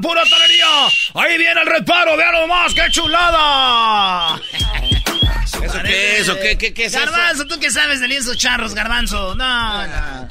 Pura 0.00 0.22
talería! 0.28 0.86
¡Ahí 1.14 1.38
viene 1.38 1.60
el 1.60 1.66
reparo! 1.66 2.16
¡Vean 2.16 2.32
nomás! 2.32 2.72
¡Qué 2.74 2.82
chulada! 2.90 4.40
¿Eso 5.62 5.82
qué 5.84 6.18
es? 6.18 6.28
¿O 6.28 6.36
qué, 6.38 6.56
qué, 6.58 6.72
qué 6.74 6.84
es 6.86 6.94
eso? 6.94 7.04
Garbanzo, 7.04 7.46
¿tú 7.46 7.58
qué 7.58 7.70
sabes 7.70 8.00
de 8.00 8.08
lienzos 8.08 8.36
charros, 8.36 8.74
Garbanzo? 8.74 9.34
No, 9.34 9.86
no. 9.86 10.28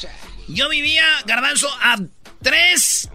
Yo 0.47 0.69
vivía, 0.69 1.03
Garbanzo, 1.25 1.69
a 1.81 1.97
3, 2.41 3.09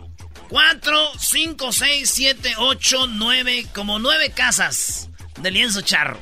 4, 0.49 1.13
5, 1.19 1.73
6, 1.73 2.11
7, 2.13 2.55
8, 2.59 3.07
9, 3.09 3.67
como 3.75 3.99
9 3.99 4.31
casas 4.33 5.09
de 5.41 5.51
lienzo 5.51 5.81
charro. 5.81 6.21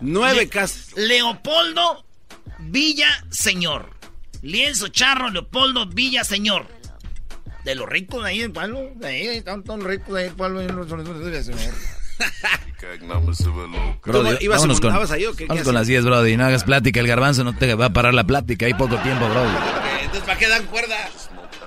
Nueve 0.00 0.40
Le- 0.42 0.48
casas. 0.48 0.92
Leopoldo 0.96 2.04
Villa 2.58 3.24
Señor. 3.30 3.96
Lienzo 4.42 4.88
charro, 4.88 5.30
Leopoldo 5.30 5.86
Villa 5.86 6.24
Señor. 6.24 6.66
De 7.64 7.74
los 7.74 7.88
ricos 7.88 8.22
de 8.24 8.30
ahí 8.30 8.38
del 8.40 8.52
pueblo. 8.52 8.90
De 8.96 9.06
ahí, 9.06 9.26
están 9.28 9.62
todos 9.62 9.78
los 9.80 9.88
ricos 9.88 10.14
de 10.14 10.20
ahí 10.20 10.26
del 10.28 10.36
pueblo. 10.36 10.60
¿Cómo 14.00 14.32
ibas 14.40 14.58
vámonos 14.60 14.78
a- 14.78 14.80
con, 14.80 15.12
ahí 15.14 15.24
o 15.26 15.34
qué? 15.34 15.46
¿Qué 15.46 15.62
con 15.62 15.74
las 15.74 15.86
10, 15.86 16.04
Brody. 16.04 16.36
No 16.36 16.44
hagas 16.44 16.64
plática. 16.64 17.00
El 17.00 17.06
garbanzo 17.06 17.44
no 17.44 17.54
te 17.56 17.74
va 17.74 17.86
a 17.86 17.92
parar 17.92 18.14
la 18.14 18.24
plática. 18.24 18.66
Hay 18.66 18.74
poco 18.74 18.96
tiempo, 18.98 19.28
Brody. 19.28 19.50
Entonces, 20.02 20.22
¿para 20.26 20.38
qué 20.38 20.48
dan 20.48 20.64
cuerda? 20.66 20.96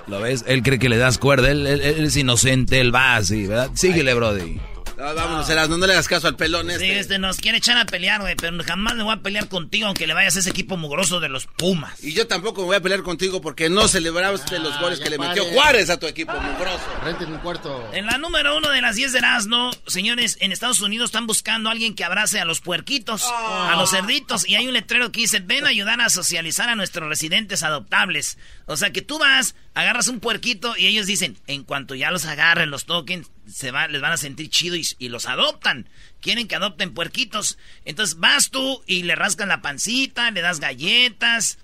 ¿Lo 0.06 0.20
ves? 0.20 0.44
Él 0.46 0.62
cree 0.62 0.78
que 0.78 0.88
le 0.88 0.98
das 0.98 1.18
cuerda. 1.18 1.50
Él, 1.50 1.66
él- 1.66 1.80
él 1.80 2.04
es 2.04 2.16
inocente. 2.16 2.80
Él 2.80 2.94
va 2.94 3.16
así, 3.16 3.46
¿verdad? 3.46 3.70
Síguele, 3.74 4.14
Brody. 4.14 4.60
No, 4.96 5.14
vámonos, 5.14 5.48
Erasmo, 5.50 5.76
no 5.76 5.86
le 5.86 5.92
hagas 5.92 6.08
caso 6.08 6.26
al 6.26 6.36
pelón 6.36 6.68
Sí, 6.68 6.72
este. 6.72 6.98
este 6.98 7.18
nos 7.18 7.36
quiere 7.36 7.58
echar 7.58 7.76
a 7.76 7.84
pelear, 7.84 8.22
güey, 8.22 8.34
pero 8.34 8.56
jamás 8.64 8.94
me 8.94 9.02
voy 9.02 9.12
a 9.12 9.18
pelear 9.18 9.46
contigo 9.48 9.86
aunque 9.88 10.06
le 10.06 10.14
vayas 10.14 10.36
a 10.36 10.38
ese 10.38 10.48
equipo 10.48 10.78
mugroso 10.78 11.20
de 11.20 11.28
los 11.28 11.46
Pumas. 11.46 12.02
Y 12.02 12.14
yo 12.14 12.26
tampoco 12.26 12.62
me 12.62 12.68
voy 12.68 12.76
a 12.76 12.80
pelear 12.80 13.02
contigo 13.02 13.42
porque 13.42 13.68
no 13.68 13.88
celebraste 13.88 14.58
los 14.58 14.78
goles 14.80 14.98
que 15.00 15.10
le 15.10 15.18
metió 15.18 15.44
Juárez 15.44 15.90
a 15.90 15.98
tu 15.98 16.06
equipo, 16.06 16.32
mugroso. 16.32 16.80
Renten 17.04 17.30
un 17.30 17.38
cuarto. 17.40 17.90
En 17.92 18.06
la 18.06 18.16
número 18.16 18.56
uno 18.56 18.70
de 18.70 18.80
las 18.80 18.96
10 18.96 19.12
de 19.12 19.18
Erasmo, 19.18 19.70
señores, 19.86 20.38
en 20.40 20.50
Estados 20.50 20.80
Unidos 20.80 21.08
están 21.08 21.26
buscando 21.26 21.68
a 21.68 21.72
alguien 21.72 21.94
que 21.94 22.04
abrace 22.04 22.40
a 22.40 22.46
los 22.46 22.60
puerquitos, 22.60 23.22
a 23.30 23.74
los 23.76 23.90
cerditos, 23.90 24.48
y 24.48 24.54
hay 24.54 24.66
un 24.66 24.72
letrero 24.72 25.12
que 25.12 25.20
dice, 25.20 25.40
ven 25.40 25.66
a 25.66 25.68
ayudar 25.68 26.00
a 26.00 26.08
socializar 26.08 26.70
a 26.70 26.74
nuestros 26.74 27.06
residentes 27.08 27.62
adoptables. 27.62 28.38
O 28.64 28.76
sea 28.78 28.90
que 28.92 29.02
tú 29.02 29.18
vas, 29.18 29.54
agarras 29.74 30.08
un 30.08 30.20
puerquito 30.20 30.74
y 30.76 30.86
ellos 30.86 31.06
dicen, 31.06 31.36
en 31.46 31.64
cuanto 31.64 31.94
ya 31.94 32.10
los 32.10 32.24
agarren, 32.24 32.70
los 32.70 32.86
toquen, 32.86 33.26
se 33.46 33.70
va, 33.70 33.88
les 33.88 34.00
van 34.00 34.12
a 34.12 34.16
sentir 34.16 34.50
chido 34.50 34.76
y, 34.76 34.86
y 34.98 35.08
los 35.08 35.26
adoptan. 35.26 35.88
Quieren 36.20 36.48
que 36.48 36.56
adopten 36.56 36.94
puerquitos. 36.94 37.58
Entonces 37.84 38.18
vas 38.18 38.50
tú 38.50 38.82
y 38.86 39.02
le 39.02 39.14
rascan 39.14 39.48
la 39.48 39.62
pancita, 39.62 40.30
le 40.30 40.40
das 40.40 40.60
galletas, 40.60 41.58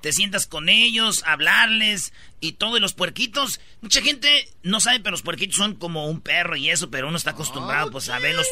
te 0.00 0.12
sientas 0.12 0.46
con 0.46 0.68
ellos, 0.68 1.22
hablarles 1.26 2.12
y 2.40 2.52
todo. 2.52 2.76
Y 2.76 2.80
los 2.80 2.94
puerquitos, 2.94 3.60
mucha 3.80 4.02
gente 4.02 4.48
no 4.62 4.80
sabe, 4.80 5.00
pero 5.00 5.12
los 5.12 5.22
puerquitos 5.22 5.56
son 5.56 5.74
como 5.74 6.06
un 6.06 6.20
perro 6.20 6.56
y 6.56 6.70
eso, 6.70 6.90
pero 6.90 7.08
uno 7.08 7.16
está 7.16 7.30
acostumbrado 7.30 7.90
pues 7.90 8.08
a 8.08 8.18
verlos 8.18 8.46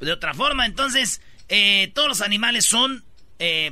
de 0.00 0.12
otra 0.12 0.34
forma. 0.34 0.66
Entonces, 0.66 1.20
eh, 1.48 1.90
todos 1.94 2.08
los 2.08 2.20
animales 2.20 2.64
son 2.64 3.04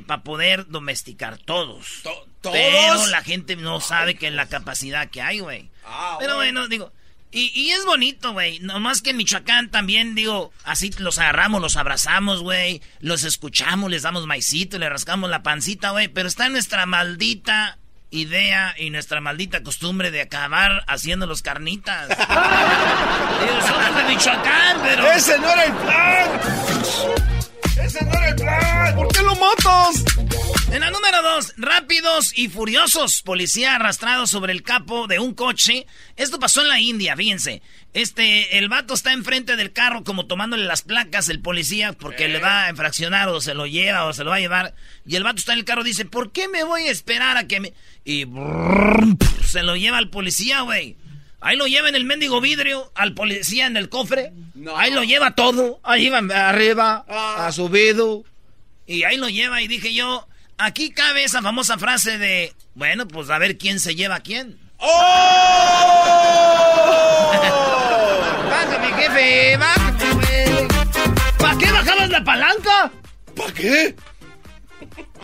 para 0.05 0.21
poder 0.23 0.67
domesticar 0.67 1.37
todos. 1.37 2.01
¿Todos? 2.03 2.27
Pero 2.41 3.07
la 3.07 3.23
gente 3.23 3.55
no 3.55 3.79
sabe 3.79 4.15
que 4.15 4.29
la 4.29 4.49
capacidad 4.49 5.09
que 5.09 5.21
hay, 5.21 5.39
güey. 5.39 5.69
Ah, 5.85 6.17
pero 6.19 6.35
bueno, 6.35 6.67
digo... 6.67 6.91
Y, 7.31 7.51
y 7.59 7.71
es 7.71 7.85
bonito, 7.85 8.33
güey. 8.33 8.59
Nomás 8.59 9.01
que 9.01 9.11
en 9.11 9.17
Michoacán 9.17 9.69
también, 9.71 10.15
digo, 10.15 10.51
así 10.63 10.91
los 10.97 11.17
agarramos, 11.17 11.61
los 11.61 11.77
abrazamos, 11.77 12.41
güey. 12.41 12.81
Los 12.99 13.23
escuchamos, 13.23 13.89
les 13.89 14.03
damos 14.03 14.27
maicito, 14.27 14.77
le 14.77 14.89
rascamos 14.89 15.29
la 15.29 15.41
pancita, 15.41 15.91
güey. 15.91 16.09
Pero 16.09 16.27
está 16.27 16.49
nuestra 16.49 16.85
maldita 16.85 17.77
idea 18.11 18.75
y 18.77 18.89
nuestra 18.89 19.21
maldita 19.21 19.63
costumbre 19.63 20.11
de 20.11 20.21
acabar 20.21 20.83
haciéndolos 20.87 21.41
carnitas. 21.41 22.09
Digo, 22.09 23.61
somos 23.67 23.95
de 23.95 24.03
Michoacán, 24.03 24.77
pero... 24.83 25.09
¡Ese 25.11 25.39
no 25.39 25.49
era 25.49 25.63
el 25.63 25.73
plan! 25.73 27.40
¡Ese 27.77 28.03
no 28.03 28.11
era 28.11 28.29
el 28.29 28.35
plan! 28.35 28.95
¿Por 28.95 29.07
qué 29.09 29.21
lo 29.21 29.35
matas? 29.35 30.03
En 30.71 30.81
la 30.81 30.91
número 30.91 31.21
dos, 31.21 31.53
rápidos 31.57 32.37
y 32.37 32.49
furiosos. 32.49 33.21
Policía 33.21 33.75
arrastrado 33.75 34.27
sobre 34.27 34.53
el 34.53 34.63
capo 34.63 35.07
de 35.07 35.19
un 35.19 35.33
coche. 35.33 35.85
Esto 36.15 36.39
pasó 36.39 36.61
en 36.61 36.69
la 36.69 36.79
India, 36.79 37.15
fíjense. 37.15 37.61
Este, 37.93 38.57
el 38.57 38.69
vato 38.69 38.93
está 38.93 39.11
enfrente 39.13 39.55
del 39.55 39.73
carro 39.73 40.03
como 40.03 40.25
tomándole 40.25 40.65
las 40.65 40.81
placas 40.81 41.27
el 41.29 41.41
policía 41.41 41.93
porque 41.93 42.29
le 42.29 42.39
va 42.39 42.65
a 42.65 42.69
infraccionar 42.69 43.27
o 43.29 43.41
se 43.41 43.53
lo 43.53 43.67
lleva 43.67 44.05
o 44.05 44.13
se 44.13 44.23
lo 44.23 44.29
va 44.29 44.37
a 44.37 44.41
llevar. 44.41 44.75
Y 45.05 45.15
el 45.15 45.23
vato 45.23 45.37
está 45.37 45.53
en 45.53 45.59
el 45.59 45.65
carro 45.65 45.81
y 45.81 45.85
dice, 45.85 46.05
¿por 46.05 46.31
qué 46.31 46.47
me 46.47 46.63
voy 46.63 46.83
a 46.83 46.91
esperar 46.91 47.37
a 47.37 47.47
que 47.47 47.59
me...? 47.59 47.73
Y 48.03 48.25
brrr, 48.25 49.17
se 49.45 49.63
lo 49.63 49.75
lleva 49.75 49.97
al 49.97 50.09
policía, 50.09 50.61
güey. 50.61 50.95
Ahí 51.41 51.57
lo 51.57 51.65
lleva 51.65 51.89
en 51.89 51.95
el 51.95 52.05
mendigo 52.05 52.39
vidrio, 52.39 52.91
al 52.93 53.15
policía 53.15 53.65
en 53.65 53.75
el 53.75 53.89
cofre. 53.89 54.31
Ahí 54.75 54.91
lo 54.91 55.03
lleva 55.03 55.33
todo. 55.33 55.79
Ahí 55.83 56.07
va 56.09 56.19
arriba, 56.49 57.03
ha 57.07 57.51
subido. 57.51 58.23
Y 58.85 59.03
ahí 59.03 59.17
lo 59.17 59.27
lleva 59.27 59.61
y 59.61 59.67
dije 59.67 59.93
yo, 59.93 60.27
aquí 60.57 60.91
cabe 60.91 61.23
esa 61.23 61.41
famosa 61.41 61.79
frase 61.79 62.19
de, 62.19 62.53
bueno, 62.75 63.07
pues 63.07 63.29
a 63.31 63.39
ver 63.39 63.57
quién 63.57 63.79
se 63.79 63.95
lleva 63.95 64.15
a 64.15 64.19
quién. 64.19 64.59
Bájame, 68.49 69.01
jefe, 69.01 69.57
bájame, 69.57 70.11
güey. 70.13 70.67
¿Para 71.39 71.57
qué 71.57 71.71
bajabas 71.71 72.09
la 72.09 72.23
palanca? 72.23 72.91
¿Para 73.35 73.53
qué? 73.53 73.95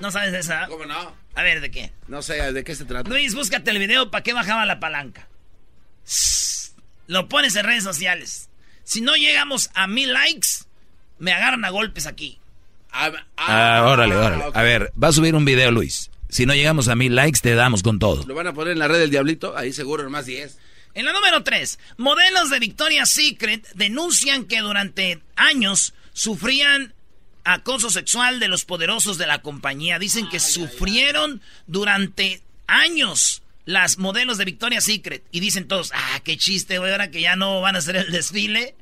¿No 0.01 0.09
sabes 0.09 0.33
esa? 0.33 0.65
¿Cómo 0.67 0.85
no? 0.85 1.13
A 1.35 1.43
ver, 1.43 1.61
¿de 1.61 1.69
qué? 1.69 1.91
No 2.07 2.23
sé, 2.23 2.53
¿de 2.53 2.63
qué 2.63 2.73
se 2.73 2.85
trata? 2.85 3.07
Luis, 3.07 3.35
búscate 3.35 3.69
el 3.69 3.77
video 3.77 4.09
para 4.09 4.23
qué 4.23 4.33
bajaba 4.33 4.65
la 4.65 4.79
palanca. 4.79 5.26
Lo 7.07 7.27
pones 7.30 7.56
en 7.56 7.65
redes 7.65 7.83
sociales. 7.83 8.50
Si 8.83 9.01
no 9.01 9.15
llegamos 9.15 9.69
a 9.74 9.88
mil 9.88 10.13
likes, 10.13 10.48
me 11.19 11.31
agarran 11.33 11.65
a 11.65 11.69
golpes 11.69 12.06
aquí. 12.06 12.39
Ah, 12.92 13.12
Ah, 13.36 13.83
órale, 13.86 14.15
órale. 14.15 14.44
ok. 14.45 14.56
A 14.56 14.62
ver, 14.63 14.92
va 15.01 15.09
a 15.09 15.12
subir 15.12 15.36
un 15.36 15.45
video, 15.45 15.71
Luis. 15.71 16.09
Si 16.30 16.45
no 16.45 16.54
llegamos 16.54 16.88
a 16.88 16.95
mil 16.95 17.15
likes, 17.15 17.39
te 17.42 17.56
damos 17.56 17.83
con 17.83 18.00
todo. 18.00 18.25
Lo 18.25 18.36
van 18.36 18.48
a 18.48 18.54
poner 18.54 18.74
en 18.74 18.80
la 18.80 18.88
red 18.88 19.00
del 19.00 19.09
Diablito, 19.12 19.56
ahí 19.57 19.71
seguro, 19.74 20.09
más 20.09 20.25
10. 20.25 20.57
En 20.94 21.06
la 21.06 21.13
número 21.13 21.44
3, 21.44 21.77
modelos 21.98 22.50
de 22.50 22.59
Victoria's 22.59 23.12
Secret 23.12 23.68
denuncian 23.75 24.45
que 24.45 24.59
durante 24.62 25.21
años 25.36 25.94
sufrían 26.13 26.94
acoso 27.44 27.89
sexual 27.89 28.39
de 28.39 28.48
los 28.48 28.65
poderosos 28.65 29.18
de 29.18 29.27
la 29.27 29.42
compañía. 29.42 30.00
Dicen 30.00 30.27
que 30.27 30.39
sufrieron 30.39 31.42
durante 31.68 32.42
años 32.65 33.42
las 33.67 33.97
modelos 33.97 34.37
de 34.37 34.45
Victoria's 34.45 34.85
Secret. 34.85 35.25
Y 35.29 35.41
dicen 35.41 35.67
todos, 35.67 35.91
ah, 35.93 36.21
qué 36.23 36.37
chiste, 36.37 36.79
güey, 36.79 36.89
ahora 36.89 37.11
que 37.11 37.19
ya 37.19 37.35
no 37.35 37.59
van 37.59 37.75
a 37.75 37.79
hacer 37.79 37.97
el 37.97 38.11
desfile. 38.11 38.75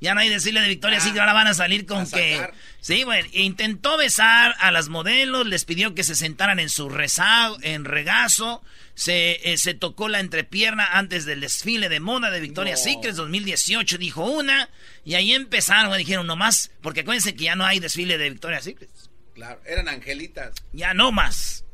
Ya 0.00 0.14
no 0.14 0.20
hay 0.20 0.28
desfile 0.28 0.60
de 0.60 0.66
Victoria's 0.66 1.04
Secret, 1.04 1.20
ahora 1.20 1.32
van 1.32 1.46
a 1.46 1.54
salir 1.54 1.86
con 1.86 2.00
a 2.00 2.06
que... 2.06 2.50
Sí, 2.80 3.04
güey, 3.04 3.24
intentó 3.34 3.96
besar 3.96 4.56
a 4.58 4.72
las 4.72 4.88
modelos, 4.88 5.46
les 5.46 5.64
pidió 5.64 5.94
que 5.94 6.02
se 6.02 6.16
sentaran 6.16 6.58
en 6.58 6.70
su 6.70 6.88
rezago, 6.88 7.56
en 7.62 7.84
regazo, 7.84 8.64
se, 8.94 9.52
eh, 9.52 9.58
se 9.58 9.74
tocó 9.74 10.08
la 10.08 10.18
entrepierna 10.18 10.86
antes 10.86 11.24
del 11.24 11.40
desfile 11.40 11.88
de 11.88 12.00
moda 12.00 12.32
de 12.32 12.40
Victoria's 12.40 12.82
Secret 12.82 13.14
2018, 13.14 13.96
dijo 13.96 14.24
una, 14.24 14.68
y 15.04 15.14
ahí 15.14 15.32
empezaron, 15.34 15.86
güey, 15.86 16.00
dijeron 16.00 16.26
nomás, 16.26 16.72
porque 16.82 17.02
acuérdense 17.02 17.36
que 17.36 17.44
ya 17.44 17.54
no 17.54 17.64
hay 17.64 17.78
desfile 17.78 18.18
de 18.18 18.30
Victoria's 18.30 18.64
Secret, 18.64 18.90
Claro, 19.34 19.60
eran 19.64 19.88
angelitas, 19.88 20.52
ya 20.72 20.94
no 20.94 21.12
más. 21.12 21.64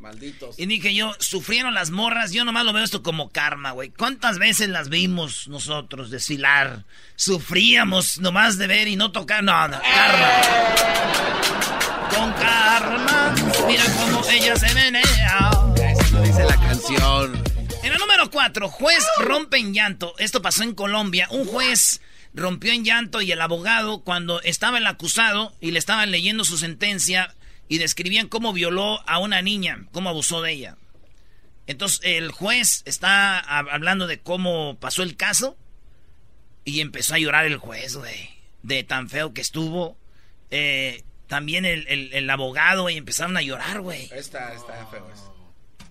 Malditos. 0.00 0.58
Y 0.58 0.66
dije 0.66 0.94
yo, 0.94 1.14
sufrieron 1.18 1.74
las 1.74 1.90
morras, 1.90 2.32
yo 2.32 2.44
nomás 2.44 2.64
lo 2.64 2.72
veo 2.72 2.84
esto 2.84 3.02
como 3.02 3.30
karma, 3.30 3.72
güey. 3.72 3.90
¿Cuántas 3.90 4.38
veces 4.38 4.68
las 4.68 4.88
vimos 4.88 5.48
nosotros 5.48 6.10
desfilar? 6.10 6.84
Sufríamos 7.16 8.18
nomás 8.18 8.58
de 8.58 8.66
ver 8.66 8.88
y 8.88 8.96
no 8.96 9.12
tocar, 9.12 9.42
no, 9.42 9.68
no, 9.68 9.80
karma. 9.80 10.30
Con 12.14 12.32
karma, 12.34 13.34
mira 13.66 13.84
cómo 13.98 14.24
ella 14.30 14.56
se 14.56 14.74
menea. 14.74 15.50
Eso 15.76 16.22
dice 16.22 16.44
la 16.44 16.56
canción. 16.56 17.42
En 17.82 17.92
el 17.92 17.98
número 17.98 18.30
4, 18.30 18.68
juez 18.68 19.04
rompe 19.20 19.58
en 19.58 19.74
llanto. 19.74 20.14
Esto 20.18 20.42
pasó 20.42 20.62
en 20.62 20.74
Colombia. 20.74 21.28
Un 21.30 21.46
juez 21.46 22.00
rompió 22.36 22.72
en 22.72 22.84
llanto 22.84 23.22
y 23.22 23.32
el 23.32 23.40
abogado, 23.40 24.00
cuando 24.00 24.40
estaba 24.42 24.78
el 24.78 24.86
acusado 24.86 25.54
y 25.60 25.70
le 25.70 25.78
estaban 25.78 26.10
leyendo 26.10 26.44
su 26.44 26.58
sentencia 26.58 27.34
y 27.68 27.78
describían 27.78 28.28
cómo 28.28 28.52
violó 28.52 29.00
a 29.08 29.18
una 29.18 29.42
niña, 29.42 29.86
cómo 29.92 30.08
abusó 30.10 30.42
de 30.42 30.52
ella. 30.52 30.76
Entonces 31.66 32.00
el 32.04 32.30
juez 32.30 32.82
está 32.84 33.42
hab- 33.42 33.68
hablando 33.72 34.06
de 34.06 34.20
cómo 34.20 34.76
pasó 34.80 35.02
el 35.02 35.16
caso 35.16 35.56
y 36.64 36.80
empezó 36.80 37.14
a 37.14 37.18
llorar 37.18 37.46
el 37.46 37.56
juez, 37.56 37.96
güey. 37.96 38.30
De 38.62 38.82
tan 38.84 39.08
feo 39.08 39.32
que 39.34 39.40
estuvo. 39.40 39.96
Eh, 40.50 41.02
también 41.28 41.64
el, 41.64 41.86
el- 41.88 42.12
el 42.12 42.30
abogado, 42.30 42.88
y 42.88 42.96
empezaron 42.96 43.36
a 43.36 43.42
llorar, 43.42 43.80
güey 43.80 44.08
Está, 44.12 44.54
está 44.54 44.86
feo 44.86 45.08
eso. 45.12 45.34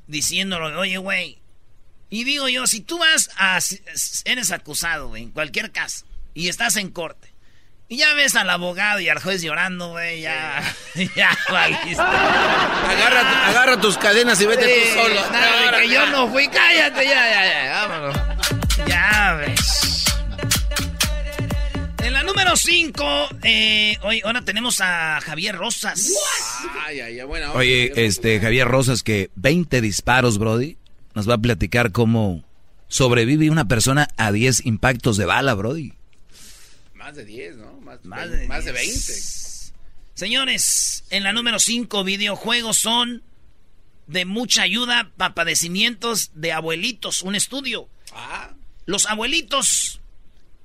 diciéndolo, 0.07 0.79
oye, 0.79 0.97
güey. 0.97 1.39
Y 2.09 2.23
digo 2.23 2.47
yo, 2.47 2.67
si 2.67 2.79
tú 2.81 2.97
vas 2.97 3.29
a. 3.35 3.59
Eres 4.23 4.51
acusado, 4.51 5.09
güey, 5.09 5.23
en 5.23 5.31
cualquier 5.31 5.71
caso, 5.73 6.05
y 6.33 6.47
estás 6.47 6.77
en 6.77 6.89
corte, 6.91 7.33
y 7.87 7.97
ya 7.97 8.13
ves 8.15 8.35
al 8.35 8.49
abogado 8.49 8.99
y 8.99 9.09
al 9.09 9.19
juez 9.21 9.41
llorando, 9.41 9.89
güey, 9.89 10.21
ya. 10.21 10.61
Ya, 11.15 11.37
valiste. 11.51 12.01
Agarra, 12.01 13.47
agarra 13.49 13.81
tus 13.81 13.97
cadenas 13.97 14.39
y 14.41 14.45
vete 14.45 14.63
Sí, 14.65 14.89
tú 14.93 15.01
solo. 15.01 15.31
nada 15.31 15.71
de 15.71 15.81
que 15.81 15.93
yo 15.93 16.05
no 16.07 16.27
fui, 16.29 16.47
cállate, 16.47 17.03
ya, 17.05 17.29
ya, 17.29 17.45
ya, 17.65 17.87
vámonos. 17.87 18.17
Ya 18.87 19.33
ves. 19.39 20.05
En 22.03 22.13
la 22.13 22.23
número 22.23 22.55
5, 22.55 23.29
eh, 23.43 23.97
hoy, 24.03 24.21
ahora 24.23 24.41
tenemos 24.43 24.79
a 24.79 25.19
Javier 25.21 25.55
Rosas. 25.55 26.11
Ay, 26.85 26.99
ay, 27.01 27.19
ay, 27.19 27.25
bueno. 27.25 27.51
Oye, 27.53 27.91
este 27.95 28.39
Javier 28.39 28.67
Rosas, 28.67 29.01
que 29.03 29.31
20 29.35 29.81
disparos, 29.81 30.37
Brody, 30.37 30.77
nos 31.15 31.27
va 31.29 31.33
a 31.33 31.37
platicar 31.39 31.91
cómo 31.91 32.43
sobrevive 32.87 33.49
una 33.49 33.65
persona 33.67 34.07
a 34.17 34.31
10 34.31 34.65
impactos 34.65 35.17
de 35.17 35.25
bala, 35.25 35.55
Brody. 35.55 35.93
Más 36.93 37.15
de 37.15 37.25
10, 37.25 37.57
¿no? 37.57 37.74
Más, 37.85 38.03
Más 38.03 38.31
de, 38.31 38.47
más 38.47 38.65
de 38.65 38.73
10. 38.73 38.83
20. 38.83 40.15
Señores, 40.15 41.03
en 41.11 41.23
la 41.23 41.33
número 41.33 41.59
5, 41.59 42.03
videojuegos 42.03 42.77
son 42.77 43.21
de 44.07 44.25
mucha 44.25 44.63
ayuda 44.63 45.11
para 45.17 45.35
padecimientos 45.35 46.31
de 46.33 46.51
abuelitos. 46.51 47.21
Un 47.21 47.35
estudio. 47.35 47.87
Ah, 48.11 48.51
Los 48.85 49.05
abuelitos 49.05 50.01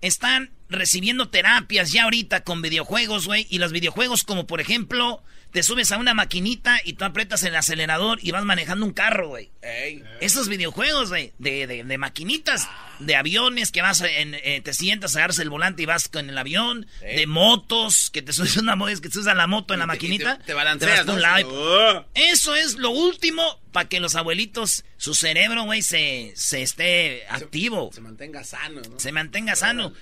están 0.00 0.50
recibiendo 0.68 1.28
terapias 1.28 1.92
ya 1.92 2.04
ahorita 2.04 2.42
con 2.42 2.62
videojuegos, 2.62 3.26
güey. 3.26 3.46
Y 3.50 3.58
los 3.58 3.72
videojuegos, 3.72 4.24
como 4.24 4.46
por 4.46 4.60
ejemplo, 4.60 5.22
te 5.52 5.62
subes 5.62 5.90
a 5.92 5.98
una 5.98 6.14
maquinita 6.14 6.80
y 6.84 6.92
tú 6.94 7.04
aprietas 7.04 7.42
el 7.42 7.56
acelerador 7.56 8.18
y 8.22 8.30
vas 8.30 8.44
manejando 8.44 8.86
un 8.86 8.92
carro, 8.92 9.28
güey. 9.28 9.50
ey. 9.62 10.02
Esos 10.20 10.48
videojuegos, 10.48 11.08
güey, 11.08 11.32
de, 11.38 11.66
de, 11.66 11.84
de 11.84 11.98
maquinitas, 11.98 12.68
de 12.98 13.16
aviones 13.16 13.72
que 13.72 13.82
vas 13.82 14.00
en, 14.02 14.34
eh, 14.34 14.60
te 14.62 14.74
sientas, 14.74 15.16
agarras 15.16 15.38
el 15.38 15.50
volante 15.50 15.82
y 15.82 15.86
vas 15.86 16.08
con 16.08 16.28
el 16.30 16.38
avión, 16.38 16.86
de 17.00 17.26
motos, 17.26 18.10
que 18.10 18.22
te 18.22 18.32
subes 18.32 18.56
a 18.56 18.60
una 18.62 18.76
moto, 18.76 19.00
que 19.00 19.08
te 19.08 19.14
subes 19.14 19.26
a 19.26 19.34
la 19.34 19.46
moto 19.46 19.74
en 19.74 19.80
la 19.80 19.84
te- 19.84 19.88
maquinita. 19.88 20.38
te- 20.38 20.44
te 20.44 20.54
balanceas, 20.54 21.06
vas 21.06 21.20
lado 21.22 21.40
y- 21.40 21.44
Oh. 21.46 22.04
Eso 22.14 22.54
es 22.54 22.76
lo 22.76 22.90
último 22.90 23.60
para 23.72 23.88
que 23.88 24.00
los 24.00 24.14
abuelitos, 24.16 24.84
su 24.96 25.14
cerebro, 25.14 25.64
güey, 25.64 25.82
se, 25.82 26.32
se 26.36 26.62
esté 26.62 27.24
activo, 27.28 27.90
Se 27.92 28.00
mantenga 28.00 28.44
sano, 28.44 28.80
¿no? 28.88 28.98
se 29.00 29.12
mantenga 29.12 29.56
sano. 29.56 29.92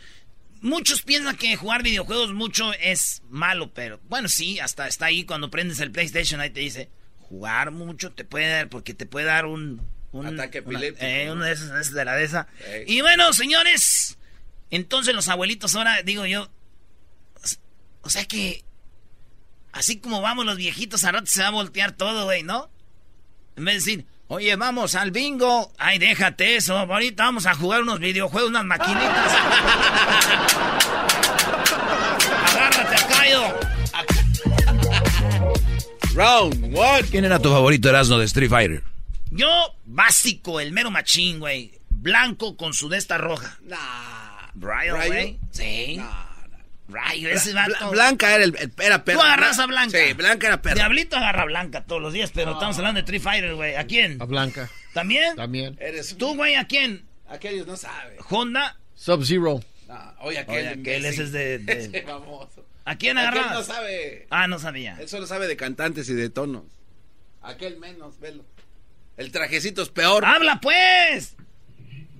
Muchos 0.61 1.03
piensan 1.03 1.37
que 1.37 1.57
jugar 1.57 1.83
videojuegos 1.83 2.33
mucho 2.33 2.73
es 2.75 3.23
malo, 3.29 3.73
pero 3.73 4.01
bueno, 4.09 4.29
sí, 4.29 4.59
hasta 4.61 4.89
está 4.89 5.07
ahí 5.07 5.25
cuando 5.25 5.51
prendes 5.51 5.81
el 5.81 5.91
PlayStation, 5.93 6.41
ahí 6.41 6.51
te 6.51 6.61
dice, 6.61 6.89
jugar 7.21 7.71
mucho 7.71 8.13
te 8.13 8.25
puede 8.25 8.49
dar, 8.49 8.69
porque 8.69 8.95
te 8.95 9.07
puede 9.07 9.27
dar 9.27 9.47
un... 9.47 9.81
un 10.13 10.27
Ataque 10.27 10.61
una- 10.61 10.79
epiléptico, 10.79 11.07
eh, 11.07 11.31
una 11.31 11.47
de 11.47 11.53
esas, 11.53 11.73
de 11.73 11.81
esas 11.81 11.95
de 11.95 12.05
la 12.05 12.15
de 12.17 12.25
esa. 12.25 12.49
Y 12.87 13.01
bueno, 13.03 13.33
señores, 13.33 14.19
entonces 14.71 15.15
los 15.15 15.29
abuelitos 15.29 15.75
ahora, 15.77 16.03
digo 16.03 16.27
yo, 16.27 16.51
o 18.03 18.11
sea 18.11 18.25
que, 18.25 18.65
así 19.73 19.99
como 19.99 20.21
vamos 20.23 20.45
los 20.47 20.57
viejitos, 20.57 21.05
a 21.05 21.13
rato 21.13 21.27
se 21.27 21.43
va 21.43 21.49
a 21.49 21.53
voltear 21.53 21.93
todo, 21.93 22.25
güey, 22.25 22.43
¿no? 22.43 22.71
En 23.57 23.65
vez 23.65 23.85
de 23.85 23.93
decir, 23.93 24.07
oye, 24.29 24.57
vamos 24.57 24.95
al 24.95 25.11
bingo. 25.11 25.73
Ay, 25.79 25.99
déjate 25.99 26.57
eso. 26.57 26.79
Ahorita 26.79 27.25
vamos 27.25 27.47
a 27.47 27.55
jugar 27.55 27.83
unos 27.83 27.99
videojuegos, 27.99 28.51
unas 28.51 28.65
maquinitas. 28.65 29.33
Agárrate 32.53 32.97
a 32.97 33.07
Cayo. 33.09 33.59
Round 36.15 36.77
one. 36.77 37.03
¿Quién 37.11 37.25
era 37.25 37.39
tu 37.39 37.51
favorito 37.51 37.89
Erasmo 37.89 38.19
de 38.19 38.25
Street 38.27 38.51
Fighter? 38.51 38.83
Yo, 39.31 39.75
básico, 39.85 40.61
el 40.61 40.73
mero 40.73 40.91
machín, 40.91 41.39
güey. 41.39 41.73
Blanco 41.91 42.57
con 42.57 42.73
sudesta 42.73 43.19
roja. 43.19 43.59
Nah. 43.63 44.49
¿Rayo? 44.55 44.97
güey. 44.97 45.39
Sí. 45.51 45.97
Nah. 45.99 46.28
Rayo, 46.89 47.29
ese 47.29 47.53
Bla- 47.53 47.69
vato. 47.69 47.91
Blanca 47.91 48.35
era 48.35 48.45
el, 48.45 48.57
el- 48.59 48.73
era 48.81 49.05
perra. 49.05 49.19
Tú 49.19 49.25
agarras 49.25 49.59
a 49.59 49.67
Blanca. 49.67 49.99
Sí, 49.99 50.13
Blanca 50.15 50.47
era 50.47 50.63
perra. 50.63 50.75
Diablito 50.77 51.17
agarra 51.17 51.43
a 51.43 51.47
Blanca 51.47 51.85
todos 51.85 52.01
los 52.01 52.13
días, 52.13 52.31
pero 52.35 52.53
estamos 52.53 52.77
hablando 52.79 52.99
de 52.99 53.05
Street 53.05 53.21
Fighter, 53.23 53.55
güey. 53.55 53.75
¿A 53.77 53.85
quién? 53.87 54.21
A 54.23 54.25
Blanca, 54.25 54.71
¿También? 54.95 55.37
también. 55.37 55.77
Eres 55.81 56.17
¿Tú, 56.17 56.35
güey, 56.35 56.55
a 56.55 56.67
quién? 56.67 57.05
Aquellos 57.29 57.67
no 57.67 57.77
saben. 57.77 58.17
¿Honda? 58.31 58.79
Sub-Zero. 58.95 59.61
No, 59.87 60.15
oye, 60.21 60.39
aquel. 60.39 60.57
Oye, 60.57 60.69
aquel, 60.81 61.05
ese 61.05 61.23
es 61.25 61.33
de- 61.33 61.59
de- 61.59 61.73
Ese 61.85 62.03
famoso. 62.03 62.67
¿A 62.87 62.97
quién 62.97 63.19
Aquel 63.19 63.35
no 63.35 63.41
agarras? 63.49 63.67
sabe. 63.67 64.27
Ah, 64.31 64.47
no 64.47 64.59
sabía. 64.59 64.97
Él 64.99 65.09
solo 65.11 65.27
sabe 65.27 65.47
de 65.47 65.57
cantantes 65.57 66.09
y 66.09 66.15
de 66.15 66.31
tonos. 66.31 66.65
Aquel 67.43 67.79
menos, 67.79 68.19
velo. 68.19 68.45
El 69.19 69.31
trajecito 69.31 69.83
es 69.83 69.91
peor. 69.91 70.25
¡Habla, 70.25 70.59
pues! 70.61 71.37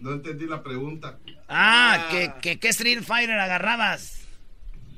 No 0.01 0.13
entendí 0.13 0.47
la 0.47 0.63
pregunta. 0.63 1.17
Ah, 1.49 2.07
Ah. 2.07 2.09
que, 2.11 2.33
que, 2.43 2.61
¿qué 2.61 2.69
Street 2.69 3.03
Fighter 3.03 3.39
agarrabas? 3.39 4.18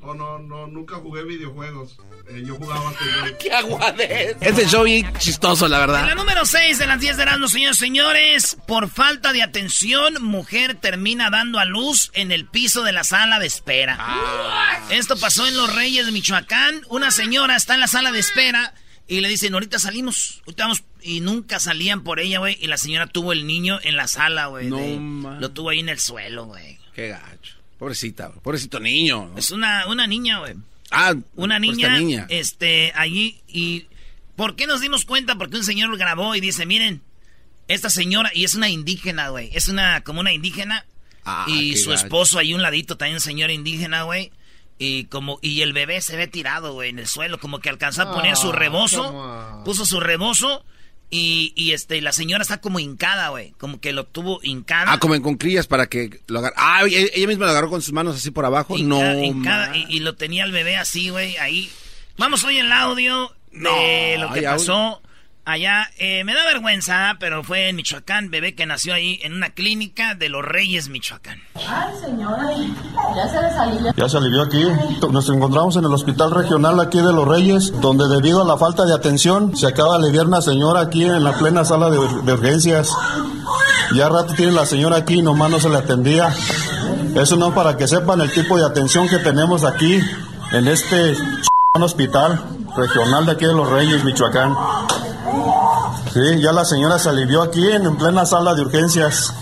Oh, 0.02 0.14
no, 0.14 0.38
no, 0.38 0.66
nunca 0.66 0.96
jugué 0.96 1.24
videojuegos. 1.24 1.98
Eh, 2.28 2.42
yo 2.46 2.54
jugaba 2.56 2.90
fútbol. 2.92 3.36
¡Qué 3.40 3.52
aguadez! 3.52 4.36
Este 4.40 4.66
show 4.66 4.84
bien 4.84 5.12
chistoso, 5.18 5.68
la 5.68 5.76
En 5.84 5.90
la 5.90 5.92
verdad. 6.00 6.14
número 6.14 6.46
6 6.46 6.78
de 6.78 6.86
las 6.86 7.00
10 7.00 7.16
de 7.18 7.22
Erasmus, 7.22 7.52
señores 7.52 7.78
señores, 7.78 8.56
por 8.66 8.88
falta 8.88 9.32
de 9.32 9.42
atención, 9.42 10.22
mujer 10.22 10.74
termina 10.76 11.28
dando 11.28 11.58
a 11.58 11.66
luz 11.66 12.10
en 12.14 12.32
el 12.32 12.46
piso 12.46 12.82
de 12.82 12.92
la 12.92 13.04
sala 13.04 13.38
de 13.38 13.46
espera. 13.46 13.98
Esto 14.88 15.18
pasó 15.18 15.46
en 15.46 15.56
Los 15.56 15.74
Reyes 15.74 16.06
de 16.06 16.12
Michoacán. 16.12 16.82
Una 16.88 17.10
señora 17.10 17.56
está 17.56 17.74
en 17.74 17.80
la 17.80 17.86
sala 17.88 18.10
de 18.10 18.20
espera 18.20 18.74
y 19.06 19.20
le 19.20 19.28
dicen, 19.28 19.52
ahorita 19.52 19.78
salimos, 19.78 20.40
ahorita 20.46 20.64
vamos. 20.64 20.82
Y 21.02 21.20
nunca 21.20 21.58
salían 21.58 22.02
por 22.02 22.20
ella, 22.20 22.38
güey. 22.38 22.56
Y 22.60 22.68
la 22.68 22.76
señora 22.76 23.06
tuvo 23.06 23.32
el 23.32 23.46
niño 23.46 23.78
en 23.82 23.96
la 23.96 24.06
sala, 24.08 24.46
güey. 24.46 24.68
No, 24.68 24.76
de-. 24.78 25.40
Lo 25.40 25.50
tuvo 25.50 25.70
ahí 25.70 25.80
en 25.80 25.88
el 25.88 25.98
suelo, 25.98 26.46
güey. 26.46 26.78
Qué 26.94 27.08
gacho. 27.08 27.59
Pobrecita, 27.80 28.30
pobrecito 28.30 28.78
niño. 28.78 29.30
¿no? 29.32 29.38
Es 29.38 29.50
una, 29.50 29.86
una 29.88 30.06
niña, 30.06 30.38
güey. 30.38 30.54
Ah, 30.92 31.14
Una 31.34 31.58
niña, 31.58 31.98
niña. 31.98 32.26
este, 32.28 32.92
allí 32.94 33.40
y 33.48 33.86
¿Por 34.36 34.54
qué 34.56 34.66
nos 34.66 34.80
dimos 34.80 35.04
cuenta? 35.04 35.36
Porque 35.36 35.56
un 35.56 35.64
señor 35.64 35.96
grabó 35.98 36.34
y 36.34 36.40
dice, 36.40 36.64
miren, 36.66 37.02
esta 37.68 37.90
señora, 37.90 38.30
y 38.34 38.44
es 38.44 38.54
una 38.54 38.68
indígena, 38.70 39.28
güey, 39.28 39.50
es 39.52 39.68
una, 39.68 40.00
como 40.02 40.20
una 40.20 40.32
indígena, 40.32 40.84
Ah, 41.24 41.44
y 41.48 41.76
su 41.76 41.90
gacho. 41.90 42.04
esposo 42.04 42.38
ahí 42.38 42.54
un 42.54 42.62
ladito, 42.62 42.96
también 42.96 43.16
un 43.16 43.20
señor 43.20 43.50
indígena, 43.50 44.02
güey. 44.04 44.30
Y 44.78 45.04
como, 45.04 45.38
y 45.42 45.60
el 45.60 45.74
bebé 45.74 46.00
se 46.00 46.16
ve 46.16 46.26
tirado, 46.26 46.72
güey, 46.72 46.88
en 46.90 46.98
el 46.98 47.06
suelo, 47.06 47.38
como 47.38 47.58
que 47.60 47.68
alcanzó 47.68 48.02
a 48.02 48.12
poner 48.14 48.36
su 48.36 48.48
Ah, 48.50 48.56
rebozo, 48.56 49.62
puso 49.64 49.84
su 49.84 50.00
rebozo, 50.00 50.64
y, 51.10 51.52
y 51.56 51.72
este, 51.72 52.00
la 52.00 52.12
señora 52.12 52.42
está 52.42 52.60
como 52.60 52.78
hincada, 52.78 53.28
güey, 53.30 53.50
como 53.58 53.80
que 53.80 53.92
lo 53.92 54.04
tuvo 54.04 54.40
hincada. 54.42 54.92
Ah, 54.92 54.98
como 55.00 55.14
en 55.14 55.22
concrillas 55.22 55.66
para 55.66 55.86
que 55.88 56.20
lo 56.28 56.38
agarre. 56.38 56.54
Ah, 56.56 56.82
ella, 56.86 57.08
ella 57.12 57.26
misma 57.26 57.46
lo 57.46 57.50
agarró 57.50 57.68
con 57.70 57.82
sus 57.82 57.92
manos 57.92 58.16
así 58.16 58.30
por 58.30 58.44
abajo. 58.44 58.76
Hinca- 58.76 59.14
no. 59.14 59.24
hincada, 59.24 59.76
y, 59.76 59.86
y 59.88 60.00
lo 60.00 60.14
tenía 60.14 60.44
el 60.44 60.52
bebé 60.52 60.76
así, 60.76 61.08
güey, 61.10 61.36
ahí. 61.38 61.70
Vamos 62.16 62.44
hoy 62.44 62.58
el 62.58 62.70
audio 62.70 63.34
de 63.50 63.58
No, 64.18 64.26
lo 64.28 64.32
que 64.32 64.42
pasó 64.42 65.02
allá. 65.52 65.90
Eh, 65.98 66.24
me 66.24 66.34
da 66.34 66.44
vergüenza, 66.44 67.16
pero 67.18 67.42
fue 67.42 67.68
en 67.68 67.76
Michoacán, 67.76 68.30
bebé 68.30 68.54
que 68.54 68.66
nació 68.66 68.94
ahí 68.94 69.18
en 69.22 69.34
una 69.34 69.50
clínica 69.50 70.14
de 70.14 70.28
los 70.28 70.44
Reyes, 70.44 70.88
Michoacán. 70.88 71.38
Ay, 71.54 71.94
señora, 72.00 72.48
ya 73.16 73.28
se 73.28 73.42
le 73.42 73.50
salió. 73.50 73.92
Ya 73.96 74.08
se 74.08 74.16
alivió 74.16 74.42
aquí. 74.42 74.64
Nos 75.10 75.28
encontramos 75.28 75.76
en 75.76 75.84
el 75.84 75.92
Hospital 75.92 76.30
Regional 76.30 76.78
aquí 76.80 76.98
de 76.98 77.12
Los 77.12 77.26
Reyes, 77.26 77.72
donde 77.80 78.08
debido 78.08 78.42
a 78.42 78.46
la 78.46 78.56
falta 78.56 78.84
de 78.84 78.94
atención 78.94 79.56
se 79.56 79.66
acaba 79.66 79.98
de 79.98 80.04
aliviar 80.04 80.26
una 80.26 80.40
señora 80.40 80.80
aquí 80.80 81.04
en 81.04 81.22
la 81.22 81.32
plena 81.32 81.64
sala 81.64 81.90
de, 81.90 81.98
de 81.98 82.32
urgencias. 82.32 82.90
Ya 83.94 84.08
rato 84.08 84.34
tiene 84.34 84.52
la 84.52 84.66
señora 84.66 84.98
aquí 84.98 85.14
y 85.14 85.22
nomás 85.22 85.50
no 85.50 85.58
se 85.58 85.68
le 85.68 85.78
atendía. 85.78 86.32
Eso 87.16 87.36
no 87.36 87.52
para 87.54 87.76
que 87.76 87.88
sepan 87.88 88.20
el 88.20 88.32
tipo 88.32 88.56
de 88.56 88.64
atención 88.64 89.08
que 89.08 89.18
tenemos 89.18 89.64
aquí 89.64 90.00
en 90.52 90.68
este 90.68 91.16
hospital 91.74 92.40
regional 92.76 93.26
de 93.26 93.32
aquí 93.32 93.46
de 93.46 93.54
Los 93.54 93.68
Reyes, 93.68 94.04
Michoacán. 94.04 94.54
Sí, 96.12 96.40
ya 96.40 96.52
la 96.52 96.64
señora 96.64 96.98
se 96.98 97.08
alivió 97.08 97.42
aquí 97.42 97.64
en, 97.70 97.86
en 97.86 97.96
plena 97.96 98.26
sala 98.26 98.54
de 98.54 98.62
urgencias. 98.62 99.32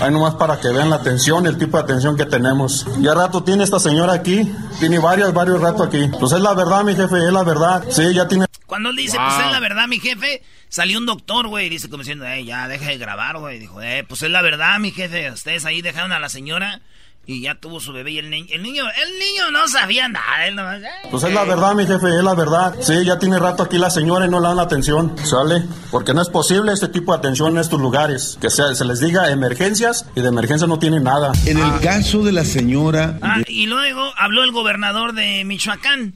Ahí 0.00 0.10
nomás 0.10 0.34
para 0.36 0.58
que 0.58 0.68
vean 0.68 0.88
la 0.88 0.96
atención 0.96 1.44
y 1.44 1.48
el 1.48 1.58
tipo 1.58 1.76
de 1.76 1.82
atención 1.82 2.16
que 2.16 2.24
tenemos. 2.24 2.86
Ya 3.00 3.12
rato 3.14 3.42
tiene 3.42 3.62
esta 3.64 3.78
señora 3.78 4.14
aquí. 4.14 4.50
Tiene 4.80 4.98
varios, 4.98 5.34
varios 5.34 5.60
ratos 5.60 5.86
aquí. 5.86 6.10
Pues 6.18 6.32
es 6.32 6.40
la 6.40 6.54
verdad, 6.54 6.82
mi 6.82 6.94
jefe, 6.94 7.16
es 7.26 7.32
la 7.32 7.42
verdad. 7.42 7.84
Sí, 7.90 8.14
ya 8.14 8.26
tiene... 8.26 8.46
Cuando 8.66 8.90
él 8.90 8.96
dice, 8.96 9.18
pues 9.18 9.38
es 9.38 9.52
la 9.52 9.60
verdad, 9.60 9.86
mi 9.86 10.00
jefe, 10.00 10.42
salió 10.68 10.98
un 10.98 11.06
doctor, 11.06 11.46
güey, 11.46 11.66
y 11.66 11.68
dice 11.70 11.90
como 11.90 12.02
diciendo, 12.02 12.24
eh, 12.24 12.44
ya, 12.44 12.66
deja 12.68 12.86
de 12.86 12.98
grabar, 12.98 13.38
güey. 13.38 13.58
Dijo, 13.58 13.82
eh, 13.82 14.04
pues 14.08 14.22
es 14.22 14.30
la 14.30 14.40
verdad, 14.40 14.78
mi 14.78 14.90
jefe. 14.90 15.30
Ustedes 15.30 15.66
ahí 15.66 15.82
dejaron 15.82 16.12
a 16.12 16.18
la 16.18 16.28
señora 16.30 16.80
y 17.26 17.42
ya 17.42 17.54
tuvo 17.54 17.80
su 17.80 17.92
bebé 17.92 18.12
y 18.12 18.18
el 18.18 18.30
niño, 18.30 18.46
el 18.50 18.62
niño, 18.62 18.84
el 18.84 19.18
niño 19.18 19.50
no 19.52 19.66
sabía 19.68 20.08
nada, 20.08 20.46
él 20.46 20.56
nomás, 20.56 20.82
eh. 20.82 20.88
Pues 21.10 21.22
es 21.24 21.32
la 21.32 21.44
verdad, 21.44 21.74
mi 21.74 21.86
jefe, 21.86 22.08
es 22.08 22.22
la 22.22 22.34
verdad. 22.34 22.74
Sí, 22.80 23.04
ya 23.04 23.18
tiene 23.18 23.38
rato 23.38 23.62
aquí 23.62 23.78
la 23.78 23.90
señora 23.90 24.26
y 24.26 24.28
no 24.28 24.40
le 24.40 24.48
dan 24.48 24.58
atención. 24.58 25.14
¿Sale? 25.24 25.64
Porque 25.90 26.12
no 26.12 26.22
es 26.22 26.28
posible 26.28 26.72
este 26.72 26.88
tipo 26.88 27.12
de 27.12 27.18
atención 27.18 27.52
en 27.52 27.58
estos 27.58 27.80
lugares. 27.80 28.38
Que 28.40 28.50
sea, 28.50 28.74
se 28.74 28.84
les 28.84 29.00
diga 29.00 29.30
emergencias 29.30 30.06
y 30.14 30.20
de 30.20 30.28
emergencia 30.28 30.66
no 30.66 30.78
tienen 30.78 31.04
nada. 31.04 31.32
En 31.46 31.58
el 31.58 31.80
caso 31.80 32.22
de 32.22 32.32
la 32.32 32.44
señora... 32.44 33.18
Ah, 33.22 33.40
y 33.46 33.66
luego 33.66 34.12
habló 34.16 34.44
el 34.44 34.52
gobernador 34.52 35.14
de 35.14 35.44
Michoacán, 35.44 36.14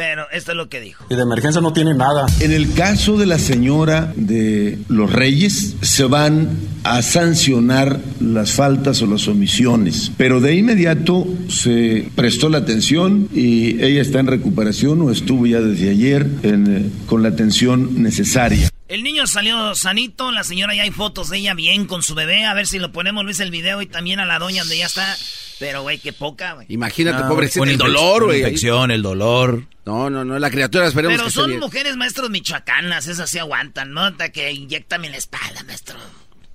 pero 0.00 0.30
esto 0.32 0.52
es 0.52 0.56
lo 0.56 0.70
que 0.70 0.80
dijo. 0.80 1.04
Y 1.10 1.14
de 1.14 1.20
emergencia 1.20 1.60
no 1.60 1.74
tienen 1.74 1.98
nada. 1.98 2.24
En 2.40 2.52
el 2.52 2.72
caso 2.72 3.18
de 3.18 3.26
la 3.26 3.38
señora 3.38 4.14
de 4.16 4.78
los 4.88 5.12
Reyes, 5.12 5.76
se 5.82 6.04
van 6.04 6.58
a 6.84 7.02
sancionar 7.02 8.00
las 8.18 8.52
faltas 8.52 9.02
o 9.02 9.06
las 9.06 9.28
omisiones, 9.28 10.10
pero 10.16 10.40
de 10.40 10.54
inmediato 10.54 11.26
se 11.50 12.08
prestó 12.16 12.48
la 12.48 12.56
atención 12.56 13.28
y 13.34 13.78
ella 13.84 14.00
está 14.00 14.20
en 14.20 14.28
recuperación 14.28 15.02
o 15.02 15.10
estuvo 15.10 15.44
ya 15.44 15.60
desde 15.60 15.90
ayer 15.90 16.26
en, 16.44 16.76
eh, 16.76 16.90
con 17.04 17.22
la 17.22 17.28
atención 17.28 18.02
necesaria. 18.02 18.70
El 18.88 19.02
niño 19.02 19.26
salió 19.26 19.74
sanito, 19.74 20.32
la 20.32 20.44
señora 20.44 20.74
ya 20.74 20.84
hay 20.84 20.92
fotos 20.92 21.28
de 21.28 21.36
ella 21.36 21.52
bien 21.52 21.84
con 21.84 22.02
su 22.02 22.14
bebé, 22.14 22.46
a 22.46 22.54
ver 22.54 22.66
si 22.66 22.78
lo 22.78 22.90
ponemos 22.90 23.22
Luis 23.22 23.38
el 23.40 23.50
video 23.50 23.82
y 23.82 23.86
también 23.86 24.18
a 24.18 24.24
la 24.24 24.38
doña 24.38 24.62
donde 24.62 24.78
ya 24.78 24.86
está, 24.86 25.14
pero 25.60 25.82
güey, 25.82 25.98
qué 25.98 26.12
poca, 26.12 26.54
güey. 26.54 26.66
Imagínate, 26.70 27.22
No, 27.22 27.28
pobrecita, 27.28 27.62
una 27.62 27.70
el 27.70 27.78
dolor, 27.78 28.24
güey. 28.24 28.40
infección, 28.40 28.90
el 28.90 29.02
dolor. 29.02 29.66
No, 29.86 30.10
no, 30.10 30.24
no, 30.24 30.38
la 30.38 30.50
criatura 30.50 30.86
esperemos 30.86 31.16
Pero 31.16 31.26
que 31.26 31.30
son 31.32 31.48
bien. 31.48 31.60
mujeres 31.60 31.96
maestros 31.96 32.30
michoacanas, 32.30 33.06
esas 33.06 33.30
sí 33.30 33.38
aguantan, 33.38 33.92
¿no? 33.92 34.02
Hasta 34.02 34.30
que 34.30 34.50
inyectame 34.50 35.06
en 35.06 35.12
la 35.12 35.18
espalda, 35.18 35.62
maestro. 35.64 35.98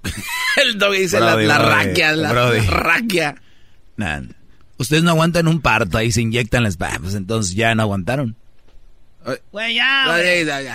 El 0.64 0.78
dog 0.78 0.94
dice 0.94 1.20
la, 1.20 1.36
Brody, 1.36 1.48
la 1.48 1.60
brody, 1.60 1.72
raquia, 1.72 2.16
la, 2.16 2.34
raquia. 2.68 3.42
Nah, 3.96 4.22
Ustedes 4.78 5.04
no 5.04 5.12
aguantan 5.12 5.48
un 5.48 5.62
parto, 5.62 5.98
ahí 5.98 6.12
se 6.12 6.22
inyectan 6.22 6.64
las... 6.64 6.78
Pues 6.78 7.16
entonces 7.16 7.56
ya 7.56 7.74
no 7.76 7.84
aguantaron. 7.84 8.36
Güey, 9.52 9.76
ya. 9.76 10.06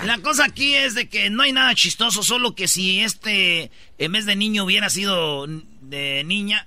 La 0.05 0.19
cosa 0.23 0.45
aquí 0.45 0.75
es 0.75 0.95
de 0.95 1.09
que 1.09 1.31
no 1.31 1.43
hay 1.43 1.53
nada 1.53 1.75
chistoso, 1.75 2.23
solo 2.23 2.55
que 2.55 2.67
si 2.67 3.01
este, 3.01 3.71
en 3.99 4.13
vez 4.13 4.27
de 4.27 4.37
niño, 4.37 4.65
hubiera 4.65 4.91
sido 4.91 5.47
de 5.47 6.25
niña. 6.25 6.67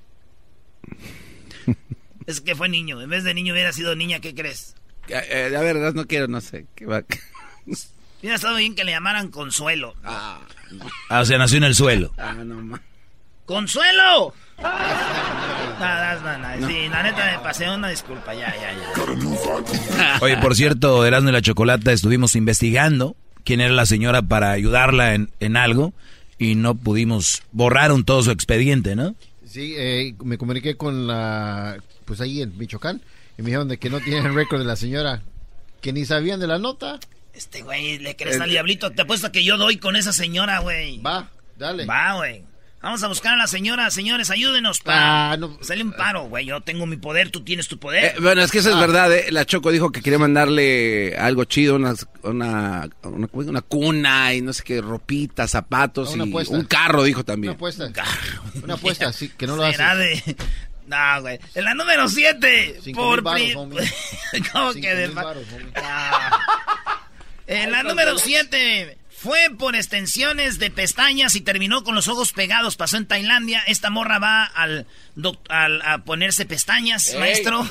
Es 2.28 2.42
que 2.42 2.56
fue 2.56 2.70
niño, 2.70 3.02
en 3.02 3.10
vez 3.10 3.24
de 3.24 3.34
niño 3.34 3.54
hubiera 3.54 3.72
sido 3.74 3.96
niña, 3.96 4.20
¿qué 4.20 4.34
crees? 4.36 4.76
Eh, 5.08 5.22
eh, 5.30 5.56
a 5.56 5.62
ver, 5.62 5.76
no 5.96 6.06
quiero, 6.08 6.28
no 6.28 6.40
sé. 6.42 6.66
qué 6.76 6.86
va- 6.86 7.04
Hubiera 8.22 8.36
estado 8.36 8.56
bien 8.56 8.74
que 8.76 8.84
le 8.86 8.92
llamaran 8.92 9.30
Consuelo. 9.30 9.96
Ah, 10.04 10.40
Ah, 11.10 11.20
o 11.22 11.26
sea, 11.26 11.38
nació 11.38 11.58
en 11.58 11.66
el 11.66 11.76
suelo. 11.76 12.12
ah, 12.18 12.34
no, 12.34 12.56
ma. 12.64 12.82
¡Consuelo! 13.46 14.34
No, 14.58 14.70
no, 16.22 16.38
no, 16.38 16.58
no, 16.60 16.68
Sí, 16.68 16.88
la 16.90 17.04
neta 17.04 17.32
me 17.32 17.40
pasé 17.44 17.70
una 17.70 17.90
disculpa, 17.90 18.34
ya, 18.34 18.54
ya, 18.56 18.72
ya. 18.74 20.18
Oye, 20.22 20.38
por 20.38 20.56
cierto, 20.56 21.06
Erasmo 21.06 21.30
y 21.30 21.32
la 21.34 21.42
Chocolata 21.42 21.92
estuvimos 21.92 22.36
investigando 22.36 23.16
quién 23.44 23.60
era 23.62 23.74
la 23.74 23.86
señora 23.86 24.22
para 24.22 24.52
ayudarla 24.52 25.16
en, 25.16 25.30
en 25.42 25.58
algo 25.58 25.94
y 26.38 26.56
no 26.56 26.76
pudimos, 26.76 27.44
borraron 27.52 28.06
todo 28.06 28.24
su 28.24 28.32
expediente, 28.32 28.96
¿no? 28.96 29.16
Sí, 29.46 29.74
eh, 29.78 30.16
me 30.24 30.38
comuniqué 30.38 30.78
con 30.78 31.06
la, 31.08 31.78
pues 32.06 32.22
ahí 32.22 32.42
en 32.42 32.58
Michoacán, 32.58 33.02
y 33.38 33.42
me 33.42 33.48
dijeron 33.48 33.68
de 33.68 33.78
que 33.78 33.90
no 33.90 34.00
tienen 34.00 34.34
récord 34.36 34.60
de 34.60 34.66
la 34.66 34.76
señora, 34.76 35.22
que 35.82 35.94
ni 35.94 36.06
sabían 36.06 36.40
de 36.40 36.48
la 36.48 36.60
nota. 36.60 37.00
Este 37.34 37.62
güey, 37.64 37.98
le 37.98 38.16
crees 38.16 38.40
al 38.40 38.50
diablito. 38.50 38.92
Te 38.92 39.02
apuesto 39.02 39.32
que 39.32 39.44
yo 39.44 39.58
doy 39.58 39.78
con 39.78 39.96
esa 39.96 40.14
señora, 40.14 40.60
güey. 40.60 41.00
Va, 41.02 41.30
dale. 41.58 41.86
Va, 41.86 42.14
güey. 42.16 42.44
Vamos 42.80 43.02
a 43.02 43.08
buscar 43.08 43.34
a 43.34 43.38
la 43.38 43.48
señora. 43.48 43.90
Señores, 43.90 44.30
ayúdenos 44.30 44.82
para 44.82 45.32
Ah, 45.32 45.38
no. 45.38 45.58
sale 45.62 45.84
un 45.84 45.94
paro, 45.94 46.26
güey. 46.28 46.46
Yo 46.46 46.60
tengo 46.62 46.86
mi 46.86 46.98
poder, 46.98 47.32
tú 47.32 47.42
tienes 47.42 47.68
tu 47.70 47.80
poder. 47.80 48.04
Eh, 48.04 48.16
bueno, 48.22 48.42
es 48.44 48.52
que 48.52 48.60
eso 48.60 48.70
Ah. 48.70 48.74
es 48.74 48.80
verdad, 48.80 49.12
¿eh? 49.12 49.32
La 49.32 49.46
Choco 49.46 49.72
dijo 49.72 49.90
que 49.92 50.02
quería 50.02 50.20
mandarle 50.20 51.16
algo 51.18 51.46
chido, 51.46 51.76
una, 51.78 51.96
una, 52.24 52.90
una 53.32 53.62
cuna 53.62 54.34
y 54.36 54.42
no 54.42 54.52
sé 54.54 54.64
qué, 54.64 54.82
ropita, 54.82 55.48
zapatos 55.48 56.14
Una 56.14 56.26
y 56.26 56.30
apuesta. 56.30 56.56
un 56.56 56.66
carro, 56.66 57.04
dijo 57.04 57.20
Una 57.22 57.26
también. 57.26 57.54
apuesta. 57.54 57.90
Una 58.64 58.74
apuesta, 58.76 59.12
sí, 59.14 59.30
que 59.30 59.48
no 59.48 59.56
lo 59.56 59.64
hace. 59.64 59.82
De... 59.82 60.36
No, 60.88 61.22
güey. 61.22 61.40
En 61.56 61.64
la 61.64 61.74
número 61.74 62.08
7. 62.08 62.80
Cinco 62.84 63.02
Por 63.02 63.28
homie. 63.28 63.54
¿Cómo 64.52 64.74
que 64.74 64.96
de... 64.96 65.08
mil 65.08 65.16
varos, 65.16 65.46
homie. 65.54 65.72
Ah. 65.76 66.40
En 67.48 67.72
la 67.72 67.84
número 67.84 68.18
7 68.18 68.98
fue 69.10 69.50
por 69.58 69.76
extensiones 69.76 70.60
de 70.60 70.72
pestañas 70.72 71.36
y 71.36 71.42
terminó 71.42 71.84
con 71.84 71.94
los 71.96 72.08
ojos 72.08 72.32
pegados. 72.34 72.76
Pasó 72.78 72.98
en 72.98 73.06
Tailandia. 73.06 73.62
Esta 73.68 73.90
morra 73.90 74.20
va 74.20 74.44
al, 74.46 74.88
al- 75.50 75.82
a 75.82 75.98
ponerse 76.00 76.46
pestañas, 76.46 77.10
Ey. 77.10 77.20
maestro. 77.20 77.70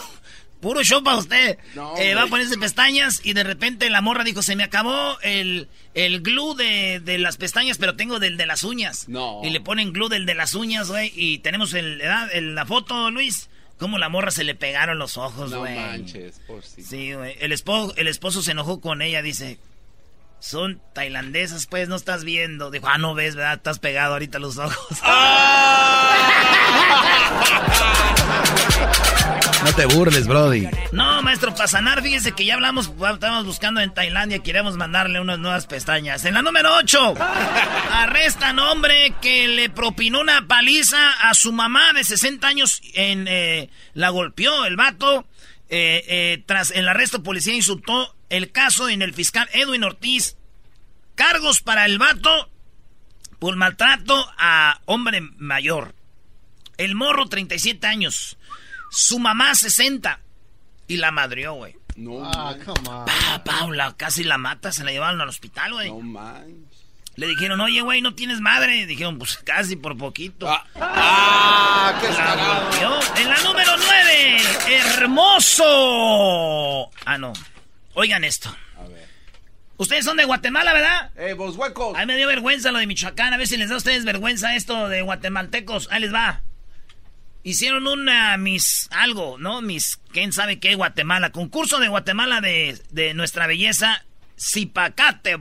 Puro 0.63 0.83
show 0.83 1.03
para 1.03 1.19
usted. 1.19 1.59
No, 1.75 1.95
Eh, 1.99 2.15
va 2.15 2.23
a 2.23 2.27
ponerse 2.29 2.57
pestañas 2.57 3.21
y 3.25 3.33
de 3.35 3.43
repente 3.45 3.91
la 3.91 4.01
morra 4.01 4.23
dijo, 4.25 4.41
se 4.43 4.57
me 4.57 4.63
acabó 4.65 5.19
el, 5.21 5.69
el 5.93 6.23
glue 6.23 6.55
de, 6.55 7.01
de 7.01 7.19
las 7.19 7.37
pestañas, 7.37 7.77
pero 7.79 7.97
tengo 7.97 8.19
del 8.21 8.37
de 8.39 8.47
las 8.47 8.63
uñas. 8.63 9.07
No. 9.09 9.41
Y 9.43 9.51
le 9.51 9.61
ponen 9.61 9.93
glue 9.93 10.09
del 10.09 10.25
de 10.25 10.35
las 10.35 10.55
uñas, 10.55 10.89
güey. 10.89 11.13
Y 11.17 11.39
tenemos 11.41 11.75
el, 11.75 11.99
¿verdad? 11.99 12.31
el- 12.33 12.55
la 12.55 12.65
foto, 12.65 13.11
Luis. 13.11 13.51
Cómo 13.79 13.99
la 13.99 14.09
morra 14.09 14.31
se 14.31 14.45
le 14.45 14.55
pegaron 14.55 14.99
los 15.01 15.17
ojos, 15.19 15.51
No 15.51 15.59
güey. 15.59 15.75
manches, 15.75 16.41
por 16.47 16.63
si. 16.65 16.83
Sí, 16.85 17.13
güey. 17.13 17.37
El 17.41 17.51
esposo, 17.51 17.93
el 17.97 18.07
esposo 18.07 18.41
se 18.41 18.53
enojó 18.53 18.81
con 18.81 19.03
ella, 19.03 19.21
dice. 19.21 19.59
Son 20.39 20.81
tailandesas, 20.93 21.67
pues, 21.67 21.89
no 21.89 21.97
estás 21.97 22.23
viendo. 22.25 22.71
Dijo, 22.71 22.87
ah, 22.89 22.99
no 22.99 23.15
ves, 23.15 23.35
¿verdad? 23.35 23.55
Estás 23.55 23.81
pegado 23.81 24.13
ahorita 24.15 24.39
los 24.39 24.59
ojos. 24.59 24.77
No 29.65 29.73
te 29.75 29.87
burles, 29.87 30.27
Brody. 30.27 30.69
No, 30.91 31.23
maestro, 31.23 31.55
para 31.55 31.69
sanar, 31.69 32.03
fíjese 32.03 32.33
que 32.33 32.45
ya 32.45 32.55
hablamos, 32.55 32.91
estábamos 33.13 33.47
buscando 33.47 33.81
en 33.81 33.95
Tailandia, 33.95 34.41
queremos 34.41 34.77
mandarle 34.77 35.21
unas 35.21 35.39
nuevas 35.39 35.67
pestañas. 35.67 36.25
En 36.25 36.35
la 36.35 36.43
número 36.43 36.75
8, 36.77 37.15
arrestan 37.93 38.59
hombre 38.59 39.15
que 39.23 39.47
le 39.47 39.71
propinó 39.71 40.21
una 40.21 40.49
paliza 40.49 41.13
a 41.13 41.35
su 41.35 41.53
mamá 41.53 41.93
de 41.93 42.03
60 42.03 42.47
años, 42.47 42.83
en, 42.95 43.27
eh, 43.29 43.71
la 43.95 44.11
golpeó 44.11 44.65
el 44.65 44.77
vato. 44.77 45.27
Eh, 45.69 46.05
eh, 46.09 46.43
tras 46.45 46.71
el 46.73 46.89
arresto, 46.89 47.23
policía 47.23 47.55
insultó 47.55 48.15
el 48.31 48.51
caso 48.51 48.89
en 48.89 49.01
el 49.01 49.15
fiscal 49.15 49.49
Edwin 49.53 49.85
Ortiz. 49.85 50.37
Cargos 51.15 51.61
para 51.61 51.85
el 51.87 51.99
vato 51.99 52.51
por 53.39 53.57
maltrato 53.57 54.29
a 54.39 54.81
hombre 54.87 55.21
mayor. 55.39 55.95
El 56.79 56.95
morro, 56.95 57.27
37 57.27 57.87
años. 57.87 58.37
Su 58.95 59.19
mamá, 59.19 59.55
60. 59.55 60.21
Y 60.87 60.99
la 60.99 61.11
madrió, 61.11 61.55
güey. 61.55 61.75
No, 61.97 62.23
Ah, 62.25 62.55
come 62.65 62.89
on. 62.89 63.07
Pa, 63.07 63.43
Paula, 63.45 63.95
casi 63.97 64.23
la 64.25 64.37
mata, 64.39 64.71
se 64.71 64.85
la 64.85 64.93
llevaron 64.93 65.21
al 65.21 65.29
hospital, 65.29 65.73
güey. 65.73 65.91
Le 67.17 67.27
dijeron, 67.27 67.61
oye, 67.61 67.81
güey, 67.83 68.01
no 68.03 68.15
tienes 68.15 68.41
madre. 68.41 68.87
Dijeron, 68.87 69.19
pues 69.19 69.37
casi 69.39 69.77
por 69.77 69.97
poquito. 69.99 70.47
¡Ah! 70.77 71.95
¡Qué 72.01 72.07
La 72.07 72.13
descarado! 72.13 72.65
golpeó. 72.71 73.01
En 73.23 73.29
la 73.29 73.41
número 73.43 73.73
9, 73.77 74.43
hermoso. 75.57 76.91
Ah, 77.05 77.19
no. 77.19 77.33
Oigan 77.95 78.25
esto. 78.25 78.55
Ustedes 79.79 80.05
son 80.05 80.17
de 80.17 80.25
Guatemala, 80.27 80.73
¿verdad? 80.75 81.11
¡Eh, 81.17 81.33
vos 81.35 81.57
huecos! 81.57 81.95
Ay, 81.97 82.07
me 82.07 82.17
dio 82.17 82.27
vergüenza 82.29 82.71
lo 82.73 82.79
de 82.79 82.87
Michoacán. 82.87 83.33
A 83.33 83.37
ver 83.37 83.49
si 83.49 83.57
les 83.57 83.69
da 83.69 83.75
a 83.75 83.79
ustedes 83.79 84.05
vergüenza 84.05 84.55
esto 84.55 84.89
de 84.89 85.03
guatemaltecos. 85.03 85.89
Ahí 85.91 86.01
les 86.03 86.15
va. 86.15 86.41
Hicieron 87.45 87.87
una 87.89 88.37
Miss 88.37 88.89
algo, 88.93 89.37
¿no? 89.39 89.63
Miss, 89.63 89.99
quién 90.13 90.33
sabe 90.33 90.61
qué, 90.61 90.75
Guatemala. 90.77 91.31
Concurso 91.33 91.79
de 91.81 91.89
Guatemala 91.89 92.41
de, 92.41 92.79
de 92.91 93.15
nuestra 93.15 93.47
belleza. 93.47 94.05
Zipacate. 94.41 95.37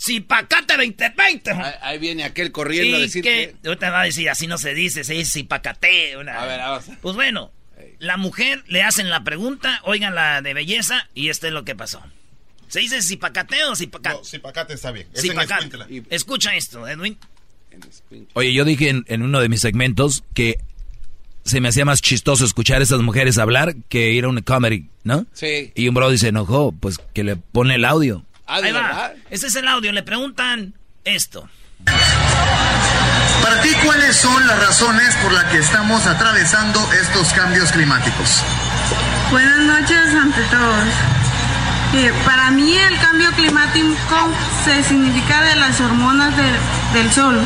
Zipacate 0.00 0.76
2020. 0.76 1.50
Ahí, 1.50 1.72
ahí 1.82 1.98
viene 1.98 2.24
aquel 2.24 2.50
corriendo 2.52 2.96
a 2.96 3.00
decir 3.00 3.22
que... 3.22 3.54
que... 3.62 3.68
Ahorita 3.68 3.90
va 3.90 4.02
a 4.02 4.04
decir, 4.04 4.28
así 4.30 4.46
no 4.46 4.58
se 4.58 4.74
dice, 4.74 5.04
se 5.04 5.14
dice 5.14 5.40
Zipacate. 5.40 6.16
una- 6.16 6.40
A 6.40 6.46
ver, 6.46 6.58
vamos. 6.60 6.84
Pues 7.02 7.14
bueno, 7.14 7.52
la 7.98 8.16
mujer 8.16 8.62
le 8.66 8.82
hacen 8.82 9.10
la 9.10 9.22
pregunta, 9.24 9.80
oigan 9.84 10.14
la 10.14 10.40
de 10.42 10.54
belleza, 10.54 11.08
y 11.14 11.28
esto 11.28 11.46
es 11.46 11.52
lo 11.52 11.64
que 11.64 11.74
pasó. 11.74 12.02
¿Se 12.68 12.80
dice 12.80 13.00
Zipacate 13.02 13.64
o 13.64 13.74
Zipacate? 13.76 14.16
No, 14.18 14.24
Zipacate 14.24 14.74
está 14.74 14.92
bien. 14.92 15.08
Es 15.12 15.24
en 15.24 15.30
Zipacate. 15.30 15.64
Escuintla. 15.66 15.86
Escucha 16.10 16.54
esto, 16.54 16.86
Edwin. 16.86 17.18
Oye, 18.34 18.52
yo 18.52 18.64
dije 18.64 18.88
en, 18.88 19.04
en 19.08 19.22
uno 19.22 19.40
de 19.40 19.48
mis 19.48 19.60
segmentos 19.60 20.24
que 20.34 20.56
se 21.48 21.60
me 21.60 21.68
hacía 21.68 21.84
más 21.84 22.00
chistoso 22.02 22.44
escuchar 22.44 22.80
a 22.80 22.84
esas 22.84 23.00
mujeres 23.00 23.38
hablar 23.38 23.74
que 23.88 24.12
ir 24.12 24.24
a 24.24 24.28
una 24.28 24.42
comedy, 24.42 24.88
¿no? 25.02 25.26
Sí. 25.32 25.72
Y 25.74 25.88
un 25.88 25.94
bro 25.94 26.16
se 26.16 26.28
enojó, 26.28 26.72
pues 26.72 26.98
que 27.14 27.24
le 27.24 27.36
pone 27.36 27.74
el 27.74 27.84
audio. 27.84 28.24
Ah, 28.46 28.60
¿de 28.60 28.68
Ahí 28.68 28.72
va. 28.72 28.82
verdad? 28.82 29.12
Este 29.30 29.46
es 29.48 29.56
el 29.56 29.66
audio, 29.66 29.92
le 29.92 30.02
preguntan 30.02 30.74
esto. 31.04 31.48
Para 33.42 33.62
ti, 33.62 33.70
¿cuáles 33.84 34.16
son 34.16 34.46
las 34.46 34.58
razones 34.66 35.14
por 35.22 35.32
las 35.32 35.44
que 35.44 35.58
estamos 35.58 36.06
atravesando 36.06 36.80
estos 37.00 37.28
cambios 37.32 37.70
climáticos? 37.72 38.42
Buenas 39.30 39.60
noches 39.60 40.14
ante 40.14 40.42
todos. 40.50 41.27
Eh, 41.94 42.12
para 42.24 42.50
mí 42.50 42.76
el 42.76 42.98
cambio 42.98 43.30
climático 43.32 44.16
se 44.64 44.82
significa 44.84 45.42
de 45.42 45.56
las 45.56 45.80
hormonas 45.80 46.36
del- 46.36 47.02
del 47.02 47.12
sol. 47.12 47.38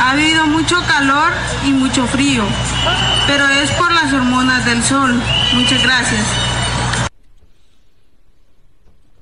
Ha 0.00 0.10
habido 0.12 0.46
mucho 0.46 0.76
calor 0.86 1.32
y 1.66 1.70
mucho 1.72 2.06
frío, 2.06 2.44
pero 3.26 3.46
es 3.48 3.70
por 3.72 3.90
las 3.92 4.12
hormonas 4.12 4.64
del 4.64 4.82
sol. 4.82 5.20
Muchas 5.54 5.82
gracias. 5.82 6.24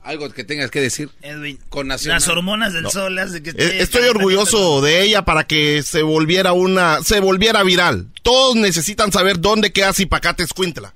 Algo 0.03 0.31
que 0.33 0.43
tengas 0.45 0.71
que 0.71 0.81
decir. 0.81 1.11
Edwin. 1.21 1.59
Con 1.69 1.87
nacional. 1.89 2.17
Las 2.21 2.29
hormonas 2.29 2.73
del 2.73 2.85
No. 2.85 2.91
sol 2.91 3.19
hace 3.19 3.43
que 3.43 3.51
Eh, 3.51 3.55
esté 3.59 3.83
Estoy 3.83 4.09
orgulloso 4.09 4.81
de 4.81 5.03
ella 5.03 5.23
para 5.25 5.45
que 5.45 5.83
se 5.83 6.03
volviera 6.03 6.53
una, 6.53 7.03
se 7.03 7.21
volviera 7.21 7.63
viral. 7.63 8.07
Todos 8.23 8.57
necesitan 8.57 9.13
saber 9.13 9.39
dónde 9.41 9.71
queda 9.73 9.93
Zipacate 9.93 10.43
Escuintla. 10.45 10.95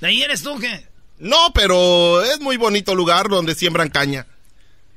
¿De 0.00 0.06
ahí 0.06 0.22
eres 0.22 0.42
tú 0.42 0.56
qué? 0.58 0.86
No, 1.24 1.54
pero 1.54 2.22
es 2.22 2.38
muy 2.40 2.58
bonito 2.58 2.94
lugar 2.94 3.30
donde 3.30 3.54
siembran 3.54 3.88
caña. 3.88 4.26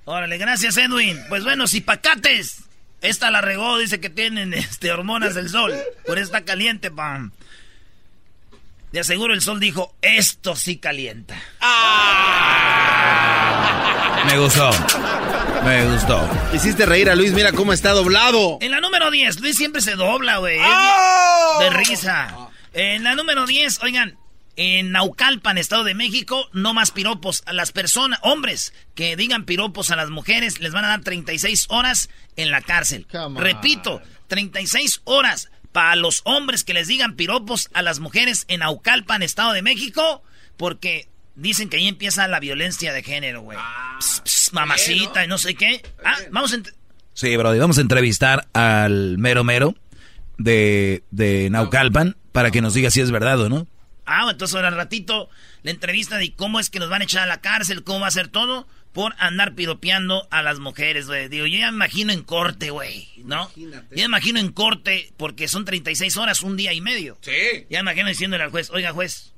Órale, 0.04 0.38
gracias 0.38 0.76
Edwin. 0.76 1.18
Pues 1.30 1.46
bueno, 1.46 1.68
Zipacates. 1.68 2.64
Esta 3.02 3.32
la 3.32 3.40
regó, 3.40 3.78
dice 3.78 4.02
que 4.02 4.10
tienen 4.10 4.54
este, 4.54 4.92
hormonas 4.92 5.36
del 5.36 5.50
sol. 5.50 5.74
Por 6.06 6.18
eso 6.18 6.26
está 6.26 6.44
caliente, 6.44 6.92
pam. 6.92 7.32
De 8.92 9.00
aseguro 9.00 9.34
el 9.34 9.42
sol 9.42 9.62
dijo, 9.62 9.96
esto 10.02 10.58
sí 10.58 10.78
calienta. 10.78 11.42
Me 14.26 14.38
gustó. 14.38 14.70
Me 15.64 15.86
gustó. 15.86 16.30
Hiciste 16.54 16.86
reír 16.86 17.10
a 17.10 17.16
Luis, 17.16 17.32
mira 17.32 17.54
cómo 17.54 17.72
está 17.72 17.92
doblado. 17.92 18.58
En 18.60 18.72
la 18.72 18.82
número 18.82 19.12
10, 19.12 19.40
Luis 19.40 19.56
siempre 19.56 19.82
se 19.82 19.96
dobla, 19.96 20.40
güey. 20.40 20.60
¡Oh! 20.62 21.60
De 21.62 21.70
risa. 21.70 22.50
En 22.74 23.04
la 23.06 23.16
número 23.16 23.46
10, 23.46 23.82
oigan, 23.82 24.18
en 24.58 24.92
Naucalpan, 24.92 25.58
Estado 25.58 25.84
de 25.84 25.94
México, 25.94 26.50
no 26.52 26.74
más 26.74 26.92
piropos. 26.92 27.44
A 27.46 27.54
las 27.54 27.72
personas, 27.72 28.20
hombres, 28.24 28.74
que 28.96 29.16
digan 29.16 29.46
piropos 29.46 29.92
a 29.92 29.96
las 29.96 30.10
mujeres, 30.10 30.60
les 30.60 30.74
van 30.74 30.84
a 30.84 30.90
dar 30.90 31.02
36 31.02 31.68
horas 31.70 32.10
en 32.36 32.52
la 32.52 32.62
cárcel. 32.62 33.08
Repito, 33.36 34.02
36 34.28 35.02
horas 35.06 35.50
para 35.72 35.96
los 35.96 36.22
hombres 36.26 36.64
que 36.64 36.74
les 36.74 36.88
digan 36.88 37.16
piropos 37.16 37.70
a 37.74 37.84
las 37.84 38.00
mujeres 38.00 38.46
en 38.48 38.62
Naucalpan, 38.62 39.22
Estado 39.22 39.54
de 39.54 39.62
México, 39.62 40.24
porque 40.58 41.08
dicen 41.36 41.70
que 41.70 41.78
ahí 41.78 41.88
empieza 41.88 42.28
la 42.28 42.40
violencia 42.40 42.92
de 42.94 43.04
género, 43.04 43.42
güey. 43.42 43.60
Pss, 44.00 44.54
mamacita 44.54 45.24
y 45.24 45.28
no 45.28 45.38
sé 45.38 45.54
qué. 45.54 45.84
Ah, 46.04 46.18
vamos 46.32 46.54
a... 46.54 46.58
Sí, 47.14 47.36
Brody, 47.38 47.60
vamos 47.60 47.78
a 47.78 47.82
entrevistar 47.82 48.48
al 48.54 49.20
mero 49.20 49.44
mero 49.44 49.76
de, 50.40 51.04
de 51.12 51.50
Naucalpan 51.52 52.18
para 52.32 52.50
que 52.50 52.62
nos 52.62 52.74
diga 52.74 52.90
si 52.90 53.02
es 53.02 53.12
verdad 53.12 53.40
o 53.42 53.50
no. 53.50 53.68
Ah, 54.08 54.28
entonces 54.30 54.56
ahora 54.56 54.70
al 54.70 54.76
ratito 54.76 55.30
la 55.64 55.72
entrevista 55.72 56.18
de 56.18 56.34
cómo 56.34 56.60
es 56.60 56.70
que 56.70 56.80
nos 56.80 56.90
van 56.90 57.02
a 57.02 57.04
echar 57.04 57.24
a 57.24 57.28
la 57.28 57.42
cárcel, 57.42 57.84
cómo 57.84 58.00
va 58.00 58.08
a 58.08 58.12
ser 58.12 58.30
todo 58.30 58.68
por 58.94 59.14
andar 59.20 59.54
piropeando 59.54 60.28
a 60.32 60.42
las 60.42 60.58
mujeres, 60.58 61.06
güey. 61.06 61.28
Digo, 61.28 61.46
yo 61.46 61.60
ya 61.60 61.70
me 61.72 61.76
imagino 61.76 62.12
en 62.14 62.24
corte, 62.24 62.72
güey, 62.72 63.08
¿no? 63.18 63.52
Ya 63.56 63.84
me 63.92 64.04
imagino 64.04 64.40
en 64.40 64.52
corte 64.52 65.12
porque 65.18 65.48
son 65.48 65.66
36 65.66 66.18
horas, 66.18 66.42
un 66.42 66.58
día 66.58 66.74
y 66.74 66.82
medio. 66.82 67.18
Sí. 67.22 67.68
Ya 67.70 67.84
me 67.84 67.92
imagino 67.92 68.10
diciéndole 68.10 68.44
al 68.44 68.50
juez, 68.50 68.72
oiga 68.72 68.94
juez, 68.94 69.34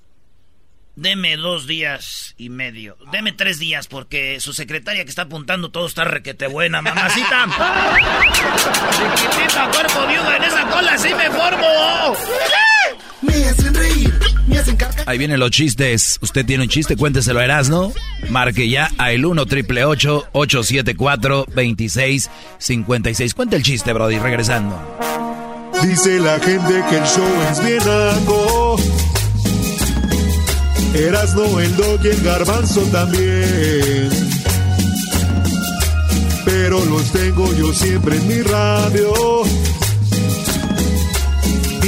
deme 0.95 1.35
dos 1.35 1.67
días 1.67 2.35
y 2.37 2.49
medio, 2.49 2.97
deme 3.11 3.33
tres 3.33 3.59
días 3.59 3.87
porque 3.87 4.39
su 4.39 4.53
secretaria 4.53 5.03
que 5.03 5.09
está 5.09 5.23
apuntando 5.23 5.71
todo 5.71 5.87
está 5.87 6.05
requete 6.05 6.47
buena, 6.47 6.81
mamacita. 6.81 7.47
Chiquitita, 8.91 9.71
cuerpo 9.71 10.07
viudo, 10.07 10.35
en 10.35 10.43
esa 10.43 10.69
cola 10.69 10.97
sí 10.97 11.13
me 11.15 11.29
formo. 11.31 12.15
Me 13.21 13.33
hacen 13.45 13.73
reír. 13.73 14.28
Ahí 15.05 15.17
vienen 15.17 15.39
los 15.39 15.51
chistes. 15.51 16.19
Usted 16.21 16.45
tiene 16.45 16.63
un 16.63 16.69
chiste, 16.69 16.95
cuénteselo 16.95 17.39
a 17.39 17.45
Erasno. 17.45 17.91
Marque 18.29 18.69
ya 18.69 18.91
a 18.97 19.11
el 19.11 19.25
1 19.25 19.45
triple 19.45 19.85
874 19.85 21.45
2656. 21.47 23.33
Cuenta 23.33 23.55
el 23.55 23.63
chiste, 23.63 23.93
Brody, 23.93 24.19
regresando. 24.19 24.79
Dice 25.83 26.19
la 26.19 26.39
gente 26.39 26.83
que 26.89 26.97
el 26.97 27.05
show 27.05 27.27
es 27.51 27.63
bien 27.63 27.81
algo. 27.81 28.75
Erasno, 30.93 31.59
el 31.59 31.75
dog 31.75 31.99
y 32.03 32.07
el 32.09 32.21
garbanzo 32.21 32.81
también. 32.91 34.09
Pero 36.45 36.83
los 36.85 37.11
tengo 37.11 37.53
yo 37.53 37.73
siempre 37.73 38.17
en 38.17 38.27
mi 38.27 38.41
radio. 38.41 39.13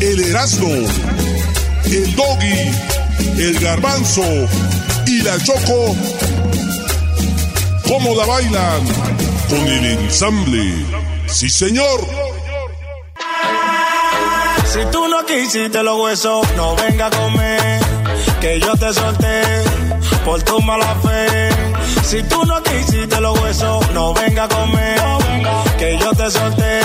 el 0.00 0.20
Erasmo, 0.24 0.68
el 1.84 2.16
Doggy, 2.16 2.70
el 3.38 3.60
Garbanzo 3.60 4.24
y 5.06 5.22
la 5.22 5.38
Choco, 5.42 5.96
¿cómo 7.86 8.14
la 8.14 8.24
bailan? 8.26 8.86
Con 9.48 9.66
el 9.66 9.84
ensamble. 9.84 10.86
Sí, 11.26 11.48
señor. 11.48 12.00
Si 14.72 14.78
tú 14.92 15.08
no 15.08 15.26
quisiste 15.26 15.82
los 15.82 16.00
huesos, 16.00 16.46
no 16.56 16.76
venga 16.76 17.06
a 17.06 17.10
comer. 17.10 17.80
Que 18.40 18.60
yo 18.60 18.74
te 18.76 18.94
solté 18.94 19.42
por 20.24 20.42
tu 20.42 20.60
mala 20.60 20.94
fe. 21.02 21.50
Si 22.04 22.22
tú 22.22 22.44
no 22.44 22.62
quisiste 22.62 23.20
los 23.20 23.38
huesos, 23.40 23.90
no 23.92 24.14
venga 24.14 24.44
a 24.44 24.48
comer. 24.48 25.00
Que 25.78 25.98
yo 25.98 26.10
te 26.12 26.30
solté 26.30 26.80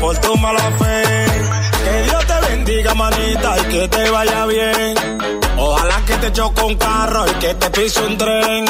por 0.00 0.18
tu 0.18 0.36
mala 0.36 0.70
fe. 0.78 1.02
Que 1.84 2.26
te 2.26 2.27
bendiga, 2.68 2.94
manita, 2.94 3.56
y 3.58 3.72
que 3.72 3.88
te 3.88 4.10
vaya 4.10 4.46
bien. 4.46 4.94
Ojalá 5.56 6.02
que 6.06 6.14
te 6.14 6.32
choque 6.32 6.62
un 6.62 6.76
carro 6.76 7.26
y 7.26 7.32
que 7.34 7.54
te 7.54 7.70
pise 7.70 8.00
un 8.02 8.18
tren. 8.18 8.66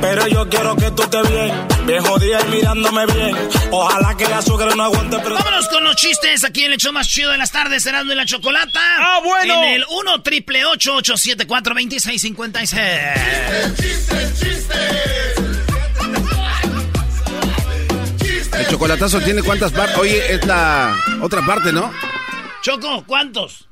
Pero 0.00 0.26
yo 0.26 0.48
quiero 0.48 0.74
que 0.74 0.90
tú 0.90 1.02
estés 1.02 1.30
bien, 1.30 1.52
bien 1.86 2.04
jodida 2.04 2.40
y 2.40 2.50
mirándome 2.50 3.06
bien. 3.06 3.36
Ojalá 3.70 4.16
que 4.16 4.24
el 4.24 4.32
azúcar 4.32 4.74
no 4.76 4.84
aguante, 4.84 5.16
pero. 5.22 5.36
Vámonos 5.36 5.68
con 5.68 5.84
los 5.84 5.96
chistes 5.96 6.44
aquí 6.44 6.64
en 6.64 6.72
el 6.72 6.78
show 6.78 6.92
más 6.92 7.08
chido 7.08 7.30
de 7.30 7.38
las 7.38 7.52
tardes, 7.52 7.86
Erasmo 7.86 8.12
y 8.12 8.16
la 8.16 8.26
Chocolata. 8.26 8.80
¡Ah, 8.98 9.20
bueno! 9.22 9.62
En 9.62 9.74
el 9.74 9.84
1 9.88 10.22
triple 10.22 10.64
874 10.64 11.74
2656 11.74 13.76
Chistes, 13.76 14.40
chistes. 14.40 14.78
El 18.58 18.68
chocolatazo 18.68 19.20
tiene 19.20 19.42
cuántas 19.42 19.72
partes. 19.72 19.96
Oye, 19.98 20.34
es 20.34 20.44
la 20.46 20.96
otra 21.20 21.42
parte, 21.42 21.72
¿no? 21.72 21.92
Choco, 22.62 23.04
¿cuántos? 23.06 23.68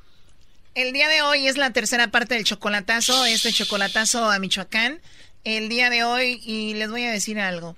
El 0.75 0.93
día 0.93 1.09
de 1.09 1.23
hoy 1.23 1.47
es 1.47 1.57
la 1.57 1.73
tercera 1.73 2.11
parte 2.11 2.35
del 2.35 2.45
chocolatazo, 2.45 3.25
este 3.25 3.53
chocolatazo 3.53 4.31
a 4.31 4.39
Michoacán. 4.39 5.01
El 5.45 5.69
día 5.69 5.91
de 5.91 6.05
hoy, 6.05 6.41
y 6.45 6.75
les 6.75 6.91
voy 6.91 7.05
a 7.05 7.11
decir 7.13 7.39
algo. 7.41 7.77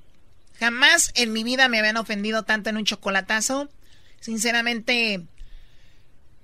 Jamás 0.59 1.13
en 1.15 1.33
mi 1.33 1.45
vida 1.45 1.69
me 1.69 1.79
habían 1.79 1.97
ofendido 1.97 2.43
tanto 2.45 2.71
en 2.71 2.77
un 2.77 2.85
chocolatazo. 2.85 3.69
Sinceramente, 4.21 5.23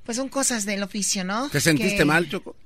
pues 0.04 0.16
son 0.16 0.28
cosas 0.28 0.64
del 0.64 0.82
oficio, 0.82 1.24
¿no? 1.24 1.48
¿Te 1.48 1.60
sentiste 1.60 1.98
Que- 1.98 2.04
mal, 2.04 2.28
Choco? 2.28 2.56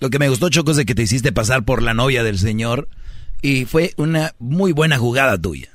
Lo 0.00 0.10
que 0.10 0.18
me 0.18 0.28
gustó, 0.28 0.48
Choco, 0.48 0.72
es 0.72 0.76
de 0.76 0.86
que 0.86 0.94
te 0.94 1.02
hiciste 1.02 1.32
pasar 1.32 1.64
por 1.64 1.82
la 1.82 1.94
novia 1.94 2.22
del 2.22 2.38
señor 2.38 2.88
y 3.42 3.64
fue 3.64 3.94
una 3.96 4.34
muy 4.38 4.72
buena 4.72 4.98
jugada 4.98 5.38
tuya. 5.40 5.70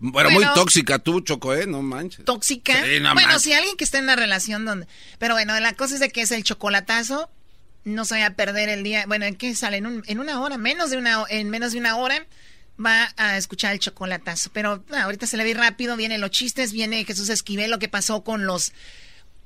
Bueno, 0.00 0.30
muy 0.30 0.44
tóxica 0.54 0.98
tú, 0.98 1.20
Choco, 1.20 1.54
¿eh? 1.54 1.66
No 1.66 1.82
manches. 1.82 2.24
tóxica. 2.24 2.72
Sí, 2.84 3.00
no 3.00 3.14
bueno, 3.14 3.28
manches. 3.28 3.42
si 3.42 3.52
alguien 3.52 3.76
que 3.76 3.84
está 3.84 3.98
en 3.98 4.04
una 4.04 4.16
relación 4.16 4.64
donde... 4.64 4.86
Pero 5.18 5.34
bueno, 5.34 5.58
la 5.58 5.72
cosa 5.72 5.94
es 5.94 6.00
de 6.00 6.10
que 6.10 6.20
es 6.22 6.30
el 6.30 6.44
chocolatazo. 6.44 7.28
No 7.84 8.04
se 8.04 8.14
vaya 8.14 8.26
a 8.26 8.34
perder 8.34 8.68
el 8.68 8.82
día. 8.84 9.04
Bueno, 9.06 9.24
¿en 9.24 9.34
qué 9.34 9.54
sale? 9.56 9.78
En, 9.78 9.86
un- 9.86 10.04
en 10.06 10.20
una 10.20 10.40
hora, 10.40 10.56
menos 10.58 10.90
de 10.90 10.98
una, 10.98 11.24
en 11.28 11.50
menos 11.50 11.72
de 11.72 11.78
una 11.78 11.96
hora 11.96 12.26
va 12.84 13.12
a 13.16 13.36
escuchar 13.36 13.72
el 13.72 13.80
chocolatazo. 13.80 14.50
Pero 14.52 14.84
ah, 14.92 15.02
ahorita 15.02 15.26
se 15.26 15.36
le 15.36 15.42
ve 15.44 15.54
rápido, 15.54 15.96
vienen 15.96 16.20
los 16.20 16.30
chistes, 16.30 16.72
viene 16.72 17.04
Jesús 17.04 17.28
Esquivel, 17.28 17.70
lo 17.70 17.78
que 17.80 17.88
pasó 17.88 18.22
con 18.22 18.46
los... 18.46 18.72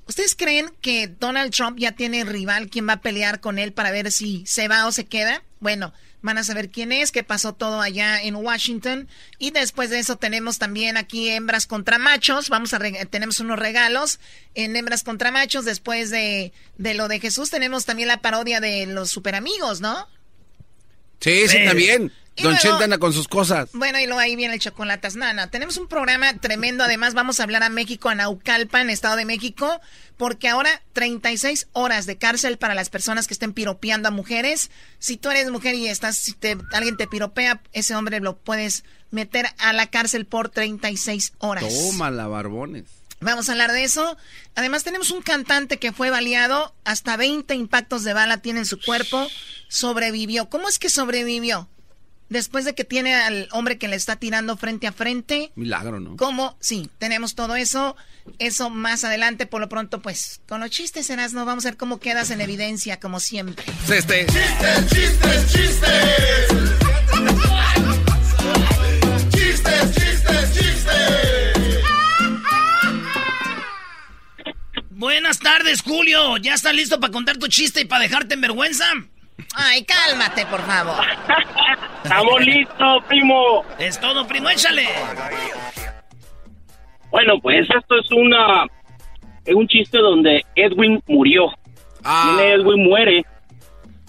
¿Ustedes 0.06 0.34
creen 0.34 0.70
que 0.80 1.06
Donald 1.06 1.52
Trump 1.54 1.78
ya 1.78 1.92
tiene 1.92 2.24
rival 2.24 2.68
quien 2.68 2.88
va 2.88 2.94
a 2.94 3.00
pelear 3.00 3.40
con 3.40 3.58
él 3.58 3.72
para 3.72 3.90
ver 3.92 4.10
si 4.12 4.42
se 4.46 4.66
va 4.68 4.86
o 4.86 4.92
se 4.92 5.06
queda? 5.06 5.42
Bueno, 5.60 5.94
van 6.22 6.38
a 6.38 6.44
saber 6.44 6.70
quién 6.70 6.92
es, 6.92 7.12
qué 7.12 7.22
pasó 7.22 7.52
todo 7.52 7.80
allá 7.80 8.22
en 8.22 8.36
Washington. 8.36 9.08
Y 9.38 9.50
después 9.50 9.90
de 9.90 9.98
eso 9.98 10.16
tenemos 10.16 10.58
también 10.58 10.96
aquí 10.96 11.28
hembras 11.28 11.66
contra 11.66 11.98
machos. 11.98 12.48
Vamos 12.48 12.72
a 12.72 12.78
tenemos 13.10 13.40
unos 13.40 13.58
regalos 13.58 14.20
en 14.54 14.74
hembras 14.76 15.02
contra 15.02 15.30
machos. 15.30 15.64
Después 15.64 16.10
de, 16.10 16.52
de 16.78 16.94
lo 16.94 17.08
de 17.08 17.20
Jesús 17.20 17.50
tenemos 17.50 17.84
también 17.84 18.08
la 18.08 18.22
parodia 18.22 18.60
de 18.60 18.86
los 18.86 19.10
super 19.10 19.34
amigos, 19.34 19.80
¿no? 19.80 20.08
Sí, 21.20 21.46
sí, 21.48 21.58
Sí. 21.58 22.10
Y 22.34 22.42
Don 22.44 22.52
luego- 22.52 22.62
Chente 22.66 22.84
anda 22.84 22.98
con 22.98 23.12
sus 23.12 23.28
cosas. 23.28 23.68
Bueno, 23.74 23.98
y 24.00 24.06
luego 24.06 24.18
ahí 24.20 24.36
viene 24.36 24.54
el 24.54 24.60
chocolatas. 24.60 25.16
Nana, 25.16 25.50
tenemos 25.50 25.76
un 25.76 25.86
programa 25.86 26.34
tremendo. 26.38 26.82
Además, 26.84 27.12
vamos 27.12 27.38
a 27.38 27.42
hablar 27.42 27.62
a 27.62 27.68
México, 27.68 28.08
a 28.08 28.14
Naucalpan, 28.14 28.88
Estado 28.88 29.16
de 29.16 29.26
México, 29.26 29.80
porque 30.16 30.48
ahora 30.48 30.82
36 30.94 31.68
horas 31.72 32.06
de 32.06 32.16
cárcel 32.16 32.56
para 32.56 32.74
las 32.74 32.88
personas 32.88 33.26
que 33.26 33.34
estén 33.34 33.52
piropeando 33.52 34.08
a 34.08 34.12
mujeres. 34.12 34.70
Si 34.98 35.18
tú 35.18 35.30
eres 35.30 35.50
mujer 35.50 35.74
y 35.74 35.88
estás, 35.88 36.16
si 36.16 36.32
te- 36.32 36.56
alguien 36.72 36.96
te 36.96 37.06
piropea, 37.06 37.60
ese 37.72 37.94
hombre 37.94 38.20
lo 38.20 38.38
puedes 38.38 38.84
meter 39.10 39.46
a 39.58 39.74
la 39.74 39.88
cárcel 39.88 40.24
por 40.24 40.48
36 40.48 41.34
horas. 41.38 41.64
Tómala, 41.68 42.28
barbones. 42.28 42.84
Vamos 43.20 43.48
a 43.48 43.52
hablar 43.52 43.70
de 43.72 43.84
eso. 43.84 44.16
Además, 44.56 44.82
tenemos 44.84 45.10
un 45.10 45.22
cantante 45.22 45.76
que 45.78 45.92
fue 45.92 46.10
baleado, 46.10 46.74
hasta 46.84 47.16
20 47.16 47.54
impactos 47.54 48.02
de 48.04 48.14
bala 48.14 48.38
tiene 48.38 48.60
en 48.60 48.66
su 48.66 48.80
cuerpo, 48.80 49.28
sobrevivió. 49.68 50.48
¿Cómo 50.48 50.68
es 50.68 50.78
que 50.78 50.90
sobrevivió? 50.90 51.68
Después 52.32 52.64
de 52.64 52.74
que 52.74 52.84
tiene 52.84 53.14
al 53.14 53.46
hombre 53.52 53.76
que 53.76 53.88
le 53.88 53.96
está 53.96 54.16
tirando 54.16 54.56
frente 54.56 54.86
a 54.86 54.92
frente. 54.92 55.52
Milagro, 55.54 56.00
¿no? 56.00 56.16
¿Cómo? 56.16 56.56
Sí, 56.60 56.88
tenemos 56.96 57.34
todo 57.34 57.56
eso. 57.56 57.94
Eso 58.38 58.70
más 58.70 59.04
adelante, 59.04 59.44
por 59.44 59.60
lo 59.60 59.68
pronto, 59.68 60.00
pues, 60.00 60.40
con 60.48 60.60
los 60.60 60.70
chistes, 60.70 61.10
no 61.34 61.44
vamos 61.44 61.66
a 61.66 61.68
ver 61.68 61.76
cómo 61.76 62.00
quedas 62.00 62.30
en 62.30 62.40
evidencia, 62.40 62.98
como 62.98 63.20
siempre. 63.20 63.66
Este. 63.86 64.24
Chistes, 64.24 64.88
chistes, 64.88 65.52
chistes. 65.52 66.48
Chistes, 69.28 69.94
chistes, 69.94 70.54
chistes. 70.54 71.84
Buenas 74.88 75.38
tardes, 75.38 75.82
Julio. 75.82 76.38
¿Ya 76.38 76.54
estás 76.54 76.74
listo 76.74 76.98
para 76.98 77.12
contar 77.12 77.36
tu 77.36 77.48
chiste 77.48 77.82
y 77.82 77.84
para 77.84 78.04
dejarte 78.04 78.32
en 78.32 78.40
vergüenza? 78.40 78.86
Ay, 79.56 79.84
cálmate, 79.84 80.46
por 80.46 80.60
favor. 80.60 81.04
Estamos 82.04 82.40
listos, 82.40 83.04
primo. 83.08 83.64
Es 83.78 84.00
todo, 84.00 84.26
primo, 84.26 84.48
échale. 84.50 84.86
Bueno, 87.10 87.34
pues 87.40 87.68
esto 87.68 87.98
es 87.98 88.10
una 88.12 88.66
es 89.44 89.54
un 89.54 89.66
chiste 89.66 89.98
donde 89.98 90.42
Edwin 90.54 91.02
murió. 91.06 91.48
Viene 92.02 92.52
Edwin 92.52 92.84
muere 92.84 93.24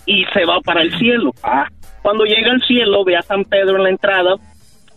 y 0.06 0.26
se 0.34 0.46
va 0.46 0.60
para 0.62 0.82
el 0.82 0.98
cielo. 0.98 1.32
Ah, 1.44 1.68
cuando 2.02 2.26
llega 2.26 2.52
al 2.52 2.62
cielo 2.62 3.04
ve 3.04 3.16
a 3.18 3.22
San 3.22 3.44
Pedro 3.46 3.78
en 3.78 3.84
la 3.84 3.90
entrada 3.90 4.36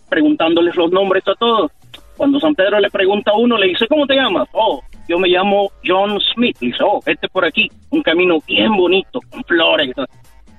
preguntándoles 0.08 0.76
los 0.76 0.90
nombres 0.90 1.26
a 1.26 1.34
todos. 1.34 1.70
Cuando 2.16 2.40
San 2.40 2.54
Pedro 2.54 2.80
le 2.80 2.90
pregunta 2.90 3.32
a 3.32 3.36
uno, 3.36 3.58
le 3.58 3.68
dice, 3.68 3.86
¿cómo 3.88 4.06
te 4.06 4.14
llamas? 4.14 4.48
Oh, 4.52 4.82
yo 5.08 5.18
me 5.18 5.28
llamo 5.28 5.70
John 5.84 6.18
Smith. 6.32 6.56
Le 6.60 6.68
dice, 6.68 6.82
oh, 6.82 7.00
vete 7.04 7.28
por 7.28 7.44
aquí, 7.44 7.68
un 7.90 8.02
camino 8.02 8.38
bien 8.46 8.74
bonito, 8.74 9.20
con 9.30 9.44
flores. 9.44 9.90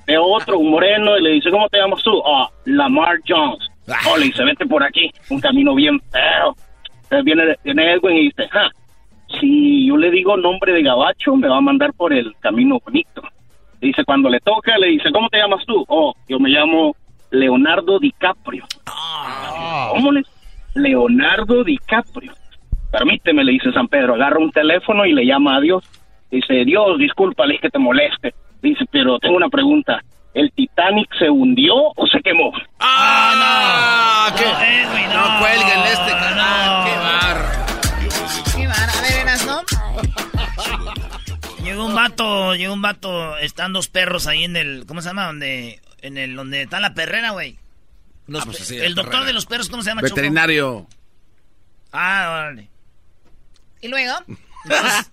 Ve 0.08 0.18
otro, 0.18 0.58
un 0.58 0.72
moreno, 0.72 1.18
y 1.18 1.22
le 1.22 1.30
dice, 1.32 1.52
¿cómo 1.52 1.68
te 1.68 1.78
llamas 1.78 2.02
tú? 2.02 2.24
Ah, 2.26 2.50
Lamar 2.66 3.20
Jones. 3.28 3.60
Oh, 4.10 4.18
le 4.18 4.26
dice, 4.26 4.44
vete 4.44 4.66
por 4.66 4.82
aquí, 4.82 5.12
un 5.30 5.40
camino 5.42 5.76
bien 5.76 6.00
feo. 6.12 6.56
Entonces 7.04 7.26
viene, 7.26 7.56
viene 7.64 7.94
Edwin 7.94 8.18
y 8.18 8.24
dice, 8.24 8.50
ah, 8.54 8.70
si 9.40 9.88
yo 9.88 9.98
le 9.98 10.10
digo 10.10 10.38
nombre 10.38 10.74
de 10.74 10.82
gabacho, 10.82 11.36
me 11.36 11.50
va 11.50 11.58
a 11.58 11.62
mandar 11.62 11.94
por 11.94 12.14
el 12.14 12.34
camino 12.40 12.80
bonito. 12.84 13.22
Dice, 13.82 14.04
cuando 14.06 14.30
le 14.30 14.40
toca, 14.40 14.78
le 14.78 14.88
dice, 14.88 15.12
¿cómo 15.12 15.30
te 15.30 15.38
llamas 15.38 15.66
tú? 15.66 15.86
Oh, 15.88 16.14
yo 16.28 16.40
me 16.40 16.50
llamo 16.50 16.96
Leonardo 17.32 18.00
DiCaprio. 18.00 18.66
¿Cómo 19.92 20.12
le? 20.12 20.24
Leonardo 20.76 21.64
DiCaprio. 21.64 22.34
Permíteme, 22.92 23.44
le 23.44 23.54
dice 23.54 23.72
San 23.74 23.88
Pedro, 23.88 24.16
agarra 24.16 24.40
un 24.40 24.52
teléfono 24.52 25.06
y 25.06 25.14
le 25.14 25.26
llama 25.26 25.58
a 25.58 25.62
Dios. 25.62 25.84
Dice, 26.32 26.66
Dios, 26.66 26.98
discúlpale 26.98 27.60
que 27.60 27.70
te 27.70 27.80
moleste. 27.80 28.34
Dice, 28.62 28.86
pero 28.92 29.20
tengo 29.20 29.36
una 29.38 29.50
pregunta. 29.50 30.02
¿El 30.34 30.52
Titanic 30.52 31.08
se 31.18 31.30
hundió 31.30 31.74
o 31.76 32.08
se 32.12 32.20
quemó? 32.22 32.52
¡Ah, 32.80 34.30
no! 34.30 34.36
¿Qué? 34.36 34.44
Edwin, 34.46 35.10
no, 35.14 35.40
cuelguen 35.40 35.80
este 35.86 36.12
canal. 36.12 36.86
¡Qué 36.86 36.98
bar! 36.98 37.66
Qué 38.56 38.68
bar- 38.68 38.90
A 38.90 39.02
ver, 39.02 39.14
Eras, 39.22 39.46
¿no? 39.46 39.62
Llegó 41.64 41.86
un 41.86 41.96
vato, 41.96 42.56
llegó 42.56 42.74
un 42.74 42.82
vato, 42.82 43.38
están 43.40 43.74
dos 43.74 43.88
perros 43.90 44.28
ahí 44.28 44.44
en 44.44 44.56
el, 44.56 44.86
¿cómo 44.88 45.02
se 45.02 45.10
llama? 45.10 45.26
Donde, 45.26 45.82
en 46.02 46.18
el, 46.18 46.36
donde 46.36 46.62
está 46.64 46.80
la 46.80 46.94
perrera, 46.94 47.32
güey. 47.32 47.58
Ah, 48.34 48.42
pues 48.46 48.62
así, 48.62 48.78
el 48.78 48.94
doctor 48.96 49.12
perrera. 49.12 49.28
de 49.28 49.34
los 49.34 49.46
perros, 49.46 49.70
¿cómo 49.70 49.82
se 49.84 49.90
llama? 49.90 50.02
Choco? 50.02 50.16
Veterinario. 50.16 50.86
Ah, 51.92 52.28
órale. 52.32 52.70
¿Y 53.82 53.88
luego? 53.88 54.14
Entonces, 54.66 55.12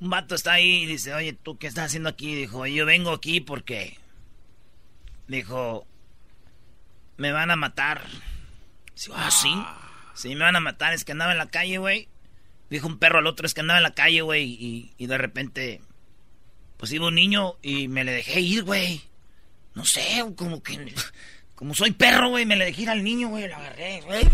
un 0.00 0.10
vato 0.10 0.34
está 0.34 0.54
ahí 0.54 0.82
y 0.82 0.86
dice, 0.86 1.14
oye, 1.14 1.32
¿tú 1.34 1.58
qué 1.58 1.66
estás 1.66 1.86
haciendo 1.86 2.08
aquí? 2.08 2.34
Dijo, 2.34 2.66
yo 2.66 2.86
vengo 2.86 3.12
aquí 3.12 3.40
porque... 3.40 3.98
Dijo, 5.28 5.86
me 7.16 7.32
van 7.32 7.50
a 7.50 7.56
matar. 7.56 8.02
Dice, 8.94 9.12
ah, 9.14 9.30
¿sí? 9.30 9.52
Sí, 10.14 10.34
me 10.34 10.44
van 10.44 10.56
a 10.56 10.60
matar. 10.60 10.92
Es 10.92 11.04
que 11.04 11.12
andaba 11.12 11.32
en 11.32 11.38
la 11.38 11.50
calle, 11.50 11.78
güey. 11.78 12.08
Dijo 12.70 12.86
un 12.86 12.98
perro 12.98 13.18
al 13.18 13.26
otro, 13.26 13.46
es 13.46 13.54
que 13.54 13.60
andaba 13.60 13.78
en 13.78 13.84
la 13.84 13.94
calle, 13.94 14.22
güey. 14.22 14.44
Y, 14.44 14.92
y 14.96 15.06
de 15.06 15.18
repente, 15.18 15.80
pues 16.78 16.90
iba 16.92 17.08
un 17.08 17.14
niño 17.14 17.56
y 17.62 17.88
me 17.88 18.04
le 18.04 18.12
dejé 18.12 18.40
ir, 18.40 18.64
güey. 18.64 19.02
No 19.74 19.84
sé, 19.84 20.24
como 20.36 20.62
que... 20.62 20.92
Como 21.54 21.74
soy 21.74 21.90
perro, 21.90 22.30
güey, 22.30 22.46
me 22.46 22.56
le 22.56 22.64
dejé 22.64 22.82
ir 22.82 22.90
al 22.90 23.04
niño, 23.04 23.28
güey, 23.28 23.46
lo 23.46 23.54
agarré, 23.54 24.00
güey. 24.00 24.24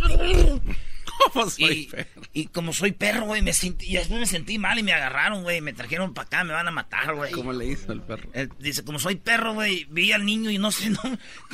¿Cómo 1.33 1.51
soy 1.51 1.91
y, 2.33 2.41
y 2.41 2.47
como 2.47 2.73
soy 2.73 2.93
perro, 2.93 3.27
güey, 3.27 3.43
me 3.43 3.53
sentí, 3.53 3.87
y 3.87 3.95
después 3.97 4.21
me 4.21 4.27
sentí 4.27 4.59
mal 4.59 4.79
y 4.79 4.83
me 4.83 4.93
agarraron, 4.93 5.43
güey, 5.43 5.61
me 5.61 5.73
trajeron 5.73 6.15
para 6.15 6.27
acá, 6.27 6.45
me 6.45 6.53
van 6.53 6.69
a 6.69 6.71
matar, 6.71 7.15
güey. 7.15 7.33
¿Cómo 7.33 7.53
le 7.53 7.67
hizo 7.67 7.93
el 7.93 8.03
perro? 8.03 8.31
Eh, 8.35 8.49
dice, 8.59 8.85
como 8.85 8.99
soy 8.99 9.17
perro, 9.17 9.55
güey, 9.55 9.87
vi 9.91 10.13
al 10.13 10.25
niño 10.25 10.51
y 10.51 10.59
no 10.59 10.71
sé, 10.71 10.91
no, 10.91 11.01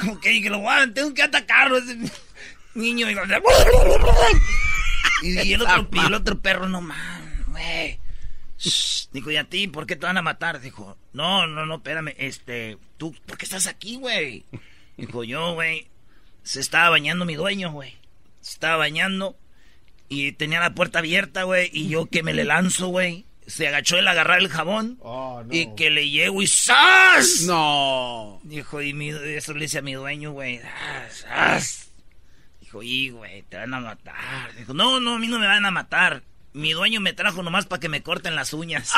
como 0.01 0.21
que 0.21 0.31
dije, 0.31 0.51
lo 0.51 0.59
voy 0.59 0.75
a, 0.75 0.93
tengo 0.93 1.15
que 1.15 1.23
atacarlo, 1.23 1.79
ese 1.79 1.97
niño. 2.75 3.11
Y, 3.11 3.15
y, 5.23 5.41
y 5.41 5.53
el 5.53 5.63
otro, 5.63 5.89
y 5.93 5.99
el 5.99 6.15
otro 6.15 6.41
perro, 6.41 6.69
no 6.69 6.81
man, 6.81 7.45
güey. 7.49 7.99
Dijo, 9.13 9.31
¿y 9.31 9.37
a 9.37 9.45
ti 9.45 9.67
por 9.69 9.87
qué 9.87 9.97
te 9.97 10.07
van 10.07 10.19
a 10.19 10.23
matar? 10.23 10.61
Dijo, 10.61 10.97
no, 11.13 11.47
no, 11.47 11.67
no, 11.67 11.77
espérame, 11.77 12.15
este, 12.17 12.79
tú, 12.97 13.15
¿por 13.27 13.37
qué 13.37 13.45
estás 13.45 13.67
aquí, 13.67 13.97
güey? 13.97 14.45
Dijo, 14.97 15.25
yo, 15.25 15.55
güey, 15.55 15.89
se 16.45 16.61
estaba 16.61 16.91
bañando 16.91 17.25
mi 17.25 17.35
dueño, 17.35 17.73
güey. 17.73 17.97
Se 18.41 18.53
estaba 18.53 18.77
bañando 18.77 19.37
y 20.13 20.33
tenía 20.33 20.61
la 20.61 20.75
puerta 20.75 20.99
abierta, 20.99 21.45
güey, 21.45 21.71
y 21.73 21.89
yo 21.89 22.07
que 22.07 22.23
me 22.23 22.35
le 22.35 22.45
lanzo, 22.45 22.89
güey. 22.89 23.25
se 23.47 23.67
agachó 23.67 23.97
a 23.97 24.11
agarrar 24.11 24.41
el 24.41 24.49
jabón 24.49 24.99
y 25.51 25.75
que 25.75 25.91
le 25.91 26.11
llegó 26.11 26.43
y 26.43 26.47
¡zas! 26.47 27.43
No. 27.47 28.41
Dijo, 28.45 28.83
y 28.83 28.93
mi, 28.93 29.09
eso 29.09 29.55
le 29.55 29.61
dice 29.63 29.79
a 29.79 29.83
mi 29.83 29.95
dueño, 29.95 30.33
güey, 30.33 30.61
¡ah, 30.63 31.07
¡zas! 31.11 31.91
Dijo, 32.61 32.83
y 32.83 33.11
güey, 33.11 33.43
te 33.43 33.57
van 33.57 33.75
a 33.75 33.81
matar. 33.81 34.55
Dijo, 34.57 34.75
no, 34.75 35.01
no, 35.01 35.15
a 35.15 35.19
mí 35.19 35.27
no 35.29 35.39
me 35.39 35.47
van 35.47 35.65
a 35.65 35.71
matar. 35.71 36.23
Mi 36.55 36.73
dueño 36.73 37.01
me 37.01 37.13
trajo 37.15 37.43
nomás 37.43 37.65
para 37.67 37.81
que 37.81 37.89
me 37.89 38.03
corten 38.03 38.37
las 38.37 38.53
uñas. 38.53 38.91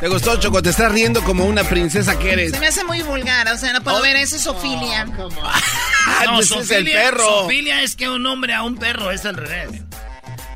¿Te 0.00 0.08
gustó, 0.08 0.36
Choco? 0.36 0.62
Te 0.62 0.70
estás 0.70 0.90
riendo 0.90 1.22
como 1.22 1.44
una 1.44 1.62
princesa 1.62 2.18
que 2.18 2.32
eres. 2.32 2.52
Se 2.52 2.58
me 2.58 2.66
hace 2.66 2.84
muy 2.84 3.02
vulgar, 3.02 3.46
o 3.48 3.56
sea, 3.56 3.72
no 3.72 3.82
puedo 3.82 4.00
ver, 4.02 4.16
eso 4.16 4.36
es 4.36 4.42
Sofilia. 4.42 5.04
no, 5.04 5.28
Pues 6.34 6.50
es 6.50 6.52
el 6.52 6.66
Sofilia, 6.66 7.02
perro. 7.02 7.24
Sofilia 7.42 7.82
es 7.82 7.94
que 7.94 8.08
un 8.08 8.24
hombre 8.26 8.54
a 8.54 8.62
un 8.62 8.76
perro 8.76 9.10
es 9.10 9.24
al 9.26 9.36
revés. 9.36 9.82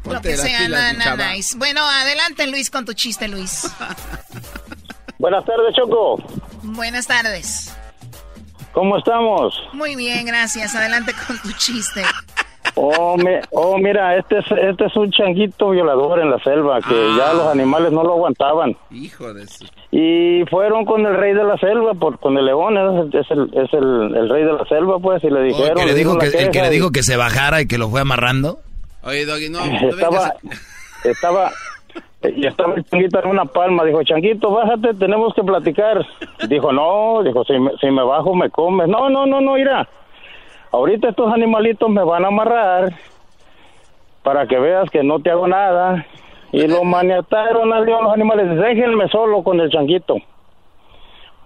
Lo 0.05 0.21
que 0.21 0.37
sea, 0.37 0.69
na, 0.69 1.33
nice. 1.33 1.57
Bueno, 1.59 1.83
adelante 1.87 2.47
Luis 2.47 2.71
con 2.71 2.85
tu 2.85 2.93
chiste, 2.95 3.29
Luis. 3.29 3.69
Buenas 5.19 5.45
tardes, 5.45 5.75
Choco. 5.77 6.17
Buenas 6.63 7.07
tardes. 7.07 7.73
¿Cómo 8.77 8.99
estamos? 8.99 9.59
Muy 9.73 9.97
bien, 9.97 10.27
gracias. 10.27 10.75
Adelante 10.75 11.15
con 11.27 11.39
tu 11.41 11.51
chiste. 11.53 12.03
Oh, 12.75 13.17
mi- 13.17 13.41
oh, 13.53 13.79
mira, 13.79 14.19
este 14.19 14.37
es, 14.41 14.45
este 14.51 14.85
es 14.85 14.95
un 14.97 15.11
changuito 15.11 15.71
violador 15.71 16.21
en 16.21 16.31
la 16.31 16.39
selva 16.41 16.79
que 16.87 16.95
ya 17.17 17.33
los 17.33 17.47
animales 17.47 17.91
no 17.91 18.03
lo 18.05 18.13
aguantaban. 18.13 18.77
Hijo 18.91 19.33
de 19.33 19.47
su... 19.47 19.65
Y 19.93 20.45
fueron 20.51 20.85
con 20.85 21.07
el 21.07 21.17
rey 21.17 21.33
de 21.33 21.43
la 21.43 21.57
selva, 21.57 21.95
por, 21.95 22.19
con 22.21 22.37
el 22.37 22.45
león, 22.45 22.77
es, 22.77 23.15
es 23.15 23.31
el, 23.31 23.45
es 23.55 23.73
el, 23.73 24.15
el 24.15 24.29
rey 24.29 24.45
de 24.45 24.53
la 24.53 24.67
selva, 24.67 24.99
pues, 24.99 25.25
y 25.25 25.31
le 25.31 25.41
El 25.41 25.47
dijeron... 25.49 25.75
que 25.75 25.87
le 25.87 25.93
le 25.93 25.95
dijo 25.99 26.11
dijo 26.11 26.19
que, 26.21 26.31
la 26.37 26.39
el 26.43 26.51
que 26.51 26.61
le 26.61 26.69
dijo 26.69 26.91
que 26.91 27.03
se 27.03 27.17
bajara 27.17 27.63
y 27.63 27.67
que 27.67 27.79
lo 27.79 27.89
fue 27.89 28.03
amarrando. 28.03 28.59
Oye, 29.05 29.25
Doggy, 29.25 29.49
no, 29.49 29.65
no 29.65 29.89
estaba, 29.89 30.35
estaba, 31.03 31.51
y 32.35 32.47
estaba 32.47 32.75
el 32.75 32.85
changuito 32.85 33.21
en 33.23 33.31
una 33.31 33.45
palma. 33.45 33.85
Dijo, 33.85 34.03
changuito, 34.03 34.51
bájate, 34.51 34.95
tenemos 34.95 35.35
que 35.35 35.43
platicar. 35.43 36.05
Dijo, 36.49 36.73
no, 36.73 37.23
dijo, 37.23 37.45
si 37.45 37.59
me, 37.59 37.71
si 37.79 37.91
me 37.91 38.03
bajo 38.03 38.35
me 38.35 38.51
comes. 38.51 38.89
No, 38.89 39.09
no, 39.09 39.27
no, 39.27 39.41
no, 39.41 39.55
mira. 39.55 39.89
Ahorita 40.73 41.09
estos 41.09 41.33
animalitos 41.33 41.89
me 41.89 42.03
van 42.03 42.25
a 42.25 42.29
amarrar 42.29 42.93
para 44.23 44.47
que 44.47 44.59
veas 44.59 44.91
que 44.91 45.03
no 45.03 45.21
te 45.21 45.31
hago 45.31 45.47
nada. 45.47 46.07
Y 46.53 46.67
lo 46.67 46.85
maniataron 46.85 47.73
al 47.73 47.85
león 47.85 48.05
los 48.05 48.13
animales. 48.13 48.57
Déjenme 48.59 49.09
solo 49.09 49.43
con 49.43 49.61
el 49.61 49.71
changuito. 49.71 50.17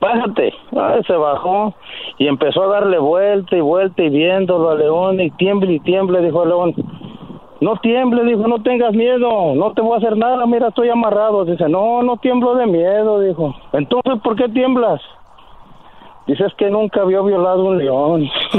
Bájate. 0.00 0.54
Ay, 0.72 1.02
se 1.06 1.12
bajó 1.12 1.74
y 2.18 2.26
empezó 2.26 2.64
a 2.64 2.80
darle 2.80 2.98
vuelta 2.98 3.56
y 3.56 3.60
vuelta 3.60 4.02
y 4.02 4.08
viéndolo 4.08 4.70
al 4.70 4.78
león 4.78 5.20
y 5.20 5.30
tiemble 5.32 5.74
y 5.74 5.80
tiemble, 5.80 6.22
dijo 6.22 6.42
el 6.42 6.48
león. 6.48 6.74
No 7.60 7.76
tiemble, 7.76 8.24
dijo, 8.24 8.48
no 8.48 8.62
tengas 8.62 8.92
miedo, 8.94 9.54
no 9.54 9.72
te 9.72 9.82
voy 9.82 9.94
a 9.94 9.98
hacer 9.98 10.16
nada, 10.16 10.46
mira, 10.46 10.68
estoy 10.68 10.88
amarrado. 10.88 11.44
Dice, 11.44 11.68
no, 11.68 12.02
no 12.02 12.16
tiemblo 12.16 12.54
de 12.54 12.66
miedo, 12.66 13.20
dijo. 13.20 13.54
Entonces, 13.74 14.14
¿por 14.24 14.34
qué 14.34 14.48
tiemblas? 14.48 15.00
Dice, 16.26 16.46
es 16.46 16.54
que 16.54 16.70
nunca 16.70 17.02
había 17.02 17.20
violado 17.20 17.64
un 17.64 17.76
león. 17.78 18.30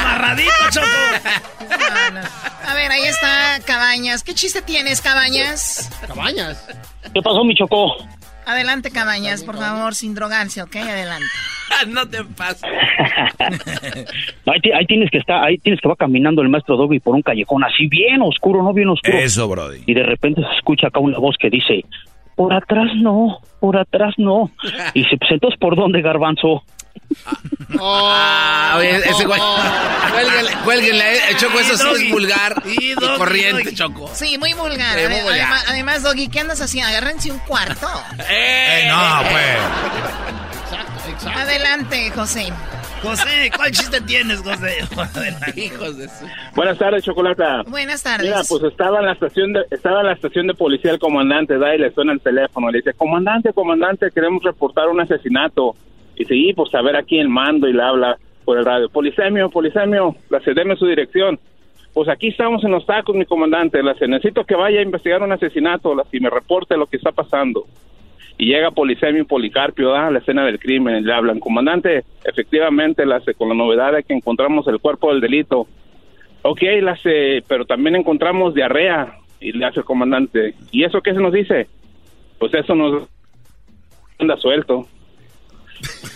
Amarradito, 0.00 0.52
Choco. 0.70 0.86
No, 1.68 2.20
no. 2.20 2.26
A 2.66 2.74
ver, 2.74 2.90
ahí 2.92 3.02
está 3.02 3.60
Cabañas. 3.66 4.22
¿Qué 4.22 4.32
chiste 4.34 4.62
tienes, 4.62 5.02
Cabañas? 5.02 5.90
Cabañas. 6.06 6.66
¿Qué 7.12 7.20
pasó, 7.20 7.44
mi 7.44 7.54
chocó? 7.54 7.94
Adelante, 8.46 8.90
Cabañas, 8.90 9.44
por 9.44 9.56
favor, 9.56 9.94
sin 9.94 10.14
drogarse, 10.14 10.62
¿ok? 10.62 10.76
Adelante. 10.76 11.26
no 11.88 12.08
te 12.08 12.24
pases. 12.24 12.62
Ahí, 14.46 14.60
ti- 14.60 14.72
ahí 14.72 14.86
tienes 14.86 15.10
que 15.10 15.18
estar, 15.18 15.42
ahí 15.44 15.58
tienes 15.58 15.80
que 15.80 15.88
va 15.88 15.96
caminando 15.96 16.42
el 16.42 16.48
maestro 16.48 16.76
Doggy 16.76 16.98
por 17.00 17.14
un 17.14 17.22
callejón 17.22 17.64
así 17.64 17.86
bien 17.86 18.20
oscuro, 18.22 18.62
no 18.62 18.72
bien 18.72 18.88
oscuro. 18.88 19.16
Eso, 19.18 19.48
Brody. 19.48 19.82
Y 19.86 19.94
de 19.94 20.02
repente 20.02 20.42
se 20.42 20.56
escucha 20.56 20.88
acá 20.88 20.98
una 21.00 21.18
voz 21.18 21.36
que 21.38 21.48
dice, 21.48 21.84
por 22.36 22.52
atrás 22.52 22.88
no, 22.96 23.38
por 23.60 23.76
atrás 23.78 24.14
no. 24.18 24.50
Y 24.94 25.02
dice, 25.04 25.16
pues 25.18 25.30
entonces, 25.30 25.58
¿por 25.58 25.76
dónde, 25.76 26.02
garbanzo? 26.02 26.64
Ah, 27.80 28.76
oye, 28.78 28.96
ese 28.96 29.24
güey. 29.24 29.40
Cuélguenle, 30.12 30.50
cuélguenle, 30.64 31.16
eh, 31.16 31.36
Choco, 31.36 31.58
eso 31.60 31.76
sí 31.76 31.84
Doggy. 31.84 32.06
es 32.06 32.12
vulgar 32.12 32.62
Y 32.66 32.90
y 32.90 32.94
Doggy, 32.94 33.16
corriente, 33.16 33.62
Doggy. 33.64 33.74
Choco. 33.76 34.10
Sí, 34.14 34.38
muy 34.38 34.52
vulgar. 34.54 34.98
Sí, 34.98 35.06
muy 35.08 35.20
vulgar. 35.20 35.40
Además, 35.40 35.64
además, 35.68 36.02
Doggy, 36.02 36.28
¿qué 36.28 36.40
andas 36.40 36.60
haciendo? 36.60 36.90
Agárrense 36.90 37.30
un 37.30 37.38
cuarto. 37.40 37.88
Eh, 38.28 38.86
no, 38.88 39.22
pues. 39.30 39.58
Adelante, 41.36 42.10
José. 42.10 42.52
José, 43.02 43.50
¿cuál 43.56 43.72
chiste 43.72 44.00
tienes, 44.02 44.40
José? 44.42 44.78
Hijos 45.60 45.96
de 45.98 46.08
su... 46.08 46.24
Buenas 46.54 46.78
tardes, 46.78 47.02
Chocolata. 47.02 47.62
Buenas 47.66 48.00
tardes. 48.02 48.28
Mira, 48.28 48.42
pues 48.48 48.62
estaba 48.62 49.00
en 49.00 49.06
la 49.06 49.12
estación 49.12 49.52
de, 49.52 49.62
estaba 49.72 50.00
en 50.02 50.06
la 50.06 50.12
estación 50.12 50.46
de 50.46 50.54
policía 50.54 50.92
el 50.92 51.00
comandante, 51.00 51.58
da 51.58 51.74
y 51.74 51.78
le 51.78 51.92
suena 51.92 52.12
el 52.12 52.20
teléfono, 52.20 52.70
le 52.70 52.78
dice, 52.78 52.94
comandante, 52.94 53.52
comandante, 53.52 54.08
queremos 54.14 54.42
reportar 54.44 54.86
un 54.88 55.00
asesinato. 55.00 55.74
Y 56.22 56.24
sí, 56.24 56.52
pues 56.54 56.72
a 56.74 56.82
ver 56.82 56.94
aquí 56.94 57.18
el 57.18 57.28
mando 57.28 57.68
y 57.68 57.72
le 57.72 57.82
habla 57.82 58.16
por 58.44 58.56
el 58.56 58.64
radio, 58.64 58.88
polisemio, 58.88 59.50
polisemio, 59.50 60.14
la 60.30 60.38
deme 60.38 60.76
su 60.76 60.86
dirección. 60.86 61.38
Pues 61.92 62.08
aquí 62.08 62.28
estamos 62.28 62.62
en 62.62 62.70
los 62.70 62.86
tacos, 62.86 63.16
mi 63.16 63.24
comandante, 63.24 63.82
la 63.82 63.94
necesito 63.94 64.44
que 64.44 64.54
vaya 64.54 64.78
a 64.78 64.84
investigar 64.84 65.20
un 65.20 65.32
asesinato, 65.32 65.96
la, 65.96 66.04
y 66.12 66.20
me 66.20 66.30
reporte 66.30 66.76
lo 66.76 66.86
que 66.86 66.96
está 66.96 67.10
pasando. 67.10 67.64
Y 68.38 68.46
llega 68.46 68.70
Polisemio 68.70 69.22
y 69.22 69.26
Policarpio 69.26 69.94
a 69.96 70.12
la 70.12 70.20
escena 70.20 70.44
del 70.44 70.60
crimen 70.60 70.98
y 70.98 71.00
le 71.00 71.12
hablan, 71.12 71.40
comandante, 71.40 72.04
efectivamente, 72.24 73.04
la, 73.04 73.20
con 73.36 73.48
la 73.48 73.54
novedad 73.54 73.92
de 73.92 74.04
que 74.04 74.14
encontramos 74.14 74.66
el 74.68 74.78
cuerpo 74.78 75.10
del 75.10 75.20
delito. 75.20 75.66
Ok, 76.42 76.62
la 76.80 76.96
pero 77.48 77.64
también 77.64 77.96
encontramos 77.96 78.54
diarrea. 78.54 79.16
Y 79.40 79.50
le 79.50 79.66
hace 79.66 79.80
el 79.80 79.84
comandante. 79.84 80.54
¿Y 80.70 80.84
eso 80.84 81.00
qué 81.00 81.14
se 81.14 81.20
nos 81.20 81.32
dice? 81.32 81.66
Pues 82.38 82.54
eso 82.54 82.76
nos 82.76 83.08
anda 84.20 84.36
suelto. 84.36 84.86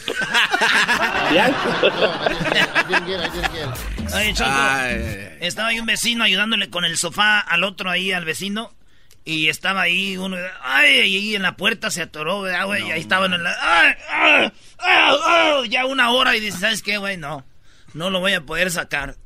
¿Ya? 1.33 1.51
Oye, 4.15 4.33
Choco, 4.35 4.51
Ay. 4.51 5.29
estaba 5.41 5.69
ahí 5.69 5.81
un 5.81 5.87
vecino 5.87 6.25
ayudándole 6.25 6.71
con 6.71 6.85
el 6.85 6.97
sofá 6.97 7.41
al 7.41 7.65
otro 7.65 7.91
ahí, 7.91 8.13
al 8.13 8.25
vecino. 8.25 8.73
Y 9.25 9.49
estaba 9.49 9.81
ahí 9.83 10.17
uno, 10.17 10.37
ay, 10.63 11.01
y 11.01 11.17
ahí 11.17 11.35
en 11.35 11.43
la 11.43 11.57
puerta 11.57 11.91
se 11.91 12.03
atoró, 12.03 12.43
¿verdad, 12.43 12.67
güey? 12.67 12.87
y 12.87 12.93
ahí 12.93 13.01
estaban 13.01 13.35
en 13.35 13.43
la, 13.43 13.57
ay, 13.61 13.95
ay, 14.09 14.53
ay, 14.79 15.17
ay, 15.27 15.69
ya 15.69 15.85
una 15.85 16.11
hora 16.11 16.37
y 16.37 16.41
dice, 16.41 16.59
¿sabes 16.59 16.81
qué, 16.81 16.97
güey? 16.99 17.17
No, 17.17 17.45
no 17.93 18.09
lo 18.11 18.21
voy 18.21 18.35
a 18.35 18.43
poder 18.43 18.71
sacar. 18.71 19.17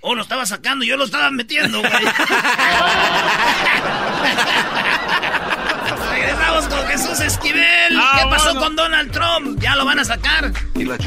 Oh, 0.00 0.16
lo 0.16 0.22
estaba 0.22 0.44
sacando, 0.44 0.84
yo 0.84 0.96
lo 0.96 1.04
estaba 1.04 1.30
metiendo, 1.30 1.78
güey. 1.78 1.92
Con 6.70 6.86
Jesús 6.86 7.20
Esquivel. 7.20 7.96
Ah, 7.96 8.20
¿Qué 8.22 8.30
pasó 8.30 8.44
bueno. 8.54 8.60
con 8.60 8.76
Donald 8.76 9.10
Trump? 9.10 9.60
Ya 9.60 9.74
lo 9.74 9.84
van 9.84 9.98
a 9.98 10.04
sacar. 10.04 10.52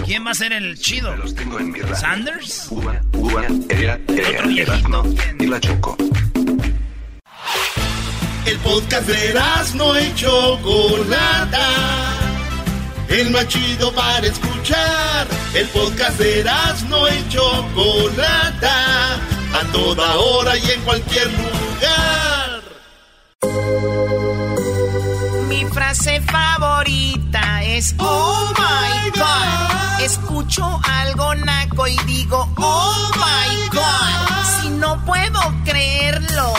¿Quién 0.06 0.26
va 0.26 0.32
a 0.32 0.34
ser 0.34 0.52
el 0.52 0.78
chido? 0.78 1.16
¿Sanders? 1.96 2.68
¿Otro 2.70 4.48
viejito? 4.48 5.04
Y 5.40 5.48
la 5.48 5.60
Choco. 5.60 5.98
El 8.46 8.58
podcast 8.60 9.08
de 9.08 9.40
no 9.76 10.00
y 10.00 10.14
Chocolata. 10.16 11.70
El 13.08 13.30
más 13.32 13.48
chido 13.48 13.94
para 13.94 14.28
escuchar. 14.28 15.28
El 15.54 15.68
podcast 15.68 16.20
de 16.20 16.44
no 16.90 17.08
y 17.08 17.30
Chocolata. 17.30 19.16
A 19.16 19.64
toda 19.72 20.16
hora 20.18 20.58
y 20.58 20.72
en 20.72 20.82
cualquier 20.82 21.28
lugar. 21.32 22.33
Frase 25.74 26.22
favorita 26.22 27.64
es 27.64 27.96
Oh 27.98 28.54
my 28.58 29.10
God. 29.20 30.02
Escucho 30.02 30.80
algo 30.84 31.34
naco 31.36 31.88
y 31.88 31.98
digo 32.06 32.48
Oh 32.58 33.12
my 33.16 33.70
God. 33.70 34.62
Si 34.62 34.70
no 34.70 35.04
puedo 35.06 35.40
creerlo. 35.66 36.54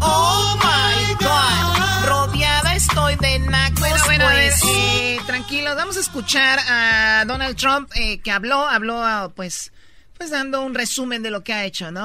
Oh 0.00 0.58
my 0.62 1.14
God. 1.14 2.08
Rodeada 2.08 2.74
estoy 2.74 3.16
de 3.16 3.38
nacos. 3.40 3.80
Bueno, 3.80 4.02
bueno, 4.06 4.24
pues. 4.24 4.62
eh, 4.66 5.18
tranquilos, 5.26 5.76
vamos 5.76 5.96
a 5.96 6.00
escuchar 6.00 6.58
a 6.66 7.24
Donald 7.26 7.56
Trump 7.56 7.90
eh, 7.94 8.20
que 8.20 8.30
habló, 8.30 8.66
habló 8.66 9.02
ah, 9.04 9.30
pues, 9.34 9.72
pues 10.16 10.30
dando 10.30 10.62
un 10.62 10.74
resumen 10.74 11.22
de 11.22 11.30
lo 11.30 11.44
que 11.44 11.52
ha 11.52 11.64
hecho, 11.64 11.90
¿no? 11.90 12.04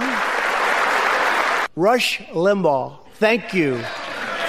Rush 1.76 2.20
Limbaugh, 2.34 3.00
thank 3.20 3.54
you 3.54 3.78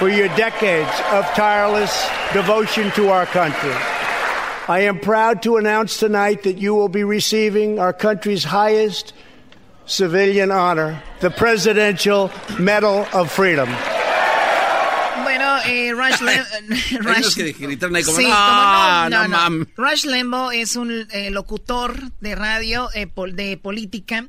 for 0.01 0.09
your 0.09 0.29
decades 0.29 0.89
of 1.11 1.23
tireless 1.35 2.09
devotion 2.33 2.89
to 2.89 3.09
our 3.09 3.27
country. 3.27 3.69
I 4.67 4.79
am 4.89 4.97
proud 4.99 5.43
to 5.43 5.57
announce 5.57 5.99
tonight 5.99 6.41
that 6.41 6.57
you 6.57 6.73
will 6.73 6.89
be 6.89 7.03
receiving 7.03 7.77
our 7.77 7.93
country's 7.93 8.43
highest 8.43 9.13
civilian 9.85 10.49
honor, 10.49 11.03
the 11.19 11.29
Presidential 11.29 12.31
Medal 12.57 13.05
of 13.13 13.31
Freedom. 13.31 13.69
Bueno, 15.21 15.59
eh, 15.67 15.93
Rush, 15.93 16.19
Lim 16.21 17.05
Rush... 17.05 17.35
que 17.35 17.51
gritaron 17.51 17.95
ahí 17.95 18.03
como, 18.03 18.17
sí, 18.17 18.23
no, 18.23 18.33
como 18.33 19.09
no, 19.11 19.27
no, 19.27 19.49
no, 19.51 19.65
Rush 19.77 20.05
Limbaugh 20.07 20.51
es 20.51 20.77
un 20.77 21.07
eh, 21.11 21.29
locutor 21.29 21.93
de 22.21 22.33
radio 22.33 22.89
eh, 22.95 23.05
pol 23.05 23.35
de 23.35 23.55
política. 23.55 24.25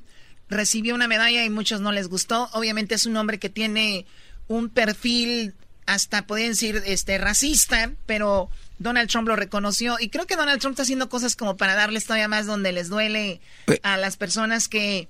Recibió 0.50 0.94
una 0.94 1.08
medalla 1.08 1.46
y 1.46 1.48
muchos 1.48 1.80
no 1.80 1.92
les 1.92 2.08
gustó. 2.08 2.50
Obviamente 2.52 2.94
es 2.94 3.06
un 3.06 3.16
hombre 3.16 3.38
que 3.38 3.48
tiene 3.48 4.04
un 4.48 4.68
perfil 4.68 5.54
hasta 5.86 6.26
podrían 6.26 6.50
decir 6.50 6.82
este 6.86 7.18
racista, 7.18 7.92
pero 8.06 8.50
Donald 8.78 9.08
Trump 9.10 9.28
lo 9.28 9.36
reconoció. 9.36 9.96
Y 10.00 10.08
creo 10.08 10.26
que 10.26 10.36
Donald 10.36 10.60
Trump 10.60 10.74
está 10.74 10.82
haciendo 10.82 11.08
cosas 11.08 11.36
como 11.36 11.56
para 11.56 11.74
darles 11.74 12.04
todavía 12.04 12.28
más 12.28 12.46
donde 12.46 12.72
les 12.72 12.88
duele 12.88 13.40
a 13.82 13.96
las 13.96 14.16
personas 14.16 14.68
que 14.68 15.08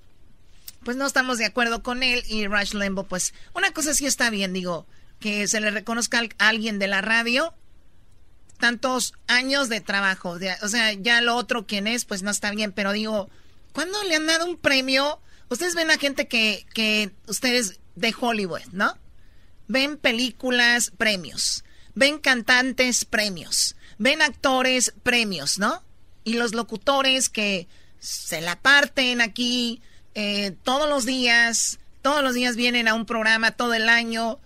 pues 0.84 0.96
no 0.96 1.06
estamos 1.06 1.38
de 1.38 1.46
acuerdo 1.46 1.82
con 1.82 2.02
él. 2.02 2.22
Y 2.28 2.46
Rush 2.46 2.74
Limbaugh 2.74 3.06
pues 3.06 3.34
una 3.54 3.72
cosa 3.72 3.94
sí 3.94 4.06
está 4.06 4.30
bien, 4.30 4.52
digo, 4.52 4.86
que 5.20 5.46
se 5.48 5.60
le 5.60 5.70
reconozca 5.70 6.20
a 6.38 6.48
alguien 6.48 6.78
de 6.78 6.88
la 6.88 7.00
radio 7.00 7.54
tantos 8.58 9.14
años 9.26 9.68
de 9.68 9.80
trabajo, 9.80 10.38
o 10.62 10.68
sea, 10.68 10.92
ya 10.92 11.20
lo 11.20 11.34
otro 11.34 11.66
quien 11.66 11.88
es 11.88 12.04
pues 12.04 12.22
no 12.22 12.30
está 12.30 12.52
bien, 12.52 12.70
pero 12.70 12.92
digo, 12.92 13.28
¿cuándo 13.72 14.00
le 14.04 14.14
han 14.14 14.26
dado 14.28 14.46
un 14.46 14.56
premio? 14.56 15.20
Ustedes 15.48 15.74
ven 15.74 15.90
a 15.90 15.98
gente 15.98 16.28
que 16.28 16.64
que 16.72 17.10
ustedes 17.26 17.80
de 17.96 18.14
Hollywood, 18.18 18.62
¿no? 18.70 18.96
Ven 19.68 19.96
películas, 19.96 20.92
premios. 20.96 21.64
Ven 21.94 22.18
cantantes, 22.18 23.04
premios. 23.04 23.76
Ven 23.98 24.22
actores, 24.22 24.94
premios, 25.02 25.58
¿no? 25.58 25.82
Y 26.24 26.34
los 26.34 26.54
locutores 26.54 27.28
que 27.28 27.68
se 27.98 28.40
la 28.40 28.60
parten 28.60 29.20
aquí 29.20 29.80
eh, 30.14 30.54
todos 30.62 30.88
los 30.88 31.06
días, 31.06 31.78
todos 32.02 32.22
los 32.22 32.34
días 32.34 32.56
vienen 32.56 32.88
a 32.88 32.94
un 32.94 33.06
programa 33.06 33.52
todo 33.52 33.74
el 33.74 33.88
año 33.88 34.38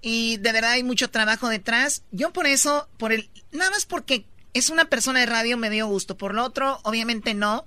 y 0.00 0.38
de 0.38 0.52
verdad 0.52 0.72
hay 0.72 0.82
mucho 0.82 1.10
trabajo 1.10 1.48
detrás. 1.48 2.02
Yo 2.10 2.32
por 2.32 2.46
eso, 2.46 2.88
por 2.98 3.12
el, 3.12 3.30
nada 3.52 3.70
más 3.70 3.86
porque 3.86 4.26
es 4.52 4.70
una 4.70 4.86
persona 4.86 5.20
de 5.20 5.26
radio 5.26 5.56
me 5.56 5.70
dio 5.70 5.86
gusto. 5.86 6.16
Por 6.16 6.34
lo 6.34 6.44
otro, 6.44 6.80
obviamente 6.82 7.34
no, 7.34 7.64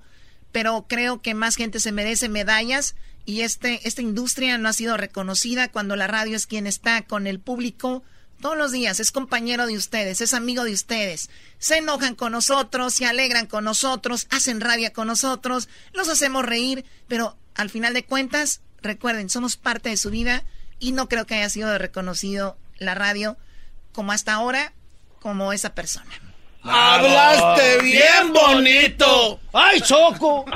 pero 0.52 0.86
creo 0.88 1.20
que 1.22 1.34
más 1.34 1.56
gente 1.56 1.80
se 1.80 1.92
merece 1.92 2.28
medallas 2.28 2.94
y 3.28 3.42
este, 3.42 3.86
esta 3.86 4.00
industria 4.00 4.56
no 4.56 4.70
ha 4.70 4.72
sido 4.72 4.96
reconocida 4.96 5.68
cuando 5.68 5.96
la 5.96 6.06
radio 6.06 6.34
es 6.34 6.46
quien 6.46 6.66
está 6.66 7.02
con 7.02 7.26
el 7.26 7.40
público 7.40 8.02
todos 8.40 8.56
los 8.56 8.72
días, 8.72 9.00
es 9.00 9.12
compañero 9.12 9.66
de 9.66 9.76
ustedes, 9.76 10.22
es 10.22 10.32
amigo 10.32 10.64
de 10.64 10.72
ustedes. 10.72 11.28
Se 11.58 11.76
enojan 11.76 12.14
con 12.14 12.32
nosotros, 12.32 12.94
se 12.94 13.04
alegran 13.04 13.44
con 13.46 13.64
nosotros, 13.64 14.28
hacen 14.30 14.62
rabia 14.62 14.94
con 14.94 15.08
nosotros, 15.08 15.68
los 15.92 16.08
hacemos 16.08 16.46
reír, 16.46 16.86
pero 17.06 17.36
al 17.54 17.68
final 17.68 17.92
de 17.92 18.02
cuentas, 18.02 18.62
recuerden, 18.80 19.28
somos 19.28 19.58
parte 19.58 19.90
de 19.90 19.98
su 19.98 20.08
vida 20.08 20.42
y 20.78 20.92
no 20.92 21.06
creo 21.10 21.26
que 21.26 21.34
haya 21.34 21.50
sido 21.50 21.76
reconocido 21.76 22.56
la 22.78 22.94
radio 22.94 23.36
como 23.92 24.12
hasta 24.12 24.32
ahora, 24.32 24.72
como 25.20 25.52
esa 25.52 25.74
persona. 25.74 26.18
¡Hablaste 26.62 27.82
bien 27.82 28.32
bonito! 28.32 29.38
¡Ay, 29.52 29.82
Choco! 29.82 30.46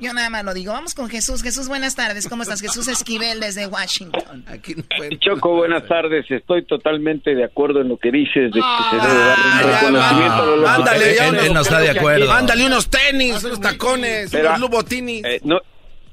Yo 0.00 0.14
nada 0.14 0.30
más 0.30 0.44
lo 0.44 0.54
digo. 0.54 0.72
Vamos 0.72 0.94
con 0.94 1.08
Jesús. 1.08 1.42
Jesús, 1.42 1.68
buenas 1.68 1.94
tardes. 1.94 2.28
¿Cómo 2.28 2.42
estás? 2.42 2.60
Jesús 2.60 2.88
Esquivel 2.88 3.40
desde 3.40 3.66
Washington. 3.66 4.44
Aquí 4.46 4.74
Choco, 5.18 5.56
buenas 5.56 5.86
tardes. 5.86 6.24
Estoy 6.30 6.64
totalmente 6.64 7.34
de 7.34 7.44
acuerdo 7.44 7.82
en 7.82 7.88
lo 7.88 7.98
que 7.98 8.10
dices 8.10 8.50
de 8.52 8.60
que 8.60 8.84
se 8.90 8.96
debe 8.96 9.20
dar 9.20 9.38
un 9.38 9.72
reconocimiento 9.72 10.42
a 10.42 10.46
los 10.46 10.70
Ándale, 10.70 11.14
ya 11.14 11.28
él, 11.28 11.54
no 11.54 11.60
está 11.60 11.80
de 11.80 11.90
acuerdo. 11.90 12.32
Ándale 12.32 12.66
unos 12.66 12.88
tenis, 12.88 13.44
unos 13.44 13.60
tacones, 13.60 14.30
Pero, 14.30 14.48
unos 14.48 14.60
lubotinis. 14.60 15.24
eh, 15.24 15.40
no, 15.44 15.60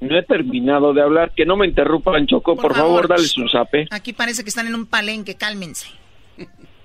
no 0.01 0.17
he 0.17 0.23
terminado 0.23 0.93
de 0.93 1.01
hablar. 1.01 1.31
Que 1.35 1.45
no 1.45 1.55
me 1.55 1.65
interrumpan, 1.65 2.27
Choco. 2.27 2.57
Por, 2.57 2.75
favor, 2.75 3.07
dale 3.07 3.23
su 3.23 3.47
zape. 3.47 3.87
Aquí 3.91 4.11
parece 4.11 4.43
que 4.43 4.49
están 4.49 4.67
en 4.67 4.75
un 4.75 4.85
palenque. 4.85 5.35
Cálmense. 5.35 5.87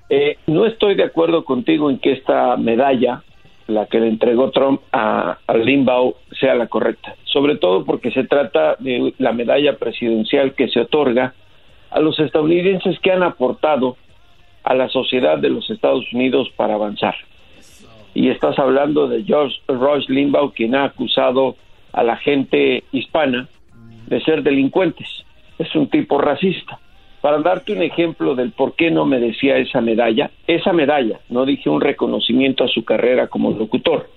Eh, 0.09 0.39
no 0.47 0.67
estoy 0.67 0.95
de 0.95 1.05
acuerdo 1.05 1.45
contigo 1.45 1.91
en 1.91 1.99
que 1.99 2.13
esta 2.13 2.57
medalla, 2.57 3.23
la 3.73 3.87
que 3.87 4.01
le 4.01 4.09
entregó 4.09 4.51
Trump 4.51 4.81
a, 4.93 5.39
Limbaugh, 5.55 6.15
sea 6.39 6.55
la 6.55 6.67
correcta. 6.67 7.17
Sobre 7.25 7.57
todo 7.57 7.85
porque 7.85 8.11
se 8.11 8.25
trata 8.25 8.77
de 8.79 9.15
la 9.19 9.33
medalla 9.33 9.77
presidencial 9.77 10.55
que 10.55 10.69
se 10.69 10.81
otorga 10.81 11.35
a 11.91 12.01
los 12.01 12.19
estadounidenses 12.19 12.99
que 13.01 13.13
han 13.13 13.23
aportado 13.23 13.97
a 14.65 14.75
la 14.75 14.89
sociedad 14.89 15.39
de 15.39 15.51
los 15.51 15.69
Estados 15.71 16.05
Unidos 16.13 16.49
para 16.57 16.75
avanzar. 16.75 17.15
Y 18.15 18.29
estás 18.29 18.59
hablando 18.59 19.09
de 19.09 19.25
George 19.25 19.57
Rush 19.69 20.09
Limbaugh, 20.09 20.53
quien 20.53 20.75
ha 20.75 20.85
acusado 20.85 21.57
a 21.93 22.03
la 22.03 22.17
gente 22.17 22.85
hispana 22.93 23.49
de 24.07 24.21
ser 24.23 24.43
delincuentes. 24.43 25.09
Es 25.59 25.75
un 25.75 25.89
tipo 25.89 26.19
racista. 26.19 26.79
Para 27.23 27.39
darte 27.39 27.73
un 27.73 27.83
ejemplo 27.83 28.35
del 28.35 28.51
por 28.51 28.75
qué 28.75 28.91
no 28.91 29.07
merecía 29.07 29.57
esa 29.57 29.81
medalla, 29.81 30.31
esa 30.47 30.73
medalla, 30.73 31.21
no 31.31 31.47
dije 31.47 31.71
un 31.71 31.81
reconocimiento 31.81 32.65
a 32.65 32.69
su 32.69 32.85
carrera 32.85 33.29
como 33.29 33.53
locutor, 33.53 34.11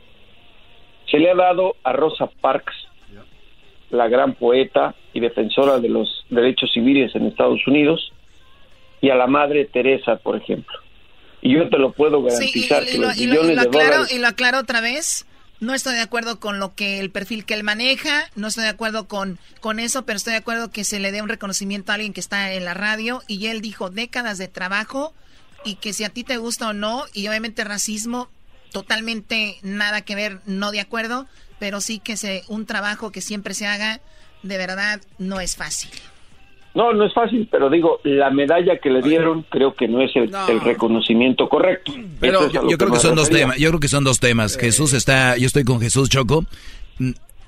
se 1.10 1.20
le 1.20 1.30
ha 1.30 1.36
dado 1.36 1.76
a 1.84 1.94
Rosa 1.94 2.28
Parks, 2.42 2.74
la 3.92 4.08
gran 4.08 4.34
poeta 4.34 4.96
y 5.14 5.20
defensora 5.20 5.78
de 5.80 5.88
los 5.90 6.26
derechos 6.30 6.72
civiles 6.74 7.16
en 7.16 7.28
Estados 7.28 7.66
Unidos, 7.68 8.12
y 9.02 9.12
a 9.12 9.16
la 9.16 9.28
madre 9.28 9.66
Teresa, 9.66 10.16
por 10.18 10.36
ejemplo. 10.36 10.76
Y 11.44 11.54
yo 11.54 11.70
te 11.70 11.78
lo 11.78 11.92
puedo 11.92 12.24
garantizar 12.24 12.82
y, 12.84 12.88
que 12.94 12.98
lo, 12.98 13.08
los 13.08 13.18
lo- 13.18 13.24
millones 13.28 13.56
lo 13.56 13.62
de 13.62 13.70
dólares 13.70 14.12
y 14.16 14.20
lo 14.20 14.28
aclaro 14.28 14.60
otra 14.60 14.82
vez. 14.82 15.28
No 15.60 15.74
estoy 15.74 15.96
de 15.96 16.02
acuerdo 16.02 16.40
con 16.40 16.60
lo 16.60 16.76
que 16.76 17.00
el 17.00 17.12
perfil 17.12 17.46
que 17.46 17.54
él 17.54 17.64
maneja, 17.64 18.30
no 18.36 18.48
estoy 18.48 18.66
de 18.66 18.70
acuerdo 18.70 19.08
con, 19.08 19.40
con 19.62 19.80
eso, 19.80 20.06
pero 20.06 20.18
estoy 20.18 20.34
de 20.34 20.40
acuerdo 20.40 20.70
que 20.70 20.84
se 20.84 21.00
le 21.00 21.12
dé 21.12 21.22
un 21.22 21.30
reconocimiento 21.30 21.92
a 21.92 21.96
alguien 21.96 22.14
que 22.14 22.20
está 22.20 22.52
en 22.52 22.66
la 22.66 22.74
radio 22.74 23.24
y 23.28 23.48
él 23.48 23.62
dijo 23.62 23.90
décadas 23.90 24.38
de 24.38 24.50
trabajo 24.50 25.14
y 25.64 25.76
que 25.76 25.94
si 25.94 26.04
a 26.04 26.10
ti 26.10 26.24
te 26.24 26.38
gusta 26.38 26.70
o 26.70 26.74
no, 26.74 27.06
y 27.14 27.28
obviamente 27.28 27.64
racismo, 27.64 28.30
totalmente 28.72 29.58
nada 29.64 30.02
que 30.02 30.16
ver, 30.16 30.42
no 30.46 30.72
de 30.72 30.82
acuerdo, 30.82 31.28
pero 31.58 31.82
sí 31.82 32.00
que 32.00 32.18
se, 32.18 32.44
un 32.48 32.66
trabajo 32.66 33.12
que 33.12 33.22
siempre 33.22 33.54
se 33.54 33.66
haga, 33.66 34.02
de 34.44 34.58
verdad, 34.58 35.02
no 35.18 35.40
es 35.40 35.56
fácil. 35.56 35.90
No, 36.76 36.92
no 36.92 37.06
es 37.06 37.14
fácil, 37.14 37.48
pero 37.50 37.70
digo, 37.70 38.02
la 38.04 38.30
medalla 38.30 38.78
que 38.80 38.90
le 38.90 39.02
dieron 39.02 39.46
creo 39.50 39.74
que 39.74 39.88
no 39.88 40.02
es 40.02 40.14
el, 40.16 40.30
el 40.50 40.60
reconocimiento 40.60 41.48
correcto. 41.48 41.94
Pero 42.20 42.48
es 42.48 42.56
a 42.56 42.68
yo 42.68 42.78
creo 42.78 42.92
que 42.92 43.00
son 43.00 43.16
dos 43.16 43.30
temas. 43.30 43.58
Yo 43.58 43.70
creo 43.70 43.80
que 43.80 43.88
son 43.88 44.04
dos 44.04 44.20
temas. 44.20 44.58
Jesús 44.58 44.92
está, 44.92 45.38
yo 45.38 45.48
estoy 45.48 45.64
con 45.64 45.80
Jesús 45.80 46.10
Choco. 46.10 46.46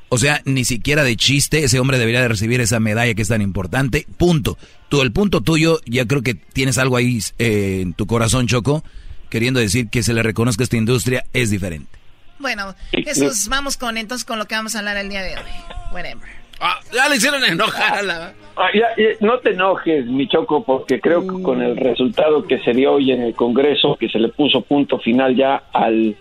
O 0.10 0.18
sea, 0.18 0.42
ni 0.46 0.64
siquiera 0.64 1.04
de 1.04 1.18
chiste 1.18 1.66
ese 1.66 1.80
hombre 1.82 2.00
debería 2.00 2.22
de 2.22 2.30
recibir 2.30 2.62
esa 2.62 2.80
medalla 2.80 3.14
que 3.14 3.22
es 3.22 3.28
tan 3.28 3.42
importante. 3.42 4.08
Punto. 4.18 4.58
Tú, 4.88 5.02
el 5.02 5.12
punto 5.12 5.42
tuyo, 5.42 5.82
ya 5.86 6.06
creo 6.06 6.22
que 6.22 6.34
tienes 6.34 6.78
algo 6.78 6.96
ahí 6.96 7.20
eh, 7.38 7.82
en 7.82 7.94
tu 7.94 8.08
corazón, 8.08 8.48
Choco, 8.48 8.82
queriendo 9.30 9.60
decir 9.60 9.90
que 9.90 10.04
se 10.04 10.14
le 10.14 10.24
reconozca 10.24 10.64
esta 10.64 10.78
industria 10.78 11.26
es 11.34 11.50
diferente. 11.50 12.00
Bueno, 12.40 12.76
Jesús, 12.92 13.50
vamos 13.50 13.76
con 13.76 13.98
entonces 13.98 14.24
con 14.24 14.40
lo 14.40 14.46
que 14.46 14.56
vamos 14.56 14.76
a 14.76 14.80
hablar 14.80 14.96
el 14.96 15.10
día 15.10 15.24
de 15.24 15.36
hoy. 15.36 15.52
Whatever. 15.92 16.47
Ah, 16.60 16.80
ya 16.94 17.08
le 17.10 17.16
hicieron 17.18 17.44
enojar 17.44 18.00
a 18.00 18.02
la... 18.02 18.34
Ah, 18.56 18.70
ya, 18.74 18.88
ya, 18.98 19.10
no 19.22 19.38
te 19.40 19.52
enojes, 19.52 20.08
mi 20.08 20.28
Choco, 20.28 20.64
porque 20.64 21.00
creo 21.00 21.22
que 21.22 21.44
con 21.44 21.62
el 21.62 21.78
resultado 21.78 22.44
que 22.44 22.58
se 22.60 22.74
dio 22.74 22.94
hoy 22.94 23.12
en 23.12 23.22
el 23.22 23.36
Congreso, 23.36 23.96
que 24.00 24.10
se 24.10 24.18
le 24.18 24.30
puso 24.30 24.62
punto 24.62 24.98
final 24.98 25.36
ya 25.36 25.64
al, 25.72 26.16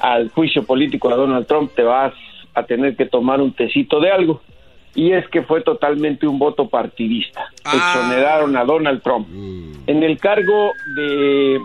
al 0.00 0.30
juicio 0.30 0.64
político 0.64 1.12
a 1.12 1.16
Donald 1.16 1.46
Trump, 1.46 1.72
te 1.74 1.82
vas 1.84 2.12
a 2.54 2.64
tener 2.64 2.96
que 2.96 3.06
tomar 3.06 3.40
un 3.40 3.52
tecito 3.52 4.00
de 4.00 4.10
algo. 4.10 4.42
Y 4.94 5.12
es 5.12 5.26
que 5.28 5.42
fue 5.42 5.62
totalmente 5.62 6.26
un 6.26 6.38
voto 6.38 6.68
partidista. 6.68 7.48
Exoneraron 7.64 8.56
a 8.56 8.64
Donald 8.64 9.00
Trump. 9.02 9.26
En 9.86 10.02
el 10.02 10.18
cargo 10.18 10.72
de 10.96 11.58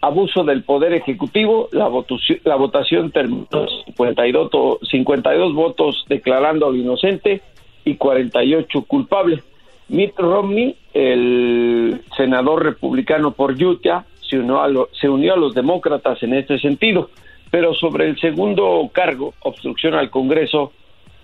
abuso 0.00 0.44
del 0.44 0.62
poder 0.62 0.92
ejecutivo, 0.94 1.68
la 1.72 1.88
votación, 1.88 2.38
la 2.44 2.56
votación 2.56 3.10
terminó 3.10 3.46
52, 3.86 4.50
to- 4.50 4.78
52 4.90 5.54
votos 5.54 6.04
declarándolo 6.08 6.76
inocente 6.76 7.42
y 7.84 7.94
48 7.96 8.82
culpable. 8.82 9.42
Mitt 9.88 10.16
Romney, 10.18 10.76
el 10.94 12.00
senador 12.16 12.64
republicano 12.64 13.32
por 13.32 13.52
Utah, 13.62 14.04
se 14.28 14.38
unió, 14.38 14.60
a 14.62 14.68
lo- 14.68 14.88
se 14.92 15.08
unió 15.08 15.34
a 15.34 15.36
los 15.36 15.54
demócratas 15.54 16.22
en 16.22 16.34
este 16.34 16.58
sentido, 16.58 17.10
pero 17.50 17.74
sobre 17.74 18.08
el 18.08 18.18
segundo 18.20 18.88
cargo, 18.92 19.34
obstrucción 19.40 19.94
al 19.94 20.08
Congreso, 20.10 20.72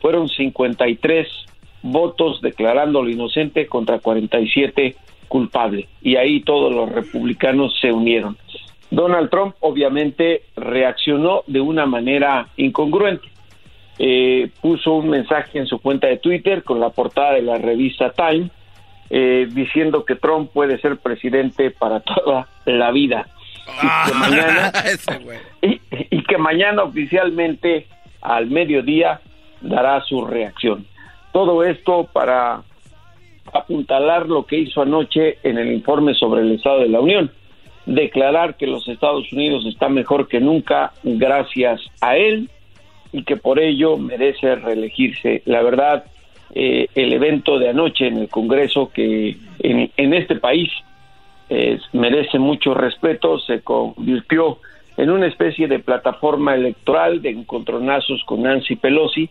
fueron 0.00 0.28
53 0.28 1.28
votos 1.82 2.40
declarándolo 2.42 3.08
inocente 3.08 3.66
contra 3.66 4.00
47 4.00 4.96
culpable. 5.28 5.88
Y 6.02 6.16
ahí 6.16 6.40
todos 6.40 6.74
los 6.74 6.90
republicanos 6.90 7.78
se 7.80 7.92
unieron. 7.92 8.36
Donald 8.96 9.28
Trump 9.28 9.54
obviamente 9.60 10.44
reaccionó 10.56 11.42
de 11.46 11.60
una 11.60 11.84
manera 11.84 12.48
incongruente. 12.56 13.28
Eh, 13.98 14.50
puso 14.62 14.94
un 14.94 15.10
mensaje 15.10 15.58
en 15.58 15.66
su 15.66 15.80
cuenta 15.80 16.06
de 16.06 16.16
Twitter 16.16 16.62
con 16.62 16.80
la 16.80 16.88
portada 16.88 17.34
de 17.34 17.42
la 17.42 17.58
revista 17.58 18.12
Time 18.12 18.50
eh, 19.10 19.48
diciendo 19.50 20.04
que 20.04 20.16
Trump 20.16 20.50
puede 20.50 20.78
ser 20.80 20.96
presidente 20.96 21.70
para 21.70 22.00
toda 22.00 22.48
la 22.64 22.90
vida 22.90 23.26
y 23.66 24.08
que 24.08 24.14
mañana 24.18 24.72
y, 25.62 25.80
y 26.10 26.22
que 26.22 26.38
mañana 26.38 26.82
oficialmente 26.82 27.86
al 28.22 28.46
mediodía 28.46 29.20
dará 29.60 30.00
su 30.04 30.24
reacción. 30.24 30.86
Todo 31.32 31.64
esto 31.64 32.08
para 32.10 32.62
apuntalar 33.52 34.26
lo 34.26 34.46
que 34.46 34.56
hizo 34.56 34.80
anoche 34.80 35.38
en 35.42 35.58
el 35.58 35.70
informe 35.70 36.14
sobre 36.14 36.40
el 36.40 36.52
Estado 36.52 36.80
de 36.80 36.88
la 36.88 37.00
Unión, 37.00 37.30
declarar 37.86 38.56
que 38.56 38.66
los 38.66 38.86
Estados 38.88 39.32
Unidos 39.32 39.64
está 39.66 39.88
mejor 39.88 40.28
que 40.28 40.40
nunca 40.40 40.92
gracias 41.04 41.80
a 42.00 42.16
él 42.16 42.50
y 43.12 43.22
que 43.22 43.36
por 43.36 43.58
ello 43.58 43.96
merece 43.96 44.56
reelegirse. 44.56 45.42
La 45.46 45.62
verdad, 45.62 46.04
eh, 46.54 46.88
el 46.94 47.12
evento 47.12 47.58
de 47.58 47.70
anoche 47.70 48.08
en 48.08 48.18
el 48.18 48.28
Congreso 48.28 48.90
que 48.92 49.36
en, 49.60 50.14
este 50.14 50.36
país 50.36 50.70
eh, 51.48 51.78
merece 51.92 52.38
mucho 52.38 52.74
respeto, 52.74 53.38
se 53.38 53.62
convirtió 53.62 54.58
en 54.96 55.10
una 55.10 55.26
especie 55.26 55.68
de 55.68 55.78
plataforma 55.78 56.54
electoral 56.54 57.20
de 57.20 57.30
encontronazos 57.30 58.22
con 58.24 58.42
Nancy 58.42 58.76
Pelosi, 58.76 59.28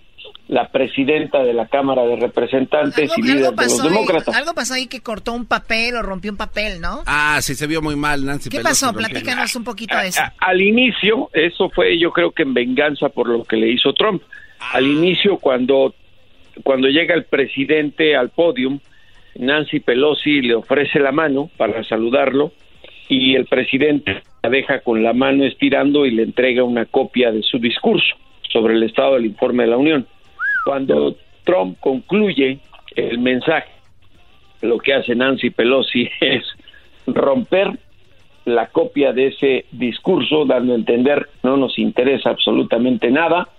la 0.48 0.70
presidenta 0.70 1.44
de 1.44 1.54
la 1.54 1.68
Cámara 1.68 2.04
de 2.04 2.18
Representantes 2.18 3.12
y 3.18 3.22
líder 3.22 3.52
de 3.52 3.64
los 3.64 3.84
demócratas. 3.84 4.36
algo 4.36 4.54
pasó 4.54 4.76
ahí 4.76 4.88
que 4.88 5.02
cortó 5.02 5.34
un 5.34 5.46
papel 5.46 5.96
o 5.96 6.04
rompió 6.04 6.32
un 6.32 6.38
papel, 6.38 6.82
¿no? 6.82 7.02
Ah, 7.08 7.40
sí, 7.42 7.56
se 7.56 7.66
vio 7.66 7.82
muy 7.82 7.96
mal 7.96 8.24
Nancy 8.26 8.50
¿Qué 8.50 8.60
pasó? 8.60 8.94
Platícanos 8.94 9.56
un 9.56 9.64
poquito 9.64 9.98
de 9.98 10.10
eso. 10.10 10.22
al 10.40 10.62
inicio, 10.62 11.30
eso 11.34 11.70
fue 11.70 11.98
yo 11.98 12.12
creo 12.12 12.32
que 12.32 12.44
en 12.44 12.54
venganza 12.54 13.10
por 13.10 13.28
lo 13.28 13.44
que 13.44 13.58
le 13.58 13.72
hizo 13.72 13.94
Trump. 13.94 14.22
Al 14.72 14.86
inicio, 14.86 15.38
cuando, 15.38 15.94
cuando 16.64 16.88
llega 16.88 17.14
el 17.14 17.26
presidente 17.26 18.16
al 18.16 18.30
podium, 18.30 18.80
Nancy 19.36 19.80
Pelosi 19.80 20.42
le 20.42 20.56
ofrece 20.56 21.00
la 21.00 21.12
mano 21.12 21.50
para 21.58 21.84
saludarlo 21.84 22.52
y 23.10 23.36
el 23.36 23.46
presidente 23.46 24.24
deja 24.50 24.80
con 24.80 25.04
la 25.04 25.14
mano 25.14 25.44
estirando 25.44 26.06
y 26.06 26.12
le 26.12 26.24
entrega 26.24 26.64
una 26.64 26.86
copia 26.86 27.32
de 27.32 27.44
su 27.44 27.60
discurso 27.60 28.16
sobre 28.52 28.76
el 28.76 28.84
estado 28.84 29.16
del 29.16 29.26
informe 29.26 29.64
de 29.64 29.70
la 29.70 29.78
Unión. 29.78 30.08
Cuando 30.66 31.16
Trump 31.44 31.78
concluye 31.80 32.60
el 32.96 33.20
mensaje, 33.20 33.72
lo 34.62 34.78
que 34.80 34.94
hace 34.94 35.16
Nancy 35.16 35.50
Pelosi 35.50 36.10
es 36.22 36.44
romper 37.08 37.72
la 38.46 38.68
copia 38.68 39.12
de 39.12 39.28
ese 39.28 39.66
discurso, 39.72 40.46
dando 40.46 40.74
a 40.74 40.76
entender 40.76 41.28
no 41.44 41.58
nos 41.58 41.78
interesa 41.80 42.30
absolutamente 42.30 43.10
nada, 43.10 43.50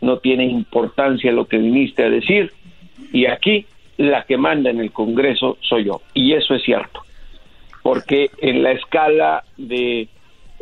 no 0.00 0.18
tiene 0.18 0.44
importancia 0.44 1.32
lo 1.32 1.46
que 1.46 1.58
viniste 1.58 2.04
a 2.04 2.10
decir, 2.10 2.52
y 3.12 3.26
aquí 3.26 3.66
la 3.96 4.24
que 4.24 4.36
manda 4.36 4.70
en 4.70 4.80
el 4.80 4.92
Congreso 4.92 5.56
soy 5.60 5.84
yo. 5.84 6.02
Y 6.12 6.34
eso 6.34 6.54
es 6.54 6.62
cierto, 6.62 7.00
porque 7.82 8.30
en 8.38 8.62
la 8.62 8.72
escala 8.72 9.44
de 9.56 10.08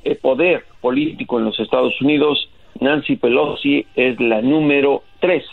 eh, 0.04 0.14
poder 0.16 0.64
político 0.80 1.38
en 1.38 1.46
los 1.46 1.58
Estados 1.58 2.00
Unidos, 2.00 2.48
Nancy 2.80 3.16
Pelosi 3.16 3.86
es 3.94 4.18
la 4.20 4.42
número 4.42 5.02
tres, 5.20 5.44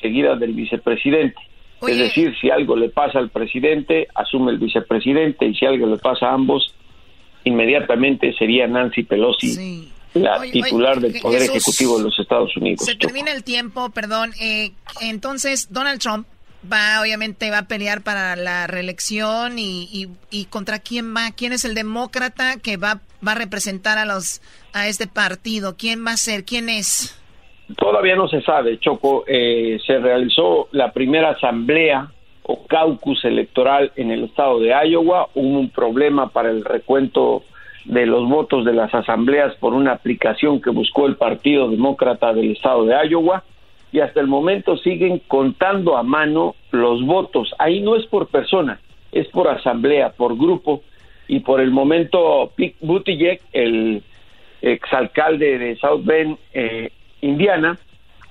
seguida 0.00 0.36
del 0.36 0.52
vicepresidente. 0.52 1.40
Es 1.86 1.98
decir, 1.98 2.36
si 2.40 2.50
algo 2.50 2.76
le 2.76 2.90
pasa 2.90 3.18
al 3.18 3.30
presidente, 3.30 4.06
asume 4.14 4.52
el 4.52 4.58
vicepresidente, 4.58 5.46
y 5.46 5.54
si 5.54 5.64
algo 5.64 5.86
le 5.86 5.96
pasa 5.96 6.28
a 6.28 6.34
ambos, 6.34 6.74
inmediatamente 7.44 8.34
sería 8.34 8.66
Nancy 8.66 9.02
Pelosi. 9.02 9.90
La 10.12 10.40
titular 10.40 11.00
del 11.00 11.20
Poder 11.20 11.42
Ejecutivo 11.42 11.98
de 11.98 12.04
los 12.04 12.18
Estados 12.18 12.56
Unidos. 12.56 12.84
Se 12.84 12.96
termina 12.96 13.30
el 13.30 13.44
tiempo, 13.44 13.90
perdón. 13.90 14.32
Eh, 14.40 14.72
entonces, 15.00 15.72
Donald 15.72 16.00
Trump 16.00 16.26
va, 16.70 17.00
obviamente, 17.00 17.50
va 17.50 17.58
a 17.58 17.68
pelear 17.68 18.02
para 18.02 18.36
la 18.36 18.66
reelección 18.66 19.58
y, 19.58 20.08
y, 20.30 20.44
contra 20.46 20.78
quién 20.78 21.14
va, 21.14 21.30
quién 21.36 21.52
es 21.52 21.64
el 21.64 21.74
demócrata 21.74 22.58
que 22.62 22.76
va, 22.76 23.00
va 23.26 23.32
a 23.32 23.36
representar 23.36 23.98
a 23.98 24.04
los 24.04 24.40
a 24.72 24.86
este 24.86 25.06
partido, 25.06 25.76
quién 25.76 26.04
va 26.06 26.12
a 26.12 26.16
ser, 26.16 26.44
quién 26.44 26.68
es. 26.68 27.16
Todavía 27.76 28.16
no 28.16 28.28
se 28.28 28.42
sabe, 28.42 28.78
Choco. 28.78 29.24
Eh, 29.26 29.78
se 29.86 29.98
realizó 29.98 30.68
la 30.72 30.92
primera 30.92 31.30
asamblea 31.30 32.08
o 32.42 32.66
caucus 32.66 33.24
electoral 33.24 33.92
en 33.96 34.10
el 34.10 34.24
estado 34.24 34.60
de 34.60 34.74
Iowa. 34.88 35.28
Hubo 35.34 35.58
un 35.58 35.70
problema 35.70 36.30
para 36.30 36.50
el 36.50 36.64
recuento 36.64 37.44
de 37.84 38.06
los 38.06 38.28
votos 38.28 38.64
de 38.64 38.74
las 38.74 38.92
asambleas 38.94 39.54
por 39.56 39.72
una 39.72 39.92
aplicación 39.92 40.60
que 40.60 40.70
buscó 40.70 41.06
el 41.06 41.16
Partido 41.16 41.70
Demócrata 41.70 42.32
del 42.32 42.52
estado 42.52 42.84
de 42.84 42.94
Iowa 43.08 43.44
y 43.92 44.00
hasta 44.00 44.20
el 44.20 44.26
momento 44.26 44.76
siguen 44.76 45.20
contando 45.26 45.96
a 45.96 46.02
mano 46.02 46.54
los 46.70 47.04
votos. 47.04 47.54
Ahí 47.58 47.80
no 47.80 47.96
es 47.96 48.06
por 48.06 48.28
persona, 48.28 48.80
es 49.12 49.26
por 49.28 49.48
asamblea, 49.48 50.10
por 50.10 50.36
grupo 50.36 50.82
y 51.26 51.40
por 51.40 51.60
el 51.60 51.70
momento 51.70 52.52
Pete 52.56 52.76
Buttigieg, 52.80 53.40
el 53.52 54.02
exalcalde 54.62 55.58
de 55.58 55.76
South 55.76 56.02
Bend, 56.04 56.36
eh, 56.52 56.90
Indiana, 57.20 57.78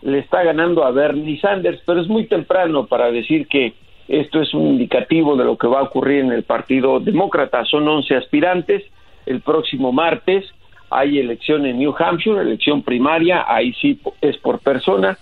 le 0.01 0.19
está 0.19 0.43
ganando 0.43 0.85
a 0.85 0.91
Bernie 0.91 1.39
Sanders, 1.39 1.81
pero 1.85 2.01
es 2.01 2.07
muy 2.07 2.25
temprano 2.25 2.85
para 2.85 3.11
decir 3.11 3.47
que 3.47 3.73
esto 4.07 4.41
es 4.41 4.53
un 4.53 4.67
indicativo 4.67 5.35
de 5.35 5.43
lo 5.43 5.57
que 5.57 5.67
va 5.67 5.79
a 5.79 5.83
ocurrir 5.83 6.21
en 6.21 6.31
el 6.31 6.43
Partido 6.43 6.99
Demócrata. 6.99 7.63
Son 7.65 7.87
11 7.87 8.15
aspirantes. 8.15 8.83
El 9.25 9.41
próximo 9.41 9.91
martes 9.91 10.45
hay 10.89 11.19
elección 11.19 11.65
en 11.65 11.77
New 11.77 11.93
Hampshire, 11.97 12.41
elección 12.41 12.81
primaria, 12.81 13.45
ahí 13.47 13.73
sí 13.73 13.99
es 14.21 14.37
por 14.37 14.59
persona 14.59 15.17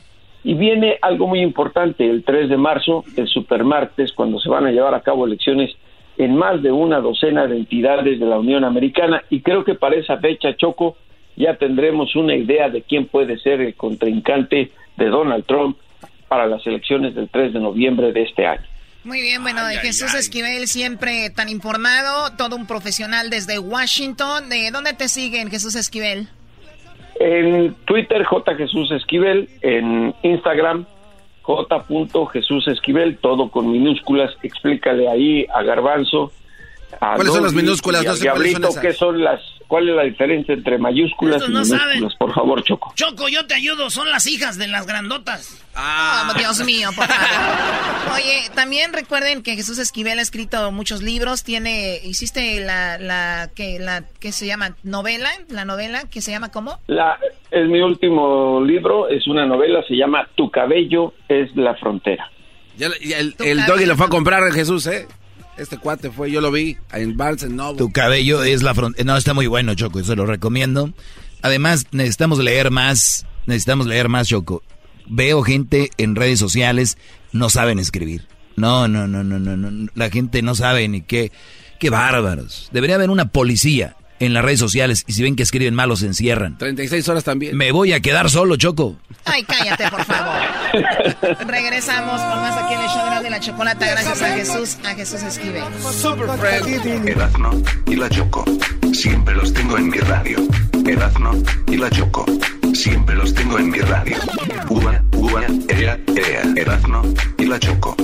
y 0.47 0.53
viene 0.53 0.97
algo 1.01 1.27
muy 1.27 1.41
importante, 1.41 2.09
el 2.09 2.23
3 2.23 2.47
de 2.47 2.55
marzo, 2.55 3.03
el 3.17 3.27
supermartes, 3.27 4.13
cuando 4.13 4.39
se 4.39 4.47
van 4.47 4.65
a 4.65 4.71
llevar 4.71 4.95
a 4.95 5.01
cabo 5.01 5.27
elecciones 5.27 5.75
en 6.17 6.37
más 6.37 6.63
de 6.63 6.71
una 6.71 7.01
docena 7.01 7.47
de 7.47 7.57
entidades 7.57 8.17
de 8.17 8.25
la 8.25 8.39
Unión 8.39 8.63
Americana. 8.63 9.21
Y 9.29 9.41
creo 9.41 9.65
que 9.65 9.75
para 9.75 9.97
esa 9.97 10.15
fecha, 10.19 10.55
Choco, 10.55 10.95
ya 11.35 11.57
tendremos 11.57 12.15
una 12.15 12.33
idea 12.33 12.69
de 12.69 12.81
quién 12.81 13.07
puede 13.07 13.37
ser 13.39 13.59
el 13.59 13.75
contrincante 13.75 14.71
de 14.95 15.05
Donald 15.07 15.43
Trump 15.45 15.77
para 16.29 16.47
las 16.47 16.65
elecciones 16.65 17.13
del 17.13 17.27
3 17.27 17.51
de 17.51 17.59
noviembre 17.59 18.13
de 18.13 18.21
este 18.21 18.47
año. 18.47 18.63
Muy 19.03 19.19
bien, 19.19 19.41
bueno, 19.41 19.67
de 19.67 19.75
Jesús 19.79 20.13
Esquivel 20.13 20.69
siempre 20.69 21.29
tan 21.29 21.49
informado, 21.49 22.37
todo 22.37 22.55
un 22.55 22.67
profesional 22.67 23.29
desde 23.29 23.59
Washington. 23.59 24.47
¿De 24.47 24.71
dónde 24.71 24.93
te 24.93 25.09
siguen, 25.09 25.51
Jesús 25.51 25.75
Esquivel? 25.75 26.29
En 27.19 27.75
Twitter, 27.85 28.23
J. 28.23 28.55
Jesús 28.55 28.91
Esquivel. 28.91 29.49
En 29.61 30.13
Instagram, 30.23 30.85
J. 31.41 31.85
Jesús 32.33 32.67
Esquivel, 32.67 33.17
todo 33.17 33.49
con 33.49 33.71
minúsculas. 33.71 34.33
Explícale 34.43 35.09
ahí 35.09 35.45
a 35.53 35.63
Garbanzo. 35.63 36.31
¿Cuáles 36.99 37.33
son 37.33 37.43
las 37.43 37.53
minúsculas? 37.53 38.05
no 38.05 38.15
sé 38.71 38.81
¿qué 38.81 38.93
son 38.93 39.23
las 39.23 39.41
¿Cuál 39.67 39.89
es 39.89 39.95
la 39.95 40.03
diferencia 40.03 40.53
entre 40.53 40.77
mayúsculas 40.77 41.43
y 41.43 41.49
minúsculas? 41.49 42.15
Por 42.15 42.33
favor, 42.33 42.63
Choco. 42.63 42.93
Choco, 42.95 43.27
yo 43.27 43.45
te 43.47 43.53
ayudo. 43.53 43.89
Son 43.89 44.09
las 44.09 44.25
hijas 44.25 44.57
de 44.57 44.67
las 44.67 44.87
grandotas. 44.87 45.61
Ah, 45.75 46.31
oh, 46.31 46.37
Dios 46.37 46.63
mío, 46.63 46.89
por 46.95 47.05
favor. 47.05 48.15
Oye, 48.15 48.49
también 48.55 48.93
recuerden 48.93 49.43
que 49.43 49.55
Jesús 49.55 49.77
Esquivel 49.77 50.19
ha 50.19 50.21
escrito 50.21 50.71
muchos 50.71 51.01
libros. 51.03 51.43
Tiene, 51.43 51.99
hiciste 52.03 52.61
la, 52.61 52.97
la, 52.97 53.49
que, 53.53 53.77
la, 53.79 54.05
¿qué 54.19 54.31
se 54.31 54.47
llama? 54.47 54.75
¿Novela? 54.83 55.29
¿La 55.49 55.65
novela? 55.65 56.03
¿Qué 56.09 56.21
se 56.21 56.31
llama 56.31 56.49
cómo? 56.49 56.79
La, 56.87 57.19
es 57.51 57.67
mi 57.67 57.81
último 57.81 58.61
libro. 58.63 59.09
Es 59.09 59.27
una 59.27 59.45
novela. 59.45 59.83
Se 59.87 59.95
llama 59.95 60.29
Tu 60.35 60.49
cabello 60.49 61.13
es 61.27 61.53
la 61.55 61.75
frontera. 61.75 62.31
Ya, 62.77 62.87
el, 63.01 63.35
el 63.39 63.65
doggy 63.65 63.85
lo 63.85 63.97
fue 63.97 64.05
a 64.05 64.09
comprar 64.09 64.43
a 64.43 64.51
Jesús, 64.51 64.87
¿eh? 64.87 65.07
Este 65.57 65.77
cuate 65.77 66.11
fue, 66.11 66.29
yo 66.31 66.39
lo 66.39 66.51
vi 66.51 66.77
en 66.93 67.17
Barnes 67.17 67.49
Noble. 67.49 67.79
Tu 67.79 67.91
cabello 67.91 68.43
es 68.43 68.61
la 68.61 68.75
frontera. 68.75 69.03
No, 69.05 69.17
está 69.17 69.33
muy 69.33 69.47
bueno, 69.47 69.73
Choco, 69.73 69.99
eso 69.99 70.15
lo 70.15 70.25
recomiendo. 70.25 70.93
Además, 71.41 71.87
necesitamos 71.91 72.39
leer 72.39 72.71
más, 72.71 73.25
necesitamos 73.45 73.87
leer 73.87 74.07
más, 74.07 74.27
Choco. 74.27 74.63
Veo 75.07 75.41
gente 75.41 75.89
en 75.97 76.15
redes 76.15 76.39
sociales, 76.39 76.97
no 77.31 77.49
saben 77.49 77.79
escribir. 77.79 78.27
No, 78.55 78.87
no, 78.87 79.07
no, 79.07 79.23
no, 79.23 79.39
no, 79.39 79.55
no. 79.55 79.91
La 79.95 80.09
gente 80.09 80.41
no 80.41 80.55
sabe 80.55 80.87
ni 80.87 81.01
qué. 81.01 81.31
Qué 81.79 81.89
bárbaros. 81.91 82.69
Debería 82.71 82.95
haber 82.95 83.11
una 83.11 83.29
policía 83.29 83.95
en 84.19 84.33
las 84.33 84.43
redes 84.43 84.59
sociales 84.59 85.03
y 85.07 85.13
si 85.13 85.23
ven 85.23 85.35
que 85.35 85.43
escriben 85.43 85.73
mal 85.73 85.89
los 85.89 86.03
encierran. 86.03 86.57
36 86.57 87.07
horas 87.09 87.23
también. 87.23 87.55
Me 87.55 87.71
voy 87.71 87.93
a 87.93 87.99
quedar 87.99 88.29
solo, 88.29 88.55
Choco. 88.55 88.95
Ay, 89.25 89.43
cállate, 89.43 89.89
por 89.89 90.03
favor. 90.05 90.35
Regresamos 91.47 92.21
con 92.21 92.41
más 92.41 92.57
aquí 92.57 92.73
en 92.73 92.81
el 92.81 92.87
show 92.87 93.23
de 93.23 93.29
la 93.29 93.39
chocolata 93.39 93.87
gracias 93.87 94.21
a 94.21 94.35
Jesús, 94.35 94.77
a 94.85 94.95
Jesús 94.95 95.21
Esquivel. 95.23 95.63
Erazno 97.05 97.51
y 97.85 97.95
la 97.95 98.09
Choco. 98.09 98.45
Siempre 98.93 99.35
los 99.35 99.53
tengo 99.53 99.77
en 99.77 99.89
mi 99.89 99.97
radio. 99.97 100.39
Erazno 100.85 101.31
y 101.67 101.77
la 101.77 101.89
Choco. 101.89 102.25
Siempre 102.73 103.15
los 103.15 103.33
tengo 103.33 103.59
en 103.59 103.69
mi 103.69 103.79
radio. 103.79 104.17
Uva, 104.69 105.01
uva, 105.13 105.43
ea, 105.69 105.99
ea. 106.15 106.43
Erazno 106.55 107.01
y 107.37 107.45
la 107.45 107.59
Choco. 107.59 107.95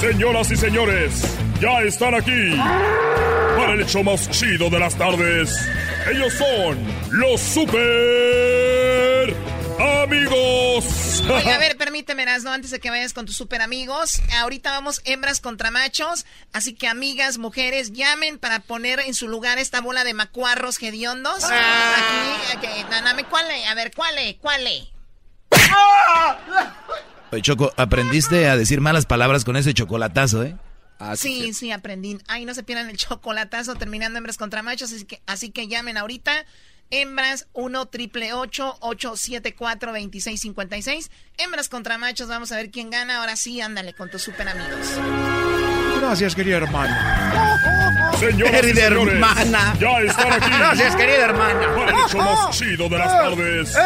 Señoras 0.00 0.50
y 0.50 0.56
señores, 0.56 1.22
ya 1.60 1.80
están 1.80 2.14
aquí 2.14 2.54
para 3.56 3.72
el 3.72 3.80
hecho 3.80 4.02
más 4.02 4.30
chido 4.30 4.68
de 4.68 4.78
las 4.78 4.94
tardes. 4.94 5.68
Ellos 6.10 6.34
son 6.34 6.78
los 7.12 7.40
super 7.40 9.34
amigos. 10.02 11.24
Oye, 11.28 11.50
a 11.50 11.58
ver, 11.58 11.76
permíteme, 11.78 12.26
no 12.26 12.52
antes 12.52 12.70
de 12.70 12.78
que 12.78 12.90
vayas 12.90 13.14
con 13.14 13.24
tus 13.24 13.36
super 13.36 13.62
amigos. 13.62 14.20
Ahorita 14.38 14.70
vamos 14.70 15.00
hembras 15.04 15.40
contra 15.40 15.70
machos. 15.70 16.26
Así 16.52 16.74
que, 16.74 16.88
amigas, 16.88 17.38
mujeres, 17.38 17.92
llamen 17.92 18.38
para 18.38 18.60
poner 18.60 19.00
en 19.00 19.14
su 19.14 19.28
lugar 19.28 19.58
esta 19.58 19.80
bola 19.80 20.04
de 20.04 20.12
macuarros 20.12 20.82
hediondos. 20.82 21.44
Ah. 21.44 21.94
Aquí, 22.54 22.68
aquí, 22.68 23.24
¿cuál 23.30 23.50
es? 23.50 23.66
A 23.68 23.74
ver, 23.74 23.92
¿cuál 23.94 24.18
es? 24.18 24.36
¿Cuál 24.36 24.66
es? 24.66 24.84
Oye, 27.36 27.42
Choco, 27.42 27.70
aprendiste 27.76 28.48
a 28.48 28.56
decir 28.56 28.80
malas 28.80 29.04
palabras 29.04 29.44
con 29.44 29.58
ese 29.58 29.74
chocolatazo, 29.74 30.42
¿eh? 30.42 30.56
Ah, 30.98 31.16
sí, 31.16 31.52
sí, 31.52 31.70
aprendí. 31.70 32.16
Ay, 32.28 32.46
no 32.46 32.54
se 32.54 32.62
pierdan 32.62 32.88
el 32.88 32.96
chocolatazo 32.96 33.74
terminando 33.74 34.16
hembras 34.16 34.38
contra 34.38 34.62
machos, 34.62 34.90
así 34.90 35.04
que, 35.04 35.20
así 35.26 35.50
que 35.50 35.68
llamen 35.68 35.98
ahorita. 35.98 36.32
Hembras 36.90 37.46
1 37.52 37.86
triple 37.88 38.32
874 38.32 39.92
2656. 39.92 41.10
Hembras 41.36 41.68
contra 41.68 41.98
machos, 41.98 42.28
vamos 42.28 42.52
a 42.52 42.56
ver 42.56 42.70
quién 42.70 42.88
gana. 42.88 43.18
Ahora 43.18 43.36
sí, 43.36 43.60
ándale 43.60 43.92
con 43.92 44.10
tus 44.10 44.22
super 44.22 44.48
amigos. 44.48 44.88
Gracias, 46.00 46.34
querida 46.34 46.56
hermana. 46.56 48.12
Señoras 48.18 48.62
y 48.62 48.66
Querida 48.66 48.88
señores, 48.88 49.14
hermana. 49.14 49.76
Ya 49.78 50.00
están 50.00 50.32
aquí. 50.32 50.50
Gracias, 50.58 50.96
querida 50.96 51.24
hermana. 51.26 51.74
Para 51.74 51.90
el 51.90 52.06
hecho 52.06 52.16
más 52.16 52.56
chido 52.56 52.88
de 52.88 52.96
las 52.96 53.12
tardes. 53.12 53.76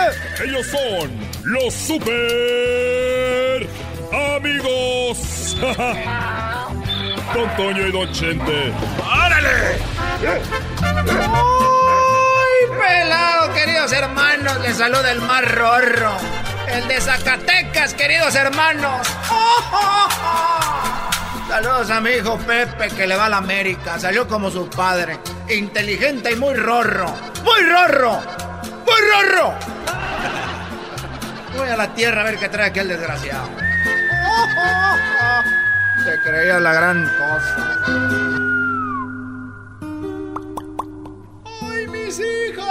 Ellos 0.41 0.67
son 0.69 1.11
los 1.43 1.75
super 1.75 3.10
amigos. 4.13 5.57
Don 7.35 7.57
Toño 7.57 7.87
y 7.87 7.93
Don 7.93 8.13
Chente. 8.13 8.73
¡Árale! 9.09 9.79
¡Ay, 11.13 12.67
pelado, 12.79 13.55
queridos 13.55 13.93
hermanos! 13.93 14.61
Les 14.61 14.77
saluda 14.77 15.13
el 15.13 15.21
más 15.21 15.45
rorro. 15.53 16.17
El 16.67 16.89
de 16.89 17.01
Zacatecas, 17.01 17.95
queridos 17.95 18.35
hermanos. 18.35 19.07
Saludos 21.49 21.91
a 21.91 22.01
mi 22.01 22.11
hijo 22.11 22.39
Pepe, 22.39 22.89
que 22.91 23.07
le 23.09 23.17
va 23.17 23.27
a 23.27 23.29
la 23.29 23.39
América. 23.39 23.99
Salió 23.99 24.29
como 24.29 24.51
su 24.51 24.69
padre. 24.71 25.19
Inteligente 25.49 26.33
y 26.33 26.37
muy 26.37 26.55
rorro. 26.55 27.13
¡Muy 27.45 27.63
rorro! 27.69 28.21
¡Muy 28.87 29.01
rorro! 29.13 29.55
Voy 31.57 31.69
a 31.69 31.77
la 31.77 31.93
tierra 31.93 32.21
a 32.21 32.25
ver 32.25 32.39
qué 32.39 32.49
trae 32.49 32.69
aquel 32.69 32.89
desgraciado. 32.89 33.70
Se 36.05 36.21
creía 36.21 36.59
la 36.61 36.73
gran 36.73 37.05
cosa. 37.05 37.81
¡Ay, 41.63 41.87
mis 41.89 42.19
hijos! 42.21 42.67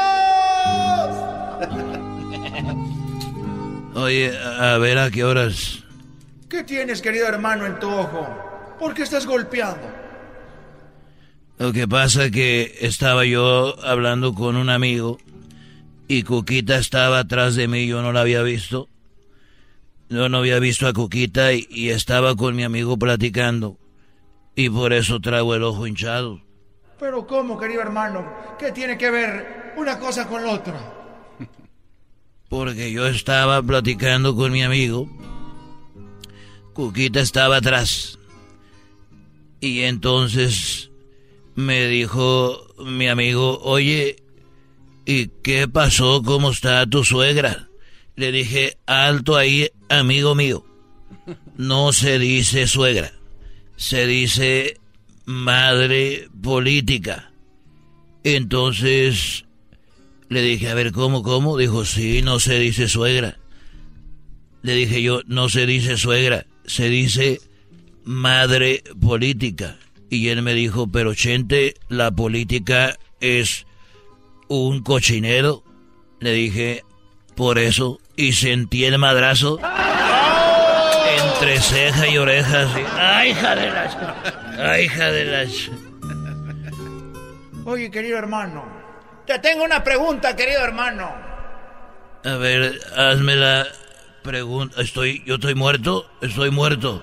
Oye, 3.96 4.38
a 4.38 4.78
ver 4.78 4.98
a 4.98 5.12
qué 5.12 5.24
horas. 5.24 5.84
¿Qué 6.50 6.64
tienes, 6.64 7.02
querido 7.02 7.28
hermano, 7.28 7.66
en 7.66 7.80
tu 7.80 7.90
ojo? 7.90 8.28
¿Por 8.80 8.94
qué 8.94 9.04
estás 9.04 9.26
golpeando? 9.28 9.88
Lo 11.60 11.74
que 11.74 11.88
pasa 11.88 12.32
que 12.32 12.78
estaba 12.80 13.26
yo 13.26 13.76
hablando 13.84 14.34
con 14.34 14.56
un 14.56 14.70
amigo 14.70 15.20
y 16.08 16.24
Cuquita 16.24 16.78
estaba 16.78 17.20
atrás 17.20 17.56
de 17.56 17.68
mí, 17.68 17.86
yo 17.86 18.02
no 18.02 18.14
la 18.14 18.22
había 18.22 18.42
visto. 18.42 18.88
Yo 20.10 20.28
no 20.28 20.40
había 20.40 20.60
visto 20.60 20.88
a 20.88 20.94
Cuquita 20.94 21.54
y, 21.54 21.68
y 21.70 21.90
estaba 21.90 22.36
con 22.36 22.56
mi 22.56 22.64
amigo 22.64 22.98
platicando. 22.98 23.78
Y 24.56 24.70
por 24.70 24.92
eso 24.92 25.20
traigo 25.20 25.56
el 25.56 25.64
ojo 25.64 25.86
hinchado. 25.86 26.42
Pero 27.00 27.26
¿cómo, 27.26 27.58
querido 27.58 27.82
hermano? 27.82 28.28
¿Qué 28.58 28.72
tiene 28.72 28.98
que 28.98 29.10
ver 29.10 29.74
una 29.78 30.00
cosa 30.00 30.28
con 30.28 30.44
la 30.44 30.52
otra? 30.52 30.94
Porque 32.50 32.92
yo 32.92 33.08
estaba 33.08 33.62
platicando 33.62 34.36
con 34.36 34.52
mi 34.52 34.64
amigo. 34.64 35.08
Cuquita 36.74 37.22
estaba 37.22 37.58
atrás. 37.58 38.18
Y 39.62 39.82
entonces 39.82 40.90
me 41.56 41.88
dijo 41.88 42.68
mi 42.84 43.08
amigo, 43.08 43.60
oye, 43.62 44.24
¿y 45.06 45.28
qué 45.44 45.68
pasó? 45.68 46.22
¿Cómo 46.24 46.52
está 46.52 46.86
tu 46.86 47.04
suegra? 47.04 47.69
Le 48.20 48.34
dije, 48.34 48.78
alto 48.86 49.38
ahí, 49.38 49.70
amigo 49.88 50.36
mío. 50.36 50.66
No 51.56 51.94
se 51.94 52.20
dice 52.20 52.68
suegra, 52.68 53.14
se 53.78 54.06
dice 54.08 54.78
madre 55.24 56.28
política. 56.44 57.32
Entonces 58.26 59.46
le 60.28 60.42
dije, 60.42 60.68
a 60.68 60.74
ver, 60.74 60.92
¿cómo, 60.92 61.24
cómo? 61.24 61.56
Dijo, 61.56 61.86
sí, 61.86 62.22
no 62.22 62.42
se 62.42 62.60
dice 62.60 62.90
suegra. 62.90 63.40
Le 64.64 64.74
dije 64.74 65.02
yo, 65.02 65.22
no 65.26 65.48
se 65.48 65.66
dice 65.66 65.96
suegra, 65.96 66.46
se 66.66 66.90
dice 66.90 67.40
madre 68.04 68.84
política. 69.00 69.80
Y 70.10 70.28
él 70.28 70.42
me 70.42 70.54
dijo, 70.56 70.92
pero 70.92 71.16
Chente, 71.16 71.76
la 71.88 72.12
política 72.12 73.00
es 73.22 73.66
un 74.50 74.84
cochinero. 74.84 75.64
Le 76.20 76.34
dije, 76.34 76.84
por 77.40 77.58
eso, 77.58 78.02
y 78.20 78.34
sentí 78.34 78.84
el 78.84 78.98
madrazo 78.98 79.62
entre 81.24 81.58
ceja 81.62 82.06
y 82.06 82.18
oreja, 82.18 82.64
así. 82.64 82.84
¡Ay, 82.98 83.30
hija 83.30 83.56
de 83.56 83.72
las! 83.72 83.98
¡Ay, 84.60 84.84
hija 84.84 85.10
de 85.10 85.24
las! 85.24 85.70
Oye, 87.64 87.90
querido 87.90 88.18
hermano, 88.18 88.66
te 89.26 89.40
tengo 89.40 89.64
una 89.64 89.86
pregunta, 89.86 90.36
querido 90.36 90.62
hermano. 90.62 91.10
A 92.26 92.36
ver, 92.36 92.78
hazme 92.98 93.38
la 93.38 93.66
pregunta. 94.22 94.82
Estoy, 94.82 95.24
yo 95.26 95.36
estoy 95.36 95.56
muerto, 95.56 96.12
estoy 96.20 96.52
muerto. 96.52 97.02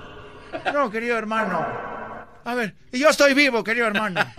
No, 0.71 0.91
querido 0.91 1.17
hermano. 1.17 1.67
A 2.45 2.55
ver, 2.55 2.75
y 2.93 2.99
yo 2.99 3.09
estoy 3.09 3.33
vivo, 3.33 3.65
querido 3.65 3.87
hermano. 3.87 4.21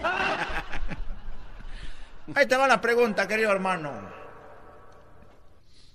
Ahí 2.36 2.45
te 2.45 2.55
va 2.55 2.67
la 2.67 2.80
pregunta, 2.80 3.28
querido 3.28 3.51
hermano. 3.51 4.16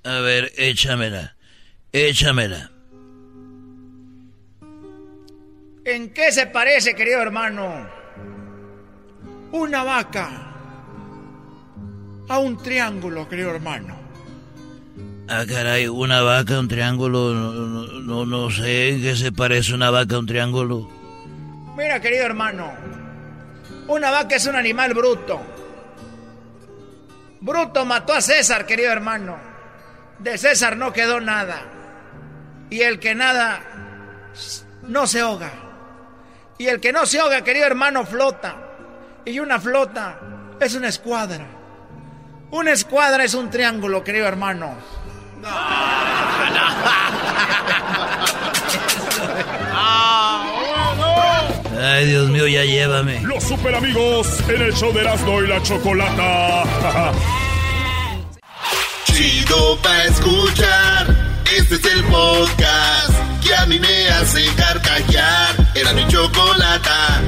A 0.05 0.19
ver, 0.19 0.53
échamela, 0.57 1.37
échamela. 1.93 2.71
¿En 5.85 6.13
qué 6.13 6.33
se 6.33 6.47
parece, 6.47 6.95
querido 6.95 7.21
hermano? 7.21 7.89
Una 9.53 9.85
vaca 9.85 10.29
a 12.29 12.39
un 12.39 12.57
triángulo, 12.57 13.29
querido 13.29 13.55
hermano. 13.55 13.97
Ah, 15.29 15.45
caray, 15.49 15.87
una 15.87 16.21
vaca, 16.23 16.59
un 16.59 16.69
triángulo, 16.69 17.33
no, 17.33 17.53
no, 17.53 17.87
no, 18.01 18.27
no 18.27 18.51
sé 18.51 18.91
en 18.91 19.03
qué 19.03 19.15
se 19.15 19.31
parece 19.31 19.73
una 19.73 19.91
vaca 19.91 20.17
a 20.17 20.19
un 20.19 20.27
triángulo. 20.27 20.91
Mira, 21.77 22.01
querido 22.01 22.25
hermano, 22.25 22.73
una 23.87 24.11
vaca 24.11 24.35
es 24.35 24.47
un 24.47 24.57
animal 24.57 24.95
bruto. 24.95 25.41
Bruto 27.41 27.85
mató 27.85 28.15
a 28.15 28.21
César, 28.21 28.67
querido 28.67 28.91
hermano. 28.91 29.52
De 30.23 30.39
César 30.39 30.77
no 30.77 30.93
quedó 30.93 31.21
nada. 31.21 31.63
Y 32.71 32.83
el 32.83 33.01
que 33.01 33.15
nada 33.15 33.61
no 34.83 35.07
se 35.07 35.21
ahoga. 35.21 35.51
Y 36.59 36.69
el 36.69 36.81
que 36.81 36.93
no 36.93 37.07
se 37.07 37.19
ahoga, 37.19 37.43
querido 37.43 37.67
hermano, 37.67 38.07
flota. 38.07 38.57
Y 39.25 39.41
una 39.41 39.59
flota 39.61 40.19
es 40.61 40.75
una 40.75 40.89
escuadra. 40.89 41.47
Una 42.51 42.73
escuadra 42.73 43.25
es 43.25 43.35
un 43.35 43.51
triángulo, 43.51 44.05
querido 44.05 44.29
hermano. 44.29 44.75
Ay, 51.85 52.07
Dios 52.07 52.29
mío, 52.29 52.47
ya 52.47 52.65
llévame. 52.65 53.21
Los 53.23 53.43
super 53.43 53.75
amigos 53.75 54.39
en 54.49 54.63
el 54.63 54.73
show 54.73 54.93
de 54.93 55.01
Erasmo 55.01 55.43
y 55.43 55.49
la 55.49 55.61
Chocolata. 55.63 56.63
Chido 59.13 59.79
pa' 59.83 60.05
escuchar. 60.05 61.17
Este 61.57 61.75
es 61.75 61.85
el 61.85 62.05
podcast 62.05 63.13
que 63.45 63.55
a 63.55 63.67
mí 63.67 63.79
me 63.79 64.09
hace 64.09 64.45
carcajear. 64.57 65.55
Era 65.75 65.93
mi 65.93 66.07
chocolata. 66.09 67.21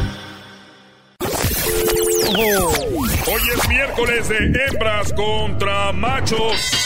Hoy 3.26 3.40
es 3.56 3.68
miércoles 3.68 4.28
de 4.28 4.36
hembras 4.66 5.12
contra 5.12 5.92
machos. 5.92 6.83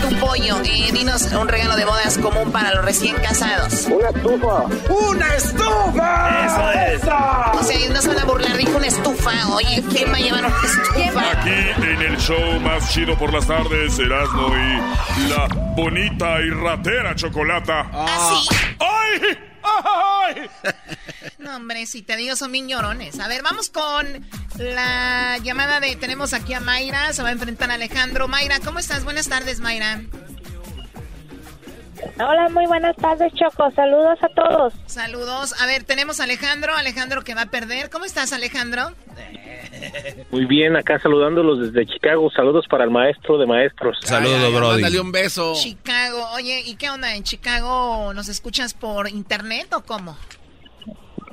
Tu 0.00 0.16
pollo, 0.18 0.60
eh, 0.64 0.90
dinos 0.92 1.22
un 1.32 1.48
regalo 1.48 1.76
de 1.76 1.84
bodas 1.84 2.18
común 2.18 2.50
para 2.52 2.74
los 2.74 2.84
recién 2.84 3.16
casados. 3.16 3.86
Una 3.86 4.08
estufa. 4.08 4.64
¡Una 4.88 5.34
estufa! 5.34 6.46
Eso 6.46 6.70
es. 6.70 7.02
O 7.02 7.64
sea, 7.64 7.88
no 7.90 8.02
se 8.02 8.08
van 8.08 8.18
a 8.18 8.24
burlar, 8.24 8.56
dijo 8.56 8.76
una 8.76 8.86
estufa. 8.86 9.30
Oye, 9.54 9.82
¿quién 9.90 10.12
va 10.12 10.16
a 10.16 10.20
llevar 10.20 10.44
una 10.44 10.54
estufa? 10.64 11.30
Aquí 11.32 11.90
en 11.92 12.02
el 12.02 12.16
show 12.18 12.60
más 12.60 12.90
chido 12.92 13.16
por 13.16 13.32
las 13.32 13.46
tardes, 13.46 13.98
Erasmo 13.98 14.48
y 14.48 15.28
la 15.28 15.46
bonita 15.76 16.40
y 16.40 16.50
ratera 16.50 17.14
Chocolata. 17.14 17.86
¿Ah, 17.92 18.40
sí? 18.48 18.56
¡Ay! 18.80 19.51
¡Ay! 19.84 20.50
No, 21.38 21.56
hombre, 21.56 21.86
si 21.86 22.02
te 22.02 22.16
digo, 22.16 22.36
son 22.36 22.52
bien 22.52 22.68
llorones. 22.68 23.18
A 23.20 23.28
ver, 23.28 23.42
vamos 23.42 23.68
con 23.68 24.26
la 24.58 25.38
llamada 25.38 25.80
de... 25.80 25.96
Tenemos 25.96 26.32
aquí 26.32 26.54
a 26.54 26.60
Mayra, 26.60 27.12
se 27.12 27.22
va 27.22 27.30
a 27.30 27.32
enfrentar 27.32 27.70
a 27.70 27.74
Alejandro. 27.74 28.28
Mayra, 28.28 28.60
¿cómo 28.60 28.78
estás? 28.78 29.04
Buenas 29.04 29.28
tardes, 29.28 29.60
Mayra. 29.60 30.02
Hola, 32.18 32.48
muy 32.50 32.66
buenas 32.66 32.96
tardes, 32.96 33.32
Choco. 33.34 33.70
Saludos 33.72 34.18
a 34.22 34.28
todos. 34.28 34.74
Saludos. 34.86 35.54
A 35.60 35.66
ver, 35.66 35.84
tenemos 35.84 36.20
a 36.20 36.24
Alejandro, 36.24 36.74
Alejandro 36.74 37.22
que 37.22 37.34
va 37.34 37.42
a 37.42 37.46
perder. 37.46 37.90
¿Cómo 37.90 38.04
estás, 38.04 38.32
Alejandro? 38.32 38.92
Muy 40.30 40.46
bien, 40.46 40.76
acá 40.76 40.98
saludándolos 40.98 41.60
desde 41.72 41.86
Chicago. 41.92 42.30
Saludos 42.30 42.66
para 42.68 42.84
el 42.84 42.90
maestro 42.90 43.38
de 43.38 43.46
maestros. 43.46 43.98
Saludos, 44.02 44.52
Brody. 44.52 44.82
Mándale 44.82 45.00
un 45.00 45.12
beso. 45.12 45.54
Chicago. 45.54 46.26
Oye, 46.34 46.62
¿y 46.66 46.76
qué 46.76 46.90
onda? 46.90 47.14
¿En 47.14 47.22
Chicago 47.24 48.12
nos 48.14 48.28
escuchas 48.28 48.74
por 48.74 49.08
internet 49.08 49.72
o 49.74 49.82
cómo? 49.82 50.16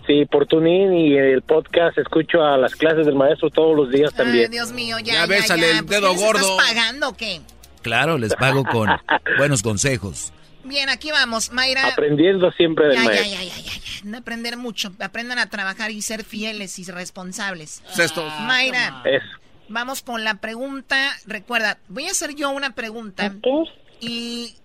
Sí, 0.08 0.26
por 0.26 0.48
TuneIn 0.48 0.94
y 0.94 1.18
el 1.18 1.44
podcast 1.44 1.98
escucho 2.00 2.42
a 2.42 2.58
las 2.58 2.76
clases 2.76 3.06
del 3.06 3.16
maestro 3.16 3.50
todos 3.52 3.76
los 3.76 3.92
días 3.92 4.12
también. 4.14 4.46
Ay, 4.46 4.52
Dios 4.52 4.72
mío, 4.72 4.98
ya, 5.00 5.14
Ya 5.14 5.20
ya, 5.22 5.26
bésale 5.28 5.62
ya. 5.68 5.78
el 5.80 5.86
¿Por 5.86 5.90
qué 5.90 5.96
dedo 6.02 6.12
les 6.14 6.22
gordo. 6.22 6.40
¿Estás 6.58 6.68
pagando 6.74 7.10
o 7.10 7.14
qué? 7.16 7.42
Claro, 7.84 8.18
les 8.18 8.34
pago 8.36 8.64
con 8.66 8.90
buenos 9.38 9.62
consejos. 9.62 10.34
Bien, 10.70 10.88
aquí 10.90 11.12
vamos, 11.12 11.52
Mayra. 11.52 11.88
Aprendiendo 11.88 12.52
siempre 12.52 12.86
del 12.88 12.96
Ya, 12.96 13.02
ya, 13.02 13.08
maestro. 13.10 13.30
ya, 13.32 13.44
ya, 13.44 13.56
ya, 13.56 13.62
ya. 13.62 13.82
No 14.04 14.18
aprender 14.20 14.56
mucho. 14.56 14.94
Aprendan 15.00 15.40
a 15.40 15.50
trabajar 15.50 15.92
y 15.92 16.02
ser 16.02 16.24
fieles 16.24 16.78
y 16.80 16.84
responsables. 16.86 17.82
Sextos. 17.90 18.32
Mayra, 18.42 19.02
Eso. 19.06 19.26
vamos 19.68 20.02
con 20.04 20.24
la 20.24 20.36
pregunta. 20.36 21.12
Recuerda, 21.26 21.80
voy 21.90 22.06
a 22.08 22.12
hacer 22.12 22.36
yo 22.36 22.52
una 22.52 22.76
pregunta. 22.76 23.34
Y 24.00 24.56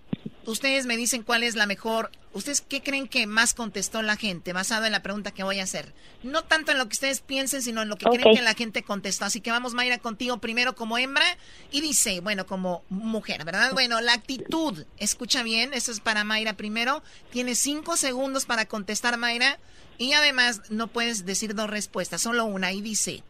ustedes 0.45 0.85
me 0.85 0.97
dicen 0.97 1.23
cuál 1.23 1.43
es 1.43 1.55
la 1.55 1.65
mejor. 1.65 2.11
¿Ustedes 2.33 2.61
qué 2.61 2.83
creen 2.83 3.07
que 3.07 3.27
más 3.27 3.53
contestó 3.53 4.01
la 4.01 4.17
gente 4.17 4.51
basado 4.51 4.85
en 4.85 4.91
la 4.91 5.01
pregunta 5.01 5.31
que 5.31 5.43
voy 5.43 5.59
a 5.59 5.63
hacer? 5.63 5.93
No 6.21 6.43
tanto 6.43 6.71
en 6.71 6.77
lo 6.77 6.85
que 6.85 6.93
ustedes 6.93 7.21
piensen, 7.21 7.61
sino 7.61 7.81
en 7.81 7.89
lo 7.89 7.97
que 7.97 8.05
creen 8.05 8.35
que 8.35 8.41
la 8.41 8.53
gente 8.53 8.83
contestó. 8.83 9.25
Así 9.25 9.39
que 9.41 9.51
vamos, 9.51 9.73
Mayra, 9.73 9.99
contigo 9.99 10.39
primero 10.39 10.75
como 10.75 10.97
hembra 10.97 11.25
y 11.71 11.81
dice, 11.81 12.19
bueno, 12.19 12.45
como 12.45 12.83
mujer, 12.89 13.45
¿verdad? 13.45 13.71
Bueno, 13.73 14.01
la 14.01 14.13
actitud. 14.13 14.85
Escucha 14.97 15.43
bien, 15.43 15.73
eso 15.73 15.91
es 15.91 15.99
para 16.01 16.23
Mayra 16.23 16.53
primero. 16.53 17.03
Tienes 17.31 17.59
cinco 17.59 17.95
segundos 17.97 18.45
para 18.45 18.65
contestar, 18.65 19.17
Mayra. 19.17 19.59
Y 19.97 20.11
además 20.13 20.61
no 20.69 20.87
puedes 20.87 21.25
decir 21.25 21.55
dos 21.55 21.69
respuestas, 21.69 22.21
solo 22.21 22.45
una. 22.45 22.73
Y 22.73 22.81
dice, 22.81 23.23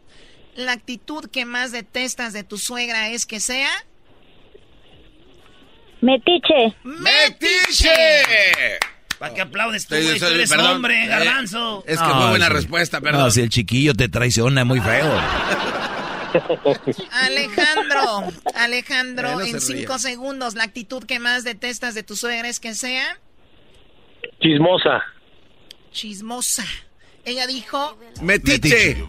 la 0.55 0.71
actitud 0.71 1.29
que 1.29 1.45
más 1.45 1.71
detestas 1.71 2.33
de 2.33 2.43
tu 2.43 2.57
suegra 2.57 3.09
es 3.09 3.25
que 3.25 3.39
sea... 3.39 3.69
Metiche. 6.05 6.75
¡Metiche! 6.83 7.89
¿Para 9.19 9.33
qué 9.33 9.41
aplaudes 9.41 9.87
tú, 9.87 9.95
güey? 9.95 10.19
Tú 10.19 10.25
eres 10.25 10.49
perdón. 10.49 10.71
hombre, 10.75 11.03
Eh, 11.05 11.07
garbanzo. 11.07 11.83
Es 11.87 11.99
que 11.99 12.05
fue 12.05 12.29
buena 12.29 12.47
sí. 12.47 12.53
respuesta, 12.53 13.01
perdón. 13.01 13.21
No, 13.23 13.31
si 13.31 13.41
el 13.41 13.49
chiquillo 13.49 13.93
te 13.93 14.07
traiciona 14.09 14.63
muy 14.65 14.79
feo. 14.81 15.19
Alejandro, 17.11 18.31
Alejandro, 18.55 19.31
no 19.35 19.41
en 19.41 19.61
cinco 19.61 19.97
segundos, 19.99 20.55
la 20.55 20.63
actitud 20.63 21.03
que 21.05 21.19
más 21.19 21.43
detestas 21.43 21.95
de 21.95 22.03
tu 22.03 22.15
suegra 22.15 22.47
es 22.49 22.59
que 22.59 22.75
sea 22.75 23.17
Chismosa. 24.41 25.01
chismosa. 25.91 26.65
Ella 27.23 27.47
dijo, 27.47 27.97
Metiche. 28.21 29.03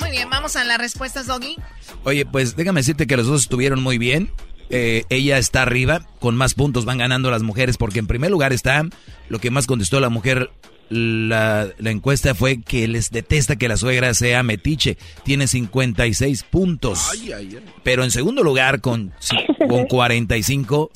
muy 0.00 0.10
bien, 0.10 0.28
vamos 0.30 0.56
a 0.56 0.64
las 0.64 0.78
respuestas, 0.78 1.26
Doggy. 1.26 1.56
Oye, 2.04 2.24
pues 2.26 2.56
déjame 2.56 2.80
decirte 2.80 3.06
que 3.06 3.16
los 3.16 3.26
dos 3.26 3.42
estuvieron 3.42 3.82
muy 3.82 3.98
bien. 3.98 4.32
Eh, 4.70 5.04
ella 5.10 5.38
está 5.38 5.62
arriba, 5.62 6.06
con 6.20 6.36
más 6.36 6.54
puntos 6.54 6.84
van 6.84 6.98
ganando 6.98 7.30
las 7.30 7.42
mujeres, 7.42 7.76
porque 7.76 7.98
en 7.98 8.06
primer 8.06 8.30
lugar 8.30 8.52
está 8.52 8.82
lo 9.28 9.38
que 9.38 9.50
más 9.50 9.66
contestó 9.66 10.00
la 10.00 10.08
mujer. 10.08 10.50
La, 10.90 11.68
la 11.78 11.90
encuesta 11.90 12.34
fue 12.34 12.60
que 12.60 12.86
les 12.88 13.10
detesta 13.10 13.56
que 13.56 13.68
la 13.68 13.76
suegra 13.76 14.12
sea 14.14 14.42
metiche. 14.42 14.98
Tiene 15.24 15.46
56 15.48 16.42
puntos. 16.44 17.08
Ay, 17.10 17.32
ay, 17.32 17.56
ay. 17.58 17.64
Pero 17.82 18.04
en 18.04 18.10
segundo 18.10 18.42
lugar, 18.42 18.80
con, 18.80 19.12
con 19.68 19.86
45, 19.86 20.90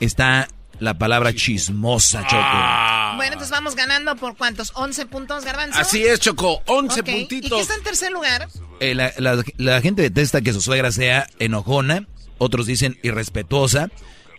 está 0.00 0.48
la 0.80 0.98
palabra 0.98 1.32
chismosa, 1.34 2.22
Choco. 2.26 3.16
Bueno, 3.16 3.32
entonces 3.32 3.50
vamos 3.50 3.74
ganando 3.74 4.14
por 4.16 4.36
cuántos, 4.36 4.72
11 4.74 5.06
puntos, 5.06 5.44
Garbanzo. 5.44 5.78
Así 5.78 6.04
es, 6.04 6.20
Choco. 6.20 6.62
11 6.66 7.00
Ok, 7.00 7.08
¿Y 7.08 7.12
qué 7.12 7.18
puntitos. 7.20 7.60
está 7.62 7.74
en 7.74 7.82
tercer 7.82 8.12
lugar? 8.12 8.48
Eh, 8.80 8.94
la, 8.94 9.12
la- 9.18 9.42
la 9.56 9.80
gente 9.80 10.02
detesta 10.02 10.40
que 10.40 10.52
su 10.52 10.60
suegra 10.60 10.92
sea 10.92 11.26
enojona, 11.38 12.06
otros 12.38 12.66
dicen 12.66 12.98
irrespetuosa 13.02 13.88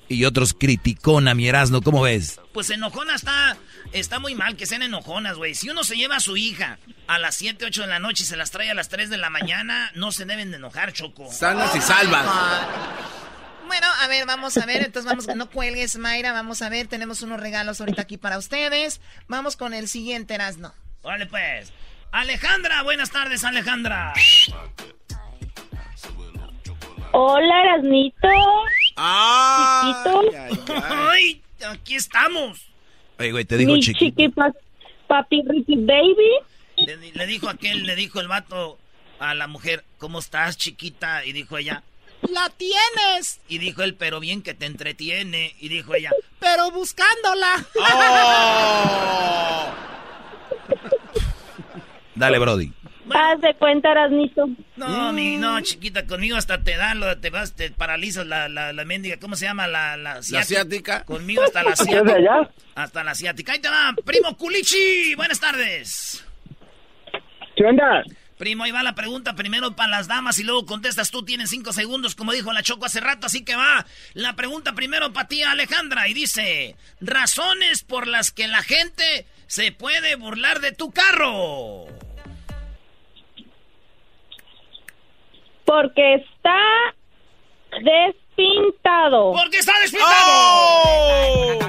y 0.07 0.25
otros 0.25 0.53
criticona, 0.53 1.35
mi 1.35 1.47
Erasmo, 1.47 1.81
¿cómo 1.81 2.01
ves? 2.01 2.41
Pues 2.51 2.69
enojona 2.71 3.15
está, 3.15 3.57
está 3.93 4.19
muy 4.19 4.33
mal 4.33 4.57
que 4.57 4.65
sean 4.65 4.81
enojonas, 4.81 5.37
güey. 5.37 5.53
Si 5.53 5.69
uno 5.69 5.83
se 5.83 5.95
lleva 5.95 6.15
a 6.15 6.19
su 6.19 6.35
hija 6.35 6.79
a 7.07 7.19
las 7.19 7.35
7, 7.35 7.63
8 7.65 7.81
de 7.81 7.87
la 7.87 7.99
noche 7.99 8.23
y 8.23 8.25
se 8.25 8.35
las 8.35 8.51
trae 8.51 8.71
a 8.71 8.73
las 8.73 8.89
3 8.89 9.09
de 9.09 9.17
la 9.17 9.29
mañana, 9.29 9.91
no 9.95 10.11
se 10.11 10.25
deben 10.25 10.49
de 10.49 10.57
enojar, 10.57 10.93
Choco. 10.93 11.31
Sanas 11.31 11.75
y 11.75 11.81
salvas. 11.81 12.25
Bueno, 13.67 13.85
a 14.01 14.07
ver, 14.07 14.25
vamos 14.25 14.57
a 14.57 14.65
ver. 14.65 14.83
Entonces 14.83 15.05
vamos, 15.07 15.27
no 15.35 15.47
cuelgues, 15.51 15.95
Mayra. 15.97 16.33
Vamos 16.33 16.63
a 16.63 16.69
ver, 16.69 16.87
tenemos 16.87 17.21
unos 17.21 17.39
regalos 17.39 17.79
ahorita 17.79 18.01
aquí 18.01 18.17
para 18.17 18.39
ustedes. 18.39 18.99
Vamos 19.27 19.55
con 19.57 19.75
el 19.75 19.87
siguiente, 19.87 20.33
Erasno. 20.33 20.73
Órale, 21.03 21.27
pues. 21.27 21.71
Alejandra, 22.11 22.81
buenas 22.81 23.11
tardes, 23.11 23.43
Alejandra. 23.43 24.13
Hola, 27.11 27.63
Erasnito. 27.63 28.27
Ah. 28.95 30.03
Chiquito. 30.03 30.73
Ay, 30.87 31.41
aquí 31.67 31.95
estamos. 31.95 32.65
Oye, 33.17 33.31
güey, 33.31 33.45
te 33.45 33.57
digo 33.57 33.73
Mi 33.73 33.79
chiquito. 33.81 34.05
chiqui 34.05 34.29
pa- 34.29 34.53
papi 35.07 35.41
Ricky 35.47 35.75
Baby. 35.75 36.29
Le, 36.77 36.97
le 37.13 37.25
dijo 37.27 37.49
aquel, 37.49 37.83
le 37.85 37.95
dijo 37.95 38.19
el 38.21 38.27
vato 38.27 38.77
a 39.19 39.33
la 39.33 39.47
mujer, 39.47 39.83
¿cómo 39.97 40.19
estás, 40.19 40.55
chiquita? 40.57 41.25
Y 41.25 41.33
dijo 41.33 41.57
ella, 41.57 41.83
¡La 42.21 42.49
tienes! 42.49 43.39
y 43.47 43.57
dijo 43.57 43.81
él, 43.81 43.95
pero 43.95 44.19
bien 44.19 44.41
que 44.41 44.53
te 44.53 44.65
entretiene. 44.65 45.55
Y 45.59 45.69
dijo 45.69 45.95
ella, 45.95 46.11
Pero 46.39 46.69
buscándola. 46.71 47.65
Oh. 47.75 49.67
Dale, 52.15 52.39
Brody. 52.39 52.71
Haz 53.15 53.41
de 53.41 53.53
cuenta, 53.55 53.91
Erasnito. 53.91 54.47
no, 54.75 55.11
mi, 55.13 55.37
no, 55.37 55.59
chiquita, 55.61 56.05
conmigo 56.05 56.37
hasta 56.37 56.63
te 56.63 56.75
dan, 56.77 56.99
lo, 56.99 57.17
te 57.19 57.29
vas, 57.29 57.53
te 57.55 57.71
paralizas 57.71 58.25
la, 58.27 58.49
la, 58.49 58.73
la 58.73 58.85
mendiga, 58.85 59.17
¿cómo 59.17 59.35
se 59.35 59.45
llama? 59.45 59.67
La, 59.67 59.97
la, 59.97 60.15
La 60.31 60.39
asiática. 60.39 61.03
Conmigo 61.05 61.43
hasta 61.43 61.63
la 61.63 61.71
¿Es 61.73 61.79
de 61.79 61.83
asiática. 61.91 62.15
allá? 62.15 62.49
Hasta 62.75 63.03
la 63.03 63.11
asiática. 63.11 63.53
Ahí 63.53 63.59
te 63.59 63.69
va, 63.69 63.93
primo 64.05 64.35
Culichi. 64.37 65.15
Buenas 65.15 65.39
tardes. 65.39 66.25
¿Qué 67.55 67.65
onda? 67.65 68.03
Primo, 68.37 68.63
ahí 68.63 68.71
va 68.71 68.83
la 68.83 68.95
pregunta 68.95 69.35
primero 69.35 69.75
para 69.75 69.89
las 69.89 70.07
damas 70.07 70.39
y 70.39 70.45
luego 70.45 70.65
contestas 70.65 71.11
tú. 71.11 71.25
Tienes 71.25 71.49
cinco 71.49 71.73
segundos, 71.73 72.15
como 72.15 72.31
dijo 72.31 72.53
la 72.53 72.63
Choco 72.63 72.85
hace 72.85 73.01
rato, 73.01 73.27
así 73.27 73.43
que 73.43 73.57
va. 73.57 73.85
La 74.13 74.33
pregunta 74.37 74.71
primero 74.75 75.11
para 75.11 75.27
ti, 75.27 75.43
Alejandra, 75.43 76.07
y 76.07 76.13
dice: 76.13 76.77
Razones 77.01 77.83
por 77.83 78.07
las 78.07 78.31
que 78.31 78.47
la 78.47 78.63
gente 78.63 79.25
se 79.47 79.73
puede 79.73 80.15
burlar 80.15 80.61
de 80.61 80.71
tu 80.71 80.91
carro. 80.91 81.87
Porque 85.69 86.15
está 86.15 86.55
despintado. 87.71 89.33
Porque 89.33 89.57
está 89.59 89.73
despintado. 89.81 91.59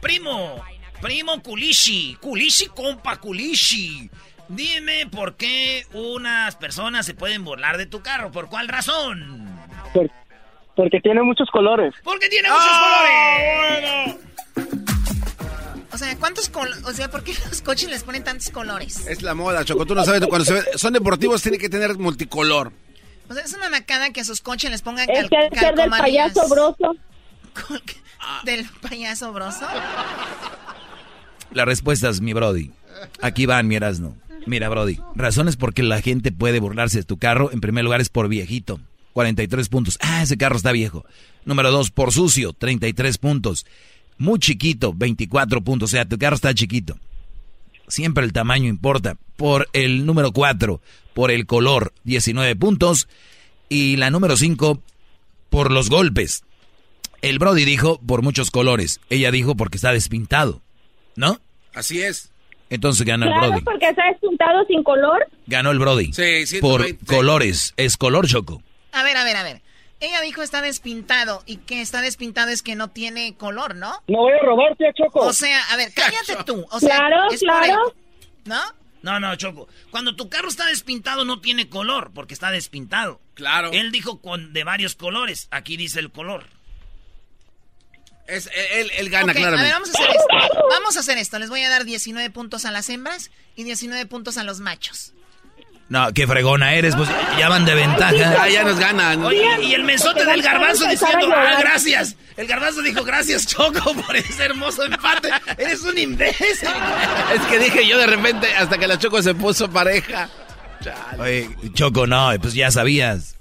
Primo, 0.00 0.60
primo 1.00 1.40
Kulishi, 1.42 2.16
Kulishi, 2.20 2.66
compa 2.66 3.16
Kulishi. 3.18 4.10
Dime 4.48 5.06
por 5.06 5.36
qué 5.36 5.84
unas 5.92 6.56
personas 6.56 7.06
se 7.06 7.14
pueden 7.14 7.44
burlar 7.44 7.76
de 7.78 7.86
tu 7.86 8.02
carro. 8.02 8.32
¿Por 8.32 8.48
cuál 8.48 8.66
razón? 8.66 9.48
Por- 9.94 10.10
porque 10.74 11.00
tiene 11.00 11.22
muchos 11.22 11.48
colores. 11.50 11.94
Porque 12.02 12.28
tiene 12.28 12.48
muchos 12.50 12.78
colores. 12.78 14.16
O 15.92 15.98
sea, 15.98 16.16
¿cuántos 16.18 16.48
colores? 16.48 16.82
O 16.84 16.92
sea, 16.92 17.08
¿por 17.10 17.22
qué 17.24 17.34
los 17.48 17.62
coches 17.62 17.88
les 17.90 18.02
ponen 18.04 18.24
tantos 18.24 18.50
colores? 18.50 19.06
Es 19.06 19.22
la 19.22 19.34
moda, 19.34 19.64
Choco. 19.64 19.84
Tú 19.86 19.94
no 19.94 20.04
sabes. 20.04 20.26
Cuando 20.26 20.44
se 20.44 20.54
ve- 20.54 20.64
son 20.76 20.92
deportivos, 20.92 21.40
tiene 21.42 21.58
que 21.58 21.68
tener 21.68 21.96
multicolor. 21.98 22.72
O 23.28 23.34
sea, 23.34 23.44
es 23.44 23.52
una 23.54 23.68
nacada 23.68 24.10
que 24.10 24.20
a 24.20 24.24
sus 24.24 24.40
coches 24.40 24.70
les 24.70 24.82
pongan 24.82 25.08
Es 25.10 25.28
que 25.28 25.72
del 25.76 25.90
payaso 25.90 26.48
broso. 26.48 26.96
¿Del 28.44 28.66
payaso 28.80 29.32
broso? 29.32 29.66
Las 31.52 31.66
respuestas, 31.66 32.20
mi 32.20 32.32
Brody. 32.32 32.70
Aquí 33.20 33.46
van, 33.46 33.66
mi 33.66 33.76
Erasmo. 33.76 34.16
Mira, 34.46 34.68
Brody. 34.68 34.98
Razones 35.14 35.56
por 35.56 35.74
que 35.74 35.82
la 35.82 36.00
gente 36.00 36.32
puede 36.32 36.60
burlarse 36.60 36.98
de 36.98 37.04
tu 37.04 37.18
carro. 37.18 37.50
En 37.52 37.60
primer 37.60 37.84
lugar 37.84 38.00
es 38.00 38.08
por 38.08 38.28
viejito. 38.28 38.80
43 39.12 39.68
puntos. 39.68 39.98
Ah, 40.00 40.22
ese 40.22 40.36
carro 40.36 40.56
está 40.56 40.72
viejo. 40.72 41.04
Número 41.44 41.70
dos, 41.70 41.90
por 41.90 42.12
sucio. 42.12 42.52
33 42.52 43.18
puntos. 43.18 43.66
Muy 44.16 44.38
chiquito. 44.38 44.92
24 44.94 45.62
puntos. 45.62 45.90
O 45.90 45.92
sea, 45.92 46.08
tu 46.08 46.18
carro 46.18 46.36
está 46.36 46.54
chiquito. 46.54 46.98
Siempre 47.88 48.24
el 48.24 48.32
tamaño 48.32 48.68
importa. 48.68 49.16
Por 49.36 49.68
el 49.72 50.04
número 50.06 50.32
4, 50.32 50.80
por 51.18 51.32
el 51.32 51.46
color, 51.46 51.92
19 52.04 52.54
puntos. 52.54 53.08
Y 53.68 53.96
la 53.96 54.08
número 54.08 54.36
5, 54.36 54.80
por 55.50 55.72
los 55.72 55.90
golpes. 55.90 56.44
El 57.22 57.40
Brody 57.40 57.64
dijo 57.64 57.98
por 58.06 58.22
muchos 58.22 58.52
colores. 58.52 59.00
Ella 59.10 59.32
dijo 59.32 59.56
porque 59.56 59.78
está 59.78 59.90
despintado. 59.90 60.60
¿No? 61.16 61.40
Así 61.74 62.00
es. 62.02 62.30
Entonces 62.70 63.04
ganó 63.04 63.24
el 63.26 63.32
Claro, 63.32 63.48
Brody. 63.48 63.64
porque 63.64 63.88
está 63.88 64.06
despuntado 64.12 64.64
sin 64.68 64.84
color. 64.84 65.26
Ganó 65.48 65.72
el 65.72 65.80
Brody. 65.80 66.12
Sí, 66.12 66.46
120, 66.46 66.60
Por 66.60 66.86
sí. 66.86 66.98
colores. 67.16 67.74
Es 67.76 67.96
color 67.96 68.28
choco. 68.28 68.62
A 68.92 69.02
ver, 69.02 69.16
a 69.16 69.24
ver, 69.24 69.36
a 69.38 69.42
ver. 69.42 69.60
Ella 69.98 70.20
dijo 70.20 70.42
está 70.42 70.62
despintado 70.62 71.42
y 71.46 71.56
que 71.56 71.80
está 71.80 72.00
despintado 72.00 72.50
es 72.50 72.62
que 72.62 72.76
no 72.76 72.90
tiene 72.90 73.34
color, 73.34 73.74
¿no? 73.74 73.90
No 74.06 74.18
voy 74.18 74.34
a 74.40 74.44
robarte 74.46 74.86
a 74.86 74.92
Choco. 74.92 75.18
O 75.22 75.32
sea, 75.32 75.60
a 75.72 75.76
ver, 75.76 75.90
cállate 75.92 76.44
tú. 76.46 76.64
O 76.70 76.78
sea, 76.78 76.96
Claro, 76.98 77.26
es 77.32 77.40
por 77.40 77.48
claro. 77.64 77.88
el- 77.88 78.48
¿No? 78.50 78.60
No, 79.02 79.20
no, 79.20 79.34
Choco. 79.36 79.68
Cuando 79.90 80.16
tu 80.16 80.28
carro 80.28 80.48
está 80.48 80.66
despintado 80.66 81.24
no 81.24 81.40
tiene 81.40 81.68
color, 81.68 82.10
porque 82.14 82.34
está 82.34 82.50
despintado. 82.50 83.20
Claro. 83.34 83.70
Él 83.72 83.92
dijo 83.92 84.20
con 84.20 84.52
de 84.52 84.64
varios 84.64 84.94
colores. 84.96 85.48
Aquí 85.50 85.76
dice 85.76 86.00
el 86.00 86.10
color. 86.10 86.46
Es, 88.26 88.50
él, 88.54 88.90
él 88.98 89.08
gana, 89.08 89.32
A 89.32 89.34
claramente. 89.34 89.64
ver, 89.64 89.72
vamos 89.72 89.88
a 89.88 89.92
hacer 89.92 90.10
esto. 90.10 90.66
Vamos 90.68 90.96
a 90.96 91.00
hacer 91.00 91.18
esto. 91.18 91.38
Les 91.38 91.48
voy 91.48 91.62
a 91.62 91.70
dar 91.70 91.84
19 91.84 92.28
puntos 92.30 92.64
a 92.66 92.70
las 92.70 92.90
hembras 92.90 93.30
y 93.56 93.64
19 93.64 94.04
puntos 94.06 94.36
a 94.36 94.44
los 94.44 94.60
machos. 94.60 95.14
No, 95.88 96.12
qué 96.12 96.26
fregona 96.26 96.74
eres, 96.74 96.94
pues 96.94 97.08
ya 97.38 97.48
van 97.48 97.64
de 97.64 97.74
ventaja. 97.74 98.36
Ah, 98.42 98.48
ya 98.48 98.62
nos 98.62 98.78
ganan. 98.78 99.24
Oye, 99.24 99.46
y 99.62 99.72
el 99.72 99.84
mensote 99.84 100.24
del 100.24 100.42
garbanzo 100.42 100.86
diciendo, 100.86 101.32
ah, 101.34 101.56
gracias. 101.58 102.14
El 102.36 102.46
garbanzo 102.46 102.82
dijo, 102.82 103.04
gracias, 103.04 103.46
Choco, 103.46 103.94
por 104.06 104.14
ese 104.14 104.44
hermoso 104.44 104.84
empate. 104.84 105.30
Eres 105.56 105.82
un 105.82 105.96
imbécil. 105.96 106.68
Es 107.34 107.40
que 107.46 107.58
dije 107.58 107.86
yo 107.86 107.98
de 107.98 108.06
repente, 108.06 108.54
hasta 108.54 108.76
que 108.78 108.86
la 108.86 108.98
Choco 108.98 109.22
se 109.22 109.34
puso 109.34 109.70
pareja. 109.70 110.28
Oye, 111.18 111.50
Choco, 111.72 112.06
no, 112.06 112.30
pues 112.40 112.54
ya 112.54 112.70
sabías. 112.70 113.36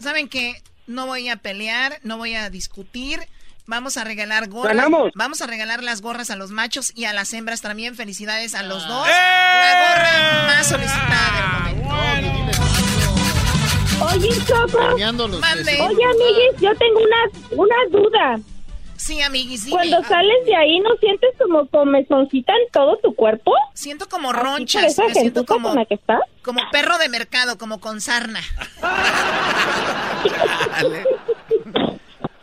¿Saben 0.00 0.28
qué? 0.28 0.62
No 0.86 1.06
voy 1.06 1.28
a 1.28 1.36
pelear, 1.36 1.98
no 2.02 2.16
voy 2.16 2.34
a 2.34 2.48
discutir. 2.48 3.20
Vamos 3.66 3.98
a 3.98 4.04
regalar 4.04 4.48
gorras. 4.48 4.74
¡Ganamos! 4.74 5.12
Vamos 5.14 5.42
a 5.42 5.46
regalar 5.46 5.82
las 5.82 6.00
gorras 6.00 6.30
a 6.30 6.36
los 6.36 6.50
machos 6.50 6.90
y 6.94 7.04
a 7.04 7.12
las 7.12 7.34
hembras 7.34 7.60
también. 7.60 7.94
Felicidades 7.94 8.54
a 8.54 8.62
los 8.62 8.88
dos. 8.88 9.06
¡Eh! 9.06 9.10
La 9.10 9.94
gorra 9.94 10.46
más 10.46 10.66
solicitada 10.66 11.36
del 11.36 11.44
momento. 11.52 11.67
Oye, 14.00 14.30
Choco. 14.46 14.78
Oye, 14.94 15.04
amiguis, 15.04 16.60
yo 16.60 16.74
tengo 16.76 17.00
una, 17.00 17.62
una 17.62 17.76
duda. 17.90 18.40
Sí, 18.96 19.22
amiguis, 19.22 19.64
dime. 19.64 19.76
Cuando 19.76 20.02
sales 20.08 20.44
de 20.44 20.56
ahí, 20.56 20.80
¿no 20.80 20.90
sientes 20.96 21.30
como 21.38 21.66
comezoncita 21.68 22.52
en 22.52 22.70
todo 22.72 22.96
tu 22.98 23.14
cuerpo? 23.14 23.52
Siento 23.72 24.08
como 24.08 24.32
ronchas, 24.32 24.84
esa 24.84 25.04
me 25.06 25.14
siento 25.14 25.46
como, 25.46 25.68
con 25.68 25.78
la 25.78 25.84
que 25.84 25.94
estás. 25.94 26.20
como 26.42 26.60
perro 26.72 26.98
de 26.98 27.08
mercado, 27.08 27.58
como 27.58 27.80
con 27.80 28.00
sarna. 28.00 28.40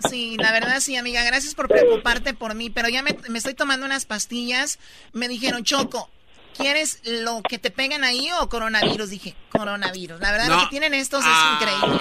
Sí, 0.09 0.37
la 0.39 0.51
verdad 0.51 0.79
sí, 0.79 0.95
amiga, 0.95 1.23
gracias 1.23 1.55
por 1.55 1.67
preocuparte 1.67 2.33
por 2.33 2.55
mí, 2.55 2.69
pero 2.69 2.87
ya 2.89 3.01
me, 3.01 3.17
me 3.27 3.37
estoy 3.37 3.53
tomando 3.53 3.85
unas 3.85 4.05
pastillas. 4.05 4.79
Me 5.13 5.27
dijeron, 5.27 5.63
Choco, 5.63 6.09
¿quieres 6.57 7.01
lo 7.05 7.41
que 7.47 7.57
te 7.59 7.71
pegan 7.71 8.03
ahí 8.03 8.29
o 8.41 8.49
coronavirus? 8.49 9.09
Dije, 9.09 9.35
coronavirus. 9.51 10.19
La 10.19 10.31
verdad, 10.31 10.47
lo 10.47 10.55
No. 10.55 10.61
que 10.63 10.67
tienen 10.69 10.93
estos 10.93 11.23
Ah, 11.25 11.57
es 11.59 11.67
increíble. 11.67 11.99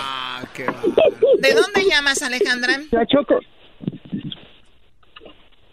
qué. 0.55 0.65
¿De 1.49 1.55
dónde 1.55 1.85
llamas, 1.91 2.23
Alejandra? 2.23 2.79
Ya, 2.93 3.07
Choco. 3.07 3.39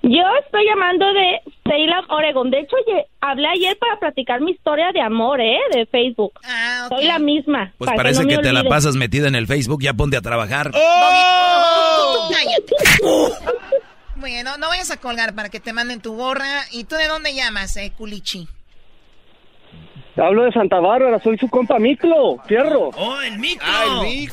Yo 0.04 0.24
estoy 0.44 0.66
llamando 0.66 1.06
de 1.14 1.40
Salem, 1.64 2.04
Oregon. 2.10 2.50
De 2.50 2.60
hecho, 2.62 2.76
ye- 2.88 3.06
hablé 3.22 3.48
ayer 3.50 3.78
para 3.78 4.00
platicar 4.00 4.42
mi 4.42 4.52
historia 4.52 4.92
de 4.92 5.00
amor, 5.00 5.40
¿eh? 5.40 5.60
De 5.74 5.86
Facebook. 5.86 6.34
Ah, 6.44 6.88
ok. 6.90 6.98
Soy 6.98 7.06
la 7.06 7.20
misma. 7.20 7.72
Pues 7.78 7.88
para 7.88 7.98
parece 7.98 8.24
no 8.24 8.30
que, 8.30 8.38
te 8.40 8.52
la 8.52 8.64
pasas 8.64 8.96
metida 8.96 9.28
en 9.28 9.36
el 9.36 9.46
Facebook, 9.46 9.82
ya 9.84 9.94
ponte 9.94 10.18
a 10.18 10.22
trabajar. 10.22 10.72
¡Oh! 10.74 12.30
Cállate. 12.34 12.76
Bueno, 14.16 14.58
no 14.58 14.68
vayas 14.70 14.90
a 14.92 14.98
colgar 14.98 15.34
para 15.36 15.50
que 15.50 15.60
te 15.60 15.72
manden 15.72 16.02
tu 16.02 16.16
gorra. 16.16 16.66
¿Y 16.72 16.84
tú 16.86 16.96
de 16.96 17.08
dónde 17.08 17.34
llamas, 17.36 17.78
eh, 17.78 17.94
Culichi? 17.96 18.48
Hablo 20.22 20.44
de 20.44 20.52
Santa 20.52 20.80
Bárbara, 20.80 21.20
soy 21.24 21.38
su 21.38 21.50
compa 21.50 21.80
Miclo, 21.80 22.38
Fierro. 22.48 22.90
Oh, 22.90 23.20
el 23.22 23.40
micro. 23.40 23.66
Ah, 23.68 24.02
el. 24.06 24.12
Sí, 24.12 24.30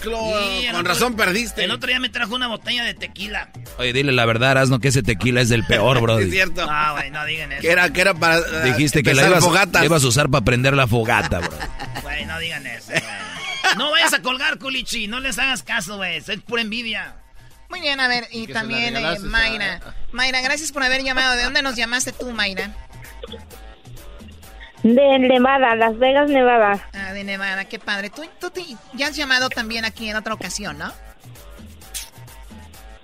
el 0.66 0.72
Con 0.72 0.80
otro- 0.80 0.82
razón 0.92 1.16
perdiste. 1.16 1.64
El 1.64 1.70
otro 1.70 1.88
día 1.88 1.98
me 1.98 2.08
trajo 2.10 2.34
una 2.34 2.46
botella 2.48 2.84
de 2.84 2.92
tequila. 2.94 3.48
Oye, 3.78 3.92
dile 3.92 4.12
la 4.12 4.26
verdad, 4.26 4.50
Erasno, 4.52 4.80
que 4.80 4.88
ese 4.88 5.02
tequila 5.02 5.40
es 5.40 5.48
del 5.48 5.64
peor, 5.64 6.00
bro. 6.02 6.18
Es 6.18 6.30
cierto. 6.30 6.66
Ah, 6.68 6.92
güey, 6.96 7.10
no 7.10 7.24
digan 7.24 7.52
eso. 7.52 7.62
Que 7.62 7.70
era, 7.70 7.90
que 7.92 8.00
era 8.02 8.12
para. 8.14 8.38
eh, 8.38 8.42
Dijiste 8.64 9.02
que 9.02 9.14
la 9.14 9.26
ibas, 9.28 9.44
la 9.72 9.84
ibas 9.84 10.04
a 10.04 10.06
usar 10.08 10.28
para 10.28 10.44
prender 10.44 10.74
la 10.74 10.86
fogata, 10.86 11.38
bro. 11.40 11.50
Güey, 12.02 12.24
no 12.26 12.38
digan 12.38 12.66
eso, 12.66 12.90
güey. 12.90 13.02
No 13.76 13.90
vayas 13.90 14.12
a 14.14 14.22
colgar, 14.22 14.58
Culichi. 14.58 15.08
No 15.08 15.20
les 15.20 15.38
hagas 15.38 15.62
caso, 15.62 15.96
güey. 15.96 16.16
Es 16.16 16.30
pura 16.46 16.62
envidia. 16.62 17.14
Muy 17.70 17.80
bien, 17.80 18.00
a 18.00 18.08
ver, 18.08 18.26
y 18.32 18.46
también 18.46 18.96
eh, 18.96 19.18
Mayra. 19.20 19.80
Mayra, 20.12 20.40
gracias 20.40 20.72
por 20.72 20.82
haber 20.82 21.02
llamado. 21.02 21.36
¿De 21.36 21.44
dónde 21.44 21.60
nos 21.62 21.76
llamaste 21.76 22.12
tú, 22.12 22.30
Mayra? 22.32 22.74
De 24.82 25.18
Nevada, 25.18 25.74
Las 25.74 25.98
Vegas, 25.98 26.30
Nevada. 26.30 26.78
Ah, 26.94 27.12
de 27.12 27.24
Nevada, 27.24 27.64
qué 27.64 27.78
padre. 27.78 28.10
Tú, 28.10 28.22
tú 28.40 28.50
te- 28.50 28.64
ya 28.94 29.08
has 29.08 29.16
llamado 29.16 29.48
también 29.48 29.84
aquí 29.84 30.08
en 30.08 30.16
otra 30.16 30.34
ocasión, 30.34 30.78
¿no? 30.78 30.92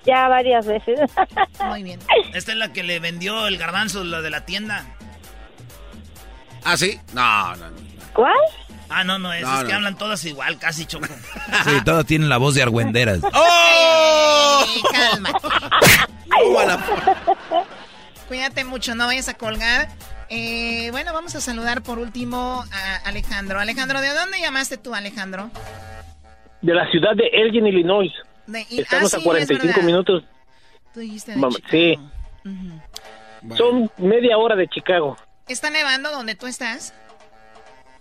Ya 0.07 0.29
varias 0.29 0.67
veces. 0.67 1.01
Muy 1.65 1.83
bien. 1.83 1.99
Esta 2.33 2.53
es 2.53 2.59
la 2.59 2.73
que 2.73 2.83
le 2.83 3.01
vendió 3.01 3.47
el 3.47 3.57
garbanzo, 3.59 4.05
lo 4.05 4.23
de 4.23 4.31
la 4.31 4.45
tienda. 4.45 4.85
¿Ah, 6.65 6.77
sí? 6.77 7.01
No, 7.13 7.57
no, 7.57 7.71
no. 7.71 7.77
¿Cuál? 8.13 8.33
Ah, 8.89 9.03
no, 9.03 9.19
no, 9.19 9.33
es, 9.33 9.43
No, 9.43 9.59
es 9.61 9.65
que 9.65 9.73
hablan 9.73 9.97
todas 9.99 10.25
igual, 10.25 10.59
casi 10.59 10.87
choco. 10.87 11.07
Sí, 11.65 11.71
todos 11.85 12.07
tienen 12.07 12.29
la 12.29 12.37
voz 12.37 12.55
de 12.55 12.63
argüenderas. 12.63 13.21
¡Oh! 13.33 14.65
La- 16.67 16.85
Cuídate 18.29 18.65
mucho, 18.65 18.95
no 18.95 19.07
vayas 19.07 19.29
a 19.29 19.35
colgar. 19.35 19.89
Eh, 20.37 20.89
bueno, 20.91 21.13
vamos 21.13 21.37
a 21.37 21.41
saludar 21.41 21.83
por 21.83 22.01
último 22.01 22.65
a 22.73 23.09
Alejandro. 23.09 23.61
Alejandro, 23.61 24.01
¿de 24.01 24.13
dónde 24.13 24.41
llamaste 24.41 24.77
tú, 24.77 24.93
Alejandro? 24.93 25.49
De 26.61 26.75
la 26.75 26.91
ciudad 26.91 27.15
de 27.15 27.29
Elgin, 27.33 27.69
Illinois. 27.69 28.13
De- 28.49 28.67
y- 28.69 28.81
Estamos 28.81 29.15
ah, 29.15 29.19
a 29.19 29.21
sí, 29.21 29.25
45 29.25 29.79
es 29.81 29.85
minutos. 29.85 30.25
Tú 30.93 30.99
dijiste 31.01 31.33
de 31.33 31.41
Vamos, 31.41 31.55
Chicago. 31.57 31.71
sí. 31.73 31.99
Ujú. 32.49 33.57
Son 33.57 33.91
media 33.99 34.37
hora 34.37 34.57
de 34.57 34.67
Chicago. 34.67 35.17
¿Está 35.47 35.71
nevando 35.71 36.11
donde 36.11 36.35
tú 36.35 36.47
estás? 36.49 36.93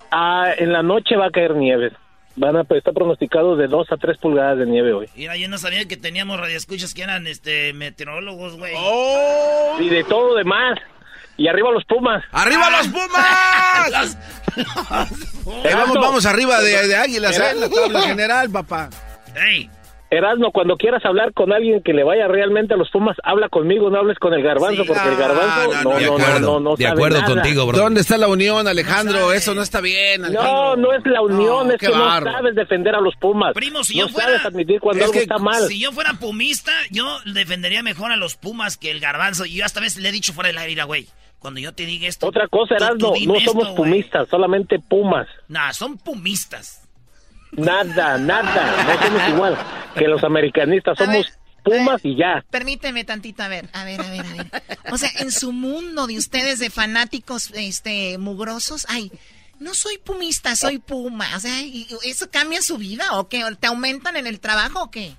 Ah, 0.10 0.54
en 0.58 0.74
la 0.74 0.82
noche 0.82 1.16
va 1.16 1.28
a 1.28 1.32
caer 1.32 1.54
nieve. 1.56 1.92
Van 2.36 2.56
a 2.58 2.64
pues, 2.64 2.80
está 2.80 2.94
pronosticado 2.94 3.56
de 3.56 3.68
2 3.68 3.92
a 3.92 3.98
3 3.98 4.18
pulgadas 4.18 4.58
de 4.58 4.66
nieve 4.66 4.92
hoy. 4.92 5.08
Mira, 5.16 5.38
yo 5.38 5.48
no 5.50 5.60
sabía 5.60 5.86
que 5.86 5.98
teníamos 5.98 6.40
radioescuchas 6.40 6.96
que 6.96 7.04
eran 7.04 7.28
este 7.28 7.74
meteorólogos, 7.74 8.58
güey. 8.58 8.74
¡Oh! 8.76 9.78
Y 9.80 9.90
de 9.90 10.04
todo 10.04 10.34
demás. 10.36 10.80
Y 11.38 11.48
arriba 11.48 11.72
los 11.72 11.84
Pumas. 11.86 12.24
¡Arriba 12.32 12.70
los 12.70 12.88
Pumas! 12.88 14.18
Eh, 15.64 15.72
vamos, 15.74 15.96
vamos 15.96 16.26
arriba 16.28 16.62
de, 16.62 16.88
de 16.88 16.96
Águilas, 16.96 17.38
¿eh? 17.40 17.56
La 17.56 17.68
tabla 17.70 18.02
general, 18.04 18.52
papá. 18.52 18.88
¡Ey! 19.36 19.68
Erasmo, 20.18 20.52
cuando 20.52 20.78
quieras 20.78 21.04
hablar 21.06 21.34
con 21.34 21.52
alguien 21.52 21.82
que 21.84 21.94
le 21.94 22.04
vaya 22.04 22.28
realmente 22.28 22.74
a 22.74 22.78
los 22.78 22.90
Pumas, 22.90 23.18
habla 23.24 23.50
conmigo, 23.50 23.90
no 23.90 24.00
hables 24.00 24.18
con 24.20 24.34
el 24.34 24.44
garbanzo, 24.44 24.84
Sí. 24.84 24.88
porque 24.88 25.10
el 25.10 25.16
garbanzo 25.18 25.44
Ah, 25.74 25.82
no, 25.84 25.84
no, 25.84 25.90
no, 25.92 25.98
De 26.00 26.06
no, 26.06 26.14
acuerdo, 26.14 26.40
no, 26.40 26.60
no 26.60 26.76
de 26.76 26.88
acuerdo 26.88 27.22
nada. 27.22 27.34
contigo, 27.34 27.66
bro. 27.66 27.78
¿Dónde 27.78 28.02
está 28.02 28.18
la 28.18 28.28
unión, 28.28 28.68
Alejandro? 28.68 29.20
No. 29.20 29.32
Eso 29.34 29.54
no 29.56 29.62
está 29.62 29.82
bien, 29.82 30.22
No, 30.22 30.28
Alejandro. 30.28 30.76
no 30.78 30.94
es 30.94 31.06
la 31.06 31.22
unión, 31.22 31.68
No, 31.68 31.74
es 31.74 31.80
que 31.80 31.88
no 31.90 32.22
sabes 32.22 32.56
defender 32.56 32.96
a 32.96 33.02
los 33.02 33.16
Pumas. 33.16 33.54
Primo, 33.54 33.84
si 33.84 33.98
no 34.00 34.08
yo 34.08 34.14
fuera- 34.14 34.28
sabes 34.30 34.46
admitir 34.46 34.80
cuando 34.80 35.00
Es 35.00 35.04
algo 35.06 35.14
que 35.14 35.20
está 35.24 35.38
mal. 35.38 35.68
Si 35.68 35.80
yo 35.80 35.92
fuera 35.92 36.14
pumista, 36.14 36.72
yo 36.92 37.06
defendería 37.26 37.84
mejor 37.84 38.12
a 38.12 38.16
los 38.16 38.36
Pumas 38.36 38.78
que 38.78 38.92
el 38.92 39.00
garbanzo. 39.00 39.46
Y 39.46 39.56
yo 39.56 39.66
hasta 39.66 39.80
vez 39.80 39.98
le 39.98 40.10
he 40.10 40.12
dicho 40.12 40.34
fuera 40.34 40.48
del 40.48 40.58
aire, 40.58 40.84
güey. 40.84 41.08
Cuando 41.40 41.60
yo 41.60 41.74
te 41.74 41.86
diga 41.86 42.08
esto. 42.08 42.28
Otra 42.28 42.48
cosa, 42.48 42.76
Erasmo, 42.76 43.14
no 43.26 43.40
somos 43.42 43.64
esto, 43.66 43.76
pumistas, 43.76 44.30
solamente 44.30 44.80
Pumas. 44.80 45.28
Nah, 45.50 45.74
son 45.74 45.98
pumistas. 45.98 46.83
Nada, 47.58 48.18
nada, 48.18 48.84
no 48.86 49.06
somos 49.06 49.30
igual 49.30 49.58
que 49.96 50.08
los 50.08 50.24
americanistas, 50.24 50.98
somos 50.98 51.28
Pumas 51.64 52.04
ver, 52.04 52.12
y 52.12 52.18
ya. 52.18 52.44
Permíteme 52.50 53.06
tantito, 53.06 53.42
a 53.42 53.48
ver, 53.48 53.70
a 53.72 53.86
ver, 53.86 54.02
a 54.02 54.10
ver, 54.10 54.20
a 54.26 54.34
ver. 54.34 54.48
O 54.92 54.98
sea, 54.98 55.10
en 55.20 55.32
su 55.32 55.54
mundo 55.54 56.08
de 56.08 56.18
ustedes 56.18 56.60
de 56.60 56.70
fanáticos, 56.70 57.52
este, 57.56 58.18
mugrosos, 58.18 58.86
ay, 58.90 59.12
no 59.60 59.74
soy 59.74 59.98
pumista, 59.98 60.58
soy 60.58 60.80
puma. 60.80 61.26
O 61.38 61.40
sea, 61.40 61.62
¿y 61.62 61.88
¿eso 62.06 62.30
cambia 62.30 62.62
su 62.62 62.78
vida 62.78 63.18
o 63.18 63.30
qué? 63.30 63.46
¿Te 63.62 63.68
aumentan 63.68 64.18
en 64.18 64.28
el 64.28 64.42
trabajo 64.42 64.84
o 64.84 64.92
qué? 64.92 65.14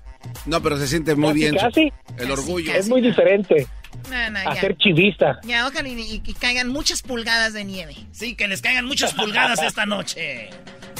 No, 0.45 0.61
pero 0.61 0.77
se 0.77 0.87
siente 0.87 1.15
muy 1.15 1.29
Casi, 1.29 1.39
bien. 1.39 1.55
casi. 1.55 1.93
El 2.19 2.31
orgullo. 2.31 2.73
Es 2.75 2.87
muy 2.89 3.01
diferente 3.01 3.67
No, 4.11 4.29
no, 4.29 4.37
a 4.47 4.53
ya. 4.53 4.61
ser 4.61 4.77
chivista. 4.77 5.39
Ya, 5.45 5.65
ojalá 5.65 5.89
y, 5.89 5.93
y- 5.99 6.21
y 6.23 6.33
caigan 6.35 6.67
muchas 6.69 7.01
pulgadas 7.01 7.53
de 7.53 7.63
nieve. 7.63 7.95
Sí, 8.11 8.35
que 8.35 8.47
les 8.47 8.61
caigan 8.61 8.85
muchas 8.85 9.13
pulgadas 9.15 9.63
esta 9.63 9.87
noche. 9.87 10.51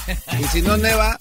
Y 0.40 0.44
si 0.46 0.62
no 0.62 0.78
neva, 0.78 1.18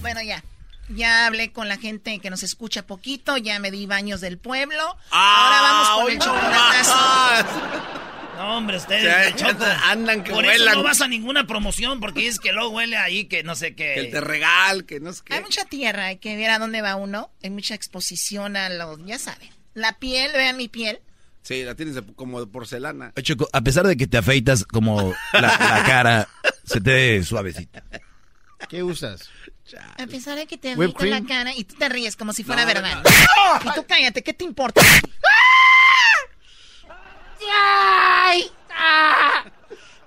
Bueno, 0.00 0.22
ya. 0.22 0.42
Ya 0.88 1.26
hablé 1.26 1.50
con 1.52 1.68
la 1.68 1.78
gente 1.78 2.20
que 2.20 2.30
nos 2.30 2.44
escucha 2.44 2.86
poquito, 2.86 3.36
ya 3.38 3.58
me 3.58 3.72
di 3.72 3.86
baños 3.86 4.20
del 4.20 4.38
pueblo. 4.38 4.96
Ahora 5.10 5.60
vamos 5.62 5.88
con 6.04 6.12
el 6.12 6.18
chocolatazo. 6.20 6.94
No, 8.36 8.56
hombre, 8.58 8.76
ustedes, 8.76 9.34
andan 9.84 10.22
que 10.22 10.30
Por 10.30 10.44
eso 10.44 10.64
no 10.74 10.82
vas 10.84 11.00
a 11.00 11.08
ninguna 11.08 11.46
promoción, 11.46 11.98
porque 12.00 12.20
dices 12.20 12.38
que 12.38 12.52
luego 12.52 12.68
huele 12.70 12.96
ahí 12.98 13.24
que 13.24 13.42
no 13.42 13.56
sé 13.56 13.74
qué. 13.74 13.94
que 13.96 14.04
te 14.12 14.20
regal, 14.20 14.84
que 14.84 15.00
no 15.00 15.12
sé 15.12 15.22
Hay 15.30 15.38
qué. 15.38 15.42
mucha 15.44 15.64
tierra, 15.64 16.04
hay 16.06 16.18
que 16.18 16.36
ver 16.36 16.50
a 16.50 16.58
dónde 16.60 16.82
va 16.82 16.94
uno. 16.96 17.30
Hay 17.42 17.50
mucha 17.50 17.74
exposición 17.74 18.56
a 18.56 18.68
los, 18.68 19.04
ya 19.06 19.18
saben. 19.18 19.48
La 19.74 19.98
piel, 19.98 20.30
vean 20.34 20.56
mi 20.56 20.68
piel. 20.68 21.00
Sí, 21.42 21.62
la 21.64 21.74
tienes 21.76 21.94
de- 21.94 22.02
como 22.14 22.38
de 22.40 22.46
porcelana. 22.46 23.12
Choco, 23.22 23.48
a 23.52 23.60
pesar 23.62 23.86
de 23.86 23.96
que 23.96 24.06
te 24.06 24.18
afeitas 24.18 24.64
como 24.64 25.14
la, 25.32 25.40
la 25.40 25.82
cara, 25.86 26.28
se 26.66 26.80
te 26.80 26.90
ve 26.92 27.24
suavecita. 27.24 27.82
¿Qué 28.68 28.82
usas? 28.82 29.28
A 29.98 30.06
pesar 30.06 30.36
de 30.36 30.46
que 30.46 30.56
te 30.58 30.72
afeitas 30.72 31.02
la 31.08 31.24
cara 31.24 31.54
y 31.54 31.64
tú 31.64 31.74
te 31.76 31.88
ríes 31.88 32.16
como 32.16 32.32
si 32.32 32.44
fuera 32.44 32.62
No, 32.62 32.68
verdad. 32.68 33.02
no. 33.64 33.70
Y 33.70 33.74
tú 33.74 33.84
cállate, 33.86 34.22
¿qué 34.22 34.32
te 34.32 34.44
importa? 34.44 34.80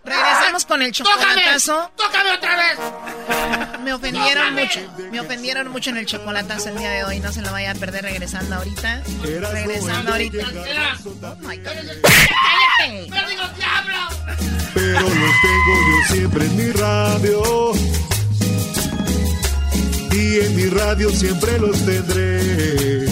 Regresamos 0.03 0.65
con 0.65 0.81
el 0.81 0.91
chocolatazo. 0.91 1.91
¡Tócame 1.95 2.31
otra 2.31 2.55
vez! 2.55 2.79
Me 3.83 3.93
ofendieron 3.93 4.53
mucho. 4.55 4.79
Me 5.11 5.19
ofendieron 5.19 5.67
mucho 5.69 5.89
en 5.89 5.97
el 5.97 6.05
chocolatazo 6.05 6.69
el 6.69 6.77
día 6.77 6.89
de 6.91 7.03
hoy. 7.03 7.19
No 7.19 7.31
se 7.31 7.41
lo 7.41 7.51
vaya 7.51 7.71
a 7.71 7.75
perder 7.75 8.03
regresando 8.03 8.55
ahorita. 8.55 9.03
Regresando 9.51 10.11
ahorita. 10.11 10.37
Oh 11.21 11.35
my 11.41 11.57
God. 11.57 11.71
¡Cállate! 12.79 13.09
Tengo 15.41 15.73
yo 15.87 16.13
siempre 16.13 16.45
en 16.45 16.55
mi 16.57 16.71
radio. 16.71 17.71
Y 20.11 20.39
en 20.41 20.55
mi 20.55 20.65
radio 20.65 21.09
siempre 21.11 21.57
los 21.59 21.79
tendré. 21.85 23.05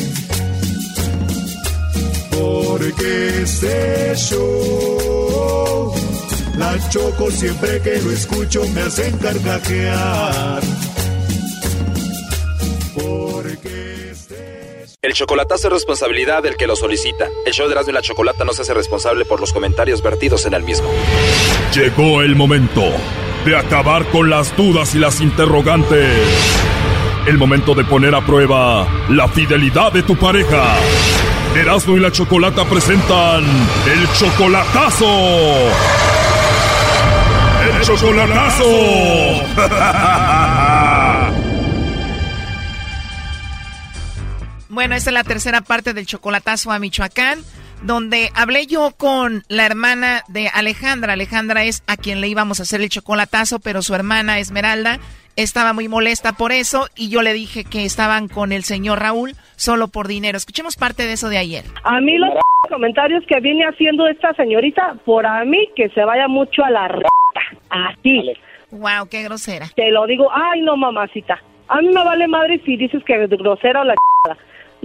Porque 2.31 3.43
este 3.43 4.13
show, 4.15 5.93
la 6.57 6.89
choco 6.89 7.31
siempre 7.31 7.81
que 7.81 8.01
lo 8.01 8.11
escucho 8.11 8.67
me 8.73 8.81
hacen 8.81 9.17
carcajear. 9.19 10.61
Porque 12.93 14.13
El 15.01 15.13
chocolatazo 15.13 15.67
es 15.67 15.73
responsabilidad 15.73 16.43
del 16.43 16.57
que 16.57 16.67
lo 16.67 16.75
solicita. 16.75 17.29
El 17.45 17.53
show 17.53 17.67
de 17.67 17.73
Erasmo 17.73 17.91
y 17.91 17.93
la 17.93 18.01
Chocolata 18.01 18.43
no 18.43 18.51
se 18.51 18.63
hace 18.63 18.73
responsable 18.73 19.23
por 19.23 19.39
los 19.39 19.53
comentarios 19.53 20.01
vertidos 20.01 20.45
en 20.45 20.53
el 20.55 20.63
mismo. 20.63 20.89
Llegó 21.77 22.23
el 22.23 22.35
momento 22.35 22.81
de 23.45 23.55
acabar 23.55 24.03
con 24.07 24.31
las 24.31 24.57
dudas 24.57 24.95
y 24.95 24.97
las 24.97 25.21
interrogantes. 25.21 26.09
El 27.27 27.37
momento 27.37 27.75
de 27.75 27.83
poner 27.85 28.15
a 28.15 28.25
prueba 28.25 28.87
la 29.09 29.27
fidelidad 29.27 29.91
de 29.91 30.01
tu 30.01 30.15
pareja. 30.15 30.73
Erasmo 31.55 31.95
y 31.95 31.99
la 31.99 32.11
Chocolata 32.11 32.65
presentan 32.65 33.43
el 33.43 34.11
chocolatazo. 34.13 35.05
El 37.75 37.81
chocolatazo. 37.83 38.63
Bueno, 44.69 44.93
esta 44.93 45.09
es 45.09 45.13
la 45.15 45.23
tercera 45.23 45.61
parte 45.61 45.93
del 45.95 46.05
chocolatazo 46.05 46.71
a 46.71 46.77
Michoacán, 46.77 47.39
donde 47.83 48.29
hablé 48.35 48.65
yo 48.65 48.91
con 48.97 49.43
la 49.49 49.65
hermana 49.65 50.23
de 50.27 50.49
Alejandra. 50.49 51.13
Alejandra 51.13 51.63
es 51.63 51.83
a 51.87 51.97
quien 51.97 52.21
le 52.21 52.27
íbamos 52.27 52.59
a 52.59 52.63
hacer 52.63 52.81
el 52.81 52.89
chocolatazo, 52.89 53.59
pero 53.59 53.81
su 53.81 53.93
hermana 53.95 54.39
Esmeralda 54.39 54.99
estaba 55.35 55.71
muy 55.73 55.87
molesta 55.87 56.33
por 56.33 56.51
eso 56.51 56.87
y 56.95 57.09
yo 57.09 57.21
le 57.21 57.33
dije 57.33 57.63
que 57.63 57.85
estaban 57.85 58.27
con 58.27 58.51
el 58.51 58.63
señor 58.63 58.99
Raúl 58.99 59.35
solo 59.55 59.87
por 59.87 60.07
dinero. 60.07 60.37
Escuchemos 60.37 60.75
parte 60.75 61.03
de 61.03 61.13
eso 61.13 61.29
de 61.29 61.37
ayer. 61.37 61.63
A 61.83 62.01
mí 62.01 62.17
los 62.17 62.29
comentarios 62.69 63.23
que 63.27 63.39
viene 63.39 63.63
haciendo 63.65 64.07
esta 64.07 64.33
señorita, 64.33 64.95
por 65.05 65.25
a 65.25 65.45
mí 65.45 65.69
que 65.75 65.89
se 65.89 66.03
vaya 66.03 66.27
mucho 66.27 66.63
a 66.65 66.71
la 66.71 66.85
r***. 66.87 67.03
Así. 67.69 68.33
Wow, 68.71 69.07
qué 69.09 69.23
grosera. 69.23 69.67
Te 69.75 69.91
lo 69.91 70.07
digo, 70.07 70.29
ay 70.33 70.61
no 70.61 70.75
mamacita. 70.75 71.39
A 71.67 71.81
mí 71.81 71.89
me 71.89 72.03
vale 72.03 72.27
madre 72.27 72.59
si 72.65 72.75
dices 72.75 73.03
que 73.03 73.23
es 73.23 73.29
grosera 73.29 73.81
o 73.81 73.83
la 73.83 73.93
ch***. 73.93 74.37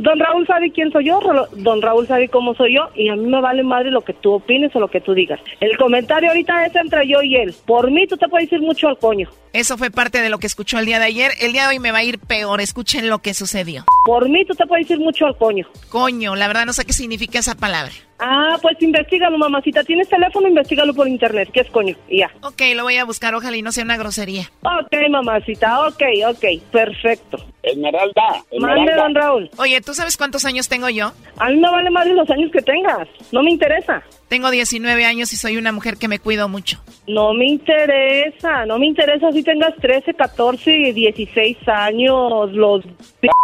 Don 0.03 0.19
Raúl 0.19 0.45
sabe 0.49 0.73
quién 0.73 0.91
soy 0.91 1.05
yo, 1.05 1.21
don 1.53 1.81
Raúl 1.81 2.09
sabe 2.09 2.29
cómo 2.29 2.57
soy 2.57 2.75
yo 2.75 2.89
y 2.97 3.09
a 3.09 3.15
mí 3.15 3.25
me 3.31 3.41
vale 3.41 3.63
madre 3.63 3.93
lo 3.93 4.01
que 4.01 4.13
tú 4.13 4.33
opines 4.33 4.75
o 4.75 4.81
lo 4.81 4.89
que 4.89 5.01
tú 5.01 5.15
digas. 5.15 5.39
El 5.61 5.77
comentario 5.77 6.31
ahorita 6.31 6.67
es 6.67 6.75
entre 6.75 7.07
yo 7.07 7.23
y 7.23 7.37
él. 7.37 7.55
Por 7.65 7.89
mí 7.89 8.09
tú 8.09 8.17
te 8.17 8.27
puedes 8.27 8.51
ir 8.51 8.61
mucho 8.61 8.89
al 8.89 8.99
coño. 8.99 9.31
Eso 9.53 9.79
fue 9.79 9.93
parte 9.93 10.21
de 10.21 10.29
lo 10.29 10.39
que 10.39 10.49
escuchó 10.49 10.81
el 10.81 10.87
día 10.87 10.99
de 10.99 11.05
ayer. 11.05 11.31
El 11.41 11.53
día 11.53 11.69
de 11.69 11.69
hoy 11.69 11.79
me 11.79 11.93
va 11.93 11.99
a 11.99 12.05
ir 12.05 12.19
peor. 12.19 12.61
Escuchen 12.61 13.09
lo 13.09 13.21
que 13.21 13.33
sucedió. 13.33 13.85
Por 14.05 14.29
mí 14.29 14.45
tú 14.45 14.57
te 14.57 14.67
puedes 14.67 14.91
ir 14.91 14.99
mucho 14.99 15.27
al 15.27 15.37
coño. 15.37 15.69
Coño, 15.89 16.35
la 16.35 16.49
verdad 16.49 16.67
no 16.67 16.73
sé 16.73 16.85
qué 16.85 16.93
significa 16.93 17.39
esa 17.39 17.55
palabra. 17.55 17.93
Ah, 18.25 18.57
pues 18.63 18.81
investigalo, 18.81 19.37
mamacita. 19.37 19.83
¿Tienes 19.83 20.09
teléfono? 20.09 20.47
Investígalo 20.47 20.95
por 20.95 21.09
internet. 21.09 21.49
¿Qué 21.53 21.61
es 21.61 21.71
coño? 21.71 21.97
Y 22.09 22.19
ya. 22.21 22.31
Ok, 22.43 22.63
lo 22.77 22.85
voy 22.85 22.97
a 22.97 23.05
buscar. 23.05 23.35
Ojalá 23.35 23.57
y 23.57 23.63
no 23.63 23.73
sea 23.73 23.83
una 23.83 23.97
grosería. 23.97 24.49
Ok, 24.63 24.95
mamacita. 25.11 25.89
Ok, 25.89 26.03
ok. 26.29 26.63
Perfecto. 26.71 27.45
Esmeralda. 27.65 28.45
Mande, 28.61 28.95
don 28.95 29.15
Raúl. 29.15 29.51
Oye, 29.59 29.81
¿tú 29.81 29.93
sabes 29.93 30.17
cuántos 30.17 30.45
años 30.45 30.69
tengo 30.69 30.89
yo? 30.89 31.13
A 31.37 31.49
mí 31.49 31.57
me 31.57 31.69
vale 31.69 31.91
madre 31.91 32.15
los 32.15 32.31
años 32.31 32.53
que 32.53 32.63
tengas. 32.63 33.09
No 33.33 33.43
me 33.43 33.51
interesa. 33.51 34.05
Tengo 34.29 34.51
19 34.51 35.05
años 35.05 35.33
y 35.33 35.37
soy 35.37 35.57
una 35.57 35.73
mujer 35.73 35.97
que 35.97 36.07
me 36.07 36.21
cuido 36.21 36.49
mucho. 36.49 36.81
No 37.09 37.35
me 37.35 37.47
interesa. 37.47 38.67
No 38.67 38.79
me 38.79 38.87
interesa 38.87 39.33
si 39.33 39.43
tengas 39.43 39.75
13, 39.77 40.15
14, 40.15 40.93
16 40.93 41.59
años. 41.67 42.53
Los 42.53 42.85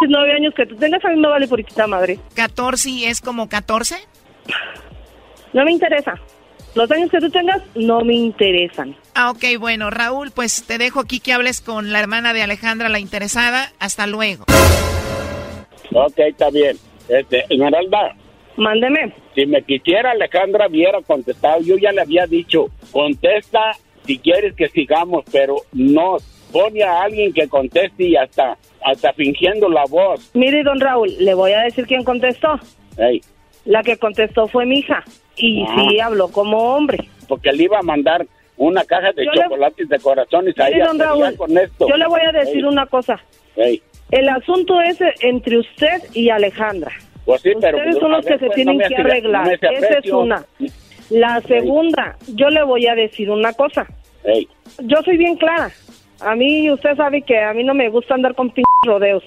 9 0.09 0.33
años 0.33 0.55
que 0.55 0.67
tú 0.67 0.77
tengas 0.77 1.05
a 1.05 1.09
mí 1.09 1.17
me 1.17 1.29
vale 1.29 1.49
por 1.49 1.61
madre. 1.89 2.21
14 2.35 2.91
y 2.91 3.05
es 3.07 3.21
como 3.21 3.49
14. 3.49 3.97
No 5.53 5.65
me 5.65 5.73
interesa. 5.73 6.15
Los 6.75 6.91
años 6.91 7.11
que 7.11 7.19
tú 7.19 7.31
tengas 7.31 7.63
no 7.75 8.03
me 8.03 8.15
interesan. 8.15 8.95
Ah, 9.15 9.31
ok, 9.31 9.59
bueno, 9.59 9.91
Raúl, 9.91 10.31
pues 10.31 10.65
te 10.65 10.79
dejo 10.79 11.01
aquí 11.01 11.19
que 11.19 11.33
hables 11.33 11.61
con 11.61 11.93
la 11.93 12.01
hermana 12.01 12.33
de 12.33 12.43
Alejandra, 12.43 12.89
la 12.89 13.01
interesada. 13.01 13.73
Hasta 13.79 14.07
luego. 14.07 14.45
Ok, 15.93 16.19
está 16.19 16.51
bien. 16.51 16.77
Este, 17.09 17.45
Esmeralda. 17.49 18.15
Mándeme. 18.57 19.15
Si 19.35 19.47
me 19.47 19.63
quisiera 19.63 20.11
Alejandra 20.11 20.67
hubiera 20.69 21.01
contestado, 21.03 21.61
yo 21.63 21.77
ya 21.79 21.93
le 21.93 22.03
había 22.03 22.27
dicho, 22.27 22.67
contesta 22.91 23.73
si 24.05 24.19
quieres 24.19 24.55
que 24.55 24.69
sigamos, 24.69 25.25
pero 25.31 25.57
no 25.73 26.17
pone 26.53 26.83
a 26.83 27.03
alguien 27.03 27.33
que 27.33 27.47
conteste 27.49 28.05
y 28.05 28.17
hasta 28.17 28.57
hasta 28.85 29.13
fingiendo 29.13 29.69
la 29.69 29.85
voz. 29.89 30.31
Mire, 30.35 30.63
don 30.63 30.81
Raúl, 30.81 31.13
le 31.19 31.35
voy 31.35 31.53
a 31.53 31.61
decir 31.61 31.87
quién 31.87 32.05
contestó. 32.05 32.59
Ey, 32.97 33.21
La 33.69 33.83
que 33.83 33.97
contestó 33.99 34.49
fue 34.49 34.65
mi 34.67 34.79
hija. 34.81 35.05
Y 35.37 35.63
Ah. 35.63 35.77
sí 35.89 36.01
habló 36.01 36.29
como 36.29 36.75
hombre. 36.75 36.99
porque 37.29 37.53
le 37.53 37.65
iba 37.65 37.79
a 37.79 37.83
mandar 37.83 38.27
una 38.57 38.83
caja 38.85 39.13
de 39.13 39.27
Yo 39.27 39.31
le- 39.33 39.43
chocolates 39.43 39.89
de 39.91 39.99
corazones 39.99 40.59
a 40.59 40.69
ella. 40.71 40.87
Raúl, 40.97 41.37
con 41.37 41.57
esto. 41.59 41.87
yo 41.87 41.97
le 41.99 42.07
voy 42.07 42.23
a 42.27 42.33
decir 42.33 42.57
Ey, 42.57 42.65
una 42.65 42.87
cosa. 42.87 43.21
ey. 43.57 43.83
El 44.11 44.29
asunto 44.31 44.81
es 44.81 44.99
entre 45.21 45.59
usted 45.59 46.03
y 46.15 46.31
Alejandra. 46.31 46.91
Pues 47.27 47.43
sí, 47.43 47.51
pero 47.61 47.77
Ustedes 47.77 47.97
pues, 47.97 48.01
son 48.03 48.13
los 48.13 48.25
que 48.25 48.39
se 48.39 48.47
pues, 48.47 48.55
tienen 48.57 48.79
no 48.79 48.89
que 48.89 48.97
arreglar. 48.97 49.45
no 49.47 49.53
Esa 49.53 49.99
es 49.99 50.11
una. 50.11 50.43
La 51.11 51.41
segunda, 51.43 52.17
yo 52.35 52.49
le 52.49 52.63
voy 52.65 52.87
a 52.87 52.95
decir 52.95 53.31
una 53.31 53.53
cosa. 53.53 53.87
Yo 54.79 55.03
soy 55.05 55.19
bien 55.19 55.37
clara. 55.37 55.71
A 56.21 56.35
mí, 56.35 56.71
usted 56.71 56.97
sabe 56.97 57.21
que 57.21 57.39
a 57.39 57.53
mí 57.53 57.63
no 57.65 57.75
me 57.75 57.91
gusta 57.91 58.15
andar 58.15 58.35
con 58.35 58.51
p 58.51 58.63
rodeos. 58.87 59.23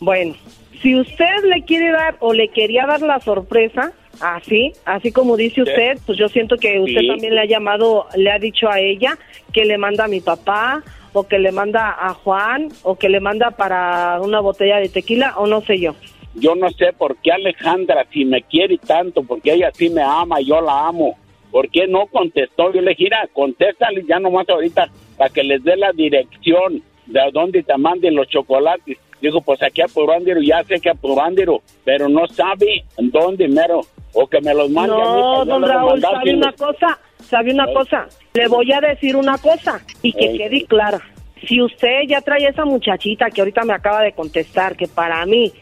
Bueno, 0.00 0.34
si 0.82 0.94
usted 0.98 1.44
le 1.44 1.62
quiere 1.64 1.90
dar 1.92 2.16
o 2.20 2.32
le 2.32 2.48
quería 2.48 2.86
dar 2.86 3.00
la 3.02 3.20
sorpresa, 3.20 3.92
así, 4.20 4.72
así 4.84 5.12
como 5.12 5.36
dice 5.36 5.62
usted, 5.62 5.98
pues 6.06 6.18
yo 6.18 6.28
siento 6.28 6.56
que 6.56 6.78
usted 6.80 7.00
Sí. 7.00 7.08
también 7.08 7.34
le 7.34 7.40
ha 7.40 7.46
llamado, 7.46 8.06
le 8.16 8.30
ha 8.30 8.38
dicho 8.38 8.68
a 8.70 8.80
ella 8.80 9.18
que 9.52 9.64
le 9.64 9.78
manda 9.78 10.04
a 10.04 10.08
mi 10.08 10.20
papá 10.20 10.82
o 11.12 11.26
que 11.26 11.38
le 11.38 11.52
manda 11.52 11.90
a 11.98 12.14
Juan 12.14 12.68
o 12.82 12.96
que 12.96 13.08
le 13.08 13.20
manda 13.20 13.50
para 13.52 14.20
una 14.20 14.40
botella 14.40 14.78
de 14.78 14.88
tequila 14.88 15.34
o 15.38 15.46
no 15.46 15.60
sé 15.62 15.78
yo. 15.80 15.94
Yo 16.34 16.54
no 16.54 16.70
sé 16.70 16.92
por 16.92 17.16
qué 17.18 17.32
Alejandra, 17.32 18.06
si 18.12 18.24
me 18.26 18.42
quiere 18.42 18.76
tanto, 18.78 19.22
porque 19.22 19.54
ella 19.54 19.70
sí 19.72 19.88
me 19.88 20.02
ama 20.02 20.40
y 20.40 20.46
yo 20.46 20.60
la 20.60 20.88
amo, 20.88 21.16
¿por 21.50 21.70
qué 21.70 21.86
no 21.86 22.06
contestó? 22.06 22.72
Yo 22.72 22.82
le 22.82 22.90
dije, 22.90 23.04
"Mira, 23.04 23.26
contéstale 23.32 24.04
ya 24.06 24.18
nomás 24.18 24.46
ahorita 24.48 24.88
para 25.16 25.30
que 25.30 25.42
les 25.42 25.64
dé 25.64 25.76
la 25.76 25.92
dirección 25.92 26.82
de 27.06 27.20
a 27.20 27.30
dónde 27.30 27.62
te 27.62 27.76
manden 27.78 28.14
los 28.16 28.28
chocolates. 28.28 28.98
Digo, 29.20 29.40
pues 29.40 29.62
aquí 29.62 29.80
a 29.80 29.86
Purándiro, 29.86 30.40
ya 30.42 30.62
sé 30.64 30.78
que 30.80 30.90
a 30.90 30.94
Purándiro, 30.94 31.62
pero 31.84 32.08
no 32.08 32.26
sabe 32.28 32.84
dónde 32.98 33.48
mero, 33.48 33.80
o 34.12 34.26
que 34.26 34.40
me 34.40 34.54
los 34.54 34.70
mande 34.70 34.94
a 34.94 34.96
mí. 34.96 35.02
No, 35.02 35.44
yo 35.44 35.44
don 35.44 35.62
Raúl, 35.62 36.00
¿sabe 36.00 36.34
una 36.34 36.52
cosa? 36.52 36.98
¿Sabe 37.28 37.52
una 37.52 37.66
cosa? 37.72 38.06
Le 38.34 38.48
voy 38.48 38.72
a 38.72 38.80
decir 38.80 39.16
una 39.16 39.38
cosa 39.38 39.80
y 40.02 40.12
que 40.12 40.26
Ey. 40.26 40.38
quede 40.38 40.64
clara. 40.66 41.00
Si 41.46 41.60
usted 41.60 42.02
ya 42.08 42.20
trae 42.20 42.46
esa 42.46 42.64
muchachita 42.64 43.30
que 43.30 43.40
ahorita 43.40 43.64
me 43.64 43.74
acaba 43.74 44.02
de 44.02 44.12
contestar, 44.12 44.76
que 44.76 44.86
para 44.86 45.24
mí 45.26 45.52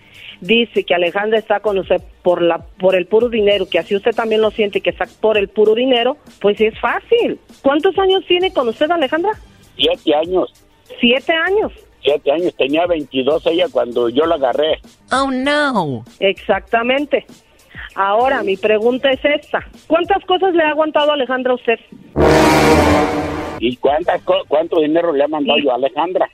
dice 0.41 0.85
que 0.85 0.95
Alejandra 0.95 1.39
está 1.39 1.61
con 1.61 1.79
usted 1.79 2.01
por 2.23 2.43
la 2.43 2.59
por 2.59 2.95
el 2.95 3.07
puro 3.07 3.29
dinero, 3.29 3.69
que 3.69 3.79
así 3.79 3.95
usted 3.97 4.13
también 4.13 4.41
lo 4.41 4.51
siente 4.51 4.81
que 4.81 4.91
está 4.91 5.07
por 5.21 5.39
el 5.39 5.49
puro 5.49 5.75
dinero, 5.75 6.17
pues 6.41 6.61
es 6.61 6.79
fácil. 6.81 7.39
¿Cuántos 7.63 7.99
años 7.99 8.25
tiene 8.27 8.53
con 8.53 8.69
usted, 8.69 8.91
Alejandra? 8.91 9.33
Siete 9.77 10.15
años, 10.15 10.53
Siete 11.01 11.33
años. 11.33 11.73
Siete 12.05 12.31
años, 12.31 12.55
tenía 12.57 12.87
22 12.87 13.47
ella 13.47 13.67
cuando 13.73 14.09
yo 14.11 14.27
la 14.27 14.35
agarré. 14.37 14.79
Oh, 15.11 15.31
no. 15.31 16.05
Exactamente. 16.21 17.25
Ahora, 17.97 18.43
mi 18.43 18.57
pregunta 18.57 19.11
es 19.11 19.25
esta. 19.25 19.61
¿Cuántas 19.87 20.23
cosas 20.27 20.53
le 20.55 20.63
ha 20.63 20.71
aguantado 20.71 21.13
Alejandra 21.13 21.53
a 21.53 21.57
usted? 21.57 21.79
¿Y 23.61 23.77
cuántas, 23.77 24.21
co- 24.23 24.45
cuánto 24.49 24.81
dinero 24.81 25.13
le 25.13 25.25
ha 25.25 25.29
mandado 25.29 25.59
yo 25.61 25.73
a 25.73 25.77
Alejandra? 25.77 26.29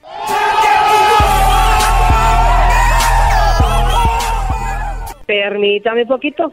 Permítame 5.26 6.06
poquito. 6.06 6.52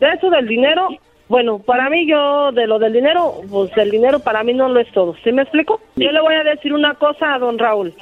De 0.00 0.08
eso 0.12 0.30
del 0.30 0.46
dinero, 0.46 0.88
bueno, 1.32 1.60
para 1.60 1.88
mí 1.88 2.06
yo, 2.06 2.52
de 2.52 2.66
lo 2.66 2.78
del 2.78 2.92
dinero, 2.92 3.36
pues 3.50 3.74
el 3.78 3.90
dinero 3.90 4.20
para 4.20 4.44
mí 4.44 4.52
no 4.52 4.68
lo 4.68 4.78
es 4.80 4.92
todo. 4.92 5.16
¿Sí 5.24 5.32
me 5.32 5.40
explico? 5.40 5.80
Yo 5.96 6.12
le 6.12 6.20
voy 6.20 6.34
a 6.34 6.44
decir 6.44 6.74
una 6.74 6.92
cosa 6.92 7.32
a 7.32 7.38
don 7.38 7.58
Raúl. 7.58 7.94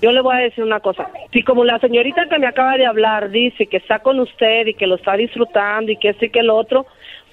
Yo 0.00 0.10
le 0.10 0.22
voy 0.22 0.36
a 0.36 0.38
decir 0.38 0.64
una 0.64 0.80
cosa. 0.80 1.06
Si 1.34 1.42
como 1.42 1.66
la 1.66 1.78
señorita 1.80 2.30
que 2.30 2.38
me 2.38 2.46
acaba 2.46 2.78
de 2.78 2.86
hablar 2.86 3.28
dice 3.28 3.66
que 3.66 3.76
está 3.76 3.98
con 3.98 4.20
usted 4.20 4.68
y 4.68 4.72
que 4.72 4.86
lo 4.86 4.94
está 4.94 5.18
disfrutando 5.18 5.92
y 5.92 5.98
que 5.98 6.16
y 6.18 6.30
que 6.30 6.42
lo 6.42 6.56
otro, 6.56 6.86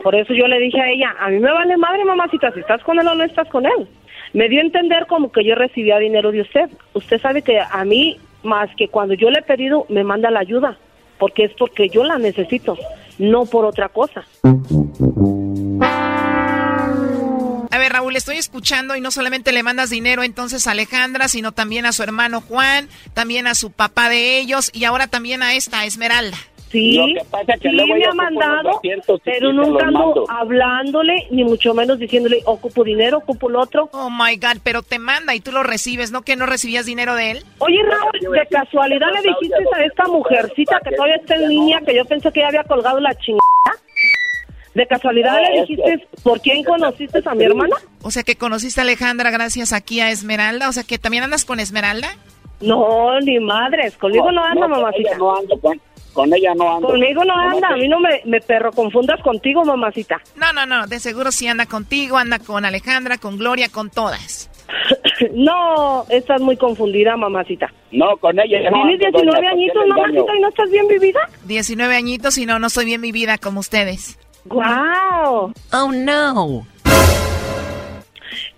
por 0.04 0.14
eso 0.14 0.34
yo 0.34 0.46
le 0.46 0.60
dije 0.60 0.82
a 0.82 0.90
ella, 0.90 1.16
a 1.18 1.30
mí 1.30 1.40
me 1.40 1.54
vale 1.54 1.78
madre, 1.78 2.04
mamacita, 2.04 2.52
si 2.52 2.60
estás 2.60 2.84
con 2.84 3.00
él 3.00 3.08
o 3.08 3.16
no 3.16 3.24
estás 3.24 3.48
con 3.48 3.66
él. 3.66 3.88
Me 4.34 4.50
dio 4.50 4.60
a 4.60 4.66
entender 4.66 5.06
como 5.08 5.32
que 5.32 5.46
yo 5.46 5.56
recibía 5.56 6.00
dinero 6.00 6.34
de 6.34 6.42
usted. 6.42 6.70
Usted 6.96 7.22
sabe 7.22 7.44
que 7.44 7.62
a 7.62 7.86
mí, 7.86 8.18
más 8.44 8.70
que 8.76 8.90
cuando 8.90 9.14
yo 9.14 9.30
le 9.30 9.40
he 9.40 9.44
pedido, 9.44 9.86
me 9.88 10.04
manda 10.04 10.30
la 10.32 10.42
ayuda, 10.42 10.78
porque 11.18 11.46
es 11.46 11.54
porque 11.54 11.88
yo 11.88 12.04
la 12.04 12.18
necesito, 12.18 12.78
no 13.20 13.46
por 13.46 13.64
otra 13.64 13.88
cosa. 13.88 14.26
A 17.74 17.80
ver, 17.80 17.92
Raúl, 17.92 18.16
estoy 18.16 18.38
escuchando 18.38 18.96
y 18.96 19.02
no 19.02 19.10
solamente 19.10 19.52
le 19.52 19.64
mandas 19.64 19.90
dinero 19.90 20.22
entonces 20.22 20.68
a 20.68 20.72
Alejandra, 20.72 21.28
sino 21.28 21.54
también 21.54 21.88
a 21.88 21.92
su 21.92 22.04
hermano 22.04 22.40
Juan, 22.40 22.88
también 23.16 23.48
a 23.48 23.56
su 23.56 23.72
papá 23.72 24.10
de 24.10 24.38
ellos 24.38 24.70
y 24.76 24.84
ahora 24.84 25.08
también 25.08 25.42
a 25.42 25.56
esta 25.56 25.84
Esmeralda. 25.84 26.38
Sí, 26.70 26.98
Lo 26.98 27.08
que 27.08 27.28
pasa 27.32 27.54
es 27.56 27.62
que 27.62 27.70
sí 27.72 27.76
luego 27.76 27.96
me 27.96 28.06
ha 28.06 28.14
mandado, 28.14 28.74
200 28.74 29.18
y 29.18 29.22
pero 29.24 29.54
nunca 29.54 29.88
ando 29.88 30.24
hablándole, 30.30 31.26
ni 31.32 31.44
mucho 31.44 31.74
menos 31.74 31.98
diciéndole, 31.98 32.44
ocupo 32.46 32.84
dinero, 32.84 33.18
ocupo 33.18 33.50
lo 33.50 33.62
otro. 33.62 33.90
Oh 33.92 34.12
my 34.12 34.36
God, 34.36 34.62
pero 34.64 34.84
te 34.84 35.00
manda 35.00 35.34
y 35.34 35.40
tú 35.40 35.52
lo 35.52 35.64
recibes, 35.64 36.12
¿no? 36.12 36.22
Que 36.22 36.36
no 36.36 36.46
recibías 36.46 36.86
dinero 36.86 37.16
de 37.16 37.32
él. 37.32 37.44
Oye, 37.58 37.82
Raúl, 37.82 38.34
de 38.38 38.48
casualidad 38.52 39.08
le 39.16 39.30
dijiste 39.30 39.56
a 39.76 39.84
esta 39.84 40.04
mujercita 40.06 40.80
que 40.84 40.92
todavía 40.96 41.16
está 41.16 41.34
en 41.34 41.50
línea, 41.50 41.82
que 41.82 41.96
yo 41.96 42.06
pensé 42.06 42.32
que 42.32 42.42
ya 42.42 42.50
había 42.50 42.66
colgado 42.66 43.00
la 43.00 43.16
chingada. 43.16 43.42
De 44.74 44.88
casualidad 44.88 45.40
le 45.42 45.62
dijiste, 45.62 46.08
¿por 46.24 46.42
quién 46.42 46.64
conociste 46.64 47.22
a 47.26 47.36
mi 47.36 47.44
hermana? 47.44 47.76
O 48.02 48.10
sea 48.10 48.24
que 48.24 48.36
conociste 48.36 48.82
a 48.82 48.84
Alejandra 48.84 49.30
gracias 49.30 49.72
aquí 49.72 50.00
a 50.00 50.10
Esmeralda, 50.10 50.68
o 50.68 50.72
sea 50.72 50.84
que 50.84 50.98
también 50.98 51.24
andas 51.24 51.46
con 51.46 51.60
Esmeralda. 51.60 52.10
No, 52.60 53.20
ni 53.20 53.40
madres, 53.40 53.96
conmigo 53.98 54.32
no, 54.32 54.44
anda, 54.44 54.68
mamacita. 54.68 55.10
ella 55.10 55.18
no 55.18 55.36
ando, 55.36 55.60
con, 55.60 55.82
con 56.14 56.34
ella 56.34 56.54
no 56.56 56.76
ando. 56.76 56.88
Conmigo 56.88 57.24
no 57.24 57.38
anda, 57.38 57.68
a 57.68 57.76
mí 57.76 57.88
no 57.88 58.00
me, 58.00 58.22
me 58.26 58.40
perro 58.42 58.72
confundas 58.72 59.22
contigo, 59.22 59.64
mamacita. 59.64 60.22
No, 60.38 60.54
no, 60.54 60.66
no, 60.66 60.88
de 60.88 61.00
seguro 61.00 61.32
sí 61.32 61.48
anda 61.48 61.66
contigo, 61.66 62.18
anda 62.18 62.40
con 62.40 62.66
Alejandra, 62.66 63.18
con 63.18 63.38
Gloria, 63.38 63.70
con 63.70 63.90
todas. 63.90 64.50
No, 65.34 66.06
estás 66.10 66.42
muy 66.42 66.58
confundida, 66.58 67.16
mamacita. 67.16 67.72
No, 67.92 68.18
con 68.18 68.38
ella 68.40 68.70
no 68.70 68.84
Tienes 68.84 69.06
ando, 69.06 69.20
19 69.20 69.26
doña, 69.26 69.32
¿por 69.32 69.42
qué 69.42 69.48
añitos, 69.48 69.88
mamacita, 69.88 70.36
y 70.36 70.40
no 70.42 70.50
estás 70.50 70.72
bien 70.72 70.88
vivida. 70.88 71.20
19 71.46 71.96
añitos 71.96 72.38
y 72.38 72.46
no, 72.46 72.60
no 72.60 72.70
soy 72.70 72.86
bien 72.86 73.00
mi 73.02 73.12
vida 73.12 73.38
como 73.38 73.60
ustedes. 73.60 74.18
¡Guau! 74.46 75.54
Oh, 75.72 75.92
no. 75.92 76.66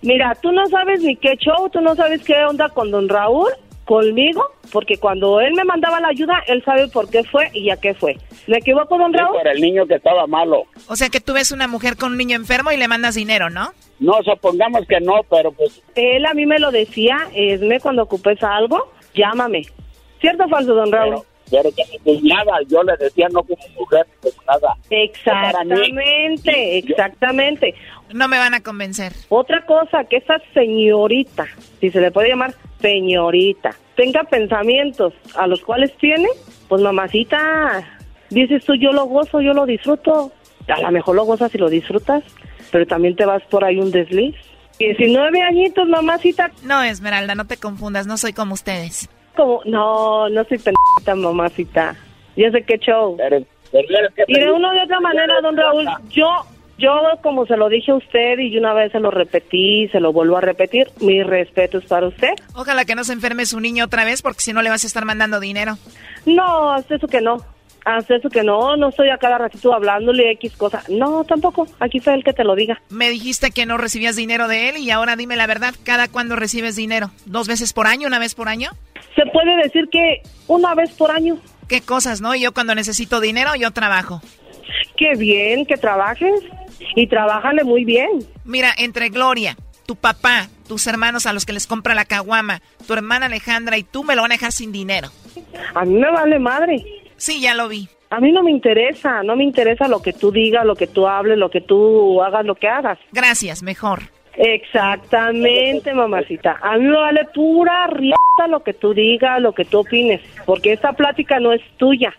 Mira, 0.02 0.36
tú 0.42 0.52
no 0.52 0.66
sabes 0.68 1.02
ni 1.02 1.16
qué 1.16 1.36
show, 1.38 1.70
tú 1.70 1.82
no 1.82 1.96
sabes 1.96 2.22
qué 2.24 2.36
onda 2.46 2.70
con 2.70 2.92
don 2.92 3.10
Raúl, 3.10 3.50
conmigo, 3.86 4.44
porque 4.72 4.98
cuando 4.98 5.40
él 5.42 5.54
me 5.54 5.64
mandaba 5.64 6.00
la 6.00 6.10
ayuda, 6.10 6.44
él 6.48 6.64
sabe 6.64 6.88
por 6.88 7.10
qué 7.10 7.24
fue 7.24 7.50
y 7.54 7.70
a 7.70 7.78
qué 7.78 7.94
fue. 7.94 8.18
¿Me 8.48 8.58
equivoco, 8.58 8.98
don 8.98 9.14
Raúl? 9.14 9.38
por 9.38 9.48
el 9.48 9.62
niño 9.62 9.86
que 9.88 9.96
estaba 9.96 10.28
malo. 10.28 10.64
O 10.88 10.96
sea 10.96 11.10
que 11.10 11.22
tú 11.22 11.34
ves 11.34 11.52
una 11.52 11.68
mujer 11.68 11.98
con 11.98 12.12
un 12.12 12.18
niño 12.18 12.36
enfermo 12.36 12.72
y 12.72 12.78
le 12.78 12.88
mandas 12.88 13.16
dinero, 13.16 13.50
¿no? 13.50 13.72
No, 14.00 14.14
supongamos 14.24 14.86
que 14.88 15.00
no, 15.00 15.22
pero 15.30 15.52
pues 15.52 15.82
Él 15.96 16.26
a 16.26 16.34
mí 16.34 16.46
me 16.46 16.60
lo 16.60 16.72
decía, 16.72 17.18
Esme, 17.34 17.80
cuando 17.80 18.04
ocupes 18.04 18.42
algo, 18.44 18.92
llámame. 19.16 19.64
¿Cierto 20.22 20.46
o 20.46 20.50
falso, 20.50 20.74
don 20.76 20.92
Raúl? 20.92 21.16
pero 21.16 21.26
que 21.50 21.84
mi 21.92 22.00
cuñada, 22.00 22.60
yo 22.68 22.84
le 22.84 22.96
decía 22.98 23.28
no 23.32 23.44
como 23.44 23.62
mujer, 23.78 24.06
como 24.22 24.36
nada. 24.48 24.76
Exactamente, 24.90 26.78
exactamente. 26.78 27.76
No 28.14 28.28
me 28.28 28.38
van 28.38 28.54
a 28.54 28.62
convencer. 28.62 29.14
Otra 29.30 29.66
cosa, 29.66 30.04
que 30.06 30.18
esa 30.18 30.36
señorita, 30.54 31.46
si 31.80 31.90
se 31.90 32.02
le 32.02 32.12
puede 32.12 32.30
llamar 32.30 32.54
señorita, 32.82 33.76
tenga 33.96 34.24
pensamientos 34.24 35.14
a 35.36 35.48
los 35.48 35.62
cuales 35.62 35.96
tiene, 35.98 36.28
pues 36.68 36.82
mamacita, 36.82 37.84
dices 38.30 38.64
tú, 38.66 38.76
yo 38.76 38.92
lo 38.92 39.06
gozo, 39.06 39.42
yo 39.42 39.54
lo 39.54 39.66
disfruto. 39.66 40.32
A 40.68 40.82
lo 40.82 40.92
mejor 40.92 41.16
lo 41.16 41.26
gozas 41.26 41.54
y 41.54 41.58
lo 41.58 41.70
disfrutas, 41.70 42.24
pero 42.72 42.86
también 42.88 43.16
te 43.16 43.26
vas 43.26 43.44
por 43.44 43.64
ahí 43.64 43.78
un 43.78 43.92
desliz. 43.92 44.36
19 44.80 45.42
añitos, 45.42 45.88
mamacita. 45.88 46.52
No, 46.64 46.84
Esmeralda, 46.84 47.36
no 47.36 47.46
te 47.46 47.58
confundas, 47.58 48.08
no 48.08 48.18
soy 48.18 48.34
como 48.34 48.54
ustedes. 48.54 49.10
Como, 49.36 49.62
no, 49.66 50.30
no 50.30 50.44
soy 50.46 50.58
pendejita, 50.58 51.16
mamacita. 51.16 51.96
Yo 52.36 52.52
sé 52.52 52.64
qué 52.64 52.78
show. 52.80 53.18
Y 54.28 54.40
de 54.40 54.52
una 54.52 54.74
u 54.74 54.84
otra 54.84 55.00
manera, 55.00 55.42
don 55.42 55.58
Raúl, 55.58 55.88
yo, 56.10 56.28
yo 56.78 56.92
como 57.22 57.46
se 57.46 57.58
lo 57.58 57.70
dije 57.70 57.92
a 57.92 57.96
usted 57.96 58.40
y 58.40 58.58
una 58.58 58.74
vez 58.74 58.92
se 58.92 59.00
lo 59.00 59.12
repetí, 59.12 59.88
se 59.90 60.00
lo 60.00 60.14
vuelvo 60.14 60.38
a 60.38 60.42
repetir, 60.42 60.90
mi 61.02 61.24
respeto 61.24 61.78
es 61.78 61.86
para 61.86 62.08
usted. 62.08 62.34
Ojalá 62.54 62.86
que 62.86 62.96
no 62.96 63.04
se 63.04 63.14
enferme 63.14 63.46
su 63.46 63.60
niño 63.60 63.86
otra 63.86 64.06
vez 64.06 64.22
porque 64.22 64.42
si 64.42 64.54
no 64.54 64.62
le 64.62 64.70
vas 64.70 64.84
a 64.84 64.88
estar 64.88 65.06
mandando 65.06 65.40
dinero. 65.40 65.78
No, 66.26 66.72
hasta 66.72 66.96
eso 66.96 67.08
que 67.08 67.22
no. 67.22 67.38
Hasta 67.86 68.16
eso 68.16 68.30
que 68.30 68.42
no, 68.42 68.76
no 68.78 68.90
estoy 68.90 69.10
a 69.10 69.18
cada 69.20 69.38
ratito 69.38 69.72
hablándole 69.72 70.32
X 70.32 70.58
cosa. 70.58 70.84
No, 70.90 71.24
tampoco. 71.24 71.68
Aquí 71.80 72.00
está 72.00 72.16
el 72.16 72.24
que 72.24 72.34
te 72.34 72.44
lo 72.44 72.56
diga. 72.56 72.82
Me 72.90 73.12
dijiste 73.12 73.52
que 73.52 73.68
no 73.68 73.78
recibías 73.78 74.16
dinero 74.16 74.48
de 74.48 74.70
él 74.70 74.78
y 74.78 74.90
ahora 74.90 75.16
dime 75.16 75.36
la 75.36 75.46
verdad, 75.46 75.76
¿cada 75.84 76.08
cuándo 76.08 76.36
recibes 76.36 76.76
dinero? 76.76 77.12
¿Dos 77.26 77.48
veces 77.48 77.74
por 77.74 77.86
año, 77.86 78.08
una 78.08 78.18
vez 78.18 78.34
por 78.34 78.50
año? 78.50 78.72
Se 79.16 79.24
puede 79.32 79.56
decir 79.64 79.88
que 79.92 80.24
una 80.48 80.74
vez 80.74 80.92
por 80.94 81.12
año. 81.12 81.38
¿Qué 81.68 81.82
cosas, 81.82 82.22
no? 82.22 82.36
Yo 82.36 82.54
cuando 82.54 82.74
necesito 82.74 83.20
dinero, 83.20 83.56
yo 83.56 83.70
trabajo. 83.72 84.20
Qué 84.98 85.14
bien 85.18 85.66
que 85.66 85.78
trabajes 85.78 86.42
y 86.96 87.08
trabájale 87.08 87.64
muy 87.64 87.86
bien. 87.86 88.10
Mira, 88.46 88.74
entre 88.78 89.10
Gloria, 89.10 89.56
tu 89.86 89.96
papá, 89.96 90.48
tus 90.68 90.88
hermanos 90.88 91.28
a 91.28 91.34
los 91.34 91.46
que 91.46 91.54
les 91.54 91.68
compra 91.68 91.94
la 91.94 92.06
caguama, 92.06 92.62
tu 92.88 92.94
hermana 92.94 93.28
Alejandra 93.28 93.78
y 93.78 93.84
tú 93.84 94.04
me 94.04 94.16
lo 94.16 94.24
van 94.24 94.32
a 94.32 94.36
dejar 94.36 94.52
sin 94.52 94.72
dinero. 94.72 95.10
A 95.76 95.86
mí 95.86 95.94
me 95.94 96.12
vale 96.12 96.40
madre. 96.40 96.84
Sí, 97.26 97.42
ya 97.42 97.56
lo 97.56 97.68
vi. 97.68 97.90
A 98.12 98.20
mí 98.20 98.32
no 98.32 98.44
me 98.44 98.52
interesa, 98.52 99.24
no 99.24 99.36
me 99.36 99.44
interesa 99.44 99.88
lo 99.88 100.00
que 100.00 100.14
tú 100.14 100.32
digas, 100.32 100.64
lo 100.64 100.76
que 100.76 100.86
tú 100.86 101.08
hables, 101.08 101.40
lo 101.40 101.50
que 101.50 101.60
tú 101.60 102.22
hagas, 102.22 102.46
lo 102.46 102.54
que 102.54 102.68
hagas. 102.68 103.00
Gracias, 103.12 103.64
mejor. 103.64 104.04
Exactamente, 104.38 105.92
mamacita. 105.96 106.60
A 106.62 106.78
mí 106.78 106.86
me 106.86 106.96
vale 106.96 107.26
pura 107.34 107.88
riata 107.88 108.48
lo 108.48 108.60
que 108.60 108.76
tú 108.76 108.94
digas, 108.94 109.42
lo 109.42 109.54
que 109.54 109.66
tú 109.66 109.80
opines, 109.80 110.22
porque 110.46 110.74
esta 110.74 110.94
plática 110.94 111.40
no 111.40 111.52
es 111.52 111.64
tuya. 111.78 112.14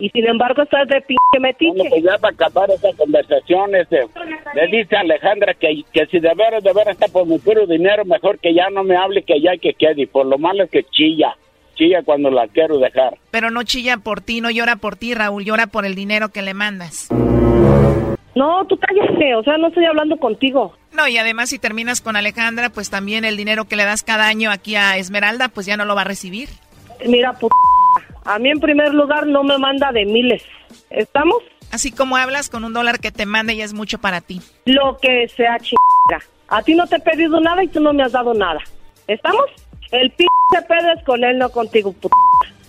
Y 0.00 0.10
sin 0.10 0.26
embargo 0.26 0.62
estás 0.62 0.88
de 0.88 1.00
pinche 1.02 1.38
metiche. 1.38 1.70
Bueno, 1.70 1.90
pues 1.90 2.02
ya 2.02 2.18
para 2.18 2.34
acabar 2.34 2.70
esa 2.70 2.88
conversación, 2.96 3.76
este, 3.76 4.00
le 4.54 4.66
dice 4.66 4.96
a 4.96 5.00
Alejandra 5.02 5.54
que, 5.54 5.84
que 5.92 6.06
si 6.06 6.18
de 6.18 6.34
veras, 6.34 6.64
de 6.64 6.72
veras 6.72 6.94
está 6.94 7.06
por 7.06 7.24
mi 7.24 7.38
puro 7.38 7.68
dinero, 7.68 8.04
mejor 8.04 8.40
que 8.40 8.52
ya 8.52 8.68
no 8.70 8.82
me 8.82 8.96
hable, 8.96 9.22
que 9.22 9.40
ya 9.40 9.56
que 9.58 9.74
quede. 9.74 10.02
Y 10.02 10.06
por 10.06 10.26
lo 10.26 10.38
malo 10.38 10.64
es 10.64 10.70
que 10.70 10.82
chilla, 10.82 11.36
chilla 11.80 12.02
cuando 12.04 12.30
la 12.30 12.46
quiero 12.48 12.78
dejar. 12.78 13.16
Pero 13.30 13.50
no 13.50 13.62
chilla 13.62 13.96
por 13.96 14.20
ti, 14.20 14.40
no 14.40 14.50
llora 14.50 14.76
por 14.76 14.96
ti, 14.96 15.14
Raúl, 15.14 15.44
llora 15.44 15.66
por 15.66 15.86
el 15.86 15.94
dinero 15.94 16.28
que 16.28 16.42
le 16.42 16.52
mandas. 16.52 17.08
No, 18.34 18.64
tú 18.66 18.78
cállate, 18.78 19.34
o 19.34 19.42
sea, 19.42 19.56
no 19.56 19.68
estoy 19.68 19.86
hablando 19.86 20.18
contigo. 20.18 20.74
No, 20.92 21.08
y 21.08 21.16
además 21.16 21.48
si 21.48 21.58
terminas 21.58 22.00
con 22.00 22.16
Alejandra, 22.16 22.70
pues 22.70 22.90
también 22.90 23.24
el 23.24 23.36
dinero 23.36 23.64
que 23.64 23.76
le 23.76 23.84
das 23.84 24.02
cada 24.02 24.28
año 24.28 24.50
aquí 24.50 24.76
a 24.76 24.96
Esmeralda, 24.98 25.48
pues 25.48 25.66
ya 25.66 25.76
no 25.76 25.84
lo 25.84 25.94
va 25.94 26.02
a 26.02 26.04
recibir. 26.04 26.48
Mira, 27.06 27.32
puta, 27.32 27.54
a 28.24 28.38
mí 28.38 28.50
en 28.50 28.60
primer 28.60 28.92
lugar 28.92 29.26
no 29.26 29.42
me 29.42 29.56
manda 29.58 29.90
de 29.90 30.04
miles. 30.04 30.44
¿Estamos? 30.90 31.42
Así 31.72 31.92
como 31.92 32.16
hablas 32.16 32.50
con 32.50 32.64
un 32.64 32.72
dólar 32.72 32.98
que 32.98 33.10
te 33.10 33.26
manda 33.26 33.52
y 33.52 33.62
es 33.62 33.72
mucho 33.72 33.98
para 33.98 34.20
ti. 34.20 34.40
Lo 34.66 34.98
que 35.00 35.28
sea 35.28 35.56
chingada. 35.58 36.26
A 36.48 36.62
ti 36.62 36.74
no 36.74 36.86
te 36.86 36.96
he 36.96 37.00
pedido 37.00 37.40
nada 37.40 37.62
y 37.62 37.68
tú 37.68 37.80
no 37.80 37.92
me 37.92 38.02
has 38.02 38.12
dado 38.12 38.34
nada. 38.34 38.60
¿Estamos? 39.06 39.46
El 39.92 40.10
pinche 40.10 40.68
pedo 40.68 40.92
es 40.96 41.04
con 41.04 41.24
él, 41.24 41.38
no 41.38 41.50
contigo, 41.50 41.92
puta. 41.92 42.14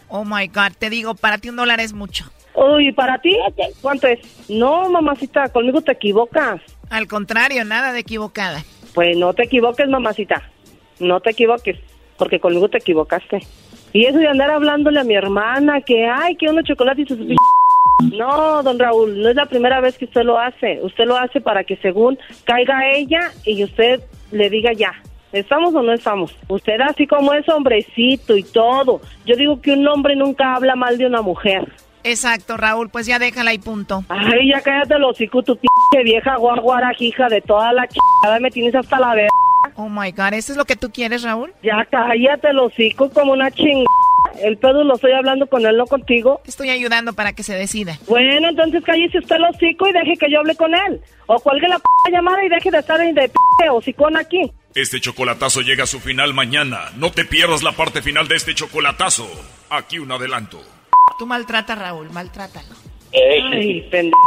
Oh 0.08 0.26
my 0.26 0.48
God, 0.48 0.74
te 0.78 0.90
digo, 0.90 1.16
para 1.16 1.38
ti 1.38 1.50
un 1.50 1.56
dólar 1.56 1.80
es 1.80 1.94
mucho. 1.94 2.26
Uy, 2.54 2.92
¿para 2.92 3.18
ti? 3.20 3.38
¿Cuánto 3.82 4.08
es? 4.08 4.20
No, 4.50 4.90
mamacita, 4.90 5.50
conmigo 5.50 5.82
te 5.82 5.94
equivocas. 5.94 6.60
Al 6.90 7.08
contrario, 7.08 7.64
nada 7.64 7.94
de 7.94 8.00
equivocada. 8.00 8.62
Pues 8.94 9.16
no 9.18 9.34
te 9.34 9.44
equivoques, 9.44 9.88
mamacita. 9.88 10.42
No 11.00 11.22
te 11.22 11.30
equivoques, 11.32 11.78
porque 12.18 12.40
conmigo 12.40 12.68
te 12.68 12.80
equivocaste. 12.80 13.40
Y 13.94 14.06
eso 14.06 14.18
de 14.18 14.28
andar 14.28 14.52
hablándole 14.52 15.00
a 15.00 15.04
mi 15.04 15.16
hermana 15.16 15.82
que, 15.82 16.08
ay, 16.08 16.36
que 16.36 16.50
uno 16.50 16.62
chocolate 16.62 17.02
y 17.02 17.06
sus... 17.06 17.20
No, 18.14 18.64
don 18.64 18.80
Raúl, 18.80 19.22
no 19.22 19.30
es 19.30 19.36
la 19.36 19.46
primera 19.46 19.80
vez 19.80 19.98
que 19.98 20.06
usted 20.06 20.24
lo 20.24 20.40
hace. 20.40 20.80
Usted 20.82 21.06
lo 21.06 21.18
hace 21.18 21.40
para 21.40 21.64
que 21.64 21.78
según 21.78 22.18
caiga 22.46 22.90
ella 22.90 23.32
y 23.46 23.64
usted 23.64 24.02
le 24.32 24.50
diga 24.50 24.74
ya. 24.74 24.94
¿Estamos 25.34 25.74
o 25.74 25.82
no 25.82 25.94
estamos? 25.94 26.36
Usted 26.48 26.80
así 26.82 27.08
como 27.08 27.34
es 27.34 27.48
hombrecito 27.48 28.36
y 28.36 28.44
todo. 28.44 29.02
Yo 29.26 29.36
digo 29.36 29.62
que 29.62 29.72
un 29.72 29.88
hombre 29.88 30.16
nunca 30.16 30.56
habla 30.56 30.76
mal 30.76 30.98
de 30.98 31.06
una 31.06 31.22
mujer. 31.22 31.72
Exacto, 32.04 32.58
Raúl, 32.58 32.90
pues 32.90 33.06
ya 33.06 33.20
déjala 33.20 33.54
y 33.54 33.60
punto. 33.60 34.04
Ay, 34.10 34.50
ya 34.52 34.62
cállate 34.62 34.98
los 34.98 35.12
hocico, 35.12 35.44
tu 35.44 35.56
pinche 35.56 36.04
vieja 36.04 36.36
guaguara, 36.36 36.92
hija 36.98 37.28
de 37.28 37.42
toda 37.42 37.72
la 37.74 37.88
chingada, 37.88 38.40
me 38.40 38.50
tienes 38.50 38.74
hasta 38.76 39.00
la 39.00 39.14
verga. 39.14 39.30
Oh 39.76 39.88
my 39.88 40.12
God, 40.12 40.34
¿eso 40.34 40.52
es 40.52 40.58
lo 40.58 40.66
que 40.66 40.76
tú 40.76 40.92
quieres, 40.92 41.24
Raúl? 41.24 41.54
Ya 41.62 41.86
cállate 41.90 42.54
los 42.54 42.74
hocico 42.74 43.10
como 43.12 43.34
una 43.34 43.52
chingada. 43.52 43.86
El 44.40 44.58
pedo 44.58 44.84
lo 44.84 44.96
estoy 44.96 45.12
hablando 45.12 45.48
con 45.48 45.66
él, 45.66 45.78
no 45.78 45.86
contigo. 45.86 46.42
Estoy 46.46 46.70
ayudando 46.70 47.14
para 47.14 47.34
que 47.34 47.44
se 47.44 47.54
decida. 47.54 47.98
Bueno, 48.08 48.50
entonces 48.50 48.84
cállese 48.84 49.20
usted 49.20 49.36
el 49.36 49.46
hocico 49.46 49.88
y 49.88 49.94
deje 49.94 50.18
que 50.18 50.32
yo 50.32 50.40
hable 50.40 50.56
con 50.56 50.74
él. 50.74 51.02
O 51.28 51.40
cuelgue 51.40 51.68
la 51.68 51.78
p 51.78 52.12
llamada 52.12 52.44
y 52.44 52.50
deje 52.50 52.72
de 52.72 52.80
estar 52.80 53.00
de 53.00 53.14
p 53.14 53.70
hocicón 53.70 54.18
aquí. 54.18 54.52
Este 54.74 55.00
chocolatazo 55.00 55.62
llega 55.62 55.84
a 55.84 55.88
su 55.88 56.00
final 56.00 56.34
mañana. 56.34 56.92
No 56.98 57.12
te 57.12 57.26
pierdas 57.26 57.64
la 57.64 57.74
parte 57.74 58.02
final 58.02 58.28
de 58.28 58.36
este 58.36 58.56
chocolatazo. 58.56 59.28
Aquí 59.70 60.00
un 60.00 60.12
adelanto. 60.12 60.62
Tú 61.20 61.26
maltrata 61.26 61.74
a 61.74 61.76
Raúl, 61.76 62.10
maltrátalo. 62.12 62.70
Ay, 63.14 63.82
pendejo. 63.92 64.18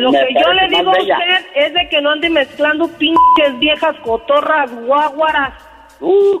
Lo 0.00 0.12
que 0.12 0.26
yo 0.34 0.52
le 0.52 0.68
digo 0.68 0.90
a 0.90 1.00
usted 1.00 1.46
es 1.56 1.74
de 1.74 1.88
que 1.88 2.00
no 2.00 2.10
ande 2.10 2.30
mezclando 2.30 2.88
pinches 2.88 3.58
viejas 3.58 3.96
cotorras 4.04 4.70
guaguaras. 4.86 5.54
Uh. 6.00 6.40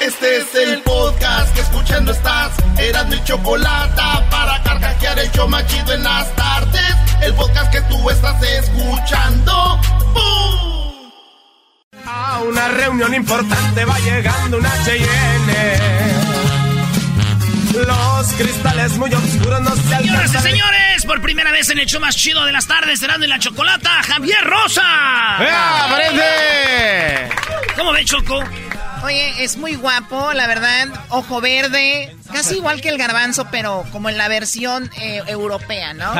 Este 0.00 0.36
es 0.38 0.54
el 0.54 0.82
podcast 0.82 1.54
que 1.54 1.60
escuchando 1.62 2.12
estás. 2.12 2.52
Eran 2.78 3.08
mi 3.08 3.22
chocolate 3.24 4.02
para 4.30 4.62
carcajear 4.62 5.18
el 5.18 5.30
show 5.32 5.48
machido 5.48 5.94
en 5.94 6.02
las 6.04 6.34
tardes. 6.36 6.94
El 7.22 7.34
podcast 7.34 7.72
que 7.72 7.80
tú 7.82 8.10
estás 8.10 8.42
escuchando. 8.42 9.80
¡Bum! 10.12 11.10
A 12.06 12.40
una 12.46 12.68
reunión 12.68 13.14
importante 13.14 13.84
va 13.84 13.98
llegando 14.00 14.58
una 14.58 14.72
Cheyenne. 14.84 15.76
Los 17.74 18.26
cristales 18.34 18.96
muy 18.96 19.12
oscuros 19.12 19.60
no 19.60 19.76
se 19.76 19.82
Señoras 19.82 20.04
y 20.04 20.08
alcanzan. 20.08 20.42
señores, 20.42 21.04
por 21.06 21.20
primera 21.22 21.50
vez 21.52 21.68
en 21.70 21.78
el 21.78 21.86
show 21.86 22.00
más 22.00 22.16
chido 22.16 22.44
de 22.44 22.52
las 22.52 22.66
tardes, 22.66 23.02
Erasmo 23.02 23.24
y 23.24 23.28
la 23.28 23.38
chocolata, 23.38 24.02
Javier 24.02 24.44
Rosa. 24.44 24.82
¡Ea, 25.40 25.84
aparece! 25.84 27.28
¿Cómo 27.76 27.92
ve, 27.92 28.04
Choco? 28.04 28.42
Oye, 29.04 29.44
es 29.44 29.56
muy 29.56 29.74
guapo, 29.74 30.32
la 30.32 30.46
verdad. 30.46 30.88
Ojo 31.10 31.40
verde, 31.40 32.14
casi 32.32 32.56
igual 32.56 32.80
que 32.80 32.88
el 32.88 32.98
garbanzo, 32.98 33.46
pero 33.50 33.84
como 33.92 34.08
en 34.08 34.18
la 34.18 34.28
versión 34.28 34.90
eh, 35.00 35.22
europea, 35.26 35.94
¿no? 35.94 36.12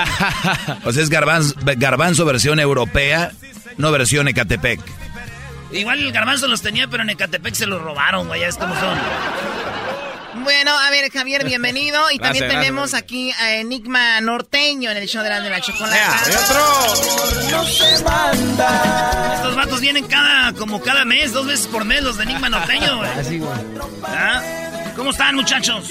o 0.84 0.92
sea, 0.92 1.02
es 1.02 1.08
garbanzo, 1.08 1.54
garbanzo 1.76 2.24
versión 2.24 2.60
europea, 2.60 3.32
no 3.76 3.90
versión 3.90 4.28
Ecatepec. 4.28 4.80
Igual 5.72 5.98
el 6.00 6.12
garbanzo 6.12 6.46
los 6.46 6.62
tenía, 6.62 6.86
pero 6.88 7.02
en 7.02 7.10
Ecatepec 7.10 7.54
se 7.54 7.66
los 7.66 7.82
robaron, 7.82 8.28
güey, 8.28 8.40
ya 8.40 8.48
es 8.48 8.56
como 8.56 8.74
son. 8.78 8.98
Bueno, 10.46 10.70
a 10.78 10.90
ver, 10.90 11.10
Javier, 11.10 11.44
bienvenido. 11.44 12.00
Y 12.12 12.20
también 12.20 12.44
Gracias, 12.44 12.62
tenemos 12.62 12.94
aquí 12.94 13.32
a 13.32 13.56
Enigma 13.56 14.20
Norteño 14.20 14.92
en 14.92 14.96
el 14.96 15.08
show 15.08 15.20
de 15.24 15.28
la, 15.28 15.40
de 15.40 15.50
la 15.50 15.60
chocolata. 15.60 16.20
Estos 19.34 19.56
vatos 19.56 19.80
vienen 19.80 20.06
cada, 20.06 20.52
como 20.52 20.80
cada 20.80 21.04
mes, 21.04 21.32
dos 21.32 21.48
veces 21.48 21.66
por 21.66 21.84
mes, 21.84 22.00
los 22.04 22.16
de 22.16 22.22
Enigma 22.22 22.48
Norteño, 22.48 22.96
güey. 22.98 23.10
Así, 23.18 23.38
güey. 23.40 23.50
¿Ah? 24.04 24.40
¿Cómo 24.94 25.10
están, 25.10 25.34
muchachos? 25.34 25.88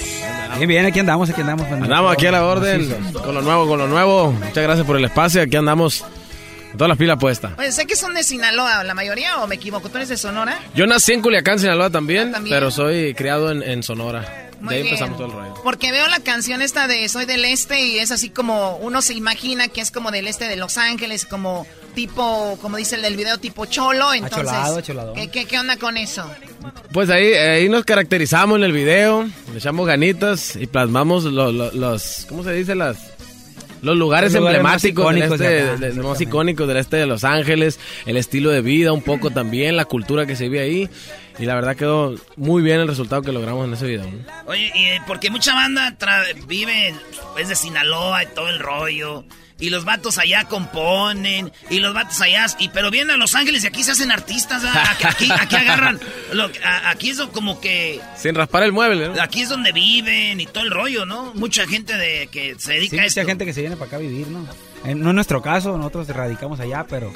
Bien, 0.56 0.68
bien, 0.68 0.86
aquí 0.86 1.00
andamos, 1.00 1.28
aquí 1.28 1.42
andamos. 1.42 1.70
Andamos 1.70 2.14
aquí 2.14 2.26
a 2.26 2.32
la 2.32 2.46
orden, 2.46 3.12
con 3.12 3.34
lo 3.34 3.42
nuevo, 3.42 3.66
con 3.68 3.78
lo 3.78 3.86
nuevo. 3.88 4.32
Muchas 4.32 4.64
gracias 4.64 4.86
por 4.86 4.96
el 4.96 5.04
espacio, 5.04 5.42
aquí 5.42 5.56
andamos 5.56 6.00
con 6.00 6.78
todas 6.78 6.88
las 6.88 6.96
pilas 6.98 7.18
puestas. 7.20 7.52
Oye, 7.58 7.72
sé 7.72 7.84
que 7.86 7.94
son 7.94 8.14
de 8.14 8.24
Sinaloa, 8.24 8.82
la 8.84 8.94
mayoría, 8.94 9.36
o 9.36 9.46
me 9.46 9.56
equivoco. 9.56 9.90
¿Tú 9.90 9.98
eres 9.98 10.08
de 10.08 10.16
Sonora? 10.16 10.58
Yo 10.74 10.86
nací 10.86 11.12
en 11.12 11.20
Culiacán, 11.20 11.58
Sinaloa 11.58 11.90
también, 11.90 12.32
También. 12.32 12.56
pero 12.56 12.70
soy 12.70 13.12
criado 13.12 13.50
en, 13.50 13.62
en 13.62 13.82
Sonora. 13.82 14.44
Muy 14.60 14.70
de 14.70 14.76
ahí 14.76 14.82
bien. 14.82 14.94
empezamos 14.94 15.18
todo 15.18 15.26
el 15.28 15.32
rollo. 15.34 15.54
Porque 15.62 15.92
veo 15.92 16.06
la 16.08 16.20
canción 16.20 16.62
esta 16.62 16.86
de 16.88 17.08
Soy 17.08 17.24
del 17.26 17.44
Este 17.44 17.80
y 17.84 17.98
es 17.98 18.10
así 18.10 18.30
como 18.30 18.76
uno 18.76 19.02
se 19.02 19.14
imagina 19.14 19.68
que 19.68 19.80
es 19.80 19.90
como 19.90 20.10
del 20.10 20.26
este 20.28 20.46
de 20.48 20.56
Los 20.56 20.78
Ángeles, 20.78 21.26
como 21.26 21.66
tipo, 21.94 22.58
como 22.60 22.76
dice 22.76 22.96
el 22.96 23.02
del 23.02 23.16
video, 23.16 23.38
tipo 23.38 23.66
cholo. 23.66 24.12
Entonces, 24.14 24.38
Acholado, 24.48 24.78
acholado. 24.78 25.12
¿qué, 25.14 25.28
qué, 25.28 25.44
qué 25.46 25.58
onda 25.58 25.76
con 25.76 25.96
eso? 25.96 26.30
Pues 26.92 27.10
ahí, 27.10 27.32
ahí 27.34 27.68
nos 27.68 27.84
caracterizamos 27.84 28.58
en 28.58 28.64
el 28.64 28.72
video, 28.72 29.28
le 29.52 29.58
echamos 29.58 29.86
ganitas 29.86 30.56
y 30.56 30.66
plasmamos 30.66 31.24
lo- 31.24 31.52
lo- 31.52 31.70
los, 31.72 32.26
¿cómo 32.28 32.42
se 32.44 32.52
dice? 32.52 32.74
Las, 32.74 32.96
los 33.82 33.96
lugares 33.96 34.32
Los 34.32 34.40
lugares 34.40 34.62
más 34.62 34.82
emblemáticos 34.84 35.06
del 35.14 35.18
icónicos 35.18 35.38
de 35.38 35.46
este, 35.46 35.70
acá, 35.70 35.80
de- 35.80 35.92
de- 35.92 36.02
más 36.02 36.20
icónicos 36.20 36.68
del 36.68 36.76
este 36.78 36.96
de 36.96 37.06
Los 37.06 37.24
Ángeles, 37.24 37.78
el 38.06 38.16
estilo 38.16 38.50
de 38.50 38.62
vida 38.62 38.92
un 38.92 39.02
poco 39.02 39.30
también, 39.30 39.76
la 39.76 39.84
cultura 39.84 40.26
que 40.26 40.34
se 40.34 40.44
vive 40.44 40.60
ahí. 40.60 40.88
Y 41.38 41.44
la 41.44 41.54
verdad 41.54 41.76
quedó 41.76 42.14
muy 42.36 42.62
bien 42.62 42.80
el 42.80 42.88
resultado 42.88 43.22
que 43.22 43.32
logramos 43.32 43.66
en 43.66 43.74
ese 43.74 43.86
video. 43.86 44.04
¿no? 44.04 44.18
Oye, 44.46 44.72
y, 44.74 44.84
eh, 44.86 45.00
porque 45.06 45.30
mucha 45.30 45.54
banda 45.54 45.96
tra- 45.98 46.24
vive, 46.46 46.94
es 47.38 47.48
de 47.48 47.54
Sinaloa 47.56 48.22
y 48.24 48.26
todo 48.28 48.48
el 48.48 48.58
rollo. 48.58 49.24
Y 49.58 49.70
los 49.70 49.86
vatos 49.86 50.18
allá 50.18 50.44
componen, 50.44 51.50
y 51.70 51.78
los 51.80 51.94
vatos 51.94 52.20
allá, 52.20 52.44
y, 52.58 52.68
pero 52.68 52.90
vienen 52.90 53.12
a 53.12 53.16
Los 53.16 53.34
Ángeles 53.34 53.64
y 53.64 53.66
aquí 53.66 53.82
se 53.84 53.92
hacen 53.92 54.12
artistas, 54.12 54.62
aquí, 54.64 55.04
aquí, 55.08 55.28
aquí 55.32 55.56
agarran, 55.56 55.98
lo- 56.32 56.50
a- 56.62 56.90
aquí 56.90 57.08
es 57.10 57.20
como 57.32 57.58
que, 57.58 57.98
Sin 58.18 58.34
raspar 58.34 58.64
el 58.64 58.72
mueble, 58.72 59.08
¿no? 59.08 59.22
aquí 59.22 59.40
es 59.42 59.48
donde 59.48 59.72
viven 59.72 60.40
y 60.40 60.46
todo 60.46 60.62
el 60.64 60.70
rollo, 60.70 61.06
¿no? 61.06 61.32
Mucha 61.34 61.66
gente 61.66 61.94
de 61.96 62.26
que 62.30 62.54
se 62.58 62.74
dedica 62.74 62.90
Sí, 62.90 62.98
a 62.98 63.02
mucha 63.04 63.20
esto. 63.20 63.28
gente 63.28 63.44
que 63.46 63.54
se 63.54 63.60
viene 63.62 63.76
para 63.76 63.86
acá 63.88 63.96
a 63.96 64.00
vivir, 64.00 64.26
¿no? 64.28 64.46
Eh, 64.86 64.94
no 64.94 65.08
es 65.10 65.14
nuestro 65.14 65.42
caso, 65.42 65.76
nosotros 65.76 66.08
radicamos 66.08 66.60
allá, 66.60 66.86
pero 66.88 67.12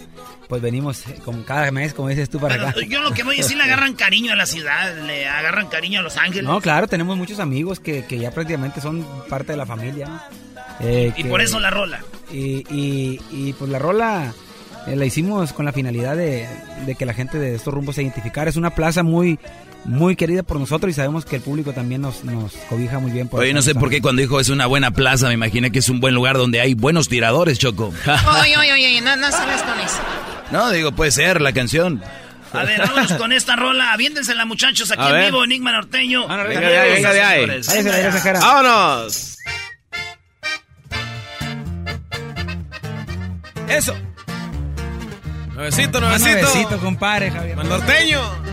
pues 0.48 0.60
venimos 0.60 1.06
eh, 1.06 1.16
como 1.24 1.44
cada 1.44 1.70
mes, 1.70 1.94
como 1.94 2.08
dices 2.08 2.28
tú, 2.28 2.40
para 2.40 2.56
Pero 2.56 2.68
acá. 2.68 2.80
yo 2.88 3.00
lo 3.00 3.12
que 3.12 3.22
voy 3.22 3.36
a 3.36 3.38
decir, 3.42 3.56
le 3.56 3.62
agarran 3.62 3.94
cariño 3.94 4.32
a 4.32 4.36
la 4.36 4.46
ciudad, 4.46 4.96
le 5.06 5.26
agarran 5.28 5.68
cariño 5.68 6.00
a 6.00 6.02
Los 6.02 6.16
Ángeles. 6.16 6.44
No, 6.44 6.60
claro, 6.60 6.88
tenemos 6.88 7.16
muchos 7.16 7.38
amigos 7.38 7.78
que, 7.80 8.04
que 8.04 8.18
ya 8.18 8.30
prácticamente 8.32 8.80
son 8.80 9.06
parte 9.28 9.52
de 9.52 9.56
la 9.58 9.66
familia, 9.66 10.06
¿no? 10.08 10.20
Eh, 10.80 11.12
y 11.16 11.22
que- 11.22 11.28
por 11.28 11.40
eso 11.40 11.60
la 11.60 11.70
rola. 11.70 12.00
Y, 12.32 12.64
y, 12.74 13.20
y, 13.30 13.52
pues 13.54 13.70
la 13.70 13.78
rola 13.78 14.32
eh, 14.86 14.96
la 14.96 15.04
hicimos 15.04 15.52
con 15.52 15.64
la 15.64 15.72
finalidad 15.72 16.16
de, 16.16 16.48
de 16.86 16.94
que 16.94 17.04
la 17.06 17.12
gente 17.14 17.38
de 17.38 17.54
estos 17.54 17.72
rumbos 17.74 17.94
se 17.96 18.02
identificara. 18.02 18.48
Es 18.50 18.56
una 18.56 18.70
plaza 18.70 19.02
muy 19.02 19.38
muy 19.84 20.16
querida 20.16 20.42
por 20.42 20.58
nosotros 20.58 20.90
y 20.90 20.94
sabemos 20.94 21.24
que 21.24 21.36
el 21.36 21.42
público 21.42 21.72
también 21.72 22.02
nos, 22.02 22.24
nos 22.24 22.52
cobija 22.68 22.98
muy 22.98 23.10
bien. 23.10 23.28
Por 23.28 23.40
Oye, 23.40 23.52
no 23.54 23.62
sé 23.62 23.74
por 23.74 23.90
qué 23.90 24.00
cuando 24.00 24.20
dijo 24.20 24.40
es 24.40 24.48
una 24.48 24.66
buena 24.66 24.90
plaza, 24.90 25.28
me 25.28 25.34
imaginé 25.34 25.72
que 25.72 25.78
es 25.78 25.88
un 25.88 26.00
buen 26.00 26.14
lugar 26.14 26.36
donde 26.36 26.60
hay 26.60 26.74
buenos 26.74 27.08
tiradores, 27.08 27.58
Choco. 27.58 27.92
Oye, 28.42 28.56
oye, 28.56 28.72
oye, 28.72 29.00
no, 29.00 29.16
no 29.16 29.30
salgas 29.30 29.62
con 29.62 29.80
eso. 29.80 29.98
no, 30.52 30.70
digo, 30.70 30.92
puede 30.92 31.10
ser 31.10 31.40
la 31.40 31.52
canción. 31.52 32.02
A 32.52 32.64
ver, 32.64 32.80
vámonos 32.80 33.12
con 33.12 33.32
esta 33.32 33.54
rola. 33.56 33.92
Aviéntensela, 33.92 34.44
muchos, 34.44 34.90
aquí 34.90 35.00
A 35.02 35.06
en 35.06 35.12
ver. 35.12 35.24
vivo, 35.26 35.44
Enigma 35.44 35.72
Norteño. 35.72 36.26
Venga 36.26 36.44
de 36.60 36.78
ahí, 36.78 36.92
venga 36.94 37.12
de 37.12 37.22
ahí. 37.22 37.46
¡Vámonos! 38.40 39.38
Eso. 43.68 43.94
Nuevecito, 45.54 46.00
nuevecito. 46.00 46.30
Nuevecito, 46.40 46.78
compadre, 46.80 47.30
Javier. 47.30 47.56
Norteño. 47.56 48.49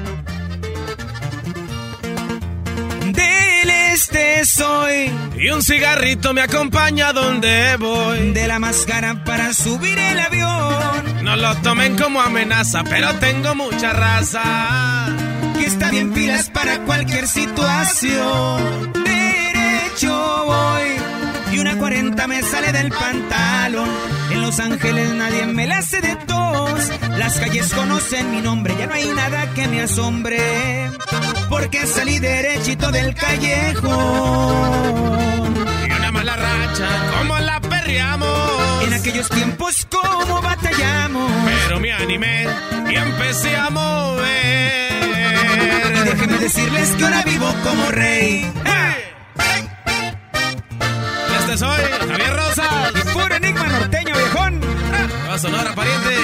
Del 3.11 3.69
este 3.69 4.45
soy. 4.45 5.11
Y 5.37 5.49
un 5.49 5.61
cigarrito 5.61 6.33
me 6.33 6.41
acompaña 6.41 7.13
donde 7.13 7.77
voy. 7.77 8.31
De 8.31 8.47
la 8.47 8.59
máscara 8.59 9.23
para 9.23 9.53
subir 9.53 9.97
el 9.97 10.19
avión. 10.19 11.23
No 11.23 11.35
lo 11.35 11.55
tomen 11.57 11.97
como 11.97 12.21
amenaza, 12.21 12.83
pero 12.83 13.13
tengo 13.15 13.55
mucha 13.55 13.93
raza. 13.93 15.15
Que 15.57 15.65
está 15.65 15.89
bien 15.89 16.13
pilas 16.13 16.49
para 16.49 16.79
cualquier 16.85 17.27
situación. 17.27 18.93
Derecho 18.93 20.43
voy. 20.45 20.96
Y 21.57 21.59
una 21.59 21.75
40 21.75 22.27
me 22.27 22.43
sale 22.43 22.71
del 22.71 22.89
pantalón. 22.89 23.89
En 24.29 24.41
Los 24.41 24.59
Ángeles 24.59 25.11
nadie 25.15 25.47
me 25.47 25.65
la 25.65 25.79
hace 25.79 26.01
de 26.01 26.15
tos. 26.15 26.91
Las 27.17 27.39
calles 27.39 27.73
conocen 27.73 28.29
mi 28.29 28.41
nombre, 28.41 28.75
ya 28.77 28.85
no 28.85 28.93
hay 28.93 29.07
nada 29.07 29.51
que 29.55 29.67
me 29.67 29.81
asombre. 29.81 30.91
Porque 31.49 31.87
salí 31.87 32.19
derechito 32.19 32.91
del 32.91 33.15
callejón. 33.15 33.95
Y 35.89 35.91
una 35.93 36.11
mala 36.11 36.35
racha, 36.35 36.87
como 37.17 37.39
la 37.39 37.59
perreamos. 37.59 38.83
En 38.83 38.93
aquellos 38.93 39.27
tiempos, 39.27 39.87
como 39.89 40.39
batallamos. 40.39 41.31
Pero 41.63 41.79
me 41.79 41.91
animé 41.91 42.45
y 42.87 42.95
empecé 42.97 43.55
a 43.55 43.71
mover. 43.71 44.91
Y 45.95 46.01
déjenme 46.07 46.37
decirles 46.37 46.91
que 46.91 47.03
ahora 47.03 47.23
vivo 47.23 47.51
como 47.63 47.89
rey. 47.89 48.45
Este 51.49 51.59
soy 51.59 51.81
Javier 52.09 52.35
Rosas. 52.35 52.91
Y 52.93 53.13
puro 53.13 53.35
enigma 53.35 53.67
norteño, 53.67 54.15
viejón. 54.17 54.59
Va 55.29 55.39
Sonora, 55.39 55.73
pariente. 55.73 56.15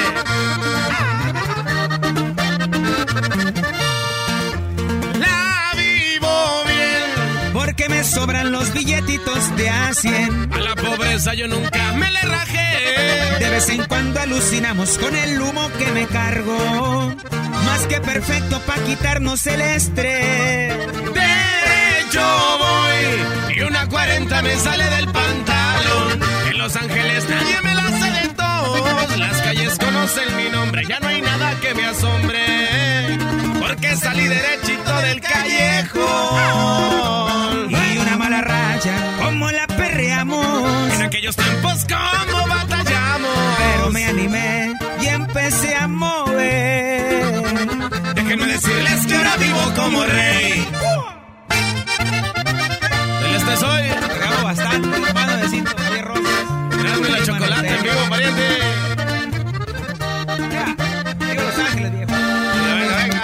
La 5.18 5.72
vivo 5.78 6.64
bien. 6.68 7.54
Porque 7.54 7.88
me 7.88 8.04
sobran 8.04 8.52
los 8.52 8.74
billetitos 8.74 9.56
de 9.56 9.70
a 9.70 9.94
100. 9.94 10.50
A 10.52 10.60
la 10.60 10.76
pobreza 10.76 11.34
yo 11.36 11.48
nunca 11.48 11.94
me 11.94 12.12
le 12.12 12.22
rajé. 12.24 13.40
De 13.40 13.50
vez 13.50 13.70
en 13.70 13.86
cuando 13.86 14.20
alucinamos 14.20 14.98
con 14.98 15.16
el 15.16 15.42
humo 15.42 15.70
que 15.80 15.86
me 15.94 16.06
cargo. 16.08 17.16
Más 17.64 17.88
que 17.88 18.02
perfecto 18.02 18.60
para 18.68 18.84
quitarnos 18.84 19.48
el 19.48 19.62
estrés. 19.62 21.23
Derecho 22.14 22.58
voy. 22.60 23.56
y 23.56 23.62
una 23.62 23.90
40 23.90 24.42
me 24.44 24.56
sale 24.58 24.84
del 24.84 25.08
pantalón. 25.08 26.20
En 26.52 26.58
Los 26.60 26.76
Ángeles 26.76 27.28
nadie 27.28 27.62
me 27.64 27.74
la 27.74 27.88
hace 27.88 28.12
de 28.22 28.28
todos. 28.36 29.18
Las 29.18 29.42
calles 29.42 29.80
conocen 29.80 30.38
mi 30.38 30.50
nombre, 30.52 30.86
ya 30.88 31.00
no 31.00 31.08
hay 31.08 31.22
nada 31.24 31.60
que 31.60 31.74
me 31.74 31.86
asombre. 31.86 33.18
Porque 33.60 33.96
salí 33.96 34.28
derechito 34.28 34.96
del 35.02 35.22
callejón. 35.22 36.02
Y 37.72 37.98
una 37.98 38.18
mala 38.18 38.42
racha, 38.42 38.94
como 39.24 39.50
la 39.50 39.66
perreamos. 39.66 40.94
En 40.94 41.02
aquellos 41.02 41.36
tiempos, 41.36 41.84
como 41.86 42.48
batallamos. 42.48 43.58
Pero 43.58 43.90
me 43.92 44.06
animé 44.06 44.74
y 45.02 45.08
empecé 45.08 45.76
a 45.76 45.88
mover. 45.88 47.42
Déjenme 48.14 48.46
decirles 48.46 49.06
que 49.08 49.16
ahora 49.16 49.36
vivo 49.38 49.74
como 49.76 50.04
rey. 50.04 50.63
Besito, 55.42 55.72
oye, 55.90 56.02
rosas. 56.02 56.46
Dame 56.84 57.10
la 57.10 57.26
chocolate 57.26 57.68
en 57.68 57.84
vivo, 57.84 58.10
pariente. 58.10 58.48
Ya, 60.52 60.76
digo 61.28 61.44
Los 61.44 61.58
Ángeles, 61.60 61.92
viejo. 61.92 62.12
Venga, 62.12 62.96
venga. 62.98 63.22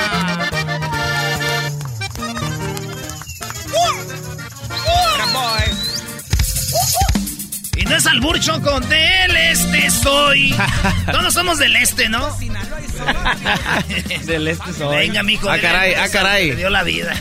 Y 7.78 7.86
no 7.86 7.96
es 7.96 8.06
albur, 8.06 8.40
Choco, 8.40 8.80
del 8.82 9.38
este 9.38 9.90
soy. 9.90 10.56
Todos 11.12 11.34
somos 11.34 11.58
del 11.60 11.76
este, 11.78 12.10
¿no? 12.10 12.38
Del 14.26 14.48
este 14.50 14.74
soy. 14.74 14.98
Venga, 14.98 15.24
mijo. 15.24 15.50
Ah, 15.50 15.58
caray, 15.60 15.94
ah, 15.94 16.10
caray. 16.12 16.50
Te 16.50 16.56
dio 16.58 16.70
la 16.70 16.84
vida. 16.84 17.16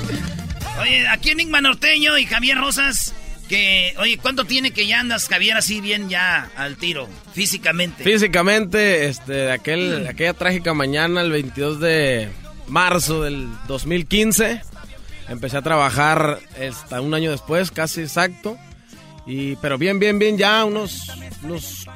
oye, 0.80 1.06
aquí 1.08 1.30
Enigma 1.30 1.60
Norteño 1.60 2.16
y 2.16 2.24
Javier 2.26 2.56
Rosas, 2.58 3.14
que, 3.44 3.94
oye, 3.98 4.18
¿cuánto 4.18 4.44
tiene 4.44 4.72
que 4.72 4.86
ya 4.86 5.00
andas, 5.00 5.28
Javier, 5.28 5.56
así 5.56 5.80
bien 5.80 6.08
ya 6.08 6.50
al 6.56 6.76
tiro, 6.76 7.08
físicamente? 7.32 8.04
Físicamente, 8.04 9.06
este, 9.06 9.32
de 9.32 9.52
aquel, 9.52 10.06
aquella 10.06 10.34
trágica 10.34 10.74
mañana, 10.74 11.20
el 11.20 11.30
22 11.30 11.80
de 11.80 12.28
marzo 12.66 13.22
del 13.22 13.48
2015, 13.68 14.62
empecé 15.28 15.56
a 15.56 15.62
trabajar 15.62 16.40
hasta 16.60 17.00
un 17.00 17.14
año 17.14 17.30
después, 17.30 17.70
casi 17.70 18.02
exacto. 18.02 18.56
Y, 19.26 19.56
pero 19.56 19.78
bien, 19.78 19.98
bien, 19.98 20.18
bien, 20.18 20.36
ya 20.36 20.64
unos, 20.64 21.10
unos 21.42 21.86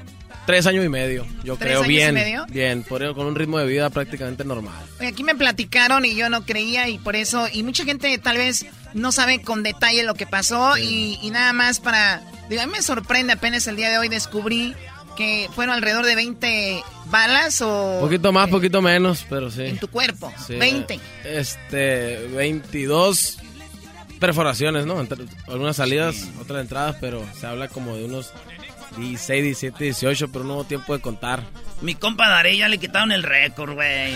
tres 0.49 0.67
años 0.67 0.83
y 0.83 0.89
medio, 0.89 1.27
yo 1.45 1.57
¿Tres 1.57 1.69
creo, 1.73 1.79
años 1.81 1.91
y 1.91 1.95
bien, 1.95 2.15
medio? 2.15 2.47
bien, 2.49 2.83
por- 2.83 3.15
con 3.15 3.27
un 3.27 3.35
ritmo 3.35 3.59
de 3.59 3.67
vida 3.67 3.91
prácticamente 3.91 4.45
normal. 4.45 4.83
Oye, 4.99 5.09
aquí 5.09 5.23
me 5.23 5.35
platicaron 5.35 6.07
y 6.07 6.15
yo 6.15 6.31
no 6.31 6.47
creía 6.47 6.89
y 6.89 6.97
por 6.97 7.17
eso, 7.17 7.47
y 7.53 7.63
mucha 7.63 7.85
gente 7.85 8.17
tal 8.17 8.39
vez 8.39 8.65
no 8.95 9.13
sabe 9.13 9.43
con 9.43 9.63
detalle 9.63 10.05
lo 10.05 10.15
que 10.15 10.27
pasó 10.27 10.79
y, 10.79 11.19
y 11.21 11.31
nada 11.31 11.53
más 11.53 11.81
para, 11.81 12.23
digo, 12.49 12.63
a 12.63 12.67
mí 12.67 12.73
me 12.73 12.81
sorprende 12.81 13.35
apenas 13.35 13.67
el 13.67 13.77
día 13.77 13.91
de 13.91 13.99
hoy 13.99 14.09
descubrí 14.09 14.75
que 15.19 15.51
fueron 15.55 15.75
alrededor 15.75 16.07
de 16.07 16.15
20 16.15 16.83
balas 17.11 17.61
o 17.61 17.99
Poquito 18.01 18.33
más, 18.33 18.49
poquito 18.49 18.81
menos, 18.81 19.27
pero 19.29 19.51
sí. 19.51 19.65
en 19.65 19.79
tu 19.79 19.89
cuerpo, 19.89 20.33
Sí, 20.47 20.55
20. 20.55 20.99
Este, 21.25 22.27
22 22.35 23.37
perforaciones, 24.19 24.87
¿no? 24.87 24.99
Entre- 24.99 25.27
algunas 25.47 25.77
salidas, 25.77 26.17
otras 26.41 26.63
entradas, 26.63 26.97
pero 27.01 27.23
se 27.39 27.47
habla 27.47 27.69
como 27.69 27.97
de 27.97 28.07
unos 28.07 28.33
16, 28.97 29.43
17, 29.45 29.85
18, 29.85 30.29
pero 30.33 30.45
no 30.45 30.55
hubo 30.55 30.65
tiempo 30.65 30.95
de 30.95 31.01
contar. 31.01 31.43
Mi 31.81 31.95
compa 31.95 32.29
Darey 32.29 32.59
ya 32.59 32.69
le 32.69 32.79
quitaron 32.79 33.13
el 33.13 33.23
récord, 33.23 33.75
güey. 33.75 34.15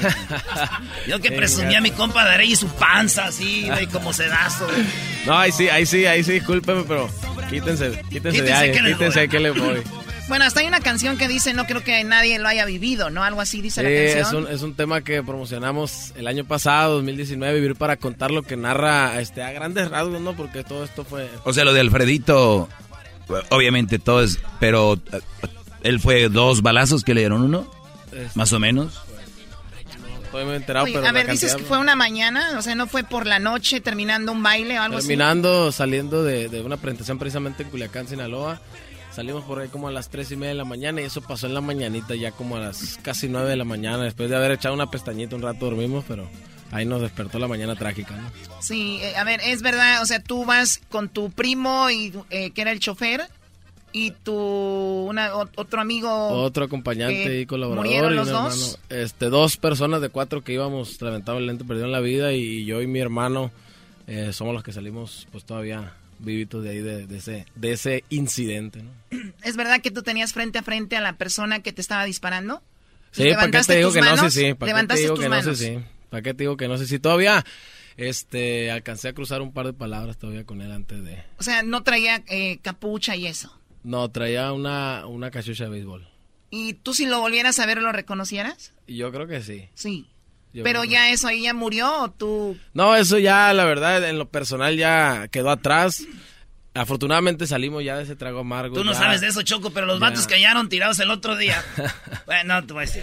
Yo 1.06 1.20
que 1.20 1.32
presumía 1.32 1.78
a 1.78 1.80
mi 1.80 1.90
compa 1.90 2.24
Darey 2.24 2.52
y 2.52 2.56
su 2.56 2.68
panza 2.68 3.26
así, 3.26 3.68
güey, 3.68 3.86
como 3.86 4.12
sedazo. 4.12 4.66
No, 5.26 5.38
ahí 5.38 5.52
sí, 5.52 5.68
ahí 5.68 5.86
sí, 5.86 6.06
ahí 6.06 6.24
sí, 6.24 6.32
discúlpeme, 6.32 6.82
pero 6.86 7.08
quítense, 7.48 7.90
quítense, 7.90 8.08
Quítense 8.10 8.42
de 8.42 8.52
ahí, 8.52 8.72
que 8.72 8.82
quítense 8.82 9.28
le 9.28 9.50
voy. 9.50 9.82
Bueno, 10.28 10.44
hasta 10.44 10.60
hay 10.60 10.66
una 10.66 10.80
canción 10.80 11.18
que 11.18 11.28
dice, 11.28 11.52
no 11.52 11.66
creo 11.66 11.82
que 11.82 12.02
nadie 12.04 12.38
lo 12.38 12.48
haya 12.48 12.64
vivido, 12.64 13.10
¿no? 13.10 13.22
Algo 13.24 13.40
así 13.40 13.60
dice 13.60 13.80
Sí, 13.80 13.86
la 13.86 13.92
es 13.92 14.14
canción. 14.14 14.46
un, 14.46 14.52
es 14.52 14.62
un 14.62 14.74
tema 14.74 15.02
que 15.02 15.22
promocionamos 15.22 16.12
el 16.16 16.26
año 16.28 16.44
pasado, 16.44 16.94
2019, 16.94 17.54
Vivir 17.60 17.76
para 17.76 17.96
contar 17.96 18.30
lo 18.30 18.42
que 18.42 18.56
narra 18.56 19.20
este, 19.20 19.42
a 19.42 19.50
grandes 19.52 19.90
rasgos, 19.90 20.20
¿no? 20.20 20.34
Porque 20.34 20.62
todo 20.64 20.84
esto 20.84 21.04
fue... 21.04 21.28
O 21.44 21.52
sea, 21.52 21.64
lo 21.64 21.72
de 21.72 21.80
Alfredito, 21.80 22.68
obviamente 23.50 23.98
todo 23.98 24.22
es, 24.22 24.38
pero 24.60 24.94
eh, 25.12 25.20
él 25.82 26.00
fue 26.00 26.28
dos 26.28 26.62
balazos 26.62 27.04
que 27.04 27.14
le 27.14 27.20
dieron 27.22 27.42
uno, 27.42 27.66
Es- 28.12 28.36
más 28.36 28.52
o 28.52 28.58
menos. 28.58 29.00
Estoy 30.24 30.46
muy 30.46 30.54
enterado, 30.54 30.84
Oye, 30.86 30.94
pero 30.94 31.06
a 31.06 31.12
ver, 31.12 31.30
dices 31.30 31.54
que 31.56 31.62
fue 31.62 31.76
una 31.78 31.94
mañana, 31.94 32.58
o 32.58 32.62
sea, 32.62 32.74
no 32.74 32.86
fue 32.86 33.04
por 33.04 33.26
la 33.26 33.38
noche 33.38 33.82
terminando 33.82 34.32
un 34.32 34.42
baile 34.42 34.78
o 34.78 34.82
algo 34.82 34.98
Terminando, 34.98 35.70
saliendo 35.72 36.24
de, 36.24 36.48
de 36.48 36.62
una 36.62 36.78
presentación 36.78 37.18
precisamente 37.18 37.64
en 37.64 37.68
Culiacán, 37.70 38.08
Sinaloa. 38.08 38.58
Salimos 39.14 39.44
por 39.44 39.58
ahí 39.60 39.68
como 39.68 39.88
a 39.88 39.92
las 39.92 40.08
tres 40.08 40.30
y 40.30 40.36
media 40.36 40.50
de 40.52 40.54
la 40.54 40.64
mañana 40.64 41.02
y 41.02 41.04
eso 41.04 41.20
pasó 41.20 41.46
en 41.46 41.52
la 41.52 41.60
mañanita 41.60 42.14
ya 42.14 42.30
como 42.32 42.56
a 42.56 42.60
las 42.60 42.98
casi 43.02 43.28
nueve 43.28 43.50
de 43.50 43.56
la 43.56 43.64
mañana. 43.64 44.04
Después 44.04 44.30
de 44.30 44.36
haber 44.36 44.52
echado 44.52 44.74
una 44.74 44.90
pestañita 44.90 45.36
un 45.36 45.42
rato 45.42 45.66
dormimos, 45.66 46.02
pero 46.08 46.26
ahí 46.72 46.84
nos 46.84 47.00
despertó 47.00 47.38
la 47.38 47.46
mañana 47.46 47.76
trágica, 47.76 48.16
¿no? 48.16 48.30
Sí, 48.60 48.98
eh, 49.00 49.14
a 49.16 49.24
ver, 49.24 49.40
es 49.44 49.62
verdad, 49.62 50.02
o 50.02 50.06
sea, 50.06 50.20
tú 50.20 50.44
vas 50.44 50.80
con 50.88 51.08
tu 51.08 51.30
primo 51.30 51.88
y 51.90 52.12
eh, 52.30 52.50
que 52.50 52.62
era 52.62 52.72
el 52.72 52.80
chofer 52.80 53.28
y 53.92 54.10
tu 54.10 54.34
una, 54.34 55.34
otro 55.34 55.80
amigo. 55.80 56.10
Otro 56.30 56.64
acompañante 56.64 57.24
que 57.24 57.40
y 57.42 57.46
colaborador. 57.46 57.84
¿Murieron 57.84 58.12
y 58.14 58.16
los 58.16 58.26
un 58.28 58.32
dos? 58.32 58.78
hermano. 58.88 59.04
Este, 59.04 59.26
dos 59.26 59.56
personas 59.58 60.00
de 60.00 60.08
cuatro 60.08 60.42
que 60.42 60.54
íbamos, 60.54 61.00
lamentablemente 61.00 61.64
perdieron 61.64 61.92
la 61.92 62.00
vida 62.00 62.32
y 62.32 62.64
yo 62.64 62.80
y 62.80 62.86
mi 62.86 63.00
hermano 63.00 63.52
eh, 64.06 64.32
somos 64.32 64.54
los 64.54 64.62
que 64.62 64.72
salimos 64.72 65.28
pues 65.30 65.44
todavía 65.44 65.92
vivitos 66.18 66.62
de 66.64 66.70
ahí 66.70 66.78
de, 66.80 67.06
de 67.06 67.18
ese, 67.18 67.46
de 67.54 67.72
ese 67.72 68.04
incidente, 68.08 68.82
¿no? 68.82 68.90
¿Es 69.42 69.56
verdad 69.56 69.80
que 69.82 69.90
tú 69.90 70.02
tenías 70.02 70.32
frente 70.32 70.58
a 70.58 70.62
frente 70.62 70.96
a 70.96 71.00
la 71.00 71.14
persona 71.14 71.60
que 71.60 71.72
te 71.72 71.80
estaba 71.82 72.04
disparando? 72.04 72.62
Sí, 73.10 73.24
¿para 73.24 73.24
qué 73.24 73.30
¿Levantaste 73.34 73.72
te 73.74 73.78
digo 73.78 73.92
que 73.92 74.00
no? 74.00 74.06
manos? 74.06 74.32
Sí, 74.32 74.40
sí. 74.40 74.54
¿Para 74.54 74.54
qué 74.54 74.56
te 74.58 74.66
¿Levantaste 74.66 75.08
tus 75.08 75.20
no? 75.20 75.28
manos? 75.28 75.58
Sí, 75.58 75.64
sí. 75.66 75.78
¿Para 76.12 76.20
qué 76.22 76.34
te 76.34 76.42
digo 76.44 76.58
que 76.58 76.68
no 76.68 76.76
sé 76.76 76.86
si 76.86 76.98
todavía 76.98 77.42
este 77.96 78.70
alcancé 78.70 79.08
a 79.08 79.12
cruzar 79.14 79.40
un 79.40 79.52
par 79.54 79.64
de 79.66 79.72
palabras 79.72 80.18
todavía 80.18 80.44
con 80.44 80.60
él 80.60 80.70
antes 80.70 81.02
de 81.02 81.24
O 81.38 81.42
sea, 81.42 81.62
no 81.62 81.82
traía 81.82 82.22
eh, 82.28 82.58
capucha 82.60 83.16
y 83.16 83.26
eso. 83.26 83.50
no 83.82 84.10
traía 84.10 84.52
una 84.52 85.06
una 85.06 85.30
cachucha 85.30 85.64
de 85.64 85.70
béisbol 85.70 86.06
¿Y 86.50 86.74
tú 86.74 86.92
si 86.92 87.06
lo 87.06 87.18
volvieras 87.20 87.58
a 87.60 87.66
ver 87.66 87.80
lo 87.80 87.92
reconocieras? 87.92 88.74
yo 88.86 89.10
creo 89.10 89.26
que 89.26 89.40
sí 89.42 89.68
Sí. 89.74 90.06
Yo 90.52 90.64
Pero 90.64 90.84
ya 90.84 91.10
eso 91.10 91.28
ahí 91.28 91.44
ya 91.44 91.54
murió 91.54 92.02
o 92.02 92.10
tú... 92.10 92.58
no 92.74 92.94
eso 92.94 93.18
ya 93.18 93.50
la 93.54 93.64
verdad 93.64 94.06
en 94.06 94.18
lo 94.18 94.28
personal 94.28 94.76
ya 94.76 95.28
quedó 95.28 95.48
atrás 95.50 96.04
afortunadamente 96.74 97.46
salimos 97.46 97.82
ya 97.84 97.96
de 97.96 98.02
ese 98.04 98.16
trago 98.16 98.40
amargo 98.40 98.74
Tú 98.76 98.84
no 98.84 98.92
ya. 98.92 98.98
sabes 98.98 99.20
de 99.22 99.28
eso, 99.28 99.40
Choco, 99.42 99.70
pero 99.70 99.86
los 99.86 99.98
Ya. 99.98 100.08
vatos 100.10 100.26
que 100.26 100.34
hallaron 100.34 100.68
tirados 100.68 100.98
el 101.00 101.10
otro 101.10 101.36
día. 101.36 101.62
bueno, 102.26 102.54
no 102.60 102.66
te 102.66 102.72
voy 102.74 102.82
a 102.84 102.86
decir. 102.86 103.02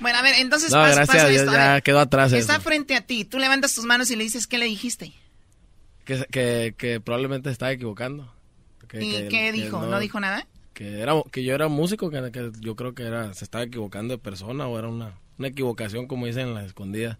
Bueno, 0.00 0.18
a 0.18 0.22
ver, 0.22 0.34
entonces 0.38 0.70
no 0.70 0.82
gracias 0.82 1.30
esto. 1.30 1.52
Ya 1.52 1.72
ver, 1.74 1.82
quedó 1.82 1.98
atrás 2.00 2.32
está 2.32 2.54
eso. 2.54 2.62
frente 2.62 2.94
a 2.94 3.00
ti, 3.00 3.24
tú 3.24 3.38
levantas 3.38 3.74
tus 3.74 3.84
manos 3.84 4.10
y 4.10 4.16
le 4.16 4.24
dices, 4.24 4.46
¿qué 4.46 4.58
le 4.58 4.66
dijiste? 4.66 5.12
que, 6.04 6.24
que, 6.30 6.74
que 6.78 7.00
probablemente 7.00 7.50
estaba 7.50 7.70
equivocando 7.72 8.32
Que- 8.88 9.04
¿Y 9.04 9.28
qué 9.28 9.52
dijo? 9.52 9.82
¿No 9.82 9.98
dijo 10.00 10.18
nada? 10.20 10.46
que 10.72 11.00
era 11.00 11.12
que 11.32 11.42
yo 11.44 11.54
era 11.54 11.66
músico 11.68 12.08
que, 12.08 12.30
que 12.32 12.52
yo 12.60 12.76
creo 12.76 12.94
que 12.94 13.02
era 13.02 13.34
se 13.34 13.44
estaba 13.44 13.64
equivocando 13.64 14.14
de 14.14 14.18
persona 14.18 14.68
o 14.68 14.78
era 14.78 14.86
una, 14.88 15.18
una 15.36 15.48
equivocación 15.48 16.06
como 16.06 16.24
dicen 16.26 16.48
en 16.48 16.54
las 16.54 16.66
escondidas 16.66 17.18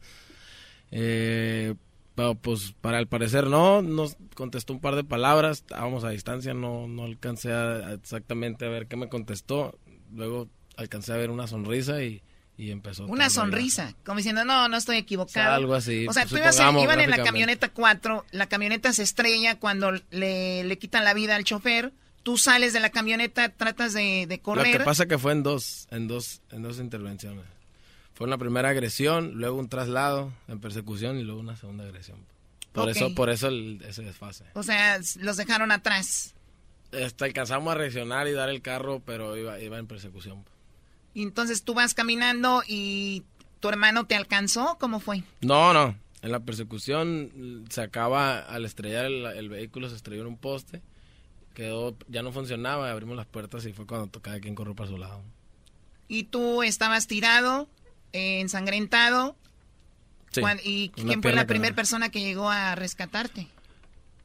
eh, 0.91 1.75
pero 2.15 2.35
pues 2.37 2.75
para 2.81 2.99
el 2.99 3.07
parecer 3.09 3.49
no 3.49 3.83
nos 3.83 4.17
contestó 4.35 4.73
un 4.73 4.81
par 4.81 4.95
de 4.97 5.05
palabras 5.05 5.59
estábamos 5.59 6.05
a 6.05 6.11
distancia 6.11 6.55
no 6.55 6.87
no 6.89 7.05
alcancé 7.05 7.53
a, 7.53 7.73
a 7.75 7.93
exactamente 7.95 8.65
a 8.65 8.69
ver 8.69 8.87
qué 8.87 8.97
me 8.97 9.09
contestó 9.09 9.77
luego 10.15 10.49
alcancé 10.77 11.13
a 11.13 11.17
ver 11.17 11.31
una 11.31 11.47
sonrisa 11.49 12.03
y, 12.03 12.23
y 12.59 12.71
empezó 12.73 13.07
Una 13.07 13.31
sonrisa, 13.31 13.95
como 14.05 14.17
diciendo, 14.19 14.45
no, 14.45 14.69
no 14.69 14.77
estoy 14.77 14.97
equivocado. 14.99 15.55
Algo 15.55 15.75
así, 15.75 16.07
O 16.09 16.13
sea, 16.13 16.25
pues, 16.25 16.33
tú 16.33 16.37
ibas 16.39 16.57
iban 16.83 17.01
en 17.01 17.09
la 17.11 17.23
camioneta 17.23 17.69
4, 17.71 18.27
la 18.33 18.47
camioneta 18.49 18.93
se 18.93 19.05
estrella 19.05 19.59
cuando 19.59 19.93
le, 20.11 20.65
le 20.65 20.79
quitan 20.79 21.05
la 21.05 21.15
vida 21.15 21.37
al 21.37 21.45
chofer, 21.45 21.93
tú 22.25 22.37
sales 22.37 22.73
de 22.73 22.81
la 22.81 22.91
camioneta, 22.91 23.49
tratas 23.49 23.95
de, 23.95 24.27
de 24.29 24.41
correr. 24.41 24.73
Lo 24.73 24.79
que 24.81 24.85
pasa 24.85 25.07
que 25.07 25.17
fue 25.19 25.33
en 25.33 25.43
dos, 25.45 25.87
en 25.91 26.09
dos, 26.09 26.43
en 26.51 26.63
dos 26.63 26.79
intervenciones. 26.81 27.45
Fue 28.15 28.27
una 28.27 28.37
primera 28.37 28.69
agresión, 28.71 29.35
luego 29.37 29.57
un 29.57 29.69
traslado 29.69 30.33
en 30.49 30.59
persecución 30.59 31.17
y 31.19 31.23
luego 31.23 31.39
una 31.41 31.57
segunda 31.57 31.85
agresión. 31.85 32.19
Por 32.73 32.91
eso, 32.91 33.15
por 33.15 33.31
eso 33.31 33.47
el- 33.49 33.81
ese 33.89 34.03
desfase. 34.03 34.45
O 34.55 34.63
sea, 34.65 34.99
los 35.21 35.37
dejaron 35.37 35.71
atrás. 35.71 36.35
Este, 36.91 37.25
alcanzamos 37.25 37.71
a 37.73 37.77
reaccionar 37.77 38.27
y 38.29 38.33
dar 38.33 38.49
el 38.49 38.63
carro, 38.63 39.01
pero 39.07 39.37
iba, 39.37 39.61
iba 39.61 39.79
en 39.79 39.87
persecución. 39.87 40.45
Y 41.19 41.23
entonces 41.23 41.65
tú 41.65 41.75
vas 41.75 41.95
caminando 41.95 42.63
y 42.69 43.25
tu 43.59 43.69
hermano 43.69 44.07
te 44.07 44.15
alcanzó, 44.15 44.77
¿cómo 44.79 45.01
fue? 45.01 45.25
No, 45.41 45.73
no. 45.75 45.97
En 46.23 46.31
la 46.31 46.39
persecución 46.39 47.33
mm, 47.65 47.71
se 47.71 47.81
acaba 47.83 48.39
al 48.39 48.65
estrellar 48.65 49.07
el, 49.07 49.27
el 49.27 49.49
vehículo, 49.49 49.89
se 49.91 49.97
estrelló 49.97 50.21
en 50.23 50.29
un 50.29 50.37
poste, 50.37 50.81
quedó, 51.55 51.97
ya 52.07 52.23
no 52.23 52.31
funcionaba, 52.31 52.89
abrimos 52.89 53.17
las 53.17 53.27
puertas 53.27 53.67
y 53.67 53.73
fue 53.73 53.85
cuando 53.85 54.23
cada 54.23 54.39
quien 54.39 54.55
corrió 54.55 54.77
para 54.77 54.91
su 54.91 54.97
lado. 54.97 55.21
Y 56.07 56.23
tú 56.23 56.63
estabas 56.63 57.09
tirado, 57.09 57.69
eh, 58.13 58.39
ensangrentado. 58.39 59.35
Sí, 60.31 60.41
¿Y 60.63 60.91
quién 60.91 61.21
fue 61.21 61.33
la 61.33 61.47
primera 61.49 61.75
persona 61.75 62.11
que 62.11 62.21
llegó 62.21 62.49
a 62.49 62.77
rescatarte? 62.77 63.49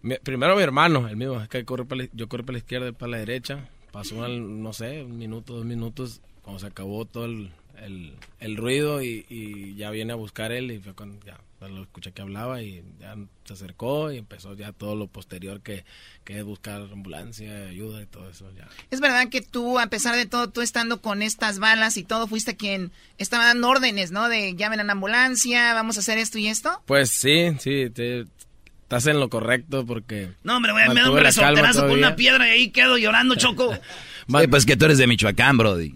Mi- 0.03 0.18
primero 0.20 0.56
mi 0.56 0.61
hermano, 0.61 1.07
el 1.07 1.18
mismo, 1.18 1.41
es 1.41 1.49
que 1.49 1.65
corre 1.65 1.86
para 1.86 2.03
la- 2.03 2.10
yo 2.14 2.28
corrí 2.30 2.44
para 2.44 2.53
la 2.53 2.60
izquierda 2.60 2.90
y 2.90 2.91
para 2.91 3.10
la 3.14 3.18
derecha. 3.18 3.68
Pasó, 3.91 4.24
al, 4.24 4.61
no 4.61 4.74
sé, 4.74 5.02
un 5.03 5.18
minuto, 5.18 5.53
dos 5.56 5.65
minutos, 5.65 6.22
cuando 6.44 6.60
se 6.60 6.68
acabó 6.68 7.06
todo 7.06 7.26
el, 7.26 7.49
el- 7.82 8.14
el 8.40 8.56
ruido 8.57 9.02
y, 9.02 9.26
y 9.30 9.74
ya 9.76 9.90
viene 9.90 10.14
a 10.14 10.15
buscar 10.15 10.52
él 10.52 10.70
y 10.72 10.80
fue 10.80 10.94
cuando 10.94 11.18
ya 11.26 11.40
lo 11.68 11.84
escuché 11.84 12.11
que 12.11 12.22
hablaba 12.22 12.61
y 12.61 12.84
ya 12.99 13.15
se 13.45 13.53
acercó 13.53 14.11
y 14.11 14.18
empezó 14.18 14.53
ya 14.53 14.74
todo 14.74 14.98
lo 14.98 15.07
posterior 15.07 15.61
que, 15.61 15.86
que 16.26 16.38
es 16.40 16.44
buscar 16.44 16.82
ambulancia, 16.91 17.68
ayuda 17.70 18.02
y 18.02 18.06
todo 18.06 18.30
eso 18.30 18.52
ya. 18.57 18.68
Es 18.91 18.99
verdad 18.99 19.30
que 19.30 19.41
tú, 19.41 19.80
a 19.80 19.88
pesar 19.88 20.14
de 20.18 20.26
todo, 20.26 20.49
tú 20.49 20.60
estando 20.61 20.99
con 21.02 21.22
estas 21.22 21.60
balas 21.60 21.95
y 21.95 22.03
todo, 22.03 22.28
fuiste 22.28 22.57
quien 22.57 22.91
estaba 23.18 23.45
dando 23.45 23.70
órdenes, 23.70 24.11
¿no? 24.11 24.28
De 24.28 24.56
llamen 24.56 24.82
a 24.82 24.84
la 24.84 24.91
ambulancia, 24.91 25.74
vamos 25.74 25.95
a 25.95 26.02
hacer 26.02 26.18
esto 26.18 26.38
y 26.38 26.48
esto. 26.48 26.82
Pues 26.86 27.10
sí, 27.11 27.52
sí, 27.60 27.90
te- 27.90 28.26
estás 28.82 29.07
en 29.07 29.22
lo 29.22 29.30
correcto 29.30 29.86
porque... 29.86 30.32
No, 30.44 30.57
hombre, 30.57 30.74
güey, 30.74 30.90
me 30.90 30.95
da 30.99 31.10
un 31.11 31.18
resorterazo 31.18 31.88
con 31.88 31.91
una 31.98 32.18
piedra 32.18 32.45
y 32.49 32.52
ahí 32.52 32.70
quedo 32.72 32.98
llorando, 32.98 33.36
Choco. 33.36 33.74
Sí, 34.26 34.48
pues 34.48 34.65
que 34.65 34.78
tú 34.78 34.86
eres 34.86 34.98
de 34.98 35.06
Michoacán, 35.06 35.57
Brody. 35.57 35.95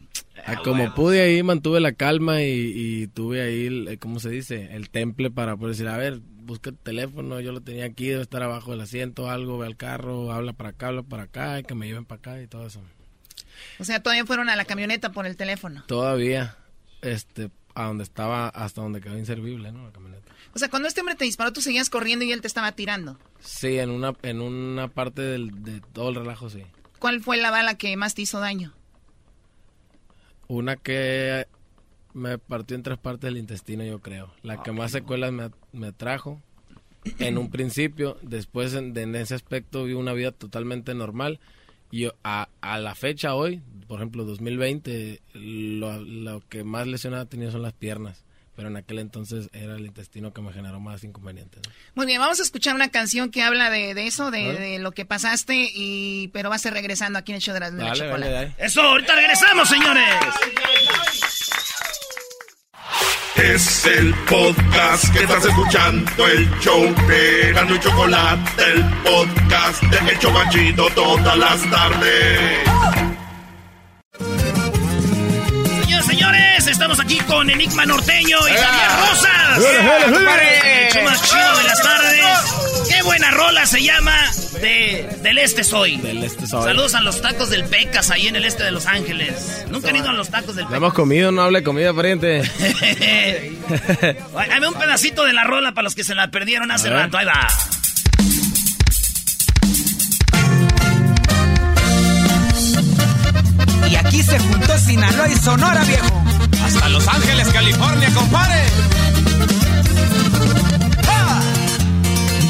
Ah, 0.55 0.61
como 0.63 0.93
pude 0.95 1.21
ahí, 1.21 1.43
mantuve 1.43 1.79
la 1.79 1.91
calma 1.91 2.41
y, 2.41 2.47
y 3.03 3.07
tuve 3.07 3.41
ahí, 3.41 3.65
el- 3.67 3.87
eh, 3.89 3.97
¿cómo 3.97 4.19
se 4.19 4.29
dice? 4.29 4.69
El 4.75 4.89
temple 4.89 5.29
para 5.29 5.55
poder 5.57 5.75
decir, 5.75 5.87
a 5.89 5.97
ver, 5.97 6.19
busca 6.23 6.69
el 6.69 6.77
teléfono, 6.77 7.39
yo 7.41 7.51
lo 7.51 7.61
tenía 7.61 7.85
aquí, 7.85 8.07
debe 8.07 8.21
estar 8.21 8.41
abajo 8.41 8.71
del 8.71 8.81
asiento, 8.81 9.29
algo, 9.29 9.57
ve 9.57 9.67
al 9.67 9.75
carro, 9.75 10.31
habla 10.31 10.53
para 10.53 10.69
acá, 10.69 10.87
habla 10.87 11.03
para 11.03 11.23
acá, 11.23 11.59
y 11.59 11.63
que 11.63 11.75
me 11.75 11.85
lleven 11.87 12.05
para 12.05 12.19
acá 12.19 12.41
y 12.41 12.47
todo 12.47 12.65
eso. 12.67 12.81
O 13.79 13.83
sea, 13.83 14.01
todavía 14.01 14.25
fueron 14.25 14.49
a 14.49 14.55
la 14.55 14.65
camioneta 14.65 15.11
por 15.11 15.25
el 15.25 15.35
teléfono. 15.35 15.83
Todavía, 15.87 16.55
este, 17.01 17.49
a 17.75 17.83
donde 17.85 18.03
estaba, 18.03 18.47
hasta 18.49 18.81
donde 18.81 19.01
quedó 19.01 19.17
inservible, 19.17 19.71
¿no? 19.71 19.85
La 19.85 19.91
camioneta. 19.91 20.31
O 20.53 20.59
sea, 20.59 20.69
cuando 20.69 20.87
este 20.87 21.01
hombre 21.01 21.15
te 21.15 21.25
disparó, 21.25 21.51
tú 21.53 21.61
seguías 21.61 21.89
corriendo 21.89 22.23
y 22.23 22.31
él 22.31 22.41
te 22.41 22.47
estaba 22.47 22.71
tirando. 22.71 23.19
Sí, 23.41 23.77
en 23.79 23.89
una, 23.89 24.13
en 24.23 24.41
una 24.41 24.87
parte 24.87 25.21
del, 25.21 25.63
de 25.63 25.81
todo 25.93 26.09
el 26.09 26.15
relajo, 26.15 26.49
sí. 26.49 26.63
¿Cuál 26.99 27.21
fue 27.21 27.37
la 27.37 27.51
bala 27.51 27.75
que 27.75 27.95
más 27.97 28.15
te 28.15 28.23
hizo 28.23 28.39
daño? 28.39 28.73
Una 30.47 30.75
que 30.77 31.47
me 32.13 32.37
partió 32.37 32.75
en 32.75 32.83
tres 32.83 32.97
partes 32.97 33.29
del 33.29 33.37
intestino, 33.37 33.83
yo 33.83 33.99
creo. 33.99 34.33
La 34.43 34.63
que 34.63 34.71
más 34.71 34.91
secuelas 34.91 35.31
me, 35.31 35.51
me 35.71 35.91
trajo 35.91 36.41
en 37.19 37.37
un 37.37 37.49
principio. 37.49 38.17
Después, 38.21 38.73
en, 38.73 39.15
ese 39.15 39.35
aspecto, 39.35 39.83
vi 39.83 39.93
una 39.93 40.13
vida 40.13 40.31
totalmente 40.31 40.93
normal. 40.93 41.39
Y 41.91 42.01
yo, 42.01 42.15
a, 42.23 42.49
a 42.61 42.79
la 42.79 42.95
fecha 42.95 43.35
hoy, 43.35 43.61
por 43.87 43.99
ejemplo, 43.99 44.25
2020, 44.25 45.21
lo, 45.33 46.01
lo 46.01 46.41
que 46.49 46.63
más 46.63 46.87
lesionada 46.87 47.25
tenía 47.25 47.51
son 47.51 47.61
las 47.61 47.73
piernas. 47.73 48.23
Pero 48.57 48.67
en 48.69 48.75
aquel 48.75 48.97
entonces 48.99 49.49
era 49.53 49.75
el 49.75 49.85
intestino 49.85 50.33
que 50.33 50.41
me 50.41 50.51
generó 50.51 50.79
más 50.79 51.03
inconvenientes. 51.03 51.61
¿no? 51.65 51.71
Muy 51.95 52.07
bien, 52.07 52.19
vamos 52.19 52.39
a 52.39 52.43
escuchar 52.43 52.73
una 52.75 52.89
canción 52.89 53.29
que 53.31 53.43
habla 53.43 53.69
de, 53.69 53.93
de 53.93 54.07
eso, 54.07 54.31
de, 54.31 54.47
Vale. 54.47 54.59
de 54.59 54.79
lo 54.79 54.91
que 54.91 55.05
pasaste, 55.05 55.69
y 55.73 56.29
pero 56.33 56.49
va 56.49 56.55
a 56.55 56.59
ser 56.59 56.73
regresando 56.73 57.19
aquí 57.19 57.31
en 57.31 57.35
el 57.35 57.41
show 57.41 57.53
de 57.53 57.59
la, 57.59 57.71
de 57.71 57.77
la 57.77 57.83
Dale, 57.89 57.99
chocolate. 57.99 58.31
dale, 58.33 58.47
dale. 58.49 58.65
Eso, 58.65 58.81
ahorita 58.81 59.15
regresamos, 59.15 59.69
señores. 59.69 60.03
Es 63.35 63.85
el 63.85 64.13
podcast 64.27 65.13
que 65.13 65.19
estás 65.19 65.45
escuchando, 65.45 66.27
el 66.27 66.49
show 66.59 66.81
de 67.07 67.49
Erasmo 67.49 67.75
y 67.75 67.79
Chocolate, 67.79 68.63
el 68.73 68.83
podcast 69.03 69.83
de 69.83 70.11
El 70.11 70.19
Chobachito 70.19 70.89
todas 70.95 71.37
las 71.37 71.69
tardes. 71.69 73.16
Estamos 76.87 76.99
aquí 76.99 77.17
con 77.27 77.49
Enigma 77.49 77.85
Norteño 77.85 78.37
y. 78.47 78.51
Javier 78.53 78.89
Rosas. 78.99 79.59
¡Ea, 79.59 79.71
ea, 79.71 79.99
ea! 79.99 80.05
Compadre, 80.05 80.87
El 80.87 80.93
show 80.93 81.03
más 81.03 81.21
chido 81.23 81.57
de 81.57 81.63
las 81.63 81.81
tardes. 81.81 82.87
Qué 82.89 83.01
buena 83.03 83.31
rola 83.31 83.65
se 83.65 83.83
llama 83.83 84.15
de 84.61 85.09
Del 85.21 85.37
Este 85.37 85.65
Soy. 85.65 85.97
Del 85.97 86.23
Este 86.23 86.47
Soy. 86.47 86.63
Saludos 86.63 86.95
a 86.95 87.01
los 87.01 87.21
tacos 87.21 87.49
del 87.49 87.65
Pecas 87.65 88.09
ahí 88.09 88.27
en 88.27 88.37
el 88.37 88.45
este 88.45 88.63
de 88.63 88.71
Los 88.71 88.85
Ángeles. 88.85 89.65
Nunca 89.69 89.89
han 89.89 89.97
ido 89.97 90.09
a 90.09 90.13
los 90.13 90.29
tacos 90.29 90.55
del 90.55 90.65
Pecas. 90.65 90.77
hemos 90.77 90.93
comido, 90.93 91.29
no 91.31 91.41
hable 91.41 91.61
comida, 91.61 91.93
pariente. 91.93 92.41
Ay, 92.61 93.59
Dame 94.49 94.67
un 94.69 94.73
pedacito 94.73 95.25
de 95.25 95.33
la 95.33 95.43
rola 95.43 95.73
para 95.73 95.83
los 95.83 95.95
que 95.95 96.05
se 96.05 96.15
la 96.15 96.31
perdieron 96.31 96.71
hace 96.71 96.89
rato. 96.89 97.17
Ahí 97.17 97.25
va. 97.25 97.47
Y 103.89 103.95
aquí 103.95 104.23
se 104.23 104.39
juntó 104.39 104.77
Sinaloa 104.77 105.27
y 105.27 105.35
Sonora, 105.35 105.83
viejo. 105.83 106.26
Hasta 106.67 106.89
Los 106.89 107.07
Ángeles, 107.07 107.47
California, 107.47 108.09
compadre. 108.13 108.61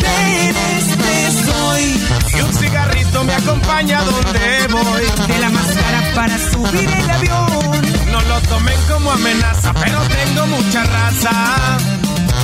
este 0.01 1.45
soy. 1.45 2.01
Y 2.35 2.41
un 2.41 2.53
cigarrito 2.53 3.23
me 3.23 3.33
acompaña 3.35 4.01
donde 4.01 4.67
voy. 4.71 5.27
De 5.27 5.39
la 5.39 5.49
máscara 5.49 6.11
para 6.15 6.35
subir 6.49 6.89
el 6.89 7.09
avión. 7.11 8.11
No 8.11 8.21
lo 8.23 8.41
tomen 8.49 8.79
como 8.91 9.11
amenaza, 9.11 9.71
pero 9.75 9.99
tengo 10.01 10.47
mucha 10.47 10.83
raza. 10.83 11.77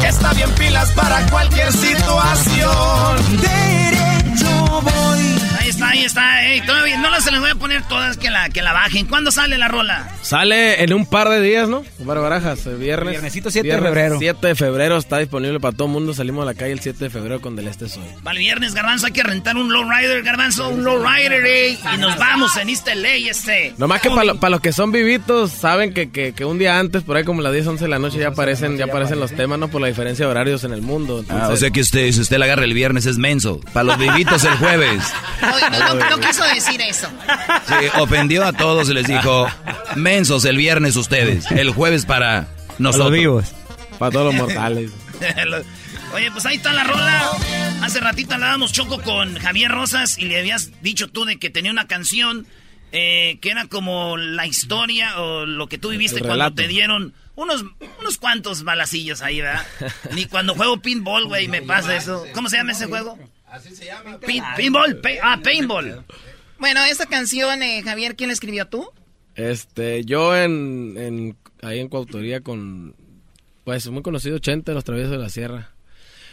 Está 0.07 0.31
bien 0.33 0.51
pilas 0.51 0.91
para 0.91 1.25
cualquier 1.31 1.73
situación. 1.73 3.41
Derecho 3.41 4.81
voy. 4.81 5.32
Ahí 5.73 5.81
está, 5.81 5.89
ahí 5.89 6.03
está. 6.03 6.45
Ey, 6.45 6.61
todavía 6.61 6.97
no 6.97 7.09
las 7.09 7.23
se 7.23 7.31
les 7.31 7.39
voy 7.39 7.49
a 7.49 7.55
poner 7.55 7.81
todas 7.87 8.17
que 8.17 8.29
la, 8.29 8.49
que 8.49 8.61
la 8.61 8.73
bajen. 8.73 9.07
¿Cuándo 9.07 9.31
sale 9.31 9.57
la 9.57 9.67
rola? 9.67 10.11
Sale 10.21 10.83
en 10.83 10.93
un 10.93 11.05
par 11.05 11.29
de 11.29 11.41
días, 11.41 11.67
¿no? 11.67 11.83
Omar 11.99 12.19
Barajas, 12.19 12.65
el 12.67 12.77
viernes. 12.77 13.11
Viernesito 13.11 13.49
7 13.49 13.67
de 13.67 13.81
febrero. 13.81 14.17
7 14.19 14.47
de 14.47 14.55
febrero 14.55 14.97
está 14.97 15.17
disponible 15.17 15.59
para 15.59 15.75
todo 15.75 15.87
el 15.87 15.93
mundo. 15.93 16.13
Salimos 16.13 16.43
a 16.43 16.45
la 16.45 16.53
calle 16.53 16.73
el 16.73 16.79
7 16.79 17.05
de 17.05 17.09
febrero 17.09 17.41
con 17.41 17.55
Del 17.55 17.67
Este 17.67 17.89
Soy. 17.89 18.03
Vale, 18.21 18.39
viernes, 18.39 18.73
Garbanzo, 18.75 19.07
hay 19.07 19.13
que 19.13 19.23
rentar 19.23 19.57
un 19.57 19.71
lowrider, 19.71 20.21
Garbanzo, 20.21 20.69
un 20.69 20.83
lowrider, 20.83 21.45
ey. 21.45 21.79
Y 21.95 21.97
nos 21.97 22.17
vamos 22.17 22.55
en 22.57 22.69
East 22.69 22.87
LA, 22.87 23.29
este. 23.29 23.73
Nomás 23.77 24.01
que 24.01 24.09
para 24.11 24.49
los 24.49 24.61
que 24.61 24.73
son 24.73 24.91
vivitos, 24.91 25.51
saben 25.51 25.93
que, 25.93 26.11
que, 26.11 26.33
que 26.33 26.45
un 26.45 26.59
día 26.59 26.77
antes, 26.77 27.03
por 27.03 27.17
ahí 27.17 27.23
como 27.23 27.41
las 27.41 27.53
10, 27.53 27.67
11 27.67 27.83
de 27.85 27.89
la 27.89 27.99
noche, 27.99 28.19
ya 28.19 28.29
aparecen, 28.29 28.77
ya 28.77 28.85
aparecen 28.85 29.19
los 29.19 29.31
temas, 29.31 29.57
¿no? 29.57 29.69
Por 29.69 29.81
la 29.81 29.87
diferencia 29.87 30.25
de 30.25 30.31
horarios 30.31 30.63
en 30.63 30.73
el 30.73 30.81
mundo. 30.81 31.23
Ah, 31.29 31.49
o 31.51 31.57
sea 31.57 31.71
que 31.71 31.81
usted, 31.81 32.11
si 32.11 32.21
usted 32.21 32.37
la 32.37 32.45
agarra 32.45 32.63
el 32.63 32.73
viernes 32.73 33.05
es 33.05 33.17
menso. 33.17 33.59
Para 33.73 33.85
los 33.85 33.97
vivitos 33.97 34.43
el 34.43 34.55
jueves. 34.57 35.01
No, 35.79 35.93
no, 35.93 35.93
no, 35.95 36.09
no 36.09 36.19
quiso 36.19 36.43
decir 36.43 36.81
eso. 36.81 37.07
Sí, 37.67 37.99
ofendió 37.99 38.45
a 38.45 38.53
todos 38.53 38.89
y 38.89 38.93
les 38.93 39.07
dijo, 39.07 39.47
mensos 39.95 40.45
el 40.45 40.57
viernes 40.57 40.95
ustedes, 40.95 41.49
el 41.51 41.71
jueves 41.71 42.05
para 42.05 42.47
nosotros. 42.77 43.45
Para 43.99 44.11
todos 44.11 44.33
los 44.33 44.35
mortales. 44.35 44.91
Oye, 46.13 46.31
pues 46.31 46.45
ahí 46.45 46.57
está 46.57 46.73
la 46.73 46.83
rola. 46.83 47.31
Hace 47.81 47.99
ratito 47.99 48.35
hablábamos 48.35 48.71
Choco 48.71 49.01
con 49.01 49.37
Javier 49.39 49.71
Rosas 49.71 50.17
y 50.17 50.25
le 50.25 50.39
habías 50.39 50.71
dicho 50.81 51.07
tú 51.07 51.25
de 51.25 51.37
que 51.37 51.49
tenía 51.49 51.71
una 51.71 51.87
canción 51.87 52.45
eh, 52.91 53.39
que 53.41 53.49
era 53.49 53.65
como 53.65 54.17
la 54.17 54.45
historia 54.45 55.19
o 55.19 55.47
lo 55.47 55.67
que 55.67 55.79
tú 55.79 55.89
viviste 55.89 56.21
cuando 56.21 56.53
te 56.53 56.67
dieron 56.67 57.13
unos, 57.35 57.65
unos 57.99 58.17
cuantos 58.19 58.63
balacillos 58.63 59.23
ahí, 59.23 59.41
¿verdad? 59.41 59.65
Ni 60.11 60.25
cuando 60.25 60.53
juego 60.53 60.79
pinball, 60.79 61.25
güey, 61.25 61.47
me 61.47 61.63
pasa 61.63 61.95
eso. 61.95 62.23
¿Cómo 62.33 62.49
se 62.49 62.57
llama 62.57 62.73
ese 62.73 62.85
juego? 62.85 63.17
Así 63.53 63.75
se 63.75 63.85
llama. 63.85 64.19
Pin- 64.19 64.43
pinball, 64.57 64.99
pe- 64.99 65.19
ah, 65.21 65.39
paintball. 65.43 66.03
Bueno, 66.57 66.79
esta 66.89 67.05
canción, 67.05 67.61
eh, 67.61 67.81
Javier, 67.83 68.15
¿quién 68.15 68.29
la 68.29 68.33
escribió 68.33 68.67
tú? 68.67 68.89
Este, 69.35 70.03
yo 70.05 70.35
en, 70.35 70.95
en 70.97 71.37
ahí 71.61 71.79
en 71.79 71.87
coautoría 71.89 72.41
con, 72.41 72.95
pues 73.63 73.87
muy 73.89 74.01
conocido 74.01 74.39
Chente, 74.39 74.73
Los 74.73 74.83
Traviesos 74.83 75.11
de 75.11 75.17
la 75.19 75.29
Sierra. 75.29 75.69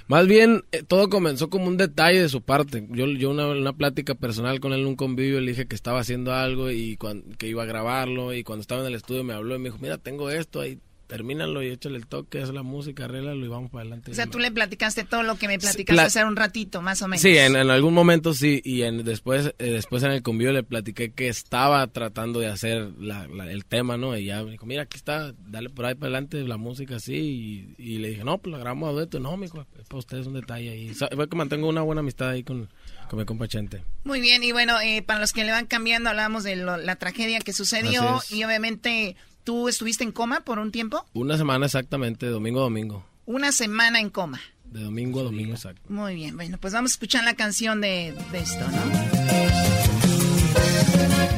Más 0.06 0.26
bien, 0.26 0.64
eh, 0.72 0.82
todo 0.82 1.08
comenzó 1.08 1.50
como 1.50 1.66
un 1.66 1.76
detalle 1.76 2.20
de 2.22 2.28
su 2.28 2.42
parte. 2.42 2.86
Yo, 2.90 3.06
yo 3.06 3.30
una, 3.30 3.46
una 3.48 3.72
plática 3.74 4.14
personal 4.14 4.58
con 4.58 4.72
él 4.72 4.80
en 4.80 4.86
un 4.86 4.96
convivio, 4.96 5.40
le 5.40 5.50
dije 5.52 5.66
que 5.66 5.76
estaba 5.76 6.00
haciendo 6.00 6.32
algo 6.34 6.70
y 6.70 6.96
cuan- 6.96 7.22
que 7.38 7.46
iba 7.48 7.62
a 7.62 7.66
grabarlo 7.66 8.32
y 8.34 8.42
cuando 8.44 8.62
estaba 8.62 8.80
en 8.80 8.88
el 8.88 8.94
estudio 8.94 9.24
me 9.24 9.34
habló 9.34 9.54
y 9.56 9.58
me 9.58 9.68
dijo, 9.68 9.78
mira, 9.80 9.98
tengo 9.98 10.30
esto 10.30 10.60
ahí, 10.60 10.78
termínalo 11.10 11.62
y 11.62 11.66
échale 11.68 11.96
el 11.98 12.06
toque, 12.06 12.40
haz 12.40 12.50
la 12.50 12.62
música, 12.62 13.04
arréglalo 13.04 13.44
y 13.44 13.48
vamos 13.48 13.70
para 13.70 13.82
adelante. 13.82 14.12
O 14.12 14.14
sea, 14.14 14.26
tú 14.28 14.38
le 14.38 14.50
platicaste 14.50 15.04
todo 15.04 15.22
lo 15.24 15.36
que 15.36 15.48
me 15.48 15.58
platicaste 15.58 15.92
pla- 15.92 16.04
hace 16.04 16.24
un 16.24 16.36
ratito, 16.36 16.80
más 16.80 17.02
o 17.02 17.08
menos. 17.08 17.20
Sí, 17.20 17.36
en, 17.36 17.56
en 17.56 17.68
algún 17.68 17.92
momento 17.92 18.32
sí, 18.32 18.62
y 18.64 18.82
en, 18.82 19.04
después 19.04 19.52
eh, 19.58 19.70
después 19.72 20.02
en 20.04 20.12
el 20.12 20.22
convivio 20.22 20.52
le 20.52 20.62
platiqué 20.62 21.12
que 21.12 21.28
estaba 21.28 21.86
tratando 21.88 22.40
de 22.40 22.46
hacer 22.46 22.90
la- 22.98 23.26
la- 23.28 23.50
el 23.50 23.64
tema, 23.64 23.96
¿no? 23.98 24.16
Y 24.16 24.26
ya 24.26 24.42
me 24.44 24.52
dijo, 24.52 24.64
mira, 24.66 24.82
aquí 24.84 24.96
está, 24.96 25.34
dale 25.46 25.68
por 25.68 25.84
ahí 25.84 25.94
para 25.96 26.06
adelante 26.06 26.40
la 26.44 26.56
música 26.56 26.96
así, 26.96 27.74
y, 27.76 27.82
y 27.82 27.98
le 27.98 28.10
dije, 28.10 28.24
no, 28.24 28.38
pues 28.38 28.52
la 28.52 28.58
grabamos 28.58 28.88
a 28.88 28.92
dueto, 28.92 29.18
no, 29.20 29.42
es 29.44 29.50
para 29.50 29.66
ustedes 29.98 30.26
un 30.28 30.34
detalle 30.34 30.70
ahí. 30.70 30.94
Fue 30.94 31.28
que 31.28 31.36
mantengo 31.36 31.68
una 31.68 31.82
buena 31.82 32.00
amistad 32.00 32.28
ahí 32.30 32.44
con, 32.44 32.68
con 33.08 33.18
mi 33.18 33.24
compa 33.24 33.48
Chente. 33.48 33.82
Muy 34.04 34.20
bien, 34.20 34.42
y 34.44 34.52
bueno, 34.52 34.80
eh, 34.80 35.02
para 35.02 35.18
los 35.20 35.32
que 35.32 35.44
le 35.44 35.50
van 35.50 35.66
cambiando, 35.66 36.08
hablábamos 36.10 36.44
de 36.44 36.54
lo- 36.56 36.76
la 36.76 36.96
tragedia 36.96 37.40
que 37.40 37.52
sucedió 37.52 38.18
es. 38.18 38.30
y 38.30 38.44
obviamente 38.44 39.16
tú 39.44 39.68
estuviste 39.68 40.04
en 40.04 40.12
coma 40.12 40.40
por 40.40 40.58
un 40.58 40.70
tiempo, 40.72 41.04
Una 41.12 41.36
semana 41.36 41.66
exactamente, 41.66 42.26
de 42.26 42.32
domingo 42.32 42.60
a 42.60 42.64
domingo, 42.64 43.04
una 43.26 43.52
semana 43.52 44.00
en 44.00 44.10
coma. 44.10 44.40
de 44.64 44.82
domingo 44.82 45.20
a 45.20 45.24
domingo 45.24 45.52
exacto. 45.54 45.82
Muy 45.88 46.14
bien, 46.14 46.36
bueno, 46.36 46.58
pues 46.58 46.72
vamos 46.72 46.92
a 46.92 46.94
escuchar 46.94 47.24
la 47.24 47.34
canción 47.34 47.80
de, 47.80 48.14
de 48.32 48.38
esto, 48.38 48.66
¿no? 48.68 48.80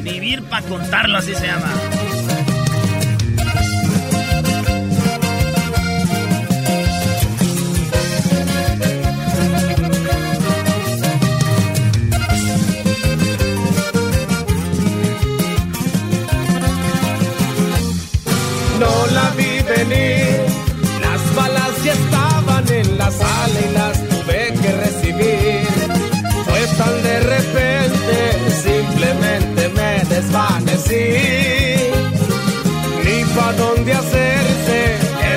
Vivir 0.03 0.43
para 0.43 0.65
contarlo, 0.67 1.17
así 1.17 1.33
se 1.33 1.45
llama. 1.47 1.71
Ni 33.03 33.17
pa' 33.35 33.53
dónde 33.53 33.93
hacerse, 33.93 34.79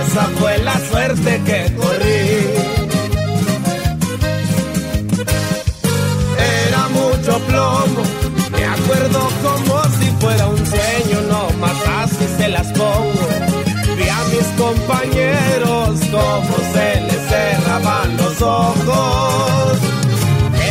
esa 0.01 0.25
fue 0.39 0.59
la 0.59 0.79
suerte 0.91 1.41
que 1.47 1.61
corrí. 1.77 2.25
Era 6.67 6.89
mucho 6.89 7.39
plomo, 7.49 8.03
me 8.53 8.65
acuerdo 8.65 9.21
como 9.43 9.83
si 9.99 10.07
fuera 10.21 10.47
un 10.47 10.67
sueño, 10.67 11.19
no 11.31 11.43
más 11.59 11.79
así 12.03 12.27
se 12.39 12.49
las 12.49 12.67
pongo. 12.69 13.27
Vi 13.97 14.09
a 14.09 14.23
mis 14.33 14.49
compañeros 14.65 16.01
como 16.17 16.55
se 16.75 17.01
les 17.09 17.23
cerraban 17.31 18.17
los 18.19 18.43
ojos. 18.43 19.79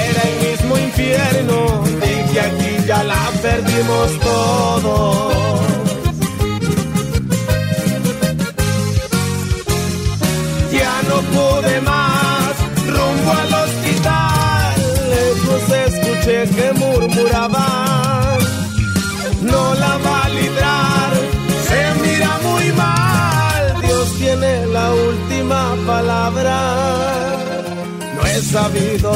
Era 0.06 0.22
el 0.30 0.36
mismo 0.48 0.78
infierno, 0.78 1.84
dije 2.04 2.40
aquí 2.40 2.72
ya 2.88 3.04
la 3.04 3.26
perdimos 3.76 4.20
todos. 4.20 5.35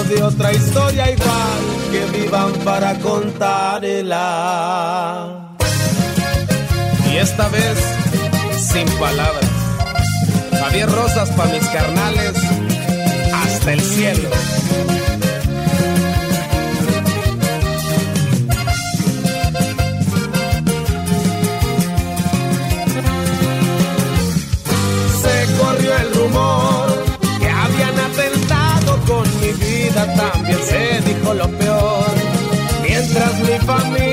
De 0.04 0.24
otra 0.24 0.52
historia 0.54 1.12
igual 1.12 1.60
que 1.92 2.06
vivan 2.18 2.54
para 2.64 2.94
contarla. 3.00 3.98
Y 7.12 7.18
esta 7.18 7.50
vez, 7.50 7.78
sin 8.58 8.88
palabras. 8.98 9.50
Javier 10.60 10.90
Rosas 10.90 11.30
pa' 11.32 11.46
mis 11.46 11.68
carnales, 11.68 12.34
hasta 13.34 13.74
el 13.74 13.82
cielo. 13.82 14.30
También 30.06 30.60
se 30.66 31.02
dijo 31.02 31.34
lo 31.34 31.48
peor. 31.50 32.06
Mientras 32.82 33.34
mi 33.40 33.58
familia 33.66 34.09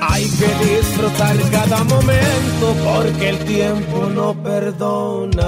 Hay 0.00 0.24
que 0.24 0.46
disfrutar 0.64 1.36
cada 1.50 1.84
momento 1.84 2.76
porque 2.84 3.30
el 3.30 3.38
tiempo 3.46 4.10
no 4.14 4.34
perdona. 4.34 5.46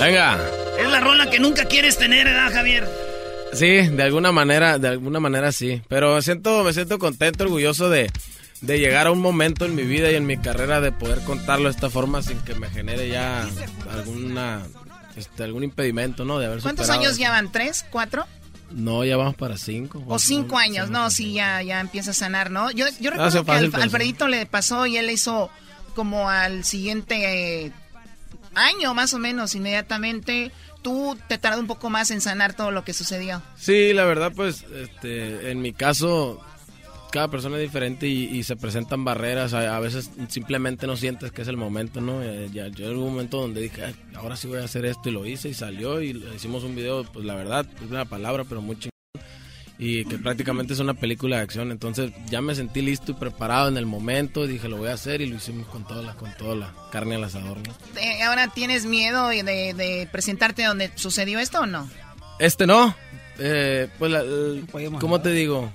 Venga. 0.00 0.38
es 0.78 0.88
la 0.90 1.00
rola 1.00 1.28
que 1.30 1.40
nunca 1.40 1.64
quieres 1.64 1.98
tener, 1.98 2.26
¿verdad, 2.26 2.52
Javier? 2.52 2.88
Sí, 3.52 3.66
de 3.88 4.02
alguna 4.02 4.30
manera, 4.32 4.78
de 4.78 4.88
alguna 4.88 5.20
manera 5.20 5.52
sí. 5.52 5.82
Pero 5.88 6.14
me 6.14 6.22
siento, 6.22 6.62
me 6.64 6.72
siento 6.72 6.98
contento, 6.98 7.44
orgulloso 7.44 7.88
de, 7.90 8.10
de 8.60 8.78
llegar 8.78 9.06
a 9.06 9.10
un 9.10 9.20
momento 9.20 9.64
en 9.64 9.74
mi 9.74 9.82
vida 9.82 10.10
y 10.10 10.14
en 10.16 10.26
mi 10.26 10.36
carrera 10.36 10.80
de 10.80 10.92
poder 10.92 11.20
contarlo 11.24 11.64
de 11.68 11.74
esta 11.74 11.90
forma 11.90 12.22
sin 12.22 12.38
que 12.40 12.54
me 12.54 12.68
genere 12.68 13.08
ya 13.08 13.48
alguna, 13.90 14.62
este, 15.16 15.44
algún 15.44 15.64
impedimento, 15.64 16.24
¿no? 16.24 16.38
De 16.38 16.46
haber 16.46 16.60
¿Cuántos 16.60 16.86
superado 16.86 17.06
años 17.06 17.18
llevan? 17.18 17.50
¿Tres? 17.50 17.84
¿Cuatro? 17.90 18.26
No, 18.70 19.02
ya 19.02 19.16
vamos 19.16 19.34
para 19.34 19.56
cinco. 19.56 20.04
O 20.06 20.18
cinco 20.18 20.58
años, 20.58 20.90
no, 20.90 21.08
sí, 21.10 21.32
ya, 21.32 21.62
ya 21.62 21.80
empieza 21.80 22.10
a 22.10 22.14
sanar, 22.14 22.50
¿no? 22.50 22.70
Yo, 22.70 22.84
yo 23.00 23.10
recuerdo 23.10 23.24
Hace 23.24 23.38
que 23.38 23.44
fácil 23.46 23.64
al- 23.64 23.70
pensar. 23.70 23.82
Alfredito 23.82 24.28
le 24.28 24.44
pasó 24.44 24.84
y 24.86 24.98
él 24.98 25.06
le 25.06 25.14
hizo 25.14 25.50
como 25.94 26.28
al 26.28 26.64
siguiente 26.64 27.64
eh, 27.64 27.72
año, 28.58 28.94
más 28.94 29.14
o 29.14 29.18
menos, 29.18 29.54
inmediatamente. 29.54 30.52
Tú 30.82 31.16
te 31.28 31.38
tardó 31.38 31.60
un 31.60 31.66
poco 31.66 31.90
más 31.90 32.10
en 32.10 32.20
sanar 32.20 32.54
todo 32.54 32.70
lo 32.70 32.84
que 32.84 32.92
sucedió. 32.92 33.42
Sí, 33.56 33.92
la 33.92 34.04
verdad, 34.04 34.32
pues, 34.34 34.64
este, 34.74 35.50
en 35.50 35.60
mi 35.60 35.72
caso, 35.72 36.40
cada 37.10 37.28
persona 37.28 37.56
es 37.56 37.62
diferente 37.62 38.06
y, 38.06 38.42
se 38.42 38.56
presentan 38.56 39.04
barreras. 39.04 39.54
A, 39.54 39.78
veces 39.80 40.10
simplemente 40.28 40.86
no 40.86 40.96
sientes 40.96 41.32
que 41.32 41.42
es 41.42 41.48
el 41.48 41.56
momento, 41.56 42.00
¿no? 42.00 42.22
Eh, 42.22 42.48
ya, 42.52 42.68
yo 42.68 42.86
en 42.86 42.90
algún 42.92 43.10
momento 43.10 43.40
donde 43.40 43.62
dije, 43.62 43.84
"Ay, 43.84 43.96
ahora 44.14 44.36
sí 44.36 44.46
voy 44.46 44.58
a 44.58 44.64
hacer 44.64 44.84
esto 44.84 45.08
y 45.08 45.12
lo 45.12 45.26
hice 45.26 45.48
y 45.48 45.54
salió 45.54 46.00
y 46.02 46.10
hicimos 46.34 46.64
un 46.64 46.76
video, 46.76 47.04
pues 47.04 47.24
la 47.24 47.34
verdad, 47.34 47.66
es 47.82 47.90
una 47.90 48.04
palabra, 48.04 48.44
pero 48.44 48.60
chingón. 48.60 48.97
Y 49.80 50.04
que 50.06 50.18
prácticamente 50.18 50.72
es 50.72 50.80
una 50.80 50.94
película 50.94 51.36
de 51.36 51.42
acción. 51.42 51.70
Entonces 51.70 52.10
ya 52.28 52.40
me 52.40 52.54
sentí 52.56 52.82
listo 52.82 53.12
y 53.12 53.14
preparado 53.14 53.68
en 53.68 53.76
el 53.76 53.86
momento. 53.86 54.46
Dije, 54.46 54.68
lo 54.68 54.76
voy 54.76 54.88
a 54.88 54.94
hacer 54.94 55.20
y 55.20 55.26
lo 55.26 55.36
hicimos 55.36 55.68
con 55.68 55.86
toda 55.86 56.02
la, 56.02 56.14
con 56.14 56.32
toda 56.36 56.56
la 56.56 56.74
carne 56.90 57.14
al 57.14 57.22
asador, 57.24 57.58
¿no? 57.58 57.74
Eh, 58.00 58.22
¿Ahora 58.24 58.48
tienes 58.48 58.86
miedo 58.86 59.28
de, 59.28 60.08
presentarte 60.10 60.64
donde 60.64 60.90
sucedió 60.96 61.38
esto 61.38 61.60
o 61.60 61.66
no? 61.66 61.88
Este 62.40 62.66
no. 62.66 62.94
Eh, 63.38 63.88
pues, 64.00 64.10
la- 64.10 64.20
el- 64.22 64.66
¿cómo 65.00 65.20
te 65.20 65.30
digo? 65.30 65.70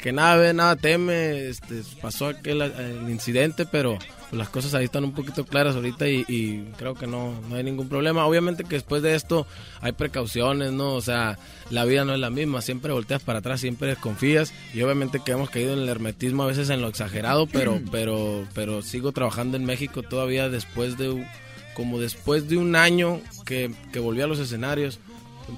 Que 0.00 0.12
nada 0.12 0.36
ve, 0.36 0.54
nada 0.54 0.74
teme. 0.76 1.48
Este, 1.48 1.82
pasó 2.00 2.28
aquel 2.28 2.62
el 2.62 3.08
incidente, 3.10 3.66
pero 3.66 3.98
pues, 4.32 4.38
las 4.38 4.48
cosas 4.48 4.72
ahí 4.72 4.86
están 4.86 5.04
un 5.04 5.12
poquito 5.12 5.44
claras 5.44 5.76
ahorita 5.76 6.08
y, 6.08 6.24
y 6.26 6.62
creo 6.78 6.94
que 6.94 7.06
no, 7.06 7.38
no 7.50 7.56
hay 7.56 7.62
ningún 7.62 7.88
problema. 7.90 8.24
Obviamente 8.24 8.64
que 8.64 8.76
después 8.76 9.02
de 9.02 9.14
esto 9.14 9.46
hay 9.82 9.92
precauciones, 9.92 10.72
¿no? 10.72 10.94
O 10.94 11.02
sea, 11.02 11.38
la 11.68 11.84
vida 11.84 12.06
no 12.06 12.14
es 12.14 12.18
la 12.20 12.30
misma. 12.30 12.62
Siempre 12.62 12.92
volteas 12.94 13.22
para 13.22 13.40
atrás, 13.40 13.60
siempre 13.60 13.88
desconfías. 13.88 14.54
Y 14.72 14.80
obviamente 14.80 15.20
que 15.22 15.32
hemos 15.32 15.50
caído 15.50 15.74
en 15.74 15.80
el 15.80 15.88
hermetismo, 15.90 16.44
a 16.44 16.46
veces 16.46 16.70
en 16.70 16.80
lo 16.80 16.88
exagerado, 16.88 17.46
pero, 17.46 17.78
pero, 17.92 18.46
pero 18.54 18.80
sigo 18.80 19.12
trabajando 19.12 19.58
en 19.58 19.66
México 19.66 20.02
todavía 20.02 20.48
después 20.48 20.96
de, 20.96 21.10
un- 21.10 21.26
como 21.74 21.98
después 22.00 22.48
de 22.48 22.56
un 22.56 22.74
año 22.74 23.20
que, 23.44 23.70
que 23.92 23.98
volví 24.00 24.22
a 24.22 24.26
los 24.26 24.38
escenarios 24.38 24.98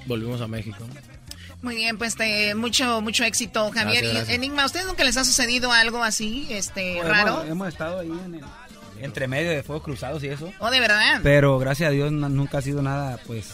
volvimos 0.07 0.41
a 0.41 0.49
México. 0.49 0.85
Muy 1.63 1.77
bien, 1.77 1.97
pues 1.97 2.15
te- 2.15 2.55
mucho 2.55 3.01
mucho 3.01 3.25
éxito, 3.25 3.71
Javier. 3.73 4.05
Gracias. 4.05 4.29
Enigma, 4.29 4.65
¿a 4.65 4.67
ustedes 4.67 4.85
nunca 4.87 5.03
les 5.03 5.17
ha 5.17 5.25
sucedido 5.25 5.73
algo 5.73 6.03
así, 6.05 6.47
este, 6.51 6.97
Pues 6.97 7.09
raro? 7.09 7.33
Hemos, 7.37 7.49
hemos 7.49 7.69
estado 7.69 8.01
ahí 8.01 8.13
en 8.27 8.35
el- 8.35 8.45
entre 9.01 9.29
medio 9.29 9.51
de 9.51 9.63
fuegos 9.63 9.85
cruzados 9.85 10.23
y 10.25 10.29
eso. 10.29 10.53
¿Oh, 10.59 10.71
de 10.71 10.81
verdad? 10.81 11.21
Pero 11.23 11.59
gracias 11.59 11.89
a 11.89 11.93
Dios 11.93 12.13
no- 12.13 12.29
nunca 12.29 12.59
ha 12.59 12.63
sido 12.63 12.83
nada, 12.83 13.19
pues, 13.27 13.53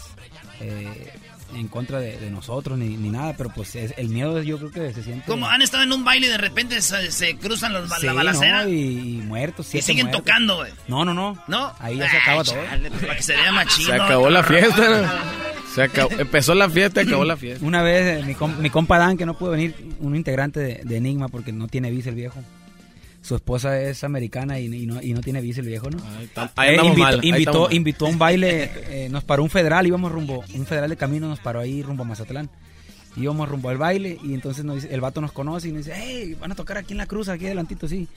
eh, 0.59 1.11
en 1.53 1.67
contra 1.67 1.99
de, 1.99 2.17
de 2.17 2.29
nosotros 2.31 2.77
ni, 2.77 2.95
ni 2.95 3.09
nada. 3.09 3.35
Pero 3.37 3.49
pues 3.53 3.75
es- 3.75 3.93
el 3.97 4.07
miedo 4.09 4.41
yo 4.41 4.57
creo 4.57 4.71
que 4.71 4.93
se 4.93 5.03
siente. 5.03 5.25
Como 5.25 5.47
han 5.47 5.61
estado 5.61 5.83
en 5.83 5.91
un 5.91 6.03
baile 6.05 6.27
y 6.27 6.29
de 6.29 6.37
repente 6.37 6.81
se, 6.81 7.11
se 7.11 7.35
cruzan 7.37 7.73
los, 7.73 7.89
Sí, 7.99 8.05
la 8.05 8.13
balacera 8.13 8.63
no, 8.63 8.69
y, 8.69 9.17
y 9.17 9.21
muertos. 9.21 9.73
y 9.75 9.81
siguen 9.81 10.05
muertos. 10.07 10.23
tocando, 10.25 10.55
güey. 10.57 10.71
No, 10.87 11.03
no, 11.03 11.13
no. 11.13 11.37
¿No? 11.47 11.73
Ahí 11.79 11.97
ya 11.97 12.09
se 12.09 12.17
acaba 12.17 12.43
todo. 12.43 12.55
chale, 12.65 12.89
pues, 12.89 13.01
para 13.01 13.15
que 13.17 13.23
se 13.23 13.35
vea 13.35 13.51
más 13.51 13.67
chido. 13.67 13.89
Se 13.89 13.95
acabó 14.01 14.29
la 14.29 14.43
fiesta, 14.43 14.89
¿no? 15.01 15.41
Se 15.75 15.83
acabó, 15.83 16.09
empezó 16.19 16.53
la 16.53 16.69
fiesta 16.69 17.01
y 17.01 17.07
acabó 17.07 17.23
la 17.23 17.37
fiesta. 17.37 17.65
Una 17.65 17.81
vez 17.81 18.19
eh, 18.19 18.25
mi, 18.25 18.35
com- 18.35 18.57
mi 18.59 18.69
compa 18.69 18.97
Dan, 18.97 19.17
que 19.17 19.25
no 19.25 19.37
pudo 19.37 19.51
venir, 19.51 19.73
un 19.99 20.15
integrante 20.17 20.59
de, 20.59 20.81
de 20.83 20.97
Enigma 20.97 21.29
porque 21.29 21.51
no 21.53 21.67
tiene 21.69 21.89
visa 21.91 22.09
el 22.09 22.15
viejo. 22.15 22.41
Su 23.21 23.35
esposa 23.35 23.79
es 23.79 24.03
americana 24.03 24.59
y, 24.59 24.65
y 24.65 24.85
no, 24.87 25.01
y 25.01 25.13
no 25.13 25.21
tiene 25.21 25.41
visa 25.41 25.61
el 25.61 25.67
viejo, 25.67 25.89
¿no? 25.91 25.99
ahí 26.55 26.69
Eh, 26.69 26.75
invitó, 26.87 26.99
mal, 27.03 27.25
invitó, 27.25 28.05
a 28.05 28.09
un 28.09 28.17
baile, 28.17 28.71
eh, 28.89 29.09
nos 29.09 29.23
paró 29.23 29.43
un 29.43 29.49
federal, 29.49 29.85
íbamos 29.85 30.11
rumbo, 30.11 30.43
un 30.55 30.65
federal 30.65 30.89
de 30.89 30.97
camino 30.97 31.27
nos 31.27 31.39
paró 31.39 31.59
ahí 31.59 31.83
rumbo 31.83 32.03
a 32.03 32.07
Mazatlán. 32.07 32.49
Íbamos 33.15 33.47
rumbo 33.49 33.69
al 33.69 33.77
baile 33.77 34.17
y 34.23 34.33
entonces 34.33 34.63
nos 34.65 34.75
dice, 34.75 34.93
el 34.93 35.01
vato 35.01 35.21
nos 35.21 35.31
conoce 35.33 35.67
y 35.67 35.71
nos 35.71 35.85
dice, 35.85 35.97
hey, 36.01 36.35
van 36.39 36.51
a 36.53 36.55
tocar 36.55 36.77
aquí 36.77 36.93
en 36.93 36.97
la 36.97 37.05
cruz, 37.05 37.27
aquí 37.29 37.45
adelantito, 37.45 37.87
sí. 37.87 38.07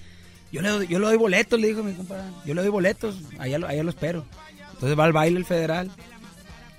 Yo 0.53 0.63
le, 0.63 0.69
doy- 0.69 0.87
yo 0.87 0.99
le 1.01 1.07
doy 1.07 1.17
boletos, 1.17 1.61
le 1.61 1.67
dijo 1.69 1.83
mi 1.83 1.93
compa, 1.95 2.17
Dan. 2.17 2.33
yo 2.47 2.55
le 2.55 2.61
doy 2.63 2.71
boletos, 2.71 3.17
allá 3.39 3.57
allá 3.67 3.83
lo 3.83 3.91
espero. 3.91 4.25
Entonces 4.73 4.99
va 4.99 5.05
al 5.05 5.13
baile 5.13 5.37
el 5.39 5.45
federal 5.45 5.91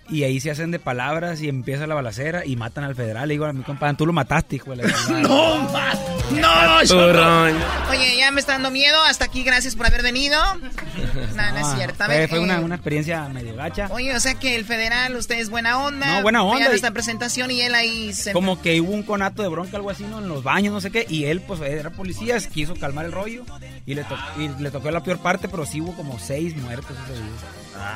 y 0.10 0.24
ahí 0.24 0.40
se 0.40 0.52
hacen 0.52 0.72
de 0.72 0.80
palabras 0.80 1.42
y 1.42 1.50
empieza 1.50 1.88
la 1.88 1.96
balacera 1.96 2.46
y 2.46 2.56
matan 2.56 2.84
al 2.84 2.96
federal. 2.96 3.28
Le 3.28 3.34
digo 3.34 3.46
a 3.46 3.54
mi 3.54 3.64
compa, 3.64 3.88
Dan, 3.88 3.98
tú 3.98 4.06
lo 4.06 4.14
mataste, 4.14 4.58
hijo 4.58 4.72
de 4.72 4.78
la 4.84 4.94
chingada". 4.94 5.22
No, 5.28 5.70
ma- 5.72 5.94
no, 6.32 6.84
yo 6.84 7.14
no. 7.14 7.44
Oye, 7.92 8.18
ya 8.18 8.32
me 8.32 8.40
está 8.40 8.54
dando 8.54 8.72
miedo. 8.72 9.00
Hasta 9.04 9.26
aquí, 9.26 9.44
gracias 9.44 9.76
por 9.76 9.86
haber 9.86 10.02
venido. 10.02 10.40
No, 10.56 11.52
no 11.52 11.58
es 11.58 11.66
Ah, 11.66 11.74
cierto. 11.78 12.04
A 12.04 12.08
Fue, 12.08 12.18
ver, 12.18 12.30
fue 12.30 12.40
eh, 12.40 12.42
una, 12.42 12.60
una 12.62 12.76
experiencia 12.76 13.28
medio 13.30 13.56
gacha. 13.56 13.88
Oye, 13.92 14.16
o 14.16 14.20
sea 14.20 14.34
que 14.36 14.56
el 14.56 14.66
federal, 14.66 15.16
usted 15.16 15.38
es 15.40 15.50
buena 15.52 15.80
onda. 15.86 16.16
No, 16.16 16.22
buena 16.24 16.42
onda, 16.44 16.72
esta 16.74 16.90
presentación 16.92 17.52
y 17.52 17.62
él 17.62 17.76
ahí 17.76 18.12
se... 18.14 18.32
Como 18.34 18.60
que 18.60 18.82
hubo 18.82 18.92
un 18.92 19.04
conato 19.04 19.44
de 19.44 19.50
bronca, 19.50 19.78
algo 19.78 19.92
así, 19.92 20.04
¿no? 20.04 20.18
En 20.20 20.28
los 20.28 20.44
baños, 20.44 20.74
no 20.74 20.82
sé 20.82 20.90
qué. 20.90 21.06
Y 21.08 21.26
él, 21.26 21.42
pues, 21.42 21.62
era 21.62 21.92
policía, 21.92 22.38
quiso 22.52 22.74
calmar 22.76 23.06
el 23.06 23.12
rollo. 23.12 23.44
Y 23.86 23.94
le, 23.94 24.04
to- 24.04 24.18
y 24.40 24.48
le 24.62 24.72
tocó 24.72 24.90
la 24.90 25.04
peor 25.04 25.20
parte, 25.20 25.48
pero 25.48 25.66
sí 25.68 25.80
hubo 25.82 25.94
como 25.96 26.18
seis 26.18 26.56
muertos 26.58 26.98
ese 27.06 27.14
día. 27.14 27.32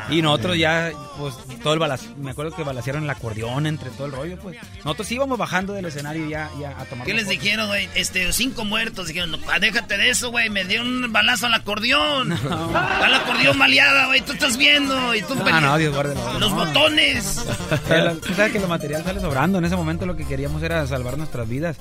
Y 0.10 0.22
nosotros 0.22 0.58
ya, 0.58 0.92
pues, 1.18 1.36
todo 1.64 1.74
el 1.74 1.80
balazo. 1.80 2.06
Me 2.18 2.32
acuerdo 2.32 2.56
que 2.56 2.64
balacearon 2.64 3.04
el 3.04 3.10
acordeón 3.10 3.66
entre 3.68 3.90
todo 3.92 4.08
el 4.08 4.12
rollo, 4.14 4.38
pues. 4.40 4.58
Nosotros 4.84 5.12
íbamos 5.12 5.38
bajando 5.38 5.74
del 5.74 5.86
escenario 5.86 6.28
ya, 6.30 6.50
ya 6.60 6.72
a 6.80 6.86
tomar. 6.86 7.06
¿Qué 7.06 7.14
les 7.14 7.26
fotos. 7.26 7.40
dijeron, 7.42 7.68
güey? 7.68 7.88
Este, 7.96 8.32
cinco 8.34 8.66
muertos. 8.66 9.08
Dijeron, 9.08 9.32
"No, 9.32 9.38
déjate 9.60 9.98
de 9.98 10.10
eso, 10.10 10.32
güey. 10.32 10.50
Me 10.50 10.66
dieron 10.66 11.04
un 11.06 11.14
balazo 11.14 11.46
al 11.48 11.54
acordeón. 11.54 12.32
Al 12.74 13.14
acordeón 13.14 13.58
maleada, 13.58 14.08
güey. 14.08 14.22
Tú 14.22 14.34
estás 14.34 14.58
viendo. 14.58 15.14
Y 15.16 15.22
tú 15.22 15.36
Ah, 15.52 15.62
no, 15.62 15.78
Dios 15.78 15.94
guarde 15.94 16.16
Los 16.40 16.52
botones. 16.52 17.46
Pero, 17.88 18.16
Tú 18.18 18.34
sabes 18.34 18.52
que 18.52 18.60
lo 18.60 18.68
material 18.68 19.04
sale 19.04 19.20
sobrando. 19.22 19.58
En 19.60 19.66
ese 19.66 19.76
momento 19.76 20.06
lo 20.06 20.16
que 20.16 20.26
queríamos 20.26 20.62
era 20.64 20.86
salvar 20.88 21.18
nuestras 21.18 21.48
vidas. 21.48 21.78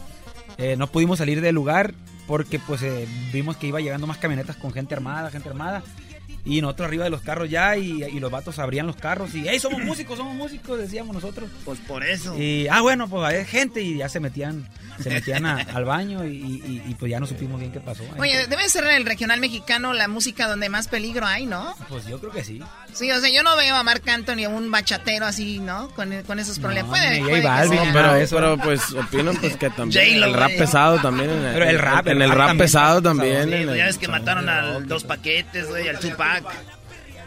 Eh, 0.59 0.77
no 0.77 0.87
pudimos 0.89 1.19
salir 1.19 1.41
del 1.41 1.55
lugar 1.55 1.95
porque 2.27 2.59
pues 2.59 2.83
eh, 2.83 3.07
vimos 3.33 3.57
que 3.57 3.67
iba 3.69 3.81
llegando 3.81 4.07
más 4.07 4.19
camionetas 4.19 4.57
con 4.57 4.73
gente 4.73 4.95
armada, 4.95 5.31
gente 5.31 5.49
armada. 5.49 5.83
Y 6.45 6.63
nosotros 6.63 6.87
arriba 6.89 7.05
de 7.05 7.11
los 7.11 7.21
carros 7.21 7.51
ya 7.51 7.77
y, 7.77 8.03
y 8.05 8.21
los 8.21 8.31
vatos 8.31 8.59
abrían 8.59 8.87
los 8.87 8.97
carros 8.97 9.35
y 9.35 9.45
¡Hey, 9.47 9.59
somos 9.61 9.83
músicos, 9.83 10.17
somos 10.17 10.35
músicos! 10.35 10.79
Decíamos 10.79 11.15
nosotros. 11.15 11.51
Pues 11.65 11.79
por 11.81 12.05
eso. 12.05 12.35
Y, 12.41 12.67
ah, 12.69 12.81
bueno, 12.81 13.07
pues 13.09 13.23
hay 13.25 13.45
gente 13.45 13.83
y 13.83 13.99
ya 13.99 14.09
se 14.09 14.19
metían, 14.19 14.67
se 15.03 15.11
metían 15.11 15.45
a- 15.45 15.59
al 15.75 15.85
baño 15.85 16.25
y, 16.25 16.37
y- 16.37 16.83
y, 16.87 16.95
pues 16.95 17.11
ya 17.11 17.21
no 17.21 17.27
supimos 17.27 17.61
bien 17.61 17.71
qué 17.73 17.81
pasó. 17.81 18.03
Oye, 18.19 18.47
debe 18.47 18.67
ser 18.71 18.85
en 18.85 18.93
el 18.93 19.05
regional 19.05 19.41
mexicano 19.41 19.93
la 19.93 20.09
música 20.09 20.49
donde 20.49 20.69
más 20.71 20.89
peligro 20.89 21.27
hay, 21.27 21.45
¿no? 21.45 21.75
Pues 21.89 22.07
yo 22.07 22.19
creo 22.19 22.33
que 22.33 22.43
sí. 22.45 22.63
Sí, 22.95 23.11
o 23.11 23.21
sea, 23.21 23.29
yo 23.31 23.43
no 23.43 23.55
veo 23.57 23.77
a 23.77 23.83
Marc 23.83 24.09
Anthony 24.09 24.47
o 24.47 24.51
un 24.51 24.71
bachatero 24.71 25.27
así, 25.27 25.59
¿no? 25.59 25.91
Con, 25.91 26.23
con 26.23 26.39
esos 26.39 26.59
problemas. 26.59 26.91
Puede, 26.91 27.19
J 27.19 27.29
puede 27.29 27.43
Balvin, 27.43 27.81
ni 27.83 27.93
pero, 27.93 28.15
eso. 28.17 28.37
pero 28.37 28.57
pues 28.59 28.93
opino 28.93 29.33
pues 29.35 29.57
que 29.57 29.69
también 29.71 30.23
el 30.23 30.33
rap 30.33 30.53
pesado 30.57 30.99
también 30.99 31.29
en 31.31 31.43
Pero 31.53 31.65
el 31.69 31.79
rap, 31.79 32.07
en 32.07 32.23
el 32.23 32.31
el 32.31 32.37
rap 32.37 32.57
pesado 32.57 33.03
también 33.03 33.49
Sí, 33.49 33.55
en 33.55 33.69
el- 33.69 33.77
ya 33.77 33.85
ves 33.85 33.99
que 33.99 34.09
mataron 34.09 34.49
a 34.49 34.81
dos 34.81 35.05
paquetes, 35.05 35.69
güey, 35.69 35.89
al 35.89 35.99
Tupac. 35.99 36.28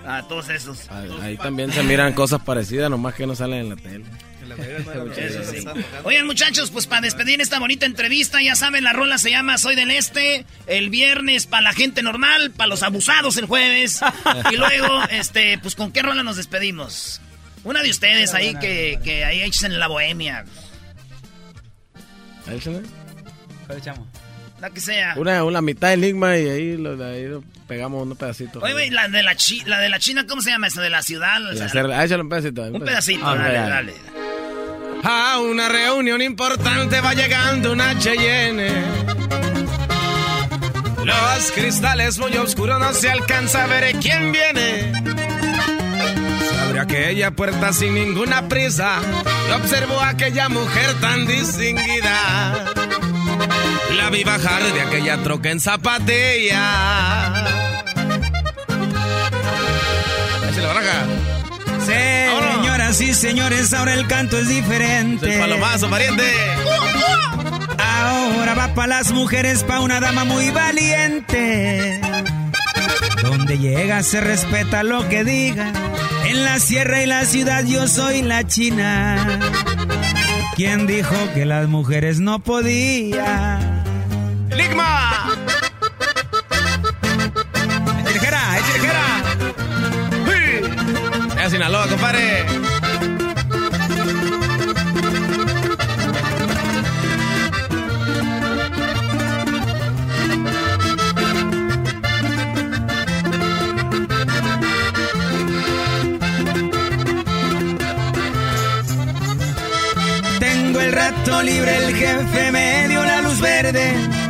A 0.05 0.27
todos 0.27 0.49
esos. 0.49 0.89
ahí, 0.89 1.09
ahí 1.21 1.37
también 1.37 1.71
se 1.71 1.83
miran 1.83 2.13
cosas 2.13 2.41
parecidas 2.41 2.89
nomás 2.89 3.13
que 3.13 3.27
no 3.27 3.35
salen 3.35 3.59
en 3.59 3.69
la 3.69 3.75
tele 3.75 4.05
Eso 5.17 5.43
sí. 5.43 5.65
Oigan, 6.03 6.25
muchachos, 6.25 6.71
pues 6.71 6.87
para 6.87 7.01
despedir 7.01 7.39
esta 7.39 7.59
bonita 7.59 7.85
entrevista, 7.85 8.41
ya 8.41 8.55
saben, 8.55 8.83
la 8.83 8.93
rola 8.93 9.17
se 9.17 9.29
llama 9.29 9.57
Soy 9.57 9.75
del 9.75 9.91
Este. 9.91 10.45
El 10.65 10.89
viernes 10.89 11.45
para 11.45 11.61
la 11.61 11.73
gente 11.73 12.01
normal, 12.01 12.51
para 12.51 12.67
los 12.67 12.83
abusados 12.83 13.37
el 13.37 13.45
jueves. 13.45 13.99
Y 14.51 14.55
luego, 14.57 15.03
este, 15.11 15.59
pues 15.59 15.75
con 15.75 15.91
qué 15.91 16.01
rola 16.01 16.23
nos 16.23 16.37
despedimos. 16.37 17.21
Una 17.63 17.83
de 17.83 17.91
ustedes 17.91 18.33
ahí 18.33 18.55
que, 18.55 18.99
que 19.03 19.23
ahí 19.23 19.41
echen 19.43 19.77
la 19.77 19.87
bohemia. 19.87 20.45
Ahí 22.47 22.59
se 22.59 22.71
ve. 22.71 22.81
¿Cuál 23.67 23.77
echamos? 23.77 24.07
La 24.61 24.69
que 24.69 24.79
sea. 24.79 25.15
una, 25.17 25.43
una 25.43 25.61
mitad 25.61 25.87
de 25.89 25.95
enigma 25.95 26.37
y 26.37 26.47
ahí 26.47 26.77
lo, 26.77 26.95
de 26.95 27.05
ahí 27.15 27.25
lo 27.25 27.43
pegamos 27.67 28.03
unos 28.03 28.17
pedacitos 28.17 28.61
Oye, 28.61 28.73
güey, 28.73 28.89
la 28.91 29.07
de 29.07 29.23
la, 29.23 29.35
chi- 29.35 29.63
la 29.65 29.79
de 29.79 29.89
la 29.89 29.97
China, 29.99 30.25
¿cómo 30.29 30.41
se 30.41 30.51
llama 30.51 30.67
esa? 30.67 30.81
De 30.81 30.89
la 30.91 31.01
ciudad. 31.01 31.43
O 31.51 31.55
sea, 31.55 31.65
hacer- 31.65 31.91
ah, 31.91 32.05
échale 32.05 32.21
un 32.21 32.29
pedacito 32.29 32.61
un 32.63 32.79
pedacito, 32.81 33.25
Ah, 33.27 33.35
dale, 33.35 33.53
dale. 33.55 33.69
dale. 33.69 33.93
A 35.03 35.39
una 35.39 35.67
reunión 35.67 36.21
importante 36.21 37.01
va 37.01 37.13
llegando 37.15 37.71
una 37.71 37.97
Cheyenne. 37.97 38.69
Los 41.03 41.51
cristales 41.53 42.19
muy 42.19 42.37
oscuros 42.37 42.79
no 42.79 42.93
se 42.93 43.09
alcanza 43.09 43.63
a 43.63 43.67
ver 43.67 43.95
quién 43.95 44.31
viene. 44.31 44.91
Se 46.47 46.59
abre 46.59 46.79
aquella 46.81 47.31
puerta 47.31 47.73
sin 47.73 47.95
ninguna 47.95 48.47
prisa 48.47 48.99
y 49.49 49.51
observó 49.53 49.99
a 49.99 50.09
aquella 50.09 50.49
mujer 50.49 50.93
tan 51.01 51.25
distinguida. 51.25 52.65
La 53.89 54.09
vi 54.09 54.23
bajar 54.23 54.63
de 54.63 54.81
aquella 54.81 55.21
troca 55.23 55.49
en 55.49 55.59
zapatilla. 55.59 57.33
Échale, 60.49 60.67
baraja. 60.67 61.05
Señoras 61.85 63.01
y 63.01 63.13
señores, 63.13 63.73
ahora 63.73 63.93
el 63.93 64.07
canto 64.07 64.37
es 64.37 64.47
diferente. 64.47 65.33
El 65.33 65.39
palomazo, 65.39 65.89
pariente. 65.89 66.23
Ahora 67.77 68.53
va 68.55 68.73
para 68.73 68.87
las 68.87 69.11
mujeres, 69.11 69.63
pa' 69.63 69.79
una 69.79 69.99
dama 69.99 70.23
muy 70.23 70.49
valiente. 70.51 71.99
Donde 73.23 73.57
llega 73.57 74.03
se 74.03 74.21
respeta 74.21 74.83
lo 74.83 75.07
que 75.09 75.23
diga. 75.23 75.71
En 76.25 76.43
la 76.43 76.59
sierra 76.59 77.01
y 77.01 77.05
la 77.05 77.25
ciudad 77.25 77.65
yo 77.65 77.87
soy 77.87 78.21
la 78.21 78.45
china. 78.47 79.39
¿Quién 80.55 80.87
dijo 80.87 81.15
que 81.33 81.45
las 81.45 81.67
mujeres 81.67 82.19
no 82.19 82.39
podían? 82.39 83.70
¡Ligma! 84.55 85.27
¡Echejera, 88.05 88.57
echejera! 88.59 89.05
Es 91.43 91.51
Sinaloa, 91.51 91.87
compadre. 91.87 92.45
Tengo 110.39 110.79
el 110.79 110.91
rato 110.91 111.41
libre, 111.41 111.77
el 111.77 111.95
jefe 111.95 112.51
me 112.51 112.87
dio 112.87 113.03
la 113.03 113.21
luz 113.21 113.39
verde. 113.41 114.20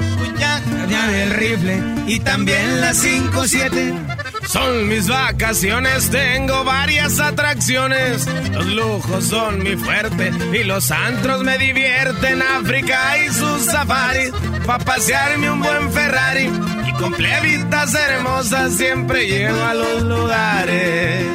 Del 1.12 1.32
rifle 1.32 1.78
y 2.08 2.20
también 2.22 2.80
las 2.80 3.04
5-7. 3.04 4.48
Son 4.48 4.88
mis 4.88 5.10
vacaciones, 5.10 6.10
tengo 6.10 6.64
varias 6.64 7.20
atracciones. 7.20 8.26
Los 8.54 8.66
lujos 8.68 9.26
son 9.26 9.62
mi 9.62 9.76
fuerte 9.76 10.32
y 10.54 10.64
los 10.64 10.90
antros 10.90 11.44
me 11.44 11.58
divierten. 11.58 12.42
África 12.42 13.18
y 13.18 13.28
sus 13.34 13.66
safaris, 13.66 14.32
pa' 14.66 14.80
pasearme 14.80 15.52
un 15.52 15.60
buen 15.60 15.92
Ferrari. 15.92 16.50
Y 16.88 16.94
con 16.94 17.12
plebitas 17.12 17.94
hermosas 17.94 18.74
siempre 18.74 19.28
llego 19.28 19.62
a 19.62 19.74
los 19.74 20.04
lugares. 20.04 21.26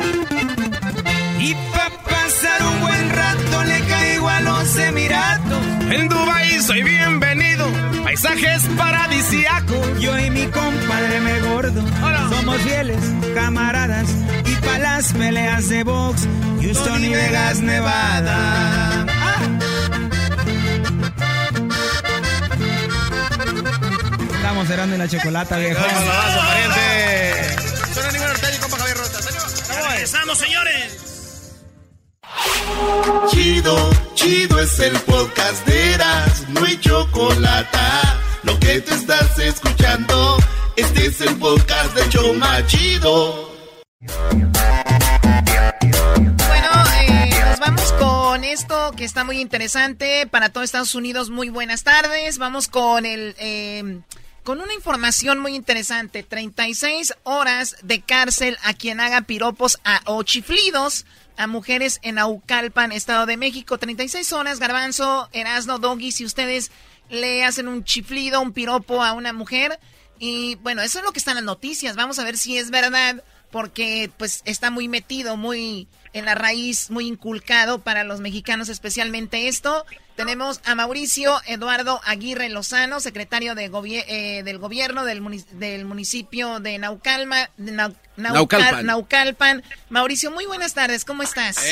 Y 1.39 1.55
pa' 1.55 1.91
pasar 2.03 2.63
un 2.63 2.81
buen 2.81 3.11
rato 3.11 3.65
le 3.65 3.81
caigo 3.81 4.29
a 4.29 4.41
los 4.41 4.79
Emiratos. 4.79 5.67
En 5.91 6.09
Dubai 6.09 6.63
soy 6.63 6.83
bienvenido, 6.83 7.46
paisajes 8.17 8.63
paradisíacos. 8.77 10.01
Yo 10.01 10.19
y 10.19 10.31
mi 10.31 10.47
compadre 10.47 11.21
me 11.21 11.41
gordo 11.41 11.83
somos 12.31 12.57
fieles 12.63 13.01
camaradas 13.35 14.09
y 14.45 14.55
pa' 14.57 14.79
las 14.79 15.13
peleas 15.13 15.69
de 15.69 15.85
box 15.85 16.27
Houston 16.63 17.05
y 17.05 17.11
Vegas, 17.11 17.61
Nevada. 17.61 19.07
Estamos 24.35 24.69
cerrando 24.69 24.95
en 24.95 25.01
la 25.01 25.09
chocolata, 25.09 25.59
viejo. 25.59 25.83
Palomazo, 25.83 26.39
pariente. 26.47 27.57
Regresamos, 29.91 30.39
señores. 30.39 31.53
Chido, 33.31 33.91
chido 34.17 34.59
es 34.59 34.81
el 34.81 34.99
podcast 35.01 35.67
de 35.67 35.93
Eras, 35.93 36.49
no 36.49 36.65
hay 36.65 36.81
chocolate. 36.81 37.79
Lo 38.43 38.59
que 38.59 38.81
te 38.81 38.95
estás 38.95 39.39
escuchando, 39.39 40.39
este 40.75 41.07
es 41.07 41.21
el 41.21 41.37
podcast 41.37 41.95
de 41.95 42.09
Choma 42.09 42.67
Chido. 42.67 43.53
Bueno, 46.49 46.71
eh, 47.03 47.31
nos 47.45 47.61
vamos 47.61 47.93
con 47.93 48.43
esto 48.45 48.93
que 48.97 49.05
está 49.05 49.23
muy 49.23 49.39
interesante 49.39 50.27
para 50.27 50.49
todo 50.49 50.65
Estados 50.65 50.95
Unidos. 50.95 51.29
Muy 51.29 51.51
buenas 51.51 51.85
tardes. 51.85 52.39
Vamos 52.39 52.69
con 52.69 53.07
el... 53.07 53.37
Eh, 53.39 54.01
con 54.45 54.61
una 54.61 54.73
información 54.75 55.41
muy 55.41 55.55
interesante. 55.57 56.23
36 56.23 57.15
horas 57.25 57.77
de 57.83 58.01
cárcel 58.01 58.57
a 58.63 58.75
quien 58.75 59.01
haga 59.01 59.23
piropos 59.23 59.79
a, 59.85 60.01
o 60.07 60.23
chiflidos 60.23 61.05
a 61.37 61.47
mujeres 61.47 61.99
en 62.03 62.19
Aucalpan, 62.19 62.93
Estado 62.93 63.27
de 63.27 63.37
México. 63.37 63.79
36 63.79 64.33
horas, 64.33 64.59
Garbanzo, 64.59 65.29
Erasno, 65.33 65.79
Doggy, 65.79 66.13
si 66.13 66.25
ustedes 66.25 66.71
le 67.09 67.45
hacen 67.45 67.69
un 67.69 67.85
chiflido, 67.85 68.41
un 68.41 68.53
piropo 68.53 69.03
a 69.03 69.13
una 69.13 69.33
mujer. 69.33 69.79
Y 70.19 70.57
bueno, 70.57 70.83
eso 70.83 70.99
es 70.99 71.05
lo 71.05 71.13
que 71.13 71.19
está 71.19 71.33
en 71.33 71.37
las 71.37 71.45
noticias. 71.45 71.97
Vamos 71.97 72.19
a 72.19 72.25
ver 72.25 72.39
si 72.39 72.57
es 72.57 72.71
verdad, 72.71 73.23
porque 73.51 74.11
pues 74.17 74.43
está 74.45 74.71
muy 74.71 74.89
metido, 74.89 75.37
muy 75.37 75.89
en 76.13 76.25
la 76.25 76.35
raíz, 76.35 76.91
muy 76.91 77.07
inculcado 77.07 77.81
para 77.81 78.05
los 78.05 78.21
mexicanos, 78.21 78.69
especialmente 78.69 79.49
esto. 79.49 79.85
Tenemos 80.17 80.63
a 80.65 80.75
Mauricio 80.75 81.33
Eduardo 81.47 82.01
Aguirre 82.07 82.49
Lozano, 82.49 83.01
secretario 83.01 83.55
de 83.55 83.71
eh, 84.09 84.43
del 84.43 84.57
gobierno 84.57 85.05
del, 85.05 85.23
del, 85.53 85.85
municipio 85.85 86.59
de 86.59 86.79
Naucalma, 86.79 87.51
Naucalpan. 88.17 88.87
Naucalpan. 88.87 89.63
Mauricio, 89.91 90.31
muy 90.31 90.47
buenas 90.47 90.73
tardes, 90.73 91.05
¿cómo 91.05 91.23
estás? 91.23 91.63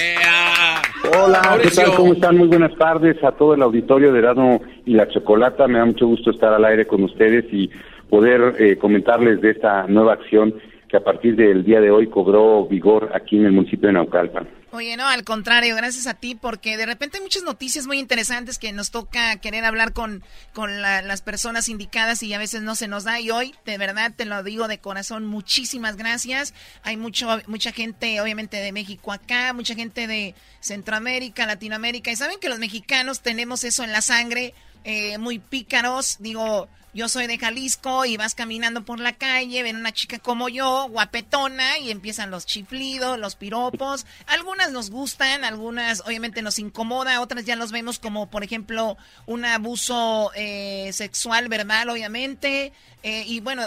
Hola, 1.19 1.59
¿qué 1.63 1.71
tal? 1.71 1.95
¿Cómo 1.95 2.13
están? 2.13 2.37
Muy 2.37 2.49
buenas 2.49 2.77
tardes 2.77 3.17
a 3.25 3.33
todo 3.33 3.55
el 3.55 3.63
auditorio 3.63 4.13
de 4.13 4.19
Erasmo 4.19 4.61
y 4.85 4.93
la 4.93 5.09
Chocolata. 5.09 5.67
Me 5.67 5.79
da 5.79 5.87
mucho 5.87 6.07
gusto 6.07 6.31
estar 6.31 6.53
al 6.53 6.67
aire 6.67 6.87
con 6.87 7.03
ustedes 7.03 7.47
y 7.51 7.71
poder 8.11 8.57
eh, 8.59 8.77
comentarles 8.77 9.41
de 9.41 9.53
esta 9.53 9.87
nueva 9.87 10.13
acción 10.13 10.55
que 10.87 10.99
a 10.99 11.03
partir 11.03 11.35
del 11.35 11.65
día 11.65 11.81
de 11.81 11.91
hoy 11.91 12.09
cobró 12.09 12.67
vigor 12.67 13.11
aquí 13.15 13.39
en 13.39 13.47
el 13.47 13.53
municipio 13.53 13.87
de 13.87 13.95
Naucalpan. 13.95 14.47
Oye, 14.75 14.97
no, 14.97 15.07
al 15.07 15.23
contrario, 15.23 15.77
gracias 15.77 16.09
a 16.09 16.15
ti, 16.15 16.35
porque 16.35 16.77
de 16.77 16.85
repente 16.85 17.19
hay 17.19 17.23
muchas 17.23 17.45
noticias 17.45 17.87
muy 17.87 18.01
interesantes 18.01 18.59
que 18.59 18.73
nos 18.73 18.91
toca 18.91 19.37
querer 19.37 19.65
hablar 19.65 19.93
con, 19.93 20.25
con 20.53 20.83
las 20.83 21.23
personas 21.23 21.69
indicadas 21.69 22.25
y 22.25 22.35
a 22.35 22.39
veces 22.39 22.63
no 22.63 22.75
se 22.75 22.89
nos 22.89 23.05
da. 23.05 23.21
Y 23.21 23.31
hoy, 23.31 23.55
de 23.65 23.79
verdad, 23.79 24.13
te 24.17 24.25
lo 24.25 24.43
digo 24.43 24.67
de 24.67 24.79
corazón, 24.79 25.27
muchísimas 25.27 25.95
gracias. 25.95 26.55
Hay 26.83 26.97
mucho, 26.97 27.41
mucha 27.47 27.71
gente, 27.71 28.21
obviamente, 28.21 28.57
de 28.57 28.73
México 28.73 29.13
acá, 29.13 29.53
mucha 29.53 29.77
gente 29.77 30.09
de 30.09 30.35
Centroamérica, 30.59 31.47
Latinoamérica, 31.47 32.11
y 32.11 32.17
saben 32.17 32.41
que 32.41 32.49
los 32.49 32.59
mexicanos 32.59 33.21
tenemos 33.21 33.63
eso 33.63 33.85
en 33.85 33.93
la 33.93 34.03
sangre, 34.03 34.55
eh, 34.83 35.19
muy 35.19 35.39
pícaros, 35.39 36.17
digo 36.19 36.69
yo 36.95 37.09
soy 37.09 37.27
de 37.27 37.39
Jalisco 37.39 38.05
y 38.05 38.17
vas 38.17 38.37
caminando 38.37 38.85
por 38.85 39.01
la 39.01 39.13
calle, 39.15 39.65
ven 39.65 39.77
una 39.77 39.93
chica 39.93 40.21
como 40.21 40.49
yo, 40.49 40.89
guapetona, 40.89 41.79
y 41.79 41.91
empiezan 41.91 42.31
los 42.31 42.47
chiflidos, 42.47 43.19
los 43.19 43.35
piropos. 43.35 44.07
Algunas 44.27 44.71
nos 44.71 44.91
gustan, 44.91 45.45
algunas 45.45 46.03
obviamente 46.07 46.41
nos 46.41 46.61
incomoda, 46.61 47.21
otras 47.21 47.45
ya 47.45 47.57
los 47.57 47.73
vemos 47.73 47.99
como, 47.99 48.31
por 48.31 48.45
ejemplo, 48.45 48.97
un 49.27 49.45
abuso 49.45 50.31
eh, 50.37 50.91
sexual 50.93 51.49
verbal, 51.49 51.91
obviamente. 51.91 52.73
Eh, 53.03 53.25
y 53.27 53.41
bueno, 53.41 53.65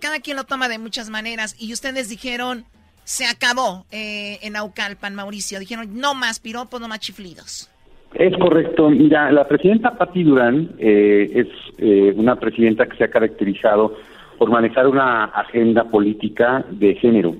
cada 0.00 0.20
quien 0.20 0.36
lo 0.36 0.44
toma 0.44 0.68
de 0.68 0.78
muchas 0.78 1.10
maneras. 1.10 1.56
Y 1.58 1.72
ustedes 1.72 2.08
dijeron, 2.08 2.64
se 3.04 3.26
acabó 3.26 3.86
eh, 3.90 4.38
en 4.42 4.54
Aucalpan, 4.54 5.14
Mauricio. 5.14 5.58
Dijeron, 5.58 5.98
no 5.98 6.14
más 6.14 6.38
piropos, 6.38 6.80
no 6.80 6.86
más 6.86 7.00
chiflidos. 7.00 7.68
Es 8.14 8.36
correcto. 8.36 8.90
Mira, 8.90 9.30
la 9.30 9.46
presidenta 9.46 9.96
Patti 9.96 10.22
Durán 10.22 10.70
eh, 10.78 11.30
es 11.34 11.48
eh, 11.78 12.14
una 12.16 12.36
presidenta 12.36 12.86
que 12.86 12.96
se 12.96 13.04
ha 13.04 13.10
caracterizado 13.10 13.94
por 14.38 14.50
manejar 14.50 14.86
una 14.86 15.24
agenda 15.24 15.84
política 15.84 16.64
de 16.70 16.94
género. 16.94 17.34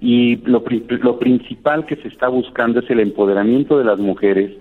Y 0.00 0.36
lo, 0.44 0.62
lo 0.88 1.18
principal 1.18 1.86
que 1.86 1.96
se 1.96 2.08
está 2.08 2.28
buscando 2.28 2.80
es 2.80 2.90
el 2.90 3.00
empoderamiento 3.00 3.78
de 3.78 3.84
las 3.84 3.98
mujeres 3.98 4.52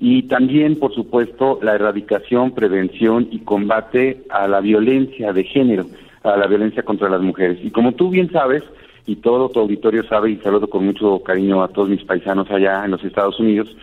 y 0.00 0.22
también, 0.24 0.78
por 0.78 0.94
supuesto, 0.94 1.58
la 1.62 1.74
erradicación, 1.74 2.52
prevención 2.52 3.28
y 3.30 3.40
combate 3.40 4.22
a 4.30 4.46
la 4.46 4.60
violencia 4.60 5.32
de 5.32 5.44
género, 5.44 5.86
a 6.22 6.36
la 6.36 6.46
violencia 6.46 6.84
contra 6.84 7.08
las 7.08 7.20
mujeres. 7.20 7.58
Y 7.62 7.70
como 7.70 7.92
tú 7.92 8.10
bien 8.10 8.30
sabes, 8.30 8.62
y 9.06 9.16
todo 9.16 9.48
tu 9.48 9.60
auditorio 9.60 10.04
sabe, 10.04 10.30
y 10.30 10.36
saludo 10.36 10.68
con 10.68 10.84
mucho 10.84 11.20
cariño 11.24 11.62
a 11.62 11.68
todos 11.68 11.88
mis 11.88 12.04
paisanos 12.04 12.48
allá 12.50 12.84
en 12.84 12.92
los 12.92 13.02
Estados 13.02 13.40
Unidos, 13.40 13.74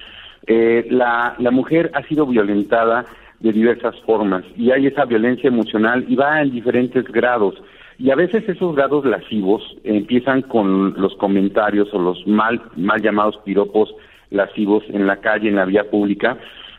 eh, 0.48 0.88
la, 0.90 1.36
la 1.40 1.52
mujer 1.52 1.92
ha 1.94 2.04
sido 2.04 2.26
violentada 2.26 3.06
de 3.40 3.52
diversas 3.52 4.00
formas 4.02 4.44
y 4.56 4.72
hay 4.72 4.88
esa 4.88 5.06
violencia 5.06 5.48
emocional 5.48 6.06
y 6.08 6.16
va 6.16 6.42
en 6.42 6.52
diferentes 6.52 7.06
grados. 7.06 7.56
Y 7.98 8.12
a 8.12 8.16
veces 8.16 8.48
esos 8.50 8.76
grados 8.76 9.06
lascivos 9.06 9.64
empiezan 9.84 10.42
con 10.42 10.96
los 10.98 11.16
comentarios 11.16 11.94
o 11.94 12.00
los 12.00 12.28
mal, 12.28 12.62
mal 12.76 13.02
llamados 13.02 13.38
piropos 13.46 13.94
lascivos 14.32 14.84
en 14.90 15.08
la 15.08 15.18
calle, 15.18 15.50
en 15.50 15.56
la 15.56 15.66
vía 15.66 15.90
pública. 15.90 16.38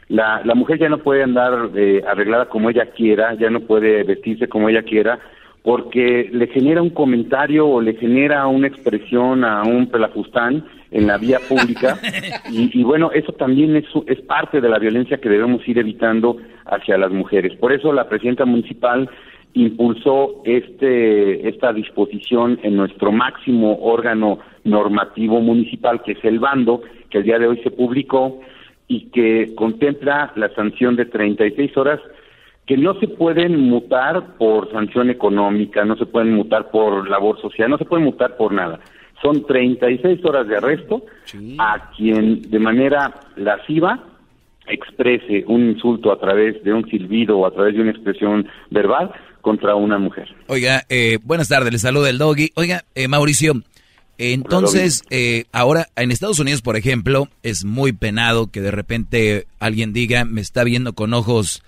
La, 0.09 0.43
la 0.45 0.55
mujer 0.55 0.79
ya 0.79 0.89
no 0.89 0.99
puede 0.99 1.23
andar 1.23 1.71
eh, 1.75 2.03
arreglada 2.07 2.47
como 2.47 2.71
ella 2.71 2.87
quiera, 2.87 3.35
ya 3.35 3.51
no 3.51 3.61
puede 3.61 4.05
vestirse 4.05 4.49
como 4.49 4.69
ella 4.69 4.83
quiera, 4.83 5.19
porque 5.67 6.31
le 6.33 6.47
genera 6.47 6.81
un 6.81 6.91
comentario 6.91 7.67
o 7.67 7.81
le 7.81 7.95
genera 7.95 8.47
una 8.47 8.69
expresión 8.69 9.43
a 9.43 9.65
un 9.65 9.89
pelafustán 9.89 10.65
en 10.93 11.09
la 11.09 11.19
vía 11.19 11.41
pública 11.49 11.99
y, 12.49 12.85
bueno, 12.85 13.11
eso 13.11 13.33
también 13.33 13.75
es, 13.75 13.85
es 14.07 14.21
parte 14.21 14.61
de 14.61 14.69
la 14.69 14.79
violencia 14.79 15.19
que 15.19 15.29
debemos 15.29 15.67
ir 15.67 15.81
evitando 15.81 16.37
hacia 16.67 16.97
las 16.97 17.11
mujeres. 17.11 17.57
Por 17.57 17.73
eso 17.73 17.93
la 17.93 18.09
presidenta 18.09 18.45
municipal 18.45 19.11
impulsó 19.55 20.41
este 20.45 21.49
esta 21.49 21.73
disposición 21.73 22.61
en 22.63 22.77
nuestro 22.77 23.11
máximo 23.11 23.77
órgano 23.83 24.39
normativo 24.63 25.41
municipal, 25.41 26.01
que 26.05 26.13
es 26.13 26.25
el 26.25 26.39
bando, 26.39 26.83
que 27.11 27.19
el 27.19 27.25
día 27.25 27.41
de 27.41 27.49
hoy 27.49 27.61
se 27.65 27.73
publicó 27.73 28.41
y 28.87 29.07
que 29.07 29.53
contempla 29.57 30.33
la 30.37 30.49
sanción 30.55 30.95
de 30.95 31.07
36 31.07 31.77
horas 31.77 31.99
que 32.67 32.77
no 32.77 32.99
se 32.99 33.09
pueden 33.09 33.61
mutar 33.69 34.37
por 34.37 34.71
sanción 34.73 35.11
económica, 35.11 35.85
no 35.85 35.97
se 35.97 36.07
pueden 36.07 36.35
mutar 36.35 36.71
por 36.71 37.09
labor 37.09 37.41
social, 37.41 37.71
no 37.71 37.79
se 37.79 37.85
pueden 37.85 38.05
mutar 38.05 38.37
por 38.37 38.53
nada. 38.53 38.81
Son 39.23 39.47
36 39.47 40.25
horas 40.25 40.47
de 40.49 40.57
arresto 40.57 41.05
a 41.59 41.91
quien 41.97 42.43
de 42.43 42.59
manera 42.59 43.15
lasciva 43.37 44.05
exprese 44.69 45.45
un 45.47 45.71
insulto 45.71 46.11
a 46.11 46.19
través 46.19 46.63
de 46.65 46.73
un 46.73 46.89
silbido 46.91 47.39
o 47.39 47.47
a 47.47 47.53
través 47.53 47.77
de 47.77 47.83
una 47.83 47.93
expresión 47.93 48.49
verbal 48.71 49.13
contra 49.41 49.77
una 49.77 49.99
mujer. 49.99 50.29
Oiga, 50.49 50.83
eh, 50.89 51.19
buenas 51.23 51.49
tardes, 51.49 51.73
le 51.73 51.79
saluda 51.79 52.11
el 52.11 52.19
doggy. 52.19 52.51
Oiga, 52.57 52.85
eh, 52.97 53.07
Mauricio, 53.07 53.63
entonces, 54.19 55.03
eh, 55.11 55.45
ahora 55.53 55.87
en 55.95 56.11
Estados 56.11 56.41
Unidos, 56.41 56.63
por 56.63 56.77
ejemplo, 56.77 57.29
es 57.43 57.65
muy 57.65 57.93
penado 57.93 58.51
que 58.51 58.61
de 58.61 58.71
repente 58.71 59.47
alguien 59.61 59.93
diga, 59.93 60.25
me 60.25 60.41
está 60.41 60.65
viendo 60.65 60.95
con 60.95 61.15
ojos 61.15 61.63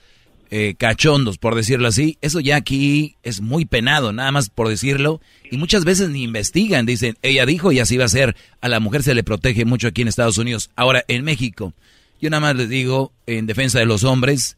eh, 0.50 0.74
cachondos, 0.78 1.38
por 1.38 1.54
decirlo 1.54 1.88
así. 1.88 2.18
Eso 2.20 2.40
ya 2.40 2.56
aquí 2.56 3.16
es 3.22 3.40
muy 3.40 3.64
penado, 3.64 4.12
nada 4.12 4.32
más 4.32 4.48
por 4.48 4.68
decirlo. 4.68 5.20
Y 5.50 5.58
muchas 5.58 5.84
veces 5.84 6.08
ni 6.08 6.22
investigan, 6.22 6.86
dicen, 6.86 7.16
ella 7.22 7.44
dijo 7.46 7.72
y 7.72 7.80
así 7.80 7.96
va 7.96 8.06
a 8.06 8.08
ser. 8.08 8.36
A 8.60 8.68
la 8.68 8.80
mujer 8.80 9.02
se 9.02 9.14
le 9.14 9.22
protege 9.22 9.64
mucho 9.64 9.88
aquí 9.88 10.02
en 10.02 10.08
Estados 10.08 10.38
Unidos. 10.38 10.70
Ahora, 10.74 11.04
en 11.08 11.24
México, 11.24 11.74
yo 12.20 12.30
nada 12.30 12.40
más 12.40 12.56
les 12.56 12.68
digo, 12.68 13.12
en 13.26 13.46
defensa 13.46 13.78
de 13.78 13.86
los 13.86 14.04
hombres, 14.04 14.56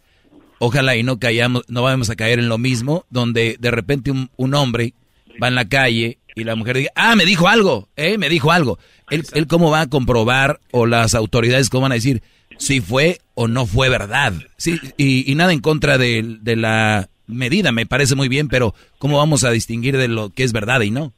ojalá 0.59 0.97
y 0.97 1.03
no 1.03 1.19
callamos, 1.19 1.65
no 1.69 1.83
vamos 1.83 2.11
a 2.11 2.17
caer 2.17 2.39
en 2.39 2.49
lo 2.49 2.59
mismo, 2.59 3.05
donde 3.11 3.57
de 3.59 3.71
repente 3.71 4.11
un, 4.11 4.55
hombre 4.55 4.95
va 5.43 5.49
en 5.49 5.55
la 5.55 5.69
calle 5.69 6.19
y 6.37 6.45
la 6.45 6.55
mujer 6.55 6.77
diga, 6.77 6.91
ah, 6.95 7.17
me 7.17 7.25
dijo 7.25 7.49
algo, 7.49 7.89
eh, 7.97 8.17
me 8.17 8.29
dijo 8.29 8.53
algo. 8.53 8.79
Él, 9.11 9.25
él 9.33 9.47
cómo 9.47 9.71
va 9.71 9.83
a 9.83 9.89
comprobar 9.89 10.61
o 10.71 10.87
las 10.87 11.15
autoridades 11.15 11.69
cómo 11.69 11.83
van 11.83 11.93
a 11.93 11.97
decir, 11.97 12.23
si 12.61 12.81
fue 12.81 13.17
o 13.35 13.49
no 13.49 13.67
fue 13.67 13.89
verdad. 13.89 14.33
Sí, 14.57 14.77
y, 14.97 15.35
nada 15.35 15.53
en 15.53 15.61
contra 15.61 15.99
de, 15.99 16.23
de, 16.43 16.57
la 16.57 17.07
medida, 17.27 17.73
me 17.73 17.87
parece 17.87 18.15
muy 18.15 18.29
bien, 18.29 18.49
pero 18.49 18.75
¿cómo 18.99 19.17
vamos 19.17 19.45
a 19.45 19.51
distinguir 19.51 19.97
de 19.97 20.09
lo 20.09 20.29
que 20.29 20.45
es 20.45 20.53
verdad 20.53 20.83
y 20.83 20.91
no? 20.91 21.13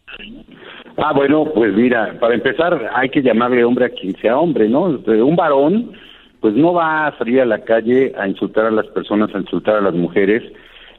Ah, 0.96 1.12
bueno, 1.12 1.46
pues 1.52 1.74
mira, 1.74 2.16
para 2.20 2.34
empezar 2.34 2.90
hay 2.94 3.08
que 3.08 3.22
llamarle 3.22 3.64
hombre 3.64 3.86
a 3.86 3.90
quien 3.90 4.14
sea 4.16 4.38
hombre, 4.38 4.68
¿no? 4.68 4.84
Un 4.84 5.36
varón, 5.36 5.92
pues 6.40 6.54
no 6.54 6.72
va 6.72 7.08
a 7.08 7.18
salir 7.18 7.40
a 7.40 7.46
la 7.46 7.64
calle 7.64 8.12
a 8.16 8.28
insultar 8.28 8.66
a 8.66 8.70
las 8.70 8.86
personas, 8.88 9.34
a 9.34 9.40
insultar 9.40 9.76
a 9.76 9.80
las 9.80 9.94
mujeres, 9.94 10.44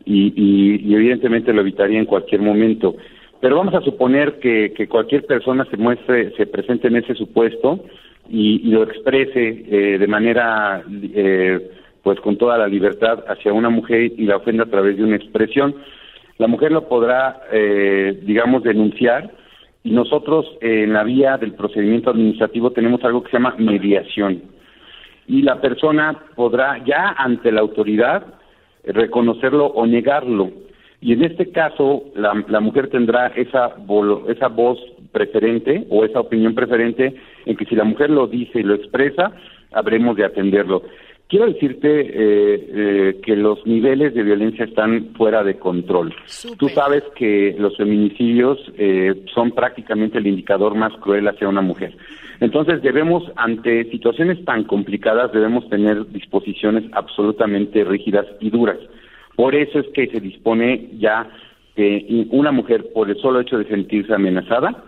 y, 0.05 0.33
y, 0.35 0.93
evidentemente 0.93 1.53
lo 1.53 1.61
evitaría 1.61 1.99
en 1.99 2.05
cualquier 2.05 2.41
momento. 2.41 2.95
Pero 3.39 3.57
vamos 3.57 3.75
a 3.75 3.81
suponer 3.81 4.39
que, 4.39 4.73
que 4.75 4.89
cualquier 4.89 5.25
persona 5.25 5.65
se 5.71 5.77
muestre, 5.77 6.35
se 6.35 6.45
presente 6.47 6.89
en 6.89 6.97
ese 6.97 7.15
supuesto, 7.15 7.85
y, 8.29 8.69
lo 8.69 8.83
exprese 8.83 9.65
eh, 9.67 9.97
de 9.97 10.07
manera, 10.07 10.83
eh, 10.89 11.71
pues 12.01 12.19
con 12.19 12.37
toda 12.37 12.57
la 12.57 12.67
libertad 12.67 13.23
hacia 13.27 13.53
una 13.53 13.69
mujer 13.69 14.11
y 14.17 14.25
la 14.25 14.37
ofenda 14.37 14.63
a 14.63 14.69
través 14.69 14.97
de 14.97 15.03
una 15.03 15.15
expresión, 15.15 15.75
la 16.37 16.47
mujer 16.47 16.71
lo 16.71 16.87
podrá, 16.87 17.43
eh, 17.51 18.19
digamos, 18.23 18.63
denunciar 18.63 19.31
y 19.83 19.91
nosotros 19.91 20.45
en 20.61 20.93
la 20.93 21.03
vía 21.03 21.37
del 21.37 21.53
procedimiento 21.53 22.09
administrativo 22.09 22.71
tenemos 22.71 23.03
algo 23.03 23.23
que 23.23 23.31
se 23.31 23.37
llama 23.37 23.55
mediación 23.57 24.41
y 25.27 25.41
la 25.41 25.61
persona 25.61 26.17
podrá 26.35 26.83
ya 26.85 27.15
ante 27.17 27.51
la 27.51 27.61
autoridad 27.61 28.25
reconocerlo 28.83 29.67
o 29.67 29.85
negarlo. 29.85 30.51
Y 30.99 31.13
en 31.13 31.23
este 31.23 31.51
caso, 31.51 32.05
la, 32.15 32.43
la 32.47 32.59
mujer 32.59 32.89
tendrá 32.89 33.27
esa, 33.27 33.75
esa 34.29 34.47
voz 34.47 34.79
preferente 35.13 35.85
o 35.89 36.03
esa 36.03 36.19
opinión 36.19 36.53
preferente 36.53 37.15
en 37.45 37.55
que 37.55 37.65
si 37.65 37.75
la 37.75 37.85
mujer 37.85 38.09
lo 38.09 38.27
dice 38.27 38.59
y 38.59 38.63
lo 38.63 38.75
expresa, 38.75 39.31
habremos 39.71 40.17
de 40.17 40.25
atenderlo. 40.25 40.83
Quiero 41.29 41.47
decirte 41.47 41.87
eh, 41.89 42.13
eh, 42.75 43.21
que 43.23 43.35
los 43.35 43.65
niveles 43.65 44.13
de 44.13 44.21
violencia 44.21 44.65
están 44.65 45.13
fuera 45.15 45.43
de 45.43 45.57
control. 45.57 46.13
Tú 46.59 46.69
sabes 46.69 47.03
que 47.15 47.55
los 47.57 47.75
feminicidios 47.75 48.59
eh, 48.77 49.23
son 49.33 49.51
prácticamente 49.51 50.19
el 50.19 50.27
indicador 50.27 50.75
más 50.75 50.93
cruel 50.97 51.27
hacia 51.27 51.49
una 51.49 51.61
mujer. 51.61 51.95
Entonces 52.39 52.83
debemos, 52.83 53.23
ante 53.35 53.89
situaciones 53.89 54.43
tan 54.45 54.65
complicadas, 54.65 55.31
debemos 55.31 55.67
tener 55.69 56.05
disposiciones 56.11 56.83
absolutamente 56.91 57.83
rígidas 57.83 58.27
y 58.39 58.49
duras. 58.49 58.77
Por 59.35 59.55
eso 59.55 59.79
es 59.79 59.87
que 59.93 60.07
se 60.07 60.19
dispone 60.19 60.89
ya 60.99 61.27
que 61.75 62.27
una 62.29 62.51
mujer, 62.51 62.91
por 62.93 63.09
el 63.09 63.17
solo 63.17 63.39
hecho 63.39 63.57
de 63.57 63.67
sentirse 63.67 64.13
amenazada, 64.13 64.83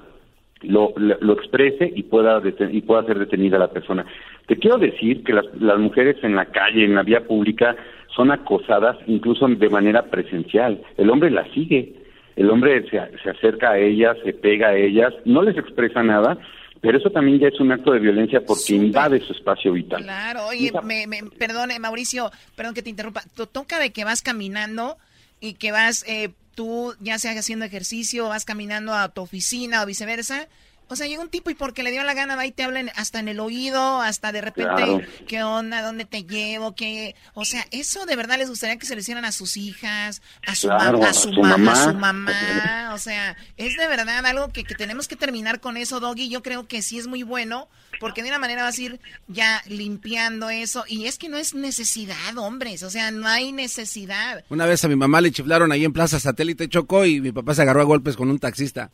lo, 0.62 0.94
lo, 0.96 1.34
exprese 1.34 1.92
y 1.94 2.04
pueda, 2.04 2.42
y 2.72 2.82
pueda 2.82 3.06
ser 3.06 3.20
detenida 3.20 3.58
la 3.58 3.72
persona. 3.72 4.06
Te 4.48 4.58
quiero 4.58 4.78
decir 4.78 5.24
que 5.24 5.34
las, 5.34 5.46
las 5.60 5.78
mujeres 5.78 6.18
en 6.24 6.36
la 6.36 6.46
calle, 6.46 6.86
en 6.86 6.96
la 6.96 7.04
vía 7.04 7.26
pública, 7.26 7.76
son 8.16 8.32
acosadas 8.32 8.98
incluso 9.08 9.48
de 9.48 9.70
manera 9.70 10.04
presencial. 10.04 10.82
El 10.98 11.10
hombre 11.10 11.30
las 11.30 11.52
sigue, 11.52 11.94
el 12.36 12.50
hombre 12.50 12.84
se, 12.90 13.00
se 13.22 13.30
acerca 13.30 13.72
a 13.72 13.78
ellas, 13.78 14.18
se 14.24 14.34
pega 14.34 14.70
a 14.70 14.76
ellas, 14.76 15.14
no 15.26 15.42
les 15.42 15.58
expresa 15.58 16.02
nada, 16.02 16.38
pero 16.82 16.98
eso 16.98 17.10
también 17.10 17.40
ya 17.40 17.48
es 17.48 17.60
un 17.60 17.72
acto 17.72 17.92
de 17.92 18.00
violencia 18.00 18.42
porque 18.46 18.76
invade 18.76 19.20
su 19.20 19.34
espacio 19.34 19.74
vital. 19.74 20.04
Claro, 20.04 20.48
oye, 20.48 20.72
me, 20.84 21.08
me, 21.08 21.24
perdone, 21.38 21.80
Mauricio, 21.80 22.32
perdón 22.56 22.74
que 22.74 22.84
te 22.84 22.90
interrumpa. 22.90 23.24
Toca 23.52 23.80
de 23.80 23.92
que 23.92 24.04
vas 24.04 24.22
caminando 24.22 24.98
y 25.40 25.56
que 25.56 25.72
vas, 25.72 26.06
eh, 26.08 26.30
tú 26.56 26.96
ya 27.00 27.20
sea 27.20 27.38
haciendo 27.38 27.66
ejercicio, 27.66 28.30
vas 28.30 28.46
caminando 28.46 28.94
a 28.94 29.10
tu 29.10 29.22
oficina 29.22 29.84
o 29.84 29.86
viceversa, 29.86 30.48
o 30.88 30.96
sea, 30.96 31.08
llega 31.08 31.22
un 31.22 31.30
tipo 31.30 31.50
y 31.50 31.56
porque 31.56 31.84
le 31.84 31.92
dio 31.92 32.04
la 32.04 32.14
gana 32.14 32.36
va 32.36 32.46
y 32.46 32.52
te 32.52 32.64
hablan 32.64 32.92
hasta 32.96 33.20
en 33.20 33.28
el 33.28 33.40
oído, 33.40 34.02
hasta 34.02 34.32
de 34.32 34.42
repente, 34.42 35.08
¿qué 35.28 35.44
onda? 35.44 35.82
¿Dónde 35.82 36.06
te 36.06 36.24
llevo? 36.24 36.76
¿Qué? 36.76 37.16
O 37.34 37.46
sea, 37.46 37.66
eso 37.72 38.06
de 38.06 38.16
verdad 38.16 38.38
les 38.38 38.50
gustaría 38.50 38.78
que 38.78 38.86
se 38.86 38.96
lo 38.96 39.02
hicieran 39.02 39.26
a 39.26 39.32
sus 39.32 39.58
hijas, 39.58 40.22
a 40.46 40.56
su, 40.56 40.72
a, 40.72 41.14
su, 41.14 41.32
mamá, 41.32 41.72
a 41.72 41.84
su 41.86 41.94
mamá. 41.94 42.92
O 42.94 42.98
sea, 42.98 43.36
es 43.58 43.76
de 43.78 43.88
verdad 43.88 44.26
algo 44.26 44.50
que, 44.50 44.64
que 44.64 44.76
tenemos 44.76 45.08
que 45.08 45.16
terminar 45.16 45.60
con 45.60 45.78
eso, 45.78 46.00
Doggy. 46.00 46.30
Yo 46.30 46.44
creo 46.44 46.68
que 46.68 46.82
sí 46.82 47.00
es 47.00 47.08
muy 47.08 47.24
bueno, 47.24 47.68
porque 48.00 48.22
de 48.24 48.30
una 48.30 48.40
manera 48.40 48.64
vas 48.64 48.78
a 48.78 48.82
ir 48.82 49.00
ya 49.28 49.64
limpiando 49.68 50.50
eso. 50.50 50.86
Y 50.88 51.06
es 51.06 51.18
que 51.18 51.30
no 51.30 51.38
es 51.38 51.54
necesidad, 51.54 52.38
hombres. 52.38 52.84
O 52.84 52.90
sea, 52.90 53.12
no 53.12 53.28
hay 53.28 53.52
necesidad. 53.52 54.44
Una 54.50 54.66
vez 54.66 54.84
a 54.84 54.88
mi 54.88 54.96
mamá 54.96 55.22
le 55.22 55.32
chiflaron 55.32 55.72
ahí 55.72 55.86
en 55.86 55.94
Plaza 55.94 56.20
Satélite 56.20 56.70
Chocó 56.70 57.06
y 57.06 57.22
mi 57.22 57.32
papá 57.32 57.56
se 57.56 57.62
agarró 57.64 57.82
a 57.82 57.86
golpes 57.86 58.16
con 58.16 58.30
un 58.30 58.40
taxista. 58.40 58.92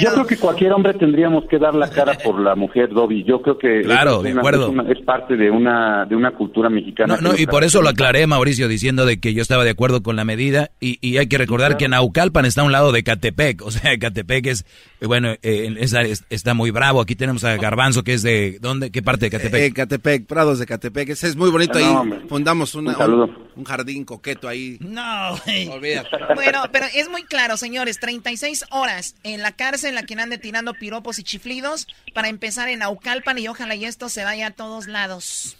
Yo 0.00 0.12
creo 0.12 0.26
que 0.26 0.36
cualquier 0.36 0.72
hombre 0.72 0.94
tendríamos 0.94 1.44
que 1.48 1.58
dar 1.58 1.74
la 1.74 1.90
cara 1.90 2.16
por 2.22 2.40
la 2.40 2.54
mujer, 2.54 2.90
Dobby. 2.90 3.24
Yo 3.24 3.42
creo 3.42 3.58
que 3.58 3.82
claro, 3.82 4.18
es, 4.18 4.34
de 4.34 4.38
acuerdo. 4.38 4.72
Es, 4.90 5.00
parte 5.04 5.36
de 5.36 5.50
una 5.50 6.04
de 6.04 6.16
una 6.16 6.32
cultura 6.32 6.68
mexicana. 6.68 7.16
No, 7.20 7.30
no 7.32 7.38
y 7.38 7.46
por 7.46 7.64
eso 7.64 7.82
lo 7.82 7.88
aclaré, 7.88 8.26
Mauricio, 8.26 8.68
diciendo 8.68 9.06
de 9.06 9.20
que 9.20 9.34
yo 9.34 9.42
estaba 9.42 9.64
de 9.64 9.70
acuerdo 9.70 10.02
con 10.02 10.16
la 10.16 10.24
medida 10.24 10.70
y, 10.80 10.98
y 11.00 11.18
hay 11.18 11.26
que 11.26 11.38
recordar 11.38 11.76
que 11.76 11.88
Naucalpan 11.88 12.44
está 12.44 12.62
a 12.62 12.64
un 12.64 12.72
lado 12.72 12.92
de 12.92 13.02
Catepec, 13.02 13.62
o 13.62 13.70
sea, 13.70 13.98
Catepec 13.98 14.46
es 14.46 14.64
bueno, 15.06 15.34
eh, 15.42 15.76
está 16.30 16.54
muy 16.54 16.70
bravo. 16.70 17.00
Aquí 17.00 17.14
tenemos 17.14 17.44
a 17.44 17.56
Garbanzo 17.56 18.02
que 18.02 18.14
es 18.14 18.22
de 18.22 18.58
¿dónde? 18.60 18.90
¿Qué 18.90 19.02
parte 19.02 19.26
de 19.26 19.30
Catepec? 19.30 19.62
Eh, 19.62 19.72
Catepec, 19.72 20.26
Prados 20.26 20.58
de 20.58 20.66
Catepec. 20.66 21.10
Ese 21.10 21.28
es 21.28 21.36
muy 21.36 21.50
bonito 21.50 21.78
ahí. 21.78 21.86
Fundamos 22.28 22.74
una, 22.74 22.96
un, 23.06 23.48
un, 23.54 23.64
jardín 23.64 24.04
coqueto 24.04 24.48
ahí. 24.48 24.78
No, 24.80 25.36
Bueno, 26.34 26.62
pero 26.72 26.86
es 26.94 27.08
muy 27.08 27.22
claro, 27.22 27.56
señores, 27.56 28.00
36 28.00 28.66
horas 28.70 29.14
en 29.22 29.42
la 29.42 29.52
cárcel 29.58 29.94
la 29.94 30.04
quien 30.04 30.20
ande 30.20 30.38
tirando 30.38 30.72
piropos 30.72 31.18
y 31.18 31.24
chiflidos 31.24 31.86
para 32.14 32.28
empezar 32.30 32.70
en 32.70 32.82
Aucalpan 32.82 33.38
y 33.38 33.48
ojalá 33.48 33.74
y 33.74 33.84
esto 33.84 34.08
se 34.08 34.24
vaya 34.24 34.46
a 34.46 34.50
todos 34.52 34.88
lados. 34.88 35.58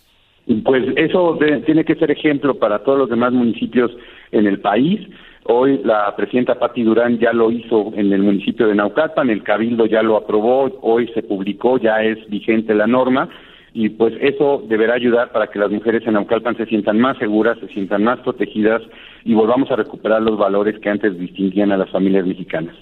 Pues 0.65 0.83
eso 0.97 1.39
tiene 1.67 1.85
que 1.85 1.97
ser 1.97 2.11
ejemplo 2.11 2.59
para 2.59 2.83
todos 2.83 2.99
los 2.99 3.11
demás 3.11 3.33
municipios 3.33 3.91
en 4.33 4.47
el 4.47 4.61
país. 4.61 5.01
Hoy 5.45 5.81
la 5.85 6.15
presidenta 6.17 6.59
Patti 6.59 6.83
Durán 6.83 7.19
ya 7.19 7.33
lo 7.33 7.51
hizo 7.51 7.93
en 7.95 8.13
el 8.13 8.23
municipio 8.23 8.67
de 8.69 8.75
Naucalpan, 8.75 9.29
el 9.29 9.43
Cabildo 9.43 9.85
ya 9.87 10.03
lo 10.03 10.17
aprobó, 10.17 10.79
hoy 10.81 11.09
se 11.15 11.23
publicó, 11.23 11.79
ya 11.79 12.03
es 12.03 12.19
vigente 12.29 12.75
la 12.75 12.87
norma 12.87 13.29
y 13.75 13.91
pues 13.91 14.15
eso 14.21 14.65
deberá 14.69 14.95
ayudar 14.95 15.33
para 15.33 15.49
que 15.49 15.59
las 15.59 15.71
mujeres 15.71 16.07
en 16.07 16.15
Naucalpan 16.15 16.57
se 16.57 16.67
sientan 16.67 16.99
más 16.99 17.19
seguras, 17.19 17.59
se 17.59 17.69
sientan 17.69 18.05
más 18.05 18.19
protegidas 18.21 18.83
y 19.25 19.35
volvamos 19.35 19.71
a 19.71 19.77
recuperar 19.77 20.23
los 20.23 20.39
valores 20.39 20.79
que 20.81 20.89
antes 20.89 21.19
distinguían 21.19 21.73
a 21.73 21.77
las 21.77 21.91
familias 21.91 22.27
mexicanas. 22.27 22.75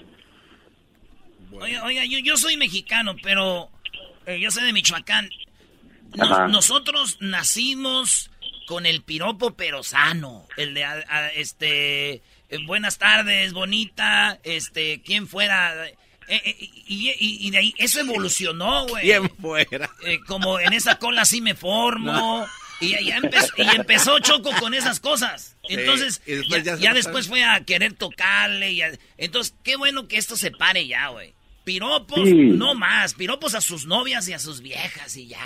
Oiga, 1.61 2.05
yo, 2.05 2.37
soy 2.37 2.57
mexicano, 2.57 3.15
pero 3.21 3.69
eh, 4.25 4.39
yo 4.39 4.51
soy 4.51 4.65
de 4.65 4.73
Michoacán. 4.73 5.29
nosotros 6.49 7.17
nacimos 7.19 8.31
con 8.65 8.85
el 8.85 9.01
piropo 9.01 9.55
pero 9.55 9.81
sano, 9.83 10.45
el 10.57 10.73
de 10.73 10.85
este 11.35 12.13
eh, 12.13 12.21
buenas 12.65 12.97
tardes, 12.97 13.53
bonita, 13.53 14.39
este 14.43 15.01
quién 15.01 15.27
fuera 15.27 15.73
eh, 16.29 16.57
y, 16.87 17.49
de 17.51 17.57
ahí 17.57 17.73
eso 17.77 18.01
evolucionó, 18.01 18.85
güey. 18.87 19.03
¿Quién 19.03 19.29
fuera? 19.29 19.89
como 20.27 20.59
en 20.59 20.73
esa 20.73 20.99
cola 20.99 21.25
sí 21.25 21.41
me 21.41 21.55
formo. 21.55 22.45
Y, 22.79 23.05
ya 23.05 23.17
empezó, 23.17 23.47
y 23.57 23.75
empezó 23.75 24.19
Choco 24.19 24.51
con 24.59 24.73
esas 24.73 24.99
cosas. 24.99 25.55
Entonces, 25.69 26.21
ya, 26.79 26.93
después 26.93 27.27
fue 27.27 27.43
a 27.43 27.61
querer 27.61 27.93
tocarle. 27.93 28.71
Y 28.71 28.81
entonces, 29.17 29.55
qué 29.63 29.77
bueno 29.77 30.07
que 30.07 30.17
esto 30.17 30.35
se 30.37 30.51
pare 30.51 30.85
ya, 30.85 31.07
güey. 31.07 31.33
Piropos, 31.67 32.29
no 32.33 32.75
más. 32.75 33.13
Piropos 33.13 33.53
a 33.53 33.59
sus 33.59 33.85
novias 33.85 34.29
y 34.29 34.33
a 34.33 34.39
sus 34.39 34.61
viejas 34.61 35.17
y 35.17 35.27
ya. 35.27 35.37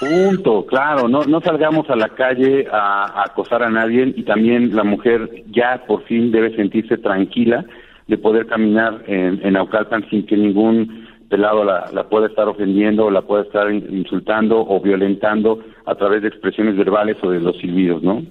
Punto, 0.00 0.66
claro. 0.66 1.06
No, 1.06 1.22
no 1.22 1.40
salgamos 1.40 1.88
a 1.88 1.94
la 1.94 2.08
calle 2.08 2.66
a, 2.68 3.22
acosar 3.22 3.62
a 3.62 3.70
nadie 3.70 4.12
y 4.16 4.24
también 4.24 4.74
la 4.74 4.82
mujer 4.82 5.44
ya 5.46 5.84
por 5.86 6.04
fin 6.06 6.32
debe 6.32 6.56
sentirse 6.56 6.98
tranquila 6.98 7.64
de 8.08 8.18
poder 8.18 8.48
caminar 8.48 9.04
en, 9.06 9.40
en 9.46 9.56
Aucalpan 9.56 10.04
sin 10.10 10.26
que 10.26 10.36
ningún 10.36 11.06
pelado 11.28 11.62
la, 11.62 11.88
la 11.92 12.08
pueda 12.08 12.26
estar 12.26 12.48
ofendiendo 12.48 13.04
o 13.04 13.10
la 13.12 13.22
pueda 13.22 13.44
estar 13.44 13.72
insultando 13.72 14.58
o 14.58 14.80
violentando 14.80 15.60
a 15.86 15.94
través 15.94 16.22
de 16.22 16.28
expresiones 16.28 16.76
verbales 16.76 17.18
o 17.22 17.30
de 17.30 17.38
los 17.38 17.56
silbidos, 17.58 18.02
¿no? 18.02 18.24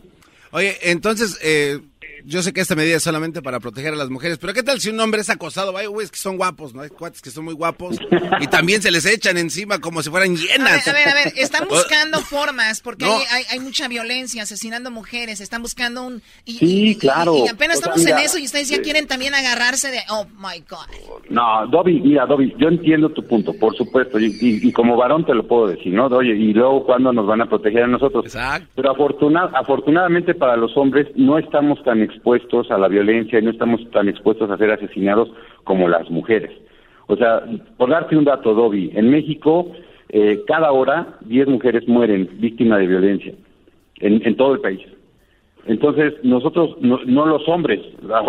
Oye, 0.52 0.74
entonces, 0.82 1.40
eh, 1.44 1.80
yo 2.26 2.42
sé 2.42 2.54
que 2.54 2.62
esta 2.62 2.76
medida 2.76 2.98
es 2.98 3.04
solamente 3.04 3.42
para 3.42 3.60
proteger 3.60 3.94
a 3.94 3.98
las 3.98 4.10
mujeres, 4.10 4.38
pero 4.38 4.54
¿qué 4.54 4.64
tal 4.64 4.80
si 4.80 4.90
un 4.90 5.00
hombre 5.00 5.22
es 5.22 5.30
acosado? 5.30 5.76
Hay 5.78 5.88
güeyes 5.88 6.12
que 6.12 6.18
son 6.18 6.38
guapos, 6.38 6.74
¿no? 6.74 6.82
Hay 6.82 6.90
cuates 6.90 7.22
que 7.22 7.32
son 7.32 7.46
muy 7.46 7.54
guapos 7.54 7.98
y 8.40 8.48
también 8.48 8.82
se 8.82 8.92
les 8.92 9.06
echan 9.06 9.38
encima 9.38 9.80
como 9.80 10.02
si 10.02 10.10
fueran 10.10 10.36
llenas. 10.36 10.88
A 10.88 10.94
ver, 10.94 11.10
a 11.10 11.14
ver, 11.14 11.34
están 11.36 11.68
buscando 11.70 12.20
formas 12.20 12.82
porque 12.82 13.06
hay, 13.06 13.44
hay, 13.52 13.60
mucha 13.60 13.88
violencia, 13.88 14.44
asesinando 14.44 14.92
mujeres, 14.92 15.42
están 15.42 15.62
buscando 15.62 16.04
un... 16.04 16.22
Y, 16.46 16.54
sí, 16.54 16.98
claro. 17.00 17.36
Y, 17.38 17.48
apenas 17.48 17.78
estamos 17.78 18.06
en 18.06 18.18
eso 18.18 18.38
y 18.38 18.46
ustedes 18.46 18.70
ya 18.70 18.82
quieren 18.82 19.08
también 19.08 19.34
agarrarse 19.34 19.90
de... 19.92 20.00
Oh, 20.10 20.26
my 20.38 20.64
God. 20.70 21.20
No, 21.30 21.68
Dobby, 21.68 22.00
mira, 22.00 22.26
Dobby, 22.26 22.56
yo 22.58 22.68
entiendo 22.68 23.10
tu 23.10 23.26
punto, 23.26 23.54
por 23.54 23.76
supuesto, 23.76 24.20
y, 24.20 24.72
como 24.72 24.98
varón 24.98 25.26
te 25.26 25.34
lo 25.34 25.48
puedo 25.48 25.68
decir, 25.68 25.94
¿no? 25.94 26.08
Oye, 26.08 26.36
y 26.36 26.54
luego 26.54 26.86
cuándo 26.86 27.14
nos 27.14 27.26
van 27.28 27.42
a 27.42 27.46
proteger 27.48 27.84
a 27.84 27.88
nosotros. 27.88 28.26
Exacto. 28.26 28.68
Pero 28.76 28.92
afortunadamente 28.92 30.34
para 30.34 30.58
los 30.58 30.76
hombres 30.76 31.08
no 31.16 31.38
estamos 31.38 31.82
tan 31.84 32.02
expuestos 32.10 32.70
a 32.72 32.78
la 32.78 32.88
violencia 32.88 33.40
y 33.40 33.42
no 33.42 33.52
estamos 33.52 33.82
tan 33.92 34.10
expuestos 34.10 34.50
a 34.50 34.58
ser 34.58 34.72
asesinados 34.72 35.32
como 35.64 35.88
las 35.88 36.10
mujeres. 36.10 36.52
O 37.08 37.16
sea, 37.16 37.44
por 37.78 37.90
darte 37.90 38.16
un 38.16 38.26
dato, 38.26 38.54
Dobby, 38.54 38.92
en 38.94 39.10
México 39.10 39.72
eh, 40.10 40.42
cada 40.48 40.72
hora 40.72 41.20
10 41.22 41.48
mujeres 41.48 41.88
mueren 41.88 42.30
víctimas 42.40 42.80
de 42.80 42.88
violencia 42.88 43.34
en, 44.00 44.36
todo 44.36 44.54
el 44.54 44.60
país. 44.60 44.82
Entonces, 45.66 46.14
nosotros, 46.24 46.78
no, 46.82 47.26
los 47.26 47.48
hombres, 47.48 47.82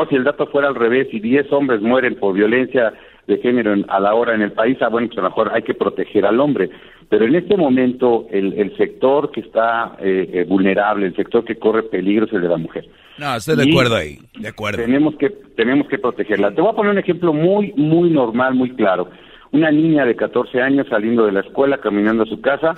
si 0.09 0.17
el 0.17 0.25
dato 0.25 0.47
fuera 0.49 0.69
al 0.69 0.75
revés 0.75 1.09
y 1.13 1.21
10 1.21 1.51
hombres 1.53 1.81
mueren 1.81 2.17
por 2.17 2.35
violencia 2.35 2.93
de 3.27 3.39
género 3.39 3.75
a 3.89 4.01
la 4.01 4.15
hora 4.15 4.35
en 4.35 4.43
el 4.43 4.53
país, 4.53 4.77
ah, 4.83 4.89
bueno, 4.89 5.07
pues 5.09 5.19
a 5.19 5.23
lo 5.23 5.29
mejor 5.29 5.51
hay 5.55 5.63
que 5.63 5.75
proteger 5.75 6.27
al 6.27 6.41
hombre. 6.41 6.69
Pero 7.11 7.25
en 7.25 7.35
este 7.35 7.57
momento, 7.57 8.27
el, 8.31 8.73
sector 8.77 9.33
que 9.33 9.41
está 9.41 9.97
eh, 10.01 10.31
eh, 10.33 10.45
vulnerable, 10.49 11.07
el 11.07 11.17
sector 11.17 11.45
que 11.45 11.57
corre 11.57 11.83
peligro 11.83 12.25
es 12.25 12.33
el 12.33 12.43
de 12.43 12.49
la 12.49 12.57
mujer. 12.57 12.89
No, 13.19 13.35
estoy 13.35 13.57
de 13.57 13.69
acuerdo 13.69 13.97
ahí, 13.97 14.19
de 14.39 14.49
acuerdo. 14.49 14.79
Tenemos 14.79 15.17
que, 15.17 15.29
tenemos 15.57 15.89
que 15.89 15.99
protegerla. 15.99 16.55
Te 16.55 16.61
voy 16.61 16.71
a 16.71 16.77
poner 16.77 16.93
un 16.93 16.99
ejemplo 16.99 17.33
muy, 17.33 17.73
muy 17.77 18.11
normal, 18.11 18.55
muy 18.55 18.71
claro. 18.77 19.09
Una 19.51 19.73
niña 19.73 20.07
de 20.07 20.15
14 20.15 20.63
años 20.63 20.87
saliendo 20.89 21.27
de 21.27 21.33
la 21.33 21.41
escuela, 21.41 21.79
caminando 21.79 22.23
a 22.23 22.27
su 22.27 22.41
casa, 22.41 22.77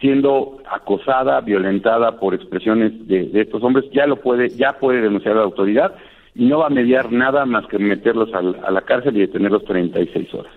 siendo 0.00 0.58
acosada, 0.68 1.40
violentada 1.40 2.18
por 2.18 2.34
expresiones 2.34 3.06
de, 3.06 3.30
estos 3.32 3.62
hombres, 3.62 3.84
ya 3.92 4.06
lo 4.06 4.16
puede, 4.16 4.48
ya 4.48 4.72
puede 4.72 5.02
denunciar 5.02 5.34
a 5.34 5.38
la 5.38 5.44
autoridad 5.44 5.94
y 6.34 6.46
no 6.46 6.58
va 6.58 6.66
a 6.66 6.70
mediar 6.70 7.12
nada 7.12 7.46
más 7.46 7.64
que 7.66 7.78
meterlos 7.78 8.28
a, 8.34 8.70
la 8.70 8.80
cárcel 8.82 9.16
y 9.16 9.20
detenerlos 9.20 9.64
36 9.64 10.34
horas. 10.34 10.52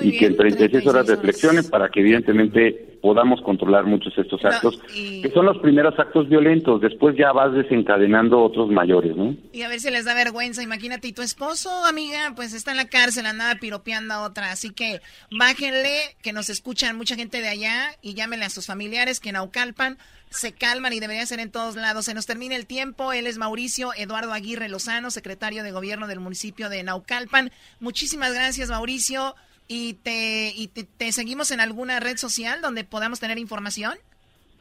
Y 0.00 0.18
que 0.18 0.26
en 0.26 0.36
36 0.36 0.86
horas 0.86 1.06
reflexionen 1.06 1.68
para 1.68 1.88
que 1.88 2.00
evidentemente 2.00 2.98
podamos 3.00 3.40
controlar 3.42 3.84
muchos 3.84 4.14
de 4.16 4.22
estos 4.22 4.44
actos, 4.44 4.80
que 4.92 5.30
son 5.32 5.46
los 5.46 5.58
primeros 5.58 5.96
actos 5.98 6.28
violentos, 6.28 6.80
después 6.80 7.16
ya 7.16 7.32
vas 7.32 7.52
desencadenando 7.52 8.42
otros 8.42 8.68
mayores, 8.70 9.16
¿no? 9.16 9.36
Y 9.52 9.62
a 9.62 9.68
ver 9.68 9.78
si 9.80 9.90
les 9.90 10.04
da 10.04 10.14
vergüenza, 10.14 10.62
imagínate, 10.62 11.08
y 11.08 11.12
tu 11.12 11.22
esposo, 11.22 11.70
amiga, 11.84 12.32
pues 12.34 12.52
está 12.52 12.72
en 12.72 12.78
la 12.78 12.88
cárcel, 12.88 13.26
andaba 13.26 13.60
piropeando 13.60 14.14
a 14.14 14.22
otra, 14.22 14.50
así 14.50 14.70
que 14.70 15.00
bájenle, 15.30 16.16
que 16.22 16.32
nos 16.32 16.50
escuchan 16.50 16.96
mucha 16.96 17.14
gente 17.14 17.40
de 17.40 17.48
allá, 17.48 17.90
y 18.02 18.14
llámenle 18.14 18.46
a 18.46 18.50
sus 18.50 18.66
familiares 18.66 19.20
que 19.20 19.30
naucalpan, 19.30 19.98
se 20.30 20.52
calman 20.52 20.92
y 20.92 21.00
debería 21.00 21.24
ser 21.26 21.40
en 21.40 21.50
todos 21.50 21.76
lados. 21.76 22.06
Se 22.06 22.14
nos 22.14 22.26
termina 22.26 22.56
el 22.56 22.66
tiempo. 22.66 23.12
Él 23.12 23.26
es 23.26 23.38
Mauricio 23.38 23.92
Eduardo 23.96 24.32
Aguirre 24.32 24.68
Lozano, 24.68 25.10
secretario 25.10 25.62
de 25.62 25.70
gobierno 25.70 26.08
del 26.08 26.20
municipio 26.20 26.68
de 26.68 26.82
Naucalpan. 26.82 27.52
Muchísimas 27.80 28.34
gracias, 28.34 28.68
Mauricio 28.68 29.34
y 29.68 29.94
te, 29.94 30.52
y 30.54 30.68
te, 30.68 31.12
seguimos 31.12 31.50
en 31.50 31.60
alguna 31.60 32.00
red 32.00 32.16
social 32.16 32.60
donde 32.62 32.84
podamos 32.84 33.20
tener 33.20 33.38
información. 33.38 33.92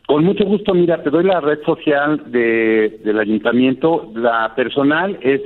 Con 0.07 0.23
mucho 0.23 0.45
gusto, 0.45 0.73
mira, 0.73 1.01
te 1.01 1.09
doy 1.09 1.23
la 1.23 1.41
red 1.41 1.63
social 1.65 2.31
de, 2.31 3.01
del 3.03 3.19
ayuntamiento. 3.19 4.11
La 4.15 4.53
personal 4.55 5.17
es 5.21 5.41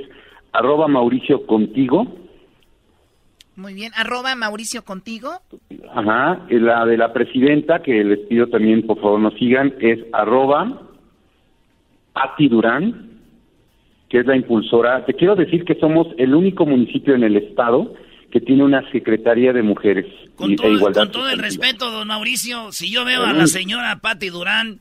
arroba 0.52 0.86
Mauricio 0.88 1.46
Contigo. 1.46 2.06
Muy 3.56 3.74
bien, 3.74 3.92
arroba 3.96 4.34
Mauricio 4.34 4.84
Contigo. 4.84 5.32
Ajá, 5.94 6.46
la 6.50 6.86
de 6.86 6.96
la 6.96 7.12
presidenta, 7.12 7.82
que 7.82 8.04
les 8.04 8.20
pido 8.20 8.48
también 8.48 8.86
por 8.86 9.00
favor 9.00 9.20
nos 9.20 9.34
sigan, 9.34 9.74
es 9.80 9.98
arroba 10.12 10.82
Pati 12.12 12.48
Durán, 12.48 13.10
que 14.08 14.20
es 14.20 14.26
la 14.26 14.36
impulsora. 14.36 15.04
Te 15.04 15.14
quiero 15.14 15.36
decir 15.36 15.64
que 15.64 15.74
somos 15.76 16.06
el 16.18 16.34
único 16.34 16.66
municipio 16.66 17.14
en 17.14 17.24
el 17.24 17.36
estado 17.36 17.94
que 18.30 18.40
tiene 18.40 18.64
una 18.64 18.88
Secretaría 18.92 19.52
de 19.52 19.62
Mujeres 19.62 20.06
con 20.36 20.54
todo, 20.56 20.68
e 20.68 20.72
Igualdad. 20.74 21.02
Con 21.02 21.12
todo 21.12 21.30
el 21.30 21.38
respeto, 21.38 21.90
don 21.90 22.08
Mauricio, 22.08 22.72
si 22.72 22.90
yo 22.90 23.04
veo 23.04 23.24
a 23.24 23.32
la 23.32 23.46
señora 23.46 23.96
Patti 23.96 24.28
Durán, 24.28 24.80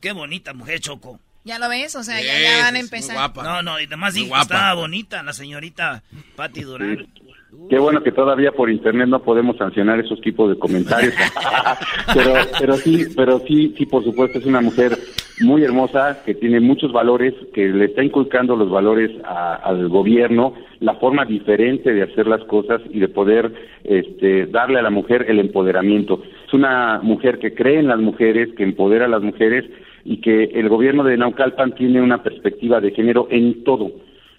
qué 0.00 0.12
bonita 0.12 0.54
mujer, 0.54 0.80
Choco. 0.80 1.20
¿Ya 1.44 1.58
lo 1.58 1.68
ves? 1.68 1.96
O 1.96 2.04
sea, 2.04 2.20
ya, 2.22 2.64
van 2.64 2.76
a 2.76 2.78
empezar. 2.78 3.32
No, 3.34 3.62
no, 3.62 3.80
y 3.80 3.84
además 3.84 4.14
dijo 4.14 4.36
estaba 4.36 4.74
bonita 4.74 5.22
la 5.22 5.32
señorita 5.32 6.02
Patti 6.36 6.62
Durán. 6.62 7.08
Qué 7.68 7.78
bueno 7.78 8.02
que 8.02 8.12
todavía 8.12 8.50
por 8.52 8.70
internet 8.70 9.08
no 9.08 9.22
podemos 9.22 9.58
sancionar 9.58 10.00
esos 10.00 10.20
tipos 10.22 10.48
de 10.48 10.58
comentarios. 10.58 11.14
pero, 12.14 12.32
pero 12.58 12.74
sí, 12.74 13.04
pero 13.14 13.38
sí, 13.40 13.74
sí, 13.76 13.84
por 13.84 14.02
supuesto, 14.04 14.38
es 14.38 14.46
una 14.46 14.62
mujer 14.62 14.92
muy 15.40 15.62
hermosa 15.62 16.22
que 16.24 16.34
tiene 16.34 16.60
muchos 16.60 16.92
valores, 16.92 17.34
que 17.52 17.68
le 17.68 17.86
está 17.86 18.02
inculcando 18.02 18.56
los 18.56 18.70
valores 18.70 19.10
al 19.24 19.88
gobierno, 19.90 20.54
la 20.80 20.94
forma 20.94 21.26
diferente 21.26 21.92
de 21.92 22.02
hacer 22.02 22.26
las 22.26 22.42
cosas 22.44 22.80
y 22.90 23.00
de 23.00 23.08
poder 23.08 23.52
este, 23.84 24.46
darle 24.46 24.78
a 24.78 24.82
la 24.82 24.90
mujer 24.90 25.26
el 25.28 25.38
empoderamiento. 25.38 26.22
Es 26.46 26.54
una 26.54 27.00
mujer 27.02 27.38
que 27.38 27.54
cree 27.54 27.80
en 27.80 27.88
las 27.88 28.00
mujeres, 28.00 28.48
que 28.56 28.64
empodera 28.64 29.04
a 29.04 29.08
las 29.08 29.22
mujeres 29.22 29.64
y 30.04 30.22
que 30.22 30.44
el 30.44 30.70
gobierno 30.70 31.04
de 31.04 31.18
Naucalpan 31.18 31.74
tiene 31.74 32.00
una 32.00 32.22
perspectiva 32.22 32.80
de 32.80 32.92
género 32.92 33.28
en 33.30 33.62
todo 33.62 33.92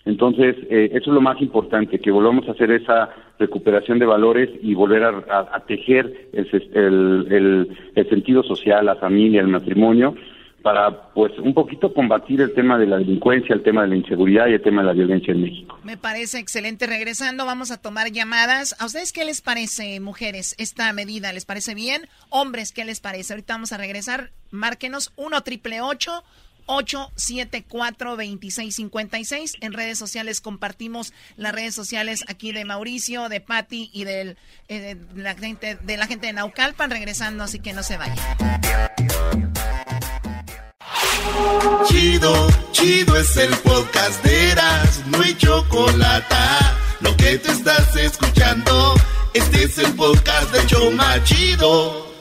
entonces, 0.05 0.57
eh, 0.69 0.89
eso 0.91 1.11
es 1.11 1.13
lo 1.13 1.21
más 1.21 1.41
importante, 1.41 1.99
que 1.99 2.11
volvamos 2.11 2.47
a 2.47 2.51
hacer 2.51 2.71
esa 2.71 3.09
recuperación 3.39 3.99
de 3.99 4.05
valores 4.05 4.49
y 4.61 4.73
volver 4.73 5.03
a, 5.03 5.63
tejer 5.65 6.29
el, 6.33 7.75
el, 7.95 8.09
sentido 8.09 8.43
social, 8.43 8.85
la 8.85 8.95
familia, 8.95 9.41
el 9.41 9.47
matrimonio, 9.47 10.13
para 10.61 11.13
pues 11.13 11.37
un 11.39 11.53
poquito 11.53 11.93
combatir 11.93 12.41
el 12.41 12.53
tema 12.53 12.77
de 12.77 12.87
la 12.87 12.97
delincuencia, 12.97 13.55
el 13.55 13.63
tema 13.63 13.83
de 13.83 13.89
la 13.89 13.95
inseguridad 13.95 14.47
y 14.47 14.53
el 14.53 14.61
tema 14.61 14.81
de 14.81 14.87
la 14.87 14.93
violencia 14.93 15.33
en 15.33 15.41
México. 15.41 15.77
Me 15.83 15.97
parece 15.97 16.39
excelente. 16.39 16.85
Regresando, 16.87 17.45
vamos 17.45 17.71
a 17.71 17.81
tomar 17.81 18.11
llamadas. 18.11 18.75
¿A 18.79 18.85
ustedes 18.85 19.11
qué 19.13 19.25
les 19.25 19.41
parece, 19.41 19.99
mujeres, 19.99 20.55
esta 20.57 20.91
medida? 20.93 21.33
¿Les 21.33 21.45
parece 21.45 21.75
bien? 21.75 22.03
Hombres, 22.29 22.71
¿qué 22.71 22.85
les 22.85 22.99
parece? 23.01 23.33
Ahorita 23.33 23.53
vamos 23.53 23.73
a 23.73 23.77
regresar. 23.77 24.31
Márquenos 24.51 25.11
1 25.17 25.41
triple 25.41 25.81
874-2656. 26.67 29.55
En 29.61 29.73
redes 29.73 29.97
sociales 29.97 30.41
compartimos 30.41 31.13
las 31.35 31.53
redes 31.53 31.75
sociales 31.75 32.23
aquí 32.27 32.51
de 32.51 32.65
Mauricio, 32.65 33.29
de 33.29 33.41
Patti 33.41 33.89
y 33.93 34.03
del, 34.03 34.37
eh, 34.67 34.95
de, 34.95 35.23
la 35.23 35.35
gente, 35.35 35.75
de 35.75 36.33
Naucalpan 36.33 36.91
regresando, 36.91 37.43
así 37.43 37.59
que 37.59 37.73
no 37.73 37.83
se 37.83 37.97
vayan. 37.97 38.17
Chido, 41.87 42.47
chido 42.71 43.17
es 43.17 43.37
el 43.37 43.55
podcast 43.57 44.23
de 44.23 44.51
Eras, 44.51 45.01
no 45.07 45.21
hay 45.21 45.35
chocolate. 45.35 46.35
Lo 47.01 47.15
que 47.17 47.37
te 47.37 47.51
estás 47.51 47.95
escuchando, 47.95 48.95
este 49.33 49.63
es 49.63 49.77
el 49.77 49.93
podcast 49.93 50.51
de 50.51 50.65
Choma 50.67 51.23
Chido. 51.23 52.12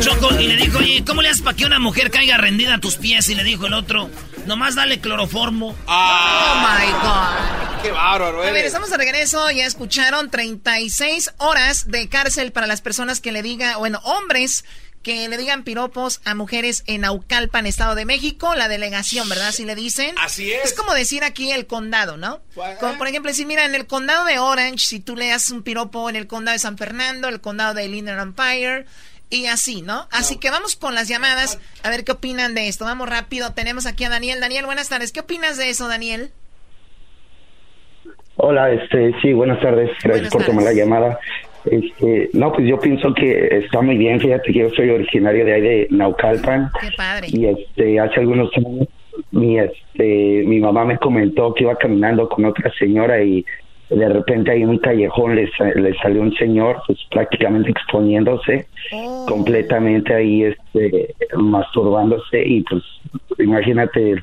Choco, 0.00 0.38
y 0.38 0.48
le 0.48 0.56
dijo, 0.56 0.78
oye, 0.78 1.04
¿cómo 1.06 1.22
le 1.22 1.30
haces 1.30 1.42
para 1.42 1.56
que 1.56 1.64
una 1.64 1.78
mujer 1.78 2.10
caiga 2.10 2.36
rendida 2.36 2.74
a 2.74 2.78
tus 2.78 2.96
pies? 2.96 3.28
Y 3.28 3.34
le 3.34 3.44
dijo 3.44 3.66
el 3.66 3.74
otro, 3.74 4.10
nomás 4.46 4.74
dale 4.74 5.00
cloroformo. 5.00 5.74
Oh 5.86 6.54
my 6.56 6.90
God. 6.92 7.82
Qué 7.82 7.90
bárbaro, 7.90 8.42
A 8.42 8.50
ver, 8.50 8.64
estamos 8.64 8.90
de 8.90 8.96
regreso. 8.96 9.50
Ya 9.50 9.66
escucharon 9.66 10.30
36 10.30 11.34
horas 11.38 11.88
de 11.88 12.08
cárcel 12.08 12.52
para 12.52 12.66
las 12.66 12.80
personas 12.80 13.20
que 13.20 13.32
le 13.32 13.42
digan, 13.42 13.78
bueno, 13.78 14.00
hombres 14.04 14.64
que 15.04 15.28
le 15.28 15.36
digan 15.36 15.62
piropos 15.62 16.20
a 16.24 16.34
mujeres 16.34 16.82
en 16.88 17.04
Aucalpan, 17.04 17.66
Estado 17.66 17.94
de 17.94 18.04
México, 18.04 18.56
la 18.56 18.66
delegación, 18.66 19.28
¿verdad? 19.28 19.52
Si 19.52 19.64
le 19.64 19.76
dicen. 19.76 20.16
Así 20.20 20.50
es. 20.50 20.64
Es 20.64 20.72
como 20.74 20.92
decir 20.94 21.22
aquí 21.22 21.52
el 21.52 21.68
condado, 21.68 22.16
¿no? 22.16 22.40
Como 22.80 22.98
por 22.98 23.06
ejemplo, 23.06 23.32
si 23.32 23.46
mira, 23.46 23.64
en 23.64 23.76
el 23.76 23.86
condado 23.86 24.24
de 24.24 24.40
Orange, 24.40 24.84
si 24.84 24.98
tú 24.98 25.14
le 25.14 25.28
das 25.28 25.50
un 25.50 25.62
piropo 25.62 26.10
en 26.10 26.16
el 26.16 26.26
condado 26.26 26.54
de 26.54 26.58
San 26.58 26.76
Fernando, 26.76 27.28
el 27.28 27.40
condado 27.40 27.74
de 27.74 27.84
Inland 27.84 28.20
Empire, 28.20 28.86
y 29.30 29.46
así, 29.46 29.82
¿no? 29.82 30.08
Así 30.10 30.38
que 30.38 30.50
vamos 30.50 30.76
con 30.76 30.94
las 30.94 31.08
llamadas 31.08 31.60
a 31.82 31.90
ver 31.90 32.04
qué 32.04 32.12
opinan 32.12 32.54
de 32.54 32.68
esto. 32.68 32.84
Vamos 32.84 33.08
rápido. 33.08 33.52
Tenemos 33.52 33.86
aquí 33.86 34.04
a 34.04 34.08
Daniel. 34.08 34.40
Daniel, 34.40 34.66
buenas 34.66 34.88
tardes. 34.88 35.12
¿Qué 35.12 35.20
opinas 35.20 35.56
de 35.56 35.70
eso, 35.70 35.88
Daniel? 35.88 36.30
Hola, 38.36 38.70
este, 38.72 39.12
sí, 39.22 39.32
buenas 39.32 39.60
tardes. 39.60 39.90
Gracias 40.02 40.30
por 40.30 40.44
tomar 40.44 40.64
la 40.64 40.72
llamada. 40.72 41.18
Este, 41.64 42.30
no, 42.34 42.52
pues 42.52 42.66
yo 42.68 42.78
pienso 42.78 43.14
que 43.14 43.48
está 43.64 43.80
muy 43.80 43.96
bien. 43.96 44.20
Fíjate 44.20 44.52
que 44.52 44.58
yo 44.60 44.70
soy 44.70 44.90
originario 44.90 45.44
de 45.44 45.52
ahí 45.52 45.60
de 45.60 45.88
Naucalpan. 45.90 46.70
Qué 46.80 46.88
padre. 46.96 47.28
Y 47.30 47.46
este, 47.46 47.98
hace 47.98 48.20
algunos 48.20 48.50
años 48.56 48.88
mi, 49.30 49.58
este, 49.58 50.44
mi 50.46 50.60
mamá 50.60 50.84
me 50.84 50.98
comentó 50.98 51.54
que 51.54 51.64
iba 51.64 51.76
caminando 51.76 52.28
con 52.28 52.44
otra 52.44 52.72
señora 52.78 53.22
y 53.22 53.44
de 53.90 54.08
repente 54.08 54.50
ahí 54.50 54.62
en 54.62 54.70
un 54.70 54.78
callejón 54.78 55.36
le, 55.36 55.50
salió 56.02 56.22
un 56.22 56.34
señor 56.34 56.82
pues 56.86 56.98
prácticamente 57.10 57.70
exponiéndose 57.70 58.66
oh. 58.92 59.26
completamente 59.28 60.14
ahí 60.14 60.44
este 60.44 61.14
masturbándose 61.36 62.44
y 62.44 62.62
pues 62.62 62.82
imagínate 63.38 64.16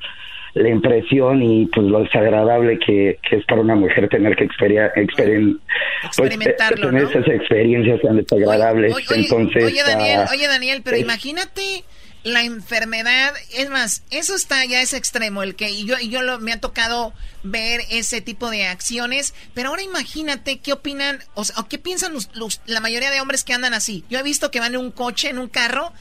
la 0.53 0.69
impresión 0.69 1.41
y 1.41 1.65
pues 1.67 1.87
lo 1.87 2.03
desagradable 2.03 2.77
que, 2.79 3.19
es 3.31 3.45
para 3.45 3.61
una 3.61 3.75
mujer 3.75 4.09
tener 4.09 4.35
que 4.35 4.43
experia, 4.43 4.91
pues, 4.93 6.29
tener 6.37 7.03
esas 7.03 7.27
experiencias 7.27 8.01
tan 8.01 8.17
desagradables. 8.17 8.95
entonces 9.15 9.63
oye 9.63 9.81
Daniel 9.85 10.21
oye 10.31 10.47
Daniel 10.47 10.81
pero 10.83 10.97
imagínate 10.97 11.83
la 12.23 12.43
enfermedad, 12.43 13.33
es 13.53 13.69
más, 13.69 14.03
eso 14.11 14.35
está 14.35 14.63
ya 14.65 14.81
ese 14.81 14.97
extremo, 14.97 15.41
el 15.41 15.55
que 15.55 15.83
yo, 15.83 15.97
yo 15.97 16.21
lo, 16.21 16.39
me 16.39 16.53
ha 16.53 16.59
tocado 16.59 17.13
ver 17.43 17.81
ese 17.89 18.21
tipo 18.21 18.51
de 18.51 18.67
acciones, 18.67 19.33
pero 19.55 19.69
ahora 19.69 19.81
imagínate 19.81 20.59
qué 20.59 20.73
opinan, 20.73 21.19
o, 21.33 21.43
sea, 21.43 21.55
qué 21.67 21.79
piensan 21.79 22.13
los, 22.13 22.61
la 22.67 22.79
mayoría 22.79 23.09
de 23.09 23.21
hombres 23.21 23.43
que 23.43 23.53
andan 23.53 23.73
así. 23.73 24.05
Yo 24.09 24.19
he 24.19 24.23
visto 24.23 24.51
que 24.51 24.59
van 24.59 24.75
en 24.75 24.81
un 24.81 24.91
coche, 24.91 25.29
en 25.29 25.39
un 25.39 25.47
carro, 25.47 25.93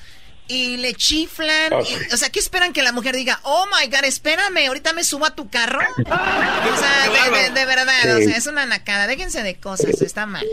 y 0.50 0.76
le 0.78 0.94
chiflan, 0.94 1.72
o 1.72 2.16
sea, 2.16 2.28
¿qué 2.30 2.40
esperan 2.40 2.72
que 2.72 2.82
la 2.82 2.92
mujer 2.92 3.14
diga? 3.14 3.38
Oh 3.44 3.66
my 3.66 3.86
god, 3.86 4.04
espérame, 4.04 4.66
ahorita 4.66 4.92
me 4.92 5.04
subo 5.04 5.24
a 5.26 5.34
tu 5.34 5.48
carro. 5.48 5.78
o 5.78 6.76
sea, 6.76 7.50
de, 7.54 7.66
verdad, 7.66 8.16
o 8.16 8.20
sea, 8.20 8.36
es 8.36 8.46
una 8.46 8.66
nacada, 8.66 9.06
déjense 9.06 9.42
de 9.42 9.54
cosas, 9.54 10.02
está 10.02 10.26
mal. 10.26 10.44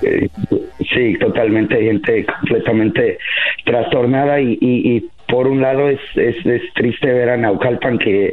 Sí, 0.00 1.18
totalmente, 1.18 1.76
gente 1.82 2.24
completamente 2.24 3.18
trastornada 3.64 4.40
y, 4.40 4.58
y, 4.60 5.08
por 5.28 5.48
un 5.48 5.60
lado 5.60 5.88
es, 5.88 6.00
es, 6.14 6.36
triste 6.74 7.12
ver 7.12 7.30
a 7.30 7.36
Naucalpan 7.36 7.98
que 7.98 8.32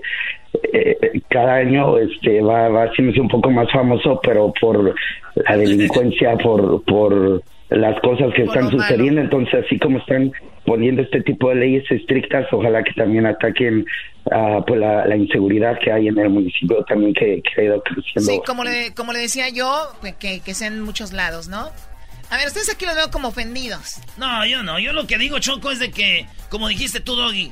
eh, 0.71 1.21
cada 1.29 1.55
año 1.55 1.97
este 1.97 2.39
va, 2.41 2.69
va 2.69 2.83
haciéndose 2.83 3.19
un 3.19 3.27
poco 3.27 3.49
más 3.49 3.71
famoso, 3.71 4.19
pero 4.23 4.53
por 4.61 4.93
la 5.35 5.57
delincuencia, 5.57 6.37
por, 6.37 6.83
por 6.83 7.41
las 7.69 7.99
cosas 8.01 8.31
que 8.35 8.43
están 8.43 8.69
sucediendo. 8.69 9.21
Entonces, 9.21 9.65
así 9.65 9.79
como 9.79 9.97
están 9.97 10.31
poniendo 10.65 11.01
este 11.01 11.21
tipo 11.21 11.49
de 11.49 11.55
leyes 11.55 11.91
estrictas, 11.91 12.47
ojalá 12.51 12.83
que 12.83 12.93
también 12.93 13.25
ataquen 13.25 13.85
uh, 14.25 14.63
pues 14.65 14.79
la, 14.79 15.05
la, 15.05 15.15
inseguridad 15.15 15.77
que 15.83 15.91
hay 15.91 16.07
en 16.07 16.17
el 16.17 16.29
municipio 16.29 16.83
también 16.85 17.13
que, 17.13 17.41
que 17.41 17.61
ha 17.61 17.63
ido 17.65 17.83
creciendo. 17.83 18.31
Sí, 18.31 18.39
como 18.45 18.63
le, 18.63 18.93
como 18.93 19.13
le 19.13 19.19
decía 19.19 19.49
yo, 19.49 19.89
que, 20.19 20.39
que 20.39 20.53
sea 20.53 20.67
en 20.67 20.81
muchos 20.81 21.13
lados, 21.13 21.47
¿no? 21.47 21.69
A 22.29 22.37
ver, 22.37 22.47
ustedes 22.47 22.69
aquí 22.73 22.85
los 22.85 22.95
veo 22.95 23.11
como 23.11 23.27
ofendidos. 23.27 23.99
No, 24.17 24.45
yo 24.45 24.63
no. 24.63 24.79
Yo 24.79 24.93
lo 24.93 25.05
que 25.05 25.17
digo, 25.17 25.39
Choco, 25.39 25.71
es 25.71 25.79
de 25.79 25.91
que, 25.91 26.25
como 26.49 26.67
dijiste 26.67 26.99
tú, 26.99 27.15
Doggy, 27.15 27.51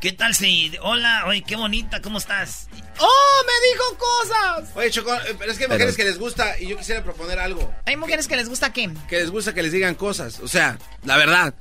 ¿Qué 0.00 0.12
tal 0.12 0.32
si... 0.32 0.70
Hola, 0.80 1.24
oye, 1.26 1.42
qué 1.42 1.56
bonita, 1.56 2.00
¿cómo 2.00 2.18
estás? 2.18 2.68
¡Oh, 3.00 3.44
me 3.44 3.68
dijo 3.68 3.98
cosas! 3.98 4.76
Oye, 4.76 4.90
Choco, 4.92 5.12
eh, 5.12 5.34
pero 5.36 5.50
es 5.50 5.58
que 5.58 5.64
hay 5.64 5.70
mujeres 5.70 5.96
que 5.96 6.04
les 6.04 6.18
gusta 6.18 6.56
y 6.60 6.68
yo 6.68 6.76
quisiera 6.76 7.02
proponer 7.02 7.40
algo. 7.40 7.74
¿Hay 7.84 7.96
mujeres 7.96 8.28
que 8.28 8.36
les 8.36 8.48
gusta 8.48 8.72
qué? 8.72 8.88
Que 9.08 9.16
les 9.16 9.30
gusta 9.30 9.54
que 9.54 9.62
les 9.62 9.72
digan 9.72 9.96
cosas, 9.96 10.38
o 10.38 10.46
sea, 10.46 10.78
la 11.04 11.16
verdad. 11.16 11.52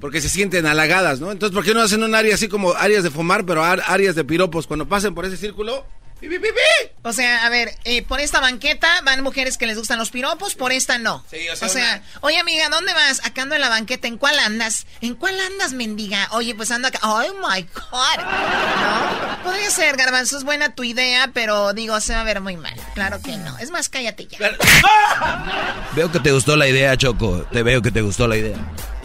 Porque 0.00 0.20
se 0.20 0.28
sienten 0.28 0.66
halagadas, 0.66 1.20
¿no? 1.20 1.32
Entonces, 1.32 1.54
¿por 1.54 1.64
qué 1.64 1.74
no 1.74 1.82
hacen 1.82 2.02
un 2.02 2.14
área 2.14 2.34
así 2.34 2.48
como 2.48 2.72
áreas 2.74 3.02
de 3.02 3.10
fumar, 3.10 3.44
pero 3.46 3.64
áreas 3.64 4.14
de 4.14 4.24
piropos? 4.24 4.66
Cuando 4.66 4.86
pasen 4.88 5.14
por 5.14 5.24
ese 5.24 5.36
círculo, 5.36 5.86
¡pi, 6.20 6.28
pi, 6.28 6.38
pi, 6.38 6.48
pi! 6.48 6.90
O 7.02 7.12
sea, 7.12 7.46
a 7.46 7.50
ver, 7.50 7.72
eh, 7.84 8.02
por 8.02 8.20
esta 8.20 8.40
banqueta 8.40 8.88
van 9.04 9.22
mujeres 9.22 9.56
que 9.56 9.66
les 9.66 9.78
gustan 9.78 9.98
los 9.98 10.10
piropos, 10.10 10.54
por 10.54 10.72
esta 10.72 10.98
no. 10.98 11.24
Sí, 11.30 11.48
o 11.48 11.52
o 11.52 11.56
sea, 11.56 11.68
sea, 11.68 12.02
oye 12.20 12.38
amiga, 12.38 12.68
¿dónde 12.68 12.92
vas? 12.92 13.24
Acá 13.24 13.42
ando 13.42 13.54
en 13.54 13.60
la 13.60 13.68
banqueta, 13.68 14.08
¿en 14.08 14.18
cuál 14.18 14.38
andas? 14.40 14.86
¿En 15.00 15.14
cuál 15.14 15.38
andas, 15.38 15.72
mendiga? 15.72 16.28
Oye, 16.32 16.54
pues 16.54 16.70
ando 16.72 16.88
acá. 16.88 16.98
Oh 17.02 17.22
my 17.48 17.62
God. 17.62 18.24
¿No? 18.24 19.44
Podría 19.44 19.70
ser, 19.70 19.96
Garbanzo, 19.96 20.36
es 20.36 20.42
buena 20.44 20.74
tu 20.74 20.82
idea, 20.82 21.30
pero 21.32 21.72
digo, 21.72 22.00
se 22.00 22.14
va 22.14 22.22
a 22.22 22.24
ver 22.24 22.40
muy 22.40 22.56
mal. 22.56 22.74
Claro 22.94 23.20
que 23.22 23.36
no. 23.36 23.56
Es 23.58 23.70
más, 23.70 23.88
cállate 23.88 24.26
ya. 24.26 24.38
Veo 25.94 26.10
que 26.10 26.18
te 26.18 26.32
gustó 26.32 26.56
la 26.56 26.66
idea, 26.66 26.96
Choco. 26.96 27.46
Te 27.52 27.62
veo 27.62 27.80
que 27.80 27.92
te 27.92 28.02
gustó 28.02 28.26
la 28.26 28.36
idea. 28.36 28.56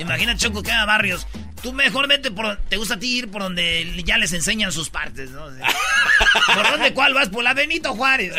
Imagina, 0.01 0.35
Choco, 0.35 0.61
que 0.63 0.71
haga 0.71 0.85
barrios. 0.85 1.27
Tú 1.61 1.73
mejor 1.73 2.07
vete 2.07 2.31
por... 2.31 2.57
Te 2.69 2.77
gusta 2.77 2.95
a 2.95 2.99
ti 2.99 3.17
ir 3.19 3.29
por 3.29 3.41
donde 3.43 4.01
ya 4.03 4.17
les 4.17 4.33
enseñan 4.33 4.71
sus 4.71 4.89
partes, 4.89 5.29
¿no? 5.31 5.45
O 5.45 5.51
sea, 5.51 5.67
¿Por 6.55 6.71
dónde 6.71 6.93
cuál 6.93 7.13
vas? 7.13 7.29
Por 7.29 7.43
la 7.43 7.53
Benito 7.53 7.93
Juárez. 7.93 8.35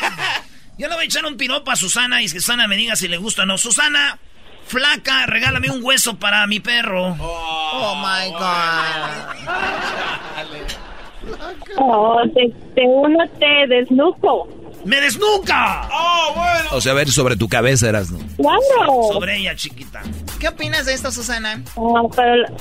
Yo 0.78 0.88
le 0.88 0.94
voy 0.94 1.04
a 1.04 1.06
echar 1.06 1.24
un 1.26 1.36
piropo 1.36 1.70
a 1.70 1.76
Susana 1.76 2.22
y 2.22 2.24
que 2.24 2.40
Susana 2.40 2.66
me 2.66 2.76
diga 2.76 2.96
si 2.96 3.08
le 3.08 3.16
gusta 3.18 3.42
o 3.42 3.46
no. 3.46 3.58
Susana, 3.58 4.18
flaca, 4.66 5.26
regálame 5.26 5.70
un 5.70 5.82
hueso 5.82 6.18
para 6.18 6.46
mi 6.46 6.60
perro. 6.60 7.16
Oh, 7.18 7.96
my 7.96 8.30
God. 8.30 9.42
Oh, 11.76 12.20
de, 12.34 12.52
de 12.74 12.82
uno 12.84 13.24
te 13.38 13.66
desnuco. 13.68 14.48
¡Me 14.84 15.00
desnuca! 15.00 15.88
¡Oh, 15.92 16.32
bueno! 16.34 16.70
O 16.72 16.80
sea, 16.80 16.92
a 16.92 16.94
ver, 16.96 17.08
sobre 17.08 17.36
tu 17.36 17.48
cabeza 17.48 17.88
eras, 17.88 18.10
¿no? 18.10 18.18
Claro. 18.36 19.02
Sobre 19.12 19.36
ella, 19.38 19.54
chiquita. 19.54 20.02
¿Qué 20.40 20.48
opinas 20.48 20.86
de 20.86 20.94
esto, 20.94 21.10
Susana? 21.12 21.62
Ah, 21.76 22.02
pero 22.16 22.36
la- 22.36 22.52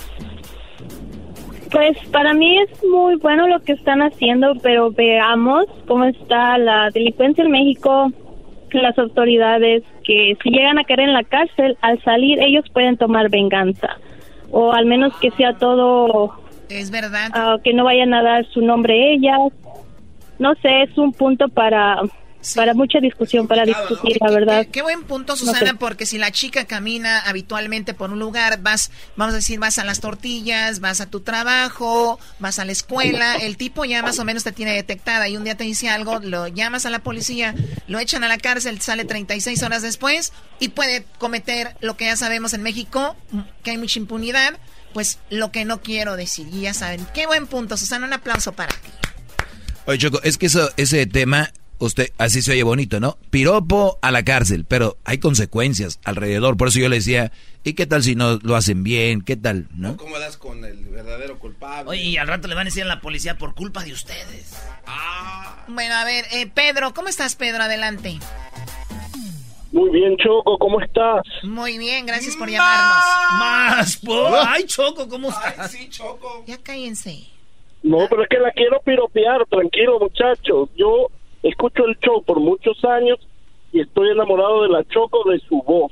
pues 1.72 1.98
para 2.12 2.34
mí 2.34 2.58
es 2.62 2.84
muy 2.84 3.16
bueno 3.16 3.48
lo 3.48 3.62
que 3.62 3.72
están 3.74 4.02
haciendo, 4.02 4.54
pero 4.62 4.92
veamos 4.92 5.66
cómo 5.88 6.04
está 6.06 6.58
la 6.58 6.90
delincuencia 6.94 7.44
en 7.46 7.52
México, 7.52 8.12
las 8.74 8.98
autoridades, 8.98 9.84
que 10.04 10.38
si 10.44 10.50
llegan 10.50 10.80
a 10.80 10.84
caer 10.84 11.02
en 11.02 11.14
la 11.14 11.24
cárcel, 11.24 11.78
al 11.82 12.02
salir 12.04 12.40
ellos 12.42 12.66
pueden 12.74 12.98
tomar 12.98 13.30
venganza. 13.30 13.88
O 14.52 14.74
al 14.74 14.86
menos 14.86 15.14
que 15.22 15.32
sea 15.32 15.54
todo, 15.58 16.34
Es 16.68 16.92
verdad. 16.92 17.30
ah, 17.34 17.56
que 17.64 17.74
no 17.74 17.86
vayan 17.86 18.14
a 18.14 18.22
dar 18.22 18.46
su 18.54 18.62
nombre 18.62 19.14
ellas. 19.14 19.40
No 20.42 20.56
sé, 20.56 20.82
es 20.90 20.98
un 20.98 21.14
punto 21.14 21.50
para, 21.50 21.98
para 22.56 22.74
mucha 22.74 23.00
discusión, 23.00 23.48
para 23.48 23.64
discutir, 23.64 24.18
la 24.20 24.32
verdad. 24.32 24.66
Qué 24.72 24.82
buen 24.82 25.04
punto, 25.04 25.34
No 25.34 25.38
Susana, 25.38 25.60
sé. 25.72 25.76
porque 25.76 26.08
si 26.08 26.18
la 26.18 26.32
chica 26.32 26.66
camina 26.66 27.20
habitualmente 27.20 27.94
por 27.94 28.10
un 28.10 28.18
lugar, 28.18 28.60
vas, 28.64 28.90
vamos 29.16 29.34
a 29.34 29.38
decir, 29.38 29.60
vas 29.60 29.78
a 29.78 29.84
las 29.84 30.00
tortillas, 30.00 30.80
vas 30.80 31.00
a 31.00 31.06
tu 31.12 31.20
trabajo, 31.20 32.20
vas 32.40 32.58
a 32.58 32.66
la 32.66 32.72
escuela, 32.72 33.36
el 33.36 33.56
tipo 33.56 33.86
ya 33.86 34.02
más 34.02 34.18
o 34.18 34.26
menos 34.26 34.44
te 34.44 34.52
tiene 34.52 34.74
detectada 34.74 35.30
y 35.30 35.38
un 35.38 35.44
día 35.44 35.56
te 35.56 35.64
dice 35.64 35.90
algo, 35.90 36.18
lo 36.24 36.48
llamas 36.48 36.88
a 36.88 36.90
la 36.90 37.04
policía, 37.04 37.54
lo 37.86 38.00
echan 38.00 38.24
a 38.24 38.28
la 38.28 38.40
cárcel, 38.40 38.82
sale 38.82 39.06
36 39.06 39.62
horas 39.62 39.84
después 39.84 40.34
y 40.60 40.70
puede 40.70 41.06
cometer 41.20 41.76
lo 41.82 41.98
que 41.98 42.06
ya 42.06 42.16
sabemos 42.16 42.56
en 42.56 42.64
México, 42.64 43.16
que 43.62 43.70
hay 43.70 43.78
mucha 43.78 44.00
impunidad, 44.00 44.58
pues 44.94 45.20
lo 45.30 45.52
que 45.52 45.66
no 45.66 45.82
quiero 45.82 46.16
decir, 46.16 46.48
y 46.52 46.62
ya 46.62 46.74
saben. 46.74 47.06
Qué 47.14 47.28
buen 47.28 47.46
punto, 47.46 47.78
Susana, 47.78 48.08
un 48.08 48.14
aplauso 48.14 48.54
para 48.54 48.74
ti. 48.74 48.90
Oye, 49.86 49.98
Choco, 49.98 50.22
es 50.24 50.38
que 50.38 50.46
eso, 50.46 50.70
ese 50.78 51.06
tema, 51.08 51.52
usted, 51.80 52.12
así 52.18 52.42
se 52.42 52.52
oye 52.52 52.64
bonito, 52.64 53.00
¿no? 53.00 53.18
Piropo 53.30 53.98
a 54.02 54.12
la 54.12 54.24
cárcel, 54.24 54.66
pero 54.66 54.98
hay 55.06 55.18
consecuencias 55.18 56.00
alrededor. 56.04 56.56
Por 56.58 56.68
eso 56.68 56.80
yo 56.80 56.90
le 56.90 56.98
decía, 56.98 57.32
¿y 57.64 57.74
qué 57.74 57.88
tal 57.88 58.04
si 58.04 58.16
no 58.16 58.40
lo 58.44 58.56
hacen 58.56 58.84
bien? 58.84 59.22
¿Qué 59.22 59.36
tal? 59.38 59.68
¿No? 59.74 59.98
¿Cómo 59.98 60.20
das 60.20 60.38
con 60.38 60.64
el 60.64 60.86
verdadero 60.86 61.40
culpable? 61.40 61.90
Oye, 61.90 62.04
y 62.04 62.18
al 62.18 62.28
rato 62.28 62.48
le 62.48 62.56
van 62.56 62.68
a 62.68 62.70
decir 62.70 62.84
a 62.84 62.88
la 62.88 63.02
policía 63.02 63.38
por 63.38 63.56
culpa 63.56 63.84
de 63.84 63.94
ustedes. 63.94 64.56
Bueno, 65.68 65.96
a 65.96 66.06
ver, 66.06 66.26
eh, 66.32 66.48
Pedro, 66.48 66.94
¿cómo 66.94 67.08
estás, 67.08 67.36
Pedro? 67.36 67.64
Adelante. 67.64 68.20
Muy 69.72 69.90
bien, 69.90 70.18
Choco, 70.18 70.58
¿cómo 70.60 70.82
estás? 70.82 71.24
Muy 71.44 71.78
bien, 71.78 72.06
gracias 72.06 72.36
por 72.36 72.50
llamarnos. 72.50 73.04
Más. 73.40 74.00
Ay, 74.48 74.66
Choco, 74.66 75.08
¿cómo 75.08 75.30
estás? 75.30 75.72
sí, 75.72 75.88
Choco. 75.90 76.44
Ya 76.46 76.58
cállense. 76.58 77.26
No, 77.84 78.08
pero 78.10 78.24
es 78.24 78.30
que 78.30 78.40
la 78.40 78.52
quiero 78.52 78.80
piropear, 78.82 79.46
tranquilo, 79.48 80.00
muchachos. 80.00 80.70
Yo 80.76 81.08
escucho 81.44 81.86
el 81.86 81.98
show 82.00 82.24
por 82.24 82.40
muchos 82.40 82.84
años 82.86 83.20
y 83.72 83.82
estoy 83.82 84.12
enamorado 84.12 84.64
de 84.64 84.70
la 84.70 84.84
Choco 84.86 85.30
de 85.30 85.40
su 85.40 85.62
voz. 85.64 85.92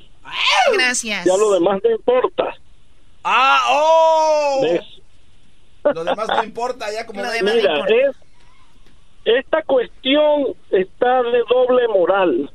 Gracias. 0.74 1.26
Ya 1.26 1.36
lo 1.38 1.52
demás 1.54 1.80
no 1.84 1.92
importa. 1.92 2.56
¡Ah, 3.24 3.62
oh! 3.70 4.60
¿Ves? 4.62 4.82
Lo 5.96 6.04
demás 6.04 6.28
no 6.28 6.44
importa, 6.44 6.92
ya 6.92 7.06
como... 7.06 7.22
Mira, 7.22 7.86
es 7.88 8.16
esta 9.26 9.62
cuestión 9.64 10.56
está 10.72 11.22
de 11.24 11.44
doble 11.50 11.88
moral. 11.88 12.52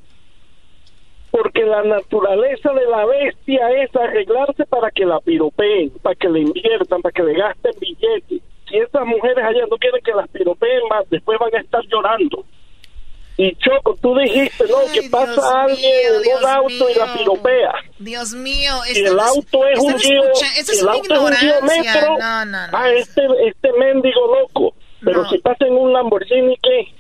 Porque 1.31 1.65
la 1.65 1.83
naturaleza 1.83 2.73
de 2.73 2.87
la 2.87 3.05
bestia 3.07 3.71
es 3.83 3.95
arreglarse 3.95 4.65
para 4.67 4.91
que 4.91 5.05
la 5.05 5.21
piropeen, 5.21 5.91
para 6.03 6.15
que 6.15 6.29
le 6.29 6.41
inviertan, 6.41 7.03
para 7.03 7.13
que 7.13 7.23
le 7.23 7.35
gasten 7.35 7.73
billetes. 7.81 8.43
Si 8.75 8.81
esas 8.81 9.07
mujeres 9.07 9.39
allá 9.39 9.67
no 9.71 9.77
quieren 9.77 10.03
que 10.03 10.13
las 10.13 10.29
piropeen 10.31 10.81
más, 10.91 11.09
después 11.09 11.39
van 11.39 11.55
a 11.55 11.61
estar 11.61 11.81
llorando. 11.87 12.45
Y 13.37 13.55
Choco, 13.57 13.97
tú 14.03 14.17
dijiste, 14.17 14.65
¿no? 14.69 14.77
que 14.93 15.09
pasa 15.11 15.63
alguien 15.63 15.93
en 16.25 16.39
un 16.39 16.45
auto 16.45 16.91
y 16.91 16.95
la 16.95 17.15
piropea. 17.15 17.73
Dios 18.01 18.33
mío, 18.33 18.73
esto 18.89 19.13
el 19.13 19.21
auto 19.21 19.67
es 19.69 19.79
un 19.79 19.95
es 19.95 20.81
el 20.81 20.89
auto 20.89 21.15
es 21.15 21.21
un. 21.21 21.67
Metro, 21.67 22.19
No, 22.19 22.45
no, 22.45 22.67
no. 22.67 22.79
ah, 22.79 22.91
este, 22.91 23.23
este 23.47 23.73
mendigo 23.79 24.41
loco. 24.41 24.75
Pero 25.05 25.29
si 25.29 25.39
pasa 25.39 25.67
en 25.67 25.75
un 25.75 25.93
Lamborghini, 25.93 26.57
¿qué? 26.63 26.95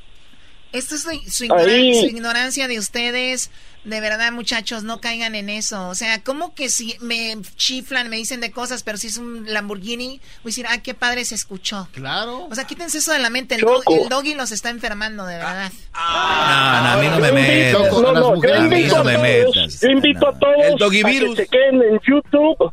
Esto 0.72 0.94
es 0.94 1.02
su 1.32 1.44
ignorancia 1.44 2.68
de 2.68 2.78
ustedes. 2.78 3.50
De 3.84 4.00
verdad, 4.00 4.32
muchachos, 4.32 4.82
no 4.82 4.98
caigan 5.00 5.34
en 5.34 5.50
eso. 5.50 5.88
O 5.88 5.94
sea, 5.94 6.22
¿cómo 6.22 6.54
que 6.54 6.70
si 6.70 6.96
me 7.00 7.36
chiflan, 7.56 8.08
me 8.08 8.16
dicen 8.16 8.40
de 8.40 8.50
cosas, 8.50 8.82
pero 8.82 8.96
si 8.96 9.08
es 9.08 9.18
un 9.18 9.44
Lamborghini, 9.52 10.20
voy 10.42 10.44
a 10.44 10.46
decir, 10.46 10.66
ah, 10.68 10.78
qué 10.82 10.94
padre 10.94 11.24
se 11.26 11.34
escuchó? 11.34 11.86
Claro. 11.92 12.46
O 12.50 12.54
sea, 12.54 12.64
quítense 12.64 12.96
eso 12.98 13.12
de 13.12 13.18
la 13.18 13.28
mente. 13.28 13.56
El, 13.56 13.60
do- 13.60 13.82
el 13.86 14.08
doggy 14.08 14.34
los 14.34 14.52
está 14.52 14.70
enfermando, 14.70 15.26
de 15.26 15.36
verdad. 15.36 15.70
No, 15.92 16.00
no, 16.82 16.88
a 16.88 16.96
mí 16.96 17.08
no 17.08 17.18
me 17.18 17.28
Yo 17.28 17.34
metas. 17.80 17.92
no, 17.92 18.12
no, 18.12 18.42
yo 18.42 18.54
A 18.54 18.58
mí 18.60 18.64
invito 18.78 18.94
no 19.04 19.10
a 19.10 19.18
metas. 19.18 19.80
Yo 19.82 19.88
invito 19.88 20.28
a 20.28 20.38
todos 20.38 20.54
El 20.64 20.72
a 20.72 20.76
doggy 20.78 21.02
que 21.02 21.10
virus. 21.10 21.36
chequen 21.36 21.82
en 21.82 22.00
YouTube, 22.08 22.72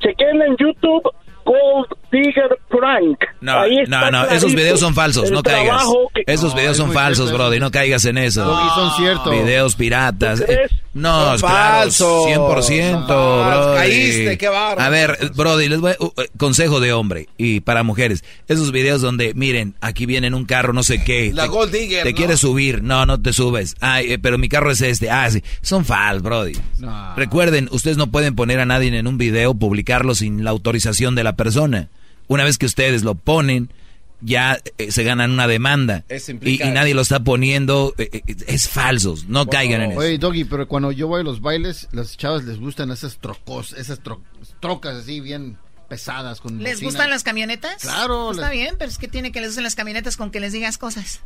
chequen 0.00 0.42
en 0.42 0.56
YouTube 0.56 1.10
Gold 1.44 1.88
Digger 2.12 2.58
Prank. 2.68 3.18
No, 3.40 3.58
Ahí 3.60 3.78
está 3.80 4.10
no, 4.10 4.24
no, 4.24 4.30
esos 4.30 4.54
videos 4.54 4.78
son 4.78 4.94
falsos, 4.94 5.30
no 5.30 5.42
caigas. 5.42 5.82
que- 6.14 6.22
Esos 6.32 6.54
videos 6.54 6.76
son 6.76 6.92
falsos, 6.92 7.32
brody, 7.32 7.58
no 7.58 7.70
caigas 7.70 8.04
en 8.04 8.18
eso. 8.18 8.44
Doggy, 8.44 8.68
son 8.74 8.96
ciertos. 8.96 9.32
Videos 9.32 9.74
piratas. 9.74 10.40
Eh, 10.40 10.68
No, 10.94 11.24
Son 11.24 11.34
es 11.36 11.40
claro, 11.40 11.56
falsos. 11.80 12.26
100%, 12.26 12.90
Son 12.92 13.06
falsos. 13.08 13.64
brody. 13.66 13.76
Caíste, 13.78 14.38
qué 14.38 14.48
bárbaro. 14.48 14.80
A 14.82 14.88
ver, 14.90 15.18
brody, 15.34 15.68
les 15.70 15.80
voy 15.80 15.92
a- 15.92 15.96
uh, 15.98 16.04
uh, 16.06 16.12
consejo 16.36 16.80
de 16.80 16.92
hombre 16.92 17.28
y 17.38 17.60
para 17.60 17.82
mujeres. 17.82 18.22
Esos 18.46 18.72
videos 18.72 19.00
donde, 19.00 19.32
miren, 19.34 19.74
aquí 19.80 20.04
viene 20.04 20.26
en 20.26 20.34
un 20.34 20.44
carro, 20.44 20.74
no 20.74 20.82
sé 20.82 21.02
qué. 21.02 21.32
La 21.32 21.44
te, 21.44 21.48
Gold 21.48 21.72
Digger, 21.72 22.02
Te 22.04 22.10
¿no? 22.10 22.16
quieres 22.16 22.40
subir, 22.40 22.82
no, 22.82 23.06
no 23.06 23.20
te 23.22 23.32
subes. 23.32 23.74
Ay, 23.80 24.12
eh, 24.12 24.18
pero 24.18 24.36
mi 24.36 24.50
carro 24.50 24.70
es 24.70 24.82
este. 24.82 25.10
Ah, 25.10 25.30
sí. 25.30 25.42
Son 25.62 25.86
falsos, 25.86 26.22
brody. 26.22 26.52
No. 26.78 27.14
Recuerden, 27.16 27.68
ustedes 27.72 27.96
no 27.96 28.08
pueden 28.08 28.36
poner 28.36 28.60
a 28.60 28.66
nadie 28.66 28.94
en 28.94 29.06
un 29.06 29.16
video, 29.16 29.54
publicarlo 29.54 30.14
sin 30.14 30.44
la 30.44 30.50
autorización 30.50 31.14
de 31.14 31.24
la 31.24 31.32
persona. 31.36 31.88
Una 32.32 32.44
vez 32.44 32.58
que 32.58 32.66
ustedes 32.66 33.02
lo 33.04 33.14
ponen, 33.14 33.72
ya 34.20 34.58
eh, 34.78 34.90
se 34.92 35.02
ganan 35.04 35.30
una 35.32 35.46
demanda. 35.48 36.04
Eso 36.08 36.32
Y, 36.40 36.62
y 36.62 36.70
nadie 36.70 36.94
lo 36.94 37.02
está 37.02 37.20
poniendo. 37.24 37.94
eh, 37.98 38.08
eh, 38.12 38.22
es 38.46 38.68
falsos. 38.68 39.24
No 39.26 39.46
caigan 39.46 39.82
en 39.82 39.90
eso. 39.92 40.00
Oye, 40.00 40.18
Doggy, 40.18 40.44
pero 40.44 40.68
cuando 40.68 40.92
yo 40.92 41.08
voy 41.08 41.20
a 41.22 41.24
los 41.24 41.40
bailes, 41.40 41.88
las 41.92 42.16
chavas 42.16 42.44
les 42.44 42.58
gustan 42.58 42.90
esas 42.90 43.18
trocos, 43.18 43.72
esas 43.72 44.00
tro- 44.02 44.22
trocas 44.60 44.96
así 44.96 45.20
bien 45.20 45.58
pesadas 45.88 46.40
con 46.40 46.58
¿Les 46.62 46.74
bocina. 46.74 46.88
gustan 46.88 47.10
las 47.10 47.22
camionetas? 47.22 47.82
Claro, 47.82 48.30
Está 48.30 48.48
les- 48.48 48.58
bien, 48.58 48.76
pero 48.78 48.90
es 48.90 48.96
que 48.98 49.08
tiene 49.08 49.30
que 49.32 49.40
les 49.40 49.50
gusten 49.50 49.64
las 49.64 49.74
camionetas 49.74 50.16
con 50.16 50.30
que 50.30 50.40
les 50.40 50.52
digas 50.52 50.78
cosas. 50.78 51.20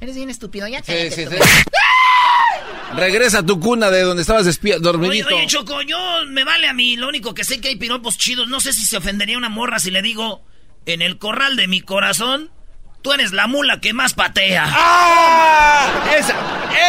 Eres 0.00 0.16
bien 0.16 0.30
estúpido, 0.30 0.66
ya 0.66 0.82
cállate 0.82 1.10
sí, 1.12 1.24
tú. 1.24 1.30
sí. 1.30 1.36
Regresa 2.96 3.38
a 3.40 3.42
tu 3.46 3.58
cuna 3.58 3.90
de 3.90 4.02
donde 4.02 4.22
estabas 4.22 4.46
Oye, 4.46 4.76
dormidito. 4.80 5.34
oye, 5.34 5.46
Choco, 5.46 5.82
yo 5.82 5.98
me 6.28 6.44
vale 6.44 6.68
a 6.68 6.72
mí. 6.72 6.96
Lo 6.96 7.08
único 7.08 7.34
que 7.34 7.42
sé 7.44 7.60
que 7.60 7.68
hay 7.68 7.76
piropos 7.76 8.16
chidos. 8.18 8.48
No 8.48 8.60
sé 8.60 8.72
si 8.72 8.84
se 8.84 8.96
ofendería 8.96 9.36
una 9.36 9.48
morra 9.48 9.78
si 9.78 9.90
le 9.90 10.00
digo, 10.02 10.44
en 10.86 11.02
el 11.02 11.18
corral 11.18 11.56
de 11.56 11.66
mi 11.66 11.80
corazón, 11.80 12.50
tú 13.02 13.12
eres 13.12 13.32
la 13.32 13.46
mula 13.48 13.80
que 13.80 13.92
más 13.92 14.14
patea. 14.14 14.64
¡Ah! 14.68 16.04
Esa, 16.16 16.34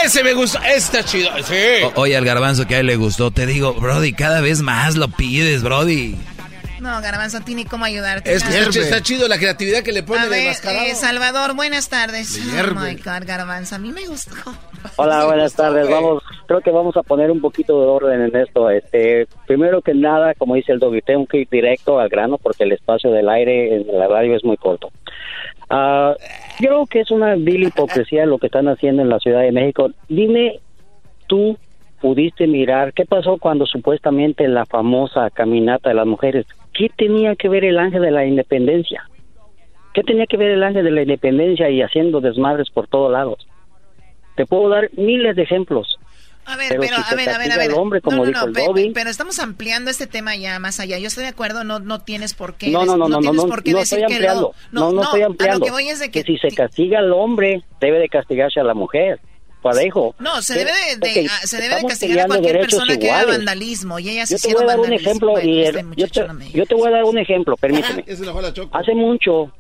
ese 0.06 0.24
me 0.24 0.34
gusta, 0.34 0.60
ese 0.68 0.78
está 0.78 1.04
chido. 1.04 1.32
Sí. 1.44 1.84
O- 1.96 2.02
oye, 2.02 2.16
al 2.16 2.26
garbanzo 2.26 2.68
que 2.68 2.76
a 2.76 2.80
él 2.80 2.86
le 2.88 2.96
gustó, 2.98 3.32
te 3.32 3.46
digo, 3.46 3.74
Brody, 3.74 4.14
cada 4.14 4.42
vez 4.42 4.62
más 4.62 4.96
lo 4.96 5.08
pides, 5.08 5.64
Brody. 5.64 6.16
No, 6.86 7.02
Garbanzo, 7.02 7.40
tiene 7.42 7.66
cómo 7.66 7.84
ayudarte. 7.84 8.32
Es 8.32 8.44
que 8.44 8.60
está, 8.60 8.80
está 8.80 9.02
chido 9.02 9.28
la 9.28 9.38
creatividad 9.40 9.82
que 9.82 9.92
le 9.92 10.04
pone 10.04 10.22
A 10.22 10.24
de 10.26 10.30
ver, 10.30 10.48
mascarado. 10.50 10.86
eh, 10.86 10.94
Salvador, 10.94 11.56
buenas 11.56 11.90
tardes. 11.90 12.36
De 12.54 12.62
Oh 12.62 12.76
my 12.76 12.94
God, 12.96 13.26
Garbanzo, 13.26 13.76
a 13.76 13.80
mí 13.80 13.92
me 13.92 14.06
gustó. 14.06 14.36
Hola, 14.98 15.26
buenas 15.26 15.56
tardes. 15.56 15.90
Vamos, 15.90 16.22
creo 16.48 16.62
que 16.62 16.70
vamos 16.70 16.96
a 16.96 17.02
poner 17.02 17.32
un 17.32 17.42
poquito 17.42 17.82
de 17.82 17.88
orden 17.88 18.22
en 18.22 18.36
esto. 18.36 18.70
Este, 18.70 19.28
primero 19.48 19.82
que 19.82 19.96
nada, 19.96 20.36
como 20.36 20.54
dice 20.54 20.74
el 20.74 20.80
Doggy, 20.80 21.02
tengo 21.02 21.26
que 21.26 21.40
ir 21.40 21.48
directo 21.50 22.00
al 22.00 22.08
grano 22.10 22.38
porque 22.38 22.66
el 22.66 22.72
espacio 22.74 23.10
del 23.12 23.28
aire 23.30 23.78
en 23.78 23.88
la 23.98 24.08
radio 24.08 24.36
es 24.36 24.44
muy 24.44 24.58
corto. 24.58 24.92
Ah, 25.72 26.14
yo 26.60 26.68
creo 26.68 26.86
que 26.86 27.00
es 27.00 27.10
una 27.10 27.34
vil 27.34 27.64
hipocresía 27.64 28.28
lo 28.28 28.38
que 28.38 28.46
están 28.46 28.68
haciendo 28.68 29.02
en 29.02 29.10
la 29.10 29.18
Ciudad 29.20 29.42
de 29.42 29.52
México. 29.52 29.90
Dime, 30.08 30.60
tú 31.28 31.58
pudiste 32.00 32.46
mirar 32.46 32.94
qué 32.94 33.06
pasó 33.06 33.38
cuando 33.40 33.66
supuestamente 33.66 34.48
la 34.48 34.66
famosa 34.68 35.32
caminata 35.32 35.90
de 35.90 35.96
las 35.96 36.06
mujeres, 36.06 36.46
¿qué 36.78 36.90
tenía 36.96 37.36
que 37.36 37.50
ver 37.50 37.66
el 37.66 37.78
ángel 37.80 38.02
de 38.02 38.12
la 38.12 38.26
independencia? 38.26 39.10
¿Qué 39.94 40.04
tenía 40.04 40.26
que 40.26 40.38
ver 40.38 40.52
el 40.52 40.64
ángel 40.64 40.84
de 40.84 40.92
la 40.92 41.02
independencia 41.04 41.70
y 41.70 41.82
haciendo 41.82 42.20
desmadres 42.20 42.70
por 42.70 42.88
todos 42.88 43.12
lados? 43.12 43.48
Te 44.36 44.46
puedo 44.46 44.68
dar 44.70 44.90
miles 44.98 45.36
de 45.36 45.44
ejemplos. 45.44 45.98
A 46.48 46.58
ver, 46.58 46.68
Pero 46.70 46.82
pero, 46.82 46.96
si 46.98 47.14
a 47.14 47.18
ver, 47.18 47.30
a 47.30 47.58
ver, 47.58 47.72
a 47.72 47.76
hombre, 47.76 48.02
como 48.02 48.18
no, 48.18 48.24
no, 48.26 48.28
dijo 48.28 48.46
no, 48.48 48.60
el 48.60 48.68
Bobby. 48.68 48.92
pero 48.94 49.10
estamos 49.10 49.40
ampliando 49.40 49.90
este 49.90 50.06
tema 50.06 50.36
ya 50.36 50.60
más 50.60 50.80
allá. 50.80 51.00
Yo 51.00 51.08
estoy 51.08 51.24
de 51.24 51.30
acuerdo, 51.30 51.64
no, 51.64 51.80
no 51.80 52.02
tienes 52.02 52.36
por 52.36 52.56
qué. 52.56 52.70
No, 52.70 52.86
no, 52.86 52.98
no, 52.98 53.08
no, 53.08 53.20
no, 53.20 53.34
no, 53.34 53.48
no 53.48 53.80
estoy 53.80 54.00
que 54.00 54.06
ampliando. 54.06 54.54
No, 54.72 54.92
no, 54.92 55.04
estoy 55.04 55.22
A 55.24 55.26
ampliando. 55.26 55.60
lo 55.60 55.66
que 55.66 55.72
voy 55.72 55.88
es 55.90 56.00
de 56.00 56.12
que, 56.12 56.22
si 56.22 56.38
se 56.38 56.50
castiga 56.50 57.00
al 57.00 57.12
hombre, 57.14 57.64
debe 57.82 57.98
de 57.98 58.10
castigarse 58.10 58.60
a 58.60 58.64
la 58.64 58.76
mujer. 58.76 59.20
Parejo. 59.74 60.14
no, 60.20 60.42
se 60.44 60.54
debe 60.60 60.72
de, 61.00 61.22
de- 61.22 61.28
ah, 61.28 61.40
se 61.44 61.58
debe 61.60 61.76
de 61.76 61.82
castigar 61.86 62.20
a 62.20 62.28
cualquier 62.28 62.60
persona 62.60 62.98
que 62.98 63.10
haga 63.10 63.32
vandalismo 63.32 63.98
y 63.98 64.10
ellas 64.10 64.30
Yo 64.30 64.38
te 64.38 64.54
voy 64.54 64.64
a 64.64 64.68
dar 64.68 64.76
un 64.78 64.82
vandalismo. 64.84 65.10
ejemplo 65.10 65.32
Bueno, 65.32 65.50
y 65.50 65.62
este 65.64 65.84
yo, 65.98 66.08
te, 66.08 66.28
no 66.28 66.34
me- 66.36 66.52
yo 66.52 66.66
te 66.68 66.76
voy 66.76 66.88
a 66.88 66.92
dar 66.92 67.04
un 67.06 67.18
ejemplo, 67.18 67.58
permíteme. 67.58 68.06
Hace 68.72 68.94
mucho 68.94 69.52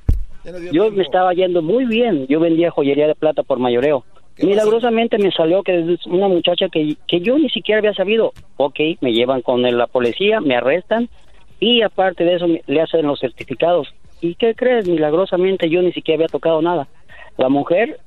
yo 0.71 0.91
me 0.91 1.01
estaba 1.01 1.33
yendo 1.33 1.63
muy 1.63 1.85
bien. 1.85 2.27
Yo 2.27 2.39
vendía 2.39 2.69
joyería 2.69 3.07
de 3.07 3.15
plata 3.15 3.41
por 3.41 3.57
mayoreo. 3.57 4.05
Milagrosamente 4.37 5.17
me 5.17 5.31
salió 5.31 5.63
que 5.63 5.79
es 5.93 6.05
una 6.05 6.27
muchacha 6.27 6.67
que, 6.71 6.95
que 7.07 7.19
yo 7.21 7.37
ni 7.39 7.49
siquiera 7.49 7.79
había 7.79 7.93
sabido. 7.95 8.31
Ok, 8.57 8.79
me 9.01 9.11
llevan 9.11 9.41
con 9.41 9.63
la 9.63 9.87
policía, 9.87 10.41
me 10.41 10.55
arrestan 10.55 11.09
y 11.59 11.81
aparte 11.81 12.23
de 12.25 12.35
eso 12.35 12.47
me- 12.47 12.61
le 12.67 12.81
hacen 12.81 13.07
los 13.07 13.19
certificados. 13.19 13.87
¿Y 14.21 14.35
qué 14.35 14.53
crees? 14.53 14.87
Milagrosamente 14.87 15.67
yo 15.69 15.81
ni 15.81 15.91
siquiera 15.93 16.17
había 16.19 16.27
tocado 16.27 16.61
nada. 16.61 16.87
La 17.37 17.49
mujer 17.49 17.99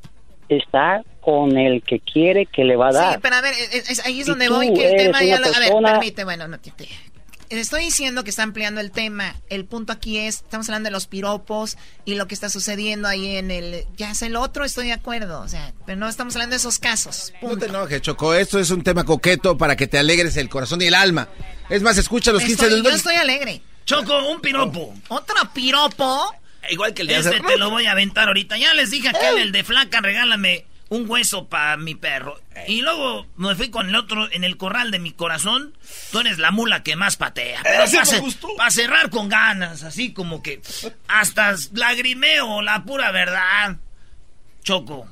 está 0.49 1.03
con 1.29 1.59
el 1.59 1.83
que 1.83 2.01
quiere 2.01 2.47
que 2.47 2.65
le 2.65 2.75
va 2.77 2.89
a 2.89 2.93
dar. 2.93 3.13
Sí, 3.15 3.19
pero 3.23 3.37
a 3.37 3.41
ver, 3.43 3.53
es- 3.73 3.91
es- 3.91 4.07
ahí 4.07 4.21
es 4.23 4.27
donde 4.27 4.49
voy, 4.49 4.73
que 4.73 4.89
el 4.89 4.97
tema 4.97 5.23
ya 5.23 5.39
lo... 5.39 5.47
A 5.55 5.59
ver, 5.59 5.73
permite, 5.83 6.25
bueno, 6.25 6.49
no 6.49 6.59
te... 6.59 6.71
te- 6.71 6.89
Estoy 7.51 7.85
diciendo 7.85 8.25
que 8.25 8.31
está 8.31 8.43
ampliando 8.43 8.79
el 8.81 8.91
tema. 8.91 9.35
El 9.49 9.65
punto 9.65 9.93
aquí 9.95 10.19
es, 10.19 10.37
estamos 10.37 10.69
hablando 10.69 10.89
de 10.89 10.91
los 10.91 11.07
piropos 11.07 11.79
y 12.05 12.15
lo 12.15 12.27
que 12.29 12.35
está 12.35 12.49
sucediendo 12.51 13.09
ahí 13.09 13.37
en 13.37 13.51
el... 13.51 13.85
Ya 13.97 14.11
es 14.11 14.21
el 14.23 14.37
otro, 14.37 14.65
estoy 14.67 14.87
de 14.89 14.93
acuerdo. 14.93 15.41
O 15.41 15.49
sea, 15.49 15.73
pero 15.87 15.99
no 15.99 16.09
estamos 16.09 16.35
hablando 16.37 16.53
de 16.53 16.59
esos 16.59 16.79
casos. 16.79 17.33
No 17.41 17.57
te 17.57 17.67
enojes, 17.67 18.03
Choco. 18.03 18.35
Esto 18.35 18.59
es 18.59 18.71
un 18.71 18.83
tema 18.83 19.05
coqueto 19.05 19.57
para 19.59 19.77
que 19.77 19.87
te 19.87 19.99
alegres 19.99 20.37
el 20.37 20.49
corazón 20.51 20.81
y 20.83 20.87
el 20.87 20.95
alma. 20.95 21.29
Es 21.71 21.81
más, 21.83 21.97
escucha 21.97 22.33
los 22.33 22.43
15 22.43 22.65
Estoy- 22.67 22.71
del 22.83 22.83
yo 22.85 22.91
estoy 22.97 23.17
alegre. 23.17 23.63
Choco, 23.87 24.29
un 24.29 24.41
piropo. 24.43 24.95
¿Otro 25.09 25.37
piropo? 25.55 26.35
Igual 26.71 26.93
que 26.93 27.01
el 27.01 27.09
de 27.09 27.17
hace 27.17 27.31
Este 27.37 27.47
te 27.47 27.57
lo 27.57 27.71
voy 27.71 27.87
a 27.87 27.93
aventar 27.93 28.29
ahorita. 28.29 28.59
Ya 28.59 28.75
les 28.75 28.91
dije 28.91 29.09
a 29.09 29.13
aquel, 29.13 29.39
el 29.39 29.53
de 29.53 29.65
flaca, 29.65 30.03
regálame 30.03 30.67
un 30.89 31.09
hueso 31.09 31.49
para 31.49 31.77
mi 31.77 31.95
perro. 31.95 32.41
Y 32.67 32.81
luego 32.83 33.27
me 33.37 33.55
fui 33.55 33.71
con 33.71 33.89
el 33.89 33.95
otro 33.95 34.31
en 34.33 34.45
el 34.45 34.57
corral 34.57 34.91
de 34.91 34.99
mi 34.99 35.13
corazón. 35.13 35.75
Tú 36.11 36.21
eres 36.21 36.39
la 36.39 36.51
mula 36.51 36.83
que 36.83 36.97
más 36.97 37.17
patea. 37.17 37.61
Pero 37.63 37.85
para 38.57 38.71
cerrar 38.71 39.11
con 39.11 39.29
ganas, 39.29 39.83
así 39.83 40.13
como 40.13 40.43
que 40.43 40.61
hasta 41.07 41.55
lagrimeo, 41.73 42.63
la 42.63 42.83
pura 42.85 43.11
verdad. 43.13 43.77
Choco, 44.63 45.07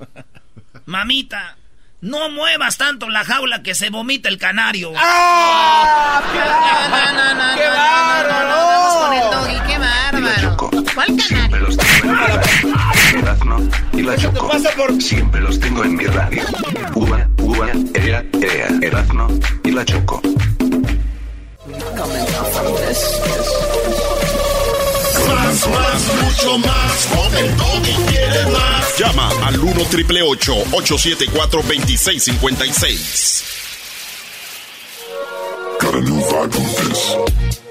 mamita, 0.86 1.56
no 2.00 2.30
muevas 2.30 2.76
tanto 2.76 3.08
la 3.08 3.24
jaula 3.24 3.62
que 3.62 3.74
se 3.74 3.90
vomita 3.90 4.28
el 4.28 4.38
canario. 4.38 4.92
¡Ah! 4.96 6.22
¡Qué 7.56 7.68
vamos 7.68 8.94
con 8.96 9.12
el 9.14 9.30
doggy, 9.30 9.66
qué 9.66 9.78
bárbaro. 9.78 10.56
¿Cuál 10.94 11.20
Siempre 11.20 11.60
Erazno 13.16 13.58
y 13.92 14.02
la 14.02 14.16
Choco. 14.16 14.50
Siempre 15.00 15.40
los 15.40 15.58
tengo 15.58 15.84
en 15.84 15.96
mi 15.96 16.04
radio. 16.04 16.42
Uva, 16.94 17.28
uva, 17.38 17.68
ea, 17.94 18.24
ea. 18.40 18.68
Erazno 18.82 19.28
y 19.64 19.70
la 19.70 19.84
Choco. 19.84 20.20
Más, 25.28 25.68
más, 25.68 26.02
mucho 26.22 26.58
más. 26.58 27.08
El 27.38 27.56
Doggy 27.56 27.94
quieres 28.08 28.48
más. 28.50 28.98
Llama 28.98 29.30
al 29.46 29.58
1 29.58 29.84
triple 29.90 30.22
874 30.22 31.62
2656. 31.62 33.44
Got 35.80 35.94
a 35.94 36.00
new 36.00 36.16
vibe 36.16 36.56
on 36.56 36.64
this. 36.88 37.65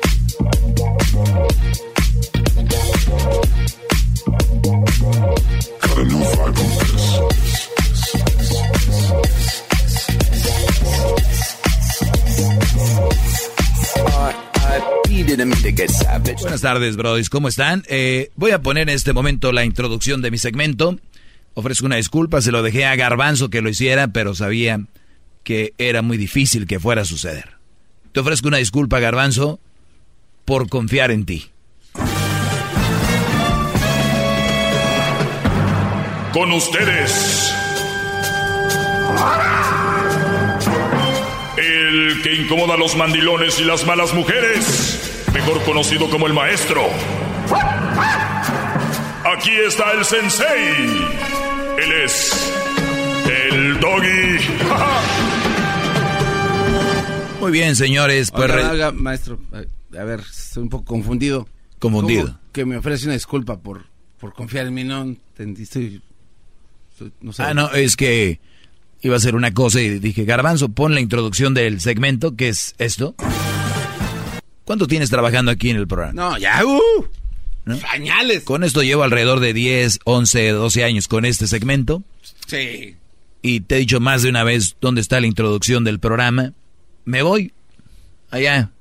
Buenas 16.41 16.61
tardes, 16.61 16.95
brodis. 16.95 17.30
¿Cómo 17.30 17.48
están? 17.48 17.84
Eh, 17.88 18.32
voy 18.36 18.52
a 18.52 18.61
poner 18.61 18.90
en 18.90 18.95
este 18.95 19.14
momento 19.14 19.52
la 19.52 19.65
introducción 19.65 20.22
de 20.22 20.32
mi 20.32 20.38
segmento. 20.38 20.99
Ofrezco 21.53 21.86
una 21.86 21.95
disculpa, 21.95 22.41
se 22.41 22.52
lo 22.52 22.64
dejé 22.64 22.86
a 22.86 22.95
Garbanzo 22.95 23.49
que 23.49 23.61
lo 23.61 23.69
hiciera, 23.69 24.10
pero 24.10 24.36
sabía 24.36 24.82
que 25.44 25.73
era 25.77 26.02
muy 26.02 26.18
difícil 26.18 26.68
que 26.68 26.80
fuera 26.80 27.03
a 27.03 27.06
suceder. 27.06 27.56
Te 28.11 28.19
ofrezco 28.19 28.48
una 28.48 28.57
disculpa, 28.57 28.99
Garbanzo, 28.99 29.60
por 30.44 30.69
confiar 30.69 31.11
en 31.11 31.26
ti. 31.26 31.45
Con 36.36 36.52
ustedes. 36.52 37.49
El 41.57 42.22
que 42.22 42.34
incomoda 42.36 42.74
a 42.74 42.78
los 42.78 42.98
mandilones 42.98 43.57
y 43.62 43.64
las 43.64 43.86
malas 43.88 44.14
mujeres. 44.14 45.24
Mejor 45.34 45.64
conocido 45.64 46.10
como 46.10 46.28
el 46.28 46.34
maestro. 46.34 46.82
Aquí 49.38 49.52
está 49.66 49.94
el 49.94 50.03
sensei. 50.03 51.07
Él 51.82 51.91
es. 52.03 52.53
El 53.49 53.80
doggy. 53.80 54.38
Muy 57.40 57.52
bien, 57.53 57.78
señores. 57.78 58.30
Pues 58.32 58.44
Oiga, 58.52 58.56
re- 58.56 58.66
oiga, 58.72 58.91
maestro, 58.91 59.40
a 59.98 60.03
ver, 60.03 60.20
estoy 60.20 60.64
un 60.64 60.70
poco 60.70 60.84
confundido. 60.84 61.48
Confundido. 61.80 62.26
¿Cómo 62.26 62.40
Que 62.52 62.66
me 62.66 62.76
ofrece 62.76 63.06
una 63.06 63.14
disculpa 63.14 63.57
por, 63.57 63.86
por 64.20 64.34
confiar 64.34 64.66
en 64.68 64.74
mí, 64.74 64.84
no 64.84 65.02
entendí, 65.03 65.64
estoy- 65.64 66.02
no 67.22 67.34
sé. 67.34 67.43
Ah, 67.43 67.53
no, 67.53 67.72
es 67.72 67.95
que 67.95 68.39
iba 69.01 69.13
a 69.15 69.17
hacer 69.17 69.35
una 69.35 69.53
cosa 69.53 69.81
y 69.81 69.99
dije, 69.99 70.26
Garbanzo, 70.26 70.69
pon 70.69 70.93
la 70.95 71.01
introducción 71.01 71.53
del 71.53 71.80
segmento, 71.81 72.35
que 72.35 72.49
es 72.49 72.76
esto. 72.77 73.15
¿Cuánto 74.63 74.88
tienes 74.88 75.09
trabajando 75.09 75.51
aquí 75.51 75.69
en 75.69 75.77
el 75.77 75.88
programa? 75.88 76.13
No, 76.13 76.38
ya, 76.38 76.65
uh, 76.65 77.05
¿No? 77.65 77.77
pañales. 77.77 78.43
Con 78.43 78.63
esto 78.63 78.81
llevo 78.81 79.03
alrededor 79.03 79.39
de 79.39 79.53
10, 79.53 79.99
11, 80.05 80.49
12 80.49 80.84
años 80.84 81.07
con 81.07 81.26
este 81.26 81.45
segmento. 81.47 82.03
Sí. 82.47 82.95
Y 83.43 83.59
te 83.59 83.76
he 83.76 83.80
dicho 83.80 83.99
más 83.99 84.23
de 84.23 84.30
una 84.30 84.43
vez 84.43 84.76
dónde 84.81 85.01
está 85.01 85.19
la 85.19 85.27
introducción 85.27 85.84
del 85.84 85.99
programa. 85.99 86.53
Me 87.05 87.22
voy 87.22 87.53
allá. 88.31 88.72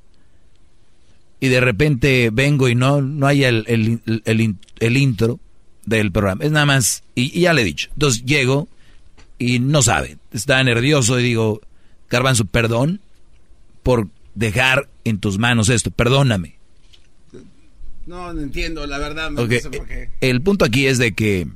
Y 1.41 1.49
de 1.49 1.61
repente 1.61 2.31
vengo 2.33 2.69
y 2.71 2.75
no, 2.75 3.03
no 3.03 3.27
hay 3.27 3.45
el, 3.45 3.65
el, 3.69 4.23
el 4.25 4.41
in- 4.41 4.59
el 4.81 4.97
intro 4.97 5.39
del 5.87 6.13
programa. 6.13 6.45
Es 6.45 6.51
nada 6.51 6.67
más, 6.67 7.03
y, 7.15 7.37
y 7.39 7.43
ya 7.43 7.53
le 7.53 7.63
he 7.63 7.65
dicho. 7.65 7.89
Entonces 7.93 8.25
llego 8.25 8.69
y 9.39 9.59
no 9.59 9.83
sabe. 9.83 10.19
Está 10.33 10.63
nervioso 10.65 11.19
y 11.21 11.23
digo, 11.25 11.61
Garbanzo, 12.11 12.45
perdón 12.45 13.01
por 13.83 14.09
dejar 14.35 14.89
en 15.05 15.19
tus 15.21 15.39
manos 15.39 15.69
esto. 15.69 15.91
Perdóname. 15.91 16.57
No, 18.07 18.33
no 18.35 18.41
entiendo, 18.43 18.87
la 18.87 18.99
verdad, 18.99 19.31
no 19.31 19.43
Ok, 19.43 19.53
sé 19.53 19.71
por 19.71 19.87
qué. 19.89 20.11
El 20.21 20.43
punto 20.43 20.65
aquí 20.65 20.87
es 20.87 20.99
de 20.99 21.15
que 21.15 21.47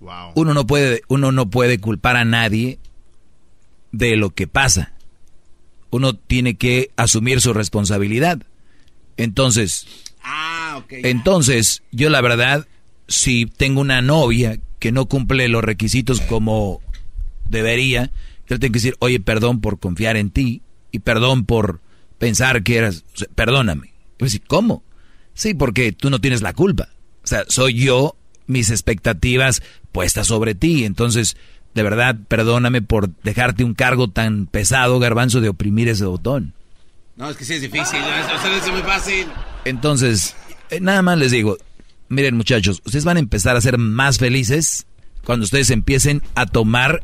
Wow. 0.00 0.32
uno 0.36 0.54
no 0.54 0.66
puede, 0.66 1.02
uno 1.08 1.32
no 1.32 1.50
puede 1.50 1.78
culpar 1.80 2.16
a 2.16 2.24
nadie 2.24 2.78
de 3.90 4.16
lo 4.16 4.30
que 4.30 4.46
pasa. 4.46 4.92
Uno 5.90 6.14
tiene 6.14 6.56
que 6.56 6.90
asumir 6.96 7.40
su 7.40 7.52
responsabilidad. 7.52 8.38
Entonces, 9.16 9.86
Ah, 10.22 10.57
ya. 10.90 11.08
entonces, 11.08 11.82
yo 11.92 12.10
la 12.10 12.20
verdad, 12.20 12.66
si 13.06 13.46
tengo 13.46 13.80
una 13.80 14.02
novia 14.02 14.58
que 14.78 14.92
no 14.92 15.06
cumple 15.06 15.48
los 15.48 15.64
requisitos 15.64 16.20
como 16.20 16.80
debería, 17.48 18.10
yo 18.48 18.58
tengo 18.58 18.72
que 18.72 18.78
decir, 18.78 18.96
oye, 19.00 19.20
perdón 19.20 19.60
por 19.60 19.78
confiar 19.78 20.16
en 20.16 20.30
ti 20.30 20.62
y 20.90 21.00
perdón 21.00 21.44
por 21.44 21.80
pensar 22.18 22.62
que 22.62 22.76
eras, 22.76 23.04
o 23.14 23.18
sea, 23.18 23.28
perdóname. 23.34 23.92
Pues, 24.16 24.40
¿cómo? 24.46 24.82
Sí, 25.34 25.54
porque 25.54 25.92
tú 25.92 26.10
no 26.10 26.20
tienes 26.20 26.42
la 26.42 26.52
culpa. 26.52 26.88
O 27.22 27.26
sea, 27.26 27.44
soy 27.48 27.74
yo, 27.74 28.16
mis 28.46 28.70
expectativas 28.70 29.62
puestas 29.92 30.26
sobre 30.26 30.54
ti. 30.54 30.84
Entonces, 30.84 31.36
de 31.74 31.82
verdad, 31.82 32.16
perdóname 32.26 32.82
por 32.82 33.14
dejarte 33.22 33.64
un 33.64 33.74
cargo 33.74 34.08
tan 34.08 34.46
pesado, 34.46 34.98
garbanzo, 34.98 35.40
de 35.40 35.48
oprimir 35.48 35.88
ese 35.88 36.06
botón. 36.06 36.54
No, 37.16 37.30
es 37.30 37.36
que 37.36 37.44
sí 37.44 37.54
es 37.54 37.62
difícil, 37.62 38.00
no 38.00 38.56
es, 38.56 38.66
es 38.66 38.72
muy 38.72 38.82
fácil. 38.82 39.26
Entonces, 39.64 40.34
eh, 40.70 40.80
nada 40.80 41.02
más 41.02 41.18
les 41.18 41.30
digo, 41.30 41.58
miren 42.08 42.36
muchachos, 42.36 42.82
ustedes 42.84 43.04
van 43.04 43.16
a 43.16 43.20
empezar 43.20 43.56
a 43.56 43.60
ser 43.60 43.78
más 43.78 44.18
felices 44.18 44.86
cuando 45.24 45.44
ustedes 45.44 45.70
empiecen 45.70 46.22
a 46.34 46.46
tomar, 46.46 47.02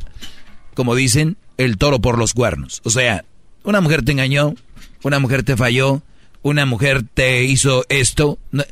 como 0.75 0.95
dicen, 0.95 1.37
el 1.59 1.77
toro 1.77 2.01
por 2.01 2.19
los 2.19 2.35
cuernos. 2.35 2.81
O 2.85 2.91
sea, 2.91 3.25
una 3.65 3.81
mujer 3.81 4.03
te 4.03 4.13
engañó, 4.13 4.55
una 5.03 5.19
mujer 5.19 5.43
te 5.43 5.57
falló, 5.57 6.03
una 6.43 6.67
mujer 6.67 7.05
te 7.15 7.45
hizo 7.45 7.85
esto. 7.89 8.39
No, 8.51 8.65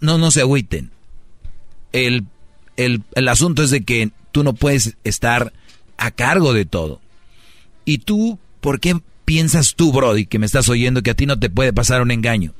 no, 0.00 0.18
no, 0.18 0.30
se 0.30 0.40
agüiten. 0.40 0.90
El, 1.92 2.24
el, 2.76 3.02
el 3.14 3.28
asunto 3.28 3.62
es 3.62 3.70
de 3.70 3.84
que 3.84 4.10
tú 4.32 4.44
no 4.44 4.54
puedes 4.54 4.96
estar 5.04 5.52
a 5.96 6.10
cargo 6.10 6.52
de 6.52 6.64
todo. 6.64 7.00
Y 7.84 7.98
tú, 7.98 8.38
¿por 8.60 8.80
qué 8.80 9.00
piensas 9.24 9.74
tú, 9.74 9.92
Brody, 9.92 10.26
que 10.26 10.38
me 10.38 10.46
estás 10.46 10.68
oyendo, 10.68 11.02
que 11.02 11.10
a 11.10 11.14
ti 11.14 11.26
no 11.26 11.38
te 11.38 11.50
puede 11.50 11.72
pasar 11.72 12.02
un 12.02 12.10
engaño? 12.10 12.52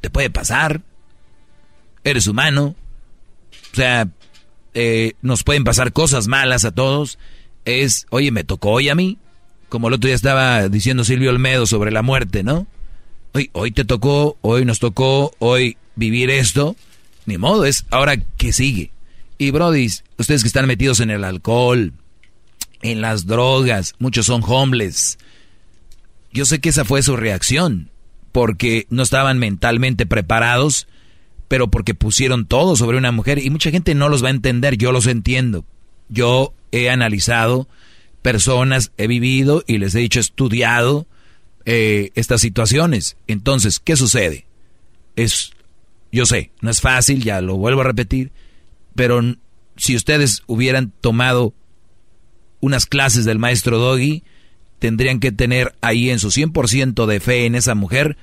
Te 0.00 0.10
puede 0.10 0.30
pasar. 0.30 0.82
Eres 2.04 2.26
humano. 2.26 2.74
O 3.72 3.76
sea, 3.76 4.08
eh, 4.74 5.12
nos 5.22 5.44
pueden 5.44 5.64
pasar 5.64 5.92
cosas 5.92 6.28
malas 6.28 6.64
a 6.64 6.72
todos. 6.72 7.18
Es, 7.64 8.06
oye, 8.10 8.30
me 8.30 8.44
tocó 8.44 8.70
hoy 8.70 8.88
a 8.88 8.94
mí. 8.94 9.18
Como 9.68 9.88
el 9.88 9.94
otro 9.94 10.08
día 10.08 10.16
estaba 10.16 10.68
diciendo 10.68 11.04
Silvio 11.04 11.30
Olmedo 11.30 11.66
sobre 11.66 11.92
la 11.92 12.02
muerte, 12.02 12.42
¿no? 12.42 12.66
Hoy, 13.32 13.50
hoy 13.52 13.70
te 13.70 13.84
tocó, 13.84 14.36
hoy 14.40 14.64
nos 14.64 14.80
tocó, 14.80 15.32
hoy 15.38 15.76
vivir 15.94 16.30
esto. 16.30 16.74
Ni 17.26 17.38
modo, 17.38 17.64
es 17.64 17.86
ahora 17.90 18.16
que 18.16 18.52
sigue. 18.52 18.90
Y 19.38 19.52
Brody, 19.52 19.86
ustedes 20.18 20.42
que 20.42 20.48
están 20.48 20.66
metidos 20.66 21.00
en 21.00 21.10
el 21.10 21.24
alcohol, 21.24 21.92
en 22.82 23.00
las 23.00 23.26
drogas, 23.26 23.94
muchos 23.98 24.26
son 24.26 24.42
homeless. 24.44 25.18
Yo 26.32 26.44
sé 26.44 26.60
que 26.60 26.68
esa 26.68 26.84
fue 26.84 27.02
su 27.02 27.16
reacción, 27.16 27.90
porque 28.32 28.86
no 28.90 29.02
estaban 29.02 29.38
mentalmente 29.38 30.06
preparados, 30.06 30.88
pero 31.50 31.68
porque 31.68 31.94
pusieron 31.94 32.46
todo 32.46 32.76
sobre 32.76 32.96
una 32.96 33.10
mujer 33.10 33.44
y 33.44 33.50
mucha 33.50 33.72
gente 33.72 33.96
no 33.96 34.08
los 34.08 34.22
va 34.22 34.28
a 34.28 34.30
entender, 34.30 34.76
yo 34.76 34.92
los 34.92 35.08
entiendo. 35.08 35.64
Yo 36.08 36.54
he 36.70 36.90
analizado 36.90 37.66
personas, 38.22 38.92
he 38.98 39.08
vivido 39.08 39.64
y 39.66 39.78
les 39.78 39.96
he 39.96 39.98
dicho, 39.98 40.20
estudiado 40.20 41.08
eh, 41.64 42.12
estas 42.14 42.40
situaciones. 42.40 43.16
Entonces, 43.26 43.80
¿qué 43.80 43.96
sucede? 43.96 44.46
Es, 45.16 45.50
yo 46.12 46.24
sé, 46.24 46.52
no 46.60 46.70
es 46.70 46.80
fácil, 46.80 47.24
ya 47.24 47.40
lo 47.40 47.56
vuelvo 47.56 47.80
a 47.80 47.84
repetir, 47.84 48.30
pero 48.94 49.20
si 49.76 49.96
ustedes 49.96 50.44
hubieran 50.46 50.92
tomado 51.00 51.52
unas 52.60 52.86
clases 52.86 53.24
del 53.24 53.40
maestro 53.40 53.80
Doggy, 53.80 54.22
tendrían 54.78 55.18
que 55.18 55.32
tener 55.32 55.74
ahí 55.80 56.10
en 56.10 56.20
su 56.20 56.28
100% 56.28 57.06
de 57.06 57.18
fe 57.18 57.46
en 57.46 57.56
esa 57.56 57.74
mujer 57.74 58.16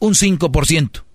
un 0.00 0.14
5%. 0.14 1.05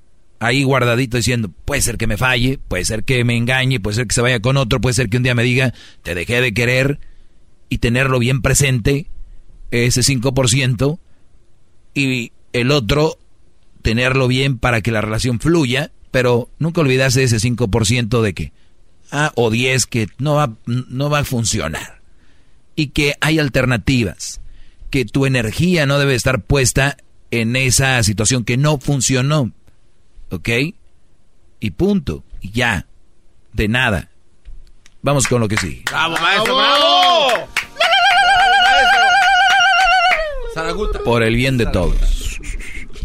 Ahí 0.44 0.64
guardadito 0.64 1.18
diciendo, 1.18 1.52
puede 1.66 1.84
ser 1.84 1.98
que 1.98 2.08
me 2.08 2.18
falle, 2.18 2.58
puede 2.68 2.84
ser 2.84 3.04
que 3.04 3.24
me 3.24 3.38
engañe, 3.38 3.80
puede 3.80 3.96
ser 3.96 4.08
que 4.08 4.16
se 4.16 4.22
vaya 4.22 4.40
con 4.40 4.58
otro, 4.58 4.82
puede 4.82 4.96
ser 4.96 5.08
que 5.08 5.18
un 5.18 5.24
día 5.24 5.36
me 5.36 5.44
diga, 5.44 5.72
te 6.02 6.16
dejé 6.16 6.42
de 6.42 6.52
querer, 6.52 7.00
y 7.70 7.78
tenerlo 7.78 8.18
bien 8.18 8.42
presente, 8.42 9.06
ese 9.70 10.02
5%, 10.02 10.98
y 11.94 12.32
el 12.54 12.72
otro, 12.72 13.20
tenerlo 13.84 14.28
bien 14.28 14.58
para 14.58 14.82
que 14.82 14.90
la 14.90 15.02
relación 15.02 15.40
fluya, 15.40 15.92
pero 16.10 16.50
nunca 16.58 16.82
olvidarse 16.82 17.22
ese 17.22 17.38
5% 17.38 18.24
de 18.24 18.34
que, 18.34 18.52
ah, 19.12 19.32
o 19.36 19.52
10 19.52 19.86
que 19.86 20.08
no 20.18 20.34
va, 20.34 20.56
no 20.66 21.12
va 21.12 21.20
a 21.20 21.24
funcionar. 21.24 22.02
Y 22.76 22.88
que 22.88 23.14
hay 23.22 23.38
alternativas, 23.38 24.42
que 24.90 25.06
tu 25.06 25.28
energía 25.28 25.86
no 25.86 26.00
debe 26.00 26.16
estar 26.16 26.42
puesta 26.42 26.98
en 27.30 27.56
esa 27.56 28.02
situación 28.02 28.44
que 28.44 28.58
no 28.58 28.80
funcionó, 28.80 29.52
¿ok? 30.32 30.50
Y 31.60 31.72
punto, 31.72 32.24
y 32.42 32.52
ya, 32.52 32.88
de 33.54 33.68
nada. 33.68 34.10
Vamos 35.04 35.28
con 35.28 35.42
lo 35.42 35.48
que 35.48 35.58
sigue. 35.58 35.84
¡Bravo, 35.86 36.18
maestro, 36.18 36.56
bravo! 36.56 37.48
Zaraguta. 40.54 41.00
Por 41.00 41.24
el 41.24 41.36
bien 41.36 41.58
de 41.58 41.66
todos. 41.68 42.40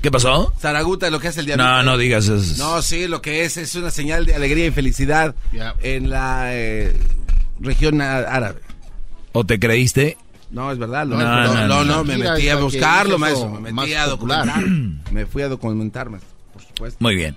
¿Qué 0.02 0.10
pasó? 0.10 0.52
Zaraguta, 0.58 1.10
lo 1.10 1.20
que 1.20 1.28
es 1.28 1.36
el 1.36 1.46
día 1.46 1.56
No, 1.56 1.82
no 1.82 1.96
digas 1.96 2.28
eso. 2.28 2.62
No, 2.62 2.82
sí, 2.82 3.06
lo 3.06 3.22
que 3.22 3.44
es 3.44 3.56
es 3.56 3.74
una 3.74 3.90
señal 3.90 4.26
de 4.26 4.34
alegría 4.34 4.66
y 4.66 4.70
felicidad 4.70 5.34
en 5.80 6.10
la 6.10 6.54
eh, 6.54 6.96
región 7.60 8.00
árabe. 8.00 8.60
¿O 9.32 9.44
te 9.44 9.58
creíste? 9.58 10.16
No, 10.50 10.70
es 10.70 10.78
verdad. 10.78 11.06
No, 11.06 11.16
no, 11.16 11.66
no, 11.66 11.84
no, 11.84 12.04
me 12.04 12.16
metí 12.16 12.48
a 12.48 12.56
buscarlo, 12.56 13.18
maestro. 13.18 13.50
Me 13.60 13.72
metí 13.72 13.94
a 13.94 14.06
documentar. 14.06 14.64
me 15.10 15.26
fui 15.26 15.42
a 15.42 15.48
documentar, 15.48 16.08
por 16.08 16.20
supuesto. 16.76 16.98
Muy 17.00 17.16
bien. 17.16 17.36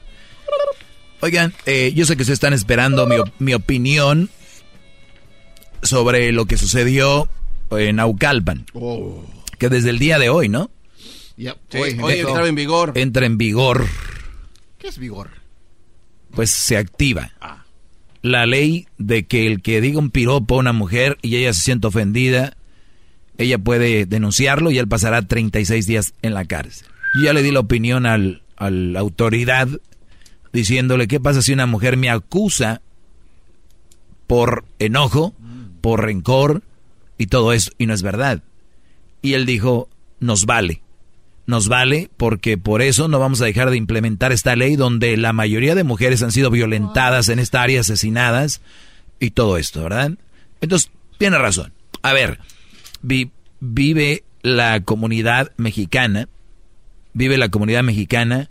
Oigan, 1.22 1.54
eh, 1.66 1.92
yo 1.96 2.06
sé 2.06 2.16
que 2.16 2.24
se 2.24 2.34
están 2.34 2.54
esperando 2.54 3.06
mi, 3.06 3.18
mi 3.40 3.54
opinión 3.54 4.30
sobre 5.84 6.32
lo 6.32 6.46
que 6.46 6.58
sucedió 6.58 7.30
en 7.72 7.98
Naucalpan. 7.98 8.66
Oh 8.74 9.24
que 9.60 9.70
desde 9.70 9.92
el 9.92 10.00
día 10.00 10.18
de 10.18 10.30
hoy, 10.30 10.50
¿no? 10.50 10.72
hoy, 11.38 11.98
entra 12.18 12.48
en 12.48 12.56
vigor. 12.56 12.94
Entra 12.96 13.26
en 13.28 13.38
vigor. 13.38 13.86
¿Qué 14.80 14.88
es 14.88 14.98
vigor? 14.98 15.30
Pues 16.32 16.50
se 16.50 16.78
activa. 16.78 17.32
Ah. 17.40 17.66
La 18.22 18.46
ley 18.46 18.88
de 18.98 19.28
que 19.28 19.46
el 19.46 19.62
que 19.62 19.82
diga 19.82 20.00
un 20.00 20.10
piropo 20.10 20.56
a 20.56 20.60
una 20.60 20.74
mujer 20.74 21.18
y 21.22 21.36
ella 21.36 21.54
se 21.54 21.62
siente 21.62 21.88
ofendida, 21.88 22.58
ella 23.38 23.58
puede 23.58 24.06
denunciarlo 24.06 24.72
y 24.72 24.80
él 24.80 24.88
pasará 24.88 25.22
36 25.22 25.86
días 25.86 26.14
en 26.22 26.34
la 26.34 26.46
cárcel. 26.46 26.88
Yo 27.16 27.26
ya 27.26 27.34
le 27.34 27.44
di 27.44 27.52
la 27.52 27.62
opinión 27.62 28.06
al, 28.06 28.42
a 28.60 28.70
la 28.70 29.00
autoridad 29.00 29.68
diciéndole 30.54 31.08
qué 31.08 31.20
pasa 31.20 31.42
si 31.42 31.54
una 31.54 31.66
mujer 31.66 31.98
me 31.98 32.10
acusa 32.10 32.82
por 34.28 34.66
enojo, 34.78 35.34
por 35.82 36.04
rencor 36.04 36.62
y 37.18 37.28
todo 37.28 37.54
eso, 37.54 37.72
y 37.78 37.86
no 37.86 37.94
es 37.94 38.04
verdad. 38.04 38.44
Y 39.22 39.34
él 39.34 39.46
dijo, 39.46 39.90
nos 40.20 40.46
vale. 40.46 40.82
Nos 41.46 41.68
vale 41.68 42.12
porque 42.16 42.60
por 42.60 42.84
eso 42.84 43.08
no 43.08 43.18
vamos 43.18 43.42
a 43.42 43.46
dejar 43.46 43.72
de 43.72 43.78
implementar 43.78 44.32
esta 44.32 44.56
ley 44.56 44.76
donde 44.76 45.18
la 45.18 45.34
mayoría 45.34 45.74
de 45.74 45.84
mujeres 45.84 46.22
han 46.22 46.32
sido 46.32 46.52
violentadas 46.52 47.28
en 47.30 47.40
esta 47.40 47.64
área, 47.64 47.82
asesinadas 47.82 48.62
y 49.20 49.32
todo 49.32 49.58
esto, 49.58 49.82
¿verdad? 49.82 50.12
Entonces, 50.62 50.92
tiene 51.18 51.40
razón. 51.40 51.74
A 52.04 52.14
ver, 52.14 52.40
vive 53.02 54.24
la 54.44 54.82
comunidad 54.82 55.52
mexicana, 55.58 56.30
vive 57.20 57.38
la 57.38 57.50
comunidad 57.50 57.84
mexicana 57.84 58.50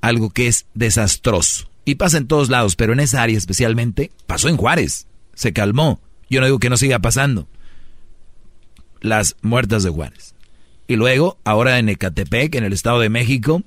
algo 0.00 0.30
que 0.30 0.46
es 0.46 0.66
desastroso. 0.72 1.70
Y 1.84 1.96
pasa 1.96 2.16
en 2.16 2.26
todos 2.26 2.48
lados, 2.48 2.74
pero 2.74 2.94
en 2.94 3.00
esa 3.00 3.22
área 3.22 3.36
especialmente, 3.36 4.10
pasó 4.26 4.48
en 4.48 4.56
Juárez, 4.56 5.06
se 5.34 5.52
calmó. 5.52 6.00
Yo 6.30 6.40
no 6.40 6.46
digo 6.46 6.58
que 6.58 6.70
no 6.70 6.78
siga 6.78 6.98
pasando 7.00 7.48
las 9.00 9.36
muertas 9.42 9.82
de 9.82 9.90
Juárez. 9.90 10.34
Y 10.86 10.96
luego, 10.96 11.38
ahora 11.44 11.78
en 11.78 11.90
Ecatepec, 11.90 12.54
en 12.54 12.64
el 12.64 12.72
Estado 12.72 12.98
de 12.98 13.10
México, 13.10 13.62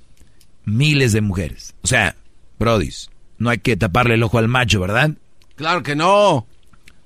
miles 0.64 1.12
de 1.12 1.20
mujeres. 1.20 1.74
O 1.82 1.86
sea, 1.86 2.16
brodis, 2.58 3.10
no 3.38 3.48
hay 3.48 3.58
que 3.58 3.76
taparle 3.76 4.14
el 4.14 4.24
ojo 4.24 4.38
al 4.38 4.48
macho, 4.48 4.80
¿verdad? 4.80 5.12
Claro 5.54 5.84
que 5.84 5.94
no. 5.94 6.46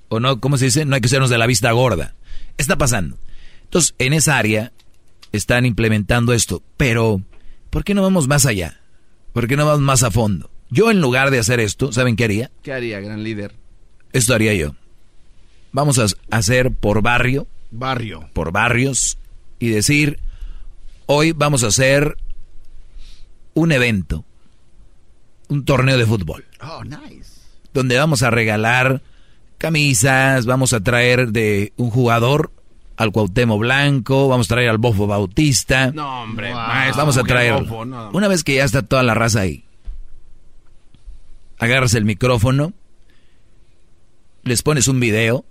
O 0.09 0.19
no, 0.19 0.39
¿cómo 0.39 0.57
se 0.57 0.65
dice? 0.65 0.85
No 0.85 0.95
hay 0.95 1.01
que 1.01 1.07
sernos 1.07 1.29
de 1.29 1.37
la 1.37 1.45
vista 1.45 1.71
gorda. 1.71 2.15
Está 2.57 2.77
pasando. 2.77 3.17
Entonces, 3.63 3.93
en 3.99 4.13
esa 4.13 4.37
área 4.39 4.71
están 5.31 5.65
implementando 5.65 6.33
esto. 6.33 6.63
Pero, 6.77 7.21
¿por 7.69 7.83
qué 7.83 7.93
no 7.93 8.01
vamos 8.01 8.27
más 8.27 8.45
allá? 8.45 8.81
¿Por 9.33 9.47
qué 9.47 9.55
no 9.55 9.65
vamos 9.65 9.81
más 9.81 10.03
a 10.03 10.11
fondo? 10.11 10.49
Yo, 10.69 10.91
en 10.91 11.01
lugar 11.01 11.31
de 11.31 11.39
hacer 11.39 11.59
esto, 11.59 11.91
¿saben 11.91 12.15
qué 12.15 12.25
haría? 12.25 12.51
¿Qué 12.63 12.73
haría, 12.73 12.99
gran 12.99 13.23
líder? 13.23 13.55
Esto 14.11 14.33
haría 14.33 14.53
yo. 14.53 14.75
Vamos 15.71 15.99
a 15.99 16.05
hacer 16.29 16.71
por 16.71 17.01
barrio 17.01 17.47
Barrio. 17.71 18.29
Por 18.33 18.51
barrios. 18.51 19.17
Y 19.59 19.69
decir, 19.69 20.19
hoy 21.05 21.31
vamos 21.31 21.63
a 21.63 21.67
hacer 21.67 22.17
un 23.53 23.71
evento. 23.71 24.25
Un 25.49 25.65
torneo 25.65 25.97
de 25.97 26.05
fútbol. 26.05 26.45
Oh, 26.61 26.83
nice. 26.83 27.41
Donde 27.73 27.97
vamos 27.97 28.23
a 28.23 28.29
regalar 28.29 29.01
camisas, 29.57 30.45
vamos 30.45 30.73
a 30.73 30.81
traer 30.81 31.29
de 31.29 31.73
un 31.77 31.89
jugador 31.89 32.51
al 32.97 33.11
Cuauhtémoc 33.11 33.59
Blanco, 33.59 34.27
vamos 34.27 34.47
a 34.47 34.55
traer 34.55 34.69
al 34.69 34.79
Bofo 34.79 35.05
Bautista. 35.07 35.91
No, 35.91 36.23
hombre, 36.23 36.51
vamos 36.51 37.17
a 37.17 37.23
traer. 37.23 37.53
Una 37.53 38.27
vez 38.27 38.43
que 38.43 38.55
ya 38.55 38.65
está 38.65 38.81
toda 38.81 39.03
la 39.03 39.13
raza 39.13 39.41
ahí, 39.41 39.63
agarras 41.59 41.93
el 41.93 42.05
micrófono, 42.05 42.73
les 44.43 44.63
pones 44.63 44.87
un 44.87 44.99
video 44.99 45.45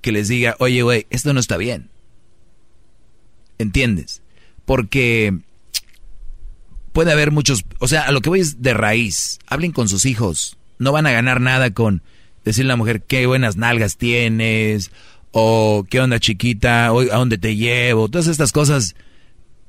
que 0.00 0.12
les 0.12 0.28
diga, 0.28 0.56
oye, 0.58 0.82
güey, 0.82 1.06
esto 1.10 1.32
no 1.34 1.40
está 1.40 1.56
bien. 1.58 1.90
¿Entiendes? 3.58 4.22
Porque 4.64 5.36
puede 6.92 7.12
haber 7.12 7.32
muchos, 7.32 7.64
o 7.80 7.88
sea, 7.88 8.02
a 8.02 8.12
lo 8.12 8.22
que 8.22 8.30
voy 8.30 8.40
es 8.40 8.62
de 8.62 8.72
raíz. 8.72 9.40
Hablen 9.46 9.72
con 9.72 9.88
sus 9.88 10.06
hijos. 10.06 10.56
No 10.78 10.92
van 10.92 11.06
a 11.06 11.12
ganar 11.12 11.40
nada 11.40 11.72
con 11.72 12.02
decirle 12.44 12.70
a 12.70 12.74
la 12.74 12.76
mujer 12.76 13.02
qué 13.02 13.26
buenas 13.26 13.56
nalgas 13.56 13.96
tienes 13.96 14.90
o 15.40 15.86
qué 15.88 16.00
onda 16.00 16.18
chiquita, 16.18 16.92
o 16.92 17.00
a 17.00 17.16
dónde 17.16 17.38
te 17.38 17.54
llevo. 17.54 18.08
Todas 18.08 18.26
estas 18.26 18.50
cosas 18.50 18.96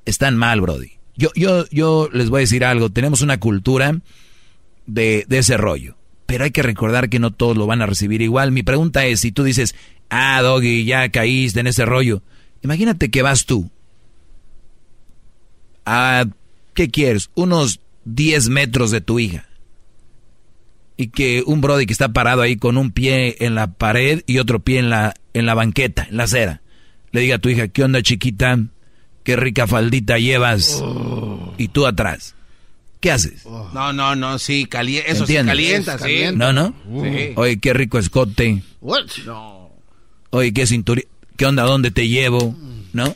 están 0.06 0.36
mal, 0.36 0.62
Brody. 0.62 0.94
Yo, 1.16 1.30
yo, 1.36 1.66
yo 1.70 2.10
les 2.12 2.30
voy 2.30 2.40
a 2.40 2.42
decir 2.42 2.66
algo. 2.66 2.90
Tenemos 2.90 3.22
una 3.22 3.40
cultura 3.40 4.00
de, 4.88 5.26
de 5.28 5.38
ese 5.38 5.58
rollo. 5.58 5.96
Pero 6.26 6.44
hay 6.44 6.52
que 6.52 6.64
recordar 6.64 7.10
que 7.10 7.20
no 7.20 7.32
todos 7.32 7.56
lo 7.56 7.68
van 7.68 7.82
a 7.82 7.86
recibir 7.86 8.22
igual. 8.22 8.52
Mi 8.52 8.64
pregunta 8.64 9.06
es, 9.06 9.20
si 9.20 9.32
tú 9.32 9.44
dices, 9.44 9.76
ah, 10.10 10.42
Doggy, 10.42 10.86
ya 10.86 11.10
caíste 11.10 11.60
en 11.60 11.68
ese 11.68 11.86
rollo. 11.86 12.24
Imagínate 12.62 13.12
que 13.12 13.22
vas 13.22 13.46
tú 13.46 13.70
a, 15.86 16.26
¿qué 16.74 16.90
quieres? 16.90 17.30
Unos 17.36 17.80
10 18.06 18.50
metros 18.50 18.92
de 18.92 19.02
tu 19.02 19.20
hija. 19.20 19.46
Y 20.98 21.08
que 21.08 21.44
un 21.46 21.62
brody 21.62 21.86
que 21.86 21.94
está 21.94 22.10
parado 22.10 22.42
ahí 22.42 22.58
con 22.58 22.78
un 22.78 22.92
pie 22.92 23.38
en 23.40 23.56
la 23.56 23.74
pared 23.74 24.24
y 24.26 24.40
otro 24.40 24.60
pie 24.60 24.80
en 24.80 24.90
la, 24.90 25.14
en 25.40 25.46
la 25.46 25.54
banqueta, 25.54 26.08
en 26.10 26.18
la 26.18 26.24
acera, 26.24 26.62
le 27.12 27.22
diga 27.22 27.36
a 27.36 27.40
tu 27.40 27.50
hija, 27.50 27.68
¿qué 27.68 27.84
onda 27.84 28.02
chiquita? 28.02 28.60
Qué 29.24 29.36
rica 29.36 29.68
faldita 29.68 30.18
llevas. 30.18 30.84
Y 31.58 31.68
tú 31.70 31.86
atrás. 31.86 32.36
¿Qué 33.00 33.12
haces? 33.12 33.46
No, 33.46 33.94
no, 33.94 34.16
no, 34.16 34.40
sí, 34.40 34.66
cali 34.66 34.98
eso 34.98 35.26
sí 35.26 35.36
calienta, 35.36 35.98
sí. 35.98 36.24
No, 36.36 36.52
no. 36.52 36.74
Sí. 37.04 37.34
Oye, 37.36 37.60
qué 37.60 37.74
rico 37.74 37.98
escote. 37.98 38.62
What? 38.82 39.06
No. 39.26 39.70
Oye, 40.32 40.54
qué 40.54 40.68
cinturita. 40.68 41.08
¿Qué 41.38 41.46
onda? 41.46 41.64
¿Dónde 41.64 41.92
te 41.92 42.08
llevo? 42.08 42.56
¿No? 42.92 43.16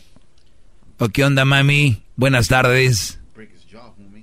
¿O 1.00 1.10
qué 1.10 1.26
onda, 1.26 1.44
mami? 1.44 2.02
Buenas 2.16 2.48
tardes. 2.48 3.20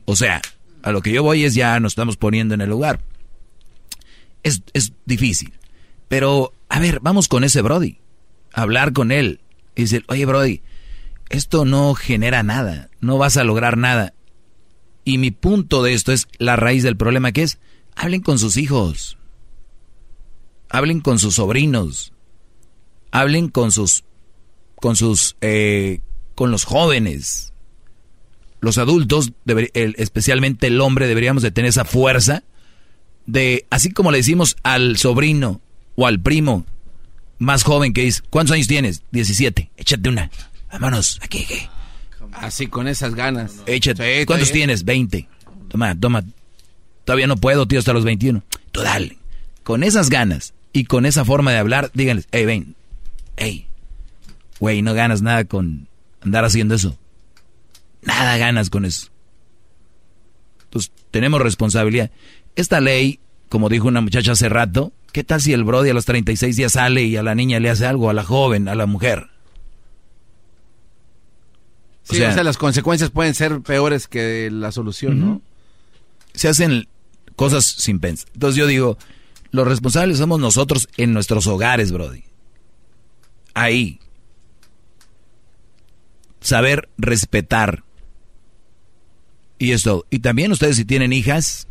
O 0.07 0.17
sea, 0.17 0.41
a 0.83 0.93
lo 0.93 1.03
que 1.03 1.13
yo 1.13 1.23
voy 1.23 1.45
es 1.45 1.55
ya 1.55 1.79
nos 1.79 1.93
estamos 1.93 2.17
poniendo 2.17 2.55
en 2.55 2.63
el 2.63 2.71
lugar. 2.71 3.01
Es, 4.43 4.63
es 4.73 4.93
difícil. 5.05 5.53
Pero, 6.09 6.55
a 6.71 6.79
ver, 6.79 7.01
vamos 7.01 7.27
con 7.27 7.43
ese 7.43 7.63
Brody. 7.63 7.99
Hablar 8.53 8.93
con 8.93 9.11
él. 9.11 9.41
Y 9.75 9.83
decir, 9.83 10.05
oye, 10.09 10.25
Brody, 10.25 10.63
esto 11.29 11.65
no 11.65 11.95
genera 11.95 12.45
nada. 12.45 12.89
No 13.01 13.19
vas 13.19 13.37
a 13.37 13.45
lograr 13.45 13.77
nada. 13.77 14.15
Y 15.05 15.19
mi 15.19 15.33
punto 15.33 15.83
de 15.83 15.95
esto 15.95 16.13
es 16.13 16.29
la 16.39 16.55
raíz 16.55 16.85
del 16.85 16.97
problema 16.97 17.33
que 17.33 17.43
es, 17.43 17.59
hablen 17.97 18.21
con 18.21 18.39
sus 18.39 18.57
hijos. 18.57 19.19
Hablen 20.69 21.01
con 21.01 21.19
sus 21.19 21.35
sobrinos. 21.35 22.13
Hablen 23.11 23.49
con 23.49 23.73
sus, 23.73 24.05
con 24.77 24.95
sus, 24.95 25.37
eh, 25.41 26.03
con 26.37 26.53
los 26.53 26.65
jóvenes. 26.65 27.53
Los 28.61 28.79
adultos, 28.79 29.33
especialmente 29.75 30.69
el 30.69 30.81
hombre, 30.81 31.09
deberíamos 31.09 31.43
de 31.43 31.51
tener 31.51 31.71
esa 31.71 31.85
fuerza 31.85 32.45
de, 33.27 33.67
así 33.71 33.91
como 33.91 34.13
le 34.13 34.19
decimos 34.19 34.57
al 34.63 34.99
sobrino 34.99 35.61
o 36.01 36.07
al 36.07 36.19
primo 36.19 36.65
más 37.39 37.63
joven 37.63 37.93
que 37.93 38.01
dice, 38.01 38.23
¿cuántos 38.31 38.55
años 38.55 38.67
tienes? 38.67 39.03
17, 39.11 39.71
échate 39.77 40.09
una. 40.09 40.31
Vámonos, 40.73 41.19
aquí, 41.23 41.45
aquí. 41.45 41.69
Así 42.33 42.69
con 42.69 42.89
esas 42.89 43.15
ganas. 43.15 43.57
Échate. 43.67 44.21
Sí, 44.21 44.25
¿Cuántos 44.25 44.49
bien. 44.49 44.61
tienes? 44.61 44.85
20. 44.85 45.29
Toma, 45.69 45.95
toma. 45.95 46.25
Todavía 47.05 47.27
no 47.27 47.37
puedo, 47.37 47.69
tío, 47.69 47.79
hasta 47.79 47.93
los 47.93 48.05
21. 48.05 48.43
Tú 48.73 48.81
dale. 48.81 49.19
Con 49.63 49.83
esas 49.85 50.09
ganas 50.09 50.55
y 50.73 50.85
con 50.85 51.05
esa 51.05 51.27
forma 51.27 51.53
de 51.53 51.59
hablar, 51.59 51.91
díganles, 51.93 52.29
hey, 52.33 52.47
ven, 52.47 52.77
hey, 53.37 53.67
güey, 54.59 54.81
no 54.81 54.95
ganas 54.95 55.21
nada 55.21 55.45
con 55.45 55.87
andar 56.23 56.47
haciendo 56.47 56.77
eso. 56.77 56.99
Nada 58.01 58.39
ganas 58.39 58.71
con 58.71 58.87
eso. 58.87 59.09
Entonces, 60.65 60.93
tenemos 61.11 61.43
responsabilidad. 61.43 62.11
Esta 62.57 62.81
ley, 62.81 63.21
como 63.51 63.69
dijo 63.69 63.87
una 63.87 64.01
muchacha 64.01 64.33
hace 64.33 64.49
rato, 64.49 64.95
¿qué 65.13 65.25
tal 65.25 65.41
si 65.41 65.53
el 65.53 65.65
Brody 65.65 65.91
a 65.91 65.95
los 65.95 66.05
36 66.05 66.57
días 66.57 66.73
sale 66.73 67.03
y 67.03 67.17
a 67.17 67.23
la 67.23 67.35
niña 67.35 67.61
le 67.61 67.71
hace 67.71 67.87
algo, 67.87 68.11
a 68.11 68.15
la 68.15 68.25
joven, 68.25 68.69
a 68.69 68.75
la 68.75 68.87
mujer? 68.87 69.29
Sí, 72.03 72.23
o 72.23 72.33
sea, 72.33 72.43
las 72.43 72.59
consecuencias 72.59 73.11
pueden 73.11 73.35
ser 73.35 73.61
peores 73.61 74.09
que 74.09 74.51
la 74.51 74.73
solución, 74.73 75.21
¿no? 75.21 75.43
se 76.35 76.49
hacen 76.49 76.89
cosas 77.37 77.65
sin 77.65 78.01
pensar. 78.01 78.29
Entonces 78.35 78.57
yo 78.57 78.67
digo, 78.67 78.99
los 79.51 79.67
responsables 79.67 80.19
somos 80.19 80.41
nosotros 80.41 80.89
en 80.97 81.13
nuestros 81.13 81.47
hogares, 81.47 81.93
Brody. 81.93 82.25
Ahí. 83.55 84.01
Saber 86.41 86.89
respetar. 86.97 87.85
Y 89.59 89.73
esto. 89.73 90.07
Y 90.11 90.21
también 90.21 90.53
ustedes 90.53 90.77
si 90.77 90.85
tienen 90.85 91.13
hijas, 91.13 91.69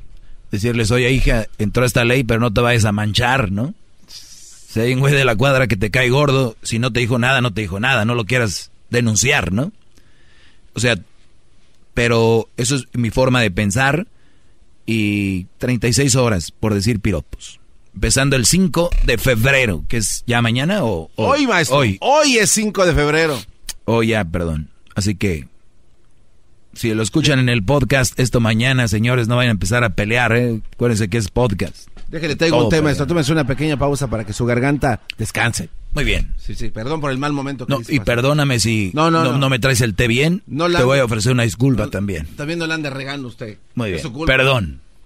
decirles, 0.52 0.92
oye 0.92 1.12
hija, 1.12 1.48
entró 1.58 1.86
esta 1.86 2.04
ley, 2.06 2.24
pero 2.24 2.40
no 2.40 2.52
te 2.54 2.62
vayas 2.62 2.86
a 2.86 2.92
manchar, 2.92 3.52
¿no? 3.52 3.74
Si 4.08 4.80
hay 4.80 4.94
un 4.94 5.00
güey 5.00 5.14
de 5.14 5.26
la 5.26 5.36
cuadra 5.36 5.68
que 5.68 5.78
te 5.78 5.90
cae 5.92 6.10
gordo, 6.10 6.56
si 6.62 6.78
no 6.80 6.92
te 6.94 7.00
dijo 7.00 7.18
nada, 7.18 7.42
no 7.42 7.54
te 7.54 7.62
dijo 7.62 7.80
nada, 7.80 8.06
no 8.06 8.14
lo 8.16 8.26
quieras 8.26 8.70
denunciar, 8.92 9.52
¿no? 9.52 9.72
O 10.76 10.80
sea, 10.80 10.98
pero 11.94 12.48
eso 12.58 12.76
es 12.76 12.86
mi 12.94 13.10
forma 13.10 13.42
de 13.42 13.52
pensar 13.52 14.08
y 14.86 15.46
36 15.58 16.16
horas 16.16 16.52
por 16.52 16.74
decir 16.74 17.00
piropos. 17.00 17.60
Empezando 17.94 18.36
el 18.36 18.46
5 18.46 18.92
de 19.06 19.18
febrero, 19.18 19.84
que 19.88 19.98
es 19.98 20.24
ya 20.28 20.42
mañana 20.42 20.84
o, 20.84 21.10
o- 21.16 21.28
Hoy, 21.28 21.48
maestro. 21.48 21.78
Hoy. 21.78 21.98
Hoy 22.02 22.38
es 22.38 22.52
5 22.52 22.86
de 22.86 22.94
febrero. 22.94 23.40
Oh, 23.86 24.04
ya, 24.04 24.24
perdón. 24.24 24.70
Así 24.96 25.16
que 25.16 25.48
si 26.80 26.94
lo 26.94 27.04
escuchan 27.04 27.40
en 27.40 27.50
el 27.50 27.62
podcast 27.62 28.18
esto 28.18 28.40
mañana, 28.40 28.88
señores, 28.88 29.28
no 29.28 29.36
vayan 29.36 29.50
a 29.50 29.52
empezar 29.52 29.84
a 29.84 29.90
pelear, 29.90 30.34
¿eh? 30.34 30.62
Acuérdense 30.74 31.10
que 31.10 31.18
es 31.18 31.30
podcast. 31.30 31.90
Déjele, 32.08 32.38
traigo 32.38 32.56
Todo 32.56 32.66
un 32.68 32.72
tema, 32.72 32.84
maestro. 32.84 33.06
Tómese 33.06 33.34
una 33.34 33.46
pequeña 33.46 33.78
pausa 33.78 34.08
para 34.10 34.24
que 34.24 34.32
su 34.32 34.46
garganta 34.46 35.02
descanse. 35.18 35.68
Muy 35.94 36.06
bien. 36.06 36.34
Sí, 36.38 36.56
sí, 36.56 36.70
perdón 36.70 37.02
por 37.02 37.12
el 37.12 37.18
mal 37.18 37.34
momento 37.34 37.66
que 37.68 37.74
No, 37.74 37.82
y 37.86 38.00
perdóname 38.00 38.62
si 38.62 38.92
No, 38.94 39.12
no, 39.12 39.38
no, 39.38 39.50
me 39.50 39.60
traes 39.60 39.82
el 39.82 39.94
té 39.94 40.08
bien. 40.08 40.42
No 40.48 40.70
la- 40.70 40.80
Te 40.80 40.86
voy 40.86 41.00
a 41.00 41.04
ofrecer 41.06 41.34
una 41.34 41.44
disculpa 41.44 41.90
también. 41.90 42.28
También 42.38 42.60
no 42.60 42.66
le 42.66 42.76
ande 42.76 42.90
regando 42.90 43.28
usted. 43.28 43.58
Muy 43.76 43.92
bien. 43.92 44.02
Perdón. 44.26 44.80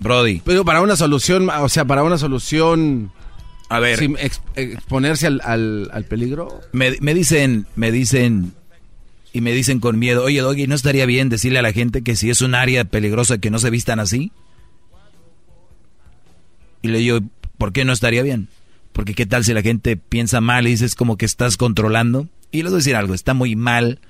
Brody. 0.00 0.42
Pero 0.44 0.64
para 0.64 0.80
una 0.80 0.96
solución, 0.96 1.48
o 1.50 1.68
sea, 1.68 1.84
para 1.84 2.02
una 2.02 2.18
solución... 2.18 3.10
A 3.70 3.80
ver. 3.80 3.98
Sin 3.98 4.16
ex- 4.18 4.40
exponerse 4.56 5.26
al, 5.26 5.40
al- 5.44 5.90
al 5.92 6.04
peligro. 6.04 6.60
Me, 6.72 6.92
me 7.00 7.12
dicen, 7.12 7.66
me 7.76 7.92
dicen, 7.92 8.52
y 9.32 9.42
me 9.42 9.52
dicen 9.52 9.78
con 9.78 9.98
miedo, 9.98 10.24
oye, 10.24 10.40
Doggy, 10.40 10.66
¿no 10.66 10.74
estaría 10.74 11.04
bien 11.04 11.28
decirle 11.28 11.58
a 11.58 11.62
la 11.62 11.72
gente 11.72 12.02
que 12.02 12.16
si 12.16 12.30
es 12.30 12.40
un 12.40 12.54
área 12.54 12.84
peligrosa 12.86 13.36
que 13.38 13.50
no 13.50 13.58
se 13.58 13.68
vistan 13.68 14.00
así? 14.00 14.32
Y 16.82 16.88
le 16.88 16.98
digo, 16.98 17.18
¿por 17.58 17.72
qué 17.72 17.84
no 17.84 17.92
estaría 17.92 18.22
bien? 18.22 18.48
Porque 18.92 19.14
qué 19.14 19.26
tal 19.26 19.44
si 19.44 19.52
la 19.52 19.62
gente 19.62 19.96
piensa 19.96 20.40
mal 20.40 20.66
y 20.66 20.70
dices 20.70 20.94
como 20.94 21.16
que 21.16 21.26
estás 21.26 21.56
controlando. 21.56 22.26
Y 22.50 22.62
les 22.62 22.70
voy 22.70 22.76
a 22.76 22.78
decir 22.78 22.96
algo, 22.96 23.14
está 23.14 23.34
muy 23.34 23.54
mal 23.56 24.00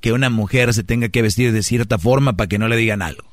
que 0.00 0.12
una 0.12 0.30
mujer 0.30 0.72
se 0.74 0.84
tenga 0.84 1.08
que 1.08 1.22
vestir 1.22 1.52
de 1.52 1.62
cierta 1.64 1.98
forma 1.98 2.34
para 2.36 2.46
que 2.48 2.58
no 2.58 2.68
le 2.68 2.76
digan 2.76 3.02
algo. 3.02 3.24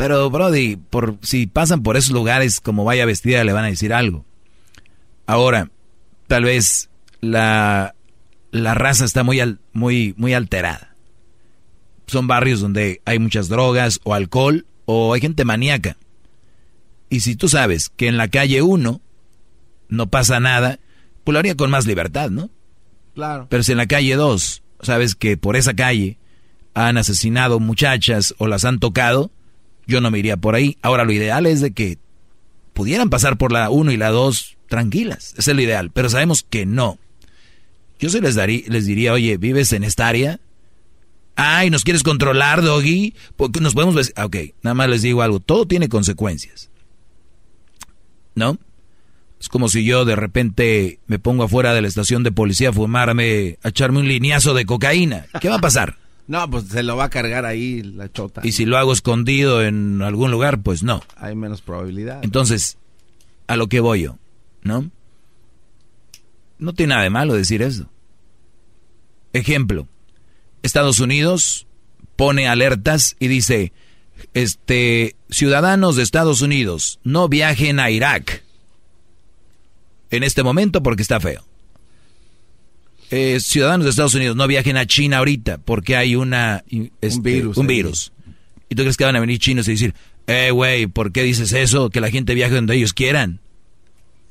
Pero, 0.00 0.30
Brody, 0.30 0.76
por, 0.76 1.18
si 1.22 1.46
pasan 1.46 1.82
por 1.82 1.98
esos 1.98 2.12
lugares 2.12 2.60
como 2.60 2.84
vaya 2.84 3.04
vestida, 3.04 3.44
le 3.44 3.52
van 3.52 3.64
a 3.64 3.68
decir 3.68 3.92
algo. 3.92 4.24
Ahora, 5.26 5.70
tal 6.26 6.44
vez 6.44 6.88
la, 7.20 7.94
la 8.50 8.72
raza 8.74 9.04
está 9.04 9.24
muy, 9.24 9.40
al- 9.40 9.60
muy, 9.74 10.14
muy 10.16 10.32
alterada. 10.32 10.94
Son 12.06 12.26
barrios 12.26 12.60
donde 12.60 13.02
hay 13.04 13.18
muchas 13.18 13.48
drogas 13.50 14.00
o 14.04 14.14
alcohol 14.14 14.64
o 14.86 15.12
hay 15.12 15.20
gente 15.20 15.44
maníaca. 15.44 15.98
Y 17.10 17.20
si 17.20 17.36
tú 17.36 17.48
sabes 17.50 17.90
que 17.90 18.08
en 18.08 18.16
la 18.16 18.28
calle 18.28 18.62
1 18.62 19.00
no 19.90 20.06
pasa 20.06 20.40
nada, 20.40 20.78
pues 21.24 21.34
lo 21.34 21.40
haría 21.40 21.56
con 21.56 21.70
más 21.70 21.84
libertad, 21.86 22.30
¿no? 22.30 22.48
Claro. 23.14 23.48
Pero 23.50 23.62
si 23.62 23.72
en 23.72 23.78
la 23.78 23.86
calle 23.86 24.14
2 24.16 24.62
sabes 24.80 25.14
que 25.14 25.36
por 25.36 25.56
esa 25.56 25.74
calle 25.74 26.16
han 26.72 26.96
asesinado 26.96 27.60
muchachas 27.60 28.34
o 28.38 28.46
las 28.46 28.64
han 28.64 28.78
tocado, 28.78 29.30
yo 29.90 30.00
no 30.00 30.10
me 30.10 30.18
iría 30.18 30.36
por 30.38 30.54
ahí. 30.54 30.78
Ahora 30.80 31.04
lo 31.04 31.12
ideal 31.12 31.44
es 31.46 31.60
de 31.60 31.72
que 31.72 31.98
pudieran 32.72 33.10
pasar 33.10 33.36
por 33.36 33.52
la 33.52 33.68
1 33.68 33.92
y 33.92 33.96
la 33.98 34.08
2 34.10 34.56
tranquilas. 34.68 35.34
Es 35.36 35.46
lo 35.48 35.60
ideal, 35.60 35.90
pero 35.92 36.08
sabemos 36.08 36.44
que 36.48 36.64
no. 36.64 36.98
Yo 37.98 38.08
sí 38.08 38.20
les, 38.20 38.36
darí- 38.36 38.64
les 38.68 38.86
diría, 38.86 39.12
oye, 39.12 39.36
¿vives 39.36 39.72
en 39.74 39.84
esta 39.84 40.08
área? 40.08 40.40
Ay, 41.36 41.68
¿nos 41.70 41.84
quieres 41.84 42.02
controlar, 42.02 42.62
Doggy? 42.62 43.14
Porque 43.36 43.60
nos 43.60 43.74
podemos... 43.74 44.12
Ah, 44.16 44.24
Ok, 44.26 44.36
nada 44.62 44.74
más 44.74 44.88
les 44.88 45.02
digo 45.02 45.20
algo. 45.22 45.40
Todo 45.40 45.66
tiene 45.66 45.88
consecuencias. 45.88 46.70
¿No? 48.34 48.58
Es 49.40 49.48
como 49.48 49.68
si 49.68 49.84
yo 49.84 50.04
de 50.04 50.16
repente 50.16 50.98
me 51.06 51.18
pongo 51.18 51.44
afuera 51.44 51.72
de 51.72 51.80
la 51.82 51.88
estación 51.88 52.22
de 52.22 52.32
policía 52.32 52.70
a 52.70 52.72
fumarme, 52.74 53.58
a 53.62 53.68
echarme 53.68 53.98
un 54.00 54.08
lineazo 54.08 54.52
de 54.54 54.66
cocaína. 54.66 55.26
¿Qué 55.40 55.48
va 55.48 55.56
a 55.56 55.60
pasar? 55.60 55.96
No, 56.26 56.48
pues 56.48 56.66
se 56.68 56.82
lo 56.82 56.96
va 56.96 57.04
a 57.04 57.10
cargar 57.10 57.44
ahí 57.44 57.82
la 57.82 58.10
chota. 58.10 58.40
Y 58.44 58.52
si 58.52 58.64
lo 58.64 58.78
hago 58.78 58.92
escondido 58.92 59.62
en 59.62 60.00
algún 60.02 60.30
lugar, 60.30 60.62
pues 60.62 60.82
no. 60.82 61.02
Hay 61.16 61.34
menos 61.34 61.60
probabilidad. 61.60 62.20
Entonces, 62.22 62.78
a 63.46 63.56
lo 63.56 63.68
que 63.68 63.80
voy 63.80 64.02
yo, 64.02 64.16
¿no? 64.62 64.90
No 66.58 66.72
tiene 66.72 66.90
nada 66.90 67.02
de 67.02 67.10
malo 67.10 67.34
decir 67.34 67.62
eso. 67.62 67.88
Ejemplo, 69.32 69.88
Estados 70.62 71.00
Unidos 71.00 71.66
pone 72.16 72.48
alertas 72.48 73.16
y 73.18 73.28
dice, 73.28 73.72
este, 74.34 75.16
ciudadanos 75.30 75.96
de 75.96 76.02
Estados 76.02 76.42
Unidos, 76.42 77.00
no 77.02 77.28
viajen 77.28 77.80
a 77.80 77.90
Irak 77.90 78.44
en 80.10 80.22
este 80.22 80.42
momento 80.42 80.82
porque 80.82 81.02
está 81.02 81.18
feo. 81.20 81.44
Eh, 83.10 83.38
ciudadanos 83.40 83.84
de 83.84 83.90
Estados 83.90 84.14
Unidos, 84.14 84.36
no 84.36 84.46
viajen 84.46 84.76
a 84.76 84.86
China 84.86 85.18
ahorita 85.18 85.58
porque 85.58 85.96
hay 85.96 86.14
una, 86.16 86.62
este, 87.00 87.20
virus 87.20 87.56
un 87.56 87.66
virus. 87.66 88.12
¿Y 88.68 88.74
tú 88.76 88.82
crees 88.82 88.96
que 88.96 89.04
van 89.04 89.16
a 89.16 89.20
venir 89.20 89.38
chinos 89.40 89.66
y 89.68 89.72
decir, 89.72 89.94
eh, 90.28 90.50
güey, 90.52 90.86
¿por 90.86 91.10
qué 91.10 91.22
dices 91.24 91.52
eso? 91.52 91.90
Que 91.90 92.00
la 92.00 92.10
gente 92.10 92.34
viaje 92.34 92.54
donde 92.54 92.76
ellos 92.76 92.92
quieran. 92.92 93.40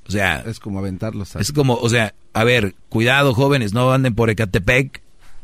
O 0.07 0.11
sea, 0.11 0.43
Es 0.47 0.59
como 0.59 0.79
aventarlos. 0.79 1.35
a- 1.35 1.39
es 1.39 1.51
como, 1.51 1.75
o 1.75 1.89
sea, 1.89 2.15
a 2.33 2.43
ver, 2.43 2.73
cuidado 2.87 3.33
jóvenes, 3.33 3.73
no 3.73 3.91
anden 3.91 4.15
por 4.15 4.29
Ecatepec. 4.29 5.01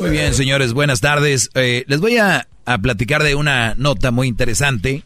Muy 0.03 0.11
bien, 0.11 0.33
señores, 0.33 0.73
buenas 0.73 0.99
tardes. 0.99 1.49
Eh, 1.53 1.85
les 1.87 2.01
voy 2.01 2.17
a, 2.17 2.49
a 2.65 2.77
platicar 2.79 3.23
de 3.23 3.35
una 3.35 3.73
nota 3.77 4.11
muy 4.11 4.27
interesante 4.27 5.03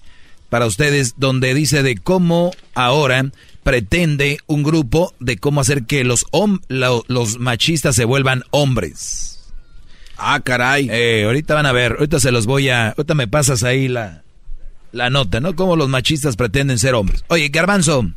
para 0.49 0.65
ustedes 0.65 1.13
donde 1.17 1.53
dice 1.53 1.83
de 1.83 1.97
cómo 1.97 2.51
ahora 2.73 3.29
pretende 3.61 4.39
un 4.47 4.63
grupo 4.63 5.13
de 5.19 5.37
cómo 5.37 5.61
hacer 5.61 5.83
que 5.83 6.03
los, 6.03 6.25
hom- 6.31 6.61
lo- 6.67 7.03
los 7.09 7.37
machistas 7.37 7.95
se 7.95 8.05
vuelvan 8.05 8.41
hombres. 8.49 9.51
Ah, 10.17 10.39
caray. 10.43 10.87
Eh, 10.91 11.25
ahorita 11.25 11.53
van 11.53 11.67
a 11.67 11.73
ver, 11.73 11.91
ahorita 11.99 12.19
se 12.19 12.31
los 12.31 12.47
voy 12.47 12.69
a... 12.69 12.87
Ahorita 12.89 13.13
me 13.13 13.27
pasas 13.27 13.61
ahí 13.61 13.87
la, 13.87 14.23
la 14.93 15.11
nota, 15.11 15.39
¿no? 15.41 15.55
Cómo 15.55 15.75
los 15.75 15.89
machistas 15.89 16.35
pretenden 16.37 16.79
ser 16.79 16.95
hombres. 16.95 17.23
Oye, 17.27 17.49
Garbanzo, 17.49 18.09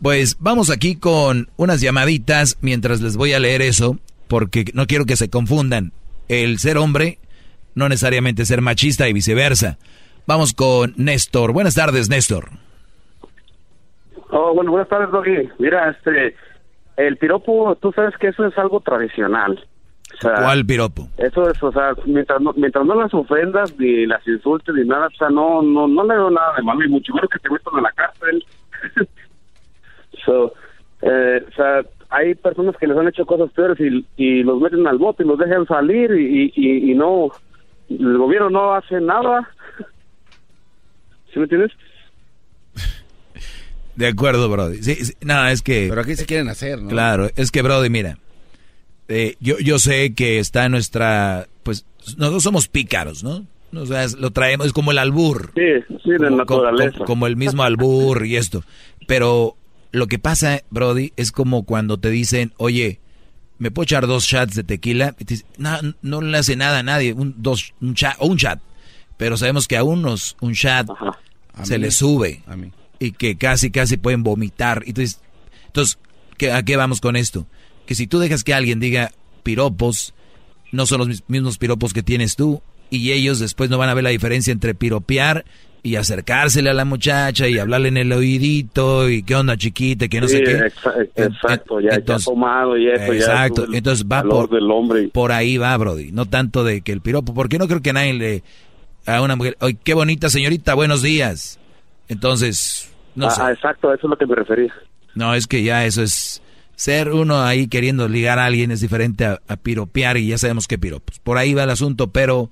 pues 0.00 0.36
vamos 0.40 0.70
aquí 0.70 0.96
con 0.96 1.50
unas 1.58 1.82
llamaditas 1.82 2.56
mientras 2.62 3.02
les 3.02 3.16
voy 3.18 3.34
a 3.34 3.38
leer 3.38 3.60
eso, 3.60 3.98
porque 4.30 4.64
no 4.72 4.86
quiero 4.86 5.04
que 5.04 5.16
se 5.16 5.28
confundan. 5.28 5.92
El 6.28 6.58
ser 6.58 6.78
hombre 6.78 7.18
no 7.74 7.88
necesariamente 7.88 8.46
ser 8.46 8.62
machista 8.62 9.08
y 9.08 9.12
viceversa. 9.12 9.76
Vamos 10.26 10.54
con 10.54 10.94
Néstor. 10.96 11.52
Buenas 11.52 11.74
tardes, 11.74 12.08
Néstor. 12.08 12.50
Oh, 14.30 14.54
bueno, 14.54 14.70
buenas 14.70 14.88
tardes, 14.88 15.10
Doggy. 15.10 15.50
Mira, 15.58 15.90
este, 15.90 16.36
el 16.96 17.16
piropo, 17.16 17.76
tú 17.76 17.90
sabes 17.92 18.16
que 18.18 18.28
eso 18.28 18.46
es 18.46 18.56
algo 18.56 18.80
tradicional. 18.80 19.66
O 20.14 20.20
sea, 20.20 20.34
¿Cuál 20.34 20.64
piropo? 20.64 21.08
Eso 21.18 21.50
es, 21.50 21.60
o 21.62 21.72
sea, 21.72 21.94
mientras 22.06 22.40
no, 22.40 22.52
mientras 22.56 22.86
no 22.86 22.94
las 22.94 23.12
ofendas, 23.12 23.76
ni 23.78 24.06
las 24.06 24.24
insultes, 24.28 24.72
ni 24.74 24.86
nada, 24.86 25.08
o 25.08 25.16
sea, 25.18 25.28
no, 25.30 25.62
no, 25.62 25.88
no 25.88 26.04
le 26.04 26.14
veo 26.14 26.30
nada 26.30 26.54
de 26.56 26.62
malo, 26.62 26.84
y 26.84 26.88
mucho 26.88 27.12
menos 27.14 27.30
que 27.30 27.38
te 27.40 27.50
metan 27.50 27.78
a 27.78 27.80
la 27.80 27.92
cárcel. 27.92 28.44
so, 30.24 30.52
eh, 31.02 31.44
o 31.48 31.52
sea, 31.54 31.82
hay 32.10 32.34
personas 32.34 32.76
que 32.76 32.86
les 32.86 32.96
han 32.96 33.08
hecho 33.08 33.24
cosas 33.24 33.50
peores 33.52 33.78
y, 33.80 34.04
y 34.16 34.42
los 34.42 34.60
meten 34.60 34.86
al 34.86 34.98
bote 34.98 35.22
y 35.22 35.26
los 35.26 35.38
dejan 35.38 35.66
salir 35.66 36.10
y, 36.12 36.52
y, 36.54 36.90
y 36.90 36.94
no, 36.94 37.30
el 37.88 38.18
gobierno 38.18 38.50
no 38.50 38.74
hace 38.74 39.00
nada. 39.00 39.48
¿Sí 41.32 41.38
me 41.38 41.42
entiendes? 41.44 41.70
De 43.96 44.06
acuerdo, 44.06 44.48
Brody. 44.48 44.82
Sí, 44.82 44.94
sí, 44.96 45.12
no, 45.20 45.46
es 45.46 45.62
que... 45.62 45.86
Pero 45.88 46.00
aquí 46.00 46.16
se 46.16 46.26
quieren 46.26 46.48
hacer, 46.48 46.80
¿no? 46.80 46.88
Claro, 46.88 47.28
es 47.36 47.50
que, 47.50 47.62
Brody, 47.62 47.90
mira, 47.90 48.18
eh, 49.08 49.36
yo, 49.40 49.58
yo 49.58 49.78
sé 49.78 50.14
que 50.14 50.38
está 50.38 50.68
nuestra, 50.68 51.46
pues, 51.64 51.84
nosotros 52.16 52.42
somos 52.42 52.68
pícaros, 52.68 53.22
¿no? 53.22 53.44
O 53.74 53.86
sea, 53.86 54.04
es- 54.04 54.16
lo 54.16 54.30
traemos, 54.30 54.66
es 54.66 54.72
como 54.72 54.90
el 54.90 54.98
albur. 54.98 55.52
Sí, 55.54 55.96
sí, 56.02 56.10
de 56.10 56.18
como, 56.18 56.36
naturaleza. 56.38 56.92
como- 56.92 57.04
como 57.04 57.26
el 57.26 57.36
mismo 57.36 57.62
albur 57.62 58.24
y 58.24 58.36
esto. 58.36 58.62
Pero 59.06 59.54
lo 59.92 60.06
que 60.06 60.18
pasa, 60.18 60.62
Brody, 60.70 61.12
es 61.16 61.32
como 61.32 61.64
cuando 61.64 61.98
te 61.98 62.10
dicen, 62.10 62.52
oye, 62.56 63.00
¿me 63.58 63.70
puedo 63.70 63.84
echar 63.84 64.06
dos 64.06 64.24
shots 64.24 64.54
de 64.54 64.64
tequila? 64.64 65.14
Y 65.18 65.24
te 65.24 65.34
dices, 65.34 65.46
no, 65.58 65.76
no 66.02 66.20
le 66.20 66.38
hace 66.38 66.56
nada 66.56 66.78
a 66.78 66.82
nadie, 66.82 67.12
un, 67.12 67.34
dos, 67.38 67.74
un 67.80 67.94
chat, 67.94 68.16
o 68.18 68.26
un 68.26 68.36
chat. 68.38 68.60
Pero 69.16 69.36
sabemos 69.36 69.66
que 69.68 69.76
a 69.76 69.84
unos 69.84 70.36
un 70.40 70.54
chat 70.54 70.88
se 71.64 71.78
les 71.78 71.94
sube. 71.96 72.42
A 72.46 72.56
mí. 72.56 72.70
Y 72.98 73.12
que 73.12 73.36
casi, 73.36 73.70
casi 73.70 73.96
pueden 73.96 74.22
vomitar. 74.22 74.82
Y 74.86 74.90
entonces, 74.90 75.98
¿qué- 76.38 76.52
¿a 76.52 76.62
qué 76.62 76.76
vamos 76.76 77.00
con 77.00 77.16
esto? 77.16 77.46
Que 77.86 77.94
si 77.94 78.06
tú 78.06 78.18
dejas 78.18 78.44
que 78.44 78.54
alguien 78.54 78.80
diga 78.80 79.10
piropos, 79.42 80.14
no 80.72 80.86
son 80.86 80.98
los 80.98 81.08
mis- 81.08 81.24
mismos 81.28 81.58
piropos 81.58 81.92
que 81.92 82.02
tienes 82.02 82.36
tú. 82.36 82.62
Y 82.88 83.12
ellos 83.12 83.38
después 83.38 83.68
no 83.70 83.78
van 83.78 83.88
a 83.88 83.94
ver 83.94 84.04
la 84.04 84.10
diferencia 84.10 84.52
entre 84.52 84.74
piropear 84.74 85.44
y 85.82 85.96
acercársele 85.96 86.70
a 86.70 86.74
la 86.74 86.84
muchacha 86.84 87.48
y 87.48 87.58
hablarle 87.58 87.88
en 87.88 87.96
el 87.96 88.12
oídito 88.12 89.08
y 89.08 89.22
qué 89.22 89.34
onda 89.34 89.56
chiquita, 89.56 90.08
que 90.08 90.20
no 90.20 90.28
sé 90.28 90.38
Sí, 90.38 90.44
qué. 90.44 90.58
exa- 90.58 91.08
exacto, 91.16 91.80
ya, 91.80 91.90
entonces- 91.96 92.26
ya 92.26 92.30
tomado 92.32 92.76
y 92.76 92.88
eso, 92.88 93.12
Exacto, 93.12 93.62
ya 93.64 93.70
es 93.70 93.78
entonces 93.78 94.06
va 94.06 94.22
por, 94.22 94.50
del 94.50 94.70
hombre. 94.70 95.08
por 95.12 95.32
ahí 95.32 95.56
va, 95.56 95.76
Brody. 95.76 96.12
No 96.12 96.26
tanto 96.26 96.64
de 96.64 96.82
que 96.82 96.92
el 96.92 97.00
piropo, 97.00 97.32
porque 97.34 97.58
no 97.58 97.66
creo 97.68 97.80
que 97.82 97.92
nadie 97.92 98.12
le 98.14 98.42
a 99.06 99.22
una 99.22 99.34
mujer, 99.36 99.56
oye, 99.60 99.78
qué 99.82 99.94
bonita 99.94 100.28
señorita, 100.28 100.74
buenos 100.74 101.02
días. 101.02 101.58
Entonces, 102.08 102.90
no 103.14 103.26
Ah, 103.26 103.30
sé. 103.30 103.42
ah, 103.42 103.52
exacto, 103.52 103.92
eso 103.94 104.06
es 104.06 104.10
lo 104.10 104.16
que 104.16 104.26
me 104.26 104.34
refería. 104.34 104.72
No, 105.14 105.34
es 105.34 105.46
que 105.46 105.62
ya 105.62 105.84
eso 105.86 106.02
es 106.02 106.42
ser 106.76 107.10
uno 107.12 107.42
ahí 107.42 107.66
queriendo 107.68 108.08
ligar 108.08 108.38
a 108.38 108.46
alguien 108.46 108.70
es 108.70 108.80
diferente 108.80 109.24
a, 109.26 109.40
a 109.48 109.56
piropear 109.56 110.16
y 110.16 110.28
ya 110.28 110.38
sabemos 110.38 110.66
que 110.66 110.78
piropos. 110.78 111.18
Por 111.20 111.38
ahí 111.38 111.54
va 111.54 111.64
el 111.64 111.70
asunto, 111.70 112.10
pero 112.10 112.50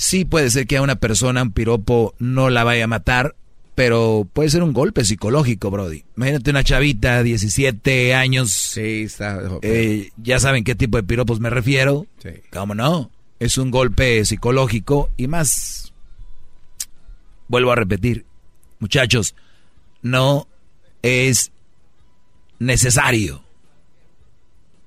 sí 0.00 0.24
puede 0.24 0.48
ser 0.48 0.66
que 0.66 0.78
a 0.78 0.82
una 0.82 0.96
persona 0.96 1.42
un 1.42 1.52
piropo 1.52 2.14
no 2.18 2.48
la 2.48 2.64
vaya 2.64 2.84
a 2.84 2.86
matar, 2.86 3.36
pero 3.74 4.26
puede 4.32 4.48
ser 4.48 4.62
un 4.62 4.72
golpe 4.72 5.04
psicológico, 5.04 5.70
Brody. 5.70 6.04
Imagínate 6.16 6.50
una 6.50 6.64
chavita, 6.64 7.22
17 7.22 8.14
años. 8.14 8.50
Sí, 8.50 9.02
está. 9.02 9.38
eh, 9.60 10.08
ya 10.16 10.40
saben 10.40 10.64
qué 10.64 10.74
tipo 10.74 10.96
de 10.96 11.02
piropos 11.02 11.38
me 11.38 11.50
refiero. 11.50 12.06
¿Cómo 12.50 12.74
no? 12.74 13.10
Es 13.40 13.58
un 13.58 13.70
golpe 13.70 14.24
psicológico 14.24 15.10
y 15.18 15.28
más. 15.28 15.92
Vuelvo 17.48 17.70
a 17.70 17.76
repetir, 17.76 18.24
muchachos, 18.78 19.34
no 20.00 20.48
es 21.02 21.52
necesario. 22.58 23.44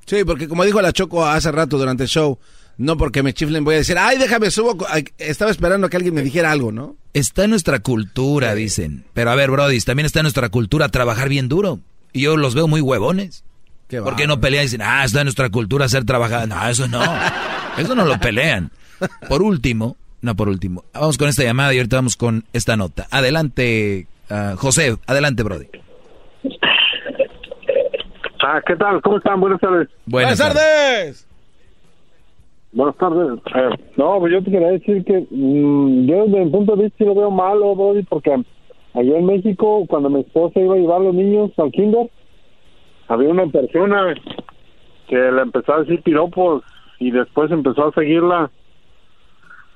Sí, 0.07 0.23
porque 0.25 0.47
como 0.47 0.65
dijo 0.65 0.81
la 0.81 0.91
Choco 0.91 1.23
hace 1.23 1.51
rato 1.51 1.77
durante 1.77 2.03
el 2.03 2.09
show, 2.09 2.39
no 2.77 2.97
porque 2.97 3.23
me 3.23 3.33
chiflen 3.33 3.63
voy 3.63 3.75
a 3.75 3.77
decir, 3.79 3.97
ay, 3.97 4.17
déjame 4.17 4.51
subo. 4.51 4.77
Estaba 5.17 5.51
esperando 5.51 5.87
a 5.87 5.89
que 5.89 5.97
alguien 5.97 6.15
me 6.15 6.21
dijera 6.21 6.51
algo, 6.51 6.71
¿no? 6.71 6.95
Está 7.13 7.43
en 7.43 7.51
nuestra 7.51 7.79
cultura, 7.79 8.55
dicen. 8.55 9.05
Pero 9.13 9.31
a 9.31 9.35
ver, 9.35 9.51
Brody, 9.51 9.79
también 9.81 10.05
está 10.05 10.19
en 10.19 10.23
nuestra 10.23 10.49
cultura 10.49 10.89
trabajar 10.89 11.29
bien 11.29 11.47
duro. 11.49 11.79
Y 12.11 12.21
yo 12.21 12.37
los 12.37 12.55
veo 12.55 12.67
muy 12.67 12.81
huevones. 12.81 13.43
¿Por 13.89 14.15
qué 14.15 14.25
no 14.25 14.39
pelean 14.39 14.63
y 14.63 14.65
dicen, 14.65 14.81
ah, 14.81 15.03
está 15.03 15.21
en 15.21 15.25
nuestra 15.25 15.49
cultura 15.49 15.85
hacer 15.85 16.05
trabajar? 16.05 16.47
No, 16.47 16.67
eso 16.67 16.87
no. 16.87 17.01
Eso 17.77 17.95
no 17.95 18.05
lo 18.05 18.19
pelean. 18.19 18.69
Por 19.27 19.41
último, 19.41 19.97
no 20.21 20.35
por 20.35 20.47
último, 20.47 20.85
vamos 20.93 21.17
con 21.17 21.27
esta 21.27 21.43
llamada 21.43 21.73
y 21.73 21.77
ahorita 21.77 21.95
vamos 21.95 22.15
con 22.15 22.45
esta 22.53 22.77
nota. 22.77 23.07
Adelante, 23.09 24.05
ah, 24.29 24.53
José, 24.55 24.95
adelante, 25.07 25.41
Brody. 25.41 25.67
Ah, 28.45 28.61
¿qué 28.65 28.75
tal? 28.75 29.01
¿Cómo 29.01 29.17
están? 29.17 29.39
Buenas 29.39 29.59
tardes. 29.59 29.89
Buenas, 30.05 30.37
tardes. 30.37 31.27
Buenas 32.73 32.97
tardes. 32.97 33.39
Eh, 33.53 33.69
no, 33.97 34.19
pues 34.19 34.33
yo 34.33 34.43
te 34.43 34.49
quería 34.49 34.71
decir 34.71 35.05
que 35.05 35.27
mm, 35.29 36.07
yo 36.07 36.25
desde 36.25 36.45
mi 36.45 36.51
punto 36.51 36.75
de 36.75 36.85
vista 36.85 37.05
lo 37.05 37.13
veo 37.13 37.29
malo, 37.29 37.75
Brody, 37.75 38.01
porque 38.03 38.31
allá 38.31 39.17
en 39.17 39.25
México, 39.27 39.85
cuando 39.87 40.09
mi 40.09 40.21
esposa 40.21 40.59
iba 40.59 40.73
a 40.73 40.79
llevar 40.79 41.01
a 41.01 41.03
los 41.05 41.13
niños 41.13 41.51
al 41.57 41.71
kinder, 41.71 42.09
había 43.07 43.29
una 43.29 43.45
persona 43.45 44.15
que 45.07 45.15
le 45.15 45.41
empezó 45.41 45.73
a 45.73 45.79
decir 45.81 46.01
piropos 46.01 46.63
y 46.97 47.11
después 47.11 47.51
empezó 47.51 47.87
a 47.87 47.93
seguirla. 47.93 48.49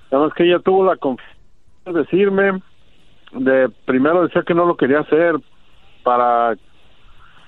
Además 0.09 0.33
que 0.33 0.45
ella 0.45 0.59
tuvo 0.59 0.83
la 0.83 0.95
confianza 0.95 1.35
de 1.85 1.93
decirme, 1.93 2.61
de 3.33 3.69
primero 3.85 4.23
decía 4.23 4.41
que 4.41 4.55
no 4.55 4.65
lo 4.65 4.75
quería 4.75 5.01
hacer 5.01 5.35
para, 6.03 6.55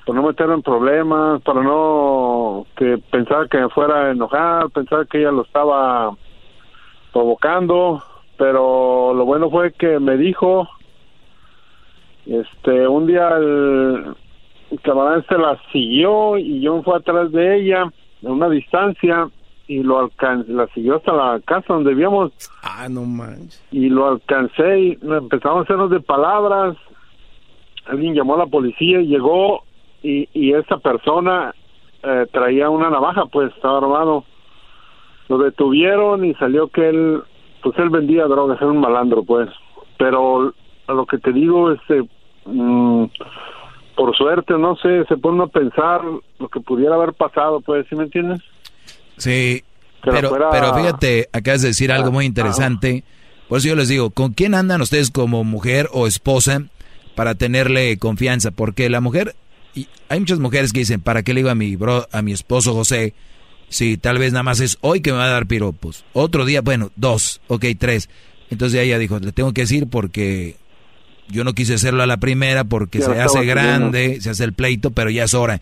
para 0.10 0.22
no 0.22 0.28
meterme 0.28 0.56
en 0.56 0.62
problemas, 0.64 1.40
para 1.44 1.62
no 1.62 2.66
que 2.76 2.98
pensaba 3.12 3.48
que 3.48 3.60
me 3.60 3.70
fuera 3.70 4.08
a 4.08 4.12
enojar, 4.12 4.68
pensaba 4.72 5.06
que 5.06 5.20
ella 5.20 5.30
lo 5.30 5.44
estaba 5.44 6.18
provocando, 7.14 8.02
pero 8.36 9.14
lo 9.14 9.24
bueno 9.26 9.52
fue 9.52 9.72
que 9.72 10.00
me 10.00 10.18
dijo, 10.18 10.68
este, 12.26 12.88
un 12.88 13.06
día 13.06 13.38
el, 13.38 14.16
camarada 14.82 15.24
se 15.30 15.38
la 15.38 15.60
siguió 15.72 16.40
y 16.40 16.60
yo 16.60 16.78
me 16.78 16.82
fui 16.82 16.96
atrás 16.96 17.32
de 17.32 17.58
ella 17.58 17.84
a 17.84 17.92
una 18.32 18.50
distancia 18.50 19.30
y 19.68 19.84
lo 19.84 20.00
alcancé, 20.00 20.52
la 20.52 20.66
siguió 20.70 20.96
hasta 20.96 21.14
la 21.14 21.40
casa 21.46 21.72
donde 21.72 21.92
vivíamos 21.92 22.32
Ah, 22.64 22.88
no 22.90 23.04
manches. 23.04 23.64
y 23.72 23.90
lo 23.90 24.08
alcancé 24.08 24.80
y 24.80 24.98
empezamos 25.04 25.60
a 25.60 25.62
hacernos 25.66 25.92
de 25.92 26.00
palabras. 26.00 26.76
Alguien 27.86 28.16
llamó 28.16 28.34
a 28.34 28.40
la 28.40 28.46
policía 28.48 29.02
y 29.02 29.06
llegó 29.08 29.69
y, 30.04 30.28
y 30.34 30.54
esa 30.54 30.78
persona 30.78 31.54
eh, 32.04 32.26
traía 32.32 32.70
una 32.70 32.90
navaja, 32.90 33.26
pues 33.26 33.54
estaba 33.56 33.78
armado. 33.80 34.26
Lo 35.28 35.38
detuvieron 35.38 36.26
y 36.26 36.34
salió 36.36 36.68
que 36.70 36.90
él, 36.90 37.22
pues 37.62 37.78
él 37.78 37.90
vendía 37.90 38.26
drogas, 38.26 38.58
era 38.62 38.72
un 38.72 38.80
malandro, 38.80 39.24
pues. 39.24 39.50
Pero 39.98 40.54
a 40.88 40.94
lo 40.94 41.06
que 41.06 41.18
te 41.20 41.32
digo, 41.34 41.72
este, 41.72 42.04
mm, 42.46 43.06
por 43.96 44.16
suerte, 44.16 44.54
no 44.58 44.76
sé, 44.78 45.04
se 45.08 45.18
pone 45.18 45.44
a 45.44 45.48
pensar 45.48 46.02
lo 46.40 46.48
que 46.48 46.60
pudiera 46.62 46.96
haber 46.96 47.14
pasado, 47.14 47.62
pues, 47.62 47.86
¿sí 47.90 47.96
me 47.96 48.04
entiendes? 48.06 48.40
Sí, 49.18 49.62
pero, 50.02 50.30
fuera- 50.30 50.50
pero 50.52 50.74
fíjate, 50.74 51.28
acabas 51.34 51.62
de 51.62 51.68
decir 51.70 51.92
algo 51.92 52.12
muy 52.12 52.26
interesante. 52.26 53.04
Por 53.50 53.58
eso 53.58 53.68
yo 53.68 53.76
les 53.76 53.90
digo, 53.90 54.10
¿con 54.12 54.32
quién 54.34 54.56
andan 54.56 54.82
ustedes 54.82 55.12
como 55.12 55.44
mujer 55.44 55.88
o 55.92 56.08
esposa 56.08 56.62
para 57.16 57.36
tenerle 57.36 57.98
confianza? 57.98 58.52
Porque 58.52 58.90
la 58.90 59.02
mujer, 59.02 59.36
y 59.76 59.88
hay 60.08 60.20
muchas 60.20 60.40
mujeres 60.40 60.74
que 60.74 60.80
dicen, 60.80 61.02
¿para 61.02 61.24
qué 61.24 61.34
le 61.34 61.40
digo 61.40 61.50
a 61.50 61.56
mi 61.56 61.76
bro, 61.76 62.08
a 62.12 62.22
mi 62.22 62.32
esposo 62.32 62.74
José? 62.74 63.14
Si 63.70 63.98
tal 63.98 64.18
vez 64.18 64.34
nada 64.34 64.44
más 64.44 64.60
es 64.60 64.78
hoy 64.82 65.02
que 65.02 65.12
me 65.12 65.18
va 65.18 65.26
a 65.26 65.30
dar 65.30 65.46
piropos. 65.46 66.04
Otro 66.14 66.46
día, 66.46 66.62
bueno, 66.62 66.92
dos, 66.96 67.42
ok, 67.48 67.66
tres. 67.78 68.10
Entonces 68.50 68.82
ella 68.82 68.98
dijo, 68.98 69.20
le 69.20 69.32
tengo 69.32 69.54
que 69.54 69.62
decir 69.62 69.88
porque 69.88 70.56
yo 71.30 71.44
no 71.44 71.54
quise 71.54 71.76
hacerlo 71.76 72.02
a 72.02 72.08
la 72.08 72.18
primera 72.18 72.64
porque 72.64 73.02
se 73.02 73.12
hace 73.12 73.46
grande, 73.46 74.20
se 74.22 74.32
hace 74.32 74.44
el 74.44 74.54
pleito, 74.54 74.92
pero 74.92 75.12
ya 75.12 75.26
es 75.26 75.34
hora. 75.36 75.62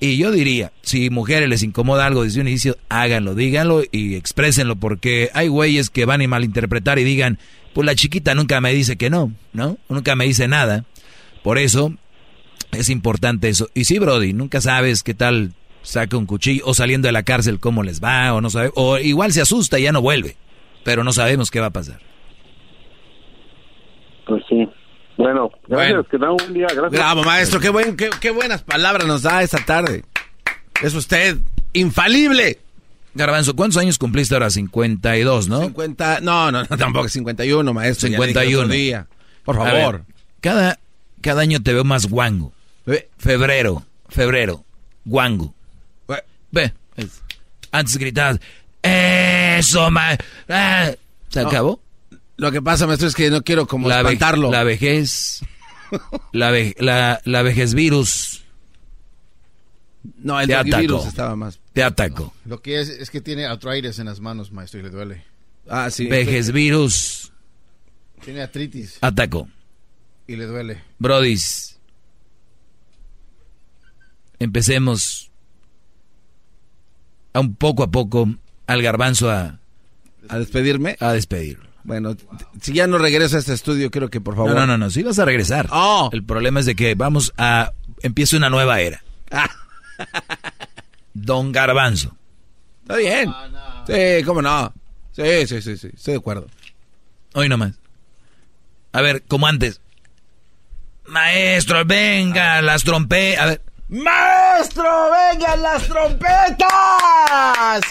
Y 0.00 0.16
yo 0.16 0.30
diría, 0.30 0.72
si 0.82 1.10
mujeres 1.10 1.48
les 1.48 1.62
incomoda 1.62 2.06
algo 2.06 2.22
desde 2.22 2.40
un 2.40 2.48
inicio, 2.48 2.76
háganlo, 2.88 3.34
díganlo 3.34 3.82
y 3.90 4.14
exprésenlo, 4.14 4.76
porque 4.76 5.30
hay 5.34 5.48
güeyes 5.48 5.90
que 5.90 6.04
van 6.04 6.22
a 6.22 6.28
malinterpretar 6.28 6.98
y 6.98 7.04
digan, 7.04 7.38
pues 7.72 7.84
la 7.84 7.94
chiquita 7.94 8.34
nunca 8.34 8.60
me 8.60 8.72
dice 8.72 8.96
que 8.96 9.10
no, 9.10 9.32
¿no? 9.52 9.78
Nunca 9.88 10.14
me 10.14 10.24
dice 10.24 10.46
nada. 10.46 10.84
Por 11.42 11.58
eso 11.58 11.94
es 12.72 12.90
importante 12.90 13.48
eso. 13.48 13.68
Y 13.74 13.84
sí, 13.84 13.98
Brody, 13.98 14.32
nunca 14.32 14.60
sabes 14.60 15.02
qué 15.02 15.14
tal 15.14 15.52
saca 15.82 16.16
un 16.16 16.26
cuchillo 16.26 16.64
o 16.66 16.74
saliendo 16.74 17.06
de 17.08 17.12
la 17.12 17.22
cárcel 17.22 17.60
cómo 17.60 17.82
les 17.82 18.02
va 18.02 18.34
o 18.34 18.40
no 18.40 18.50
sabe, 18.50 18.70
o 18.74 18.98
igual 18.98 19.32
se 19.32 19.40
asusta 19.40 19.78
y 19.78 19.84
ya 19.84 19.92
no 19.92 20.02
vuelve, 20.02 20.36
pero 20.84 21.04
no 21.04 21.12
sabemos 21.12 21.50
qué 21.50 21.60
va 21.60 21.66
a 21.66 21.70
pasar. 21.70 22.00
Pues 24.26 24.42
sí. 24.48 24.68
Bueno, 25.16 25.50
gracias, 25.66 25.92
Bueno. 25.92 26.04
que 26.04 26.10
tengan 26.10 26.30
un 26.30 26.36
buen 26.36 26.54
día, 26.54 26.66
gracias. 26.66 26.92
Bravo, 26.92 27.24
maestro, 27.24 27.58
qué, 27.60 27.70
buen, 27.70 27.96
qué, 27.96 28.10
qué 28.20 28.30
buenas 28.30 28.62
palabras 28.62 29.06
nos 29.06 29.22
da 29.22 29.42
esta 29.42 29.58
tarde. 29.64 30.04
Es 30.82 30.94
usted 30.94 31.38
infalible. 31.72 32.58
Garbanzo, 33.14 33.56
¿cuántos 33.56 33.78
años 33.78 33.98
cumpliste 33.98 34.34
ahora? 34.34 34.50
52, 34.50 35.48
¿no? 35.48 35.60
50, 35.62 36.20
no, 36.20 36.52
no, 36.52 36.62
no, 36.62 36.76
tampoco 36.76 37.08
51, 37.08 37.74
maestro. 37.74 38.08
ya 38.08 38.18
le 38.18 38.26
dije 38.28 38.38
el 38.40 38.46
51. 38.46 38.62
otro 38.64 38.74
día. 38.74 39.06
Por 39.44 39.56
favor. 39.56 39.92
ver, 39.92 40.02
cada, 40.40 40.78
cada 41.20 41.40
año 41.42 41.60
te 41.62 41.72
veo 41.72 41.82
más 41.82 42.06
guango. 42.06 42.52
Febrero, 43.18 43.84
febrero, 44.08 44.64
guango. 45.04 45.54
Ve, 46.50 46.72
es- 46.96 47.22
antes 47.70 47.96
gritabas, 47.98 48.40
eso, 48.82 49.90
ma... 49.90 50.16
ah". 50.48 50.90
¿Se 51.28 51.42
No, 51.42 51.48
acabó? 51.48 51.80
Lo 52.38 52.50
que 52.52 52.62
pasa, 52.62 52.86
maestro, 52.86 53.06
es 53.08 53.14
que 53.14 53.28
no 53.30 53.42
quiero 53.42 53.66
como 53.66 53.88
la, 53.88 54.02
ve- 54.02 54.16
la 54.50 54.62
vejez, 54.64 55.40
la, 56.32 56.50
ve- 56.50 56.74
la, 56.78 57.20
la 57.24 57.42
vejez 57.42 57.74
virus. 57.74 58.44
No, 60.22 60.40
el 60.40 60.48
virus 60.64 61.06
estaba 61.06 61.36
más. 61.36 61.58
Te 61.74 61.82
atacó. 61.82 62.32
Lo 62.46 62.62
que 62.62 62.80
es 62.80 62.88
es 62.88 63.10
que 63.10 63.20
tiene 63.20 63.44
artritis 63.44 63.98
en 63.98 64.06
las 64.06 64.20
manos, 64.20 64.52
maestro, 64.52 64.80
y 64.80 64.84
le 64.84 64.90
duele. 64.90 65.24
Ah, 65.68 65.90
sí. 65.90 66.06
Vejez 66.06 66.50
virus 66.52 67.30
Tiene 68.24 68.40
artritis 68.42 68.96
atacó. 69.02 69.48
y 70.26 70.36
le 70.36 70.46
duele. 70.46 70.82
Brodis, 70.98 71.77
empecemos 74.38 75.30
a 77.32 77.40
un 77.40 77.54
poco 77.54 77.82
a 77.82 77.90
poco 77.90 78.28
al 78.66 78.82
garbanzo 78.82 79.30
a, 79.30 79.58
¿A 80.28 80.38
despedirme? 80.38 80.96
a 81.00 81.12
despedirlo. 81.12 81.68
Bueno, 81.84 82.16
si 82.60 82.74
ya 82.74 82.86
no 82.86 82.98
regreso 82.98 83.36
a 83.36 83.38
este 83.38 83.54
estudio, 83.54 83.90
quiero 83.90 84.10
que 84.10 84.20
por 84.20 84.36
favor. 84.36 84.50
No, 84.50 84.60
no, 84.60 84.66
no, 84.66 84.78
no, 84.78 84.90
sí 84.90 85.02
vas 85.02 85.18
a 85.18 85.24
regresar. 85.24 85.68
Oh. 85.70 86.10
El 86.12 86.22
problema 86.22 86.60
es 86.60 86.66
de 86.66 86.76
que 86.76 86.94
vamos 86.94 87.32
a 87.38 87.72
empieza 88.02 88.36
una 88.36 88.50
nueva 88.50 88.80
era. 88.80 89.02
Ah. 89.30 89.48
Don 91.14 91.50
Garbanzo. 91.52 92.14
Está 92.82 92.96
bien. 92.96 93.32
Sí, 93.86 94.24
cómo 94.24 94.42
no. 94.42 94.72
Sí, 95.12 95.46
sí, 95.46 95.62
sí, 95.62 95.76
sí, 95.76 95.88
estoy 95.94 96.12
de 96.14 96.18
acuerdo. 96.18 96.46
Hoy 97.34 97.48
nomás. 97.48 97.74
A 98.92 99.00
ver, 99.00 99.22
como 99.22 99.46
antes. 99.46 99.80
Maestro, 101.06 101.84
venga, 101.84 102.60
las 102.62 102.84
trompetas. 102.84 103.40
A 103.42 103.46
ver. 103.46 103.62
¡Maestro, 103.88 104.84
vengan 105.10 105.62
las 105.62 105.88
trompetas! 105.88 106.68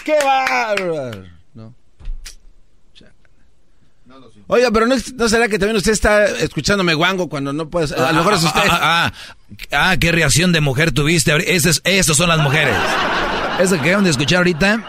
¡Qué 0.04 0.16
bárbaro! 0.24 1.24
No. 1.54 1.74
Oiga, 4.46 4.70
pero 4.70 4.86
no, 4.86 4.94
¿no 5.16 5.28
será 5.28 5.48
que 5.48 5.58
también 5.58 5.76
usted 5.76 5.92
está 5.92 6.24
escuchándome 6.24 6.94
guango 6.94 7.28
cuando 7.28 7.52
no 7.52 7.68
puede... 7.68 7.94
A 7.94 8.12
lo 8.12 8.18
mejor 8.18 8.34
es 8.34 8.44
usted... 8.44 8.60
Ah, 8.64 8.78
ah, 8.80 9.12
ah, 9.72 9.90
ah, 9.90 9.96
qué 9.98 10.10
reacción 10.12 10.52
de 10.52 10.60
mujer 10.60 10.92
tuviste. 10.92 11.32
ahorita. 11.32 11.50
Esas, 11.50 11.82
esas 11.84 12.16
son 12.16 12.28
las 12.28 12.38
mujeres. 12.38 12.74
Eso 13.60 13.74
que 13.74 13.88
acaban 13.88 14.04
de 14.04 14.10
escuchar 14.10 14.38
ahorita. 14.38 14.84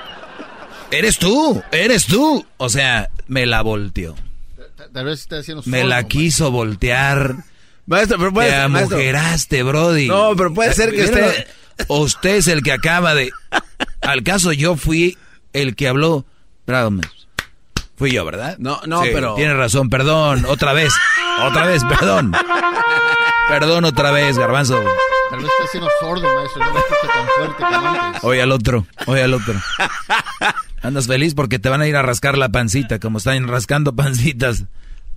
Eres 0.91 1.17
tú, 1.17 1.61
eres 1.71 2.05
tú. 2.05 2.45
O 2.57 2.69
sea, 2.69 3.09
me 3.27 3.45
la 3.45 3.61
volteó. 3.61 4.15
Tal- 4.93 5.05
vez 5.05 5.19
está 5.21 5.39
haciendo 5.39 5.61
Me 5.65 5.83
la 5.83 6.03
quiso 6.03 6.51
voltear. 6.51 7.35
Maestro, 7.89 8.17
pero 8.19 8.31
puede 8.31 8.49
Te 8.49 8.53
ser, 8.55 8.61
amujeraste, 8.65 9.63
Brody. 9.63 10.07
No, 10.07 10.35
pero 10.35 10.53
puede 10.53 10.73
ser 10.73 10.91
que 10.91 11.03
usted- 11.05 11.47
Usted 11.87 12.35
es 12.35 12.47
el 12.47 12.61
que 12.61 12.71
acaba 12.73 13.15
de... 13.15 13.31
Al 14.01 14.21
caso 14.23 14.51
yo 14.51 14.75
fui 14.75 15.17
el 15.53 15.75
que 15.75 15.87
habló... 15.87 16.25
Bravo, 16.67 16.91
maestro. 16.91 17.17
Fui 17.97 18.11
yo, 18.11 18.23
¿verdad? 18.25 18.57
No, 18.59 18.79
no, 18.85 19.01
Sí, 19.03 19.09
pero- 19.13 19.33
Tiene 19.35 19.53
razón, 19.55 19.89
perdón. 19.89 20.45
Otra 20.47 20.73
vez. 20.73 20.93
Otra 21.41 21.65
vez, 21.65 21.83
perdón. 21.85 22.33
Perdón 23.49 23.85
otra 23.85 24.11
vez, 24.11 24.37
garbanzo. 24.37 24.83
Tal 25.31 25.39
vez 25.39 25.49
está 25.49 25.63
haciendo 25.65 25.89
sordo, 25.99 26.27
maestro. 26.35 26.63
No 26.65 26.71
lo 26.73 26.79
escucha 26.79 27.13
tan 27.13 27.27
fuerte 27.37 27.63
como 27.63 27.87
antes. 27.99 28.23
Oye 28.23 28.41
al 28.41 28.51
otro, 28.51 28.85
oye 29.07 29.23
al 29.23 29.33
otro. 29.33 29.53
Andas 30.83 31.07
feliz 31.07 31.33
porque 31.33 31.59
te 31.59 31.69
van 31.69 31.81
a 31.81 31.87
ir 31.87 31.95
a 31.95 32.01
rascar 32.01 32.37
la 32.37 32.49
pancita, 32.49 32.99
como 32.99 33.17
están 33.17 33.47
rascando 33.47 33.95
pancitas 33.95 34.65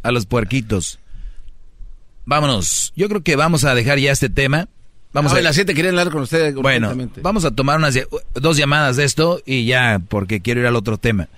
a 0.03 0.11
los 0.13 0.27
puerquitos. 0.27 0.99
Vámonos. 2.25 2.93
Yo 2.97 3.09
creo 3.09 3.23
que 3.23 3.37
vamos 3.37 3.65
a 3.65 3.75
dejar 3.75 3.99
ya 3.99 4.13
este 4.13 4.31
tema. 4.31 4.69
Vamos 5.13 5.33
Vamos 5.33 5.35
a 5.35 5.39
a 5.39 5.43
las 5.43 5.55
7 5.57 5.75
querían 5.75 5.99
hablar 5.99 6.11
con 6.11 6.23
usted 6.23 6.55
Bueno, 6.55 6.91
vamos 7.21 7.45
a 7.45 7.51
tomar 7.51 7.77
unas 7.77 7.99
dos 8.33 8.57
llamadas 8.57 8.97
de 8.97 9.05
esto 9.05 9.41
y 9.45 9.67
ya, 9.67 10.01
porque 10.09 10.41
quiero 10.41 10.61
ir 10.61 10.67
al 10.67 10.77
otro 10.77 10.97
tema. 10.97 11.29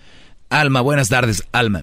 Alma, 0.48 0.80
buenas 0.80 1.08
tardes, 1.08 1.42
Alma. 1.50 1.82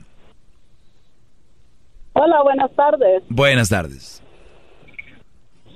Hola, 2.13 2.41
buenas 2.43 2.71
tardes. 2.75 3.23
Buenas 3.27 3.67
tardes. 3.67 4.21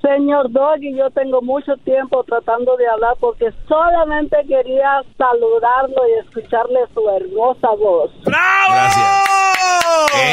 Señor 0.00 0.52
Doggy, 0.52 0.96
yo 0.96 1.10
tengo 1.10 1.42
mucho 1.42 1.76
tiempo 1.78 2.22
tratando 2.24 2.76
de 2.76 2.86
hablar 2.86 3.16
porque 3.18 3.46
solamente 3.66 4.36
quería 4.46 5.02
saludarlo 5.18 5.96
y 6.08 6.26
escucharle 6.26 6.80
su 6.94 7.08
hermosa 7.10 7.68
voz. 7.70 8.10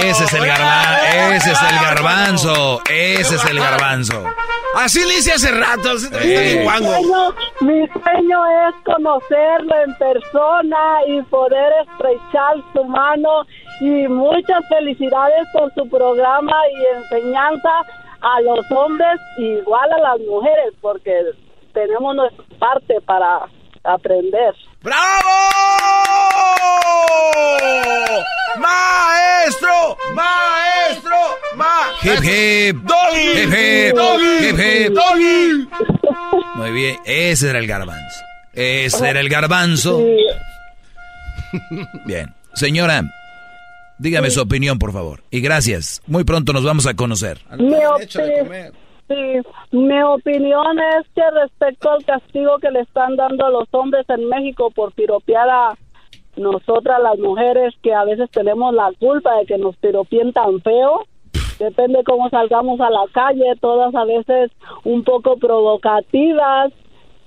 Ese 0.04 0.24
es 0.24 0.34
el 0.34 0.46
garbanzo, 0.46 1.06
ese 1.36 1.52
es 1.52 1.62
el 1.62 1.80
garbanzo, 1.80 2.82
ese 2.90 3.36
es 3.36 3.46
el 3.46 3.60
garbanzo. 3.60 4.24
Así 4.76 5.00
le 5.02 5.20
hice 5.20 5.34
hace 5.34 5.52
rato. 5.52 5.90
Eh. 6.22 6.66
sueño, 6.66 7.36
mi 7.62 7.88
sueño 7.88 8.46
es 8.68 8.76
conocerlo 8.84 9.76
en 9.86 9.96
persona 9.98 10.98
y 11.08 11.22
poder 11.24 11.74
estrechar 11.84 12.56
su 12.74 12.84
mano 12.86 13.46
y 13.82 14.08
muchas 14.08 14.68
felicidades 14.70 15.48
por 15.54 15.72
su 15.76 15.88
programa 15.90 16.56
y 16.72 16.98
enseñanza 16.98 17.70
a 18.22 18.42
los 18.42 18.66
hombres 18.72 19.20
igual 19.38 19.92
a 19.92 20.00
las 20.00 20.20
mujeres 20.22 20.74
porque 20.82 21.14
tenemos 21.74 22.16
nuestra 22.16 22.46
parte 22.58 23.00
para 23.02 23.48
aprender. 23.84 24.54
¡Bravo! 24.82 25.30
¡Maestro! 28.58 29.98
¡Maestro! 30.14 31.16
¡Ma! 31.56 31.92
Hip 32.04 32.24
hip. 32.24 32.78
¡Doggy! 32.84 33.42
Hip 33.42 33.54
hip. 33.54 33.96
¡Doggy! 33.96 34.48
Hip 34.48 34.60
hip. 34.60 34.94
¡Doggy! 34.94 35.70
Muy 36.56 36.72
bien, 36.72 36.98
ese 37.06 37.50
era 37.50 37.60
el 37.60 37.68
garbanzo. 37.68 38.20
Ese 38.54 39.10
era 39.10 39.20
el 39.20 39.30
garbanzo. 39.30 40.02
Bien. 42.06 42.34
Señora, 42.54 43.04
dígame 43.98 44.30
su 44.30 44.42
opinión, 44.42 44.78
por 44.78 44.94
favor. 44.94 45.24
Y 45.32 45.42
gracias. 45.42 46.02
Muy 46.06 46.24
pronto 46.24 46.54
nos 46.54 46.64
vamos 46.64 46.86
a 46.86 46.94
conocer. 46.94 47.40
Mi, 47.58 47.78
sí, 49.08 49.42
mi 49.72 50.02
opinión 50.02 50.80
es 50.80 51.08
que 51.16 51.30
respecto 51.32 51.92
al 51.92 52.04
castigo 52.06 52.58
que 52.60 52.72
le 52.72 52.82
están 52.82 53.16
dando 53.16 53.46
a 53.46 53.50
los 53.50 53.68
hombres 53.72 54.06
en 54.10 54.28
México 54.30 54.72
por 54.72 54.94
piropear 54.94 55.50
a 55.50 55.74
nosotras 56.36 57.00
las 57.02 57.20
mujeres 57.20 57.74
que 57.82 57.94
a 57.94 58.06
veces 58.06 58.30
tenemos 58.32 58.74
la 58.74 58.92
culpa 59.00 59.38
de 59.38 59.46
que 59.46 59.58
nos 59.58 59.76
piropien 59.78 60.34
tan 60.34 60.62
feo, 60.62 61.06
depende 61.60 62.04
cómo 62.04 62.30
salgamos 62.30 62.80
a 62.82 62.90
la 62.90 63.06
calle, 63.12 63.56
todas 63.60 63.94
a 63.94 64.06
veces 64.06 64.52
un 64.84 65.04
poco 65.04 65.38
provocativas 65.38 66.72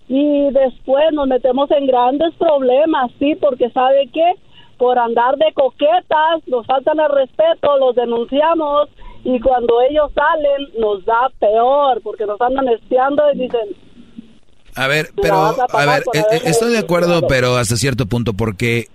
y 0.08 0.50
después 0.50 1.04
nos 1.12 1.26
metemos 1.26 1.70
en 1.70 1.86
grandes 1.86 2.34
problemas, 2.34 3.10
sí, 3.18 3.34
porque 3.36 3.70
sabe 3.70 4.08
qué, 4.12 4.34
por 4.78 4.98
andar 4.98 5.36
de 5.36 5.52
coquetas 5.54 6.46
nos 6.46 6.66
faltan 6.66 7.00
el 7.00 7.10
respeto, 7.10 7.78
los 7.78 7.94
denunciamos 7.94 8.88
y 9.26 9.40
cuando 9.40 9.80
ellos 9.90 10.12
salen 10.14 10.68
nos 10.78 11.04
da 11.04 11.28
peor 11.40 12.00
porque 12.00 12.24
nos 12.26 12.40
andan 12.40 12.68
espiando 12.68 13.22
y 13.34 13.38
dicen, 13.40 13.76
A 14.76 14.86
ver, 14.86 15.10
pero, 15.20 15.36
a 15.36 15.86
ver, 15.86 16.04
eh, 16.14 16.20
haberme 16.20 16.48
estoy 16.48 16.72
de 16.72 16.78
acuerdo, 16.78 17.26
pero 17.26 17.56
hasta 17.56 17.74
cierto 17.76 18.06
punto, 18.06 18.34
porque, 18.34 18.88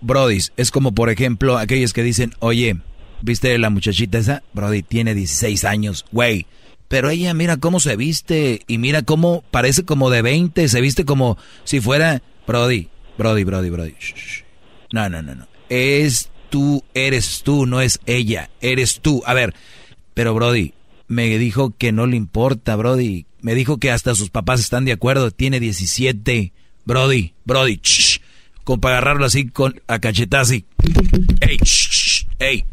brodis, 0.00 0.54
es 0.56 0.70
como, 0.70 0.92
por 0.92 1.10
ejemplo, 1.10 1.58
aquellos 1.58 1.92
que 1.92 2.02
dicen, 2.02 2.32
oye, 2.38 2.76
¿viste 3.20 3.58
la 3.58 3.68
muchachita 3.68 4.16
esa? 4.16 4.42
Brody, 4.54 4.82
tiene 4.82 5.14
16 5.14 5.66
años, 5.66 6.06
güey. 6.10 6.46
Pero 6.88 7.10
ella, 7.10 7.34
mira 7.34 7.58
cómo 7.58 7.78
se 7.78 7.96
viste, 7.96 8.62
y 8.66 8.78
mira 8.78 9.02
cómo 9.02 9.44
parece 9.50 9.84
como 9.84 10.08
de 10.08 10.22
20, 10.22 10.68
se 10.68 10.80
viste 10.80 11.04
como 11.04 11.36
si 11.64 11.80
fuera, 11.80 12.22
Brody, 12.46 12.88
Brody, 13.18 13.44
Brody, 13.44 13.68
Brody. 13.68 13.94
shh, 13.98 14.14
shh. 14.14 14.44
No, 14.90 15.10
no, 15.10 15.20
no, 15.20 15.34
no. 15.34 15.46
Es 15.68 16.30
tú, 16.56 16.82
eres 16.94 17.42
tú, 17.42 17.66
no 17.66 17.82
es 17.82 18.00
ella, 18.06 18.48
eres 18.62 19.00
tú. 19.02 19.22
A 19.26 19.34
ver, 19.34 19.52
pero 20.14 20.32
Brody, 20.32 20.72
me 21.06 21.36
dijo 21.36 21.74
que 21.76 21.92
no 21.92 22.06
le 22.06 22.16
importa, 22.16 22.76
Brody. 22.76 23.26
Me 23.42 23.54
dijo 23.54 23.76
que 23.76 23.90
hasta 23.90 24.14
sus 24.14 24.30
papás 24.30 24.60
están 24.60 24.86
de 24.86 24.92
acuerdo. 24.92 25.30
Tiene 25.30 25.60
17. 25.60 26.54
Brody, 26.86 27.34
Brody, 27.44 27.78
shh, 27.82 28.20
para 28.80 28.96
agarrarlo 28.96 29.26
así 29.26 29.48
con 29.48 29.82
a 29.86 29.98
cachetazo 29.98 30.54
así. 30.54 30.64
Ey, 31.40 31.58
shh, 31.62 32.26
ey. 32.38 32.64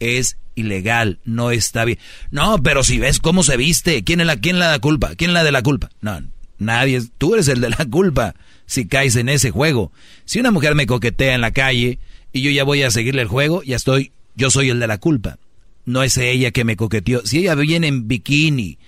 Es 0.00 0.38
ilegal, 0.54 1.18
no 1.26 1.50
está 1.50 1.84
bien. 1.84 1.98
No, 2.30 2.62
pero 2.62 2.82
si 2.82 2.98
ves 2.98 3.18
cómo 3.18 3.42
se 3.42 3.58
viste, 3.58 4.04
¿quién 4.04 4.22
es 4.22 4.26
la, 4.26 4.38
quién 4.38 4.58
la 4.58 4.68
da 4.68 4.78
culpa? 4.78 5.14
¿Quién 5.16 5.34
la 5.34 5.44
de 5.44 5.52
la 5.52 5.62
culpa? 5.62 5.90
No, 6.00 6.18
nadie, 6.56 7.02
tú 7.18 7.34
eres 7.34 7.48
el 7.48 7.60
de 7.60 7.68
la 7.68 7.84
culpa 7.90 8.34
si 8.64 8.86
caes 8.86 9.16
en 9.16 9.28
ese 9.28 9.50
juego. 9.50 9.92
Si 10.24 10.40
una 10.40 10.50
mujer 10.50 10.74
me 10.74 10.86
coquetea 10.86 11.34
en 11.34 11.42
la 11.42 11.50
calle 11.50 11.98
y 12.36 12.42
yo 12.42 12.50
ya 12.50 12.64
voy 12.64 12.82
a 12.82 12.90
seguirle 12.90 13.22
el 13.22 13.28
juego, 13.28 13.62
ya 13.62 13.76
estoy, 13.76 14.12
yo 14.34 14.50
soy 14.50 14.68
el 14.68 14.78
de 14.78 14.86
la 14.86 14.98
culpa. 14.98 15.38
No 15.86 16.02
es 16.02 16.18
ella 16.18 16.50
que 16.50 16.64
me 16.64 16.76
coqueteó. 16.76 17.24
Si 17.24 17.38
ella 17.38 17.54
viene 17.54 17.86
en 17.86 18.08
bikini 18.08 18.78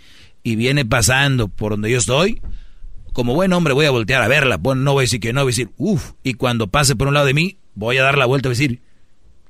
y 0.43 0.57
viene 0.57 0.85
pasando 0.85 1.49
por 1.49 1.73
donde 1.73 1.91
yo 1.91 1.99
estoy, 1.99 2.43
como 3.15 3.35
buen 3.35 3.53
hombre 3.53 3.73
voy 3.73 3.87
a 3.87 3.91
voltear 3.91 4.23
a 4.23 4.29
verla. 4.29 4.59
No 4.59 4.93
voy 4.93 5.03
a 5.03 5.07
decir 5.07 5.21
que 5.21 5.33
no, 5.33 5.43
voy 5.43 5.51
a 5.51 5.55
decir, 5.55 5.71
uff. 5.79 6.13
Y 6.23 6.35
cuando 6.35 6.67
pase 6.67 6.95
por 6.95 7.09
un 7.09 7.15
lado 7.15 7.25
de 7.25 7.35
mí, 7.35 7.57
voy 7.75 7.97
a 7.97 8.03
dar 8.03 8.19
la 8.19 8.27
vuelta 8.27 8.49
y 8.49 8.51
decir, 8.51 8.83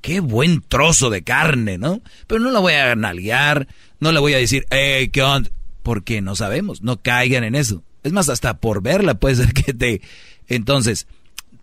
qué 0.00 0.20
buen 0.20 0.60
trozo 0.60 1.10
de 1.10 1.22
carne, 1.22 1.76
¿no? 1.76 2.00
Pero 2.26 2.40
no 2.40 2.50
la 2.50 2.60
voy 2.60 2.74
a 2.74 2.94
nalguear, 2.94 3.66
no 3.98 4.12
le 4.12 4.20
voy 4.20 4.34
a 4.34 4.38
decir, 4.38 4.64
hey, 4.70 5.08
¿qué 5.08 5.22
onda? 5.22 5.50
Porque 5.82 6.20
no 6.20 6.36
sabemos, 6.36 6.82
no 6.82 7.02
caigan 7.02 7.42
en 7.42 7.56
eso. 7.56 7.82
Es 8.04 8.12
más, 8.12 8.28
hasta 8.28 8.58
por 8.58 8.80
verla 8.80 9.14
puede 9.14 9.34
ser 9.34 9.52
que 9.54 9.74
te... 9.74 10.00
Entonces, 10.46 11.08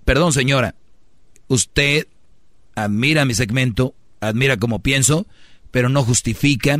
perdón 0.04 0.34
señora, 0.34 0.76
usted 1.48 2.08
admira 2.76 3.26
mi 3.26 3.34
segmento, 3.34 3.94
admira 4.20 4.58
cómo 4.58 4.80
pienso, 4.80 5.26
pero 5.72 5.90
no 5.90 6.04
justifica 6.04 6.80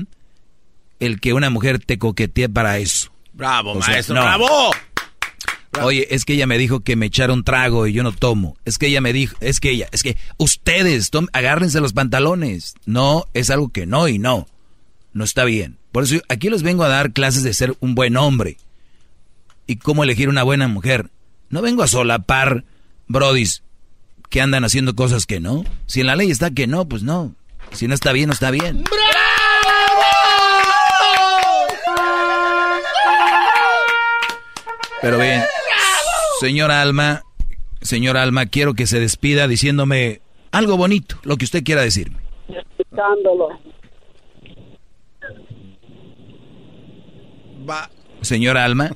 el 1.00 1.20
que 1.20 1.34
una 1.34 1.50
mujer 1.50 1.80
te 1.80 1.98
coquetee 1.98 2.50
para 2.50 2.78
eso. 2.78 3.12
Bravo, 3.34 3.74
O 3.74 3.82
sea, 3.82 3.94
maestro, 3.94 4.16
no. 4.16 4.22
bravo. 4.22 4.72
Oye, 5.82 6.08
es 6.12 6.24
que 6.24 6.34
ella 6.34 6.48
me 6.48 6.58
dijo 6.58 6.80
que 6.82 6.96
me 6.96 7.08
echara 7.08 7.34
un 7.34 7.44
trago 7.44 7.86
y 7.86 7.92
yo 7.92 8.02
no 8.02 8.14
tomo. 8.14 8.56
Es 8.64 8.78
que 8.78 8.88
ella 8.88 9.02
me 9.02 9.12
dijo, 9.12 9.36
es 9.42 9.60
que 9.60 9.72
ella, 9.72 9.90
es 9.92 10.04
que 10.04 10.16
ustedes, 10.38 11.12
agárrense 11.34 11.82
los 11.82 11.92
pantalones. 11.92 12.76
No, 12.86 13.26
es 13.34 13.50
algo 13.50 13.70
que 13.70 13.86
no 13.86 14.08
y 14.08 14.18
no. 14.18 14.48
No 15.12 15.24
está 15.26 15.44
bien. 15.44 15.78
Por 15.92 16.04
eso 16.04 16.16
aquí 16.30 16.50
les 16.50 16.64
vengo 16.64 16.84
a 16.84 16.90
dar 16.90 17.12
clases 17.12 17.44
de 17.44 17.54
ser 17.54 17.76
un 17.82 17.94
buen 17.94 18.16
hombre. 18.16 18.58
Y 19.68 19.76
cómo 19.78 20.04
elegir 20.04 20.30
una 20.30 20.44
buena 20.44 20.68
mujer. 20.70 21.10
No 21.50 21.62
vengo 21.62 21.84
a 21.84 21.88
solapar 21.88 22.64
brodis 23.08 23.62
que 24.30 24.42
andan 24.42 24.64
haciendo 24.64 24.96
cosas 24.96 25.26
que 25.26 25.40
no. 25.40 25.64
Si 25.86 26.02
en 26.02 26.08
la 26.08 26.16
ley 26.16 26.32
está 26.32 26.52
que 26.52 26.68
no, 26.68 26.88
pues 26.88 27.04
no. 27.04 27.36
Si 27.72 27.88
no 27.88 27.94
está 27.94 28.12
bien, 28.12 28.28
no 28.28 28.34
está 28.34 28.52
bien. 28.52 28.84
Pero 35.02 35.20
bien, 35.20 35.44
señora 36.40 36.82
Alma, 36.82 37.22
señora 37.82 38.24
Alma, 38.24 38.48
quiero 38.48 38.74
que 38.74 38.88
se 38.88 39.00
despida 39.00 39.48
diciéndome 39.48 40.22
algo 40.52 40.78
bonito, 40.78 41.18
lo 41.24 41.38
que 41.38 41.46
usted 41.46 41.64
quiera 41.64 41.82
decirme. 41.82 42.18
escuchándolo. 42.80 43.50
Señora 48.22 48.66
Alma, 48.66 48.92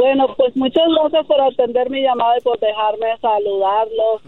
Bueno, 0.00 0.34
pues 0.34 0.56
muchas 0.56 0.88
gracias 0.98 1.26
por 1.26 1.38
atender 1.42 1.90
mi 1.90 2.00
llamada 2.00 2.38
y 2.38 2.40
por 2.40 2.58
dejarme 2.58 3.18
saludarlos. 3.20 4.22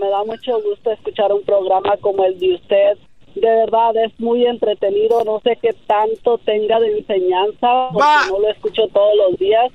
Me 0.00 0.08
da 0.08 0.24
mucho 0.24 0.58
gusto 0.62 0.90
escuchar 0.90 1.30
un 1.34 1.42
programa 1.42 1.98
como 2.00 2.24
el 2.24 2.38
de 2.38 2.54
usted. 2.54 2.96
De 3.34 3.46
verdad, 3.46 3.94
es 4.06 4.18
muy 4.18 4.46
entretenido. 4.46 5.22
No 5.24 5.38
sé 5.44 5.58
qué 5.60 5.74
tanto 5.86 6.38
tenga 6.38 6.80
de 6.80 6.96
enseñanza, 6.96 7.90
porque 7.92 8.30
no 8.30 8.38
lo 8.38 8.48
escucho 8.48 8.88
todos 8.88 9.14
los 9.16 9.38
días, 9.38 9.70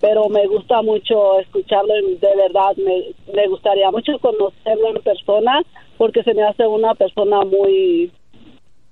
pero 0.00 0.28
me 0.28 0.44
gusta 0.48 0.82
mucho 0.82 1.38
escucharlo. 1.38 1.94
De 1.94 2.36
verdad, 2.36 2.74
me, 2.76 3.14
me 3.32 3.46
gustaría 3.46 3.88
mucho 3.92 4.18
conocerlo 4.18 4.88
en 4.88 5.02
persona, 5.04 5.62
porque 5.98 6.24
se 6.24 6.34
me 6.34 6.42
hace 6.42 6.66
una 6.66 6.96
persona 6.96 7.42
muy 7.44 8.10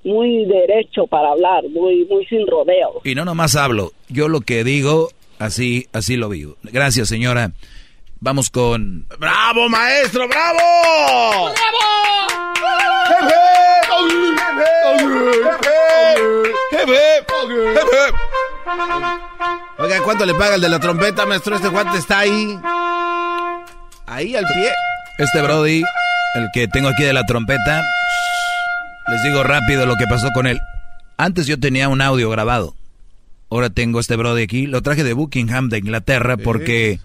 muy 0.04 0.44
derecho 0.44 1.08
para 1.08 1.30
hablar, 1.30 1.64
muy 1.70 2.04
muy 2.04 2.24
sin 2.26 2.46
rodeos. 2.46 2.96
y 3.04 3.16
no 3.16 3.24
nomás 3.24 3.56
hablo, 3.56 3.90
yo 4.10 4.28
lo 4.28 4.42
que 4.42 4.62
digo, 4.62 5.08
así, 5.38 5.88
así 5.92 6.16
lo 6.16 6.28
vivo. 6.28 6.56
Gracias, 6.62 7.08
señora. 7.08 7.52
Vamos 8.20 8.48
con... 8.50 9.06
¡Bravo, 9.18 9.68
maestro, 9.68 10.26
bravo! 10.28 11.52
Oiga, 19.78 20.00
¿cuánto 20.02 20.24
le 20.24 20.34
paga 20.34 20.54
el 20.54 20.60
de 20.62 20.68
la 20.68 20.80
trompeta, 20.80 21.26
maestro? 21.26 21.56
Este 21.56 21.68
guante 21.68 21.98
está 21.98 22.20
ahí. 22.20 22.58
Ahí 24.06 24.34
al 24.36 24.44
pie. 24.46 24.72
Este 25.18 25.42
Brody, 25.42 25.82
el 26.34 26.48
que 26.52 26.66
tengo 26.68 26.88
aquí 26.88 27.02
de 27.02 27.12
la 27.12 27.26
trompeta, 27.26 27.82
les 29.08 29.22
digo 29.22 29.42
rápido 29.42 29.84
lo 29.84 29.96
que 29.96 30.06
pasó 30.06 30.30
con 30.32 30.46
él. 30.46 30.58
Antes 31.16 31.46
yo 31.46 31.60
tenía 31.60 31.88
un 31.88 32.00
audio 32.00 32.30
grabado. 32.30 32.74
Ahora 33.55 33.70
tengo 33.70 34.00
este 34.00 34.16
Brody 34.16 34.42
aquí. 34.42 34.66
Lo 34.66 34.83
traje 34.83 35.05
de 35.05 35.12
Buckingham, 35.12 35.68
de 35.68 35.78
Inglaterra, 35.78 36.36
porque 36.36 36.99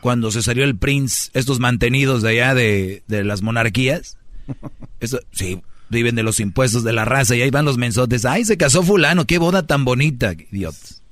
cuando 0.00 0.30
se 0.30 0.42
salió 0.42 0.64
el 0.64 0.74
Prince, 0.78 1.30
estos 1.34 1.60
mantenidos 1.60 2.22
de 2.22 2.30
allá 2.30 2.54
de, 2.54 3.02
de 3.08 3.24
las 3.24 3.42
monarquías, 3.42 4.16
eso, 5.00 5.20
sí, 5.32 5.60
viven 5.90 6.14
de 6.14 6.22
los 6.22 6.40
impuestos 6.40 6.82
de 6.82 6.94
la 6.94 7.04
raza 7.04 7.36
y 7.36 7.42
ahí 7.42 7.50
van 7.50 7.66
los 7.66 7.76
mensotes. 7.76 8.24
¡Ay, 8.24 8.46
se 8.46 8.56
casó 8.56 8.82
fulano! 8.82 9.26
¡Qué 9.26 9.36
boda 9.36 9.66
tan 9.66 9.84
bonita! 9.84 10.32
Idiotas. 10.32 11.02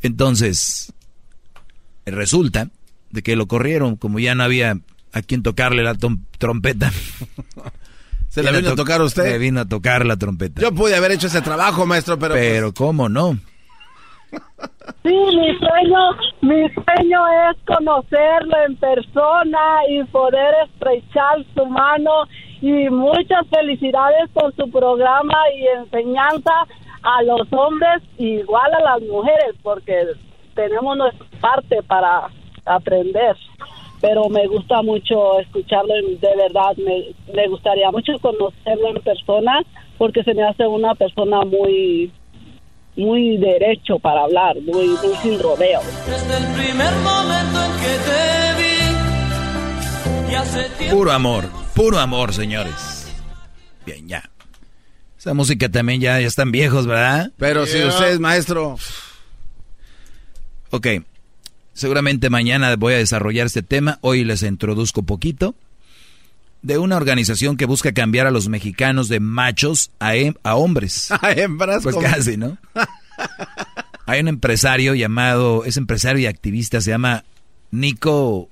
Entonces, 0.00 0.90
resulta 2.06 2.70
de 3.10 3.22
que 3.22 3.36
lo 3.36 3.46
corrieron, 3.46 3.96
como 3.96 4.20
ya 4.20 4.34
no 4.34 4.42
había 4.42 4.80
a 5.12 5.20
quien 5.20 5.42
tocarle 5.42 5.82
la 5.82 5.98
trompeta. 6.38 6.90
¿Se 8.30 8.42
la 8.42 8.52
vino 8.52 8.70
a 8.70 8.74
tocar 8.74 9.02
usted? 9.02 9.24
Me 9.24 9.36
vino 9.36 9.60
a 9.60 9.64
tocar 9.66 10.06
la 10.06 10.16
trompeta. 10.16 10.62
Yo 10.62 10.72
pude 10.72 10.96
haber 10.96 11.12
hecho 11.12 11.26
ese 11.26 11.42
trabajo, 11.42 11.84
maestro, 11.84 12.18
pero... 12.18 12.32
pues, 12.32 12.48
Pero 12.48 12.72
cómo 12.72 13.10
no. 13.10 13.38
Sí, 15.02 15.14
mi 15.14 15.56
sueño, 15.58 15.98
mi 16.40 16.68
sueño 16.70 17.20
es 17.28 17.56
conocerlo 17.64 18.56
en 18.66 18.76
persona 18.76 19.80
y 19.88 20.02
poder 20.04 20.54
estrechar 20.64 21.44
su 21.54 21.66
mano 21.66 22.24
y 22.60 22.90
muchas 22.90 23.46
felicidades 23.48 24.28
por 24.32 24.54
su 24.56 24.70
programa 24.70 25.36
y 25.56 25.66
enseñanza 25.78 26.52
a 27.02 27.22
los 27.22 27.50
hombres 27.52 28.02
igual 28.18 28.74
a 28.74 28.80
las 28.80 29.02
mujeres 29.02 29.54
porque 29.62 30.08
tenemos 30.54 30.96
nuestra 30.96 31.26
parte 31.40 31.82
para 31.84 32.28
aprender. 32.66 33.36
Pero 34.00 34.28
me 34.28 34.46
gusta 34.46 34.82
mucho 34.82 35.40
escucharlo 35.40 35.94
de 35.94 36.36
verdad 36.36 36.76
me, 36.76 37.06
me 37.34 37.48
gustaría 37.48 37.90
mucho 37.90 38.12
conocerlo 38.20 38.88
en 38.88 39.02
persona 39.02 39.60
porque 39.96 40.22
se 40.22 40.34
me 40.34 40.42
hace 40.42 40.66
una 40.66 40.94
persona 40.94 41.40
muy 41.42 42.12
muy 42.98 43.38
derecho 43.38 43.98
para 43.98 44.22
hablar 44.22 44.56
muy, 44.60 44.88
muy 44.88 45.16
sin 45.22 45.40
rodeo 45.40 45.80
Desde 46.06 46.36
el 46.36 46.46
primer 46.54 46.92
momento 46.96 47.64
en 47.64 47.72
que 47.80 47.94
te 48.04 48.54
vi, 48.58 50.32
y 50.32 50.34
hace 50.34 50.68
tiempo 50.76 50.96
Puro 50.96 51.12
amor, 51.12 51.48
puro 51.74 51.98
amor, 51.98 52.34
señores. 52.34 53.06
Bien, 53.86 54.06
ya. 54.08 54.28
Esa 55.16 55.32
música 55.32 55.68
también 55.68 56.00
ya, 56.00 56.20
ya 56.20 56.26
están 56.26 56.52
viejos, 56.52 56.86
¿verdad? 56.86 57.32
Pero 57.38 57.66
si 57.66 57.82
usted 57.82 58.10
es 58.10 58.20
maestro. 58.20 58.76
Ok. 60.70 60.86
Seguramente 61.72 62.28
mañana 62.30 62.74
voy 62.76 62.94
a 62.94 62.98
desarrollar 62.98 63.46
este 63.46 63.62
tema. 63.62 63.98
Hoy 64.00 64.24
les 64.24 64.42
introduzco 64.42 65.04
poquito. 65.04 65.54
De 66.62 66.78
una 66.78 66.96
organización 66.96 67.56
que 67.56 67.66
busca 67.66 67.92
cambiar 67.92 68.26
a 68.26 68.30
los 68.30 68.48
mexicanos 68.48 69.08
de 69.08 69.20
machos 69.20 69.90
a, 70.00 70.14
hem- 70.14 70.36
a 70.42 70.56
hombres. 70.56 71.10
A 71.22 71.32
hembras, 71.32 71.82
Pues 71.84 71.96
casi, 71.96 72.36
¿no? 72.36 72.58
Hay 74.06 74.20
un 74.20 74.28
empresario 74.28 74.94
llamado, 74.94 75.64
es 75.64 75.76
empresario 75.76 76.22
y 76.22 76.26
activista, 76.26 76.80
se 76.80 76.90
llama 76.90 77.24
Nico 77.70 78.48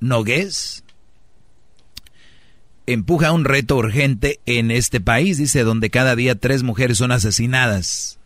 Nogués. 0.00 0.84
Empuja 2.86 3.32
un 3.32 3.44
reto 3.44 3.76
urgente 3.76 4.38
en 4.46 4.70
este 4.70 5.00
país, 5.00 5.38
dice, 5.38 5.64
donde 5.64 5.90
cada 5.90 6.14
día 6.14 6.36
tres 6.36 6.62
mujeres 6.62 6.98
son 6.98 7.10
asesinadas. 7.10 8.18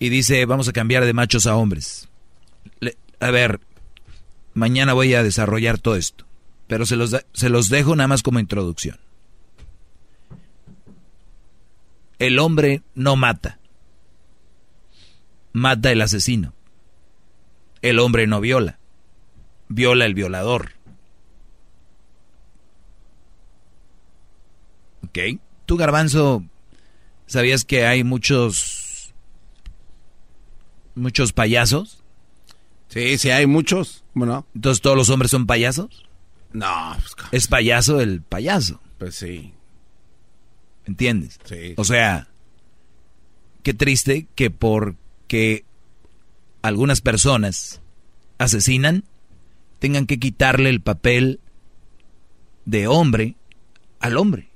Y 0.00 0.08
dice, 0.08 0.44
vamos 0.46 0.68
a 0.68 0.72
cambiar 0.72 1.04
de 1.04 1.12
machos 1.12 1.46
a 1.46 1.54
hombres. 1.54 2.08
Le- 2.80 2.96
a 3.20 3.30
ver, 3.30 3.60
mañana 4.54 4.94
voy 4.94 5.14
a 5.14 5.22
desarrollar 5.22 5.78
todo 5.78 5.94
esto, 5.96 6.25
pero 6.66 6.86
se 6.86 6.96
los, 6.96 7.16
se 7.32 7.48
los 7.48 7.68
dejo 7.68 7.94
nada 7.94 8.08
más 8.08 8.22
como 8.22 8.40
introducción. 8.40 8.98
El 12.18 12.38
hombre 12.38 12.82
no 12.94 13.16
mata. 13.16 13.58
Mata 15.52 15.92
el 15.92 16.00
asesino. 16.00 16.54
El 17.82 17.98
hombre 17.98 18.26
no 18.26 18.40
viola. 18.40 18.78
Viola 19.68 20.06
el 20.06 20.14
violador. 20.14 20.72
¿Ok? 25.04 25.40
Tú, 25.66 25.76
Garbanzo, 25.76 26.44
¿sabías 27.26 27.64
que 27.64 27.86
hay 27.86 28.02
muchos... 28.02 29.14
muchos 30.94 31.32
payasos? 31.32 32.02
Sí, 32.88 33.18
sí, 33.18 33.30
hay 33.30 33.46
muchos. 33.46 34.04
Bueno. 34.14 34.46
Entonces, 34.54 34.80
¿todos 34.80 34.96
los 34.96 35.10
hombres 35.10 35.30
son 35.30 35.46
payasos? 35.46 36.05
No, 36.56 36.96
pues, 36.98 37.14
Es 37.32 37.48
payaso 37.48 38.00
el 38.00 38.22
payaso. 38.22 38.80
pues 38.98 39.14
sí. 39.14 39.52
¿Entiendes? 40.86 41.38
Sí. 41.44 41.74
O 41.76 41.84
sea, 41.84 42.28
qué 43.62 43.74
triste 43.74 44.26
que 44.34 44.50
porque 44.50 45.64
algunas 46.62 47.00
personas 47.00 47.82
asesinan, 48.38 49.04
tengan 49.80 50.06
que 50.06 50.18
quitarle 50.18 50.70
el 50.70 50.80
papel 50.80 51.40
de 52.64 52.86
hombre 52.86 53.36
al 54.00 54.16
hombre. 54.16 54.48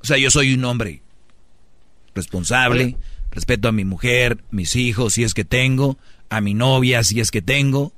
O 0.00 0.06
sea, 0.06 0.16
yo 0.16 0.30
soy 0.30 0.54
un 0.54 0.64
hombre 0.64 1.02
responsable, 2.14 2.96
respeto 3.30 3.68
a 3.68 3.72
mi 3.72 3.84
mujer, 3.84 4.42
mis 4.50 4.74
hijos, 4.76 5.14
si 5.14 5.24
es 5.24 5.34
que 5.34 5.44
tengo, 5.44 5.98
a 6.30 6.40
mi 6.40 6.54
novia, 6.54 7.02
si 7.04 7.20
es 7.20 7.30
que 7.30 7.42
tengo, 7.42 7.92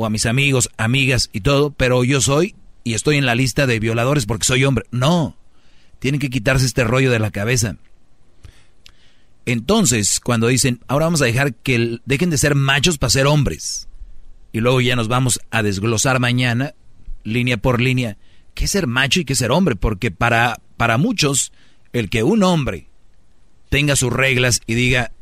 o 0.00 0.06
a 0.06 0.10
mis 0.10 0.24
amigos, 0.24 0.70
amigas 0.78 1.28
y 1.30 1.42
todo, 1.42 1.72
pero 1.72 2.04
yo 2.04 2.22
soy 2.22 2.54
y 2.84 2.94
estoy 2.94 3.18
en 3.18 3.26
la 3.26 3.34
lista 3.34 3.66
de 3.66 3.78
violadores 3.78 4.24
porque 4.24 4.46
soy 4.46 4.64
hombre. 4.64 4.86
No, 4.90 5.36
tienen 5.98 6.18
que 6.18 6.30
quitarse 6.30 6.64
este 6.64 6.84
rollo 6.84 7.10
de 7.10 7.18
la 7.18 7.30
cabeza. 7.30 7.76
Entonces, 9.44 10.18
cuando 10.18 10.46
dicen, 10.46 10.80
ahora 10.88 11.04
vamos 11.04 11.20
a 11.20 11.26
dejar 11.26 11.52
que 11.52 11.98
dejen 12.06 12.30
de 12.30 12.38
ser 12.38 12.54
machos 12.54 12.96
para 12.96 13.10
ser 13.10 13.26
hombres, 13.26 13.88
y 14.52 14.60
luego 14.60 14.80
ya 14.80 14.96
nos 14.96 15.08
vamos 15.08 15.38
a 15.50 15.62
desglosar 15.62 16.18
mañana, 16.18 16.72
línea 17.22 17.58
por 17.58 17.78
línea, 17.78 18.16
qué 18.54 18.68
ser 18.68 18.86
macho 18.86 19.20
y 19.20 19.26
qué 19.26 19.34
ser 19.34 19.50
hombre, 19.50 19.76
porque 19.76 20.10
para, 20.10 20.62
para 20.78 20.96
muchos, 20.96 21.52
el 21.92 22.08
que 22.08 22.22
un 22.22 22.42
hombre 22.42 22.88
tenga 23.68 23.96
sus 23.96 24.14
reglas 24.14 24.62
y 24.66 24.72
diga, 24.72 25.12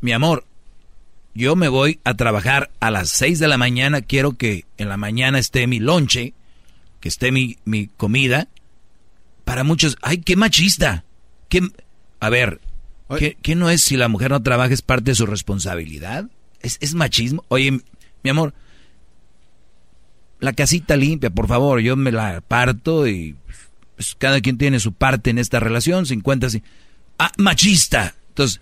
mi 0.00 0.12
amor, 0.12 0.46
yo 1.34 1.56
me 1.56 1.68
voy 1.68 2.00
a 2.04 2.14
trabajar 2.14 2.70
a 2.80 2.90
las 2.90 3.10
6 3.10 3.38
de 3.38 3.48
la 3.48 3.58
mañana, 3.58 4.02
quiero 4.02 4.36
que 4.36 4.64
en 4.78 4.88
la 4.88 4.96
mañana 4.96 5.38
esté 5.38 5.66
mi 5.66 5.80
lonche, 5.80 6.32
que 7.00 7.08
esté 7.08 7.32
mi, 7.32 7.58
mi 7.64 7.88
comida, 7.88 8.48
para 9.44 9.64
muchos, 9.64 9.96
ay, 10.00 10.18
qué 10.18 10.36
machista. 10.36 11.04
Qué, 11.48 11.68
a 12.20 12.30
ver, 12.30 12.60
¿qué, 13.18 13.36
qué 13.42 13.54
no 13.54 13.68
es 13.68 13.82
si 13.82 13.96
la 13.96 14.08
mujer 14.08 14.30
no 14.30 14.42
trabaja 14.42 14.72
es 14.72 14.82
parte 14.82 15.10
de 15.10 15.16
su 15.16 15.26
responsabilidad? 15.26 16.30
¿Es, 16.60 16.78
es 16.80 16.94
machismo? 16.94 17.44
Oye, 17.48 17.80
mi 18.22 18.30
amor, 18.30 18.54
la 20.40 20.52
casita 20.52 20.96
limpia, 20.96 21.30
por 21.30 21.48
favor, 21.48 21.80
yo 21.80 21.96
me 21.96 22.12
la 22.12 22.40
parto 22.40 23.06
y 23.06 23.36
pues, 23.96 24.14
cada 24.16 24.40
quien 24.40 24.58
tiene 24.58 24.80
su 24.80 24.92
parte 24.92 25.30
en 25.30 25.38
esta 25.38 25.60
relación, 25.60 26.06
50 26.06 26.46
así. 26.46 26.62
Ah, 27.18 27.32
machista. 27.38 28.14
Entonces, 28.28 28.60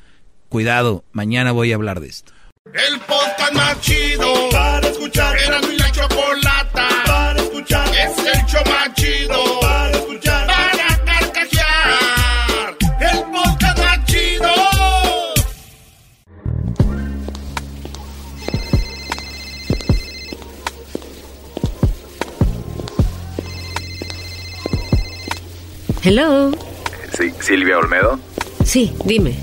cuidado, 0.49 1.05
mañana 1.12 1.52
voy 1.52 1.73
a 1.73 1.75
hablar 1.75 2.01
de 2.01 2.09
esto. 2.09 2.33
El 2.70 3.00
podcast 3.00 3.52
más 3.55 3.81
chido 3.81 4.49
para 4.50 4.86
escuchar. 4.86 5.36
Era 5.36 5.60
mi 5.62 5.76
la 5.76 5.91
chocolata 5.91 6.89
para 7.05 7.42
escuchar. 7.42 7.89
Es 7.89 8.18
el 8.18 8.47
show 8.47 8.62
más 8.66 8.94
chido 8.94 9.60
para 9.60 9.91
escuchar. 9.91 10.47
Para 10.47 11.05
carcajear. 11.05 12.76
El 13.00 13.23
podcast 13.32 13.78
más 13.78 14.05
chido. 14.05 14.49
Hello. 26.05 26.52
Sí, 27.18 27.34
Silvia 27.41 27.78
Olmedo. 27.78 28.20
Sí, 28.65 28.94
dime. 29.05 29.36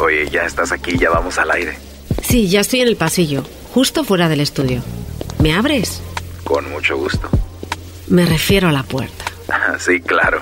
Oye, 0.00 0.28
ya 0.30 0.46
estás 0.46 0.72
aquí, 0.72 0.96
ya 0.98 1.10
vamos 1.10 1.38
al 1.38 1.50
aire. 1.50 1.83
Sí, 2.34 2.48
ya 2.48 2.62
estoy 2.62 2.80
en 2.80 2.88
el 2.88 2.96
pasillo, 2.96 3.44
justo 3.72 4.02
fuera 4.02 4.28
del 4.28 4.40
estudio. 4.40 4.82
¿Me 5.38 5.54
abres? 5.54 6.02
Con 6.42 6.68
mucho 6.68 6.96
gusto. 6.96 7.30
Me 8.08 8.26
refiero 8.26 8.66
a 8.66 8.72
la 8.72 8.82
puerta. 8.82 9.24
Sí, 9.78 10.00
claro. 10.00 10.40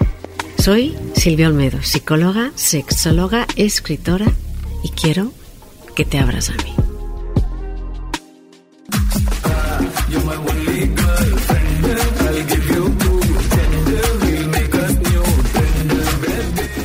Soy 0.56 0.96
Silvia 1.14 1.48
Olmedo, 1.48 1.82
psicóloga, 1.82 2.50
sexóloga, 2.54 3.46
escritora 3.56 4.24
y 4.82 4.88
quiero 4.88 5.34
que 5.94 6.06
te 6.06 6.18
abras 6.18 6.48
a 6.48 6.54
mí. 6.54 6.74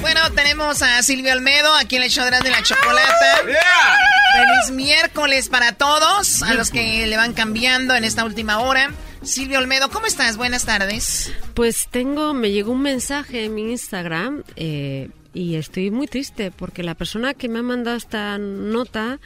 Bueno, 0.02 0.32
tenemos 0.36 0.82
a 0.82 1.02
Silvio 1.02 1.32
Almedo 1.32 1.74
aquí 1.76 1.96
en 1.96 2.04
el 2.04 2.10
show 2.10 2.26
de 2.26 2.50
la 2.50 2.62
Chocolata. 2.62 4.17
Feliz 4.38 4.72
miércoles 4.72 5.50
para 5.50 5.72
todos, 5.72 6.44
a 6.44 6.54
los 6.54 6.70
que 6.70 7.08
le 7.08 7.18
van 7.18 7.34
cambiando 7.34 7.96
en 7.96 8.04
esta 8.04 8.24
última 8.24 8.60
hora. 8.60 8.92
Silvio 9.24 9.58
Olmedo, 9.58 9.90
¿cómo 9.90 10.06
estás? 10.06 10.38
Buenas 10.38 10.64
tardes. 10.64 11.34
Pues 11.56 11.88
tengo, 11.90 12.36
me 12.36 12.52
llegó 12.52 12.74
un 12.74 12.84
mensaje 12.84 13.46
en 13.46 13.56
mi 13.56 13.72
Instagram 13.72 14.44
eh, 14.56 15.10
y 15.34 15.56
estoy 15.56 15.90
muy 15.90 16.06
triste 16.06 16.52
porque 16.52 16.84
la 16.84 16.94
persona 16.94 17.34
que 17.34 17.50
me 17.50 17.60
ha 17.60 17.64
mandado 17.64 17.98
esta 17.98 18.38
nota 18.38 19.20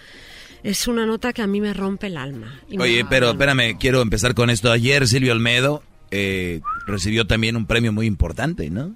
es 0.63 0.87
una 0.87 1.05
nota 1.05 1.33
que 1.33 1.41
a 1.41 1.47
mí 1.47 1.59
me 1.59 1.73
rompe 1.73 2.07
el 2.07 2.15
alma. 2.15 2.61
Oye, 2.79 3.03
pero 3.03 3.31
espérame, 3.31 3.77
quiero 3.77 4.01
empezar 4.01 4.33
con 4.33 4.49
esto. 4.49 4.71
Ayer 4.71 5.09
Silvio 5.09 5.33
Olmedo 5.33 5.83
eh, 6.11 6.61
recibió 6.87 7.27
también 7.27 7.57
un 7.57 7.65
premio 7.65 7.91
muy 7.91 8.05
importante, 8.05 8.69
¿no? 8.69 8.95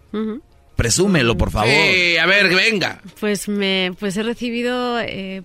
Presúmelo, 0.76 1.38
por 1.38 1.52
favor. 1.52 1.70
Sí, 1.70 2.18
a 2.18 2.26
ver, 2.26 2.54
venga. 2.54 3.02
Pues 3.20 3.48
me, 3.48 3.94
pues 4.00 4.18
he 4.18 4.24
recibido, 4.24 5.00
eh, 5.00 5.42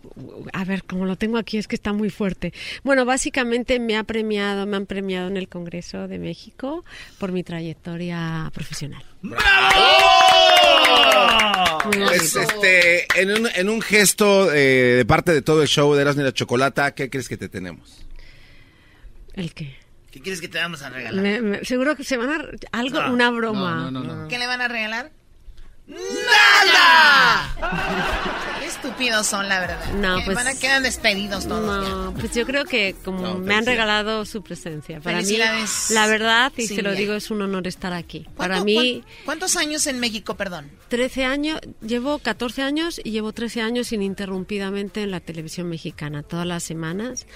a 0.52 0.64
ver, 0.64 0.82
como 0.84 1.06
lo 1.06 1.16
tengo 1.16 1.38
aquí 1.38 1.56
es 1.58 1.68
que 1.68 1.76
está 1.76 1.92
muy 1.92 2.10
fuerte. 2.10 2.52
Bueno, 2.82 3.04
básicamente 3.04 3.78
me 3.78 3.96
ha 3.96 4.02
premiado, 4.04 4.66
me 4.66 4.76
han 4.76 4.86
premiado 4.86 5.28
en 5.28 5.36
el 5.36 5.48
Congreso 5.48 6.08
de 6.08 6.18
México 6.18 6.84
por 7.18 7.30
mi 7.32 7.44
trayectoria 7.44 8.50
profesional. 8.52 9.04
Pues 11.82 12.34
bonito. 12.34 12.40
este, 12.40 13.06
en, 13.20 13.30
un, 13.30 13.48
en 13.54 13.68
un 13.68 13.80
gesto 13.80 14.52
eh, 14.52 14.96
de 14.96 15.04
parte 15.04 15.32
de 15.32 15.42
todo 15.42 15.62
el 15.62 15.68
show 15.68 15.94
de 15.94 16.02
Erasmo 16.02 16.22
y 16.22 16.24
la 16.24 16.32
Chocolata, 16.32 16.94
¿qué 16.94 17.08
crees 17.08 17.28
que 17.28 17.36
te 17.36 17.48
tenemos? 17.48 18.04
¿El 19.34 19.54
qué? 19.54 19.76
¿Qué 20.10 20.20
quieres 20.20 20.40
que 20.40 20.48
te 20.48 20.58
vamos 20.58 20.82
a 20.82 20.90
regalar? 20.90 21.22
Me- 21.22 21.40
me- 21.40 21.64
seguro 21.64 21.94
que 21.96 22.02
se 22.04 22.16
van 22.16 22.30
a... 22.30 22.44
Algo, 22.72 23.00
No. 23.00 23.12
una 23.12 23.30
broma. 23.30 24.26
¿Qué 24.28 24.38
le 24.38 24.46
van 24.46 24.60
a 24.60 24.68
regalar? 24.68 25.12
¡Nada! 25.90 27.56
Qué 28.60 28.66
estúpidos 28.66 29.26
son, 29.26 29.48
la 29.48 29.60
verdad. 29.60 29.92
No, 29.94 30.18
Que 30.18 30.24
pues- 30.26 30.36
Van 30.36 30.46
a 30.48 30.54
quedar 30.58 30.82
despedidos 30.82 31.46
todos. 31.46 31.88
No, 31.88 32.14
pues 32.14 32.34
yo 32.34 32.46
creo 32.46 32.64
que 32.64 32.94
como 33.04 33.20
No, 33.22 33.34
me 33.38 33.54
han 33.54 33.66
regalado 33.66 34.24
su 34.24 34.42
presencia. 34.42 35.00
Para 35.00 35.22
mí, 35.22 35.36
la 35.90 36.06
verdad, 36.06 36.52
y 36.56 36.66
se 36.66 36.82
lo 36.82 36.92
digo, 36.94 37.14
es 37.14 37.30
un 37.30 37.42
honor 37.42 37.66
estar 37.66 37.92
aquí. 37.92 38.26
Para 38.36 38.54
¿Cuánto- 38.56 38.64
mí, 38.64 39.02
cuán- 39.02 39.14
¿Cuántos 39.24 39.56
años 39.56 39.86
en 39.86 39.98
México, 40.00 40.36
perdón? 40.36 40.70
13 40.88 41.24
años, 41.24 41.60
llevo 41.80 42.18
14 42.18 42.62
años 42.62 43.00
y 43.02 43.10
llevo 43.10 43.32
13 43.32 43.60
años 43.62 43.92
ininterrumpidamente 43.92 45.02
en 45.02 45.10
la 45.10 45.20
televisión 45.20 45.68
mexicana, 45.68 46.22
todas 46.22 46.46
las 46.46 46.62
semanas. 46.62 47.26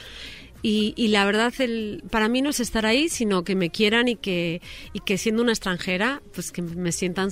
Y, 0.63 0.95
y 0.97 1.09
la 1.09 1.27
verdad, 1.27 1.53
el, 1.59 2.03
para 2.11 2.29
mí 2.29 2.41
no 2.41 2.49
es 2.49 2.59
estar 2.59 2.87
ahí, 2.87 3.11
sino 3.11 3.45
que 3.45 3.55
me 3.55 3.69
quieran 3.69 4.09
y 4.09 4.17
que, 4.17 4.63
y 4.95 5.01
que 5.01 5.19
siendo 5.19 5.43
una 5.43 5.53
extranjera, 5.53 6.23
pues 6.35 6.53
que 6.53 6.63
me 6.63 6.91
sientan 6.91 7.31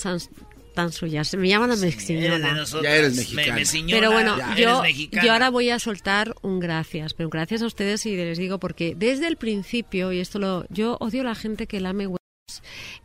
tan, 0.72 0.92
suyas. 0.92 1.34
Me 1.34 1.48
llaman 1.48 1.70
a 1.70 1.74
Eres 1.74 1.80
de 1.80 1.86
mexiñola. 1.86 2.54
nosotros. 2.54 2.82
Ya 2.82 2.96
eres 2.96 3.12
Me- 3.14 3.20
mexicana. 3.20 3.54
mexiñola, 3.54 4.00
Pero 4.00 4.12
bueno, 4.12 4.38
ya. 4.38 4.54
yo, 4.56 4.82
yo 5.22 5.32
ahora 5.32 5.50
voy 5.50 5.70
a 5.70 5.78
soltar 5.78 6.34
un 6.42 6.60
gracias, 6.60 7.14
pero 7.14 7.28
gracias 7.30 7.62
a 7.62 7.66
ustedes 7.66 8.04
y 8.06 8.16
les 8.16 8.38
digo 8.38 8.58
porque 8.58 8.94
desde 8.96 9.26
el 9.28 9.36
principio, 9.36 10.12
y 10.12 10.20
esto 10.20 10.38
lo, 10.38 10.66
yo 10.68 10.96
odio 11.00 11.20
a 11.22 11.24
la 11.24 11.34
gente 11.34 11.66
que 11.66 11.80
lame 11.80 12.06